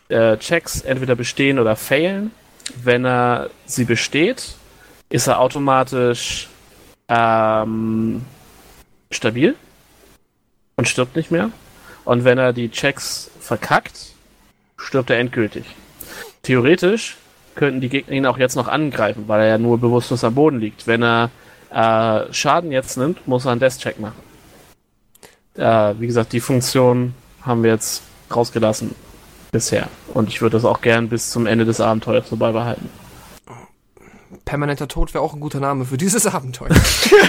äh, 0.08 0.36
Checks 0.38 0.80
entweder 0.80 1.14
bestehen 1.14 1.58
oder 1.58 1.76
failen. 1.76 2.30
Wenn 2.82 3.04
er 3.04 3.50
sie 3.66 3.84
besteht, 3.84 4.54
ist 5.08 5.26
er 5.26 5.40
automatisch 5.40 6.48
ähm, 7.08 8.24
stabil 9.10 9.54
und 10.76 10.88
stirbt 10.88 11.16
nicht 11.16 11.30
mehr. 11.30 11.50
Und 12.04 12.24
wenn 12.24 12.38
er 12.38 12.52
die 12.52 12.70
Checks 12.70 13.30
verkackt, 13.40 14.12
stirbt 14.76 15.10
er 15.10 15.18
endgültig. 15.18 15.64
Theoretisch 16.42 17.16
könnten 17.54 17.80
die 17.80 17.88
Gegner 17.88 18.14
ihn 18.14 18.26
auch 18.26 18.38
jetzt 18.38 18.56
noch 18.56 18.68
angreifen, 18.68 19.24
weil 19.28 19.42
er 19.42 19.48
ja 19.48 19.58
nur 19.58 19.78
bewusstlos 19.78 20.24
am 20.24 20.34
Boden 20.34 20.58
liegt. 20.58 20.86
Wenn 20.86 21.02
er 21.02 21.30
äh, 21.70 22.32
Schaden 22.32 22.72
jetzt 22.72 22.96
nimmt, 22.96 23.26
muss 23.28 23.44
er 23.44 23.52
einen 23.52 23.60
Death-Check 23.60 24.00
machen. 24.00 24.20
Äh, 25.54 25.94
wie 25.98 26.06
gesagt, 26.06 26.32
die 26.32 26.40
Funktion 26.40 27.14
haben 27.42 27.62
wir 27.62 27.70
jetzt 27.70 28.02
rausgelassen 28.34 28.94
bisher. 29.52 29.88
Und 30.12 30.28
ich 30.28 30.40
würde 30.42 30.56
das 30.56 30.64
auch 30.64 30.80
gern 30.80 31.08
bis 31.08 31.30
zum 31.30 31.46
Ende 31.46 31.64
des 31.64 31.80
Abenteuers 31.80 32.28
so 32.28 32.36
beibehalten. 32.36 32.88
Permanenter 34.44 34.88
Tod 34.88 35.14
wäre 35.14 35.22
auch 35.22 35.34
ein 35.34 35.40
guter 35.40 35.60
Name 35.60 35.84
für 35.84 35.96
dieses 35.96 36.26
Abenteuer. 36.34 36.70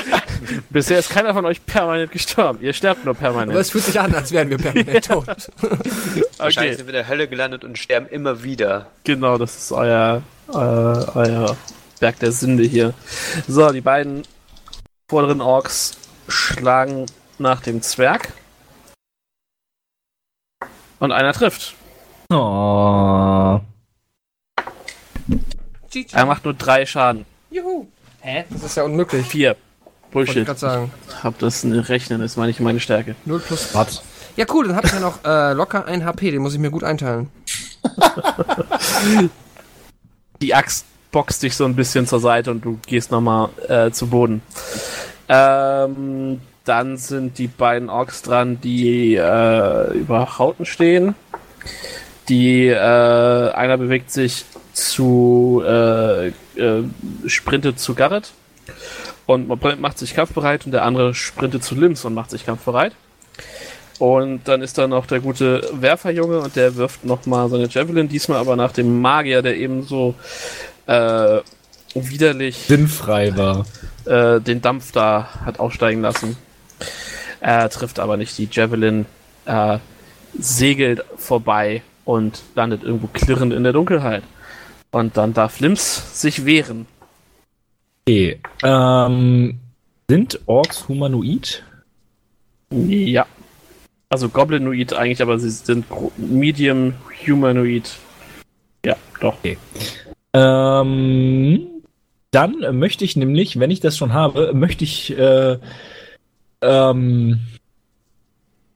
Bisher 0.71 0.97
ist 0.99 1.09
keiner 1.09 1.33
von 1.33 1.45
euch 1.45 1.63
permanent 1.65 2.11
gestorben. 2.11 2.59
Ihr 2.61 2.73
sterbt 2.73 3.05
nur 3.05 3.15
Aber 3.15 3.19
es 3.27 3.33
permanent. 3.35 3.67
fühlt 3.67 3.83
sich 3.83 3.99
an, 3.99 4.13
als 4.15 4.31
wären 4.31 4.49
wir 4.49 4.57
permanent 4.57 5.05
tot. 5.07 5.27
wahrscheinlich 5.27 6.57
Okay, 6.57 6.73
sind 6.75 6.87
wir 6.87 6.93
in 6.93 6.93
der 6.93 7.07
Hölle 7.07 7.27
gelandet 7.27 7.63
und 7.63 7.77
sterben 7.77 8.07
immer 8.07 8.43
wieder. 8.43 8.87
genau, 9.03 9.37
das 9.37 9.55
ist 9.57 9.71
euer, 9.71 10.23
äh, 10.49 10.53
euer 10.55 11.55
Berg 11.99 12.19
der 12.19 12.31
Sünde 12.31 12.63
hier. 12.63 12.93
So, 13.47 13.69
die 13.71 13.81
beiden 13.81 14.23
vorderen 15.09 15.39
Orks 15.41 15.91
schlagen 16.27 17.05
nach 17.37 17.61
dem 17.61 17.81
Zwerg. 17.81 18.33
Und 20.99 21.11
einer 21.11 21.33
trifft. 21.33 21.75
Oh. 22.33 23.59
GG. 25.91 26.13
Er 26.13 26.25
macht 26.25 26.43
nur 26.43 26.53
drei 26.53 26.85
Schaden. 26.85 27.25
Juhu. 27.51 27.85
Hä? 28.21 28.45
Das 28.49 28.63
ist 28.63 28.75
ja 28.77 28.83
unmöglich. 28.83 29.25
Vier. 29.27 29.55
Wollte 30.11 30.31
ich 30.31 30.35
Bullshit. 30.35 30.45
gerade 30.45 30.59
sagen. 30.59 30.91
Hab 31.21 31.37
das 31.39 31.63
in 31.63 31.73
Rechnen, 31.73 32.21
ist 32.21 32.37
nicht 32.37 32.59
meine 32.59 32.79
Stärke. 32.79 33.15
0 33.25 33.39
plus. 33.39 33.73
Was? 33.73 34.03
Ja, 34.35 34.45
cool, 34.51 34.67
dann 34.67 34.75
hab 34.75 34.85
ich 34.85 34.91
ja 34.91 34.99
noch 34.99 35.23
äh, 35.23 35.53
locker 35.53 35.85
ein 35.85 36.05
HP, 36.05 36.31
den 36.31 36.41
muss 36.41 36.53
ich 36.53 36.59
mir 36.59 36.71
gut 36.71 36.83
einteilen. 36.83 37.29
Die 40.41 40.55
Axt 40.55 40.85
boxt 41.11 41.43
dich 41.43 41.55
so 41.55 41.65
ein 41.65 41.75
bisschen 41.75 42.07
zur 42.07 42.19
Seite 42.19 42.49
und 42.51 42.65
du 42.65 42.79
gehst 42.85 43.11
nochmal 43.11 43.49
äh, 43.67 43.91
zu 43.91 44.07
Boden. 44.07 44.41
Ähm, 45.29 46.41
dann 46.65 46.97
sind 46.97 47.37
die 47.37 47.47
beiden 47.47 47.89
Orks 47.89 48.23
dran, 48.23 48.59
die 48.61 49.15
äh, 49.15 49.93
über 49.93 50.37
Hauten 50.39 50.65
stehen. 50.65 51.15
Die 52.29 52.67
äh, 52.67 53.51
einer 53.51 53.77
bewegt 53.77 54.11
sich 54.11 54.45
zu 54.73 55.63
äh, 55.65 56.27
äh, 56.27 56.83
sprintet 57.27 57.79
zu 57.79 57.93
Garrett 57.95 58.31
und 59.25 59.47
macht 59.79 59.97
sich 59.97 60.13
kampfbereit 60.15 60.65
und 60.65 60.71
der 60.71 60.83
andere 60.83 61.13
sprintet 61.13 61.63
zu 61.63 61.75
Lims 61.75 62.05
und 62.05 62.13
macht 62.13 62.31
sich 62.31 62.45
kampfbereit. 62.45 62.93
Und 63.99 64.47
dann 64.47 64.61
ist 64.61 64.77
da 64.77 64.87
noch 64.87 65.05
der 65.05 65.19
gute 65.19 65.69
Werferjunge 65.73 66.39
und 66.39 66.55
der 66.55 66.75
wirft 66.75 67.05
nochmal 67.05 67.49
seine 67.49 67.67
Javelin, 67.67 68.09
diesmal 68.09 68.39
aber 68.39 68.55
nach 68.55 68.71
dem 68.71 69.01
Magier, 69.01 69.41
der 69.41 69.55
eben 69.55 69.83
so 69.83 70.15
äh, 70.87 71.39
widerlich 71.93 72.57
Sinnfrei 72.57 73.35
war. 73.37 73.65
äh, 74.05 74.41
den 74.41 74.61
Dampf 74.61 74.91
da 74.91 75.29
hat 75.45 75.59
aussteigen 75.59 76.01
lassen. 76.01 76.37
Er 77.39 77.69
trifft 77.69 77.99
aber 77.99 78.17
nicht 78.17 78.37
die 78.37 78.49
Javelin, 78.51 79.05
äh, 79.45 79.77
segelt 80.37 81.05
vorbei 81.17 81.83
und 82.05 82.41
landet 82.55 82.83
irgendwo 82.83 83.07
klirrend 83.07 83.53
in 83.53 83.63
der 83.63 83.73
Dunkelheit. 83.73 84.23
Und 84.91 85.17
dann 85.17 85.33
darf 85.33 85.59
Lims 85.59 86.21
sich 86.21 86.45
wehren. 86.45 86.85
Okay. 88.05 88.39
Ähm, 88.63 89.59
sind 90.09 90.39
Orks 90.45 90.87
humanoid? 90.87 91.63
Ja. 92.71 93.25
Also 94.09 94.29
Goblinoid 94.29 94.93
eigentlich, 94.93 95.21
aber 95.21 95.39
sie 95.39 95.49
sind 95.49 95.85
Medium 96.17 96.93
Humanoid. 97.25 97.95
Ja, 98.85 98.95
doch. 99.19 99.37
Ähm, 100.33 101.67
dann 102.29 102.77
möchte 102.77 103.05
ich 103.05 103.15
nämlich, 103.15 103.59
wenn 103.59 103.71
ich 103.71 103.79
das 103.79 103.97
schon 103.97 104.13
habe, 104.13 104.53
möchte 104.53 104.83
ich 104.83 105.17
äh, 105.17 105.57
ähm, 106.61 107.39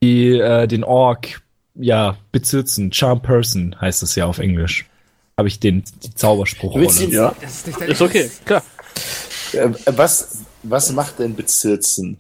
die, 0.02 0.40
äh, 0.40 0.68
den 0.68 0.84
Ork 0.84 1.42
ja 1.80 2.18
besitzen. 2.32 2.92
Charm 2.92 3.22
Person 3.22 3.76
heißt 3.80 4.04
es 4.04 4.16
ja 4.16 4.26
auf 4.26 4.40
Englisch. 4.40 4.86
Habe 5.38 5.48
ich 5.48 5.60
den 5.60 5.84
die 6.04 6.14
Zauberspruchrolle. 6.16 6.86
Willst 6.86 7.00
du- 7.02 7.10
Ja, 7.10 7.36
Das 7.42 7.58
ist 7.68 7.68
nicht 7.68 7.82
ist 7.82 8.02
okay, 8.02 8.30
klar. 8.46 8.64
Äh, 9.54 9.70
was, 9.86 10.40
was 10.64 10.92
macht 10.92 11.20
denn 11.20 11.36
Bezirzen? 11.36 12.18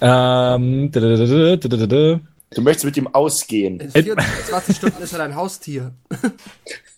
Ähm, 0.00 0.90
da, 0.90 1.00
da, 1.00 1.16
da, 1.16 1.26
da, 1.26 1.56
da, 1.56 1.76
da, 1.76 1.86
da. 1.86 2.20
Du 2.54 2.60
möchtest 2.60 2.84
mit 2.84 2.96
ihm 2.96 3.06
ausgehen. 3.06 3.80
In 3.80 3.90
24 3.90 4.76
Stunden 4.76 5.02
ist 5.02 5.12
er 5.12 5.18
dein 5.18 5.34
Haustier. 5.36 5.92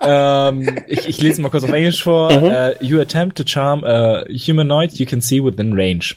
ähm, 0.00 0.78
ich, 0.86 1.08
ich 1.08 1.20
lese 1.20 1.40
mal 1.40 1.50
kurz 1.50 1.64
auf 1.64 1.72
Englisch 1.72 2.02
vor. 2.02 2.30
Uh, 2.30 2.72
you 2.80 3.00
attempt 3.00 3.36
to 3.36 3.44
charm 3.44 3.84
a 3.84 4.24
humanoid 4.28 4.92
you 4.94 5.06
can 5.06 5.20
see 5.20 5.40
within 5.42 5.72
range. 5.74 6.16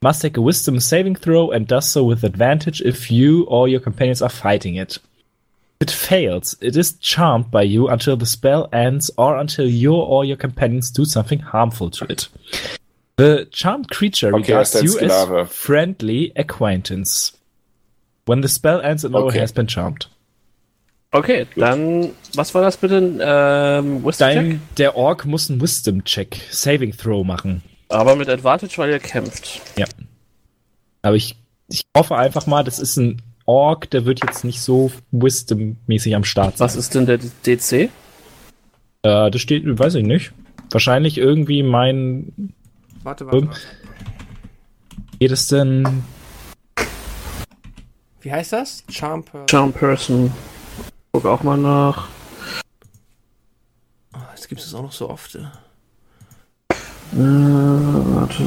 Must 0.00 0.22
take 0.22 0.38
a 0.38 0.42
wisdom 0.42 0.80
saving 0.80 1.16
throw 1.16 1.50
and 1.50 1.66
does 1.70 1.90
so 1.90 2.04
with 2.08 2.24
advantage 2.24 2.80
if 2.80 3.10
you 3.10 3.44
or 3.48 3.68
your 3.68 3.80
companions 3.80 4.22
are 4.22 4.30
fighting 4.30 4.76
it. 4.76 4.98
If 5.80 5.88
it 5.88 5.90
fails, 5.90 6.56
it 6.60 6.76
is 6.76 6.92
charmed 7.00 7.50
by 7.50 7.62
you 7.62 7.88
until 7.88 8.16
the 8.16 8.26
spell 8.26 8.68
ends 8.72 9.10
or 9.16 9.36
until 9.36 9.68
you 9.68 9.94
or 9.94 10.24
your 10.24 10.36
companions 10.36 10.90
do 10.92 11.04
something 11.04 11.40
harmful 11.40 11.90
to 11.90 12.04
it. 12.04 12.28
The 13.16 13.48
charmed 13.50 13.90
creature 13.90 14.28
Okay, 14.28 14.52
regards 14.52 14.74
you 14.82 14.98
as 15.00 15.50
friendly 15.50 16.32
acquaintance. 16.36 17.32
When 18.26 18.40
the 18.40 18.48
spell 18.48 18.80
ends, 18.80 19.04
it 19.04 19.12
Okay. 19.12 19.40
has 19.40 19.50
been 19.52 19.66
charmed. 19.66 20.06
Okay, 21.14 21.46
dann, 21.56 22.10
was 22.34 22.54
war 22.54 22.62
das 22.62 22.78
bitte? 22.78 22.96
Ähm, 22.96 24.02
Wisdom 24.02 24.28
Check? 24.28 24.34
Dein, 24.34 24.62
der 24.78 24.96
Ork 24.96 25.26
muss 25.26 25.50
einen 25.50 25.60
Wisdom-Check, 25.60 26.40
Saving 26.50 26.96
Throw 26.96 27.24
machen. 27.24 27.62
Aber 27.90 28.16
mit 28.16 28.30
Advantage, 28.30 28.78
weil 28.78 28.90
ihr 28.90 28.98
kämpft. 28.98 29.60
Ja. 29.76 29.86
Aber 31.02 31.14
ich, 31.14 31.36
ich 31.68 31.82
hoffe 31.94 32.16
einfach 32.16 32.46
mal, 32.46 32.64
das 32.64 32.78
ist 32.78 32.96
ein 32.96 33.20
Ork, 33.44 33.90
der 33.90 34.06
wird 34.06 34.24
jetzt 34.24 34.42
nicht 34.44 34.62
so 34.62 34.90
Wisdom-mäßig 35.10 36.16
am 36.16 36.24
Start 36.24 36.56
sein. 36.56 36.64
Was 36.64 36.76
ist 36.76 36.94
denn 36.94 37.04
der 37.04 37.18
DC? 37.18 37.72
Äh, 37.72 37.90
das 39.02 39.40
steht, 39.40 39.64
weiß 39.66 39.96
ich 39.96 40.04
nicht. 40.04 40.32
Wahrscheinlich 40.70 41.18
irgendwie 41.18 41.62
mein. 41.62 42.54
Warte, 43.02 43.26
warte, 43.26 43.48
warte. 43.48 43.60
Geht 45.18 45.30
es 45.30 45.48
denn. 45.48 46.04
Wie 48.22 48.32
heißt 48.32 48.54
das? 48.54 48.84
Charm 48.88 49.24
Charm 49.50 49.72
Person. 49.74 50.32
Guck 51.12 51.26
auch 51.26 51.42
mal 51.42 51.58
nach. 51.58 52.08
Ah, 54.12 54.28
jetzt 54.34 54.48
gibt 54.48 54.62
es 54.62 54.74
auch 54.74 54.82
noch 54.82 54.92
so 54.92 55.10
oft. 55.10 55.34
Ja. 55.34 55.52
Äh, 57.12 57.18
warte. 57.18 58.42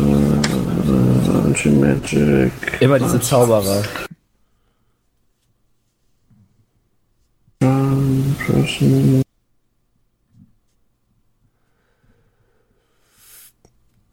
Dungeon 1.25 1.79
Magic. 1.79 2.51
Immer 2.79 2.97
diese 2.97 3.21
Zauberer. 3.21 3.83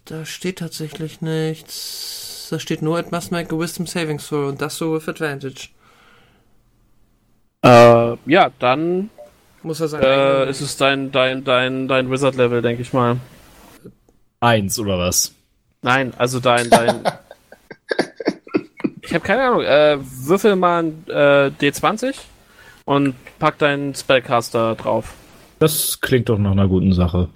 Da 0.05 0.27
steht 0.27 0.59
tatsächlich 0.59 1.23
nichts. 1.23 2.49
Da 2.51 2.59
steht 2.59 2.83
nur 2.83 2.99
It 2.99 3.13
must 3.13 3.33
make 3.33 3.55
a 3.55 3.59
Wisdom 3.59 3.87
Saving 3.87 4.19
Throw 4.19 4.51
und 4.51 4.61
das 4.61 4.77
so 4.77 4.93
with 4.93 5.09
Advantage. 5.09 5.71
Äh, 7.63 8.17
ja, 8.27 8.51
dann 8.59 9.11
Muss 9.63 9.81
er 9.81 9.89
sein. 9.89 10.03
äh, 10.03 10.51
ist 10.51 10.61
es 10.61 10.77
dein, 10.77 11.13
dein, 11.13 11.45
dein, 11.45 11.89
dein 11.89 12.11
Wizard-Level, 12.11 12.63
denke 12.63 12.83
ich 12.83 12.93
mal. 12.93 13.19
Eins 14.41 14.79
oder 14.79 14.99
was? 14.99 15.35
Nein, 15.83 16.13
also 16.19 16.41
dein, 16.41 16.69
dein. 16.71 16.97
ich 19.03 19.15
habe 19.15 19.25
keine 19.25 19.43
Ahnung. 19.45 19.63
Äh, 19.63 19.99
würfel 20.01 20.57
mal 20.57 20.83
ein 20.83 21.05
äh, 21.09 21.51
D20 21.61 22.17
und 22.85 23.15
pack 23.39 23.59
deinen 23.59 23.95
Spellcaster 23.95 24.75
drauf. 24.75 25.15
Das 25.61 26.01
klingt 26.01 26.29
doch 26.29 26.39
nach 26.39 26.51
einer 26.53 26.67
guten 26.67 26.93
Sache. 26.93 27.29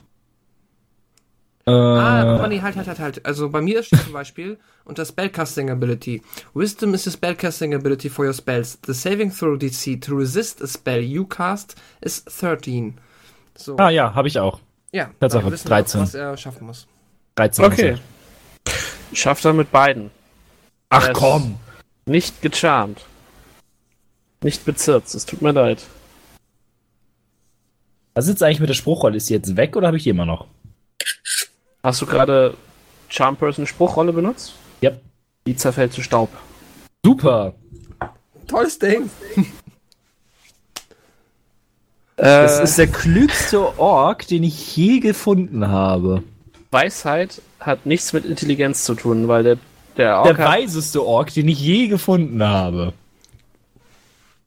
Äh, 1.69 1.73
Ah, 1.73 2.23
guck 2.25 2.43
mal, 2.43 2.49
nee, 2.49 2.61
halt, 2.62 2.77
halt, 2.77 2.86
halt, 2.86 2.99
halt. 3.01 3.27
Also 3.27 3.49
bei 3.51 3.61
mir 3.61 3.83
steht 3.83 4.01
zum 4.03 4.12
Beispiel 4.12 4.59
unter 4.85 5.05
Spellcasting 5.05 5.69
Ability. 5.70 6.23
Wisdom 6.55 6.95
is 6.95 7.07
a 7.09 7.11
spellcasting 7.11 7.75
ability 7.75 8.09
for 8.09 8.25
your 8.25 8.33
spells. 8.35 8.78
The 8.86 8.93
saving 8.95 9.33
throw 9.33 9.57
DC 9.57 10.01
to 10.03 10.15
resist 10.17 10.62
a 10.62 10.67
spell 10.69 11.01
you 11.01 11.27
cast 11.27 11.75
is 12.01 12.25
13. 12.25 12.99
So. 13.57 13.77
ah 13.78 13.89
ja, 13.91 14.15
habe 14.15 14.28
ich 14.28 14.39
auch. 14.39 14.61
ja, 14.93 15.11
Tatsache, 15.19 15.43
dann 15.43 15.53
wissen 15.53 15.65
wir, 15.65 15.70
13. 15.70 16.01
was 16.03 16.15
er 16.15 16.36
schaffen 16.36 16.67
muss. 16.67 16.86
13. 17.35 17.65
Okay. 17.65 17.99
Schafft 19.12 19.45
er 19.45 19.53
mit 19.53 19.73
beiden. 19.73 20.11
Ach 20.91 21.09
Er 21.09 21.12
komm. 21.15 21.59
Nicht 22.07 22.43
gecharmt. 22.43 23.01
Nicht 24.43 24.65
bezirzt, 24.65 25.15
es 25.17 25.27
tut 25.27 25.43
mir 25.43 25.53
leid. 25.53 25.83
Was 28.15 28.27
ist 28.27 28.31
jetzt 28.31 28.43
eigentlich 28.45 28.61
mit 28.61 28.69
der 28.69 28.75
Spruchrolle? 28.75 29.17
Ist 29.17 29.27
sie 29.27 29.35
jetzt 29.35 29.57
weg 29.57 29.75
oder 29.77 29.89
habe 29.89 29.97
ich 29.97 30.05
die 30.05 30.11
immer 30.11 30.27
noch? 30.27 30.47
Hast 31.87 32.03
du 32.03 32.07
gerade 32.07 32.55
Charm 33.09 33.37
Person 33.37 33.65
Spruchrolle 33.65 34.13
benutzt? 34.13 34.55
Ja. 34.81 34.91
Die 35.47 35.55
zerfällt 35.55 35.93
zu 35.93 36.03
Staub. 36.03 36.29
Super. 37.05 37.55
Tolles 38.49 38.77
Ding. 38.81 39.09
Das 42.17 42.59
Äh, 42.59 42.65
ist 42.65 42.79
der 42.79 42.87
klügste 42.89 43.79
Ork, 43.79 44.27
den 44.27 44.43
ich 44.43 44.75
je 44.75 45.01
gefunden 45.01 45.69
habe. 45.69 46.23
Weisheit 46.71 47.43
hat 47.61 47.85
nichts 47.85 48.15
mit 48.15 48.25
Intelligenz 48.25 48.85
zu 48.85 48.95
tun, 48.95 49.29
weil 49.29 49.43
der, 49.43 49.59
der 49.99 50.17
Ork 50.21 50.37
Der 50.37 50.39
weiseste 50.39 51.05
Ork, 51.05 51.35
den 51.35 51.47
ich 51.47 51.61
je 51.61 51.89
gefunden 51.89 52.43
habe. 52.43 52.95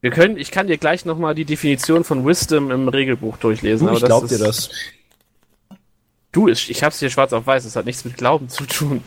wir 0.02 0.10
können, 0.10 0.36
ich 0.38 0.50
kann 0.50 0.66
dir 0.66 0.78
gleich 0.80 1.06
nochmal 1.06 1.36
die 1.36 1.46
Definition 1.46 2.04
von 2.04 2.26
Wisdom 2.26 2.72
im 2.72 2.90
Regelbuch 2.90 3.38
durchlesen. 3.38 3.86
Du, 3.88 3.94
ich 3.94 4.00
aber 4.00 4.08
glaub 4.08 4.28
dir 4.28 4.40
das. 4.40 4.72
Du, 6.32 6.48
ich, 6.48 6.84
hab's 6.84 7.00
hier 7.00 7.10
schwarz 7.10 7.34
auf 7.34 7.48
weiß, 7.48 7.66
es 7.66 7.76
hat 7.76 7.86
nichts 7.86 8.06
mit 8.06 8.18
Glauben 8.18 8.50
zu 8.50 8.66
tun. 8.66 9.04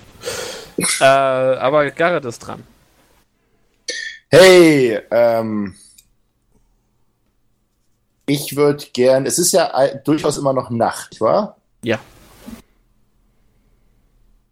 äh, 1.01 1.05
aber 1.05 1.91
Garrett 1.91 2.25
ist 2.25 2.41
dran. 2.41 2.65
Hey, 4.29 4.99
ähm, 5.11 5.75
ich 8.27 8.57
würde 8.57 8.87
gern, 8.93 9.27
es 9.27 9.39
ist 9.39 9.53
ja 9.53 9.71
durchaus 10.05 10.39
immer 10.39 10.53
noch 10.53 10.71
Nacht, 10.71 11.21
wahr? 11.21 11.57
Ja. 11.83 12.01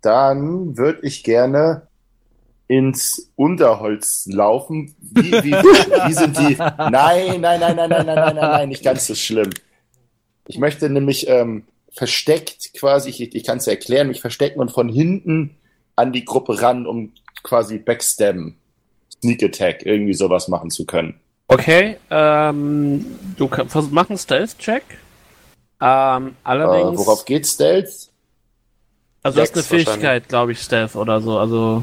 Dann 0.02 0.76
würde 0.76 1.06
ich 1.06 1.24
gerne 1.24 1.88
ins 2.68 3.30
Unterholz 3.34 4.26
laufen. 4.26 4.94
Wie, 5.00 5.32
wie, 5.32 5.52
wie 5.52 6.12
sind 6.12 6.38
die? 6.38 6.56
Nein, 6.56 7.40
nein, 7.40 7.60
nein, 7.60 7.74
nein, 7.74 7.76
nein, 7.76 7.88
nein, 7.88 8.06
nein, 8.06 8.16
nein, 8.16 8.36
nein, 8.36 8.68
nicht 8.68 8.84
ganz 8.84 9.06
so 9.06 9.14
schlimm. 9.14 9.50
Ich 10.46 10.58
möchte 10.58 10.88
nämlich 10.88 11.26
ähm, 11.26 11.64
versteckt 11.92 12.72
quasi, 12.74 13.10
ich, 13.10 13.34
ich 13.34 13.44
kann 13.44 13.58
es 13.58 13.66
erklären, 13.66 14.08
mich 14.08 14.20
verstecken 14.20 14.60
und 14.60 14.70
von 14.70 14.88
hinten 14.88 15.56
an 15.96 16.12
die 16.12 16.24
Gruppe 16.24 16.60
ran, 16.62 16.86
um 16.86 17.12
quasi 17.42 17.78
backstabben, 17.78 18.56
Sneak 19.22 19.42
Attack, 19.42 19.84
irgendwie 19.84 20.14
sowas 20.14 20.48
machen 20.48 20.70
zu 20.70 20.86
können. 20.86 21.20
Okay, 21.48 21.96
ähm, 22.10 23.04
du 23.36 23.48
kannst 23.48 23.72
vers- 23.72 23.88
mach 23.90 24.08
einen 24.08 24.18
Stealth-Check. 24.18 24.84
Ähm, 25.82 26.28
Äh, 26.28 26.30
allerdings. 26.44 26.98
worauf 26.98 27.24
geht 27.24 27.46
Stealth? 27.46 28.08
also 29.22 29.36
du 29.36 29.42
hast 29.42 29.54
eine 29.54 29.62
Dex. 29.62 29.66
Fähigkeit, 29.66 30.28
glaube 30.28 30.52
ich, 30.52 30.60
Stealth 30.60 30.94
oder 30.96 31.20
so. 31.20 31.38
Also, 31.38 31.82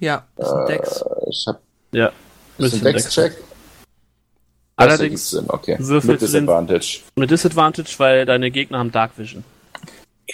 Ja, 0.00 0.26
das 0.36 0.48
ist 0.48 0.54
ein 0.54 0.66
Dex. 0.66 1.04
Ich 1.30 1.44
habe 1.46 1.58
ja. 1.92 2.06
einen 2.08 2.14
Bisschen 2.58 2.82
Dex-Check. 2.84 3.32
Das 3.38 3.47
Allerdings 4.78 5.30
Sinn, 5.30 5.44
okay. 5.48 5.76
Mit 5.78 5.88
du 5.88 6.00
den- 6.00 6.18
Disadvantage. 6.18 7.00
mit 7.16 7.30
Disadvantage, 7.30 7.94
weil 7.98 8.24
deine 8.26 8.50
Gegner 8.50 8.78
haben 8.78 8.92
Dark 8.92 9.12
Vision. 9.18 9.44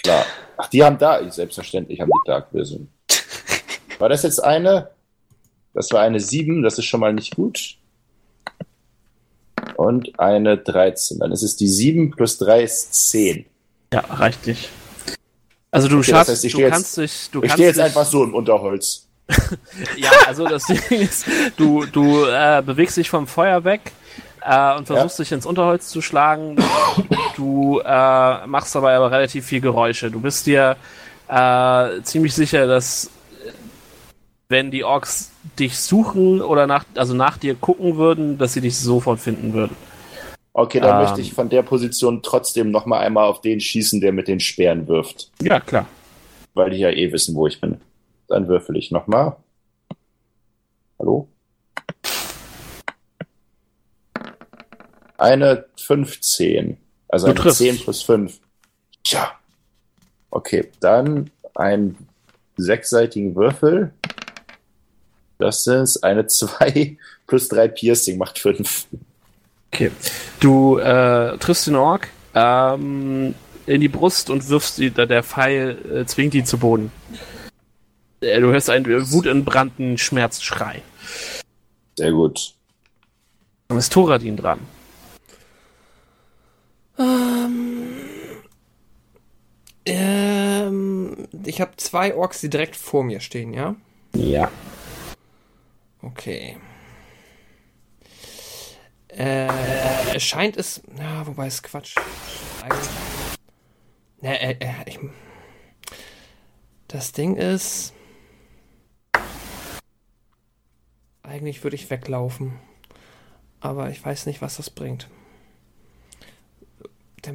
Klar. 0.03 0.25
Ach, 0.57 0.67
die 0.69 0.83
haben 0.83 0.97
da, 0.97 1.29
selbstverständlich 1.31 1.99
haben 1.99 2.09
die 2.09 2.27
Dark 2.29 2.53
Vision. 2.53 2.87
War 3.99 4.09
das 4.09 4.23
jetzt 4.23 4.43
eine? 4.43 4.89
Das 5.73 5.91
war 5.91 6.01
eine 6.01 6.19
7, 6.21 6.63
das 6.63 6.77
ist 6.77 6.85
schon 6.85 7.01
mal 7.01 7.11
nicht 7.13 7.35
gut. 7.35 7.75
Und 9.75 10.17
eine 10.19 10.57
13. 10.57 11.19
Dann 11.19 11.31
ist 11.31 11.43
es 11.43 11.55
die 11.57 11.67
7 11.67 12.11
plus 12.11 12.37
3 12.37 12.63
ist 12.63 13.09
10. 13.09 13.45
Ja, 13.93 13.99
reicht 14.01 14.45
nicht. 14.47 14.69
Also 15.71 15.87
du 15.89 15.95
Okay, 15.97 16.11
das 16.11 16.17
schaffst, 16.17 16.31
heißt, 16.31 16.45
ich 16.45 16.53
du 16.53 16.59
jetzt- 16.59 16.71
kannst 16.71 16.97
dich, 16.97 17.29
du 17.31 17.39
Ich 17.39 17.43
kannst 17.49 17.53
stehe 17.55 17.67
jetzt 17.69 17.77
dich, 17.77 17.83
einfach 17.85 18.05
so 18.05 18.23
im 18.23 18.33
Unterholz. 18.33 19.07
Ja, 19.97 20.11
also 20.27 20.47
das 20.47 20.65
Ding 20.67 20.79
ist, 21.01 21.25
du, 21.57 21.85
du 21.85 22.25
äh, 22.25 22.61
bewegst 22.65 22.95
dich 22.95 23.09
vom 23.09 23.25
Feuer 23.27 23.63
weg 23.63 23.91
äh, 24.45 24.77
und 24.77 24.85
versuchst 24.85 25.19
dich 25.19 25.31
ins 25.31 25.45
Unterholz 25.45 25.89
zu 25.89 26.01
schlagen. 26.01 26.57
Du 27.35 27.79
äh, 27.79 28.47
machst 28.47 28.75
dabei 28.75 28.95
aber 28.95 29.11
relativ 29.11 29.45
viel 29.45 29.61
Geräusche. 29.61 30.11
Du 30.11 30.21
bist 30.21 30.45
dir 30.45 30.77
äh, 31.27 32.01
ziemlich 32.03 32.33
sicher, 32.33 32.67
dass 32.67 33.09
wenn 34.47 34.69
die 34.71 34.83
Orks 34.83 35.31
dich 35.59 35.77
suchen 35.77 36.41
oder 36.41 36.67
nach, 36.67 36.85
also 36.95 37.13
nach 37.13 37.37
dir 37.37 37.55
gucken 37.55 37.97
würden, 37.97 38.37
dass 38.37 38.53
sie 38.53 38.61
dich 38.61 38.77
sofort 38.77 39.19
finden 39.19 39.53
würden. 39.53 39.75
Okay, 40.53 40.79
dann 40.79 40.97
Ähm. 40.97 41.03
möchte 41.03 41.21
ich 41.21 41.33
von 41.33 41.49
der 41.49 41.63
Position 41.63 42.21
trotzdem 42.21 42.71
noch 42.71 42.85
mal 42.85 42.99
einmal 42.99 43.25
auf 43.25 43.41
den 43.41 43.59
schießen, 43.59 43.99
der 43.99 44.13
mit 44.13 44.27
den 44.27 44.39
Speeren 44.39 44.87
wirft. 44.87 45.31
Ja, 45.41 45.59
klar. 45.59 45.87
Weil 46.53 46.69
die 46.69 46.77
ja 46.77 46.89
eh 46.89 47.11
wissen, 47.11 47.35
wo 47.35 47.47
ich 47.47 47.59
bin. 47.59 47.81
Dann 48.27 48.47
würfel 48.47 48.77
ich 48.77 48.91
noch 48.91 49.07
mal. 49.07 49.35
Hallo? 50.97 51.27
Eine 55.25 55.65
15. 55.77 56.77
Also 57.07 57.25
Du 57.25 57.31
eine 57.31 57.41
triffst. 57.41 57.57
10 57.57 57.79
plus 57.79 58.03
5. 58.03 58.39
Tja. 59.03 59.31
Okay, 60.29 60.69
dann 60.81 61.31
einen 61.55 61.97
sechsseitigen 62.57 63.35
Würfel. 63.35 63.91
Das 65.39 65.65
ist 65.65 66.03
eine 66.03 66.27
2 66.27 66.97
plus 67.27 67.47
3 67.47 67.69
Piercing, 67.69 68.19
macht 68.19 68.37
5. 68.37 68.85
Okay. 69.73 69.89
Du 70.39 70.77
äh, 70.77 71.35
triffst 71.39 71.65
den 71.65 71.75
Ork 71.75 72.07
ähm, 72.35 73.33
in 73.65 73.81
die 73.81 73.89
Brust 73.89 74.29
und 74.29 74.47
wirfst 74.47 74.77
die, 74.77 74.91
der 74.91 75.23
Pfeil 75.23 75.79
äh, 75.91 76.05
zwingt 76.05 76.35
ihn 76.35 76.45
zu 76.45 76.59
Boden. 76.59 76.91
Äh, 78.21 78.39
du 78.41 78.51
hörst 78.51 78.69
einen 78.69 78.85
wutentbrannten 79.11 79.97
Schmerzschrei. 79.97 80.83
Sehr 81.97 82.11
gut. 82.11 82.53
Dann 83.69 83.79
ist 83.79 83.91
Thoradin 83.91 84.37
dran. 84.37 84.59
Ähm, 89.85 91.27
ich 91.45 91.61
habe 91.61 91.75
zwei 91.77 92.15
Orks, 92.15 92.41
die 92.41 92.49
direkt 92.49 92.75
vor 92.75 93.03
mir 93.03 93.19
stehen, 93.19 93.53
ja? 93.53 93.75
Ja. 94.13 94.51
Okay. 96.01 96.57
Äh, 99.09 99.47
es 100.15 100.23
scheint 100.23 100.57
es. 100.57 100.81
Ja, 100.97 101.25
wobei 101.25 101.47
es 101.47 101.63
Quatsch. 101.63 101.95
Eigentlich. 102.61 102.89
Ne, 104.21 104.41
äh, 104.41 104.57
äh, 104.59 104.73
ich, 104.85 104.99
das 106.87 107.11
Ding 107.11 107.35
ist. 107.35 107.93
Eigentlich 111.23 111.63
würde 111.63 111.75
ich 111.75 111.89
weglaufen. 111.89 112.59
Aber 113.59 113.89
ich 113.89 114.03
weiß 114.03 114.25
nicht, 114.25 114.41
was 114.41 114.57
das 114.57 114.69
bringt. 114.69 115.09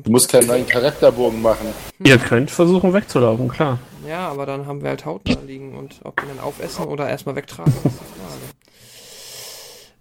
Du 0.02 0.10
musst 0.10 0.31
keinen 0.31 0.47
neuen 0.47 0.67
Charakterbogen 0.67 1.41
machen. 1.41 1.69
Ihr 2.05 2.19
könnt 2.19 2.51
versuchen 2.51 2.93
wegzulaufen, 2.93 3.49
klar. 3.49 3.78
Ja, 4.09 4.28
aber 4.28 4.47
dann 4.47 4.67
haben 4.67 4.83
wir 4.83 4.91
halt 4.91 5.05
Haut 5.05 5.23
da 5.25 5.39
liegen 5.47 5.77
und 5.77 6.01
ob 6.05 6.20
wir 6.20 6.28
dann 6.28 6.41
aufessen 6.41 6.85
oder 6.86 7.09
erstmal 7.09 7.36
wegtragen, 7.36 7.73
ist 7.73 7.85
die 7.85 7.89
Frage. 7.89 8.41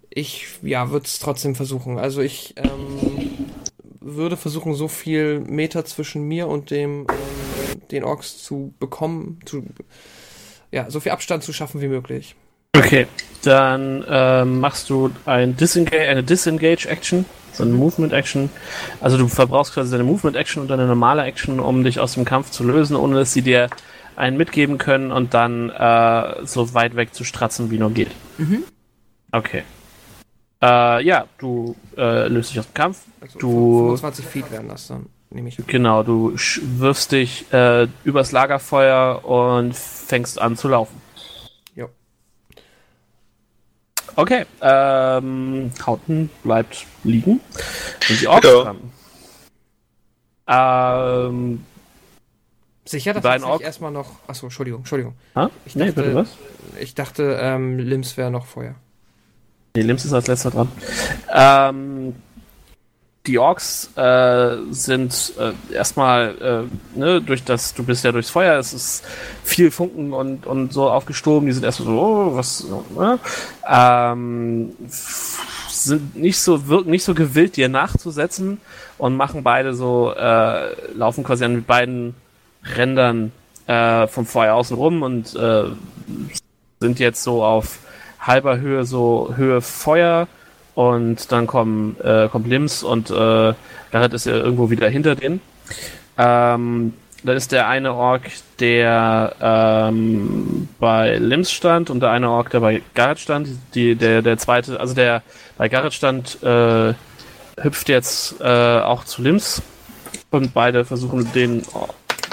Ich, 0.10 0.48
ja, 0.64 0.90
würde 0.90 1.06
es 1.06 1.20
trotzdem 1.20 1.56
versuchen. 1.56 2.00
Also 2.00 2.22
ich 2.22 2.56
ähm, 2.58 3.48
würde 4.00 4.38
versuchen, 4.38 4.74
so 4.74 4.88
viel 4.88 5.40
Meter 5.40 5.86
zwischen 5.86 6.24
mir 6.24 6.48
und 6.48 6.72
dem 6.72 7.08
ähm, 7.10 7.88
den 7.92 8.04
Orks 8.04 8.42
zu 8.44 8.74
bekommen, 8.80 9.40
zu 9.46 9.64
ja, 10.72 10.90
so 10.90 11.00
viel 11.00 11.12
Abstand 11.12 11.44
zu 11.44 11.54
schaffen 11.54 11.82
wie 11.82 11.88
möglich. 11.88 12.36
Okay. 12.76 13.08
Dann 13.44 14.06
ähm, 14.08 14.60
machst 14.60 14.90
du 14.90 15.12
ein 15.26 15.56
Disengage, 15.56 16.10
eine 16.10 16.24
Disengage-Action, 16.24 17.26
so 17.60 17.66
eine 17.66 17.74
Movement-Action. 17.74 18.50
Also 19.02 19.18
du 19.18 19.28
verbrauchst 19.28 19.74
quasi 19.74 19.92
deine 19.92 20.06
Movement-Action 20.06 20.62
und 20.62 20.70
deine 20.70 20.86
normale 20.88 21.24
Action, 21.24 21.60
um 21.60 21.84
dich 21.84 22.00
aus 22.00 22.14
dem 22.14 22.24
Kampf 22.24 22.52
zu 22.52 22.64
lösen, 22.64 22.96
ohne 22.96 23.16
dass 23.16 23.34
sie 23.34 23.42
dir 23.42 23.70
einen 24.16 24.38
mitgeben 24.38 24.78
können 24.78 25.12
und 25.12 25.34
dann 25.34 25.70
äh, 25.70 26.46
so 26.46 26.74
weit 26.74 26.96
weg 26.96 27.14
zu 27.14 27.24
stratzen, 27.26 27.70
wie 27.70 27.78
nur 27.78 27.92
geht. 27.92 28.12
Mhm. 28.38 28.64
Okay. 29.32 29.64
Äh, 30.62 31.04
ja, 31.06 31.26
du 31.38 31.76
äh, 31.98 32.28
löst 32.30 32.52
dich 32.52 32.60
aus 32.60 32.68
dem 32.68 32.74
Kampf. 32.74 33.02
Also 33.22 33.40
Du- 33.40 33.86
25 33.98 34.26
Feet 34.26 34.52
wären 34.52 34.70
das 34.70 34.88
dann, 34.88 35.06
nehme 35.30 35.50
ich. 35.50 35.58
Genau, 35.68 36.04
du 36.04 36.34
wirfst 36.36 37.12
dich 37.12 37.46
äh, 37.54 37.88
übers 38.06 38.32
Lagerfeuer 38.32 39.24
und 39.26 39.76
fängst 39.76 40.40
an 40.42 40.56
zu 40.58 40.68
laufen. 40.70 41.02
Jo. 41.76 41.90
Okay, 44.20 44.46
ähm, 44.62 45.72
Hauten 45.86 46.30
bleibt 46.44 46.86
liegen. 47.06 47.40
Und 48.10 48.22
die 48.22 48.28
Orks 48.28 48.48
Ja. 48.48 48.64
dran. 48.64 48.92
Ähm, 50.48 51.66
Sicher, 52.86 53.14
dass 53.14 53.22
Dein 53.24 53.42
ich 53.42 53.46
Ork- 53.46 53.62
erstmal 53.62 53.92
noch. 53.92 54.10
Achso, 54.28 54.48
Entschuldigung, 54.48 54.80
Entschuldigung. 54.82 55.14
ha? 55.36 55.50
Ich 55.66 55.76
nee, 55.76 55.86
dachte- 55.86 56.02
bitte 56.02 56.16
was? 56.16 56.38
Ich 56.82 56.96
dachte, 56.96 57.38
ähm, 57.40 57.78
Lims 57.78 58.18
wäre 58.18 58.32
noch 58.32 58.46
vorher. 58.48 58.76
Nee, 59.76 59.84
Lims 59.84 60.04
ist 60.04 60.12
als 60.14 60.28
letzter 60.28 60.50
dran. 60.52 60.70
Ähm, 61.32 62.16
die 63.28 63.38
Orks 63.38 63.90
äh, 63.96 64.58
sind 64.72 65.34
äh, 65.38 65.74
erstmal, 65.74 66.68
äh, 66.96 66.98
ne, 67.00 67.22
durch 67.22 67.44
das, 67.44 67.74
du 67.74 67.84
bist 67.84 68.04
ja 68.04 68.12
durchs 68.12 68.30
Feuer, 68.30 68.58
es 68.58 68.74
ist 68.74 69.04
viel 69.44 69.72
Funken 69.72 70.14
und, 70.14 70.46
und 70.46 70.72
so 70.74 70.90
aufgestoben, 70.90 71.46
die 71.46 71.52
sind 71.52 71.64
erstmal 71.64 71.90
so, 71.90 72.02
oh, 72.02 72.36
was, 72.36 72.66
ne? 72.98 73.20
ähm, 73.68 74.72
sind 74.88 76.16
nicht 76.16 76.40
so, 76.40 76.68
wirken 76.68 76.92
nicht 76.92 77.04
so 77.04 77.14
gewillt, 77.14 77.58
dir 77.58 77.70
nachzusetzen 77.70 78.60
und 78.98 79.16
machen 79.16 79.44
beide 79.44 79.74
so, 79.74 80.14
äh, 80.14 80.92
laufen 80.94 81.24
quasi 81.24 81.44
an 81.44 81.64
beiden 81.64 82.16
Rändern 82.64 83.32
äh, 83.68 84.08
vom 84.08 84.26
Feuer 84.26 84.56
außen 84.56 84.76
rum 84.76 85.04
und 85.04 85.36
äh, 85.36 85.66
sind 86.80 87.00
jetzt 87.00 87.24
so 87.24 87.44
auf 87.44 87.80
halber 88.20 88.60
Höhe, 88.60 88.86
so 88.86 89.34
Höhe 89.36 89.62
Feuer 89.62 90.28
und 90.80 91.30
dann 91.34 91.46
kommen, 91.46 91.98
äh, 92.02 92.30
kommt 92.30 92.48
Lims 92.48 92.84
und 92.84 93.10
äh, 93.10 93.54
Garrett 93.92 94.14
ist 94.14 94.26
ja 94.26 94.32
irgendwo 94.32 94.70
wieder 94.70 94.88
hinter 94.88 95.14
denen. 95.14 95.42
Ähm, 96.18 96.94
da 97.22 97.34
ist 97.34 97.52
der 97.52 97.68
eine 97.68 97.94
Ork, 97.94 98.22
der 98.60 99.36
ähm, 99.42 100.70
bei 100.80 101.18
Lims 101.18 101.52
stand 101.52 101.90
und 101.90 102.00
der 102.00 102.12
eine 102.12 102.30
Ork, 102.30 102.52
der 102.52 102.62
bei 102.62 102.82
Garrett 102.94 103.20
stand. 103.20 103.50
Die, 103.76 103.96
der, 103.96 104.22
der 104.22 104.38
zweite, 104.38 104.80
also 104.80 104.94
der 104.94 105.22
bei 105.58 105.68
Garrett 105.68 105.94
stand, 105.94 106.42
äh, 106.44 106.94
hüpft 107.62 107.90
jetzt 107.90 108.40
äh, 108.40 108.80
auch 108.80 109.04
zu 109.04 109.22
Lims 109.22 109.62
und 110.32 110.54
beide 110.54 110.86
versuchen 110.86 111.30
den 111.34 111.62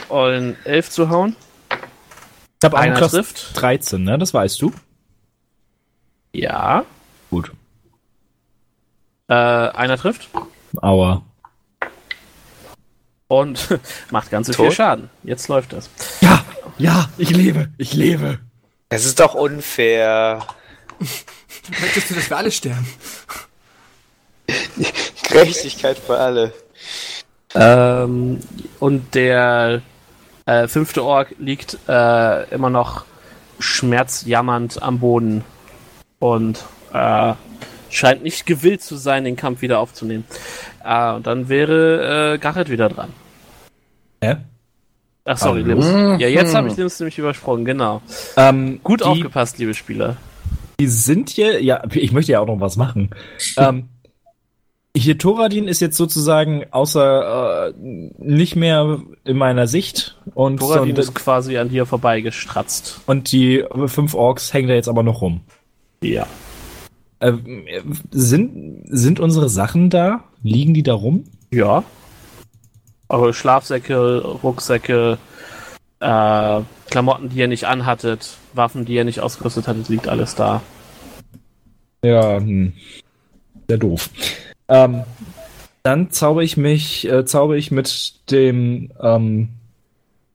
ollen 0.09 0.57
Elf 0.63 0.89
zu 0.91 1.11
hauen. 1.11 1.35
Ich 1.69 2.65
habe 2.65 2.79
Einer 2.79 2.93
Armklasse 2.93 3.17
trifft. 3.17 3.61
13, 3.61 4.05
ne? 4.05 4.19
Das 4.19 4.33
weißt 4.33 4.63
du. 4.63 4.73
Ja. 6.31 6.85
Äh, 9.29 9.35
einer 9.35 9.97
trifft 9.99 10.29
Aua. 10.81 11.23
und 13.29 13.79
macht 14.11 14.31
ganz 14.31 14.47
so 14.47 14.53
Tot? 14.53 14.67
viel 14.67 14.75
Schaden. 14.75 15.11
Jetzt 15.25 15.49
läuft 15.49 15.73
das. 15.73 15.91
Ja, 16.21 16.45
ja, 16.79 17.09
ich 17.19 17.31
lebe, 17.31 17.71
ich 17.77 17.93
lebe. 17.95 18.39
Es 18.89 19.05
ist 19.05 19.19
doch 19.19 19.35
unfair. 19.35 20.47
Möchtest 21.81 22.11
du, 22.11 22.15
dass 22.15 22.31
wir 22.31 22.37
alle 22.37 22.53
sterben? 22.53 22.87
Gerechtigkeit 25.29 25.99
für 25.99 26.19
alle. 26.19 26.53
Ähm, 27.55 28.41
und 28.79 29.15
der 29.15 29.83
äh, 30.45 30.69
fünfte 30.69 31.03
Ork 31.03 31.35
liegt 31.39 31.79
äh, 31.89 32.49
immer 32.51 32.71
noch 32.71 33.05
schmerzjammernd 33.59 34.83
am 34.83 35.01
Boden 35.01 35.45
und 36.21 36.63
äh, 36.93 37.33
scheint 37.97 38.23
nicht 38.23 38.47
gewillt 38.47 38.83
zu 38.83 38.97
sein, 38.97 39.25
den 39.25 39.37
Kampf 39.37 39.63
wieder 39.63 39.81
aufzunehmen. 39.81 40.25
Äh, 40.85 41.13
und 41.15 41.27
dann 41.27 41.49
wäre 41.49 42.35
äh, 42.35 42.39
Garrett 42.39 42.71
wieder 42.71 42.89
dran. 42.89 43.11
Hä? 44.23 44.37
Ach, 45.25 45.37
sorry? 45.37 45.63
Lims. 45.63 45.87
Ja, 46.21 46.29
jetzt 46.29 46.55
habe 46.55 46.69
ich 46.69 46.77
Lims 46.77 47.01
nämlich 47.01 47.19
übersprungen, 47.19 47.65
genau. 47.65 48.01
Ähm, 48.37 48.81
Gut 48.85 49.01
die, 49.01 49.05
aufgepasst, 49.05 49.59
liebe 49.59 49.75
Spieler. 49.75 50.17
Die 50.79 50.87
sind 50.87 51.31
hier, 51.31 51.63
ja, 51.63 51.83
ich 51.93 52.13
möchte 52.13 52.33
ja 52.33 52.41
auch 52.41 52.47
noch 52.47 52.61
was 52.61 52.77
machen. 52.77 53.11
ähm, 53.57 53.89
hier 54.97 55.19
Thoradin 55.19 55.69
ist 55.69 55.81
jetzt 55.81 55.97
sozusagen 55.97 56.65
außer 56.71 57.69
äh, 57.69 57.73
nicht 58.19 58.57
mehr 58.57 59.01
in 59.25 59.37
meiner 59.37 59.67
Sicht 59.67 60.17
und, 60.35 60.59
Thoradin 60.59 60.93
und, 60.93 60.99
ist 60.99 61.15
quasi 61.15 61.59
an 61.59 61.69
dir 61.69 61.87
vorbeigestratzt. 61.87 63.01
und 63.07 63.31
die 63.33 63.65
fünf 63.87 64.15
Orks 64.15 64.55
hängen 64.55 64.69
da 64.69 64.75
jetzt 64.75 64.89
aber 64.89 65.03
noch 65.03 65.21
rum. 65.21 65.41
Ja. 66.03 66.27
Äh, 67.21 67.33
sind, 68.11 68.85
sind 68.89 69.21
unsere 69.21 69.49
Sachen 69.49 69.91
da? 69.91 70.25
Liegen 70.43 70.75
die 70.75 70.83
da 70.83 70.95
rum? 70.95 71.25
Ja. 71.51 71.85
Eure 73.09 73.33
Schlafsäcke, 73.33 74.23
Rucksäcke, 74.43 75.19
äh, 76.01 76.61
Klamotten, 76.91 77.29
die 77.31 77.39
ihr 77.39 77.49
nicht 77.49 77.65
anhattet, 77.65 78.37
Waffen, 78.53 78.85
die 78.85 78.95
ihr 78.95 79.05
nicht 79.05 79.21
ausgerüstet 79.21 79.69
hattet, 79.69 79.89
liegt 79.89 80.09
alles 80.09 80.35
da. 80.35 80.63
Ja, 82.05 82.39
hm. 82.39 82.73
sehr 83.69 83.79
doof. 83.79 84.11
Ähm, 84.69 85.05
dann 85.83 86.11
zauber 86.11 86.43
ich 86.43 86.57
mich, 86.57 87.09
äh, 87.09 87.25
zauber 87.25 87.57
ich 87.57 87.71
mit 87.71 88.31
dem, 88.31 88.91
ähm, 89.01 89.51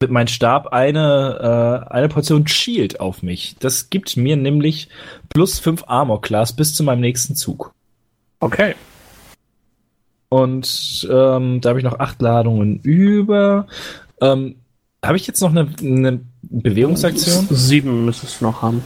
mit 0.00 0.10
meinem 0.10 0.26
Stab 0.26 0.68
eine, 0.68 1.86
äh, 1.88 1.92
eine 1.92 2.08
Portion 2.08 2.46
Shield 2.48 3.00
auf 3.00 3.22
mich. 3.22 3.56
Das 3.60 3.88
gibt 3.88 4.16
mir 4.16 4.36
nämlich 4.36 4.88
plus 5.32 5.58
5 5.58 5.84
Armor 5.86 6.20
Class 6.20 6.52
bis 6.54 6.74
zu 6.74 6.82
meinem 6.82 7.00
nächsten 7.00 7.34
Zug. 7.36 7.72
Okay. 8.40 8.74
Und 10.28 11.06
ähm, 11.10 11.60
da 11.60 11.68
habe 11.70 11.78
ich 11.78 11.84
noch 11.84 11.98
acht 11.98 12.20
Ladungen 12.22 12.80
über. 12.80 13.66
Ähm, 14.20 14.56
habe 15.04 15.16
ich 15.16 15.26
jetzt 15.26 15.40
noch 15.40 15.50
eine, 15.50 15.68
eine 15.80 16.20
Bewegungsaktion? 16.42 17.48
Sieben 17.50 18.04
müsstest 18.04 18.40
du 18.40 18.46
noch 18.46 18.62
haben. 18.62 18.82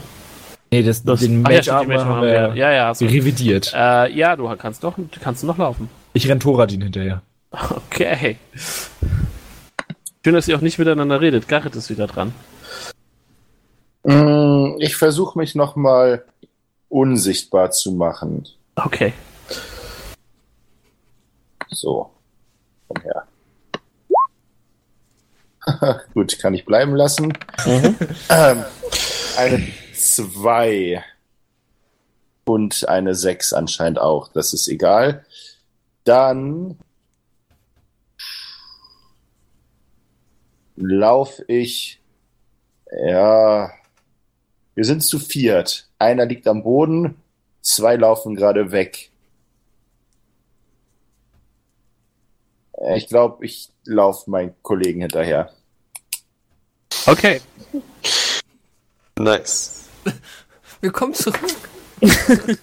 Nee, 0.71 0.83
das, 0.83 1.03
Das, 1.03 1.21
den 1.21 1.35
ja, 1.35 1.49
Mage 1.49 1.61
die 1.61 1.71
Armor 1.71 2.05
haben 2.05 2.21
wir 2.23 2.55
ja, 2.55 2.71
ja. 2.71 2.93
So. 2.93 3.05
revidiert. 3.05 3.71
Äh, 3.73 4.11
ja, 4.13 4.35
du 4.35 4.53
kannst 4.57 4.83
doch, 4.83 4.97
kannst 5.21 5.43
du 5.43 5.47
noch 5.47 5.57
laufen. 5.57 5.89
Ich 6.13 6.27
renn 6.27 6.39
Thoradin 6.39 6.81
hinterher. 6.81 7.21
Okay. 7.51 8.37
Schön, 10.25 10.33
dass 10.33 10.47
ihr 10.49 10.57
auch 10.57 10.61
nicht 10.61 10.77
miteinander 10.77 11.21
redet. 11.21 11.47
Garrett 11.47 11.75
ist 11.75 11.89
wieder 11.89 12.07
dran. 12.07 12.33
Mm, 14.03 14.75
Ich 14.79 14.97
versuche 14.97 15.39
mich 15.39 15.55
nochmal 15.55 16.25
unsichtbar 16.89 17.71
zu 17.71 17.91
machen. 17.91 18.47
Okay. 18.75 19.13
So. 21.69 22.11
Komm 22.87 23.03
her. 23.03 23.27
Gut, 26.13 26.39
kann 26.39 26.53
ich 26.53 26.65
bleiben 26.65 26.95
lassen. 26.95 27.33
Ähm, 28.29 28.65
eine 29.37 29.67
2 29.93 31.03
und 32.45 32.87
eine 32.87 33.15
6 33.15 33.53
anscheinend 33.53 33.99
auch. 33.99 34.29
Das 34.29 34.53
ist 34.53 34.67
egal. 34.67 35.25
Dann 36.03 36.77
laufe 40.75 41.43
ich. 41.47 42.01
Ja. 43.05 43.71
Wir 44.75 44.85
sind 44.85 45.03
zu 45.03 45.19
viert. 45.19 45.86
Einer 45.99 46.25
liegt 46.25 46.47
am 46.47 46.63
Boden, 46.63 47.15
zwei 47.61 47.95
laufen 47.95 48.35
gerade 48.35 48.71
weg. 48.71 49.09
Äh, 52.73 52.97
Ich 52.97 53.07
glaube, 53.07 53.45
ich 53.45 53.69
laufe 53.85 54.29
meinen 54.29 54.53
Kollegen 54.61 55.01
hinterher. 55.01 55.51
Okay. 57.05 57.41
Nice. 59.17 59.85
Willkommen 60.81 61.13
zurück. 61.13 61.39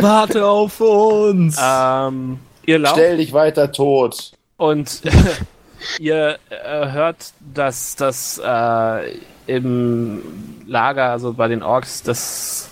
Warte 0.00 0.46
auf 0.46 0.80
uns! 0.80 1.58
Ähm, 1.62 2.38
ihr 2.64 2.78
lauft. 2.78 2.94
Stell 2.94 3.18
dich 3.18 3.32
weiter 3.34 3.70
tot. 3.70 4.32
Und 4.56 5.02
ihr 5.98 6.38
äh, 6.48 6.90
hört, 6.90 7.34
dass 7.54 7.96
das 7.96 8.40
äh, 8.42 9.18
im 9.46 10.22
Lager, 10.66 11.10
also 11.10 11.34
bei 11.34 11.48
den 11.48 11.62
Orks, 11.62 12.02
das 12.02 12.70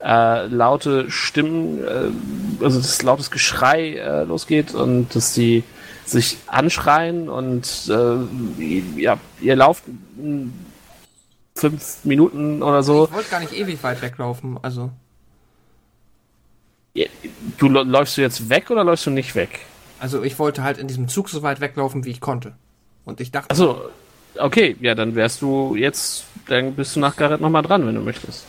äh, 0.00 0.46
laute 0.46 1.10
Stimmen, 1.10 1.82
äh, 1.84 2.64
also 2.64 2.78
das 2.78 3.02
lautes 3.02 3.30
Geschrei 3.30 3.94
äh, 3.94 4.24
losgeht 4.24 4.74
und 4.74 5.14
dass 5.14 5.34
sie 5.34 5.64
sich 6.04 6.38
anschreien 6.46 7.28
und 7.28 7.90
äh, 7.90 9.00
ja, 9.00 9.18
ihr 9.40 9.56
lauft 9.56 9.84
fünf 11.54 12.04
Minuten 12.04 12.62
oder 12.62 12.82
so. 12.82 13.06
Ich 13.06 13.12
wollte 13.12 13.30
gar 13.30 13.40
nicht 13.40 13.52
ewig 13.52 13.82
weit 13.82 14.02
weglaufen, 14.02 14.58
also. 14.62 14.90
Du 17.58 17.68
läufst 17.68 18.16
du 18.16 18.22
jetzt 18.22 18.48
weg 18.48 18.70
oder 18.70 18.82
läufst 18.82 19.04
du 19.04 19.10
nicht 19.10 19.34
weg? 19.34 19.60
Also 19.98 20.22
ich 20.22 20.38
wollte 20.38 20.62
halt 20.62 20.78
in 20.78 20.88
diesem 20.88 21.08
Zug 21.08 21.28
so 21.28 21.42
weit 21.42 21.60
weglaufen, 21.60 22.04
wie 22.04 22.10
ich 22.10 22.20
konnte. 22.20 22.54
Und 23.04 23.20
ich 23.20 23.30
dachte, 23.32 23.50
Also 23.50 23.90
Okay, 24.38 24.76
ja, 24.80 24.94
dann 24.94 25.14
wärst 25.14 25.42
du 25.42 25.74
jetzt, 25.76 26.24
dann 26.48 26.74
bist 26.74 26.96
du 26.96 27.00
nach 27.00 27.16
Garrett 27.16 27.40
nochmal 27.40 27.62
dran, 27.62 27.86
wenn 27.86 27.94
du 27.94 28.00
möchtest. 28.00 28.46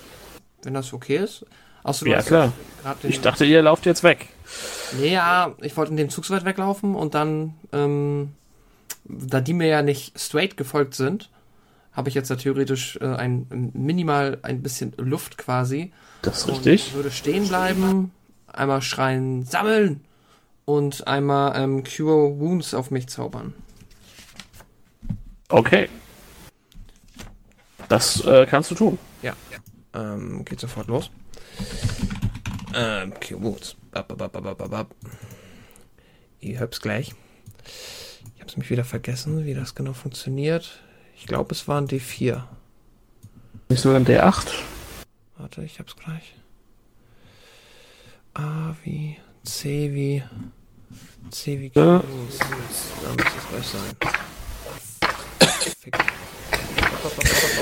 Wenn 0.68 0.74
das 0.74 0.92
okay 0.92 1.16
ist. 1.16 1.46
Außer 1.84 2.06
Ja, 2.08 2.22
klar. 2.22 2.52
Ich 3.04 3.22
dachte, 3.22 3.46
ihr 3.46 3.62
lauft 3.62 3.86
jetzt 3.86 4.04
weg. 4.04 4.28
Nee, 5.00 5.14
ja, 5.14 5.56
ich 5.62 5.78
wollte 5.78 5.92
in 5.92 5.98
dem 5.98 6.10
Zug 6.10 6.26
so 6.26 6.34
weit 6.34 6.44
weglaufen 6.44 6.94
und 6.94 7.16
dann, 7.16 7.54
ähm, 7.72 8.34
da 9.06 9.40
die 9.40 9.54
mir 9.54 9.68
ja 9.68 9.82
nicht 9.82 10.20
straight 10.20 10.58
gefolgt 10.58 10.94
sind, 10.94 11.30
habe 11.94 12.10
ich 12.10 12.16
jetzt 12.16 12.30
da 12.30 12.36
theoretisch 12.36 12.98
äh, 12.98 13.06
ein 13.06 13.72
minimal 13.74 14.40
ein 14.42 14.62
bisschen 14.62 14.92
Luft 14.98 15.38
quasi. 15.38 15.94
Das 16.22 16.40
ist 16.40 16.50
Und 16.50 16.56
richtig. 16.56 16.94
würde 16.94 17.12
stehen 17.12 17.48
bleiben, 17.48 18.12
einmal 18.48 18.82
schreien, 18.82 19.46
sammeln 19.46 20.02
und 20.66 21.08
einmal 21.08 21.58
ähm, 21.58 21.86
Cure 21.86 22.38
Wounds 22.42 22.74
auf 22.74 22.92
mich 22.92 23.08
zaubern. 23.08 23.54
Okay. 25.48 25.88
Das 27.88 28.20
äh, 28.26 28.46
kannst 28.50 28.70
du 28.72 28.76
tun. 28.76 29.00
Ja. 29.22 29.32
Ähm, 29.98 30.46
geht 30.46 30.60
sofort 30.60 30.88
los. 30.88 31.10
Ähm, 32.76 33.14
bap. 34.68 34.94
Ihr 36.40 36.60
hört's 36.60 36.82
gleich. 36.82 37.16
Ich 38.36 38.42
hab's 38.42 38.58
mich 38.58 38.70
wieder 38.70 38.86
vergessen, 38.86 39.46
wie 39.46 39.56
das 39.56 39.74
genau 39.74 39.94
funktioniert. 39.94 40.80
Ich 41.16 41.26
glaube, 41.26 41.54
es 41.54 41.68
waren 41.68 41.88
D4. 41.88 42.44
Nicht 43.70 43.82
sogar 43.82 44.00
ein 44.00 44.06
D8? 44.06 44.48
Warte, 45.38 45.64
ich 45.64 45.80
hab's 45.80 45.96
gleich. 45.96 46.36
A 48.36 48.76
wie 48.84 49.18
C 49.44 49.94
wie 49.94 50.24
C 51.32 51.60
wie 51.60 51.72
Ja. 51.74 52.00
Da 52.00 52.04
müsste 52.08 52.46
es 53.38 53.50
gleich 53.50 53.68
sein. 53.68 53.96
Fick. 55.80 55.98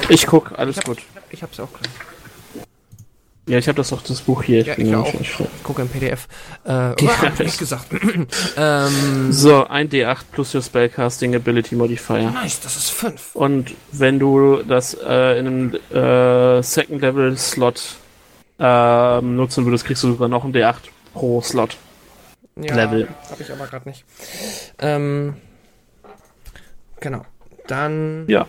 Ich 0.09 0.27
guck, 0.27 0.51
alles 0.59 0.77
Ich 0.77 0.83
gut. 0.83 1.01
Ich 1.29 1.41
hab's 1.41 1.59
auch 1.61 1.71
gleich. 1.71 2.14
Ja, 3.47 3.59
ich 3.59 3.67
habe 3.67 3.75
das 3.75 3.89
doch 3.89 4.01
das 4.01 4.21
Buch 4.21 4.41
hier. 4.41 4.63
Ja, 4.63 4.73
bin 4.73 4.87
ich 4.87 4.95
auch. 4.95 5.13
Ich 5.13 5.37
gucke 5.63 5.83
im 5.83 5.87
PDF. 5.87 6.27
Äh, 6.65 6.69
ja, 7.03 7.21
hab 7.21 7.33
ich 7.33 7.45
nicht 7.45 7.59
gesagt. 7.59 7.85
ähm, 8.57 9.31
So, 9.31 9.67
ein 9.67 9.87
D8 9.89 10.17
plus 10.31 10.55
your 10.55 10.63
Spellcasting 10.63 11.35
Ability 11.35 11.75
Modifier. 11.75 12.31
nice, 12.31 12.59
das 12.61 12.75
ist 12.75 12.89
5. 12.89 13.35
Und 13.35 13.75
wenn 13.91 14.17
du 14.17 14.63
das 14.63 14.95
äh, 14.95 15.39
in 15.39 15.47
einem 15.47 15.75
äh, 15.91 16.63
Second 16.63 17.01
Level 17.01 17.37
Slot 17.37 17.97
ähm, 18.57 19.35
nutzen 19.35 19.63
würdest, 19.65 19.85
kriegst 19.85 20.01
du 20.03 20.07
sogar 20.11 20.27
noch 20.27 20.43
ein 20.43 20.51
D8 20.53 20.75
pro 21.13 21.39
Slot. 21.41 21.77
Ja, 22.55 22.73
Level. 22.73 23.07
Habe 23.29 23.43
ich 23.43 23.51
aber 23.51 23.67
gerade 23.67 23.87
nicht. 23.87 24.05
Ähm, 24.79 25.35
genau. 26.99 27.25
Dann. 27.67 28.25
Ja. 28.27 28.47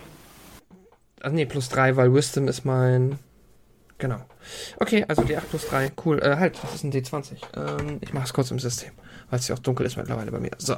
Also 1.21 1.35
nee, 1.35 1.45
plus 1.45 1.69
3, 1.69 1.97
weil 1.97 2.13
Wisdom 2.13 2.47
ist 2.47 2.65
mein. 2.65 3.19
Genau. 3.97 4.21
Okay, 4.79 5.05
also 5.07 5.21
D8 5.23 5.41
plus 5.49 5.67
3. 5.67 5.91
Cool. 6.03 6.19
Äh, 6.19 6.37
halt, 6.37 6.57
das 6.61 6.75
ist 6.75 6.83
ein 6.83 6.91
D20. 6.91 7.37
Ähm, 7.55 7.97
ich 8.01 8.13
mache 8.13 8.25
es 8.25 8.33
kurz 8.33 8.51
im 8.51 8.59
System, 8.59 8.91
weil 9.29 9.39
es 9.39 9.47
ja 9.47 9.55
auch 9.55 9.59
dunkel 9.59 9.85
ist 9.85 9.97
mittlerweile 9.97 10.31
bei 10.31 10.39
mir. 10.39 10.51
So. 10.57 10.77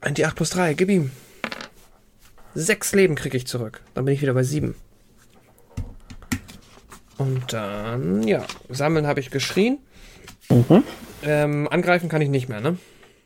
Ein 0.00 0.14
D8 0.14 0.34
plus 0.34 0.50
3, 0.50 0.74
gib 0.74 0.88
ihm. 0.88 1.10
Sechs 2.54 2.92
Leben 2.92 3.14
kriege 3.14 3.36
ich 3.36 3.46
zurück. 3.46 3.80
Dann 3.94 4.04
bin 4.04 4.14
ich 4.14 4.22
wieder 4.22 4.34
bei 4.34 4.42
7. 4.42 4.74
Und 7.18 7.52
dann, 7.52 8.22
ja, 8.26 8.46
sammeln 8.70 9.06
habe 9.06 9.20
ich 9.20 9.30
geschrien. 9.30 9.78
Mhm. 10.48 10.82
Ähm, 11.22 11.68
angreifen 11.70 12.08
kann 12.08 12.22
ich 12.22 12.30
nicht 12.30 12.48
mehr, 12.48 12.60
ne? 12.60 12.78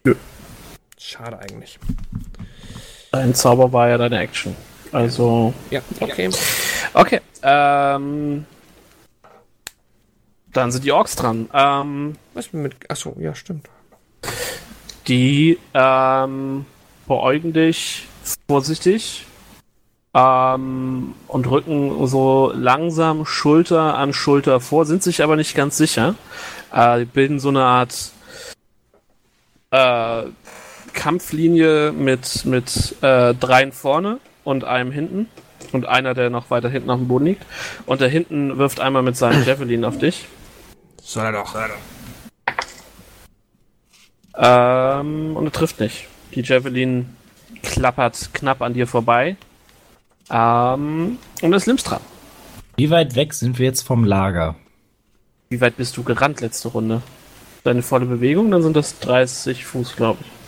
Nö. 0.04 0.16
Schade 0.98 1.38
eigentlich. 1.38 1.78
Dein 3.12 3.34
Zauber 3.34 3.72
war 3.72 3.88
ja 3.88 3.96
deine 3.96 4.18
Action. 4.18 4.56
Also. 4.94 5.52
Ja, 5.70 5.80
okay. 5.98 6.30
Okay. 6.94 7.20
Ähm, 7.42 8.46
dann 10.52 10.70
sind 10.70 10.84
die 10.84 10.92
Orks 10.92 11.16
dran. 11.16 11.50
Ähm, 11.52 12.16
Was 12.32 12.52
mit. 12.52 12.76
Achso, 12.88 13.16
ja, 13.18 13.34
stimmt. 13.34 13.68
die 15.08 15.58
ähm, 15.74 16.64
beäugen 17.08 17.52
dich 17.52 18.06
vorsichtig 18.46 19.26
ähm, 20.14 21.14
und 21.26 21.50
rücken 21.50 22.06
so 22.06 22.52
langsam 22.54 23.26
Schulter 23.26 23.96
an 23.96 24.12
Schulter 24.12 24.60
vor, 24.60 24.86
sind 24.86 25.02
sich 25.02 25.24
aber 25.24 25.34
nicht 25.34 25.56
ganz 25.56 25.76
sicher. 25.76 26.14
Äh, 26.72 27.00
die 27.00 27.04
bilden 27.06 27.40
so 27.40 27.48
eine 27.48 27.64
Art 27.64 28.12
äh, 29.72 30.22
Kampflinie 30.92 31.90
mit, 31.90 32.44
mit 32.44 32.94
äh, 33.02 33.34
dreien 33.34 33.72
vorne 33.72 34.20
und 34.44 34.64
einem 34.64 34.92
hinten. 34.92 35.28
Und 35.72 35.86
einer, 35.86 36.14
der 36.14 36.30
noch 36.30 36.50
weiter 36.50 36.68
hinten 36.68 36.90
auf 36.90 36.98
dem 36.98 37.08
Boden 37.08 37.24
liegt. 37.24 37.44
Und 37.86 38.00
der 38.00 38.08
hinten 38.08 38.58
wirft 38.58 38.80
einmal 38.80 39.02
mit 39.02 39.16
seinem 39.16 39.44
Javelin 39.46 39.84
auf 39.84 39.98
dich. 39.98 40.26
Soll 41.02 41.24
er 41.24 41.32
doch. 41.32 41.52
Soll 41.52 41.62
er 41.62 41.68
doch. 41.68 41.94
Ähm, 44.36 45.36
und 45.36 45.46
er 45.46 45.52
trifft 45.52 45.80
nicht. 45.80 46.06
Die 46.34 46.42
Javelin 46.42 47.14
klappert 47.62 48.30
knapp 48.32 48.62
an 48.62 48.74
dir 48.74 48.86
vorbei. 48.86 49.36
Ähm, 50.30 51.18
und 51.42 51.52
es 51.52 51.62
ist 51.62 51.66
Lims 51.66 51.84
dran. 51.84 52.00
Wie 52.76 52.90
weit 52.90 53.14
weg 53.14 53.34
sind 53.34 53.58
wir 53.58 53.66
jetzt 53.66 53.82
vom 53.82 54.04
Lager? 54.04 54.56
Wie 55.48 55.60
weit 55.60 55.76
bist 55.76 55.96
du 55.96 56.02
gerannt 56.02 56.40
letzte 56.40 56.68
Runde? 56.68 57.02
Deine 57.62 57.82
volle 57.82 58.06
Bewegung, 58.06 58.50
dann 58.50 58.62
sind 58.62 58.76
das 58.76 58.98
30 58.98 59.64
Fuß, 59.64 59.96
glaube 59.96 60.18
ich. 60.22 60.43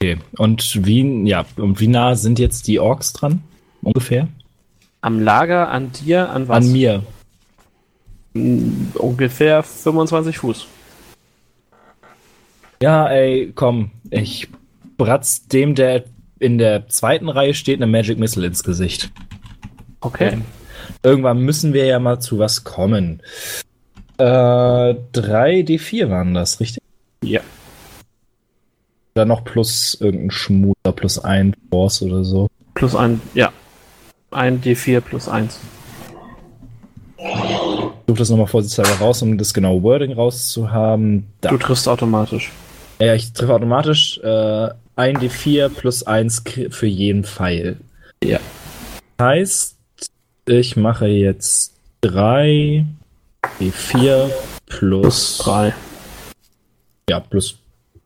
Okay. 0.00 0.18
Und 0.36 0.84
wie, 0.84 1.28
ja, 1.28 1.44
und 1.56 1.80
wie 1.80 1.88
nah 1.88 2.14
sind 2.14 2.38
jetzt 2.38 2.66
die 2.66 2.78
Orks 2.78 3.12
dran? 3.12 3.42
Ungefähr? 3.82 4.28
Am 5.00 5.20
Lager, 5.20 5.70
an 5.70 5.92
dir, 5.92 6.30
an 6.30 6.48
was? 6.48 6.64
An 6.64 6.72
mir. 6.72 7.02
Mm, 8.34 8.88
Ungefähr 8.94 9.62
25 9.62 10.38
Fuß. 10.38 10.66
Ja, 12.82 13.08
ey, 13.08 13.52
komm. 13.54 13.90
Ich 14.10 14.48
bratz 14.96 15.46
dem, 15.46 15.74
der 15.74 16.04
in 16.38 16.58
der 16.58 16.88
zweiten 16.88 17.28
Reihe 17.28 17.54
steht, 17.54 17.76
eine 17.76 17.86
Magic 17.86 18.18
Missile 18.18 18.46
ins 18.46 18.62
Gesicht. 18.62 19.10
Okay. 20.00 20.38
Irgendwann 21.02 21.38
müssen 21.40 21.72
wir 21.72 21.86
ja 21.86 21.98
mal 21.98 22.20
zu 22.20 22.38
was 22.38 22.64
kommen. 22.64 23.22
Äh, 24.18 24.24
3D4 24.24 26.10
waren 26.10 26.34
das, 26.34 26.60
richtig? 26.60 26.82
Ja. 27.22 27.40
Dann 29.14 29.28
noch 29.28 29.44
plus 29.44 29.96
irgendein 30.00 30.30
Schmuder, 30.30 30.92
plus 30.94 31.22
ein 31.22 31.54
Force 31.70 32.02
oder 32.02 32.24
so. 32.24 32.48
Plus 32.74 32.96
ein, 32.96 33.20
ja. 33.34 33.52
Ein 34.32 34.60
D4 34.60 35.00
plus 35.00 35.28
1. 35.28 35.60
Ich 37.16 37.26
suche 38.08 38.18
das 38.18 38.30
nochmal 38.30 38.48
vorsichtshalber 38.48 39.04
raus, 39.04 39.22
um 39.22 39.38
das 39.38 39.54
genaue 39.54 39.82
Wording 39.82 40.12
rauszuhaben. 40.12 41.26
Da. 41.40 41.50
Du 41.50 41.58
triffst 41.58 41.88
automatisch. 41.88 42.50
Ja, 43.00 43.14
ich 43.14 43.32
treffe 43.32 43.54
automatisch 43.54 44.18
äh, 44.18 44.68
ein 44.96 45.18
D4 45.18 45.68
plus 45.68 46.02
1 46.02 46.42
für 46.70 46.86
jeden 46.86 47.24
Pfeil. 47.24 47.76
Ja. 48.22 48.40
Heißt, 49.20 49.76
ich 50.46 50.76
mache 50.76 51.06
jetzt 51.06 51.74
3 52.00 52.84
D4 53.60 54.30
plus 54.66 55.38
3. 55.38 55.72
Ja, 57.08 57.20
plus 57.20 57.58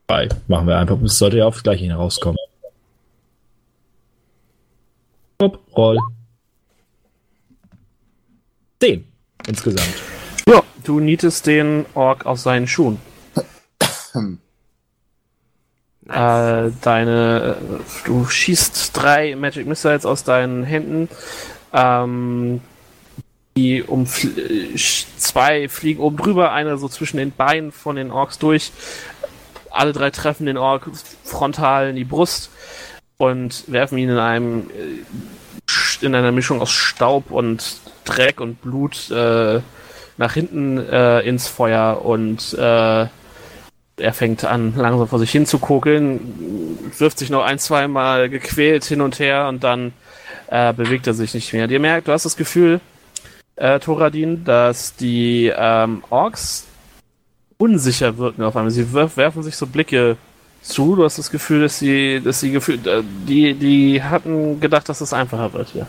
3 0.09 0.29
machen 0.49 0.67
wir 0.67 0.79
einfach. 0.79 1.01
Es 1.03 1.19
sollte 1.19 1.39
ja 1.39 1.47
aufs 1.47 1.63
Gleiche 1.63 1.85
hinauskommen. 1.85 2.39
Hopp, 5.41 5.61
roll. 5.77 5.99
10 8.81 9.07
insgesamt. 9.47 9.95
Ja, 10.49 10.63
du 10.85 11.01
nietest 11.01 11.47
den 11.47 11.85
Ork 11.95 12.27
aus 12.27 12.43
seinen 12.43 12.67
Schuhen. 12.67 12.99
Äh, 16.11 16.71
deine, 16.81 17.59
äh, 17.61 18.07
du 18.07 18.25
schießt 18.25 18.97
drei 18.97 19.37
Magic 19.37 19.67
Missiles 19.67 20.07
aus 20.07 20.25
deinen 20.25 20.65
Händen. 20.65 21.11
Ähm, 21.75 22.63
die 23.59 23.83
um 23.83 24.07
zwei 24.07 25.69
fliegen 25.69 26.01
oben 26.01 26.17
drüber, 26.17 26.53
eine 26.53 26.79
so 26.79 26.89
zwischen 26.89 27.19
den 27.19 27.33
Beinen 27.33 27.73
von 27.73 27.97
den 27.97 28.11
Orks 28.11 28.39
durch. 28.39 28.73
Alle 29.79 29.93
drei 29.93 30.11
treffen 30.11 30.47
den 30.47 30.57
Ork 30.57 30.91
frontal 31.23 31.91
in 31.91 31.97
die 31.97 32.05
Brust 32.05 32.51
und 33.17 33.63
werfen 33.69 33.97
ihn 33.97 34.09
in 34.09 34.19
einem 34.19 34.71
äh, 34.71 36.05
in 36.05 36.17
einer 36.17 36.33
Mischung 36.33 36.61
aus 36.61 36.71
Staub 36.71 37.31
und 37.31 37.79
Dreck 38.05 38.41
und 38.41 38.61
Blut 38.61 39.09
äh, 39.13 39.61
nach 40.17 40.35
hinten 40.35 40.79
äh, 40.79 41.21
ins 41.21 41.47
Feuer 41.47 42.05
und 42.05 42.55
äh, 42.55 43.07
er 44.01 44.13
fängt 44.13 44.45
an, 44.45 44.75
langsam 44.77 45.07
vor 45.07 45.21
sich 45.21 45.31
hin 45.31 45.47
zu 45.47 45.61
kokeln, 45.61 46.79
wirft 46.99 47.21
sich 47.21 47.31
noch 47.31 47.45
ein, 47.45 47.61
zweimal 47.61 48.29
gequält 48.29 48.85
hin 48.85 49.01
und 49.01 49.21
her 49.21 49.47
und 49.49 49.63
dann 49.63 49.93
äh, 50.49 50.73
bewegt 50.73 51.07
er 51.07 51.15
sich 51.15 51.35
nicht 51.35 51.53
mehr. 51.53 51.69
Dir 51.69 51.79
merkt, 51.79 52.09
du 52.09 52.13
hast 52.13 52.25
das 52.25 52.37
Gefühl, 52.37 52.81
äh, 53.55 53.79
Thoradin, 53.79 54.45
dass 54.45 54.97
die 54.97 55.53
ähm, 55.57 56.03
Orks 56.11 56.68
unsicher 57.59 58.17
wirken 58.17 58.43
auf 58.43 58.57
einmal. 58.57 58.71
Sie 58.71 58.93
werf, 58.93 59.17
werfen 59.17 59.43
sich 59.43 59.57
so 59.57 59.67
Blicke 59.67 60.17
zu. 60.63 60.97
Du 60.97 61.05
hast 61.05 61.19
das 61.19 61.31
Gefühl, 61.31 61.63
dass 61.63 61.79
sie, 61.79 62.21
dass 62.25 62.41
sie 62.41 62.53
gefühlt, 62.53 62.87
äh, 62.87 63.03
die, 63.27 63.55
die 63.55 64.03
hatten 64.03 64.61
gedacht, 64.61 64.89
dass 64.89 65.01
es 65.01 65.13
einfacher 65.13 65.53
wird 65.53 65.69
hier. 65.69 65.87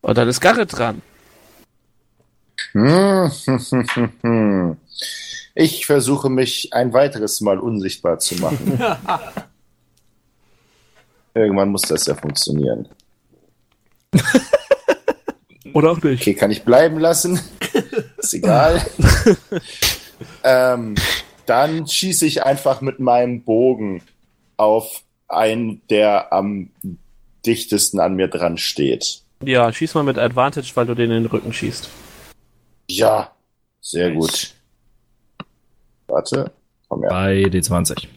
Und 0.00 0.18
dann 0.18 0.28
ist 0.28 0.40
Garrett 0.40 0.76
dran. 0.76 1.02
Ich 5.56 5.86
versuche 5.86 6.30
mich 6.30 6.70
ein 6.72 6.92
weiteres 6.92 7.40
Mal 7.40 7.60
unsichtbar 7.60 8.18
zu 8.18 8.34
machen. 8.36 8.76
Irgendwann 11.34 11.68
muss 11.68 11.82
das 11.82 12.06
ja 12.06 12.16
funktionieren. 12.16 12.88
Oder 15.72 15.92
auch 15.92 16.02
nicht. 16.02 16.22
Okay, 16.22 16.34
kann 16.34 16.50
ich 16.50 16.64
bleiben 16.64 16.98
lassen. 16.98 17.38
Ist 18.24 18.34
egal. 18.34 18.84
ähm, 20.44 20.94
dann 21.46 21.86
schieße 21.86 22.26
ich 22.26 22.42
einfach 22.44 22.80
mit 22.80 23.00
meinem 23.00 23.42
Bogen 23.42 24.02
auf 24.56 25.02
einen, 25.28 25.82
der 25.88 26.32
am 26.32 26.70
dichtesten 27.44 28.00
an 28.00 28.16
mir 28.16 28.28
dran 28.28 28.56
steht. 28.56 29.22
Ja, 29.42 29.72
schieß 29.72 29.94
mal 29.94 30.04
mit 30.04 30.18
Advantage, 30.18 30.70
weil 30.74 30.86
du 30.86 30.94
den 30.94 31.10
in 31.10 31.24
den 31.24 31.26
Rücken 31.26 31.52
schießt. 31.52 31.90
Ja, 32.88 33.30
sehr 33.80 34.12
gut. 34.12 34.54
Warte, 36.06 36.50
komm 36.88 37.02
her. 37.02 37.10
Bei 37.10 37.42
D20. 37.42 38.08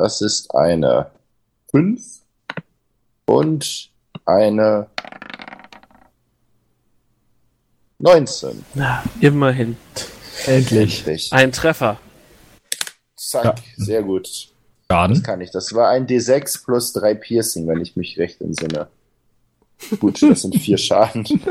Das 0.00 0.20
ist 0.20 0.54
eine 0.54 1.10
5 1.72 2.00
und 3.26 3.90
eine 4.26 4.86
19. 7.98 8.64
Na, 8.74 9.02
immerhin. 9.20 9.76
Endlich. 10.46 11.00
Endlich. 11.00 11.32
Ein 11.32 11.52
Treffer. 11.52 11.98
Zack, 13.16 13.44
Ja. 13.44 13.54
sehr 13.76 14.02
gut. 14.02 14.28
Schaden. 14.90 15.22
Kann 15.22 15.40
ich. 15.40 15.50
Das 15.50 15.74
war 15.74 15.88
ein 15.90 16.06
D6 16.06 16.64
plus 16.64 16.92
3 16.92 17.14
Piercing, 17.14 17.66
wenn 17.66 17.80
ich 17.80 17.96
mich 17.96 18.18
recht 18.18 18.40
entsinne. 18.40 18.86
Gut, 20.00 20.22
das 20.22 20.42
sind 20.42 20.56
vier 20.56 20.78
Schaden. 20.78 21.24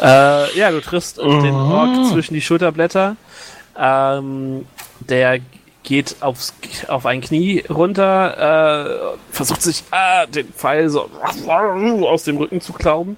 Äh, 0.00 0.58
ja, 0.58 0.70
du 0.70 0.80
triffst 0.80 1.18
den 1.18 1.54
Ork 1.54 2.06
zwischen 2.12 2.34
die 2.34 2.40
Schulterblätter. 2.40 3.16
Ähm, 3.78 4.66
der 5.00 5.40
geht 5.82 6.16
aufs, 6.20 6.54
auf 6.88 7.06
ein 7.06 7.20
Knie 7.20 7.64
runter, 7.68 9.14
äh, 9.14 9.16
versucht 9.30 9.62
sich 9.62 9.84
ah, 9.90 10.26
den 10.26 10.52
Pfeil 10.52 10.88
so 10.88 11.10
aus 11.50 12.24
dem 12.24 12.36
Rücken 12.38 12.60
zu 12.60 12.72
klauben. 12.72 13.16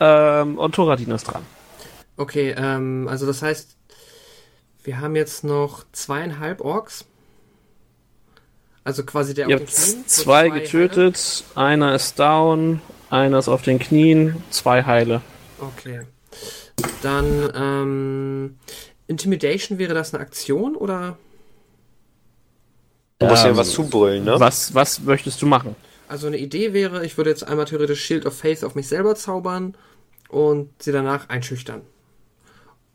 Ähm, 0.00 0.58
und 0.58 0.74
Thoradin 0.74 1.10
ist 1.10 1.24
dran. 1.24 1.42
Okay, 2.16 2.54
ähm, 2.56 3.08
also 3.08 3.26
das 3.26 3.42
heißt, 3.42 3.76
wir 4.84 5.00
haben 5.00 5.16
jetzt 5.16 5.44
noch 5.44 5.84
zweieinhalb 5.92 6.60
Orks. 6.60 7.04
Also 8.84 9.04
quasi 9.04 9.34
der 9.34 9.48
Ihr 9.48 9.56
auf 9.56 9.62
habt 9.62 9.76
den 9.76 9.84
Knien, 9.94 10.06
zwei 10.06 10.50
Heile. 10.50 10.60
getötet, 10.60 11.44
einer 11.56 11.94
ist 11.94 12.18
down, 12.18 12.80
einer 13.10 13.38
ist 13.38 13.48
auf 13.48 13.62
den 13.62 13.78
Knien, 13.78 14.42
zwei 14.50 14.84
Heile. 14.84 15.22
Okay. 15.58 16.02
Dann, 17.02 17.52
ähm, 17.54 18.58
Intimidation 19.08 19.78
wäre 19.78 19.94
das 19.94 20.14
eine 20.14 20.22
Aktion 20.22 20.76
oder? 20.76 21.18
Du 23.18 23.26
musst 23.26 23.44
Ähm, 23.44 23.52
ja 23.52 23.56
was 23.56 23.70
zubrüllen, 23.72 24.24
ne? 24.24 24.38
Was, 24.38 24.74
was 24.74 25.00
möchtest 25.00 25.40
du 25.42 25.46
machen? 25.46 25.74
Also 26.08 26.26
eine 26.26 26.38
Idee 26.38 26.72
wäre, 26.72 27.04
ich 27.04 27.16
würde 27.16 27.30
jetzt 27.30 27.46
einmal 27.46 27.66
theoretisch 27.66 28.04
Shield 28.04 28.26
of 28.26 28.36
Faith 28.36 28.64
auf 28.64 28.74
mich 28.74 28.88
selber 28.88 29.14
zaubern 29.14 29.76
und 30.28 30.70
sie 30.82 30.92
danach 30.92 31.28
einschüchtern. 31.28 31.82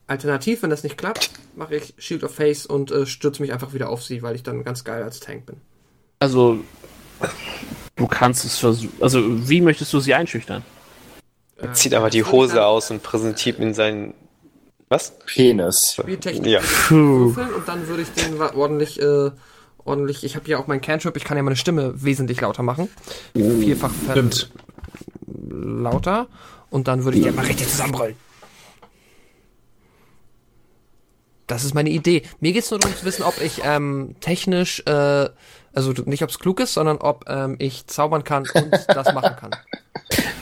Alternativ, 0.08 0.64
wenn 0.64 0.70
das 0.70 0.84
nicht 0.84 0.98
klappt, 0.98 1.32
mache 1.56 1.76
ich 1.76 1.94
Shield 1.98 2.24
of 2.24 2.36
Faith 2.36 2.66
und 2.66 2.92
äh, 2.92 3.06
stürze 3.06 3.42
mich 3.42 3.54
einfach 3.54 3.74
wieder 3.74 3.90
auf 3.90 4.04
sie, 4.04 4.22
weil 4.22 4.36
ich 4.36 4.44
dann 4.44 4.64
ganz 4.64 4.84
geil 4.84 5.04
als 5.04 5.20
Tank 5.20 5.46
bin. 5.46 5.58
Also, 6.20 6.60
du 7.96 8.08
kannst 8.08 8.46
es 8.46 8.58
versuchen. 8.58 8.94
Also, 9.00 9.50
wie 9.50 9.62
möchtest 9.62 9.94
du 9.94 10.00
sie 10.00 10.14
einschüchtern? 10.14 10.64
Äh, 11.58 11.72
Zieht 11.74 11.94
einfach 11.94 12.10
die 12.10 12.20
das 12.20 12.28
würde 12.28 12.38
ich 12.38 12.52
Hose 12.52 12.66
aus 12.66 12.92
und 12.92 13.04
präsentiert 13.04 13.60
ihn 13.60 13.74
seinen. 13.74 14.14
Was? 14.90 15.14
Penis. 15.26 15.94
Spieltechnik 15.94 16.52
Ja. 16.52 16.62
Und 16.90 17.38
dann 17.66 17.88
würde 17.88 18.02
ich 18.02 18.10
den 18.10 18.42
ordentlich, 18.42 19.02
äh, 19.02 19.32
ordentlich, 19.86 20.24
ich 20.24 20.36
habe 20.36 20.48
ja 20.50 20.58
auch 20.58 20.68
meinen 20.68 20.82
Cantrip, 20.82 21.16
ich 21.18 21.24
kann 21.24 21.38
ja 21.38 21.44
meine 21.44 21.56
Stimme 21.56 21.94
wesentlich 22.04 22.42
lauter 22.42 22.64
machen. 22.64 22.90
Vierfach 23.34 23.92
ver- 23.92 24.12
Stimmt. 24.14 24.52
lauter 25.28 26.28
und 26.70 26.88
dann 26.88 27.04
würde 27.04 27.18
ich 27.18 27.24
den 27.24 27.36
mal 27.36 27.46
richtig 27.46 27.68
zusammenrollen. 27.70 28.16
Das 31.48 31.66
ist 31.66 31.74
meine 31.74 31.90
Idee. 31.90 32.22
Mir 32.40 32.54
geht 32.54 32.64
es 32.64 32.72
nur 32.72 32.80
darum 32.80 32.96
zu 32.96 33.04
wissen, 33.06 33.24
ob 33.24 33.42
ich 33.42 33.62
ähm, 33.66 34.16
technisch, 34.22 34.82
äh, 34.86 35.30
also 35.74 35.92
nicht 36.06 36.24
ob 36.24 36.30
es 36.30 36.40
klug 36.40 36.60
ist, 36.62 36.74
sondern 36.74 36.98
ob 36.98 37.26
ähm, 37.28 37.56
ich 37.60 37.88
zaubern 37.88 38.24
kann 38.24 38.46
und 38.54 38.72
das 38.88 39.14
machen 39.14 39.36
kann. 39.40 39.52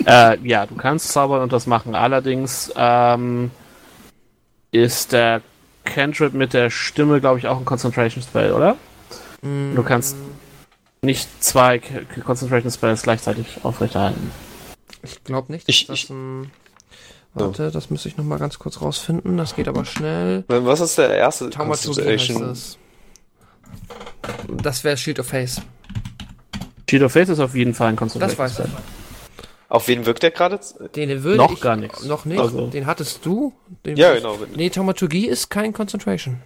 Äh, 0.05 0.39
ja, 0.47 0.65
du 0.65 0.75
kannst 0.75 1.09
zaubern 1.09 1.41
und 1.43 1.53
das 1.53 1.67
machen. 1.67 1.93
Allerdings 1.93 2.71
ähm, 2.75 3.51
ist 4.71 5.11
der 5.11 5.41
Cantrip 5.83 6.33
mit 6.33 6.53
der 6.53 6.71
Stimme, 6.71 7.19
glaube 7.19 7.37
ich, 7.37 7.47
auch 7.47 7.59
ein 7.59 7.65
Concentration 7.65 8.23
Spell, 8.23 8.53
oder? 8.53 8.77
Du 9.41 9.83
kannst 9.83 10.15
nicht 11.01 11.27
zwei 11.43 11.79
Concentration 12.25 12.71
Spells 12.71 13.03
gleichzeitig 13.03 13.45
aufrechterhalten. 13.63 14.31
Ich 15.03 15.23
glaube 15.23 15.51
nicht. 15.51 15.67
dass 15.67 15.75
Ich- 15.75 15.87
das 15.87 15.95
ich- 16.03 16.09
ein, 16.09 16.51
warte, 17.33 17.71
das 17.71 17.89
müsste 17.89 18.09
ich 18.09 18.17
noch 18.17 18.25
mal 18.25 18.37
ganz 18.39 18.59
kurz 18.59 18.81
rausfinden. 18.81 19.37
Das 19.37 19.55
geht 19.55 19.67
aber 19.69 19.85
schnell. 19.85 20.43
Was 20.47 20.81
ist 20.81 20.97
der 20.97 21.09
erste 21.15 21.49
Constitution? 21.49 22.43
es. 22.51 22.77
Das 24.61 24.83
wäre 24.83 24.97
Shield 24.97 25.19
of 25.19 25.27
Face. 25.27 25.61
Shield 26.89 27.03
of 27.03 27.11
Faith 27.11 27.29
ist 27.29 27.39
auf 27.39 27.55
jeden 27.55 27.73
Fall 27.73 27.89
ein 27.89 27.95
Concentration 27.95 28.37
Das 28.37 28.57
weiß 28.57 28.65
Spell. 28.65 28.65
ich. 28.67 29.43
Auf 29.71 29.87
wen 29.87 30.05
wirkt 30.07 30.23
der 30.23 30.31
gerade? 30.31 30.59
Den 30.95 31.23
würde 31.23 31.37
Noch 31.37 31.51
ich, 31.53 31.61
gar 31.61 31.75
nichts. 31.75 32.03
Noch 32.03 32.25
nicht. 32.25 32.39
Also- 32.39 32.67
Den 32.67 32.87
hattest 32.87 33.23
du. 33.25 33.53
Den 33.85 33.95
Ja, 33.95 34.15
genau. 34.15 34.37
Nee, 34.55 34.69
Taumaturgie 34.71 35.27
ist 35.27 35.49
kein 35.49 35.71
Concentration. 35.73 36.41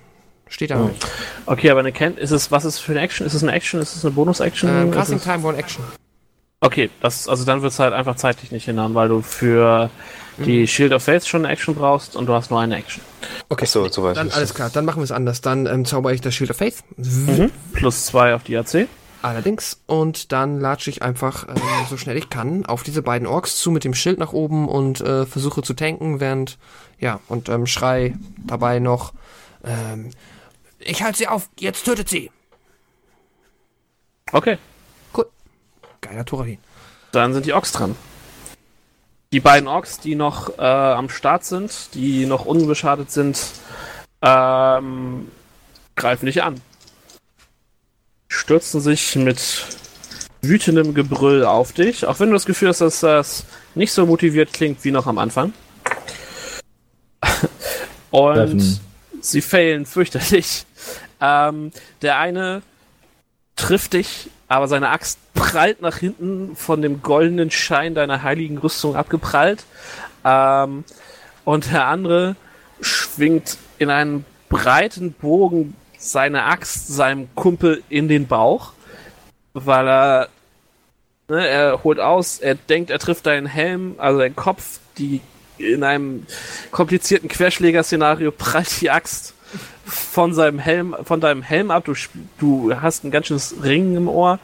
Steht 0.54 0.70
da 0.70 0.78
nicht. 0.78 1.04
Okay, 1.48 1.72
aber 1.72 1.80
eine 1.80 1.92
Ken 1.92 2.16
ist 2.16 2.30
es, 2.30 2.52
was 2.52 2.64
ist 2.64 2.78
für 2.78 2.92
eine 2.92 3.02
Action? 3.02 3.26
Ist 3.26 3.34
es 3.34 3.42
eine 3.42 3.54
Action? 3.54 3.82
Ist 3.82 3.96
es 3.96 4.06
eine 4.06 4.14
Bonus-Action? 4.14 4.70
Ähm, 4.70 4.92
Casting 4.92 5.20
Time, 5.20 5.44
One 5.44 5.58
Action. 5.58 5.84
Okay, 6.60 6.92
das, 7.02 7.28
also 7.28 7.44
dann 7.44 7.64
wird 7.64 7.74
es 7.74 7.80
halt 7.80 7.92
einfach 7.92 8.16
zeitlich 8.18 8.52
nicht 8.52 8.66
hinhauen, 8.66 8.94
weil 8.94 9.10
du 9.10 9.24
für 9.24 9.90
die 10.38 10.68
Shield 10.68 10.94
of 10.94 11.04
Faith 11.04 11.26
schon 11.26 11.44
eine 11.44 11.54
Action 11.54 11.74
brauchst 11.74 12.16
und 12.16 12.28
du 12.28 12.34
hast 12.34 12.52
nur 12.52 12.60
eine 12.60 12.78
Action. 12.78 13.02
Okay, 13.50 13.64
Achso, 13.64 13.88
so 13.90 14.04
weit. 14.04 14.16
dann 14.16 14.30
alles 14.30 14.54
klar. 14.54 14.70
Dann 14.72 14.86
machen 14.86 15.00
wir 15.00 15.06
es 15.06 15.12
anders. 15.12 15.42
Dann 15.42 15.66
ähm, 15.66 15.86
zauber 15.86 16.14
ich 16.14 16.22
das 16.22 16.36
Shield 16.36 16.52
of 16.52 16.58
Faith. 16.58 16.84
Plus 17.74 18.06
zwei 18.06 18.36
auf 18.36 18.44
die 18.44 18.56
AC. 18.56 18.88
Allerdings. 19.24 19.82
Und 19.88 20.32
dann 20.32 20.60
latsche 20.60 20.92
ich 20.92 21.02
einfach 21.02 21.48
ähm, 21.48 21.56
so 21.90 21.98
schnell 21.98 22.18
ich 22.18 22.30
kann 22.30 22.66
auf 22.66 22.84
diese 22.84 23.02
beiden 23.02 23.28
Orks 23.28 23.58
zu 23.58 23.72
mit 23.72 23.84
dem 23.86 23.96
Schild 23.96 24.20
nach 24.20 24.34
oben 24.34 24.68
und 24.68 25.02
äh, 25.02 25.26
versuche 25.26 25.64
zu 25.64 25.74
tanken, 25.74 26.20
während, 26.20 26.60
ja, 27.00 27.20
und 27.28 27.50
ähm, 27.50 27.66
schrei 27.66 28.16
dabei 28.46 28.80
noch, 28.80 29.14
ähm, 29.64 30.12
ich 30.86 31.04
halte 31.04 31.18
sie 31.18 31.28
auf, 31.28 31.50
jetzt 31.60 31.84
tötet 31.84 32.10
sie. 32.10 32.32
Okay, 34.32 34.58
Geiler 36.04 36.26
Thoradin. 36.26 36.58
dann 37.12 37.34
sind 37.34 37.46
die 37.46 37.54
Orks 37.54 37.72
dran. 37.72 37.96
Die 39.32 39.40
beiden 39.40 39.68
Orks, 39.68 40.00
die 40.00 40.16
noch 40.16 40.60
äh, 40.60 40.62
am 40.62 41.10
Start 41.10 41.44
sind, 41.46 41.96
die 41.96 42.26
noch 42.26 42.46
unbeschadet 42.46 43.10
sind, 43.10 43.40
ähm, 44.22 45.32
greifen 45.96 46.26
dich 46.28 46.44
an. 46.44 46.62
Stürzen 48.28 48.80
sich 48.82 49.16
mit 49.16 49.66
wütendem 50.42 50.94
Gebrüll 50.94 51.46
auf 51.46 51.72
dich, 51.72 52.06
auch 52.06 52.20
wenn 52.20 52.28
du 52.28 52.34
das 52.34 52.46
Gefühl 52.46 52.68
hast, 52.70 52.82
dass 52.82 53.00
das 53.00 53.46
nicht 53.76 53.94
so 53.94 54.06
motiviert 54.06 54.54
klingt 54.54 54.84
wie 54.84 54.92
noch 54.92 55.08
am 55.08 55.18
Anfang. 55.18 55.54
Und 58.12 58.36
Treffen. 58.36 58.80
sie 59.22 59.42
failen 59.42 59.86
fürchterlich. 59.86 60.66
Ähm, 61.24 61.72
der 62.02 62.20
eine 62.20 62.62
trifft 63.56 63.94
dich, 63.94 64.30
aber 64.50 64.68
seine 64.68 64.90
Axt 64.90 65.20
prallt 65.34 65.82
nach 65.82 65.98
hinten 65.98 66.56
von 66.56 66.82
dem 66.82 67.02
goldenen 67.02 67.50
Schein 67.50 67.96
deiner 67.96 68.24
heiligen 68.24 68.58
Rüstung 68.58 68.98
abgeprallt. 68.98 69.64
Ähm, 70.26 70.84
und 71.46 71.72
der 71.72 71.88
andere 71.88 72.36
schwingt 72.82 73.58
in 73.78 73.90
einen 73.90 74.26
breiten 74.50 75.14
Bogen 75.14 75.76
seine 75.98 76.44
Axt 76.44 76.90
seinem 76.90 77.34
Kumpel 77.36 77.82
in 77.88 78.10
den 78.10 78.28
Bauch, 78.28 78.74
weil 79.54 79.88
er, 79.88 80.30
ne, 81.30 81.48
er 81.48 81.84
holt 81.86 82.00
aus, 82.00 82.40
er 82.40 82.56
denkt, 82.56 82.90
er 82.90 83.00
trifft 83.00 83.26
deinen 83.26 83.48
Helm, 83.48 83.96
also 83.98 84.20
deinen 84.20 84.36
Kopf, 84.36 84.80
die 84.98 85.22
in 85.58 85.84
einem 85.84 86.26
komplizierten 86.72 87.30
Querschläger-Szenario 87.30 88.32
prallt 88.32 88.82
die 88.82 88.92
Axt 88.92 89.33
von 89.86 90.34
seinem 90.34 90.60
Helm, 90.60 90.96
von 91.04 91.20
deinem 91.20 91.42
Helm 91.42 91.72
ab. 91.72 91.86
Du, 91.86 91.94
du 92.40 92.76
hast 92.82 93.04
ein 93.04 93.12
ganz 93.12 93.28
schönes 93.28 93.56
Ringen 93.64 93.96
im 93.96 94.08
Ohr 94.08 94.40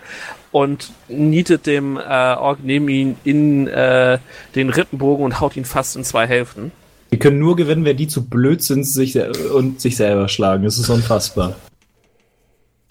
und 0.52 0.92
nietet 1.08 1.66
dem 1.66 1.98
äh, 1.98 2.02
Ork 2.02 2.60
neben 2.64 2.90
ihn 2.90 3.18
in 3.24 3.68
äh, 3.68 4.20
den 4.56 4.70
Rippenbogen 4.70 5.26
und 5.26 5.40
haut 5.40 5.56
ihn 5.56 5.66
fast 5.66 5.96
in 5.96 6.04
zwei 6.04 6.28
Hälften. 6.28 6.72
Die 7.12 7.20
können 7.20 7.40
nur 7.40 7.56
gewinnen, 7.56 7.86
wenn 7.86 7.98
die 7.98 8.08
zu 8.08 8.26
blöd 8.26 8.62
sind 8.64 8.84
sich 8.84 9.20
und 9.20 9.82
sich 9.82 9.98
selber 9.98 10.28
schlagen. 10.28 10.64
Das 10.64 10.78
ist 10.78 10.90
unfassbar. 10.90 11.56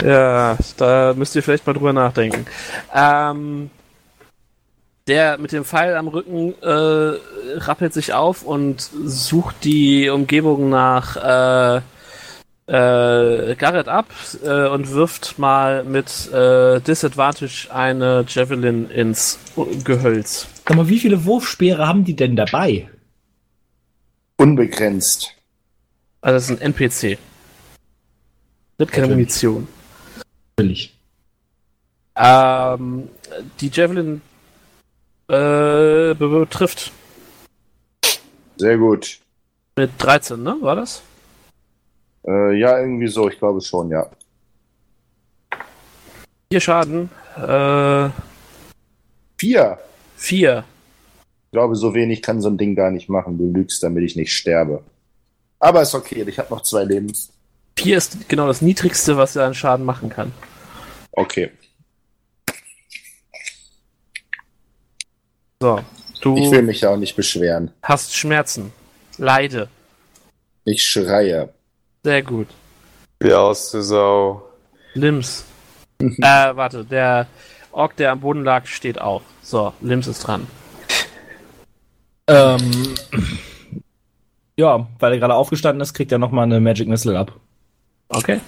Ja, 0.03 0.57
da 0.77 1.15
müsst 1.17 1.35
ihr 1.37 1.43
vielleicht 1.43 1.67
mal 1.67 1.73
drüber 1.73 1.93
nachdenken. 1.93 2.47
Ähm, 2.95 3.71
der 5.09 5.39
mit 5.39 5.53
dem 5.53 5.65
Pfeil 5.65 5.97
am 5.97 6.09
Rücken 6.09 6.55
äh, 6.63 7.59
rappelt 7.59 7.95
sich 7.95 8.13
auf 8.13 8.43
und 8.43 8.81
sucht 9.05 9.65
die 9.65 10.09
Umgebung 10.09 10.69
nach 10.69 11.17
äh, 11.79 11.81
äh, 12.69 13.55
Garrett 13.57 13.89
ab 13.89 14.07
äh, 14.45 14.69
und 14.69 14.91
wirft 14.93 15.39
mal 15.39 15.85
mit 15.85 16.31
äh, 16.33 16.81
Disadvantage 16.81 17.69
eine 17.73 18.25
Javelin 18.29 18.91
ins 18.91 19.39
Gehölz. 19.85 20.47
Sag 20.67 20.77
mal, 20.77 20.89
wie 20.89 20.99
viele 20.99 21.25
Wurfspeere 21.25 21.89
haben 21.89 22.05
die 22.05 22.15
denn 22.15 22.37
dabei? 22.37 22.89
Unbegrenzt. 24.37 25.35
Also 26.21 26.37
das 26.37 26.51
ist 26.51 26.63
ein 26.63 26.75
NPC. 26.75 27.19
Wird 28.77 28.93
keine. 28.93 29.09
Munition. 29.09 29.67
Natürlich. 30.57 30.95
Ähm, 32.17 33.09
die 33.61 33.71
Javelin 33.73 34.21
äh, 35.29 36.15
trifft 36.47 36.93
Sehr 38.57 38.77
gut. 38.77 39.21
mit 39.77 39.91
13, 39.99 40.43
ne? 40.43 40.57
War 40.61 40.77
das? 40.77 41.03
Äh, 42.27 42.59
ja, 42.59 42.79
irgendwie 42.79 43.09
so, 43.09 43.29
ich 43.29 43.39
glaube 43.39 43.61
schon, 43.61 43.91
ja. 43.91 44.09
Vier 46.51 46.61
Schaden. 46.61 47.11
Äh, 47.37 48.11
Vier. 49.39 49.79
vier. 50.17 50.65
Ich 51.47 51.53
glaube, 51.53 51.77
so 51.77 51.95
wenig 51.95 52.23
kann 52.23 52.41
so 52.41 52.49
ein 52.49 52.59
Ding 52.59 52.75
gar 52.75 52.91
nicht 52.91 53.09
machen. 53.09 53.39
Du 53.39 53.51
lügst, 53.53 53.83
damit 53.83 54.05
ich 54.05 54.17
nicht 54.17 54.33
sterbe. 54.35 54.83
Aber 55.61 55.83
ist 55.83 55.95
okay, 55.95 56.25
ich 56.27 56.39
habe 56.39 56.53
noch 56.53 56.63
zwei 56.63 56.85
Leben. 56.85 57.13
Vier 57.79 57.97
ist 57.97 58.29
genau 58.29 58.47
das 58.47 58.61
niedrigste, 58.63 59.17
was 59.17 59.37
er 59.37 59.45
an 59.47 59.55
Schaden 59.55 59.87
machen 59.87 60.09
kann. 60.09 60.33
Okay. 61.13 61.51
So. 65.61 65.81
Du 66.21 66.37
Ich 66.37 66.51
will 66.51 66.63
mich 66.63 66.81
ja 66.81 66.91
auch 66.91 66.97
nicht 66.97 67.15
beschweren. 67.17 67.71
hast 67.83 68.15
Schmerzen. 68.17 68.73
Leide. 69.19 69.69
Ich 70.65 70.83
schreie. 70.83 71.49
Sehr 72.05 72.23
gut. 72.23 72.49
Wie 73.21 73.33
aus 73.33 73.71
der 73.73 73.83
Sau. 73.83 74.43
Limbs. 74.95 75.45
äh, 76.01 76.07
warte, 76.23 76.85
der 76.85 77.27
Ork, 77.73 77.97
der 77.97 78.13
am 78.13 78.21
Boden 78.21 78.45
lag, 78.45 78.67
steht 78.67 79.01
auf. 79.01 79.23
So, 79.43 79.73
Limbs 79.81 80.07
ist 80.07 80.21
dran. 80.27 80.47
Ähm, 82.29 82.95
ja, 84.57 84.87
weil 84.99 85.13
er 85.13 85.19
gerade 85.19 85.35
aufgestanden 85.35 85.81
ist, 85.81 85.95
kriegt 85.95 86.13
er 86.13 86.19
nochmal 86.19 86.45
eine 86.45 86.61
Magic 86.61 86.87
Missile 86.89 87.19
ab. 87.19 87.33
Okay. 88.09 88.41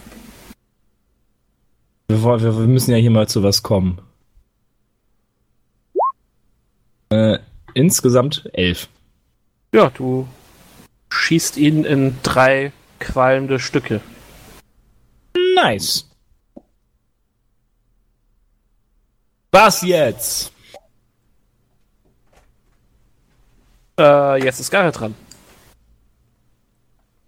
Wir, 2.08 2.22
wollen- 2.22 2.42
wir, 2.42 2.56
wir 2.58 2.66
müssen 2.66 2.90
ja 2.90 2.96
hier 2.98 3.10
mal 3.10 3.28
zu 3.28 3.42
was 3.42 3.62
kommen. 3.62 4.00
Äh, 7.10 7.38
insgesamt 7.74 8.48
elf. 8.52 8.88
Ja, 9.74 9.90
du 9.90 10.28
schießt 11.10 11.56
ihn 11.56 11.84
in 11.84 12.16
drei 12.22 12.72
qualmende 13.00 13.58
Stücke. 13.58 14.00
Nice. 15.56 16.06
Was 19.52 19.82
jetzt? 19.82 20.52
Äh, 23.98 24.42
jetzt 24.44 24.60
ist 24.60 24.70
Garrett 24.70 24.98
dran. 24.98 25.14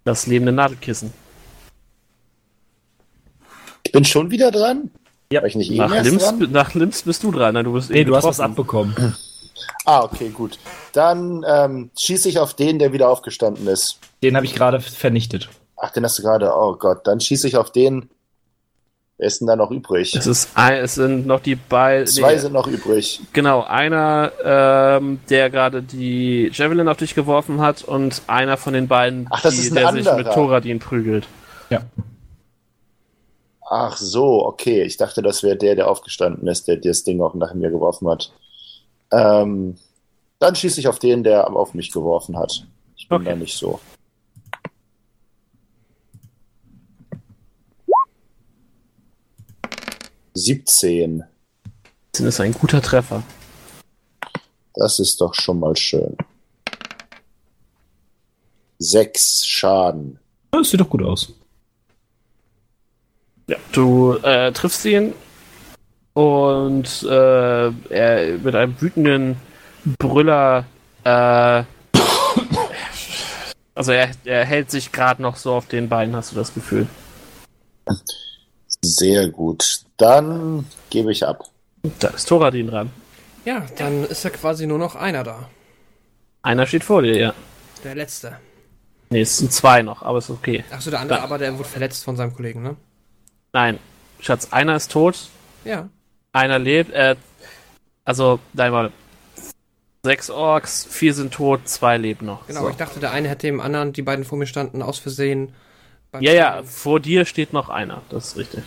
Das 0.04 0.26
lebende 0.26 0.52
Nadelkissen. 0.52 1.12
Ich 3.84 3.92
bin 3.92 4.04
schon 4.04 4.30
wieder 4.30 4.50
dran? 4.50 4.90
Ja, 5.32 5.44
ich 5.44 5.54
nicht 5.54 5.70
Nach 5.72 5.90
Limbs, 6.02 6.24
dran? 6.24 6.48
nach 6.52 6.74
Limbs 6.74 7.02
bist 7.02 7.22
du 7.22 7.30
dran. 7.32 7.54
Nein, 7.54 7.64
du 7.64 7.72
bist 7.72 7.90
Nee, 7.90 8.04
du 8.04 8.14
hast 8.16 8.24
was 8.24 8.40
abbekommen. 8.40 8.94
Ah, 9.84 10.04
okay, 10.04 10.28
gut. 10.28 10.58
Dann 10.92 11.44
ähm, 11.46 11.90
schieße 11.98 12.28
ich 12.28 12.38
auf 12.38 12.54
den, 12.54 12.78
der 12.78 12.92
wieder 12.92 13.08
aufgestanden 13.08 13.66
ist. 13.66 13.98
Den 14.22 14.36
habe 14.36 14.46
ich 14.46 14.54
gerade 14.54 14.80
vernichtet. 14.80 15.48
Ach, 15.84 15.90
den 15.90 16.04
hast 16.04 16.16
du 16.16 16.22
gerade. 16.22 16.52
Oh 16.54 16.76
Gott. 16.76 17.04
Dann 17.08 17.18
schieße 17.18 17.48
ich 17.48 17.56
auf 17.56 17.72
den. 17.72 18.08
Wer 19.18 19.26
ist 19.26 19.40
denn 19.40 19.48
da 19.48 19.56
noch 19.56 19.72
übrig? 19.72 20.14
Es, 20.14 20.26
ist 20.28 20.50
ein, 20.54 20.78
es 20.84 20.94
sind 20.94 21.26
noch 21.26 21.40
die 21.40 21.56
beiden. 21.56 22.06
Zwei 22.06 22.38
sind 22.38 22.52
noch 22.52 22.68
übrig. 22.68 23.20
Genau, 23.32 23.62
einer, 23.62 24.30
ähm, 24.44 25.18
der 25.28 25.50
gerade 25.50 25.82
die 25.82 26.50
Javelin 26.52 26.86
auf 26.88 26.98
dich 26.98 27.14
geworfen 27.16 27.60
hat 27.60 27.82
und 27.82 28.22
einer 28.28 28.56
von 28.56 28.74
den 28.74 28.86
beiden, 28.86 29.26
Ach, 29.30 29.42
das 29.42 29.54
die, 29.54 29.60
ist 29.62 29.70
ein 29.72 29.74
der 29.74 29.92
sich 29.92 30.08
anderer. 30.08 30.16
mit 30.16 30.32
Thoradin 30.32 30.78
prügelt. 30.78 31.26
Ja. 31.68 31.82
Ach 33.68 33.96
so, 33.96 34.44
okay. 34.46 34.82
Ich 34.82 34.96
dachte, 34.98 35.20
das 35.22 35.42
wäre 35.42 35.56
der, 35.56 35.74
der 35.74 35.88
aufgestanden 35.90 36.46
ist, 36.46 36.68
der 36.68 36.76
das 36.76 37.02
Ding 37.04 37.20
auch 37.22 37.34
nach 37.34 37.54
mir 37.54 37.70
geworfen 37.70 38.08
hat. 38.08 38.32
Ähm, 39.10 39.76
dann 40.38 40.54
schieße 40.54 40.78
ich 40.80 40.88
auf 40.88 40.98
den, 41.00 41.24
der 41.24 41.48
auf 41.54 41.74
mich 41.74 41.90
geworfen 41.90 42.38
hat. 42.38 42.66
Ich 42.96 43.08
bin 43.08 43.16
Okay. 43.22 43.30
da 43.30 43.36
nicht 43.36 43.56
so. 43.56 43.80
Siebzehn. 50.34 51.24
Das 52.12 52.20
ist 52.20 52.40
ein 52.40 52.52
guter 52.52 52.80
Treffer. 52.82 53.22
Das 54.74 54.98
ist 54.98 55.20
doch 55.20 55.34
schon 55.34 55.60
mal 55.60 55.76
schön. 55.76 56.16
Sechs 58.78 59.46
Schaden. 59.46 60.18
Das 60.50 60.70
sieht 60.70 60.80
doch 60.80 60.88
gut 60.90 61.02
aus. 61.02 61.32
Ja. 63.48 63.56
Du 63.72 64.14
äh, 64.22 64.52
triffst 64.52 64.84
ihn 64.84 65.14
und 66.14 67.02
äh, 67.02 67.66
er 67.68 68.38
mit 68.38 68.54
einem 68.54 68.80
wütenden 68.80 69.36
Brüller, 69.98 70.64
äh, 71.04 71.64
also 73.74 73.92
er, 73.92 74.10
er 74.24 74.44
hält 74.44 74.70
sich 74.70 74.92
gerade 74.92 75.20
noch 75.22 75.36
so 75.36 75.54
auf 75.54 75.66
den 75.66 75.88
Beinen, 75.88 76.14
hast 76.14 76.32
du 76.32 76.36
das 76.36 76.54
Gefühl. 76.54 76.86
Sehr 78.84 79.28
gut. 79.28 79.82
Dann 80.02 80.66
gebe 80.90 81.12
ich 81.12 81.24
ab. 81.24 81.44
Da 82.00 82.08
ist 82.08 82.28
Thoradin 82.28 82.66
dran. 82.66 82.90
Ja, 83.44 83.64
dann 83.78 84.02
ist 84.04 84.24
ja 84.24 84.30
quasi 84.30 84.66
nur 84.66 84.78
noch 84.78 84.96
einer 84.96 85.22
da. 85.22 85.48
Einer 86.42 86.66
steht 86.66 86.82
vor 86.82 87.02
dir, 87.02 87.16
ja. 87.16 87.34
Der 87.84 87.94
letzte. 87.94 88.36
Nee, 89.10 89.20
es 89.20 89.38
sind 89.38 89.52
zwei 89.52 89.82
noch, 89.82 90.02
aber 90.02 90.18
ist 90.18 90.28
okay. 90.28 90.64
Achso, 90.72 90.90
der 90.90 90.98
andere, 90.98 91.18
Da. 91.18 91.24
aber 91.24 91.38
der 91.38 91.56
wurde 91.56 91.68
verletzt 91.68 92.02
von 92.02 92.16
seinem 92.16 92.34
Kollegen, 92.34 92.62
ne? 92.62 92.76
Nein, 93.52 93.78
Schatz, 94.18 94.48
einer 94.52 94.74
ist 94.74 94.90
tot, 94.90 95.28
Ja. 95.64 95.88
einer 96.32 96.58
lebt, 96.58 96.90
äh, 96.92 97.14
also, 98.04 98.40
nein, 98.54 98.72
mal. 98.72 98.90
Sechs 100.04 100.30
Orks, 100.30 100.84
vier 100.90 101.14
sind 101.14 101.32
tot, 101.32 101.68
zwei 101.68 101.96
leben 101.96 102.26
noch. 102.26 102.48
Genau, 102.48 102.62
So. 102.62 102.70
ich 102.70 102.76
dachte, 102.76 102.98
der 102.98 103.12
eine 103.12 103.28
hätte 103.28 103.46
dem 103.46 103.60
anderen, 103.60 103.92
die 103.92 104.02
beiden 104.02 104.24
vor 104.24 104.36
mir 104.36 104.46
standen, 104.46 104.82
aus 104.82 104.98
Versehen. 104.98 105.54
Ja, 106.18 106.32
ja, 106.32 106.62
vor 106.64 106.98
dir 106.98 107.24
steht 107.24 107.52
noch 107.52 107.68
einer, 107.68 108.02
das 108.10 108.28
ist 108.28 108.36
richtig. 108.36 108.64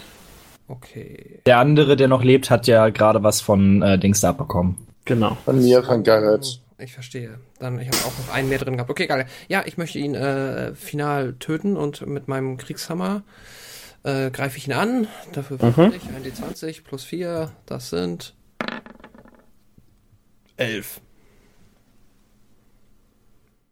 Okay. 0.67 1.41
Der 1.45 1.59
andere, 1.59 1.95
der 1.95 2.07
noch 2.07 2.23
lebt, 2.23 2.49
hat 2.49 2.67
ja 2.67 2.89
gerade 2.89 3.23
was 3.23 3.41
von 3.41 3.81
äh, 3.81 3.99
Dings 3.99 4.21
da 4.21 4.29
abbekommen. 4.29 4.77
Genau. 5.05 5.37
Von 5.45 5.61
mir, 5.61 5.83
von 5.83 6.03
Garrett. 6.03 6.59
Ich 6.77 6.93
verstehe. 6.93 7.39
Dann, 7.59 7.79
ich 7.79 7.87
habe 7.87 7.97
auch 7.99 8.25
noch 8.25 8.33
einen 8.33 8.49
mehr 8.49 8.57
drin 8.57 8.73
gehabt. 8.73 8.89
Okay, 8.89 9.07
geil. 9.07 9.27
Ja, 9.47 9.63
ich 9.65 9.77
möchte 9.77 9.99
ihn 9.99 10.15
äh, 10.15 10.75
final 10.75 11.35
töten 11.39 11.77
und 11.77 12.05
mit 12.05 12.27
meinem 12.27 12.57
Kriegshammer 12.57 13.23
äh, 14.03 14.29
greife 14.31 14.57
ich 14.57 14.67
ihn 14.67 14.73
an. 14.73 15.07
Dafür 15.31 15.61
würfel 15.61 15.93
ich 15.95 16.03
ein 16.09 16.23
D20 16.23 16.83
plus 16.83 17.03
4. 17.03 17.51
Das 17.65 17.91
sind 17.91 18.33
11. 20.57 20.99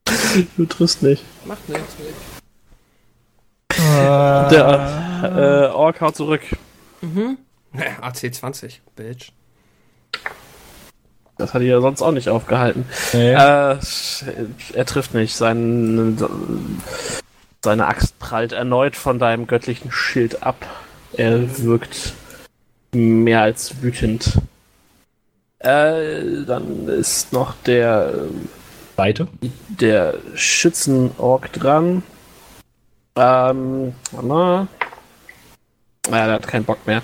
Du 0.57 0.65
triffst 0.65 1.03
nicht. 1.03 1.23
Macht 1.45 1.69
nichts. 1.69 1.95
Der 3.69 5.21
äh, 5.23 5.75
Ork 5.75 6.01
haut 6.01 6.15
zurück. 6.15 6.41
Naja, 7.73 7.91
AC 8.01 8.33
20, 8.33 8.81
Bitch. 8.95 9.31
Das 11.37 11.53
hat 11.53 11.61
ihn 11.61 11.69
ja 11.69 11.81
sonst 11.81 12.01
auch 12.01 12.11
nicht 12.11 12.29
aufgehalten. 12.29 12.85
Nee. 13.11 13.33
Äh, 13.33 13.77
er 14.73 14.85
trifft 14.85 15.13
nicht. 15.13 15.35
Sein, 15.35 16.17
seine 17.63 17.87
Axt 17.87 18.19
prallt 18.19 18.51
erneut 18.51 18.95
von 18.95 19.17
deinem 19.17 19.47
göttlichen 19.47 19.91
Schild 19.91 20.43
ab. 20.43 20.65
Er 21.13 21.63
wirkt 21.63 22.13
mehr 22.93 23.41
als 23.41 23.81
wütend. 23.81 24.39
Äh, 25.59 26.43
dann 26.45 26.87
ist 26.87 27.33
noch 27.33 27.55
der, 27.65 28.13
Weite. 28.95 29.27
der 29.69 30.15
Schützenork 30.35 31.51
dran. 31.53 32.03
Ähm, 33.15 33.95
warte 34.11 34.27
mal. 34.27 34.67
Ja, 36.09 36.25
der 36.25 36.33
hat 36.33 36.47
keinen 36.47 36.65
Bock 36.65 36.85
mehr. 36.85 37.01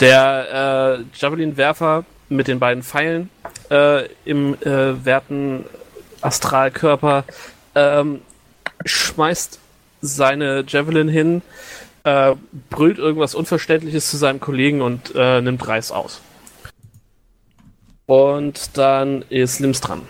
Der 0.00 1.00
äh, 1.00 1.18
Javelin-Werfer 1.18 2.04
mit 2.28 2.48
den 2.48 2.58
beiden 2.58 2.82
Pfeilen 2.82 3.30
äh, 3.70 4.06
im 4.24 4.54
äh, 4.62 5.04
werten 5.04 5.64
Astralkörper 6.20 7.24
ähm, 7.74 8.20
schmeißt 8.84 9.58
seine 10.00 10.64
Javelin 10.66 11.08
hin, 11.08 11.42
äh, 12.04 12.34
brüllt 12.70 12.98
irgendwas 12.98 13.34
Unverständliches 13.34 14.10
zu 14.10 14.16
seinem 14.16 14.40
Kollegen 14.40 14.80
und 14.80 15.12
äh, 15.14 15.40
nimmt 15.40 15.66
Reis 15.66 15.90
aus. 15.90 16.20
Und 18.06 18.76
dann 18.76 19.22
ist 19.28 19.58
Lims 19.58 19.80
dran. 19.80 20.02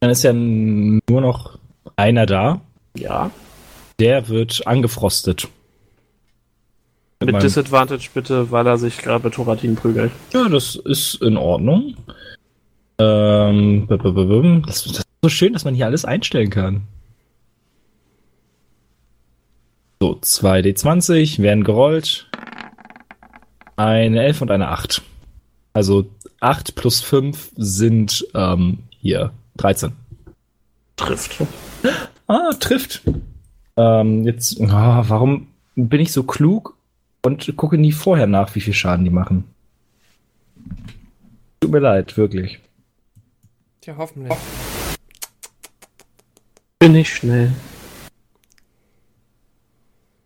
Dann 0.00 0.10
ist 0.10 0.22
ja 0.22 0.32
nur 0.32 1.20
noch 1.20 1.58
einer 1.96 2.26
da. 2.26 2.60
Ja. 2.94 3.30
Der 3.98 4.28
wird 4.28 4.66
angefrostet. 4.66 5.48
Mit 7.20 7.32
meinem- 7.32 7.42
Disadvantage 7.42 8.08
bitte, 8.14 8.50
weil 8.50 8.66
er 8.66 8.78
sich 8.78 8.96
gerade 8.98 9.24
mit 9.24 9.34
Thoratin 9.34 9.76
prügelt. 9.76 10.10
Ja, 10.32 10.48
das 10.48 10.74
ist 10.76 11.16
in 11.22 11.36
Ordnung. 11.36 11.94
Ähm, 12.98 13.86
das, 13.88 14.02
das 14.66 14.86
ist 14.86 15.06
so 15.22 15.28
schön, 15.28 15.52
dass 15.52 15.64
man 15.64 15.74
hier 15.74 15.86
alles 15.86 16.04
einstellen 16.06 16.48
kann. 16.50 16.82
So, 20.00 20.18
2d20 20.22 21.42
werden 21.42 21.62
gerollt. 21.62 22.26
Eine 23.76 24.22
11 24.22 24.40
und 24.42 24.50
eine 24.50 24.68
8. 24.68 25.02
Also 25.74 26.06
8 26.40 26.74
plus 26.74 27.00
5 27.02 27.52
sind 27.56 28.26
ähm, 28.34 28.78
hier 28.98 29.32
13. 29.58 29.92
Trifft. 30.96 31.36
Ah, 32.26 32.52
trifft. 32.58 33.02
Ähm, 33.76 34.24
jetzt, 34.24 34.58
ah, 34.62 35.04
warum 35.08 35.48
bin 35.76 36.00
ich 36.00 36.12
so 36.12 36.22
klug 36.22 36.76
und 37.22 37.56
gucke 37.56 37.78
nie 37.78 37.92
vorher 37.92 38.26
nach, 38.26 38.54
wie 38.54 38.60
viel 38.60 38.74
Schaden 38.74 39.04
die 39.04 39.10
machen? 39.10 39.44
Tut 41.60 41.70
mir 41.70 41.78
leid, 41.78 42.16
wirklich. 42.16 42.58
Tja, 43.80 43.94
hoffentlich. 43.96 44.32
Bin 46.78 46.94
ich 46.94 47.14
schnell. 47.14 47.52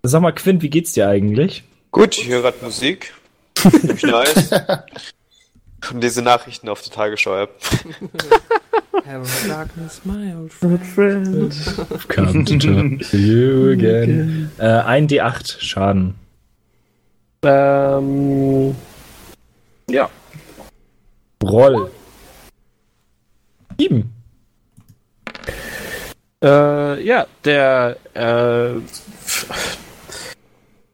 Sag 0.02 0.22
mal, 0.22 0.32
Quint, 0.32 0.62
wie 0.62 0.70
geht's 0.70 0.92
dir 0.92 1.08
eigentlich? 1.08 1.64
Gut, 1.90 2.18
ich 2.18 2.28
höre 2.28 2.42
gerade 2.42 2.58
Musik. 2.62 3.14
Ziemlich 3.54 4.02
nice. 4.02 4.50
Und 5.90 6.00
lese 6.00 6.22
Nachrichten 6.22 6.68
auf 6.68 6.82
der 6.82 6.92
Tagesschau-App. 6.92 7.50
Hello, 9.04 9.24
darkness, 9.48 10.00
my 10.04 10.34
old 10.34 10.52
friend. 10.52 10.84
Friend. 10.84 11.54
Come 12.08 12.44
to 12.44 12.58
talk 12.58 13.10
to 13.10 13.16
you 13.16 13.72
again. 13.72 14.50
Äh, 14.58 14.66
ein 14.66 15.08
D8 15.08 15.60
Schaden. 15.60 16.14
Ähm, 17.44 18.74
ja. 19.88 20.08
Roll. 21.42 21.90
Sieben. 23.78 24.12
Äh, 26.42 27.02
ja, 27.02 27.26
der 27.44 27.96
äh, 28.14 28.80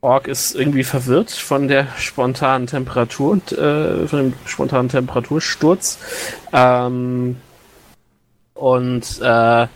Ork 0.01 0.29
ist 0.29 0.55
irgendwie 0.55 0.85
verwirrt 0.85 1.31
von 1.31 1.69
der 1.69 1.87
spontanen 1.99 2.67
Temperatur 2.67 3.33
und 3.33 3.53
äh, 3.53 4.07
von 4.07 4.19
dem 4.19 4.35
spontanen 4.47 4.89
Temperatursturz. 4.89 5.99
Ähm, 6.53 7.37
und 8.55 9.21
äh, 9.23 9.67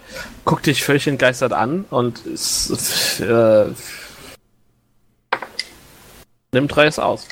guckt 0.44 0.67
dich 0.67 0.85
völlig 0.85 1.07
entgeistert 1.07 1.53
an 1.53 1.86
und 1.91 2.25
ist, 2.27 3.20
äh, 3.20 3.67
nimmt 6.55 6.74
Reis 6.76 6.99
aus. 6.99 7.28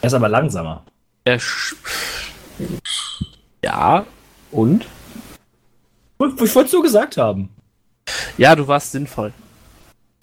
Er 0.00 0.06
ist 0.06 0.14
aber 0.14 0.28
langsamer. 0.28 0.84
Er 1.24 1.40
sch- 1.40 1.74
ja, 3.64 4.06
und? 4.52 4.84
Ich, 4.84 6.54
wollte 6.54 6.62
es 6.64 6.70
so 6.70 6.80
gesagt 6.80 7.16
haben. 7.16 7.48
Ja, 8.36 8.54
du 8.54 8.66
warst 8.68 8.92
sinnvoll. 8.92 9.32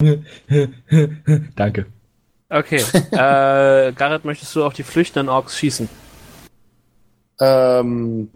Danke. 1.56 1.86
Okay. 2.48 2.76
äh, 3.10 3.92
Garrett, 3.92 4.24
möchtest 4.24 4.54
du 4.56 4.64
auf 4.64 4.72
die 4.72 4.82
flüchtenden 4.82 5.28
Orks 5.28 5.58
schießen? 5.58 5.88
Ähm, 7.40 8.30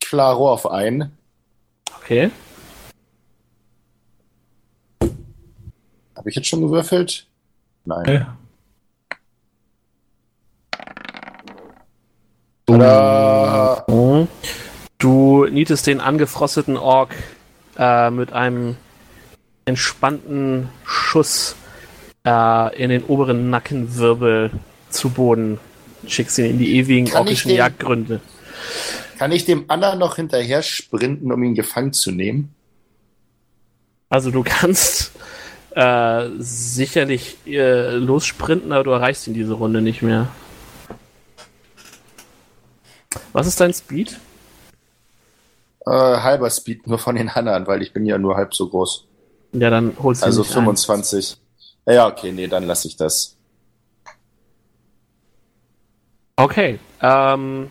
klaro 0.00 0.52
auf 0.52 0.68
ein. 0.70 1.12
Okay. 2.02 2.30
Habe 6.16 6.28
ich 6.28 6.34
jetzt 6.36 6.48
schon 6.48 6.62
gewürfelt? 6.62 7.26
Nein. 7.84 8.12
Ja. 8.12 8.36
Tada! 12.78 13.84
Du 14.98 15.46
nietest 15.46 15.86
den 15.86 16.00
angefrosteten 16.00 16.76
Ork 16.76 17.14
äh, 17.78 18.10
mit 18.10 18.32
einem 18.32 18.76
entspannten 19.64 20.68
Schuss 20.84 21.56
äh, 22.26 22.76
in 22.82 22.90
den 22.90 23.04
oberen 23.04 23.50
Nackenwirbel 23.50 24.50
zu 24.90 25.10
Boden. 25.10 25.58
Schickst 26.06 26.38
ihn 26.38 26.46
in 26.46 26.58
die 26.58 26.76
ewigen 26.76 27.06
Kann 27.06 27.20
orkischen 27.20 27.48
den- 27.48 27.58
Jagdgründe. 27.58 28.20
Kann 29.18 29.32
ich 29.32 29.44
dem 29.44 29.64
anderen 29.68 29.98
noch 29.98 30.16
hinterher 30.16 30.62
sprinten, 30.62 31.30
um 31.32 31.42
ihn 31.42 31.54
gefangen 31.54 31.92
zu 31.92 32.10
nehmen? 32.10 32.54
Also 34.08 34.30
du 34.30 34.42
kannst 34.42 35.12
äh, 35.74 36.28
sicherlich 36.38 37.36
äh, 37.46 37.92
lossprinten, 37.96 38.72
aber 38.72 38.84
du 38.84 38.90
erreichst 38.90 39.26
ihn 39.28 39.34
diese 39.34 39.52
Runde 39.54 39.82
nicht 39.82 40.02
mehr. 40.02 40.28
Was 43.32 43.46
ist 43.46 43.60
dein 43.60 43.72
Speed? 43.72 44.18
Äh, 45.86 45.90
halber 45.90 46.50
Speed 46.50 46.86
nur 46.86 46.98
von 46.98 47.16
den 47.16 47.28
anderen, 47.28 47.66
weil 47.66 47.82
ich 47.82 47.92
bin 47.92 48.04
ja 48.06 48.18
nur 48.18 48.36
halb 48.36 48.54
so 48.54 48.68
groß. 48.68 49.04
Ja, 49.52 49.70
dann 49.70 49.96
holst 50.02 50.22
du 50.22 50.26
Also 50.26 50.42
nicht 50.42 50.50
ein. 50.50 50.54
25. 50.54 51.36
Ja, 51.86 51.92
Ja, 51.92 52.06
okay, 52.08 52.32
nee, 52.32 52.46
dann 52.46 52.64
lasse 52.66 52.88
ich 52.88 52.96
das. 52.96 53.36
Okay. 56.36 56.78
Ähm, 57.02 57.70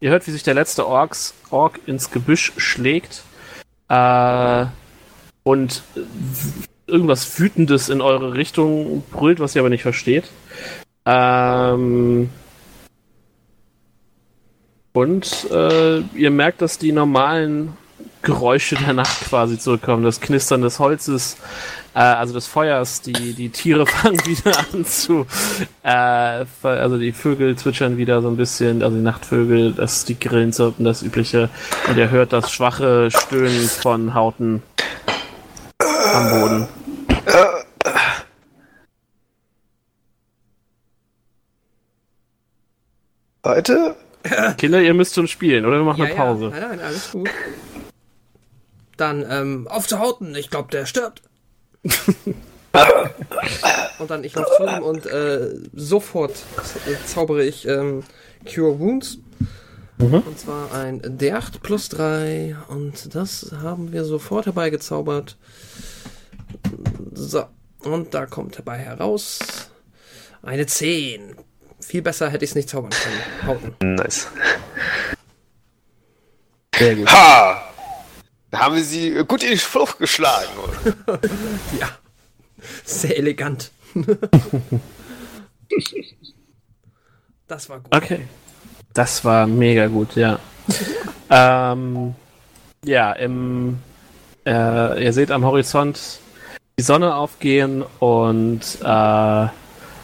ihr 0.00 0.10
hört, 0.10 0.26
wie 0.26 0.30
sich 0.30 0.42
der 0.42 0.54
letzte 0.54 0.86
Orks, 0.86 1.34
Ork 1.50 1.80
ins 1.86 2.10
Gebüsch 2.10 2.52
schlägt. 2.56 3.22
Äh, 3.88 4.66
und 5.42 5.82
irgendwas 6.86 7.38
Wütendes 7.38 7.88
in 7.88 8.00
eure 8.00 8.34
Richtung 8.34 9.02
brüllt, 9.12 9.40
was 9.40 9.54
ihr 9.54 9.62
aber 9.62 9.70
nicht 9.70 9.82
versteht. 9.82 10.24
Ähm, 11.04 12.30
und 14.96 15.50
äh, 15.50 15.98
ihr 16.14 16.30
merkt, 16.30 16.62
dass 16.62 16.78
die 16.78 16.90
normalen 16.90 17.76
Geräusche 18.22 18.76
der 18.76 18.94
Nacht 18.94 19.20
quasi 19.28 19.58
zurückkommen. 19.58 20.02
Das 20.02 20.22
Knistern 20.22 20.62
des 20.62 20.78
Holzes, 20.78 21.36
äh, 21.94 21.98
also 21.98 22.32
des 22.32 22.46
Feuers, 22.46 23.02
die, 23.02 23.34
die 23.34 23.50
Tiere 23.50 23.86
fangen 23.86 24.24
wieder 24.24 24.58
an 24.58 24.86
zu, 24.86 25.26
äh, 25.82 26.46
also 26.62 26.96
die 26.96 27.12
Vögel 27.12 27.56
zwitschern 27.56 27.98
wieder 27.98 28.22
so 28.22 28.28
ein 28.28 28.38
bisschen, 28.38 28.82
also 28.82 28.96
die 28.96 29.02
Nachtvögel, 29.02 29.74
das, 29.74 30.06
die 30.06 30.18
Grillen 30.18 30.54
zirpen, 30.54 30.86
das 30.86 31.02
übliche. 31.02 31.50
Und 31.88 31.98
ihr 31.98 32.08
hört 32.08 32.32
das 32.32 32.50
schwache 32.50 33.10
Stöhnen 33.10 33.68
von 33.68 34.14
Hauten 34.14 34.62
am 36.14 36.30
Boden. 36.30 36.68
Heute? 43.44 43.94
Kinder, 44.58 44.80
ihr 44.80 44.94
müsst 44.94 45.14
schon 45.14 45.28
spielen, 45.28 45.64
oder 45.66 45.78
wir 45.78 45.84
machen 45.84 45.98
Ja, 45.98 46.04
eine 46.06 46.14
ja, 46.14 46.20
Pause. 46.24 46.48
nein, 46.48 46.60
nein, 46.60 46.80
alles 46.80 47.10
gut. 47.12 47.28
Dann, 48.96 49.26
ähm, 49.28 49.68
auf 49.68 49.86
zu 49.86 49.98
Hauten. 49.98 50.34
Ich 50.34 50.50
glaube, 50.50 50.70
der 50.70 50.86
stirbt. 50.86 51.22
und 53.98 54.10
dann, 54.10 54.24
ich 54.24 54.34
laufe 54.34 54.50
zu 54.56 54.64
ihm 54.64 54.82
und 54.82 55.06
äh, 55.06 55.50
sofort 55.74 56.34
zaubere 57.06 57.44
ich 57.44 57.66
ähm, 57.68 58.02
Cure 58.52 58.78
Wounds. 58.78 59.18
Und 59.98 60.38
zwar 60.38 60.74
ein 60.74 61.00
D8 61.00 61.60
plus 61.62 61.88
3. 61.88 62.56
Und 62.68 63.14
das 63.14 63.52
haben 63.62 63.92
wir 63.92 64.04
sofort 64.04 64.44
herbeigezaubert. 64.46 65.36
So. 67.14 67.44
Und 67.80 68.12
da 68.12 68.26
kommt 68.26 68.58
dabei 68.58 68.76
heraus 68.78 69.70
eine 70.42 70.66
10. 70.66 71.36
Viel 71.80 72.02
besser 72.02 72.30
hätte 72.30 72.44
ich 72.44 72.50
es 72.50 72.54
nicht 72.54 72.68
zaubern 72.68 72.90
können. 72.90 73.20
Hauten. 73.46 73.94
Nice. 73.94 74.28
Sehr 76.74 76.96
gut. 76.96 77.10
Ha! 77.12 77.62
Da 78.50 78.58
haben 78.60 78.76
wir 78.76 78.84
sie 78.84 79.12
gut 79.26 79.42
in 79.42 79.50
die 79.50 79.58
Flucht 79.58 79.98
geschlagen. 79.98 80.48
Ja. 81.80 81.88
Sehr 82.84 83.16
elegant. 83.18 83.70
das 87.46 87.68
war 87.68 87.80
gut. 87.80 87.94
Okay. 87.94 88.26
Das 88.94 89.24
war 89.24 89.46
mega 89.46 89.86
gut, 89.88 90.16
ja. 90.16 90.38
ähm, 91.30 92.14
ja, 92.84 93.12
im, 93.12 93.78
äh, 94.46 95.04
ihr 95.04 95.12
seht 95.12 95.30
am 95.30 95.44
Horizont 95.44 96.20
die 96.78 96.82
Sonne 96.82 97.14
aufgehen 97.14 97.84
und 98.00 98.62
äh, 98.82 99.46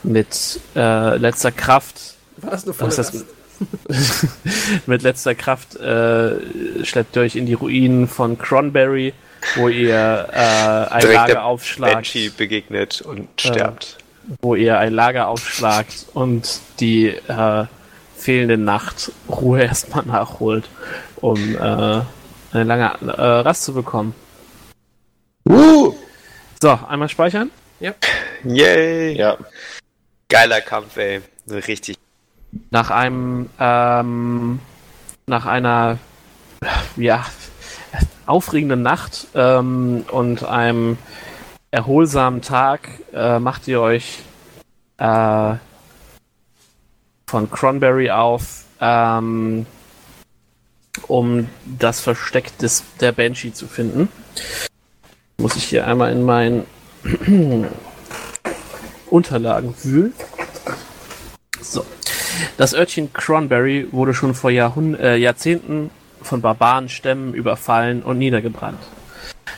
mit 0.02 0.60
äh, 0.74 1.16
letzter 1.16 1.52
Kraft, 1.52 2.14
War 2.38 2.50
das 2.50 2.64
eine 2.64 2.74
was 2.78 2.96
volle 2.96 3.06
ist 3.08 3.14
das? 3.14 3.24
mit 4.86 5.02
letzter 5.02 5.34
Kraft 5.34 5.76
äh, 5.76 6.84
schleppt 6.84 7.16
ihr 7.16 7.22
euch 7.22 7.36
in 7.36 7.46
die 7.46 7.54
Ruinen 7.54 8.08
von 8.08 8.36
Cronberry 8.38 9.12
wo 9.56 9.68
ihr 9.68 10.28
äh, 10.32 10.92
ein 10.92 11.00
Direkt 11.00 11.14
Lager 11.16 11.32
der 11.34 11.44
aufschlagt, 11.44 11.94
Banshee 11.94 12.28
begegnet 12.30 13.00
und 13.02 13.28
Ja. 13.42 13.52
stirbt. 13.54 13.98
wo 14.40 14.54
ihr 14.54 14.78
ein 14.78 14.92
Lager 14.94 15.28
aufschlagt 15.28 16.06
und 16.14 16.60
die 16.80 17.08
äh, 17.08 17.64
fehlende 18.16 18.56
Nacht 18.56 19.10
Ruhe 19.28 19.62
erstmal 19.64 20.04
nachholt, 20.06 20.68
um 21.16 21.56
äh, 21.56 21.58
eine 21.60 22.64
lange 22.64 22.92
äh, 23.02 23.20
Rast 23.20 23.64
zu 23.64 23.74
bekommen. 23.74 24.14
Uh! 25.48 25.92
So, 26.60 26.78
einmal 26.88 27.08
speichern. 27.08 27.50
Yay! 28.44 29.16
Ja. 29.16 29.36
Geiler 30.32 30.62
Kampf, 30.62 30.96
ey. 30.96 31.20
Richtig. 31.46 31.98
Nach 32.70 32.90
einem, 32.90 33.50
ähm, 33.60 34.60
nach 35.26 35.44
einer, 35.44 35.98
ja, 36.96 37.26
aufregenden 38.24 38.80
Nacht 38.80 39.26
ähm, 39.34 40.06
und 40.10 40.42
einem 40.42 40.96
erholsamen 41.70 42.40
Tag 42.40 42.88
äh, 43.12 43.38
macht 43.40 43.68
ihr 43.68 43.82
euch 43.82 44.20
äh, 44.96 45.54
von 47.26 47.50
Cronberry 47.50 48.10
auf, 48.10 48.64
ähm, 48.80 49.66
um 51.08 51.50
das 51.78 52.00
Versteck 52.00 52.56
des, 52.56 52.84
der 53.00 53.12
Banshee 53.12 53.52
zu 53.52 53.66
finden. 53.66 54.08
Muss 55.36 55.56
ich 55.56 55.64
hier 55.64 55.86
einmal 55.86 56.10
in 56.10 56.22
meinen 56.22 56.66
Unterlagen 59.12 59.74
wühlen. 59.82 60.12
So. 61.60 61.84
Das 62.56 62.74
Örtchen 62.74 63.12
Cronberry 63.12 63.88
wurde 63.92 64.14
schon 64.14 64.34
vor 64.34 64.50
Jahrhund 64.50 64.98
äh, 64.98 65.16
Jahrzehnten 65.16 65.90
von 66.22 66.40
Barbarenstämmen 66.40 67.34
überfallen 67.34 68.02
und 68.02 68.18
niedergebrannt. 68.18 68.80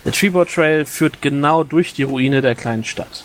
Der 0.04 0.12
Trevor 0.12 0.46
Trail 0.46 0.84
führt 0.84 1.22
genau 1.22 1.64
durch 1.64 1.94
die 1.94 2.02
Ruine 2.02 2.42
der 2.42 2.54
kleinen 2.54 2.84
Stadt. 2.84 3.24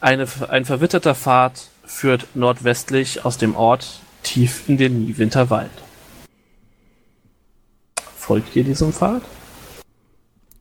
Eine, 0.00 0.26
ein 0.48 0.64
verwitterter 0.64 1.14
Pfad 1.14 1.68
führt 1.84 2.26
nordwestlich 2.34 3.24
aus 3.24 3.38
dem 3.38 3.56
Ort 3.56 4.00
tief 4.22 4.68
in 4.68 4.76
den 4.76 5.04
Niewinterwald. 5.04 5.70
Folgt 8.16 8.54
ihr 8.54 8.64
diesem 8.64 8.92
Pfad? 8.92 9.22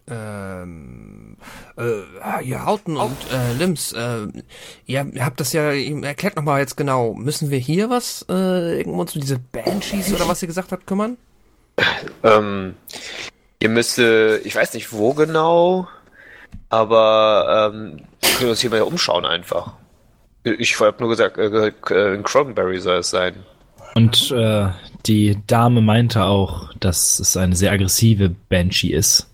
Ähm, 0.09 1.06
äh, 1.77 2.43
ihr 2.43 2.65
Hauten 2.65 2.97
und 2.97 3.17
äh, 3.31 3.53
Lims, 3.53 3.93
äh, 3.93 4.27
ihr, 4.85 5.11
habt 5.19 5.39
das 5.39 5.53
ja, 5.53 5.71
erklärt 5.71 6.35
nochmal 6.35 6.59
jetzt 6.59 6.77
genau, 6.77 7.13
müssen 7.13 7.51
wir 7.51 7.59
hier 7.59 7.89
was, 7.89 8.25
äh, 8.29 8.79
irgendwo 8.79 9.01
uns 9.01 9.15
um 9.15 9.21
diese 9.21 9.39
Banshees 9.39 10.13
oder 10.13 10.27
was 10.27 10.41
ihr 10.41 10.47
gesagt 10.47 10.71
habt 10.71 10.87
kümmern? 10.87 11.17
Ähm, 12.23 12.73
ihr 13.59 13.69
müsst, 13.69 13.99
ich 13.99 14.55
weiß 14.55 14.73
nicht 14.73 14.91
wo 14.91 15.13
genau, 15.13 15.87
aber 16.69 17.71
ähm, 17.71 18.01
wir 18.21 18.29
können 18.37 18.49
uns 18.49 18.61
hier 18.61 18.69
mal 18.71 18.81
umschauen 18.81 19.25
einfach. 19.25 19.73
Ich 20.43 20.79
habe 20.79 20.97
nur 20.99 21.09
gesagt, 21.09 21.37
äh, 21.37 21.71
äh, 21.89 22.15
in 22.15 22.23
Cronberry 22.23 22.79
soll 22.79 22.97
es 22.97 23.09
sein. 23.09 23.35
Und 23.95 24.31
äh, 24.31 24.69
die 25.05 25.37
Dame 25.47 25.81
meinte 25.81 26.23
auch, 26.23 26.73
dass 26.79 27.19
es 27.19 27.35
eine 27.35 27.55
sehr 27.55 27.71
aggressive 27.71 28.35
Banshee 28.49 28.93
ist. 28.93 29.27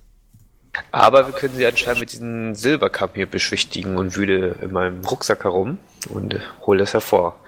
Aber 0.92 1.28
wir 1.28 1.34
können 1.34 1.56
sie 1.56 1.66
anscheinend 1.66 2.00
mit 2.02 2.12
diesem 2.14 2.56
Silberkamm 2.56 3.12
hier 3.14 3.28
beschwichtigen 3.28 3.98
und 3.98 4.16
wühle 4.16 4.56
in 4.62 4.72
meinem 4.72 5.06
Rucksack 5.06 5.44
herum 5.44 5.78
und 6.10 6.34
äh, 6.34 6.40
hole 6.66 6.80
das 6.80 6.94
hervor. 6.94 7.40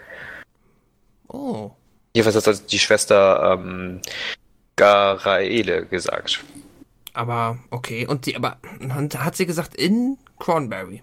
Oh, 1.27 1.71
Jedenfalls 2.15 2.47
hat 2.47 2.71
die 2.71 2.79
Schwester 2.79 3.57
ähm, 3.59 4.01
Garaele 4.77 5.85
gesagt. 5.85 6.43
aber 7.13 7.57
okay, 7.71 8.07
und 8.07 8.25
die, 8.25 8.37
aber 8.37 8.57
hat 9.17 9.35
sie 9.35 9.45
gesagt 9.45 9.75
in 9.75 10.17
Cronberry? 10.39 11.01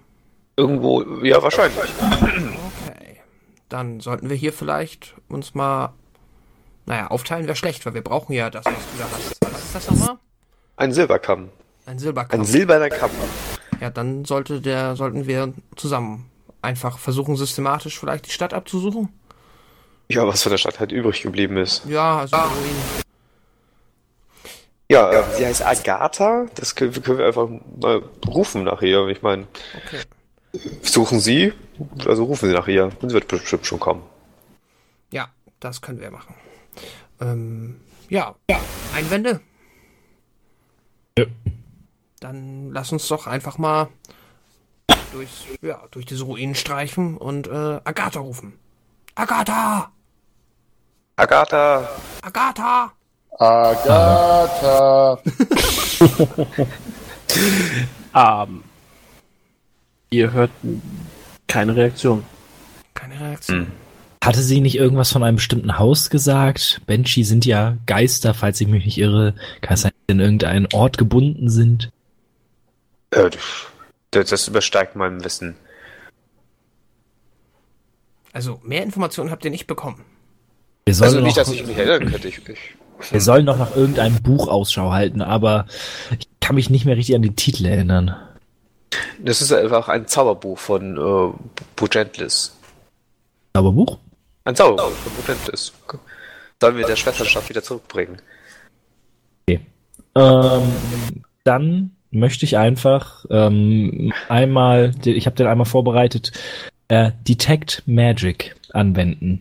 Irgendwo, 0.56 1.02
ja, 1.22 1.42
wahrscheinlich. 1.42 1.90
Okay, 2.00 3.20
dann 3.68 4.00
sollten 4.00 4.30
wir 4.30 4.36
hier 4.36 4.54
vielleicht 4.54 5.14
uns 5.28 5.54
mal, 5.54 5.92
naja, 6.86 7.08
aufteilen 7.08 7.46
wäre 7.46 7.56
schlecht, 7.56 7.84
weil 7.84 7.92
wir 7.94 8.02
brauchen 8.02 8.32
ja 8.32 8.48
das, 8.48 8.64
was 8.64 8.74
du 8.74 8.98
da 8.98 9.04
hast. 9.04 9.36
Was 9.40 9.64
ist 9.64 9.74
das 9.74 9.90
nochmal? 9.90 10.18
Ein 10.76 10.92
Silberkamm. 10.92 11.50
Ein 11.86 11.98
Silberkamm. 11.98 12.40
Ein 12.40 12.46
silberner 12.46 12.88
Kamm. 12.88 13.10
Ja, 13.80 13.90
dann 13.90 14.24
sollte 14.24 14.60
der, 14.60 14.94
sollten 14.96 15.26
wir 15.26 15.52
zusammen 15.76 16.30
einfach 16.60 16.98
versuchen, 16.98 17.36
systematisch 17.36 17.98
vielleicht 17.98 18.26
die 18.26 18.30
Stadt 18.30 18.54
abzusuchen. 18.54 19.08
Ja, 20.08 20.26
was 20.26 20.42
von 20.42 20.50
der 20.50 20.58
Stadt 20.58 20.78
halt 20.78 20.92
übrig 20.92 21.22
geblieben 21.22 21.56
ist. 21.56 21.84
Ja, 21.86 22.18
also 22.20 22.36
die 22.36 22.42
Ruinen. 22.42 23.02
Ja, 24.90 25.10
äh, 25.10 25.36
sie 25.36 25.46
heißt 25.46 25.64
Agatha. 25.64 26.46
Das 26.54 26.74
können, 26.74 26.92
können 27.02 27.18
wir 27.18 27.26
einfach 27.26 27.48
mal 27.80 28.02
rufen 28.26 28.64
nach 28.64 28.82
ihr. 28.82 29.06
Ich 29.08 29.22
meine, 29.22 29.46
Okay. 29.86 30.00
suchen 30.82 31.18
Sie, 31.18 31.52
also 32.06 32.24
rufen 32.24 32.48
Sie 32.48 32.54
nach 32.54 32.68
ihr. 32.68 32.90
Und 33.00 33.08
sie 33.08 33.14
wird 33.14 33.26
bestimmt 33.26 33.64
schon 33.66 33.80
kommen. 33.80 34.02
Ja, 35.10 35.30
das 35.60 35.80
können 35.80 36.00
wir 36.00 36.10
machen. 36.10 36.34
Ähm, 37.20 37.80
ja, 38.10 38.34
ja, 38.50 38.60
Einwände? 38.94 39.40
Ja. 41.18 41.24
Dann 42.22 42.70
lass 42.70 42.92
uns 42.92 43.08
doch 43.08 43.26
einfach 43.26 43.58
mal 43.58 43.88
durch, 45.12 45.48
ja, 45.60 45.82
durch 45.90 46.06
diese 46.06 46.22
Ruinen 46.22 46.54
streifen 46.54 47.16
und 47.16 47.48
äh, 47.48 47.80
Agatha 47.84 48.20
rufen. 48.20 48.52
Agatha! 49.16 49.90
Agatha! 51.16 51.88
Agatha! 52.22 52.92
Agatha. 53.38 55.18
Ähm, 58.14 58.62
ihr 60.10 60.32
hört 60.32 60.50
keine 61.46 61.74
Reaktion. 61.74 62.24
Keine 62.92 63.18
Reaktion. 63.18 63.68
Hatte 64.22 64.42
sie 64.42 64.60
nicht 64.60 64.76
irgendwas 64.76 65.10
von 65.10 65.22
einem 65.22 65.36
bestimmten 65.36 65.78
Haus 65.78 66.10
gesagt? 66.10 66.82
Banshee 66.86 67.22
sind 67.22 67.46
ja 67.46 67.78
Geister, 67.86 68.34
falls 68.34 68.60
ich 68.60 68.68
mich 68.68 68.84
nicht 68.84 68.98
irre. 68.98 69.34
Kann 69.62 69.74
es 69.74 69.80
sein, 69.80 69.92
dass 69.92 70.00
sie 70.08 70.12
in 70.12 70.20
irgendeinen 70.20 70.68
Ort 70.74 70.98
gebunden 70.98 71.48
sind? 71.48 71.90
Äh, 73.12 73.30
das, 74.10 74.28
das 74.28 74.48
übersteigt 74.48 74.96
mein 74.96 75.24
Wissen. 75.24 75.56
Also, 78.32 78.60
mehr 78.62 78.82
Informationen 78.82 79.30
habt 79.30 79.44
ihr 79.44 79.50
nicht 79.50 79.66
bekommen. 79.66 80.04
Wir 80.86 80.94
sollen, 80.94 81.08
Also 81.08 81.20
nicht, 81.20 81.36
noch, 81.36 81.44
dass 81.44 81.52
ich 81.52 81.66
mich 81.66 81.76
erinnern 81.76 82.10
könnte. 82.10 82.28
Ich, 82.28 82.48
ich, 82.48 82.76
wir 83.10 83.20
sollen 83.20 83.44
noch 83.44 83.58
nach 83.58 83.76
irgendeinem 83.76 84.22
Buch 84.22 84.48
Ausschau 84.48 84.90
halten, 84.90 85.22
aber 85.22 85.66
ich 86.18 86.28
kann 86.40 86.56
mich 86.56 86.70
nicht 86.70 86.84
mehr 86.84 86.96
richtig 86.96 87.14
an 87.14 87.22
den 87.22 87.36
Titel 87.36 87.66
erinnern. 87.66 88.16
das 89.18 89.42
ist 89.42 89.52
einfach 89.52 89.88
ein 89.88 90.06
Zauberbuch 90.06 90.58
von 90.58 90.96
äh, 90.96 91.32
Bugentlis. 91.76 92.56
Aber 93.52 93.72
Buch? 93.72 93.98
Ein 94.44 94.56
Zauberbuch 94.56 94.90
von 94.90 95.12
Bugentlis. 95.14 95.72
Sollen 96.60 96.76
wir 96.76 96.86
der 96.86 96.96
Schwesterstadt 96.96 97.48
wieder 97.48 97.62
zurückbringen? 97.62 98.20
Ähm, 100.14 100.72
dann 101.44 101.96
möchte 102.12 102.44
ich 102.44 102.56
einfach 102.56 103.24
ähm, 103.30 104.12
einmal, 104.28 104.92
ich 105.04 105.26
habe 105.26 105.36
den 105.36 105.46
einmal 105.46 105.66
vorbereitet, 105.66 106.32
äh, 106.88 107.10
Detect 107.26 107.82
Magic 107.86 108.54
anwenden. 108.72 109.40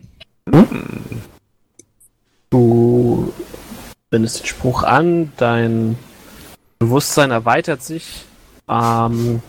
Du 2.50 3.32
wendest 4.10 4.40
den 4.40 4.46
Spruch 4.46 4.82
an, 4.82 5.32
dein 5.36 5.96
Bewusstsein 6.78 7.30
erweitert 7.30 7.82
sich 7.82 8.24
ähm, 8.68 9.42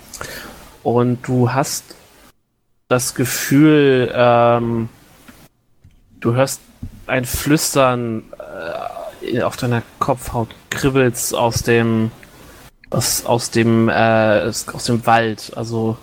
und 0.84 1.28
du 1.28 1.52
hast 1.52 1.96
das 2.90 3.16
Gefühl, 3.16 4.12
ähm, 4.14 4.90
du 6.20 6.34
hörst 6.34 6.62
ein 7.08 7.26
Flüstern 7.26 8.24
äh, 9.22 9.42
auf 9.42 9.58
deiner 9.58 9.82
Kopfhaut, 10.00 10.50
kribbelst 10.70 11.34
aus 11.34 11.64
dem 11.64 12.12
aus, 12.94 13.26
aus 13.26 13.52
dem 13.52 13.90
äh, 13.90 13.94
aus 14.46 14.86
dem 14.86 15.06
Wald, 15.06 15.52
also 15.56 15.98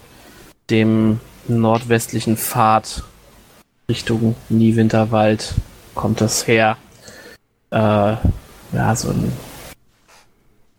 dem 0.69 1.21
nordwestlichen 1.49 2.37
Pfad 2.37 3.03
Richtung 3.89 4.37
Niewinterwald 4.49 5.55
kommt 5.95 6.21
das 6.21 6.47
her. 6.47 6.77
Äh, 7.71 7.77
ja, 7.77 8.97
so 8.97 9.11
ein 9.11 9.33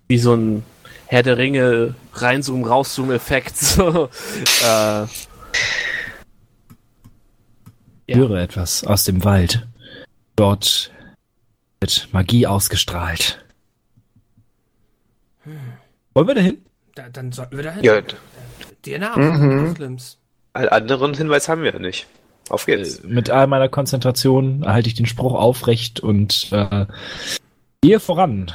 wie 0.07 0.17
so 0.17 0.33
ein 0.35 0.63
Herr 1.07 1.23
der 1.23 1.37
Ringe 1.37 1.95
reinzoom, 2.13 2.63
rauszoom 2.63 3.11
Effekt. 3.11 3.57
So, 3.61 4.09
äh, 4.63 5.05
Ja. 8.07 8.17
höre 8.17 8.41
etwas 8.41 8.83
aus 8.83 9.05
dem 9.05 9.23
Wald. 9.23 9.67
Dort 10.35 10.91
wird 11.79 12.09
Magie 12.11 12.45
ausgestrahlt. 12.45 13.43
Wollen 16.13 16.27
wir 16.27 16.35
dahin? 16.35 16.57
Da, 16.95 17.03
dann 17.11 17.31
sollten 17.31 17.57
wir 17.57 17.63
dahin. 17.63 17.83
Ja, 17.83 18.01
Dir 18.85 18.99
Namen, 18.99 19.67
Muslims. 19.67 20.17
einen 20.53 20.69
anderen 20.69 21.13
Hinweis 21.13 21.47
haben 21.47 21.61
wir 21.63 21.73
ja 21.73 21.79
nicht. 21.79 22.07
Auf 22.49 22.65
geht's. 22.65 23.01
Mit 23.03 23.29
all 23.29 23.47
meiner 23.47 23.69
Konzentration 23.69 24.65
halte 24.65 24.87
ich 24.89 24.95
den 24.95 25.05
Spruch 25.05 25.35
aufrecht 25.35 25.99
und 25.99 26.49
äh, 26.51 26.85
gehe 27.81 27.99
voran, 27.99 28.51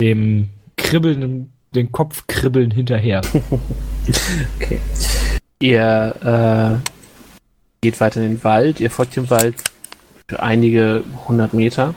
dem 0.00 0.50
kribbelnden 0.76 1.52
den 1.74 1.92
Kopf 1.92 2.26
kribbeln 2.26 2.70
hinterher. 2.70 3.22
Okay. 4.58 4.80
Ihr 5.60 6.80
äh, 6.82 6.88
geht 7.80 8.00
weiter 8.00 8.20
in 8.22 8.28
den 8.30 8.44
Wald, 8.44 8.80
ihr 8.80 8.90
folgt 8.90 9.14
dem 9.14 9.30
Wald 9.30 9.56
für 10.26 10.42
einige 10.42 11.04
hundert 11.28 11.54
Meter. 11.54 11.94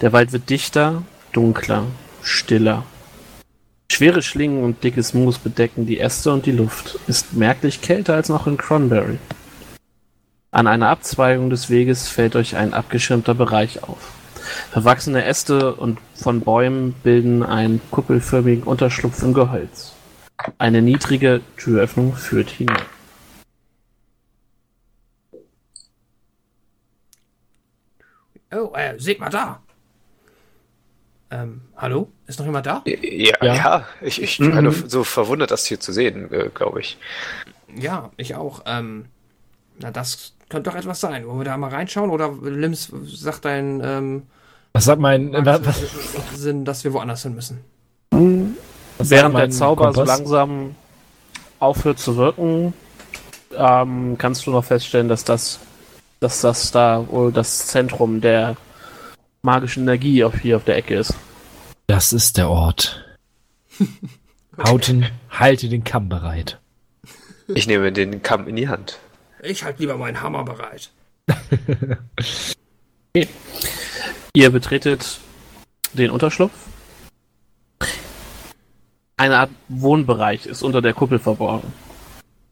Der 0.00 0.12
Wald 0.12 0.32
wird 0.32 0.48
dichter, 0.48 1.02
dunkler, 1.32 1.84
stiller. 2.22 2.84
Schwere 3.92 4.22
Schlingen 4.22 4.64
und 4.64 4.82
dickes 4.84 5.12
Moos 5.12 5.38
bedecken 5.38 5.84
die 5.84 6.00
Äste 6.00 6.32
und 6.32 6.46
die 6.46 6.52
Luft. 6.52 6.98
Ist 7.08 7.34
merklich 7.34 7.82
kälter 7.82 8.14
als 8.14 8.30
noch 8.30 8.46
in 8.46 8.56
Cronberry. 8.56 9.18
An 10.50 10.66
einer 10.66 10.88
Abzweigung 10.88 11.50
des 11.50 11.68
Weges 11.68 12.08
fällt 12.08 12.34
euch 12.34 12.56
ein 12.56 12.72
abgeschirmter 12.72 13.34
Bereich 13.34 13.82
auf. 13.82 14.14
Verwachsene 14.70 15.26
Äste 15.26 15.74
und 15.74 15.98
von 16.14 16.40
Bäumen 16.40 16.94
bilden 17.02 17.42
einen 17.42 17.82
kuppelförmigen 17.90 18.62
Unterschlupf 18.62 19.22
im 19.22 19.34
Gehölz. 19.34 19.92
Eine 20.56 20.80
niedrige 20.80 21.42
Türöffnung 21.58 22.14
führt 22.14 22.48
hinein. 22.48 22.86
Oh, 28.54 28.72
äh, 28.74 28.98
seht 28.98 29.20
mal 29.20 29.28
da. 29.28 29.60
Ähm, 31.32 31.62
hallo? 31.76 32.08
Ist 32.26 32.38
noch 32.38 32.46
jemand 32.46 32.66
da? 32.66 32.82
Ja, 32.84 33.36
Ja. 33.42 33.54
ja. 33.54 33.86
ich, 34.02 34.20
ich 34.22 34.38
bin 34.38 34.62
nur 34.62 34.74
so 34.86 35.02
verwundert, 35.02 35.50
das 35.50 35.64
hier 35.64 35.80
zu 35.80 35.92
sehen, 35.92 36.30
äh, 36.30 36.50
glaube 36.52 36.80
ich. 36.80 36.98
Ja, 37.74 38.10
ich 38.18 38.34
auch. 38.34 38.62
Ähm, 38.66 39.06
na, 39.78 39.90
das 39.90 40.34
könnte 40.50 40.68
doch 40.70 40.76
etwas 40.76 41.00
sein. 41.00 41.26
Wollen 41.26 41.38
wir 41.38 41.44
da 41.46 41.56
mal 41.56 41.70
reinschauen? 41.70 42.10
Oder 42.10 42.30
Lims 42.42 42.92
sagt 43.06 43.46
dein 43.46 43.80
ähm, 43.82 44.22
Was 44.74 44.84
sagt 44.84 45.00
mein, 45.00 45.32
äh, 45.32 45.44
was, 45.44 45.64
was, 45.64 45.80
Sinn, 46.34 46.66
dass 46.66 46.84
wir 46.84 46.92
woanders 46.92 47.22
hin 47.22 47.34
müssen? 47.34 47.60
was 48.10 49.08
Während 49.08 49.34
der 49.34 49.40
mein 49.40 49.52
Zauber 49.52 49.92
so 49.94 50.00
Kompass? 50.00 50.18
langsam 50.18 50.74
aufhört 51.60 51.98
zu 51.98 52.16
wirken, 52.16 52.74
ähm, 53.56 54.16
kannst 54.18 54.46
du 54.46 54.50
noch 54.50 54.64
feststellen, 54.64 55.08
dass 55.08 55.24
das, 55.24 55.60
dass 56.20 56.42
das 56.42 56.70
da 56.72 57.06
wohl 57.08 57.32
das 57.32 57.68
Zentrum 57.68 58.20
der 58.20 58.56
magischen 59.42 59.82
Energie 59.82 60.22
auf 60.22 60.40
hier 60.40 60.56
auf 60.56 60.64
der 60.64 60.76
Ecke 60.76 60.94
ist. 60.94 61.14
Das 61.88 62.12
ist 62.12 62.36
der 62.36 62.48
Ort. 62.48 63.04
Hauten, 64.56 65.06
halte 65.30 65.68
den 65.68 65.82
Kamm 65.82 66.08
bereit. 66.08 66.60
Ich 67.48 67.66
nehme 67.66 67.92
den 67.92 68.22
Kamm 68.22 68.46
in 68.46 68.56
die 68.56 68.68
Hand. 68.68 68.98
Ich 69.42 69.64
halte 69.64 69.80
lieber 69.80 69.96
meinen 69.96 70.22
Hammer 70.22 70.44
bereit. 70.44 70.90
Ihr 74.34 74.50
betretet 74.50 75.18
den 75.92 76.10
Unterschlupf. 76.10 76.52
Eine 79.16 79.38
Art 79.38 79.50
Wohnbereich 79.68 80.46
ist 80.46 80.62
unter 80.62 80.80
der 80.80 80.94
Kuppel 80.94 81.18
verborgen. 81.18 81.72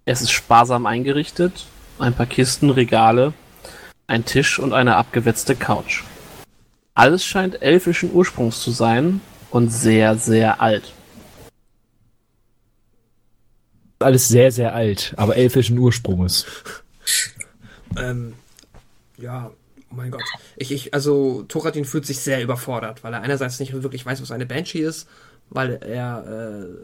Es 0.05 0.23
ist 0.23 0.33
sparsam 0.33 0.87
eingerichtet, 0.87 1.67
ein 1.99 2.15
paar 2.15 2.27
Kisten, 2.27 2.71
Regale, 2.71 3.33
ein 4.07 4.25
Tisch 4.25 4.59
und 4.59 4.73
eine 4.73 4.97
abgewetzte 4.97 5.55
Couch. 5.55 6.03
Alles 6.95 7.25
scheint 7.25 7.63
elfischen 7.63 8.13
Ursprungs 8.13 8.61
zu 8.61 8.71
sein 8.71 9.21
und 9.51 9.71
sehr, 9.71 10.17
sehr 10.17 10.61
alt. 10.61 10.93
Alles 13.99 14.29
sehr, 14.29 14.51
sehr 14.51 14.75
alt, 14.75 15.15
aber 15.17 15.37
elfischen 15.37 15.79
Ursprunges. 15.79 16.47
Ähm, 17.99 18.35
ja, 19.17 19.51
oh 19.91 19.95
mein 19.97 20.13
Gott. 20.13 20.23
Ich, 20.57 20.71
ich, 20.71 20.95
also, 20.95 21.43
Thoradin 21.43 21.85
fühlt 21.85 22.07
sich 22.07 22.21
sehr 22.21 22.41
überfordert, 22.41 23.03
weil 23.03 23.13
er 23.13 23.23
einerseits 23.23 23.59
nicht 23.59 23.73
wirklich 23.73 24.07
weiß, 24.07 24.23
was 24.23 24.31
eine 24.31 24.47
Banshee 24.47 24.79
ist, 24.79 25.09
weil 25.49 25.73
er, 25.83 26.25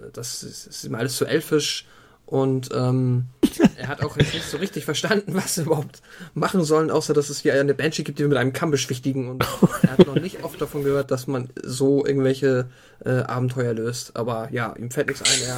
äh, 0.09 0.11
das 0.13 0.43
ist, 0.43 0.67
ist 0.67 0.85
ihm 0.85 0.97
alles 0.97 1.17
zu 1.17 1.25
elfisch 1.25 1.87
und 2.27 2.71
ähm, 2.75 3.27
er 3.77 3.89
hat 3.89 4.03
auch 4.03 4.17
nicht 4.17 4.43
so 4.43 4.57
richtig 4.57 4.85
verstanden, 4.85 5.35
was 5.35 5.57
wir 5.57 5.65
überhaupt 5.65 6.03
machen 6.35 6.65
sollen, 6.65 6.91
außer 6.91 7.15
dass 7.15 7.31
es 7.31 7.41
hier 7.41 7.59
eine 7.59 7.73
Banshee 7.73 8.03
gibt, 8.03 8.19
die 8.19 8.25
wir 8.25 8.29
mit 8.29 8.39
einem 8.39 8.53
Kamm 8.53 8.73
beschwichtigen 8.73 9.29
und 9.29 9.45
er 9.83 9.93
hat 9.93 10.07
noch 10.07 10.17
nicht 10.17 10.43
oft 10.43 10.61
davon 10.61 10.83
gehört, 10.83 11.13
dass 11.13 11.29
man 11.29 11.49
so 11.63 12.05
irgendwelche 12.05 12.69
äh, 13.05 13.21
Abenteuer 13.21 13.75
löst. 13.75 14.17
Aber 14.17 14.49
ja, 14.53 14.75
ihm 14.77 14.91
fällt 14.91 15.07
nichts 15.07 15.23
ein, 15.23 15.49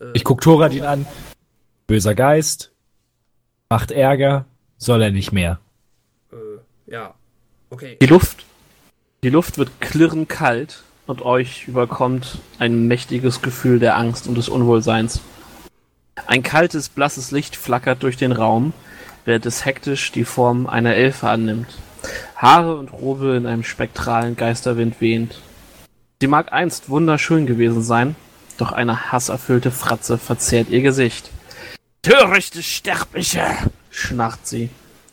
er 0.00 0.08
äh, 0.08 0.10
Ich 0.14 0.24
guck 0.24 0.40
Thoradin 0.40 0.84
an. 0.84 1.06
Böser 1.86 2.14
Geist. 2.14 2.72
Macht 3.70 3.92
Ärger. 3.92 4.44
Soll 4.76 5.02
er 5.02 5.10
nicht 5.10 5.32
mehr. 5.32 5.60
äh, 6.32 6.92
ja, 6.92 7.14
okay. 7.70 7.96
Die 8.00 8.06
Luft, 8.06 8.44
die 9.22 9.30
Luft 9.30 9.58
wird 9.58 9.80
klirrend 9.80 10.28
kalt 10.28 10.82
und 11.06 11.22
euch 11.22 11.68
überkommt 11.68 12.38
ein 12.58 12.86
mächtiges 12.88 13.40
Gefühl 13.40 13.78
der 13.78 13.96
Angst 13.96 14.26
und 14.26 14.36
des 14.36 14.48
Unwohlseins. 14.48 15.20
Ein 16.26 16.42
kaltes, 16.42 16.88
blasses 16.88 17.30
Licht 17.30 17.56
flackert 17.56 18.02
durch 18.02 18.16
den 18.16 18.32
Raum, 18.32 18.72
während 19.24 19.46
es 19.46 19.64
hektisch 19.64 20.12
die 20.12 20.24
Form 20.24 20.66
einer 20.66 20.94
Elfe 20.94 21.28
annimmt. 21.28 21.78
Haare 22.36 22.76
und 22.76 22.92
Robe 22.92 23.36
in 23.36 23.46
einem 23.46 23.64
spektralen 23.64 24.36
Geisterwind 24.36 25.00
wehend. 25.00 25.40
Sie 26.20 26.26
mag 26.26 26.52
einst 26.52 26.88
wunderschön 26.88 27.46
gewesen 27.46 27.82
sein, 27.82 28.16
doch 28.56 28.72
eine 28.72 29.12
hasserfüllte 29.12 29.70
Fratze 29.70 30.18
verzehrt 30.18 30.68
ihr 30.70 30.82
Gesicht. 30.82 31.30
Törichte 32.02 32.62
Sterbliche! 32.62 33.44
schnarrt 33.90 34.46
sie. 34.46 34.70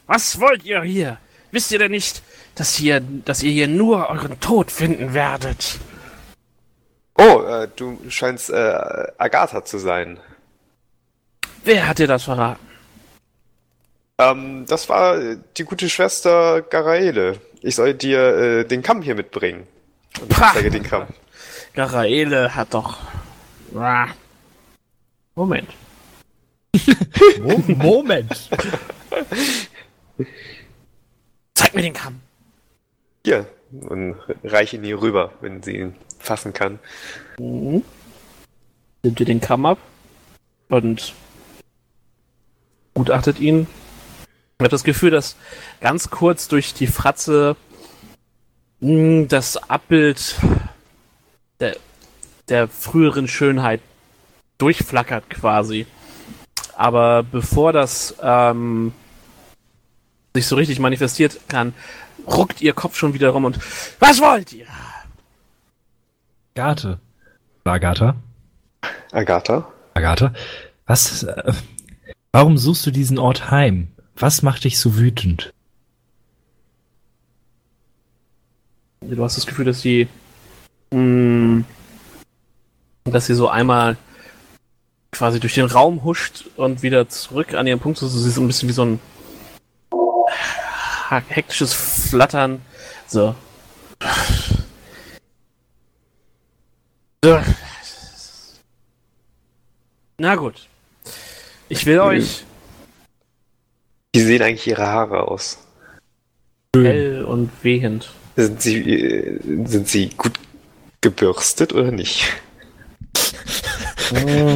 Was 0.07 0.39
wollt 0.39 0.63
ihr 0.65 0.81
hier? 0.83 1.17
Wisst 1.51 1.71
ihr 1.71 1.79
denn 1.79 1.91
nicht, 1.91 2.21
dass, 2.55 2.75
hier, 2.75 3.01
dass 3.01 3.43
ihr 3.43 3.51
hier 3.51 3.67
nur 3.67 4.09
euren 4.09 4.39
Tod 4.39 4.71
finden 4.71 5.13
werdet? 5.13 5.79
Oh, 7.17 7.41
äh, 7.43 7.67
du 7.75 7.99
scheinst 8.09 8.49
äh, 8.49 9.07
Agatha 9.17 9.63
zu 9.63 9.77
sein. 9.77 10.19
Wer 11.65 11.87
hat 11.87 11.97
dir 11.97 12.07
das 12.07 12.23
verraten? 12.23 12.63
Ähm, 14.19 14.65
das 14.67 14.87
war 14.87 15.19
die 15.57 15.63
gute 15.63 15.89
Schwester 15.89 16.61
Garaele. 16.61 17.39
Ich 17.61 17.75
soll 17.75 17.95
dir 17.95 18.19
äh, 18.19 18.65
den 18.65 18.83
Kamm 18.83 19.01
hier 19.01 19.15
mitbringen. 19.15 19.65
Und 20.21 20.31
ich 20.31 20.37
zeige 20.37 20.69
den 20.69 20.83
Kamm. 20.83 21.07
Garaele 21.73 22.53
hat 22.53 22.75
doch. 22.75 22.99
Moment. 25.33 25.67
Moment. 27.67 28.49
Zeig 31.55 31.73
mir 31.73 31.81
den 31.81 31.93
Kamm. 31.93 32.21
Hier. 33.25 33.47
Und 33.71 34.15
reiche 34.43 34.75
ihn 34.75 34.83
ihr 34.83 35.01
rüber, 35.01 35.31
wenn 35.41 35.63
sie 35.63 35.77
ihn 35.77 35.95
fassen 36.19 36.53
kann. 36.53 36.77
Mhm. 37.39 37.83
Nimmt 39.01 39.19
ihr 39.19 39.25
den 39.25 39.41
Kamm 39.41 39.65
ab 39.65 39.79
und 40.69 41.13
gutachtet 42.95 43.39
ihn. 43.39 43.67
Ich 44.57 44.63
habe 44.63 44.69
das 44.69 44.83
Gefühl, 44.83 45.11
dass 45.11 45.35
ganz 45.81 46.09
kurz 46.09 46.47
durch 46.47 46.73
die 46.73 46.87
Fratze 46.87 47.55
mh, 48.79 49.25
das 49.27 49.57
Abbild 49.57 50.35
der, 51.59 51.75
der 52.49 52.67
früheren 52.67 53.27
Schönheit 53.27 53.81
durchflackert 54.57 55.29
quasi. 55.29 55.85
Aber 56.75 57.23
bevor 57.23 57.73
das 57.73 58.15
ähm, 58.21 58.93
sich 60.33 60.47
so 60.47 60.55
richtig 60.55 60.79
manifestiert 60.79 61.39
kann, 61.47 61.73
ruckt 62.25 62.61
ihr 62.61 62.73
Kopf 62.73 62.95
schon 62.97 63.13
wieder 63.13 63.29
rum 63.29 63.45
und 63.45 63.59
Was 63.99 64.21
wollt 64.21 64.53
ihr? 64.53 64.67
Agathe. 66.55 66.99
Agatha? 67.65 68.15
Agatha? 69.11 69.67
Agatha? 69.93 70.33
Was, 70.85 71.23
äh, 71.23 71.53
warum 72.35 72.57
suchst 72.57 72.85
du 72.85 72.91
diesen 72.91 73.17
Ort 73.17 73.49
heim? 73.49 73.87
Was 74.17 74.41
macht 74.41 74.65
dich 74.65 74.77
so 74.77 74.97
wütend? 74.97 75.53
Du 78.99 79.23
hast 79.23 79.37
das 79.37 79.45
Gefühl, 79.45 79.63
dass 79.63 79.79
sie, 79.79 80.09
mh, 80.91 81.63
dass 83.05 83.27
sie 83.27 83.35
so 83.35 83.47
einmal 83.47 83.95
quasi 85.13 85.39
durch 85.39 85.53
den 85.53 85.67
Raum 85.67 86.03
huscht 86.03 86.49
und 86.57 86.83
wieder 86.83 87.07
zurück 87.07 87.53
an 87.53 87.67
ihren 87.67 87.79
Punkt. 87.79 87.99
So, 87.99 88.09
sie 88.09 88.27
ist 88.27 88.37
ein 88.37 88.47
bisschen 88.47 88.67
wie 88.67 88.73
so 88.73 88.83
ein 88.83 88.99
hektisches 91.29 91.73
Flattern. 91.73 92.61
So. 93.07 93.33
So. 97.23 97.39
Na 100.17 100.35
gut. 100.35 100.67
Ich 101.69 101.85
will 101.85 101.99
euch 101.99 102.43
Wie 104.13 104.21
sehen 104.21 104.41
eigentlich 104.41 104.67
ihre 104.67 104.87
Haare 104.87 105.27
aus? 105.27 105.57
hell 106.75 107.23
und 107.23 107.49
vehend. 107.63 108.09
Sind 108.35 108.61
sie, 108.61 108.77
äh, 108.91 109.39
sind 109.65 109.87
sie 109.87 110.09
gut 110.09 110.33
gebürstet 111.01 111.71
oder 111.73 111.91
nicht? 111.91 112.25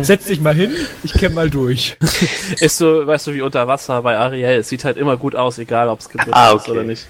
Setz 0.01 0.25
dich 0.25 0.41
mal 0.41 0.53
hin, 0.53 0.75
ich 1.03 1.13
kämm 1.13 1.33
mal 1.33 1.49
durch. 1.49 1.97
Ist 2.59 2.77
so, 2.77 3.07
weißt 3.07 3.27
du, 3.27 3.33
wie 3.33 3.41
unter 3.41 3.67
Wasser 3.67 4.01
bei 4.01 4.17
Ariel. 4.17 4.59
Es 4.59 4.69
sieht 4.69 4.83
halt 4.83 4.97
immer 4.97 5.15
gut 5.17 5.33
aus, 5.35 5.57
egal 5.59 5.87
ob 5.89 5.99
es 6.01 6.09
gebürtig 6.09 6.35
Ah, 6.35 6.51
ist 6.51 6.63
okay. 6.63 6.71
oder 6.71 6.83
nicht. 6.83 7.07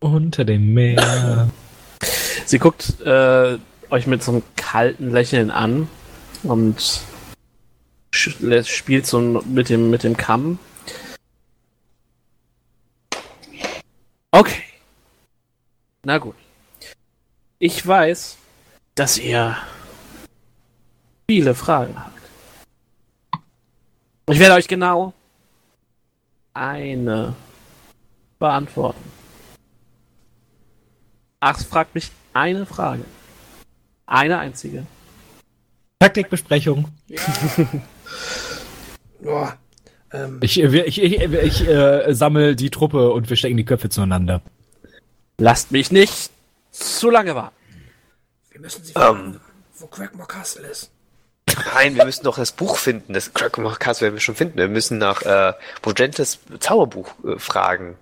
Unter 0.00 0.44
dem 0.44 0.72
Meer. 0.74 1.48
Sie 2.46 2.58
guckt 2.58 3.00
äh, 3.04 3.58
euch 3.90 4.06
mit 4.06 4.22
so 4.24 4.32
einem 4.32 4.42
kalten 4.56 5.12
Lächeln 5.12 5.50
an 5.50 5.86
und 6.42 7.02
spielt 8.12 9.06
so 9.06 9.20
mit 9.20 9.68
dem, 9.68 9.90
mit 9.90 10.02
dem 10.04 10.16
Kamm. 10.16 10.58
Okay. 14.30 14.62
Na 16.04 16.18
gut. 16.18 16.36
Ich 17.58 17.86
weiß, 17.86 18.36
dass 18.94 19.18
ihr 19.18 19.56
viele 21.28 21.54
Fragen 21.54 21.98
habt. 21.98 22.12
Ich 24.28 24.38
werde 24.38 24.54
euch 24.54 24.68
genau 24.68 25.12
eine 26.54 27.34
beantworten. 28.38 29.10
Ach, 31.40 31.58
fragt 31.60 31.94
mich 31.94 32.10
eine 32.32 32.66
Frage. 32.66 33.04
Eine 34.06 34.38
einzige. 34.38 34.86
Taktikbesprechung. 35.98 36.88
Boah, 39.20 39.56
ähm, 40.12 40.38
Ich, 40.42 40.60
ich, 40.60 40.72
ich, 40.74 41.02
ich, 41.02 41.32
ich 41.32 41.68
äh, 41.68 42.12
sammel 42.14 42.56
die 42.56 42.70
Truppe 42.70 43.10
und 43.12 43.28
wir 43.30 43.36
stecken 43.36 43.56
die 43.56 43.64
Köpfe 43.64 43.88
zueinander. 43.88 44.42
Lasst 45.38 45.72
mich 45.72 45.90
nicht 45.90 46.30
zu 46.70 47.10
lange 47.10 47.34
warten. 47.34 47.54
wir 48.50 48.60
müssen 48.60 48.84
sie 48.84 48.92
Ähm. 48.92 49.00
fragen, 49.00 49.40
wo 49.78 49.86
Crackmore 49.86 50.28
Castle 50.28 50.66
ist. 50.66 50.90
Nein, 51.74 51.96
wir 51.96 52.04
müssen 52.04 52.24
doch 52.24 52.36
das 52.38 52.52
Buch 52.52 52.76
finden. 52.76 53.12
Das 53.12 53.34
Crackmore 53.34 53.76
werden 53.78 54.14
wir 54.14 54.20
schon 54.20 54.34
finden. 54.34 54.56
Wir 54.56 54.68
müssen 54.68 54.98
nach 54.98 55.22
äh, 55.22 55.52
Bogentes 55.82 56.38
Zauberbuch 56.60 57.12
äh, 57.24 57.38
fragen. 57.38 57.96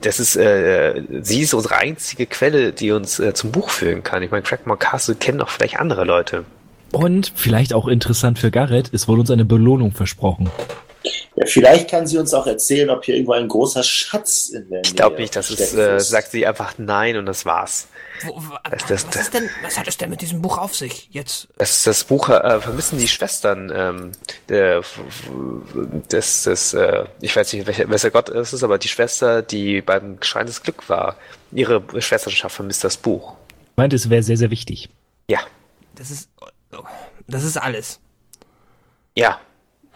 Das 0.00 0.18
ist, 0.18 0.36
äh, 0.36 1.02
sie 1.20 1.42
ist 1.42 1.54
unsere 1.54 1.76
einzige 1.76 2.26
Quelle, 2.26 2.72
die 2.72 2.90
uns 2.90 3.20
äh, 3.20 3.34
zum 3.34 3.52
Buch 3.52 3.68
führen 3.70 4.02
kann. 4.02 4.22
Ich 4.22 4.30
meine, 4.30 4.42
Crackmore 4.42 4.78
Castle 4.78 5.14
kennen 5.14 5.42
auch 5.42 5.50
vielleicht 5.50 5.78
andere 5.78 6.04
Leute. 6.04 6.44
Und 6.92 7.32
vielleicht 7.34 7.72
auch 7.74 7.88
interessant 7.88 8.38
für 8.38 8.50
Garrett, 8.50 8.90
es 8.92 9.08
wurde 9.08 9.20
uns 9.22 9.30
eine 9.30 9.44
Belohnung 9.44 9.92
versprochen. 9.92 10.50
Ja, 11.34 11.46
vielleicht 11.46 11.90
kann 11.90 12.06
sie 12.06 12.18
uns 12.18 12.34
auch 12.34 12.46
erzählen, 12.46 12.90
ob 12.90 13.04
hier 13.04 13.14
irgendwo 13.14 13.32
ein 13.32 13.48
großer 13.48 13.82
Schatz 13.82 14.50
in 14.50 14.68
der 14.68 14.80
Nähe 14.80 14.82
Ich 14.84 14.94
glaube 14.94 15.16
nicht, 15.16 15.34
dass 15.34 15.48
es, 15.50 15.56
versteckt 15.56 15.78
äh, 15.82 15.96
ist. 15.96 16.10
sagt 16.10 16.30
sie 16.30 16.46
einfach 16.46 16.74
nein 16.76 17.16
und 17.16 17.24
das 17.26 17.46
war's. 17.46 17.88
Wo, 18.24 18.36
wo, 18.36 18.40
Das- 18.70 18.86
das- 18.86 19.06
was, 19.08 19.16
ist 19.16 19.34
denn, 19.34 19.48
was 19.62 19.78
hat 19.78 19.88
es 19.88 19.96
denn 19.96 20.10
mit 20.10 20.20
diesem 20.20 20.42
Buch 20.42 20.58
auf 20.58 20.76
sich? 20.76 21.08
Jetzt, 21.10 21.48
Das, 21.56 21.82
das 21.84 22.04
Buch 22.04 22.28
äh, 22.28 22.60
vermissen 22.60 22.98
die 22.98 23.08
Schwestern 23.08 23.72
ähm, 23.74 24.12
f- 24.48 25.00
des, 26.12 26.42
des 26.44 26.74
äh, 26.74 27.04
ich 27.22 27.34
weiß 27.34 27.52
nicht, 27.54 27.66
welcher, 27.66 27.88
welcher 27.88 28.10
Gott 28.10 28.28
es 28.28 28.52
ist, 28.52 28.62
aber 28.62 28.78
die 28.78 28.88
Schwester, 28.88 29.40
die 29.42 29.80
beim 29.80 30.18
Schrein 30.22 30.46
des 30.46 30.62
Glück 30.62 30.88
war, 30.90 31.16
ihre 31.50 31.82
Schwesternschaft 32.00 32.54
vermisst 32.54 32.84
das 32.84 32.96
Buch. 32.98 33.34
Ich 33.72 33.76
meinte, 33.76 33.96
es 33.96 34.08
wäre 34.10 34.22
sehr, 34.22 34.36
sehr 34.36 34.50
wichtig. 34.50 34.90
Ja, 35.28 35.40
das 35.96 36.10
ist, 36.10 36.28
das 37.26 37.44
ist 37.44 37.56
alles. 37.56 38.00
ja. 39.16 39.40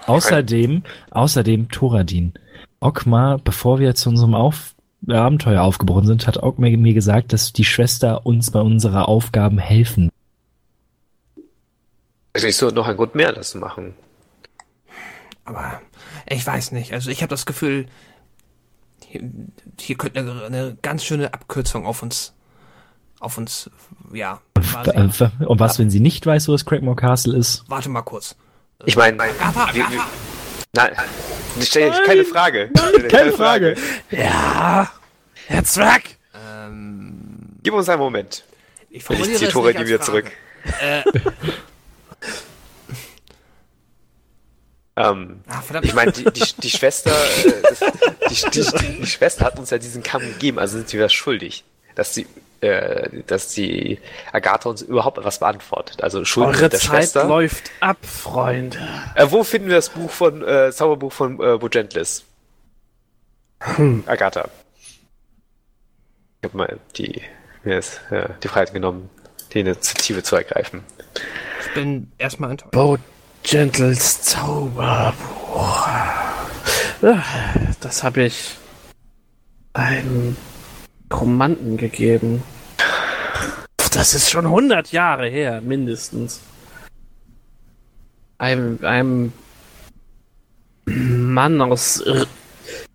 Außerdem, 0.07 0.83
außerdem 1.11 1.71
Thoradin. 1.71 2.35
Okmar, 2.81 3.39
bevor 3.39 3.79
wir 3.79 3.95
zu 3.95 4.11
unserem 4.11 4.35
Auf 4.35 4.75
Abenteuer 5.09 5.63
aufgebrochen 5.63 6.07
sind, 6.07 6.27
hat 6.27 6.43
Okmar 6.43 6.71
mir 6.71 6.95
gesagt, 6.95 7.33
dass 7.33 7.53
die 7.53 7.65
Schwester 7.65 8.27
uns 8.27 8.51
bei 8.51 8.61
unserer 8.61 9.09
Aufgaben 9.09 9.59
helfen. 9.59 10.11
Also 12.35 12.47
ist 12.47 12.59
so 12.59 12.69
noch 12.69 12.87
ein 12.87 12.97
Grund 12.97 13.15
mehr, 13.15 13.33
das 13.33 13.51
zu 13.51 13.59
machen. 13.59 13.95
Aber 15.45 15.81
ich 16.29 16.47
weiß 16.47 16.73
nicht. 16.73 16.93
Also 16.93 17.11
ich 17.11 17.23
habe 17.23 17.31
das 17.31 17.47
Gefühl, 17.47 17.87
hier, 19.07 19.23
hier 19.81 19.97
könnte 19.97 20.21
eine, 20.21 20.45
eine 20.45 20.77
ganz 20.83 21.05
schöne 21.05 21.33
Abkürzung 21.33 21.87
auf 21.87 22.03
uns, 22.03 22.35
auf 23.27 23.37
uns, 23.39 23.69
ja. 24.13 24.41
quasi- 24.55 24.91
Äh, 24.91 25.45
Und 25.47 25.61
was, 25.61 25.79
wenn 25.79 25.91
sie 25.91 26.01
nicht 26.01 26.25
weiß, 26.25 26.49
wo 26.49 26.53
das 26.53 26.65
Crackmore 26.65 26.97
Castle 26.97 27.37
ist? 27.37 27.65
Warte 27.69 27.89
mal 27.91 28.03
kurz. 28.03 28.37
Ich 28.85 28.97
meine, 28.97 29.21
Agatha. 29.23 29.69
nein, 30.75 30.93
ich 31.59 31.67
stelle 31.69 31.93
keine 32.07 32.25
Frage. 32.25 32.71
Keine 33.11 33.33
Frage. 33.33 33.77
Ja, 34.11 34.91
Herr 35.47 35.65
Zwerg! 35.65 36.03
Ähm, 36.35 37.59
Gib 37.63 37.75
uns 37.75 37.89
einen 37.89 38.01
Moment. 38.01 38.45
ich 38.91 39.09
Ich 39.11 39.37
ziehe 39.37 39.49
Tore 39.51 39.75
die 39.75 39.87
wieder 39.87 40.01
zurück. 40.01 40.31
Äh, 40.81 41.03
Ähm, 44.99 45.41
verdammt. 45.63 45.85
ich 45.85 45.93
meine, 45.95 46.11
die, 46.11 46.25
die, 46.25 46.43
die 46.63 46.71
Schwester, 46.71 47.11
äh, 47.13 47.53
das, 47.69 47.81
die, 48.31 48.51
die, 48.63 48.99
die 49.01 49.07
Schwester 49.07 49.45
hat 49.45 49.59
uns 49.59 49.69
ja 49.69 49.77
diesen 49.77 50.03
Kamm 50.03 50.23
gegeben, 50.23 50.59
also 50.59 50.79
sind 50.79 50.91
wir 50.91 51.07
schuldig, 51.11 51.65
dass 51.95 52.13
die, 52.15 52.27
äh, 52.67 53.23
dass 53.27 53.49
die 53.49 53.99
Agatha 54.33 54.69
uns 54.69 54.83
überhaupt 54.83 55.19
was 55.25 55.39
beantwortet. 55.39 56.03
Also 56.03 56.25
Schuld 56.25 56.49
Eure 56.49 56.69
der 56.69 56.79
Zeit 56.79 57.05
Schwester. 57.05 57.25
läuft 57.25 57.71
ab, 57.81 57.99
Freunde. 58.03 58.79
Äh, 59.15 59.27
wo 59.31 59.45
finden 59.45 59.69
wir 59.69 59.77
das 59.77 59.89
Buch 59.91 60.11
von 60.11 60.43
äh, 60.47 60.71
Zauberbuch 60.73 61.13
von 61.13 61.35
äh, 61.41 61.59
Bogentlis? 61.59 62.25
Agatha. 64.07 64.49
Ich 66.43 66.49
habe 66.49 66.57
mal 66.57 66.79
die 66.97 67.23
mir 67.65 67.79
ist, 67.79 68.01
äh, 68.11 68.29
die 68.43 68.49
Freiheit 68.49 68.73
genommen, 68.73 69.11
die 69.53 69.61
Initiative 69.61 70.23
zu 70.23 70.37
ergreifen. 70.37 70.85
ich 71.67 71.75
bin 71.75 72.13
erstmal 72.19 72.53
enttäuscht. 72.53 72.73
Bo 72.73 72.97
Gentles 73.43 74.23
Zauberbuch. 74.23 75.87
Ah, 77.03 77.23
Das 77.81 78.03
habe 78.03 78.23
ich 78.25 78.57
einem 79.75 80.37
Chromanten 81.09 81.77
gegeben. 81.77 82.43
Das 83.97 84.13
ist 84.13 84.29
schon 84.29 84.45
100 84.45 84.93
Jahre 84.93 85.27
her, 85.27 85.63
mindestens. 85.63 86.43
Einem, 88.37 88.79
einem 88.85 89.33
Mann 90.85 91.63
aus 91.63 92.03
Ir 92.03 92.27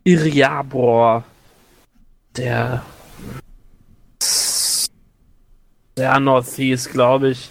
Iriabor, 0.04 1.24
der 2.38 2.86
Sernoth 5.98 6.54
hieß, 6.54 6.92
glaube 6.92 7.32
ich. 7.32 7.50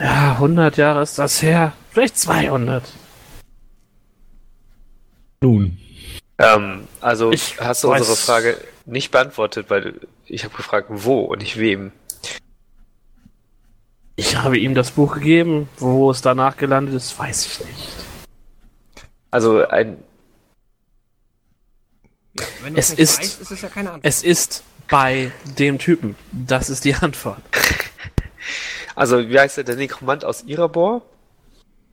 Ja, 0.00 0.32
100 0.32 0.78
Jahre 0.78 1.02
ist 1.02 1.18
das 1.18 1.42
her. 1.42 1.74
Vielleicht 1.90 2.16
200. 2.18 2.82
Nun, 5.42 5.76
Ähm, 6.38 6.88
also 7.02 7.30
Ich 7.30 7.60
hast 7.60 7.84
du 7.84 7.92
unsere 7.92 8.16
Frage 8.16 8.56
nicht 8.86 9.10
beantwortet, 9.10 9.66
weil 9.68 10.00
ich 10.30 10.44
habe 10.44 10.56
gefragt, 10.56 10.88
wo 10.90 11.20
und 11.22 11.38
nicht 11.42 11.58
wem. 11.58 11.92
Ich 14.16 14.36
habe 14.36 14.58
ihm 14.58 14.74
das 14.74 14.90
Buch 14.92 15.14
gegeben. 15.14 15.68
Wo 15.78 16.10
es 16.10 16.20
danach 16.20 16.56
gelandet 16.56 16.94
ist, 16.94 17.18
weiß 17.18 17.46
ich 17.46 17.60
nicht. 17.66 17.88
Also 19.30 19.66
ein 19.66 20.02
Wenn 22.62 22.74
du 22.74 22.80
Es 22.80 22.90
ist- 22.90 23.18
weißt, 23.20 23.40
ist 23.40 23.50
es 23.50 23.60
ja 23.62 23.68
keine 23.68 23.90
Antwort. 23.92 24.04
Es 24.06 24.22
ist 24.22 24.62
bei 24.88 25.30
dem 25.58 25.78
Typen. 25.78 26.16
Das 26.32 26.68
ist 26.70 26.84
die 26.84 26.94
Antwort. 26.94 27.42
Also, 28.96 29.28
wie 29.28 29.38
heißt 29.38 29.56
der, 29.56 29.64
der 29.64 29.76
Nekromant 29.76 30.24
aus 30.24 30.42
Irabor? 30.42 31.00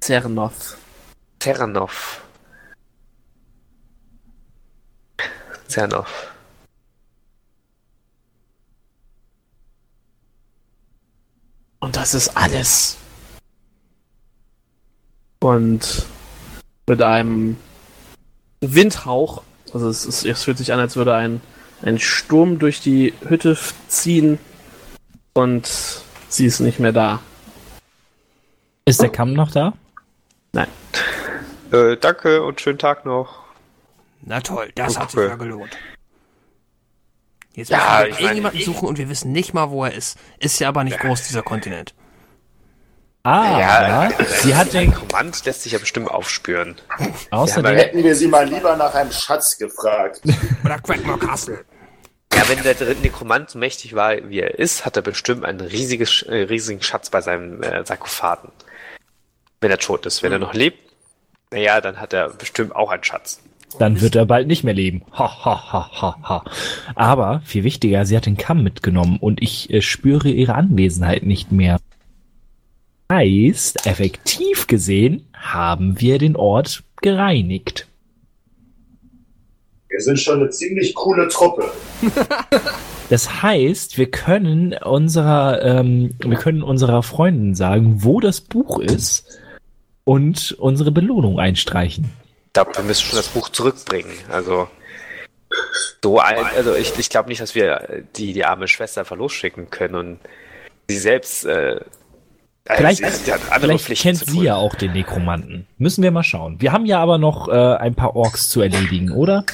Zernoth. 0.02 0.76
Terranov. 1.40 2.22
Zernov. 5.68 6.08
Und 11.80 11.96
das 11.96 12.14
ist 12.14 12.36
alles. 12.36 12.98
Und 15.40 16.06
mit 16.88 17.02
einem 17.02 17.58
Windhauch, 18.62 19.44
also 19.74 19.90
es, 19.90 20.06
ist, 20.06 20.26
es 20.26 20.44
fühlt 20.44 20.58
sich 20.58 20.74
an, 20.74 20.80
als 20.80 20.96
würde 20.96 21.14
ein, 21.14 21.42
ein 21.84 22.00
Sturm 22.00 22.58
durch 22.60 22.82
die 22.82 23.14
Hütte 23.28 23.58
ziehen 23.88 24.40
und 25.34 25.68
sie 26.30 26.46
ist 26.46 26.60
nicht 26.60 26.80
mehr 26.80 26.94
da. 26.94 27.20
ist 28.86 29.02
der 29.02 29.10
Kamm 29.10 29.34
noch 29.34 29.52
da? 29.52 29.74
Nein. 30.54 30.68
Äh, 31.72 31.98
danke 31.98 32.42
und 32.44 32.60
schönen 32.62 32.80
Tag 32.80 33.06
noch. 33.06 33.44
Na 34.22 34.42
toll, 34.42 34.72
das 34.74 34.98
hat 34.98 35.12
sich 35.12 35.20
Okay. 35.20 35.30
ja 35.30 35.36
gelohnt. 35.36 35.78
Jetzt 37.58 37.70
Ja, 37.70 38.04
müssen 38.06 38.12
wir 38.12 38.20
irgendjemanden 38.22 38.62
suchen 38.62 38.88
und 38.88 38.98
wir 39.00 39.10
wissen 39.10 39.32
nicht 39.32 39.56
mal, 39.56 39.72
wo 39.72 39.84
er 39.84 39.92
ist. 39.94 40.20
Ist 40.38 40.60
ja 40.60 40.68
aber 40.70 40.84
nicht 40.84 41.00
groß, 41.00 41.24
dieser 41.24 41.42
Kontinent. 41.42 41.96
Ah, 43.24 43.60
Ja, 43.60 44.10
ja. 44.10 44.26
Sie 44.42 44.56
hat 44.56 44.74
der 44.74 44.82
den, 44.82 44.92
Nekromant 44.92 45.44
lässt 45.44 45.64
sich 45.64 45.72
ja 45.72 45.80
bestimmt 45.80 46.10
aufspüren. 46.12 46.76
außerdem, 47.32 47.74
Ja, 47.76 47.78
Hätten 47.84 48.04
wir 48.04 48.16
sie 48.16 48.28
mal 48.28 48.48
lieber 48.48 48.76
nach 48.78 48.94
einem 48.94 49.12
Schatz 49.12 49.58
gefragt. 49.58 50.22
Oder 50.64 50.78
Crackmore 50.80 51.18
Castle. 51.18 51.66
Ja, 52.32 52.48
wenn 52.48 52.62
der 52.62 52.76
dritte 52.76 53.02
Nekromant 53.02 53.50
so 53.50 53.58
mächtig 53.58 53.96
war, 53.96 54.16
wie 54.30 54.40
er 54.42 54.60
ist, 54.60 54.86
hat 54.86 54.96
er 54.96 55.02
bestimmt 55.02 55.44
einen 55.44 55.60
riesiges, 55.62 56.22
äh, 56.22 56.36
riesigen 56.44 56.84
Schatz 56.84 57.10
bei 57.10 57.22
seinem 57.22 57.64
äh, 57.64 57.84
Sarkophagen. 57.84 58.52
Wenn 59.62 59.72
er 59.72 59.80
tot 59.80 60.06
ist. 60.06 60.22
Wenn 60.22 60.32
er 60.32 60.38
noch 60.38 60.54
lebt, 60.54 60.78
naja, 61.50 61.82
dann 61.82 62.00
hat 62.00 62.14
er 62.14 62.30
bestimmt 62.30 62.76
auch 62.76 62.92
einen 62.92 63.04
Schatz. 63.04 63.40
Dann 63.80 64.02
wird 64.02 64.16
er 64.16 64.26
bald 64.26 64.48
nicht 64.48 64.64
mehr 64.64 64.74
leben. 64.74 65.04
Ha, 65.12 65.46
ha, 65.46 65.72
ha, 65.72 65.90
ha, 66.02 66.18
ha. 66.24 66.44
Aber 66.96 67.42
viel 67.46 67.64
wichtiger, 67.64 68.06
sie 68.06 68.16
hat 68.16 68.26
den 68.26 68.38
Kamm 68.38 68.64
mitgenommen 68.64 69.18
und 69.20 69.42
ich 69.42 69.72
äh, 69.72 69.82
spüre 69.82 70.30
ihre 70.30 70.56
Anwesenheit 70.56 71.24
nicht 71.24 71.52
mehr. 71.52 71.78
Heißt, 73.12 73.86
effektiv 73.86 74.68
gesehen 74.68 75.28
haben 75.34 76.00
wir 76.00 76.18
den 76.18 76.36
Ort 76.36 76.84
gereinigt. 77.02 77.88
Wir 79.90 80.02
sind 80.02 80.20
schon 80.20 80.42
eine 80.42 80.50
ziemlich 80.50 80.94
coole 80.94 81.28
Truppe. 81.28 81.72
Das 83.10 83.42
heißt, 83.42 83.98
wir 83.98 84.12
können 84.12 84.74
unserer, 84.74 85.64
ähm, 85.64 86.16
wir 86.20 86.38
können 86.38 86.62
unserer 86.62 87.04
Freundin 87.04 87.56
sagen, 87.56 88.04
wo 88.04 88.20
das 88.20 88.42
Buch 88.42 88.80
ist 88.80 89.40
und 90.04 90.58
unsere 90.60 90.92
Belohnung 90.92 91.40
einstreichen. 91.40 92.10
Ich 92.48 92.54
glaube, 92.54 92.76
wir 92.76 92.84
müssen 92.84 93.06
schon 93.06 93.18
das 93.18 93.28
Buch 93.28 93.50
zurückbringen. 93.50 94.12
Also 94.30 94.68
so 96.02 96.20
ein, 96.20 96.44
also 96.56 96.76
ich, 96.76 96.98
ich 96.98 97.10
glaube 97.10 97.30
nicht, 97.30 97.42
dass 97.42 97.56
wir 97.56 98.04
die, 98.16 98.34
die 98.34 98.46
arme 98.46 98.68
Schwester 98.68 99.02
einfach 99.02 99.16
losschicken 99.16 99.70
können 99.70 99.96
und 99.96 100.20
sie 100.88 100.98
selbst 100.98 101.46
äh, 101.46 101.82
Vielleicht, 102.70 102.98
sie, 102.98 103.10
sie 103.10 103.34
hat 103.34 103.42
andere 103.50 103.62
vielleicht 103.62 103.86
Pflichten 103.86 104.08
kennt 104.10 104.26
zu 104.26 104.32
sie 104.32 104.44
ja 104.44 104.56
auch 104.56 104.76
den 104.76 104.92
Nekromanten. 104.92 105.68
Müssen 105.78 106.04
wir 106.04 106.12
mal 106.12 106.24
schauen. 106.24 106.60
Wir 106.60 106.74
haben 106.74 106.86
ja 106.86 107.00
aber 107.00 107.18
noch 107.18 107.48
äh, 107.48 107.52
ein 107.52 107.96
paar 107.96 108.16
Orks 108.16 108.50
zu 108.50 108.62
erledigen, 108.62 109.12
oder? 109.12 109.46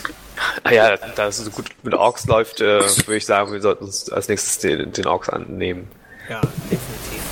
Ah 0.64 0.72
ja, 0.72 0.98
da 0.98 1.28
es 1.28 1.38
so 1.38 1.52
gut 1.52 1.70
mit 1.84 1.94
Orks 1.94 2.26
läuft, 2.26 2.60
äh, 2.60 2.80
würde 2.80 3.18
ich 3.18 3.26
sagen, 3.26 3.54
wir 3.54 3.62
sollten 3.62 3.84
uns 3.84 4.10
als 4.10 4.28
nächstes 4.30 4.58
den, 4.60 4.92
den 4.92 5.06
Orks 5.06 5.30
annehmen. 5.30 5.90
Ja, 6.28 6.42
definitiv. 6.42 7.23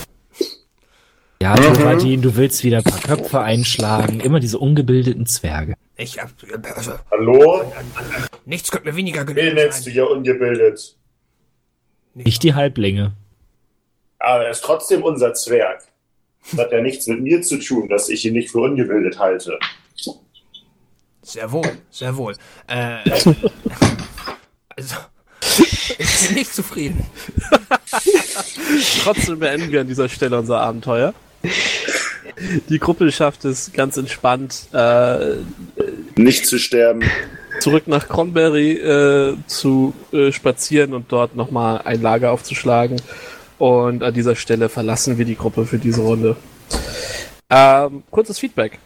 Ja, 1.41 1.55
Thoradin, 1.55 2.21
du 2.21 2.35
willst 2.35 2.63
wieder 2.63 2.77
ein 2.77 2.83
paar 2.83 2.99
Köpfe 2.99 3.39
einschlagen. 3.39 4.19
Immer 4.19 4.39
diese 4.39 4.59
ungebildeten 4.59 5.25
Zwerge. 5.25 5.73
Ich 5.97 6.21
hab, 6.21 6.29
also, 6.75 6.91
Hallo? 7.09 7.63
nichts 8.45 8.69
könnte 8.69 8.87
mir 8.89 8.95
weniger 8.95 9.27
Wen 9.27 9.35
genug 9.35 9.55
nennst 9.55 9.79
du 9.79 9.83
sein. 9.85 9.93
hier 9.93 10.07
ungebildet? 10.11 10.95
Nicht 12.13 12.43
die 12.43 12.53
Halblinge. 12.53 13.13
Aber 14.19 14.43
er 14.45 14.51
ist 14.51 14.63
trotzdem 14.63 15.01
unser 15.01 15.33
Zwerg. 15.33 15.81
Das 16.51 16.59
hat 16.59 16.71
ja 16.71 16.79
nichts 16.79 17.07
mit 17.07 17.21
mir 17.21 17.41
zu 17.41 17.57
tun, 17.57 17.89
dass 17.89 18.09
ich 18.09 18.23
ihn 18.23 18.33
nicht 18.33 18.51
für 18.51 18.59
ungebildet 18.59 19.17
halte. 19.17 19.57
Sehr 21.23 21.51
wohl, 21.51 21.71
sehr 21.89 22.15
wohl. 22.17 22.35
Äh, 22.67 22.97
also, 24.77 24.95
ich 25.97 26.27
bin 26.27 26.35
nicht 26.35 26.53
zufrieden. 26.53 27.03
Trotzdem 29.03 29.39
beenden 29.39 29.71
wir 29.71 29.81
an 29.81 29.87
dieser 29.87 30.07
Stelle 30.07 30.37
unser 30.37 30.61
Abenteuer. 30.61 31.15
Die 32.69 32.79
Gruppe 32.79 33.11
schafft 33.11 33.45
es 33.45 33.71
ganz 33.73 33.97
entspannt, 33.97 34.67
äh, 34.73 35.35
Nicht 36.15 36.47
zu 36.47 36.57
sterben. 36.57 37.03
zurück 37.59 37.87
nach 37.87 38.07
Cronberry 38.07 38.73
äh, 38.77 39.37
zu 39.47 39.93
äh, 40.11 40.31
spazieren 40.31 40.93
und 40.93 41.11
dort 41.11 41.35
nochmal 41.35 41.81
ein 41.85 42.01
Lager 42.01 42.31
aufzuschlagen. 42.31 43.01
Und 43.57 44.01
an 44.01 44.13
dieser 44.13 44.35
Stelle 44.35 44.69
verlassen 44.69 45.17
wir 45.17 45.25
die 45.25 45.35
Gruppe 45.35 45.65
für 45.65 45.77
diese 45.77 46.01
Runde. 46.01 46.35
Ähm, 47.49 48.03
kurzes 48.09 48.39
Feedback. 48.39 48.79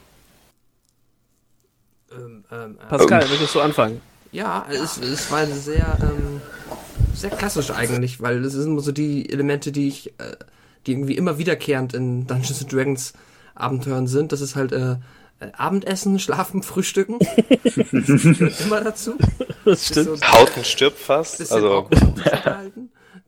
Ähm, 2.11 2.43
ähm, 2.51 2.77
äh, 2.81 2.89
Pascal, 2.89 3.25
möchtest 3.29 3.55
du 3.55 3.61
anfangen? 3.61 4.01
Ja, 4.31 4.65
es, 4.69 4.97
es 4.97 5.31
war 5.31 5.45
sehr, 5.47 5.97
ähm, 6.01 6.41
sehr 7.13 7.29
klassisch 7.29 7.71
eigentlich, 7.71 8.21
weil 8.21 8.43
es 8.43 8.53
sind 8.53 8.77
so 8.81 8.91
die 8.91 9.29
Elemente, 9.29 9.71
die 9.71 9.87
ich, 9.87 10.07
äh, 10.19 10.35
die 10.85 10.93
irgendwie 10.93 11.15
immer 11.15 11.37
wiederkehrend 11.37 11.93
in 11.93 12.27
Dungeons 12.27 12.61
and 12.61 12.71
Dragons 12.71 13.13
Abenteuern 13.55 14.07
sind. 14.07 14.31
Das 14.31 14.41
ist 14.41 14.55
halt 14.55 14.71
äh, 14.71 14.97
äh, 15.39 15.51
Abendessen, 15.57 16.19
Schlafen, 16.19 16.63
Frühstücken. 16.63 17.19
das 17.19 18.05
gehört 18.05 18.61
immer 18.61 18.81
dazu. 18.81 19.15
Das 19.63 19.87
stimmt. 19.87 20.19
So 20.19 20.27
Hauten 20.27 20.63
stirbt 20.63 20.99
fast. 20.99 21.51
Also. 21.51 21.89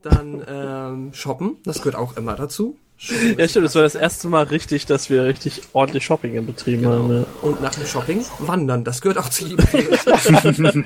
Dann 0.03 0.43
ähm, 0.47 1.13
shoppen, 1.13 1.57
das 1.65 1.79
gehört 1.79 1.95
auch 1.95 2.15
immer 2.17 2.35
dazu. 2.35 2.77
Shoppen 2.97 3.37
Ja, 3.37 3.47
stimmt. 3.47 3.65
Es 3.65 3.75
war 3.75 3.81
das 3.81 3.95
erste 3.95 4.27
Mal 4.27 4.43
richtig, 4.43 4.85
dass 4.85 5.09
wir 5.09 5.25
richtig 5.25 5.61
ordentlich 5.73 6.05
Shopping 6.05 6.45
betrieben 6.45 6.85
haben. 6.87 7.11
Ja. 7.11 7.25
Und 7.41 7.61
nach 7.61 7.73
dem 7.73 7.85
Shopping 7.85 8.23
wandern, 8.39 8.83
das 8.83 9.01
gehört 9.01 9.17
auch 9.17 9.29
zu 9.29 9.45
jedem. 9.45 9.65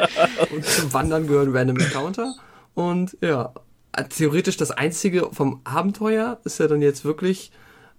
und 0.52 0.66
zum 0.66 0.94
Wandern 0.94 1.28
gehören 1.28 1.56
Random 1.56 1.78
Encounter. 1.78 2.34
Und 2.74 3.18
ja, 3.22 3.54
theoretisch 4.10 4.58
das 4.58 4.72
einzige 4.72 5.30
vom 5.32 5.62
Abenteuer 5.64 6.40
ist 6.44 6.60
ja 6.60 6.68
dann 6.68 6.82
jetzt 6.82 7.06
wirklich 7.06 7.52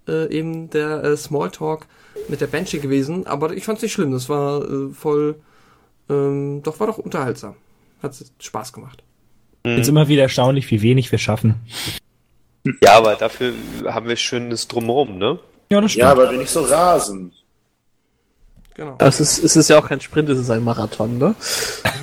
äh, 0.08 0.32
eben 0.34 0.70
der 0.70 1.04
äh, 1.04 1.16
Smalltalk 1.16 1.86
mit 2.28 2.40
der 2.40 2.46
Banshee 2.46 2.78
gewesen. 2.78 3.26
Aber 3.26 3.52
ich 3.52 3.64
fand's 3.64 3.82
nicht 3.82 3.92
schlimm, 3.92 4.12
das 4.12 4.28
war 4.28 4.62
äh, 4.62 4.88
voll, 4.92 5.36
ähm, 6.08 6.62
doch 6.62 6.80
war 6.80 6.86
doch 6.86 6.98
unterhaltsam. 6.98 7.56
Hat 8.02 8.14
Spaß 8.40 8.72
gemacht. 8.72 9.02
Ist 9.64 9.88
immer 9.88 10.08
wieder 10.08 10.22
erstaunlich, 10.22 10.68
wie 10.72 10.82
wenig 10.82 11.12
wir 11.12 11.20
schaffen. 11.20 11.54
ja, 12.82 12.96
aber 12.96 13.14
dafür 13.14 13.52
haben 13.86 14.08
wir 14.08 14.16
schönes 14.16 14.66
Drumherum, 14.66 15.18
ne? 15.18 15.38
Ja, 15.70 15.80
das 15.80 15.94
Ja, 15.94 16.10
aber 16.10 16.32
wir 16.32 16.38
nicht 16.38 16.50
so 16.50 16.62
rasen. 16.62 17.32
Genau. 18.74 18.96
Es 18.98 19.20
ist, 19.20 19.44
es 19.44 19.54
ist 19.54 19.70
ja 19.70 19.78
auch 19.78 19.86
kein 19.86 20.00
Sprint, 20.00 20.28
es 20.30 20.40
ist 20.40 20.50
ein 20.50 20.64
Marathon, 20.64 21.18
ne? 21.18 21.36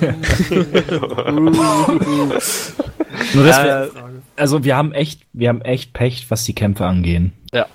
Nur, 3.34 3.44
wir, 3.44 3.90
Äh, 3.94 4.40
also 4.40 4.64
wir 4.64 4.76
haben 4.76 4.92
echt, 4.92 5.22
wir 5.32 5.48
haben 5.48 5.62
echt 5.62 5.92
Pech, 5.92 6.26
was 6.30 6.44
die 6.44 6.54
Kämpfe 6.54 6.84
angehen. 6.86 7.32
ja. 7.52 7.66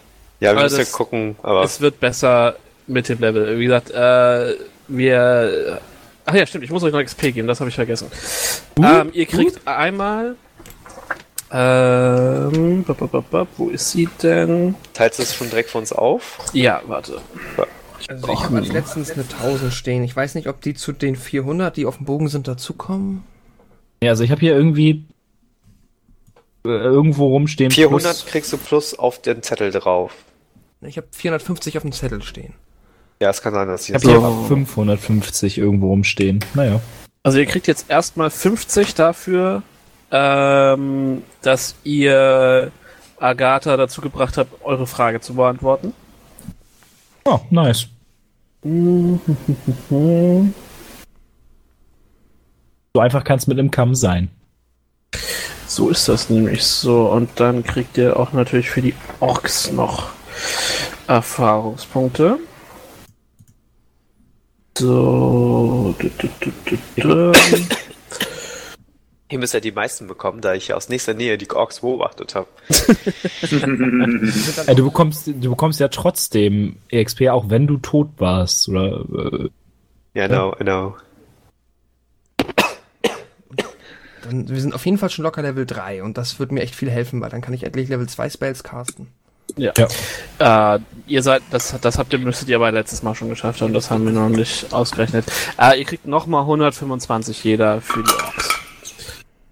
Ja, 0.41 0.49
wir 0.49 0.51
Aber 0.51 0.63
müssen 0.63 0.77
ja 0.79 0.83
das- 0.83 0.91
gucken, 0.91 1.35
aber 1.43 1.63
Es 1.63 1.79
wird 1.79 1.99
besser 2.01 2.55
mit 2.87 3.07
dem 3.07 3.19
Level. 3.19 3.57
Wie 3.57 3.63
gesagt, 3.63 3.89
äh, 3.91 4.53
wir. 4.89 5.79
Ach 6.25 6.33
ja, 6.35 6.45
stimmt, 6.45 6.65
ich 6.65 6.71
muss 6.71 6.83
euch 6.83 6.91
noch 6.91 7.01
XP 7.01 7.31
geben, 7.31 7.47
das 7.47 7.59
habe 7.61 7.69
ich 7.69 7.75
vergessen. 7.75 8.07
ähm, 8.77 9.09
ihr 9.13 9.25
kriegt 9.27 9.65
einmal. 9.65 10.35
Ähm, 11.51 12.83
bap, 12.83 12.97
bap, 13.09 13.29
bap, 13.31 13.47
wo 13.57 13.69
ist 13.69 13.91
sie 13.91 14.09
denn? 14.21 14.75
teilst 14.93 15.19
du 15.19 15.23
es 15.23 15.33
schon 15.35 15.49
direkt 15.49 15.69
für 15.69 15.77
uns 15.77 15.93
auf? 15.93 16.39
Ja, 16.53 16.81
warte. 16.87 17.21
Also 18.09 18.27
ich 18.33 18.43
habe 18.43 18.59
letztens 18.59 19.11
eine 19.11 19.23
1000 19.23 19.71
stehen. 19.73 20.03
Ich 20.03 20.15
weiß 20.15 20.35
nicht, 20.35 20.47
ob 20.47 20.59
die 20.61 20.73
zu 20.73 20.91
den 20.91 21.15
400, 21.15 21.77
die 21.77 21.85
auf 21.85 21.97
dem 21.97 22.05
Bogen 22.05 22.27
sind, 22.27 22.47
dazukommen. 22.47 23.23
Ja, 24.03 24.09
also 24.11 24.23
ich 24.23 24.31
habe 24.31 24.41
hier 24.41 24.53
irgendwie 24.55 25.05
irgendwo 26.65 27.27
rumstehen. 27.27 27.71
400 27.71 28.01
plus- 28.13 28.25
kriegst 28.25 28.51
du 28.53 28.57
plus 28.57 28.97
auf 28.97 29.21
den 29.21 29.41
Zettel 29.43 29.71
drauf. 29.71 30.13
Ich 30.81 30.97
habe 30.97 31.07
450 31.11 31.77
auf 31.77 31.83
dem 31.83 31.91
Zettel 31.91 32.21
stehen. 32.21 32.53
Ja, 33.21 33.29
es 33.29 33.41
kann 33.41 33.53
sein, 33.53 33.67
dass 33.67 33.83
Ich 33.83 33.89
ich 33.89 33.95
habe 33.95 34.05
jetzt 34.11 34.21
hier 34.21 34.47
550 34.47 35.57
irgendwo 35.57 35.87
rumstehen. 35.89 36.43
Naja. 36.53 36.81
Also 37.23 37.39
ihr 37.39 37.45
kriegt 37.45 37.65
jetzt 37.67 37.89
erstmal 37.89 38.29
50 38.29 38.93
dafür, 38.93 39.63
ähm, 40.11 41.23
dass 41.41 41.75
ihr 41.83 42.71
Agatha 43.17 43.77
dazu 43.77 44.01
gebracht 44.01 44.37
habt, 44.37 44.63
eure 44.63 44.85
Frage 44.85 45.21
zu 45.21 45.33
beantworten. 45.35 45.93
Oh, 47.23 47.39
nice. 47.49 47.87
So 52.93 53.01
einfach 53.01 53.23
kann 53.25 53.37
es 53.37 53.47
mit 53.47 53.59
einem 53.59 53.71
Kamm 53.71 53.93
sein. 53.93 54.29
So 55.75 55.89
ist 55.89 56.07
das 56.07 56.29
nämlich 56.29 56.63
so. 56.63 57.11
Und 57.11 57.31
dann 57.35 57.61
kriegt 57.61 57.97
ihr 57.97 58.17
auch 58.17 58.31
natürlich 58.31 58.69
für 58.69 58.81
die 58.81 58.93
Orks 59.19 59.73
noch 59.73 60.11
Erfahrungspunkte. 61.05 62.39
So. 64.77 65.93
Hier 69.27 69.39
müsst 69.39 69.53
ihr 69.53 69.59
die 69.59 69.73
meisten 69.73 70.07
bekommen, 70.07 70.39
da 70.39 70.53
ich 70.53 70.73
aus 70.73 70.87
nächster 70.87 71.13
Nähe 71.13 71.37
die 71.37 71.51
Orks 71.51 71.81
beobachtet 71.81 72.35
habe. 72.35 72.47
Du, 74.77 74.85
bekommst, 74.85 75.27
du 75.27 75.49
bekommst 75.49 75.81
ja 75.81 75.89
trotzdem 75.89 76.77
EXP, 76.87 77.27
auch 77.31 77.49
wenn 77.49 77.67
du 77.67 77.79
tot 77.79 78.11
warst. 78.17 78.69
Oder, 78.69 79.03
äh, 79.13 79.49
Ja, 80.13 80.27
genau, 80.27 80.51
genau. 80.51 80.95
Dann, 84.25 84.49
wir 84.49 84.59
sind 84.59 84.73
auf 84.73 84.85
jeden 84.85 84.97
Fall 84.97 85.09
schon 85.09 85.23
locker 85.23 85.41
Level 85.41 85.65
3 85.65 86.03
und 86.03 86.17
das 86.17 86.39
wird 86.39 86.51
mir 86.51 86.61
echt 86.61 86.75
viel 86.75 86.89
helfen, 86.89 87.21
weil 87.21 87.29
dann 87.29 87.41
kann 87.41 87.53
ich 87.53 87.63
endlich 87.63 87.89
Level 87.89 88.07
2 88.07 88.29
Spells 88.29 88.63
casten. 88.63 89.07
Ja. 89.55 89.73
Äh, 90.39 90.79
ihr 91.07 91.21
seid, 91.21 91.43
das, 91.51 91.75
das 91.79 91.97
habt 91.97 92.11
ihr, 92.11 92.19
müsstet 92.19 92.49
ihr 92.49 92.55
aber 92.55 92.71
letztes 92.71 93.03
Mal 93.03 93.13
schon 93.13 93.29
geschafft 93.29 93.61
haben, 93.61 93.73
das 93.73 93.91
haben 93.91 94.05
wir 94.05 94.11
noch 94.11 94.29
nicht 94.29 94.73
ausgerechnet. 94.73 95.25
Äh, 95.59 95.79
ihr 95.79 95.85
kriegt 95.85 96.07
nochmal 96.07 96.41
125 96.41 97.43
jeder 97.43 97.81
für 97.81 98.03
die 98.03 98.11
Orks. 98.11 98.49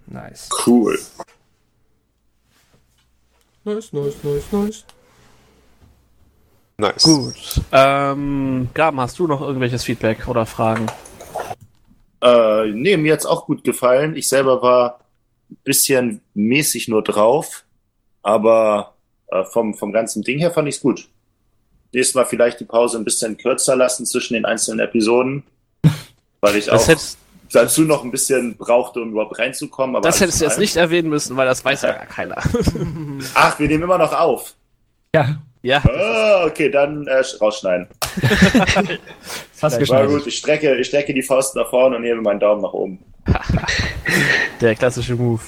Nice. 0.06 0.48
Cool. 0.66 0.98
Nice, 3.64 3.92
nice, 3.92 4.14
nice, 4.22 4.52
nice. 4.52 4.84
Nice. 6.76 7.02
Gut. 7.04 7.62
Ähm, 7.70 8.68
Gaben, 8.74 9.00
hast 9.00 9.18
du 9.18 9.28
noch 9.28 9.40
irgendwelches 9.40 9.84
Feedback 9.84 10.26
oder 10.26 10.44
Fragen? 10.44 10.86
Äh, 12.24 12.72
nee, 12.72 12.96
mir 12.96 13.12
hat's 13.12 13.26
auch 13.26 13.44
gut 13.44 13.64
gefallen. 13.64 14.16
Ich 14.16 14.28
selber 14.28 14.62
war 14.62 15.00
ein 15.50 15.58
bisschen 15.62 16.22
mäßig 16.32 16.88
nur 16.88 17.02
drauf, 17.02 17.64
aber 18.22 18.94
äh, 19.28 19.44
vom, 19.44 19.74
vom 19.74 19.92
ganzen 19.92 20.22
Ding 20.22 20.38
her 20.38 20.50
fand 20.50 20.66
ich's 20.68 20.80
gut. 20.80 21.08
Nächstes 21.92 22.14
Mal 22.14 22.24
vielleicht 22.24 22.60
die 22.60 22.64
Pause 22.64 22.98
ein 22.98 23.04
bisschen 23.04 23.36
kürzer 23.36 23.76
lassen 23.76 24.06
zwischen 24.06 24.34
den 24.34 24.46
einzelnen 24.46 24.80
Episoden. 24.80 25.44
Weil 26.40 26.56
ich 26.56 26.66
Das 26.66 26.84
auch 26.84 26.88
hättest, 26.88 27.18
dazu 27.52 27.82
noch 27.82 28.02
ein 28.02 28.10
bisschen 28.10 28.56
brauchte, 28.56 29.02
um 29.02 29.12
überhaupt 29.12 29.38
reinzukommen. 29.38 29.94
Aber 29.94 30.08
das 30.08 30.20
hättest 30.20 30.40
du 30.40 30.44
jetzt 30.46 30.58
nicht 30.58 30.76
erwähnen 30.76 31.08
müssen, 31.10 31.36
weil 31.36 31.46
das 31.46 31.64
weiß 31.64 31.82
ja 31.82 31.92
gar 31.92 32.06
keiner. 32.06 32.36
Ach, 33.34 33.58
wir 33.58 33.68
nehmen 33.68 33.84
immer 33.84 33.98
noch 33.98 34.12
auf. 34.12 34.54
Ja, 35.14 35.42
ja, 35.64 35.82
Ah, 35.84 36.44
okay, 36.46 36.70
dann 36.70 37.06
äh, 37.06 37.22
rausschneiden. 37.40 37.88
fast 39.52 39.72
War 39.74 39.78
geschnallt. 39.80 40.10
gut, 40.10 40.26
ich 40.26 40.36
strecke, 40.38 40.74
ich 40.76 40.86
strecke 40.86 41.12
die 41.14 41.22
Faust 41.22 41.56
nach 41.56 41.68
vorne 41.70 41.96
und 41.96 42.04
hebe 42.04 42.20
meinen 42.20 42.40
Daumen 42.40 42.62
nach 42.62 42.72
oben. 42.72 42.98
der 44.60 44.74
klassische 44.74 45.14
Move. 45.16 45.40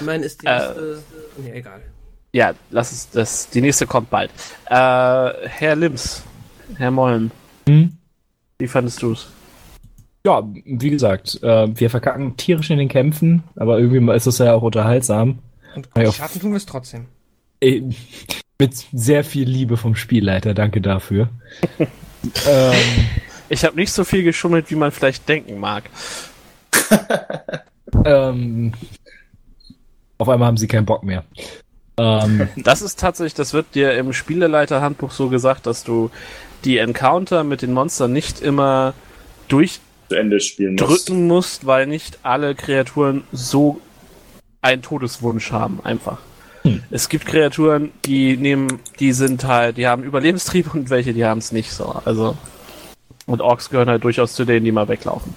Ich 0.00 0.06
meine, 0.06 0.24
ist 0.24 0.42
die 0.42 0.46
Äh. 0.46 0.58
nächste. 0.58 1.02
Nee, 1.38 1.50
egal. 1.54 1.80
Ja, 2.32 2.52
lass 2.70 2.92
es, 2.92 3.10
das, 3.10 3.48
die 3.50 3.60
nächste 3.60 3.86
kommt 3.86 4.08
bald. 4.10 4.30
Äh, 4.66 4.74
Herr 5.48 5.76
Lims, 5.76 6.22
Herr 6.76 6.90
Mollen, 6.90 7.30
Hm? 7.68 7.96
wie 8.58 8.68
fandest 8.68 9.02
du's? 9.02 9.28
Ja, 10.24 10.42
wie 10.64 10.90
gesagt, 10.90 11.42
äh, 11.42 11.68
wir 11.78 11.90
verkacken 11.90 12.36
tierisch 12.36 12.70
in 12.70 12.78
den 12.78 12.88
Kämpfen, 12.88 13.42
aber 13.56 13.78
irgendwie 13.78 14.14
ist 14.14 14.26
es 14.26 14.38
ja 14.38 14.54
auch 14.54 14.62
unterhaltsam. 14.62 15.40
Und 15.74 15.88
Ja, 15.96 16.10
tun 16.10 16.50
wir 16.52 16.56
es 16.58 16.66
trotzdem. 16.66 17.06
Mit 18.62 18.76
sehr 18.92 19.24
viel 19.24 19.48
Liebe 19.48 19.76
vom 19.76 19.96
Spielleiter, 19.96 20.54
danke 20.54 20.80
dafür. 20.80 21.30
ähm, 22.46 22.72
Ich 23.48 23.64
habe 23.64 23.74
nicht 23.74 23.92
so 23.92 24.04
viel 24.04 24.22
geschummelt, 24.22 24.70
wie 24.70 24.76
man 24.76 24.92
vielleicht 24.92 25.28
denken 25.28 25.58
mag. 25.58 25.90
ähm, 28.04 28.72
auf 30.16 30.28
einmal 30.28 30.46
haben 30.46 30.58
sie 30.58 30.68
keinen 30.68 30.86
Bock 30.86 31.02
mehr. 31.02 31.24
Ähm, 31.96 32.46
Das 32.56 32.82
ist 32.82 33.00
tatsächlich, 33.00 33.34
das 33.34 33.52
wird 33.52 33.74
dir 33.74 33.94
im 33.94 34.12
Spieleleiterhandbuch 34.12 35.10
so 35.10 35.28
gesagt, 35.28 35.66
dass 35.66 35.82
du 35.82 36.12
die 36.64 36.78
Encounter 36.78 37.42
mit 37.42 37.62
den 37.62 37.72
Monstern 37.72 38.12
nicht 38.12 38.40
immer 38.40 38.94
durchdrücken 39.48 40.08
Zu 40.08 40.14
Ende 40.14 40.38
spielen 40.38 40.76
muss. 40.76 41.08
musst, 41.08 41.66
weil 41.66 41.88
nicht 41.88 42.20
alle 42.22 42.54
Kreaturen 42.54 43.24
so 43.32 43.80
einen 44.60 44.82
Todeswunsch 44.82 45.50
haben, 45.50 45.80
einfach. 45.82 46.18
Es 46.90 47.08
gibt 47.08 47.26
Kreaturen, 47.26 47.90
die 48.04 48.36
nehmen, 48.36 48.80
die 49.00 49.12
sind 49.12 49.44
halt, 49.44 49.76
die 49.76 49.86
haben 49.86 50.04
Überlebenstrieb 50.04 50.72
und 50.74 50.90
welche, 50.90 51.12
die 51.12 51.24
haben 51.24 51.38
es 51.38 51.52
nicht 51.52 51.72
so. 51.72 52.00
Also. 52.04 52.36
Und 53.26 53.40
Orks 53.40 53.70
gehören 53.70 53.88
halt 53.88 54.04
durchaus 54.04 54.34
zu 54.34 54.44
denen, 54.44 54.64
die 54.64 54.72
mal 54.72 54.88
weglaufen. 54.88 55.34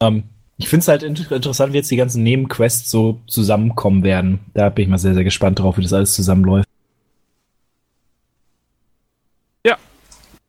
ähm, 0.00 0.24
ich 0.56 0.68
finde 0.68 0.82
es 0.82 0.88
halt 0.88 1.02
inter 1.02 1.30
interessant, 1.32 1.72
wie 1.72 1.78
jetzt 1.78 1.90
die 1.90 1.96
ganzen 1.96 2.22
Nebenquests 2.22 2.90
so 2.90 3.18
zusammenkommen 3.26 4.02
werden. 4.02 4.40
Da 4.52 4.68
bin 4.68 4.84
ich 4.84 4.88
mal 4.90 4.98
sehr, 4.98 5.14
sehr 5.14 5.24
gespannt 5.24 5.58
drauf, 5.58 5.78
wie 5.78 5.82
das 5.82 5.92
alles 5.92 6.12
zusammenläuft. 6.12 6.68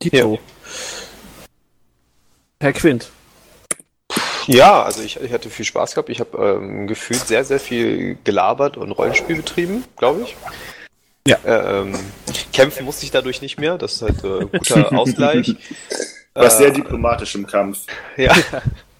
Dito. 0.02 0.38
Herr 2.60 2.72
Quint. 2.72 3.10
Ja, 4.46 4.82
also 4.82 5.02
ich, 5.02 5.20
ich 5.20 5.32
hatte 5.32 5.50
viel 5.50 5.64
Spaß 5.64 5.94
gehabt. 5.94 6.08
Ich 6.08 6.20
habe 6.20 6.36
ähm, 6.38 6.86
gefühlt 6.86 7.26
sehr, 7.26 7.44
sehr 7.44 7.60
viel 7.60 8.16
gelabert 8.24 8.76
und 8.76 8.92
Rollenspiel 8.92 9.36
betrieben, 9.36 9.84
glaube 9.96 10.22
ich. 10.22 10.36
Ja. 11.26 11.38
Ähm, 11.44 11.94
kämpfen 12.52 12.84
musste 12.84 13.04
ich 13.04 13.10
dadurch 13.10 13.42
nicht 13.42 13.58
mehr. 13.58 13.78
Das 13.78 13.94
ist 13.94 14.02
halt 14.02 14.24
äh, 14.24 14.40
ein 14.40 14.50
guter 14.50 14.92
Ausgleich. 14.98 15.54
Was 16.34 16.54
Äh, 16.54 16.58
sehr 16.58 16.70
diplomatisch 16.70 17.34
im 17.34 17.46
Kampf. 17.46 17.86
Ja. 18.16 18.34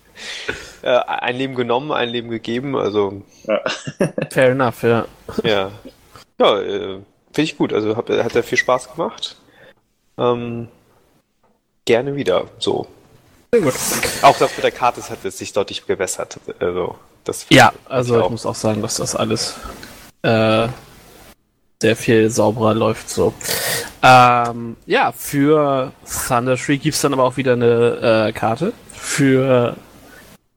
äh, 0.83 0.89
ein 0.89 1.37
Leben 1.37 1.55
genommen, 1.55 1.91
ein 1.91 2.09
Leben 2.09 2.31
gegeben. 2.31 2.77
Also 2.77 3.23
Fair 4.31 4.51
enough, 4.51 4.83
ja. 4.83 5.07
ja, 5.43 5.73
ja, 6.39 6.61
äh, 6.61 7.01
finde 7.33 7.43
ich 7.43 7.57
gut. 7.57 7.73
Also 7.73 7.97
hab, 7.97 8.09
hat 8.09 8.37
er 8.37 8.43
viel 8.43 8.59
Spaß 8.59 8.93
gemacht. 8.93 9.37
Ähm, 10.19 10.69
gerne 11.85 12.15
wieder. 12.15 12.47
So. 12.59 12.87
Gut. 13.55 13.75
Auch 14.23 14.39
das 14.39 14.57
mit 14.57 14.65
der 14.65 14.71
Karte 14.71 15.01
das 15.01 15.11
hat 15.11 15.31
sich 15.31 15.53
deutlich 15.53 15.87
gebessert. 15.87 16.41
Also 16.59 16.97
das 17.25 17.45
Ja, 17.51 17.73
also 17.87 18.17
ich 18.17 18.23
auch. 18.23 18.31
muss 18.31 18.47
auch 18.47 18.55
sagen, 18.55 18.81
dass 18.81 18.97
das 18.97 19.15
alles 19.15 19.57
äh, 20.23 20.69
sehr 21.83 21.97
viel 21.97 22.31
sauberer 22.31 22.73
läuft 22.73 23.11
so. 23.11 23.35
Ähm, 24.03 24.77
ja, 24.87 25.13
für 25.13 25.93
Thunder 26.29 26.57
Tree 26.57 26.79
gibt 26.79 26.95
es 26.95 27.03
dann 27.03 27.13
aber 27.13 27.25
auch 27.25 27.37
wieder 27.37 27.53
eine 27.53 28.29
äh, 28.29 28.33
Karte. 28.33 28.73
Für 28.91 29.77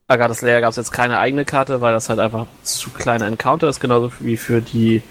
Agatha's 0.08 0.42
Lair 0.42 0.62
gab 0.62 0.70
es 0.70 0.78
jetzt 0.78 0.92
keine 0.92 1.20
eigene 1.20 1.44
Karte, 1.44 1.82
weil 1.82 1.92
das 1.94 2.08
halt 2.08 2.20
einfach 2.20 2.46
zu 2.64 2.92
kleiner 2.92 3.28
Encounter 3.28 3.68
ist, 3.68 3.82
genauso 3.82 4.14
wie 4.20 4.38
für 4.38 4.62
die 4.62 5.04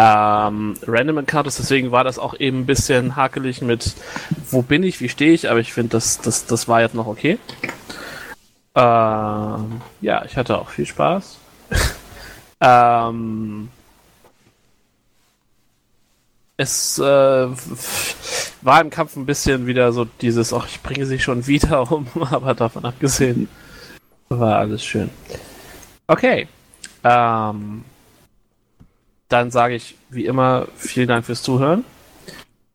ähm, 0.00 0.74
Random 0.86 1.18
Encounters. 1.18 1.56
Deswegen 1.56 1.90
war 1.90 2.04
das 2.04 2.18
auch 2.18 2.38
eben 2.40 2.60
ein 2.60 2.66
bisschen 2.66 3.16
hakelig 3.16 3.60
mit, 3.60 3.94
wo 4.50 4.62
bin 4.62 4.82
ich, 4.82 5.00
wie 5.00 5.10
stehe 5.10 5.32
ich, 5.32 5.50
aber 5.50 5.60
ich 5.60 5.74
finde, 5.74 5.90
das, 5.90 6.20
das, 6.20 6.46
das 6.46 6.68
war 6.68 6.80
jetzt 6.80 6.94
noch 6.94 7.06
okay. 7.06 7.38
Ähm, 8.74 9.82
ja, 10.00 10.24
ich 10.24 10.36
hatte 10.36 10.58
auch 10.58 10.70
viel 10.70 10.86
Spaß. 10.86 11.36
ähm, 12.60 13.68
es 16.56 16.98
äh, 16.98 17.02
war 18.62 18.80
im 18.80 18.90
Kampf 18.90 19.16
ein 19.16 19.26
bisschen 19.26 19.66
wieder 19.66 19.92
so 19.92 20.06
dieses, 20.06 20.54
ach, 20.54 20.66
ich 20.66 20.82
bringe 20.82 21.04
sie 21.04 21.18
schon 21.18 21.46
wieder 21.46 21.92
um, 21.92 22.06
aber 22.14 22.54
davon 22.54 22.86
abgesehen 22.86 23.48
war 24.28 24.60
alles 24.60 24.82
schön. 24.82 25.10
Okay. 26.06 26.48
Ähm, 27.04 27.84
dann 29.30 29.50
sage 29.50 29.76
ich 29.76 29.96
wie 30.10 30.26
immer 30.26 30.66
vielen 30.76 31.08
Dank 31.08 31.24
fürs 31.24 31.42
Zuhören. 31.42 31.86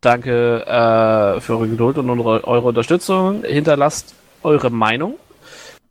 Danke 0.02 0.66
äh, 0.66 1.40
für 1.42 1.54
eure 1.54 1.68
Geduld 1.68 2.00
und 2.00 2.10
eure, 2.10 2.62
Unterstützung. 2.62 3.44
Hinterlasst 3.44 4.16
eure 4.42 4.72
Meinung. 4.72 5.20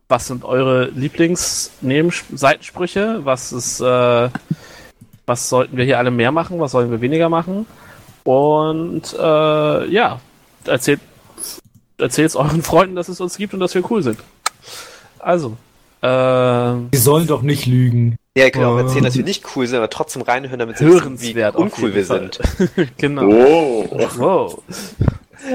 Was 0.08 0.26
sind 0.26 0.44
eure 0.44 0.86
Lieblings-Seitensprüche? 0.86 3.20
Was 3.24 3.80
äh, 3.80 4.28
was 5.26 5.48
sollten 5.48 5.76
wir 5.76 5.84
hier 5.84 5.98
alle 5.98 6.10
mehr 6.10 6.32
machen? 6.32 6.58
Was 6.60 6.72
sollen 6.72 6.90
wir 6.90 7.00
weniger 7.00 7.28
machen? 7.28 7.66
Und 8.24 9.14
äh, 9.18 9.86
ja, 9.88 10.20
erzählt 10.64 11.00
erzählt 11.98 12.34
euren 12.36 12.62
Freunden, 12.62 12.96
dass 12.96 13.08
es 13.08 13.20
uns 13.20 13.36
gibt 13.36 13.52
und 13.54 13.60
dass 13.60 13.74
wir 13.74 13.90
cool 13.90 14.02
sind. 14.02 14.18
Also, 15.18 15.56
äh, 16.00 16.74
Sie 16.92 16.98
sollen 16.98 17.26
doch 17.26 17.42
nicht 17.42 17.66
lügen. 17.66 18.16
Ja, 18.36 18.50
kann 18.50 18.64
auch 18.64 18.76
erzählen, 18.78 19.04
dass 19.04 19.16
wir 19.16 19.22
nicht 19.22 19.44
cool 19.54 19.64
sind, 19.68 19.76
aber 19.76 19.88
trotzdem 19.88 20.22
reinhören, 20.22 20.58
damit 20.58 20.78
sie 20.78 20.86
wissen, 20.86 21.20
wie 21.20 21.40
uncool 21.56 21.94
wir 21.94 22.04
Fall. 22.04 22.30
sind. 22.32 22.96
genau. 22.96 23.28
Oh, 23.28 24.08
Wow. 24.16 24.62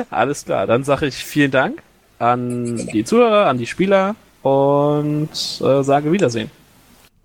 Alles 0.10 0.46
klar, 0.46 0.66
dann 0.66 0.86
sage 0.86 1.08
ich 1.08 1.16
vielen 1.16 1.52
Dank 1.52 1.82
an 2.20 2.78
die 2.94 3.04
Zuhörer, 3.04 3.48
an 3.48 3.58
die 3.58 3.68
Spieler 3.68 4.16
und 4.44 5.30
äh, 5.62 5.84
sage 5.84 6.12
Wiedersehen. 6.12 6.52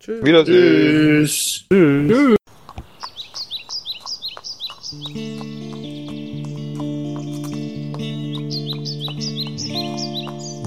Tschüss. 0.00 0.24
Wiedersehen. 0.24 1.24
tschüss. 1.26 1.65
Tschüss. 1.70 2.36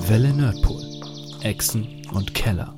Welle 0.07 0.33
Nerdpool. 0.33 0.83
Echsen 1.41 2.03
und 2.14 2.33
Keller. 2.33 2.74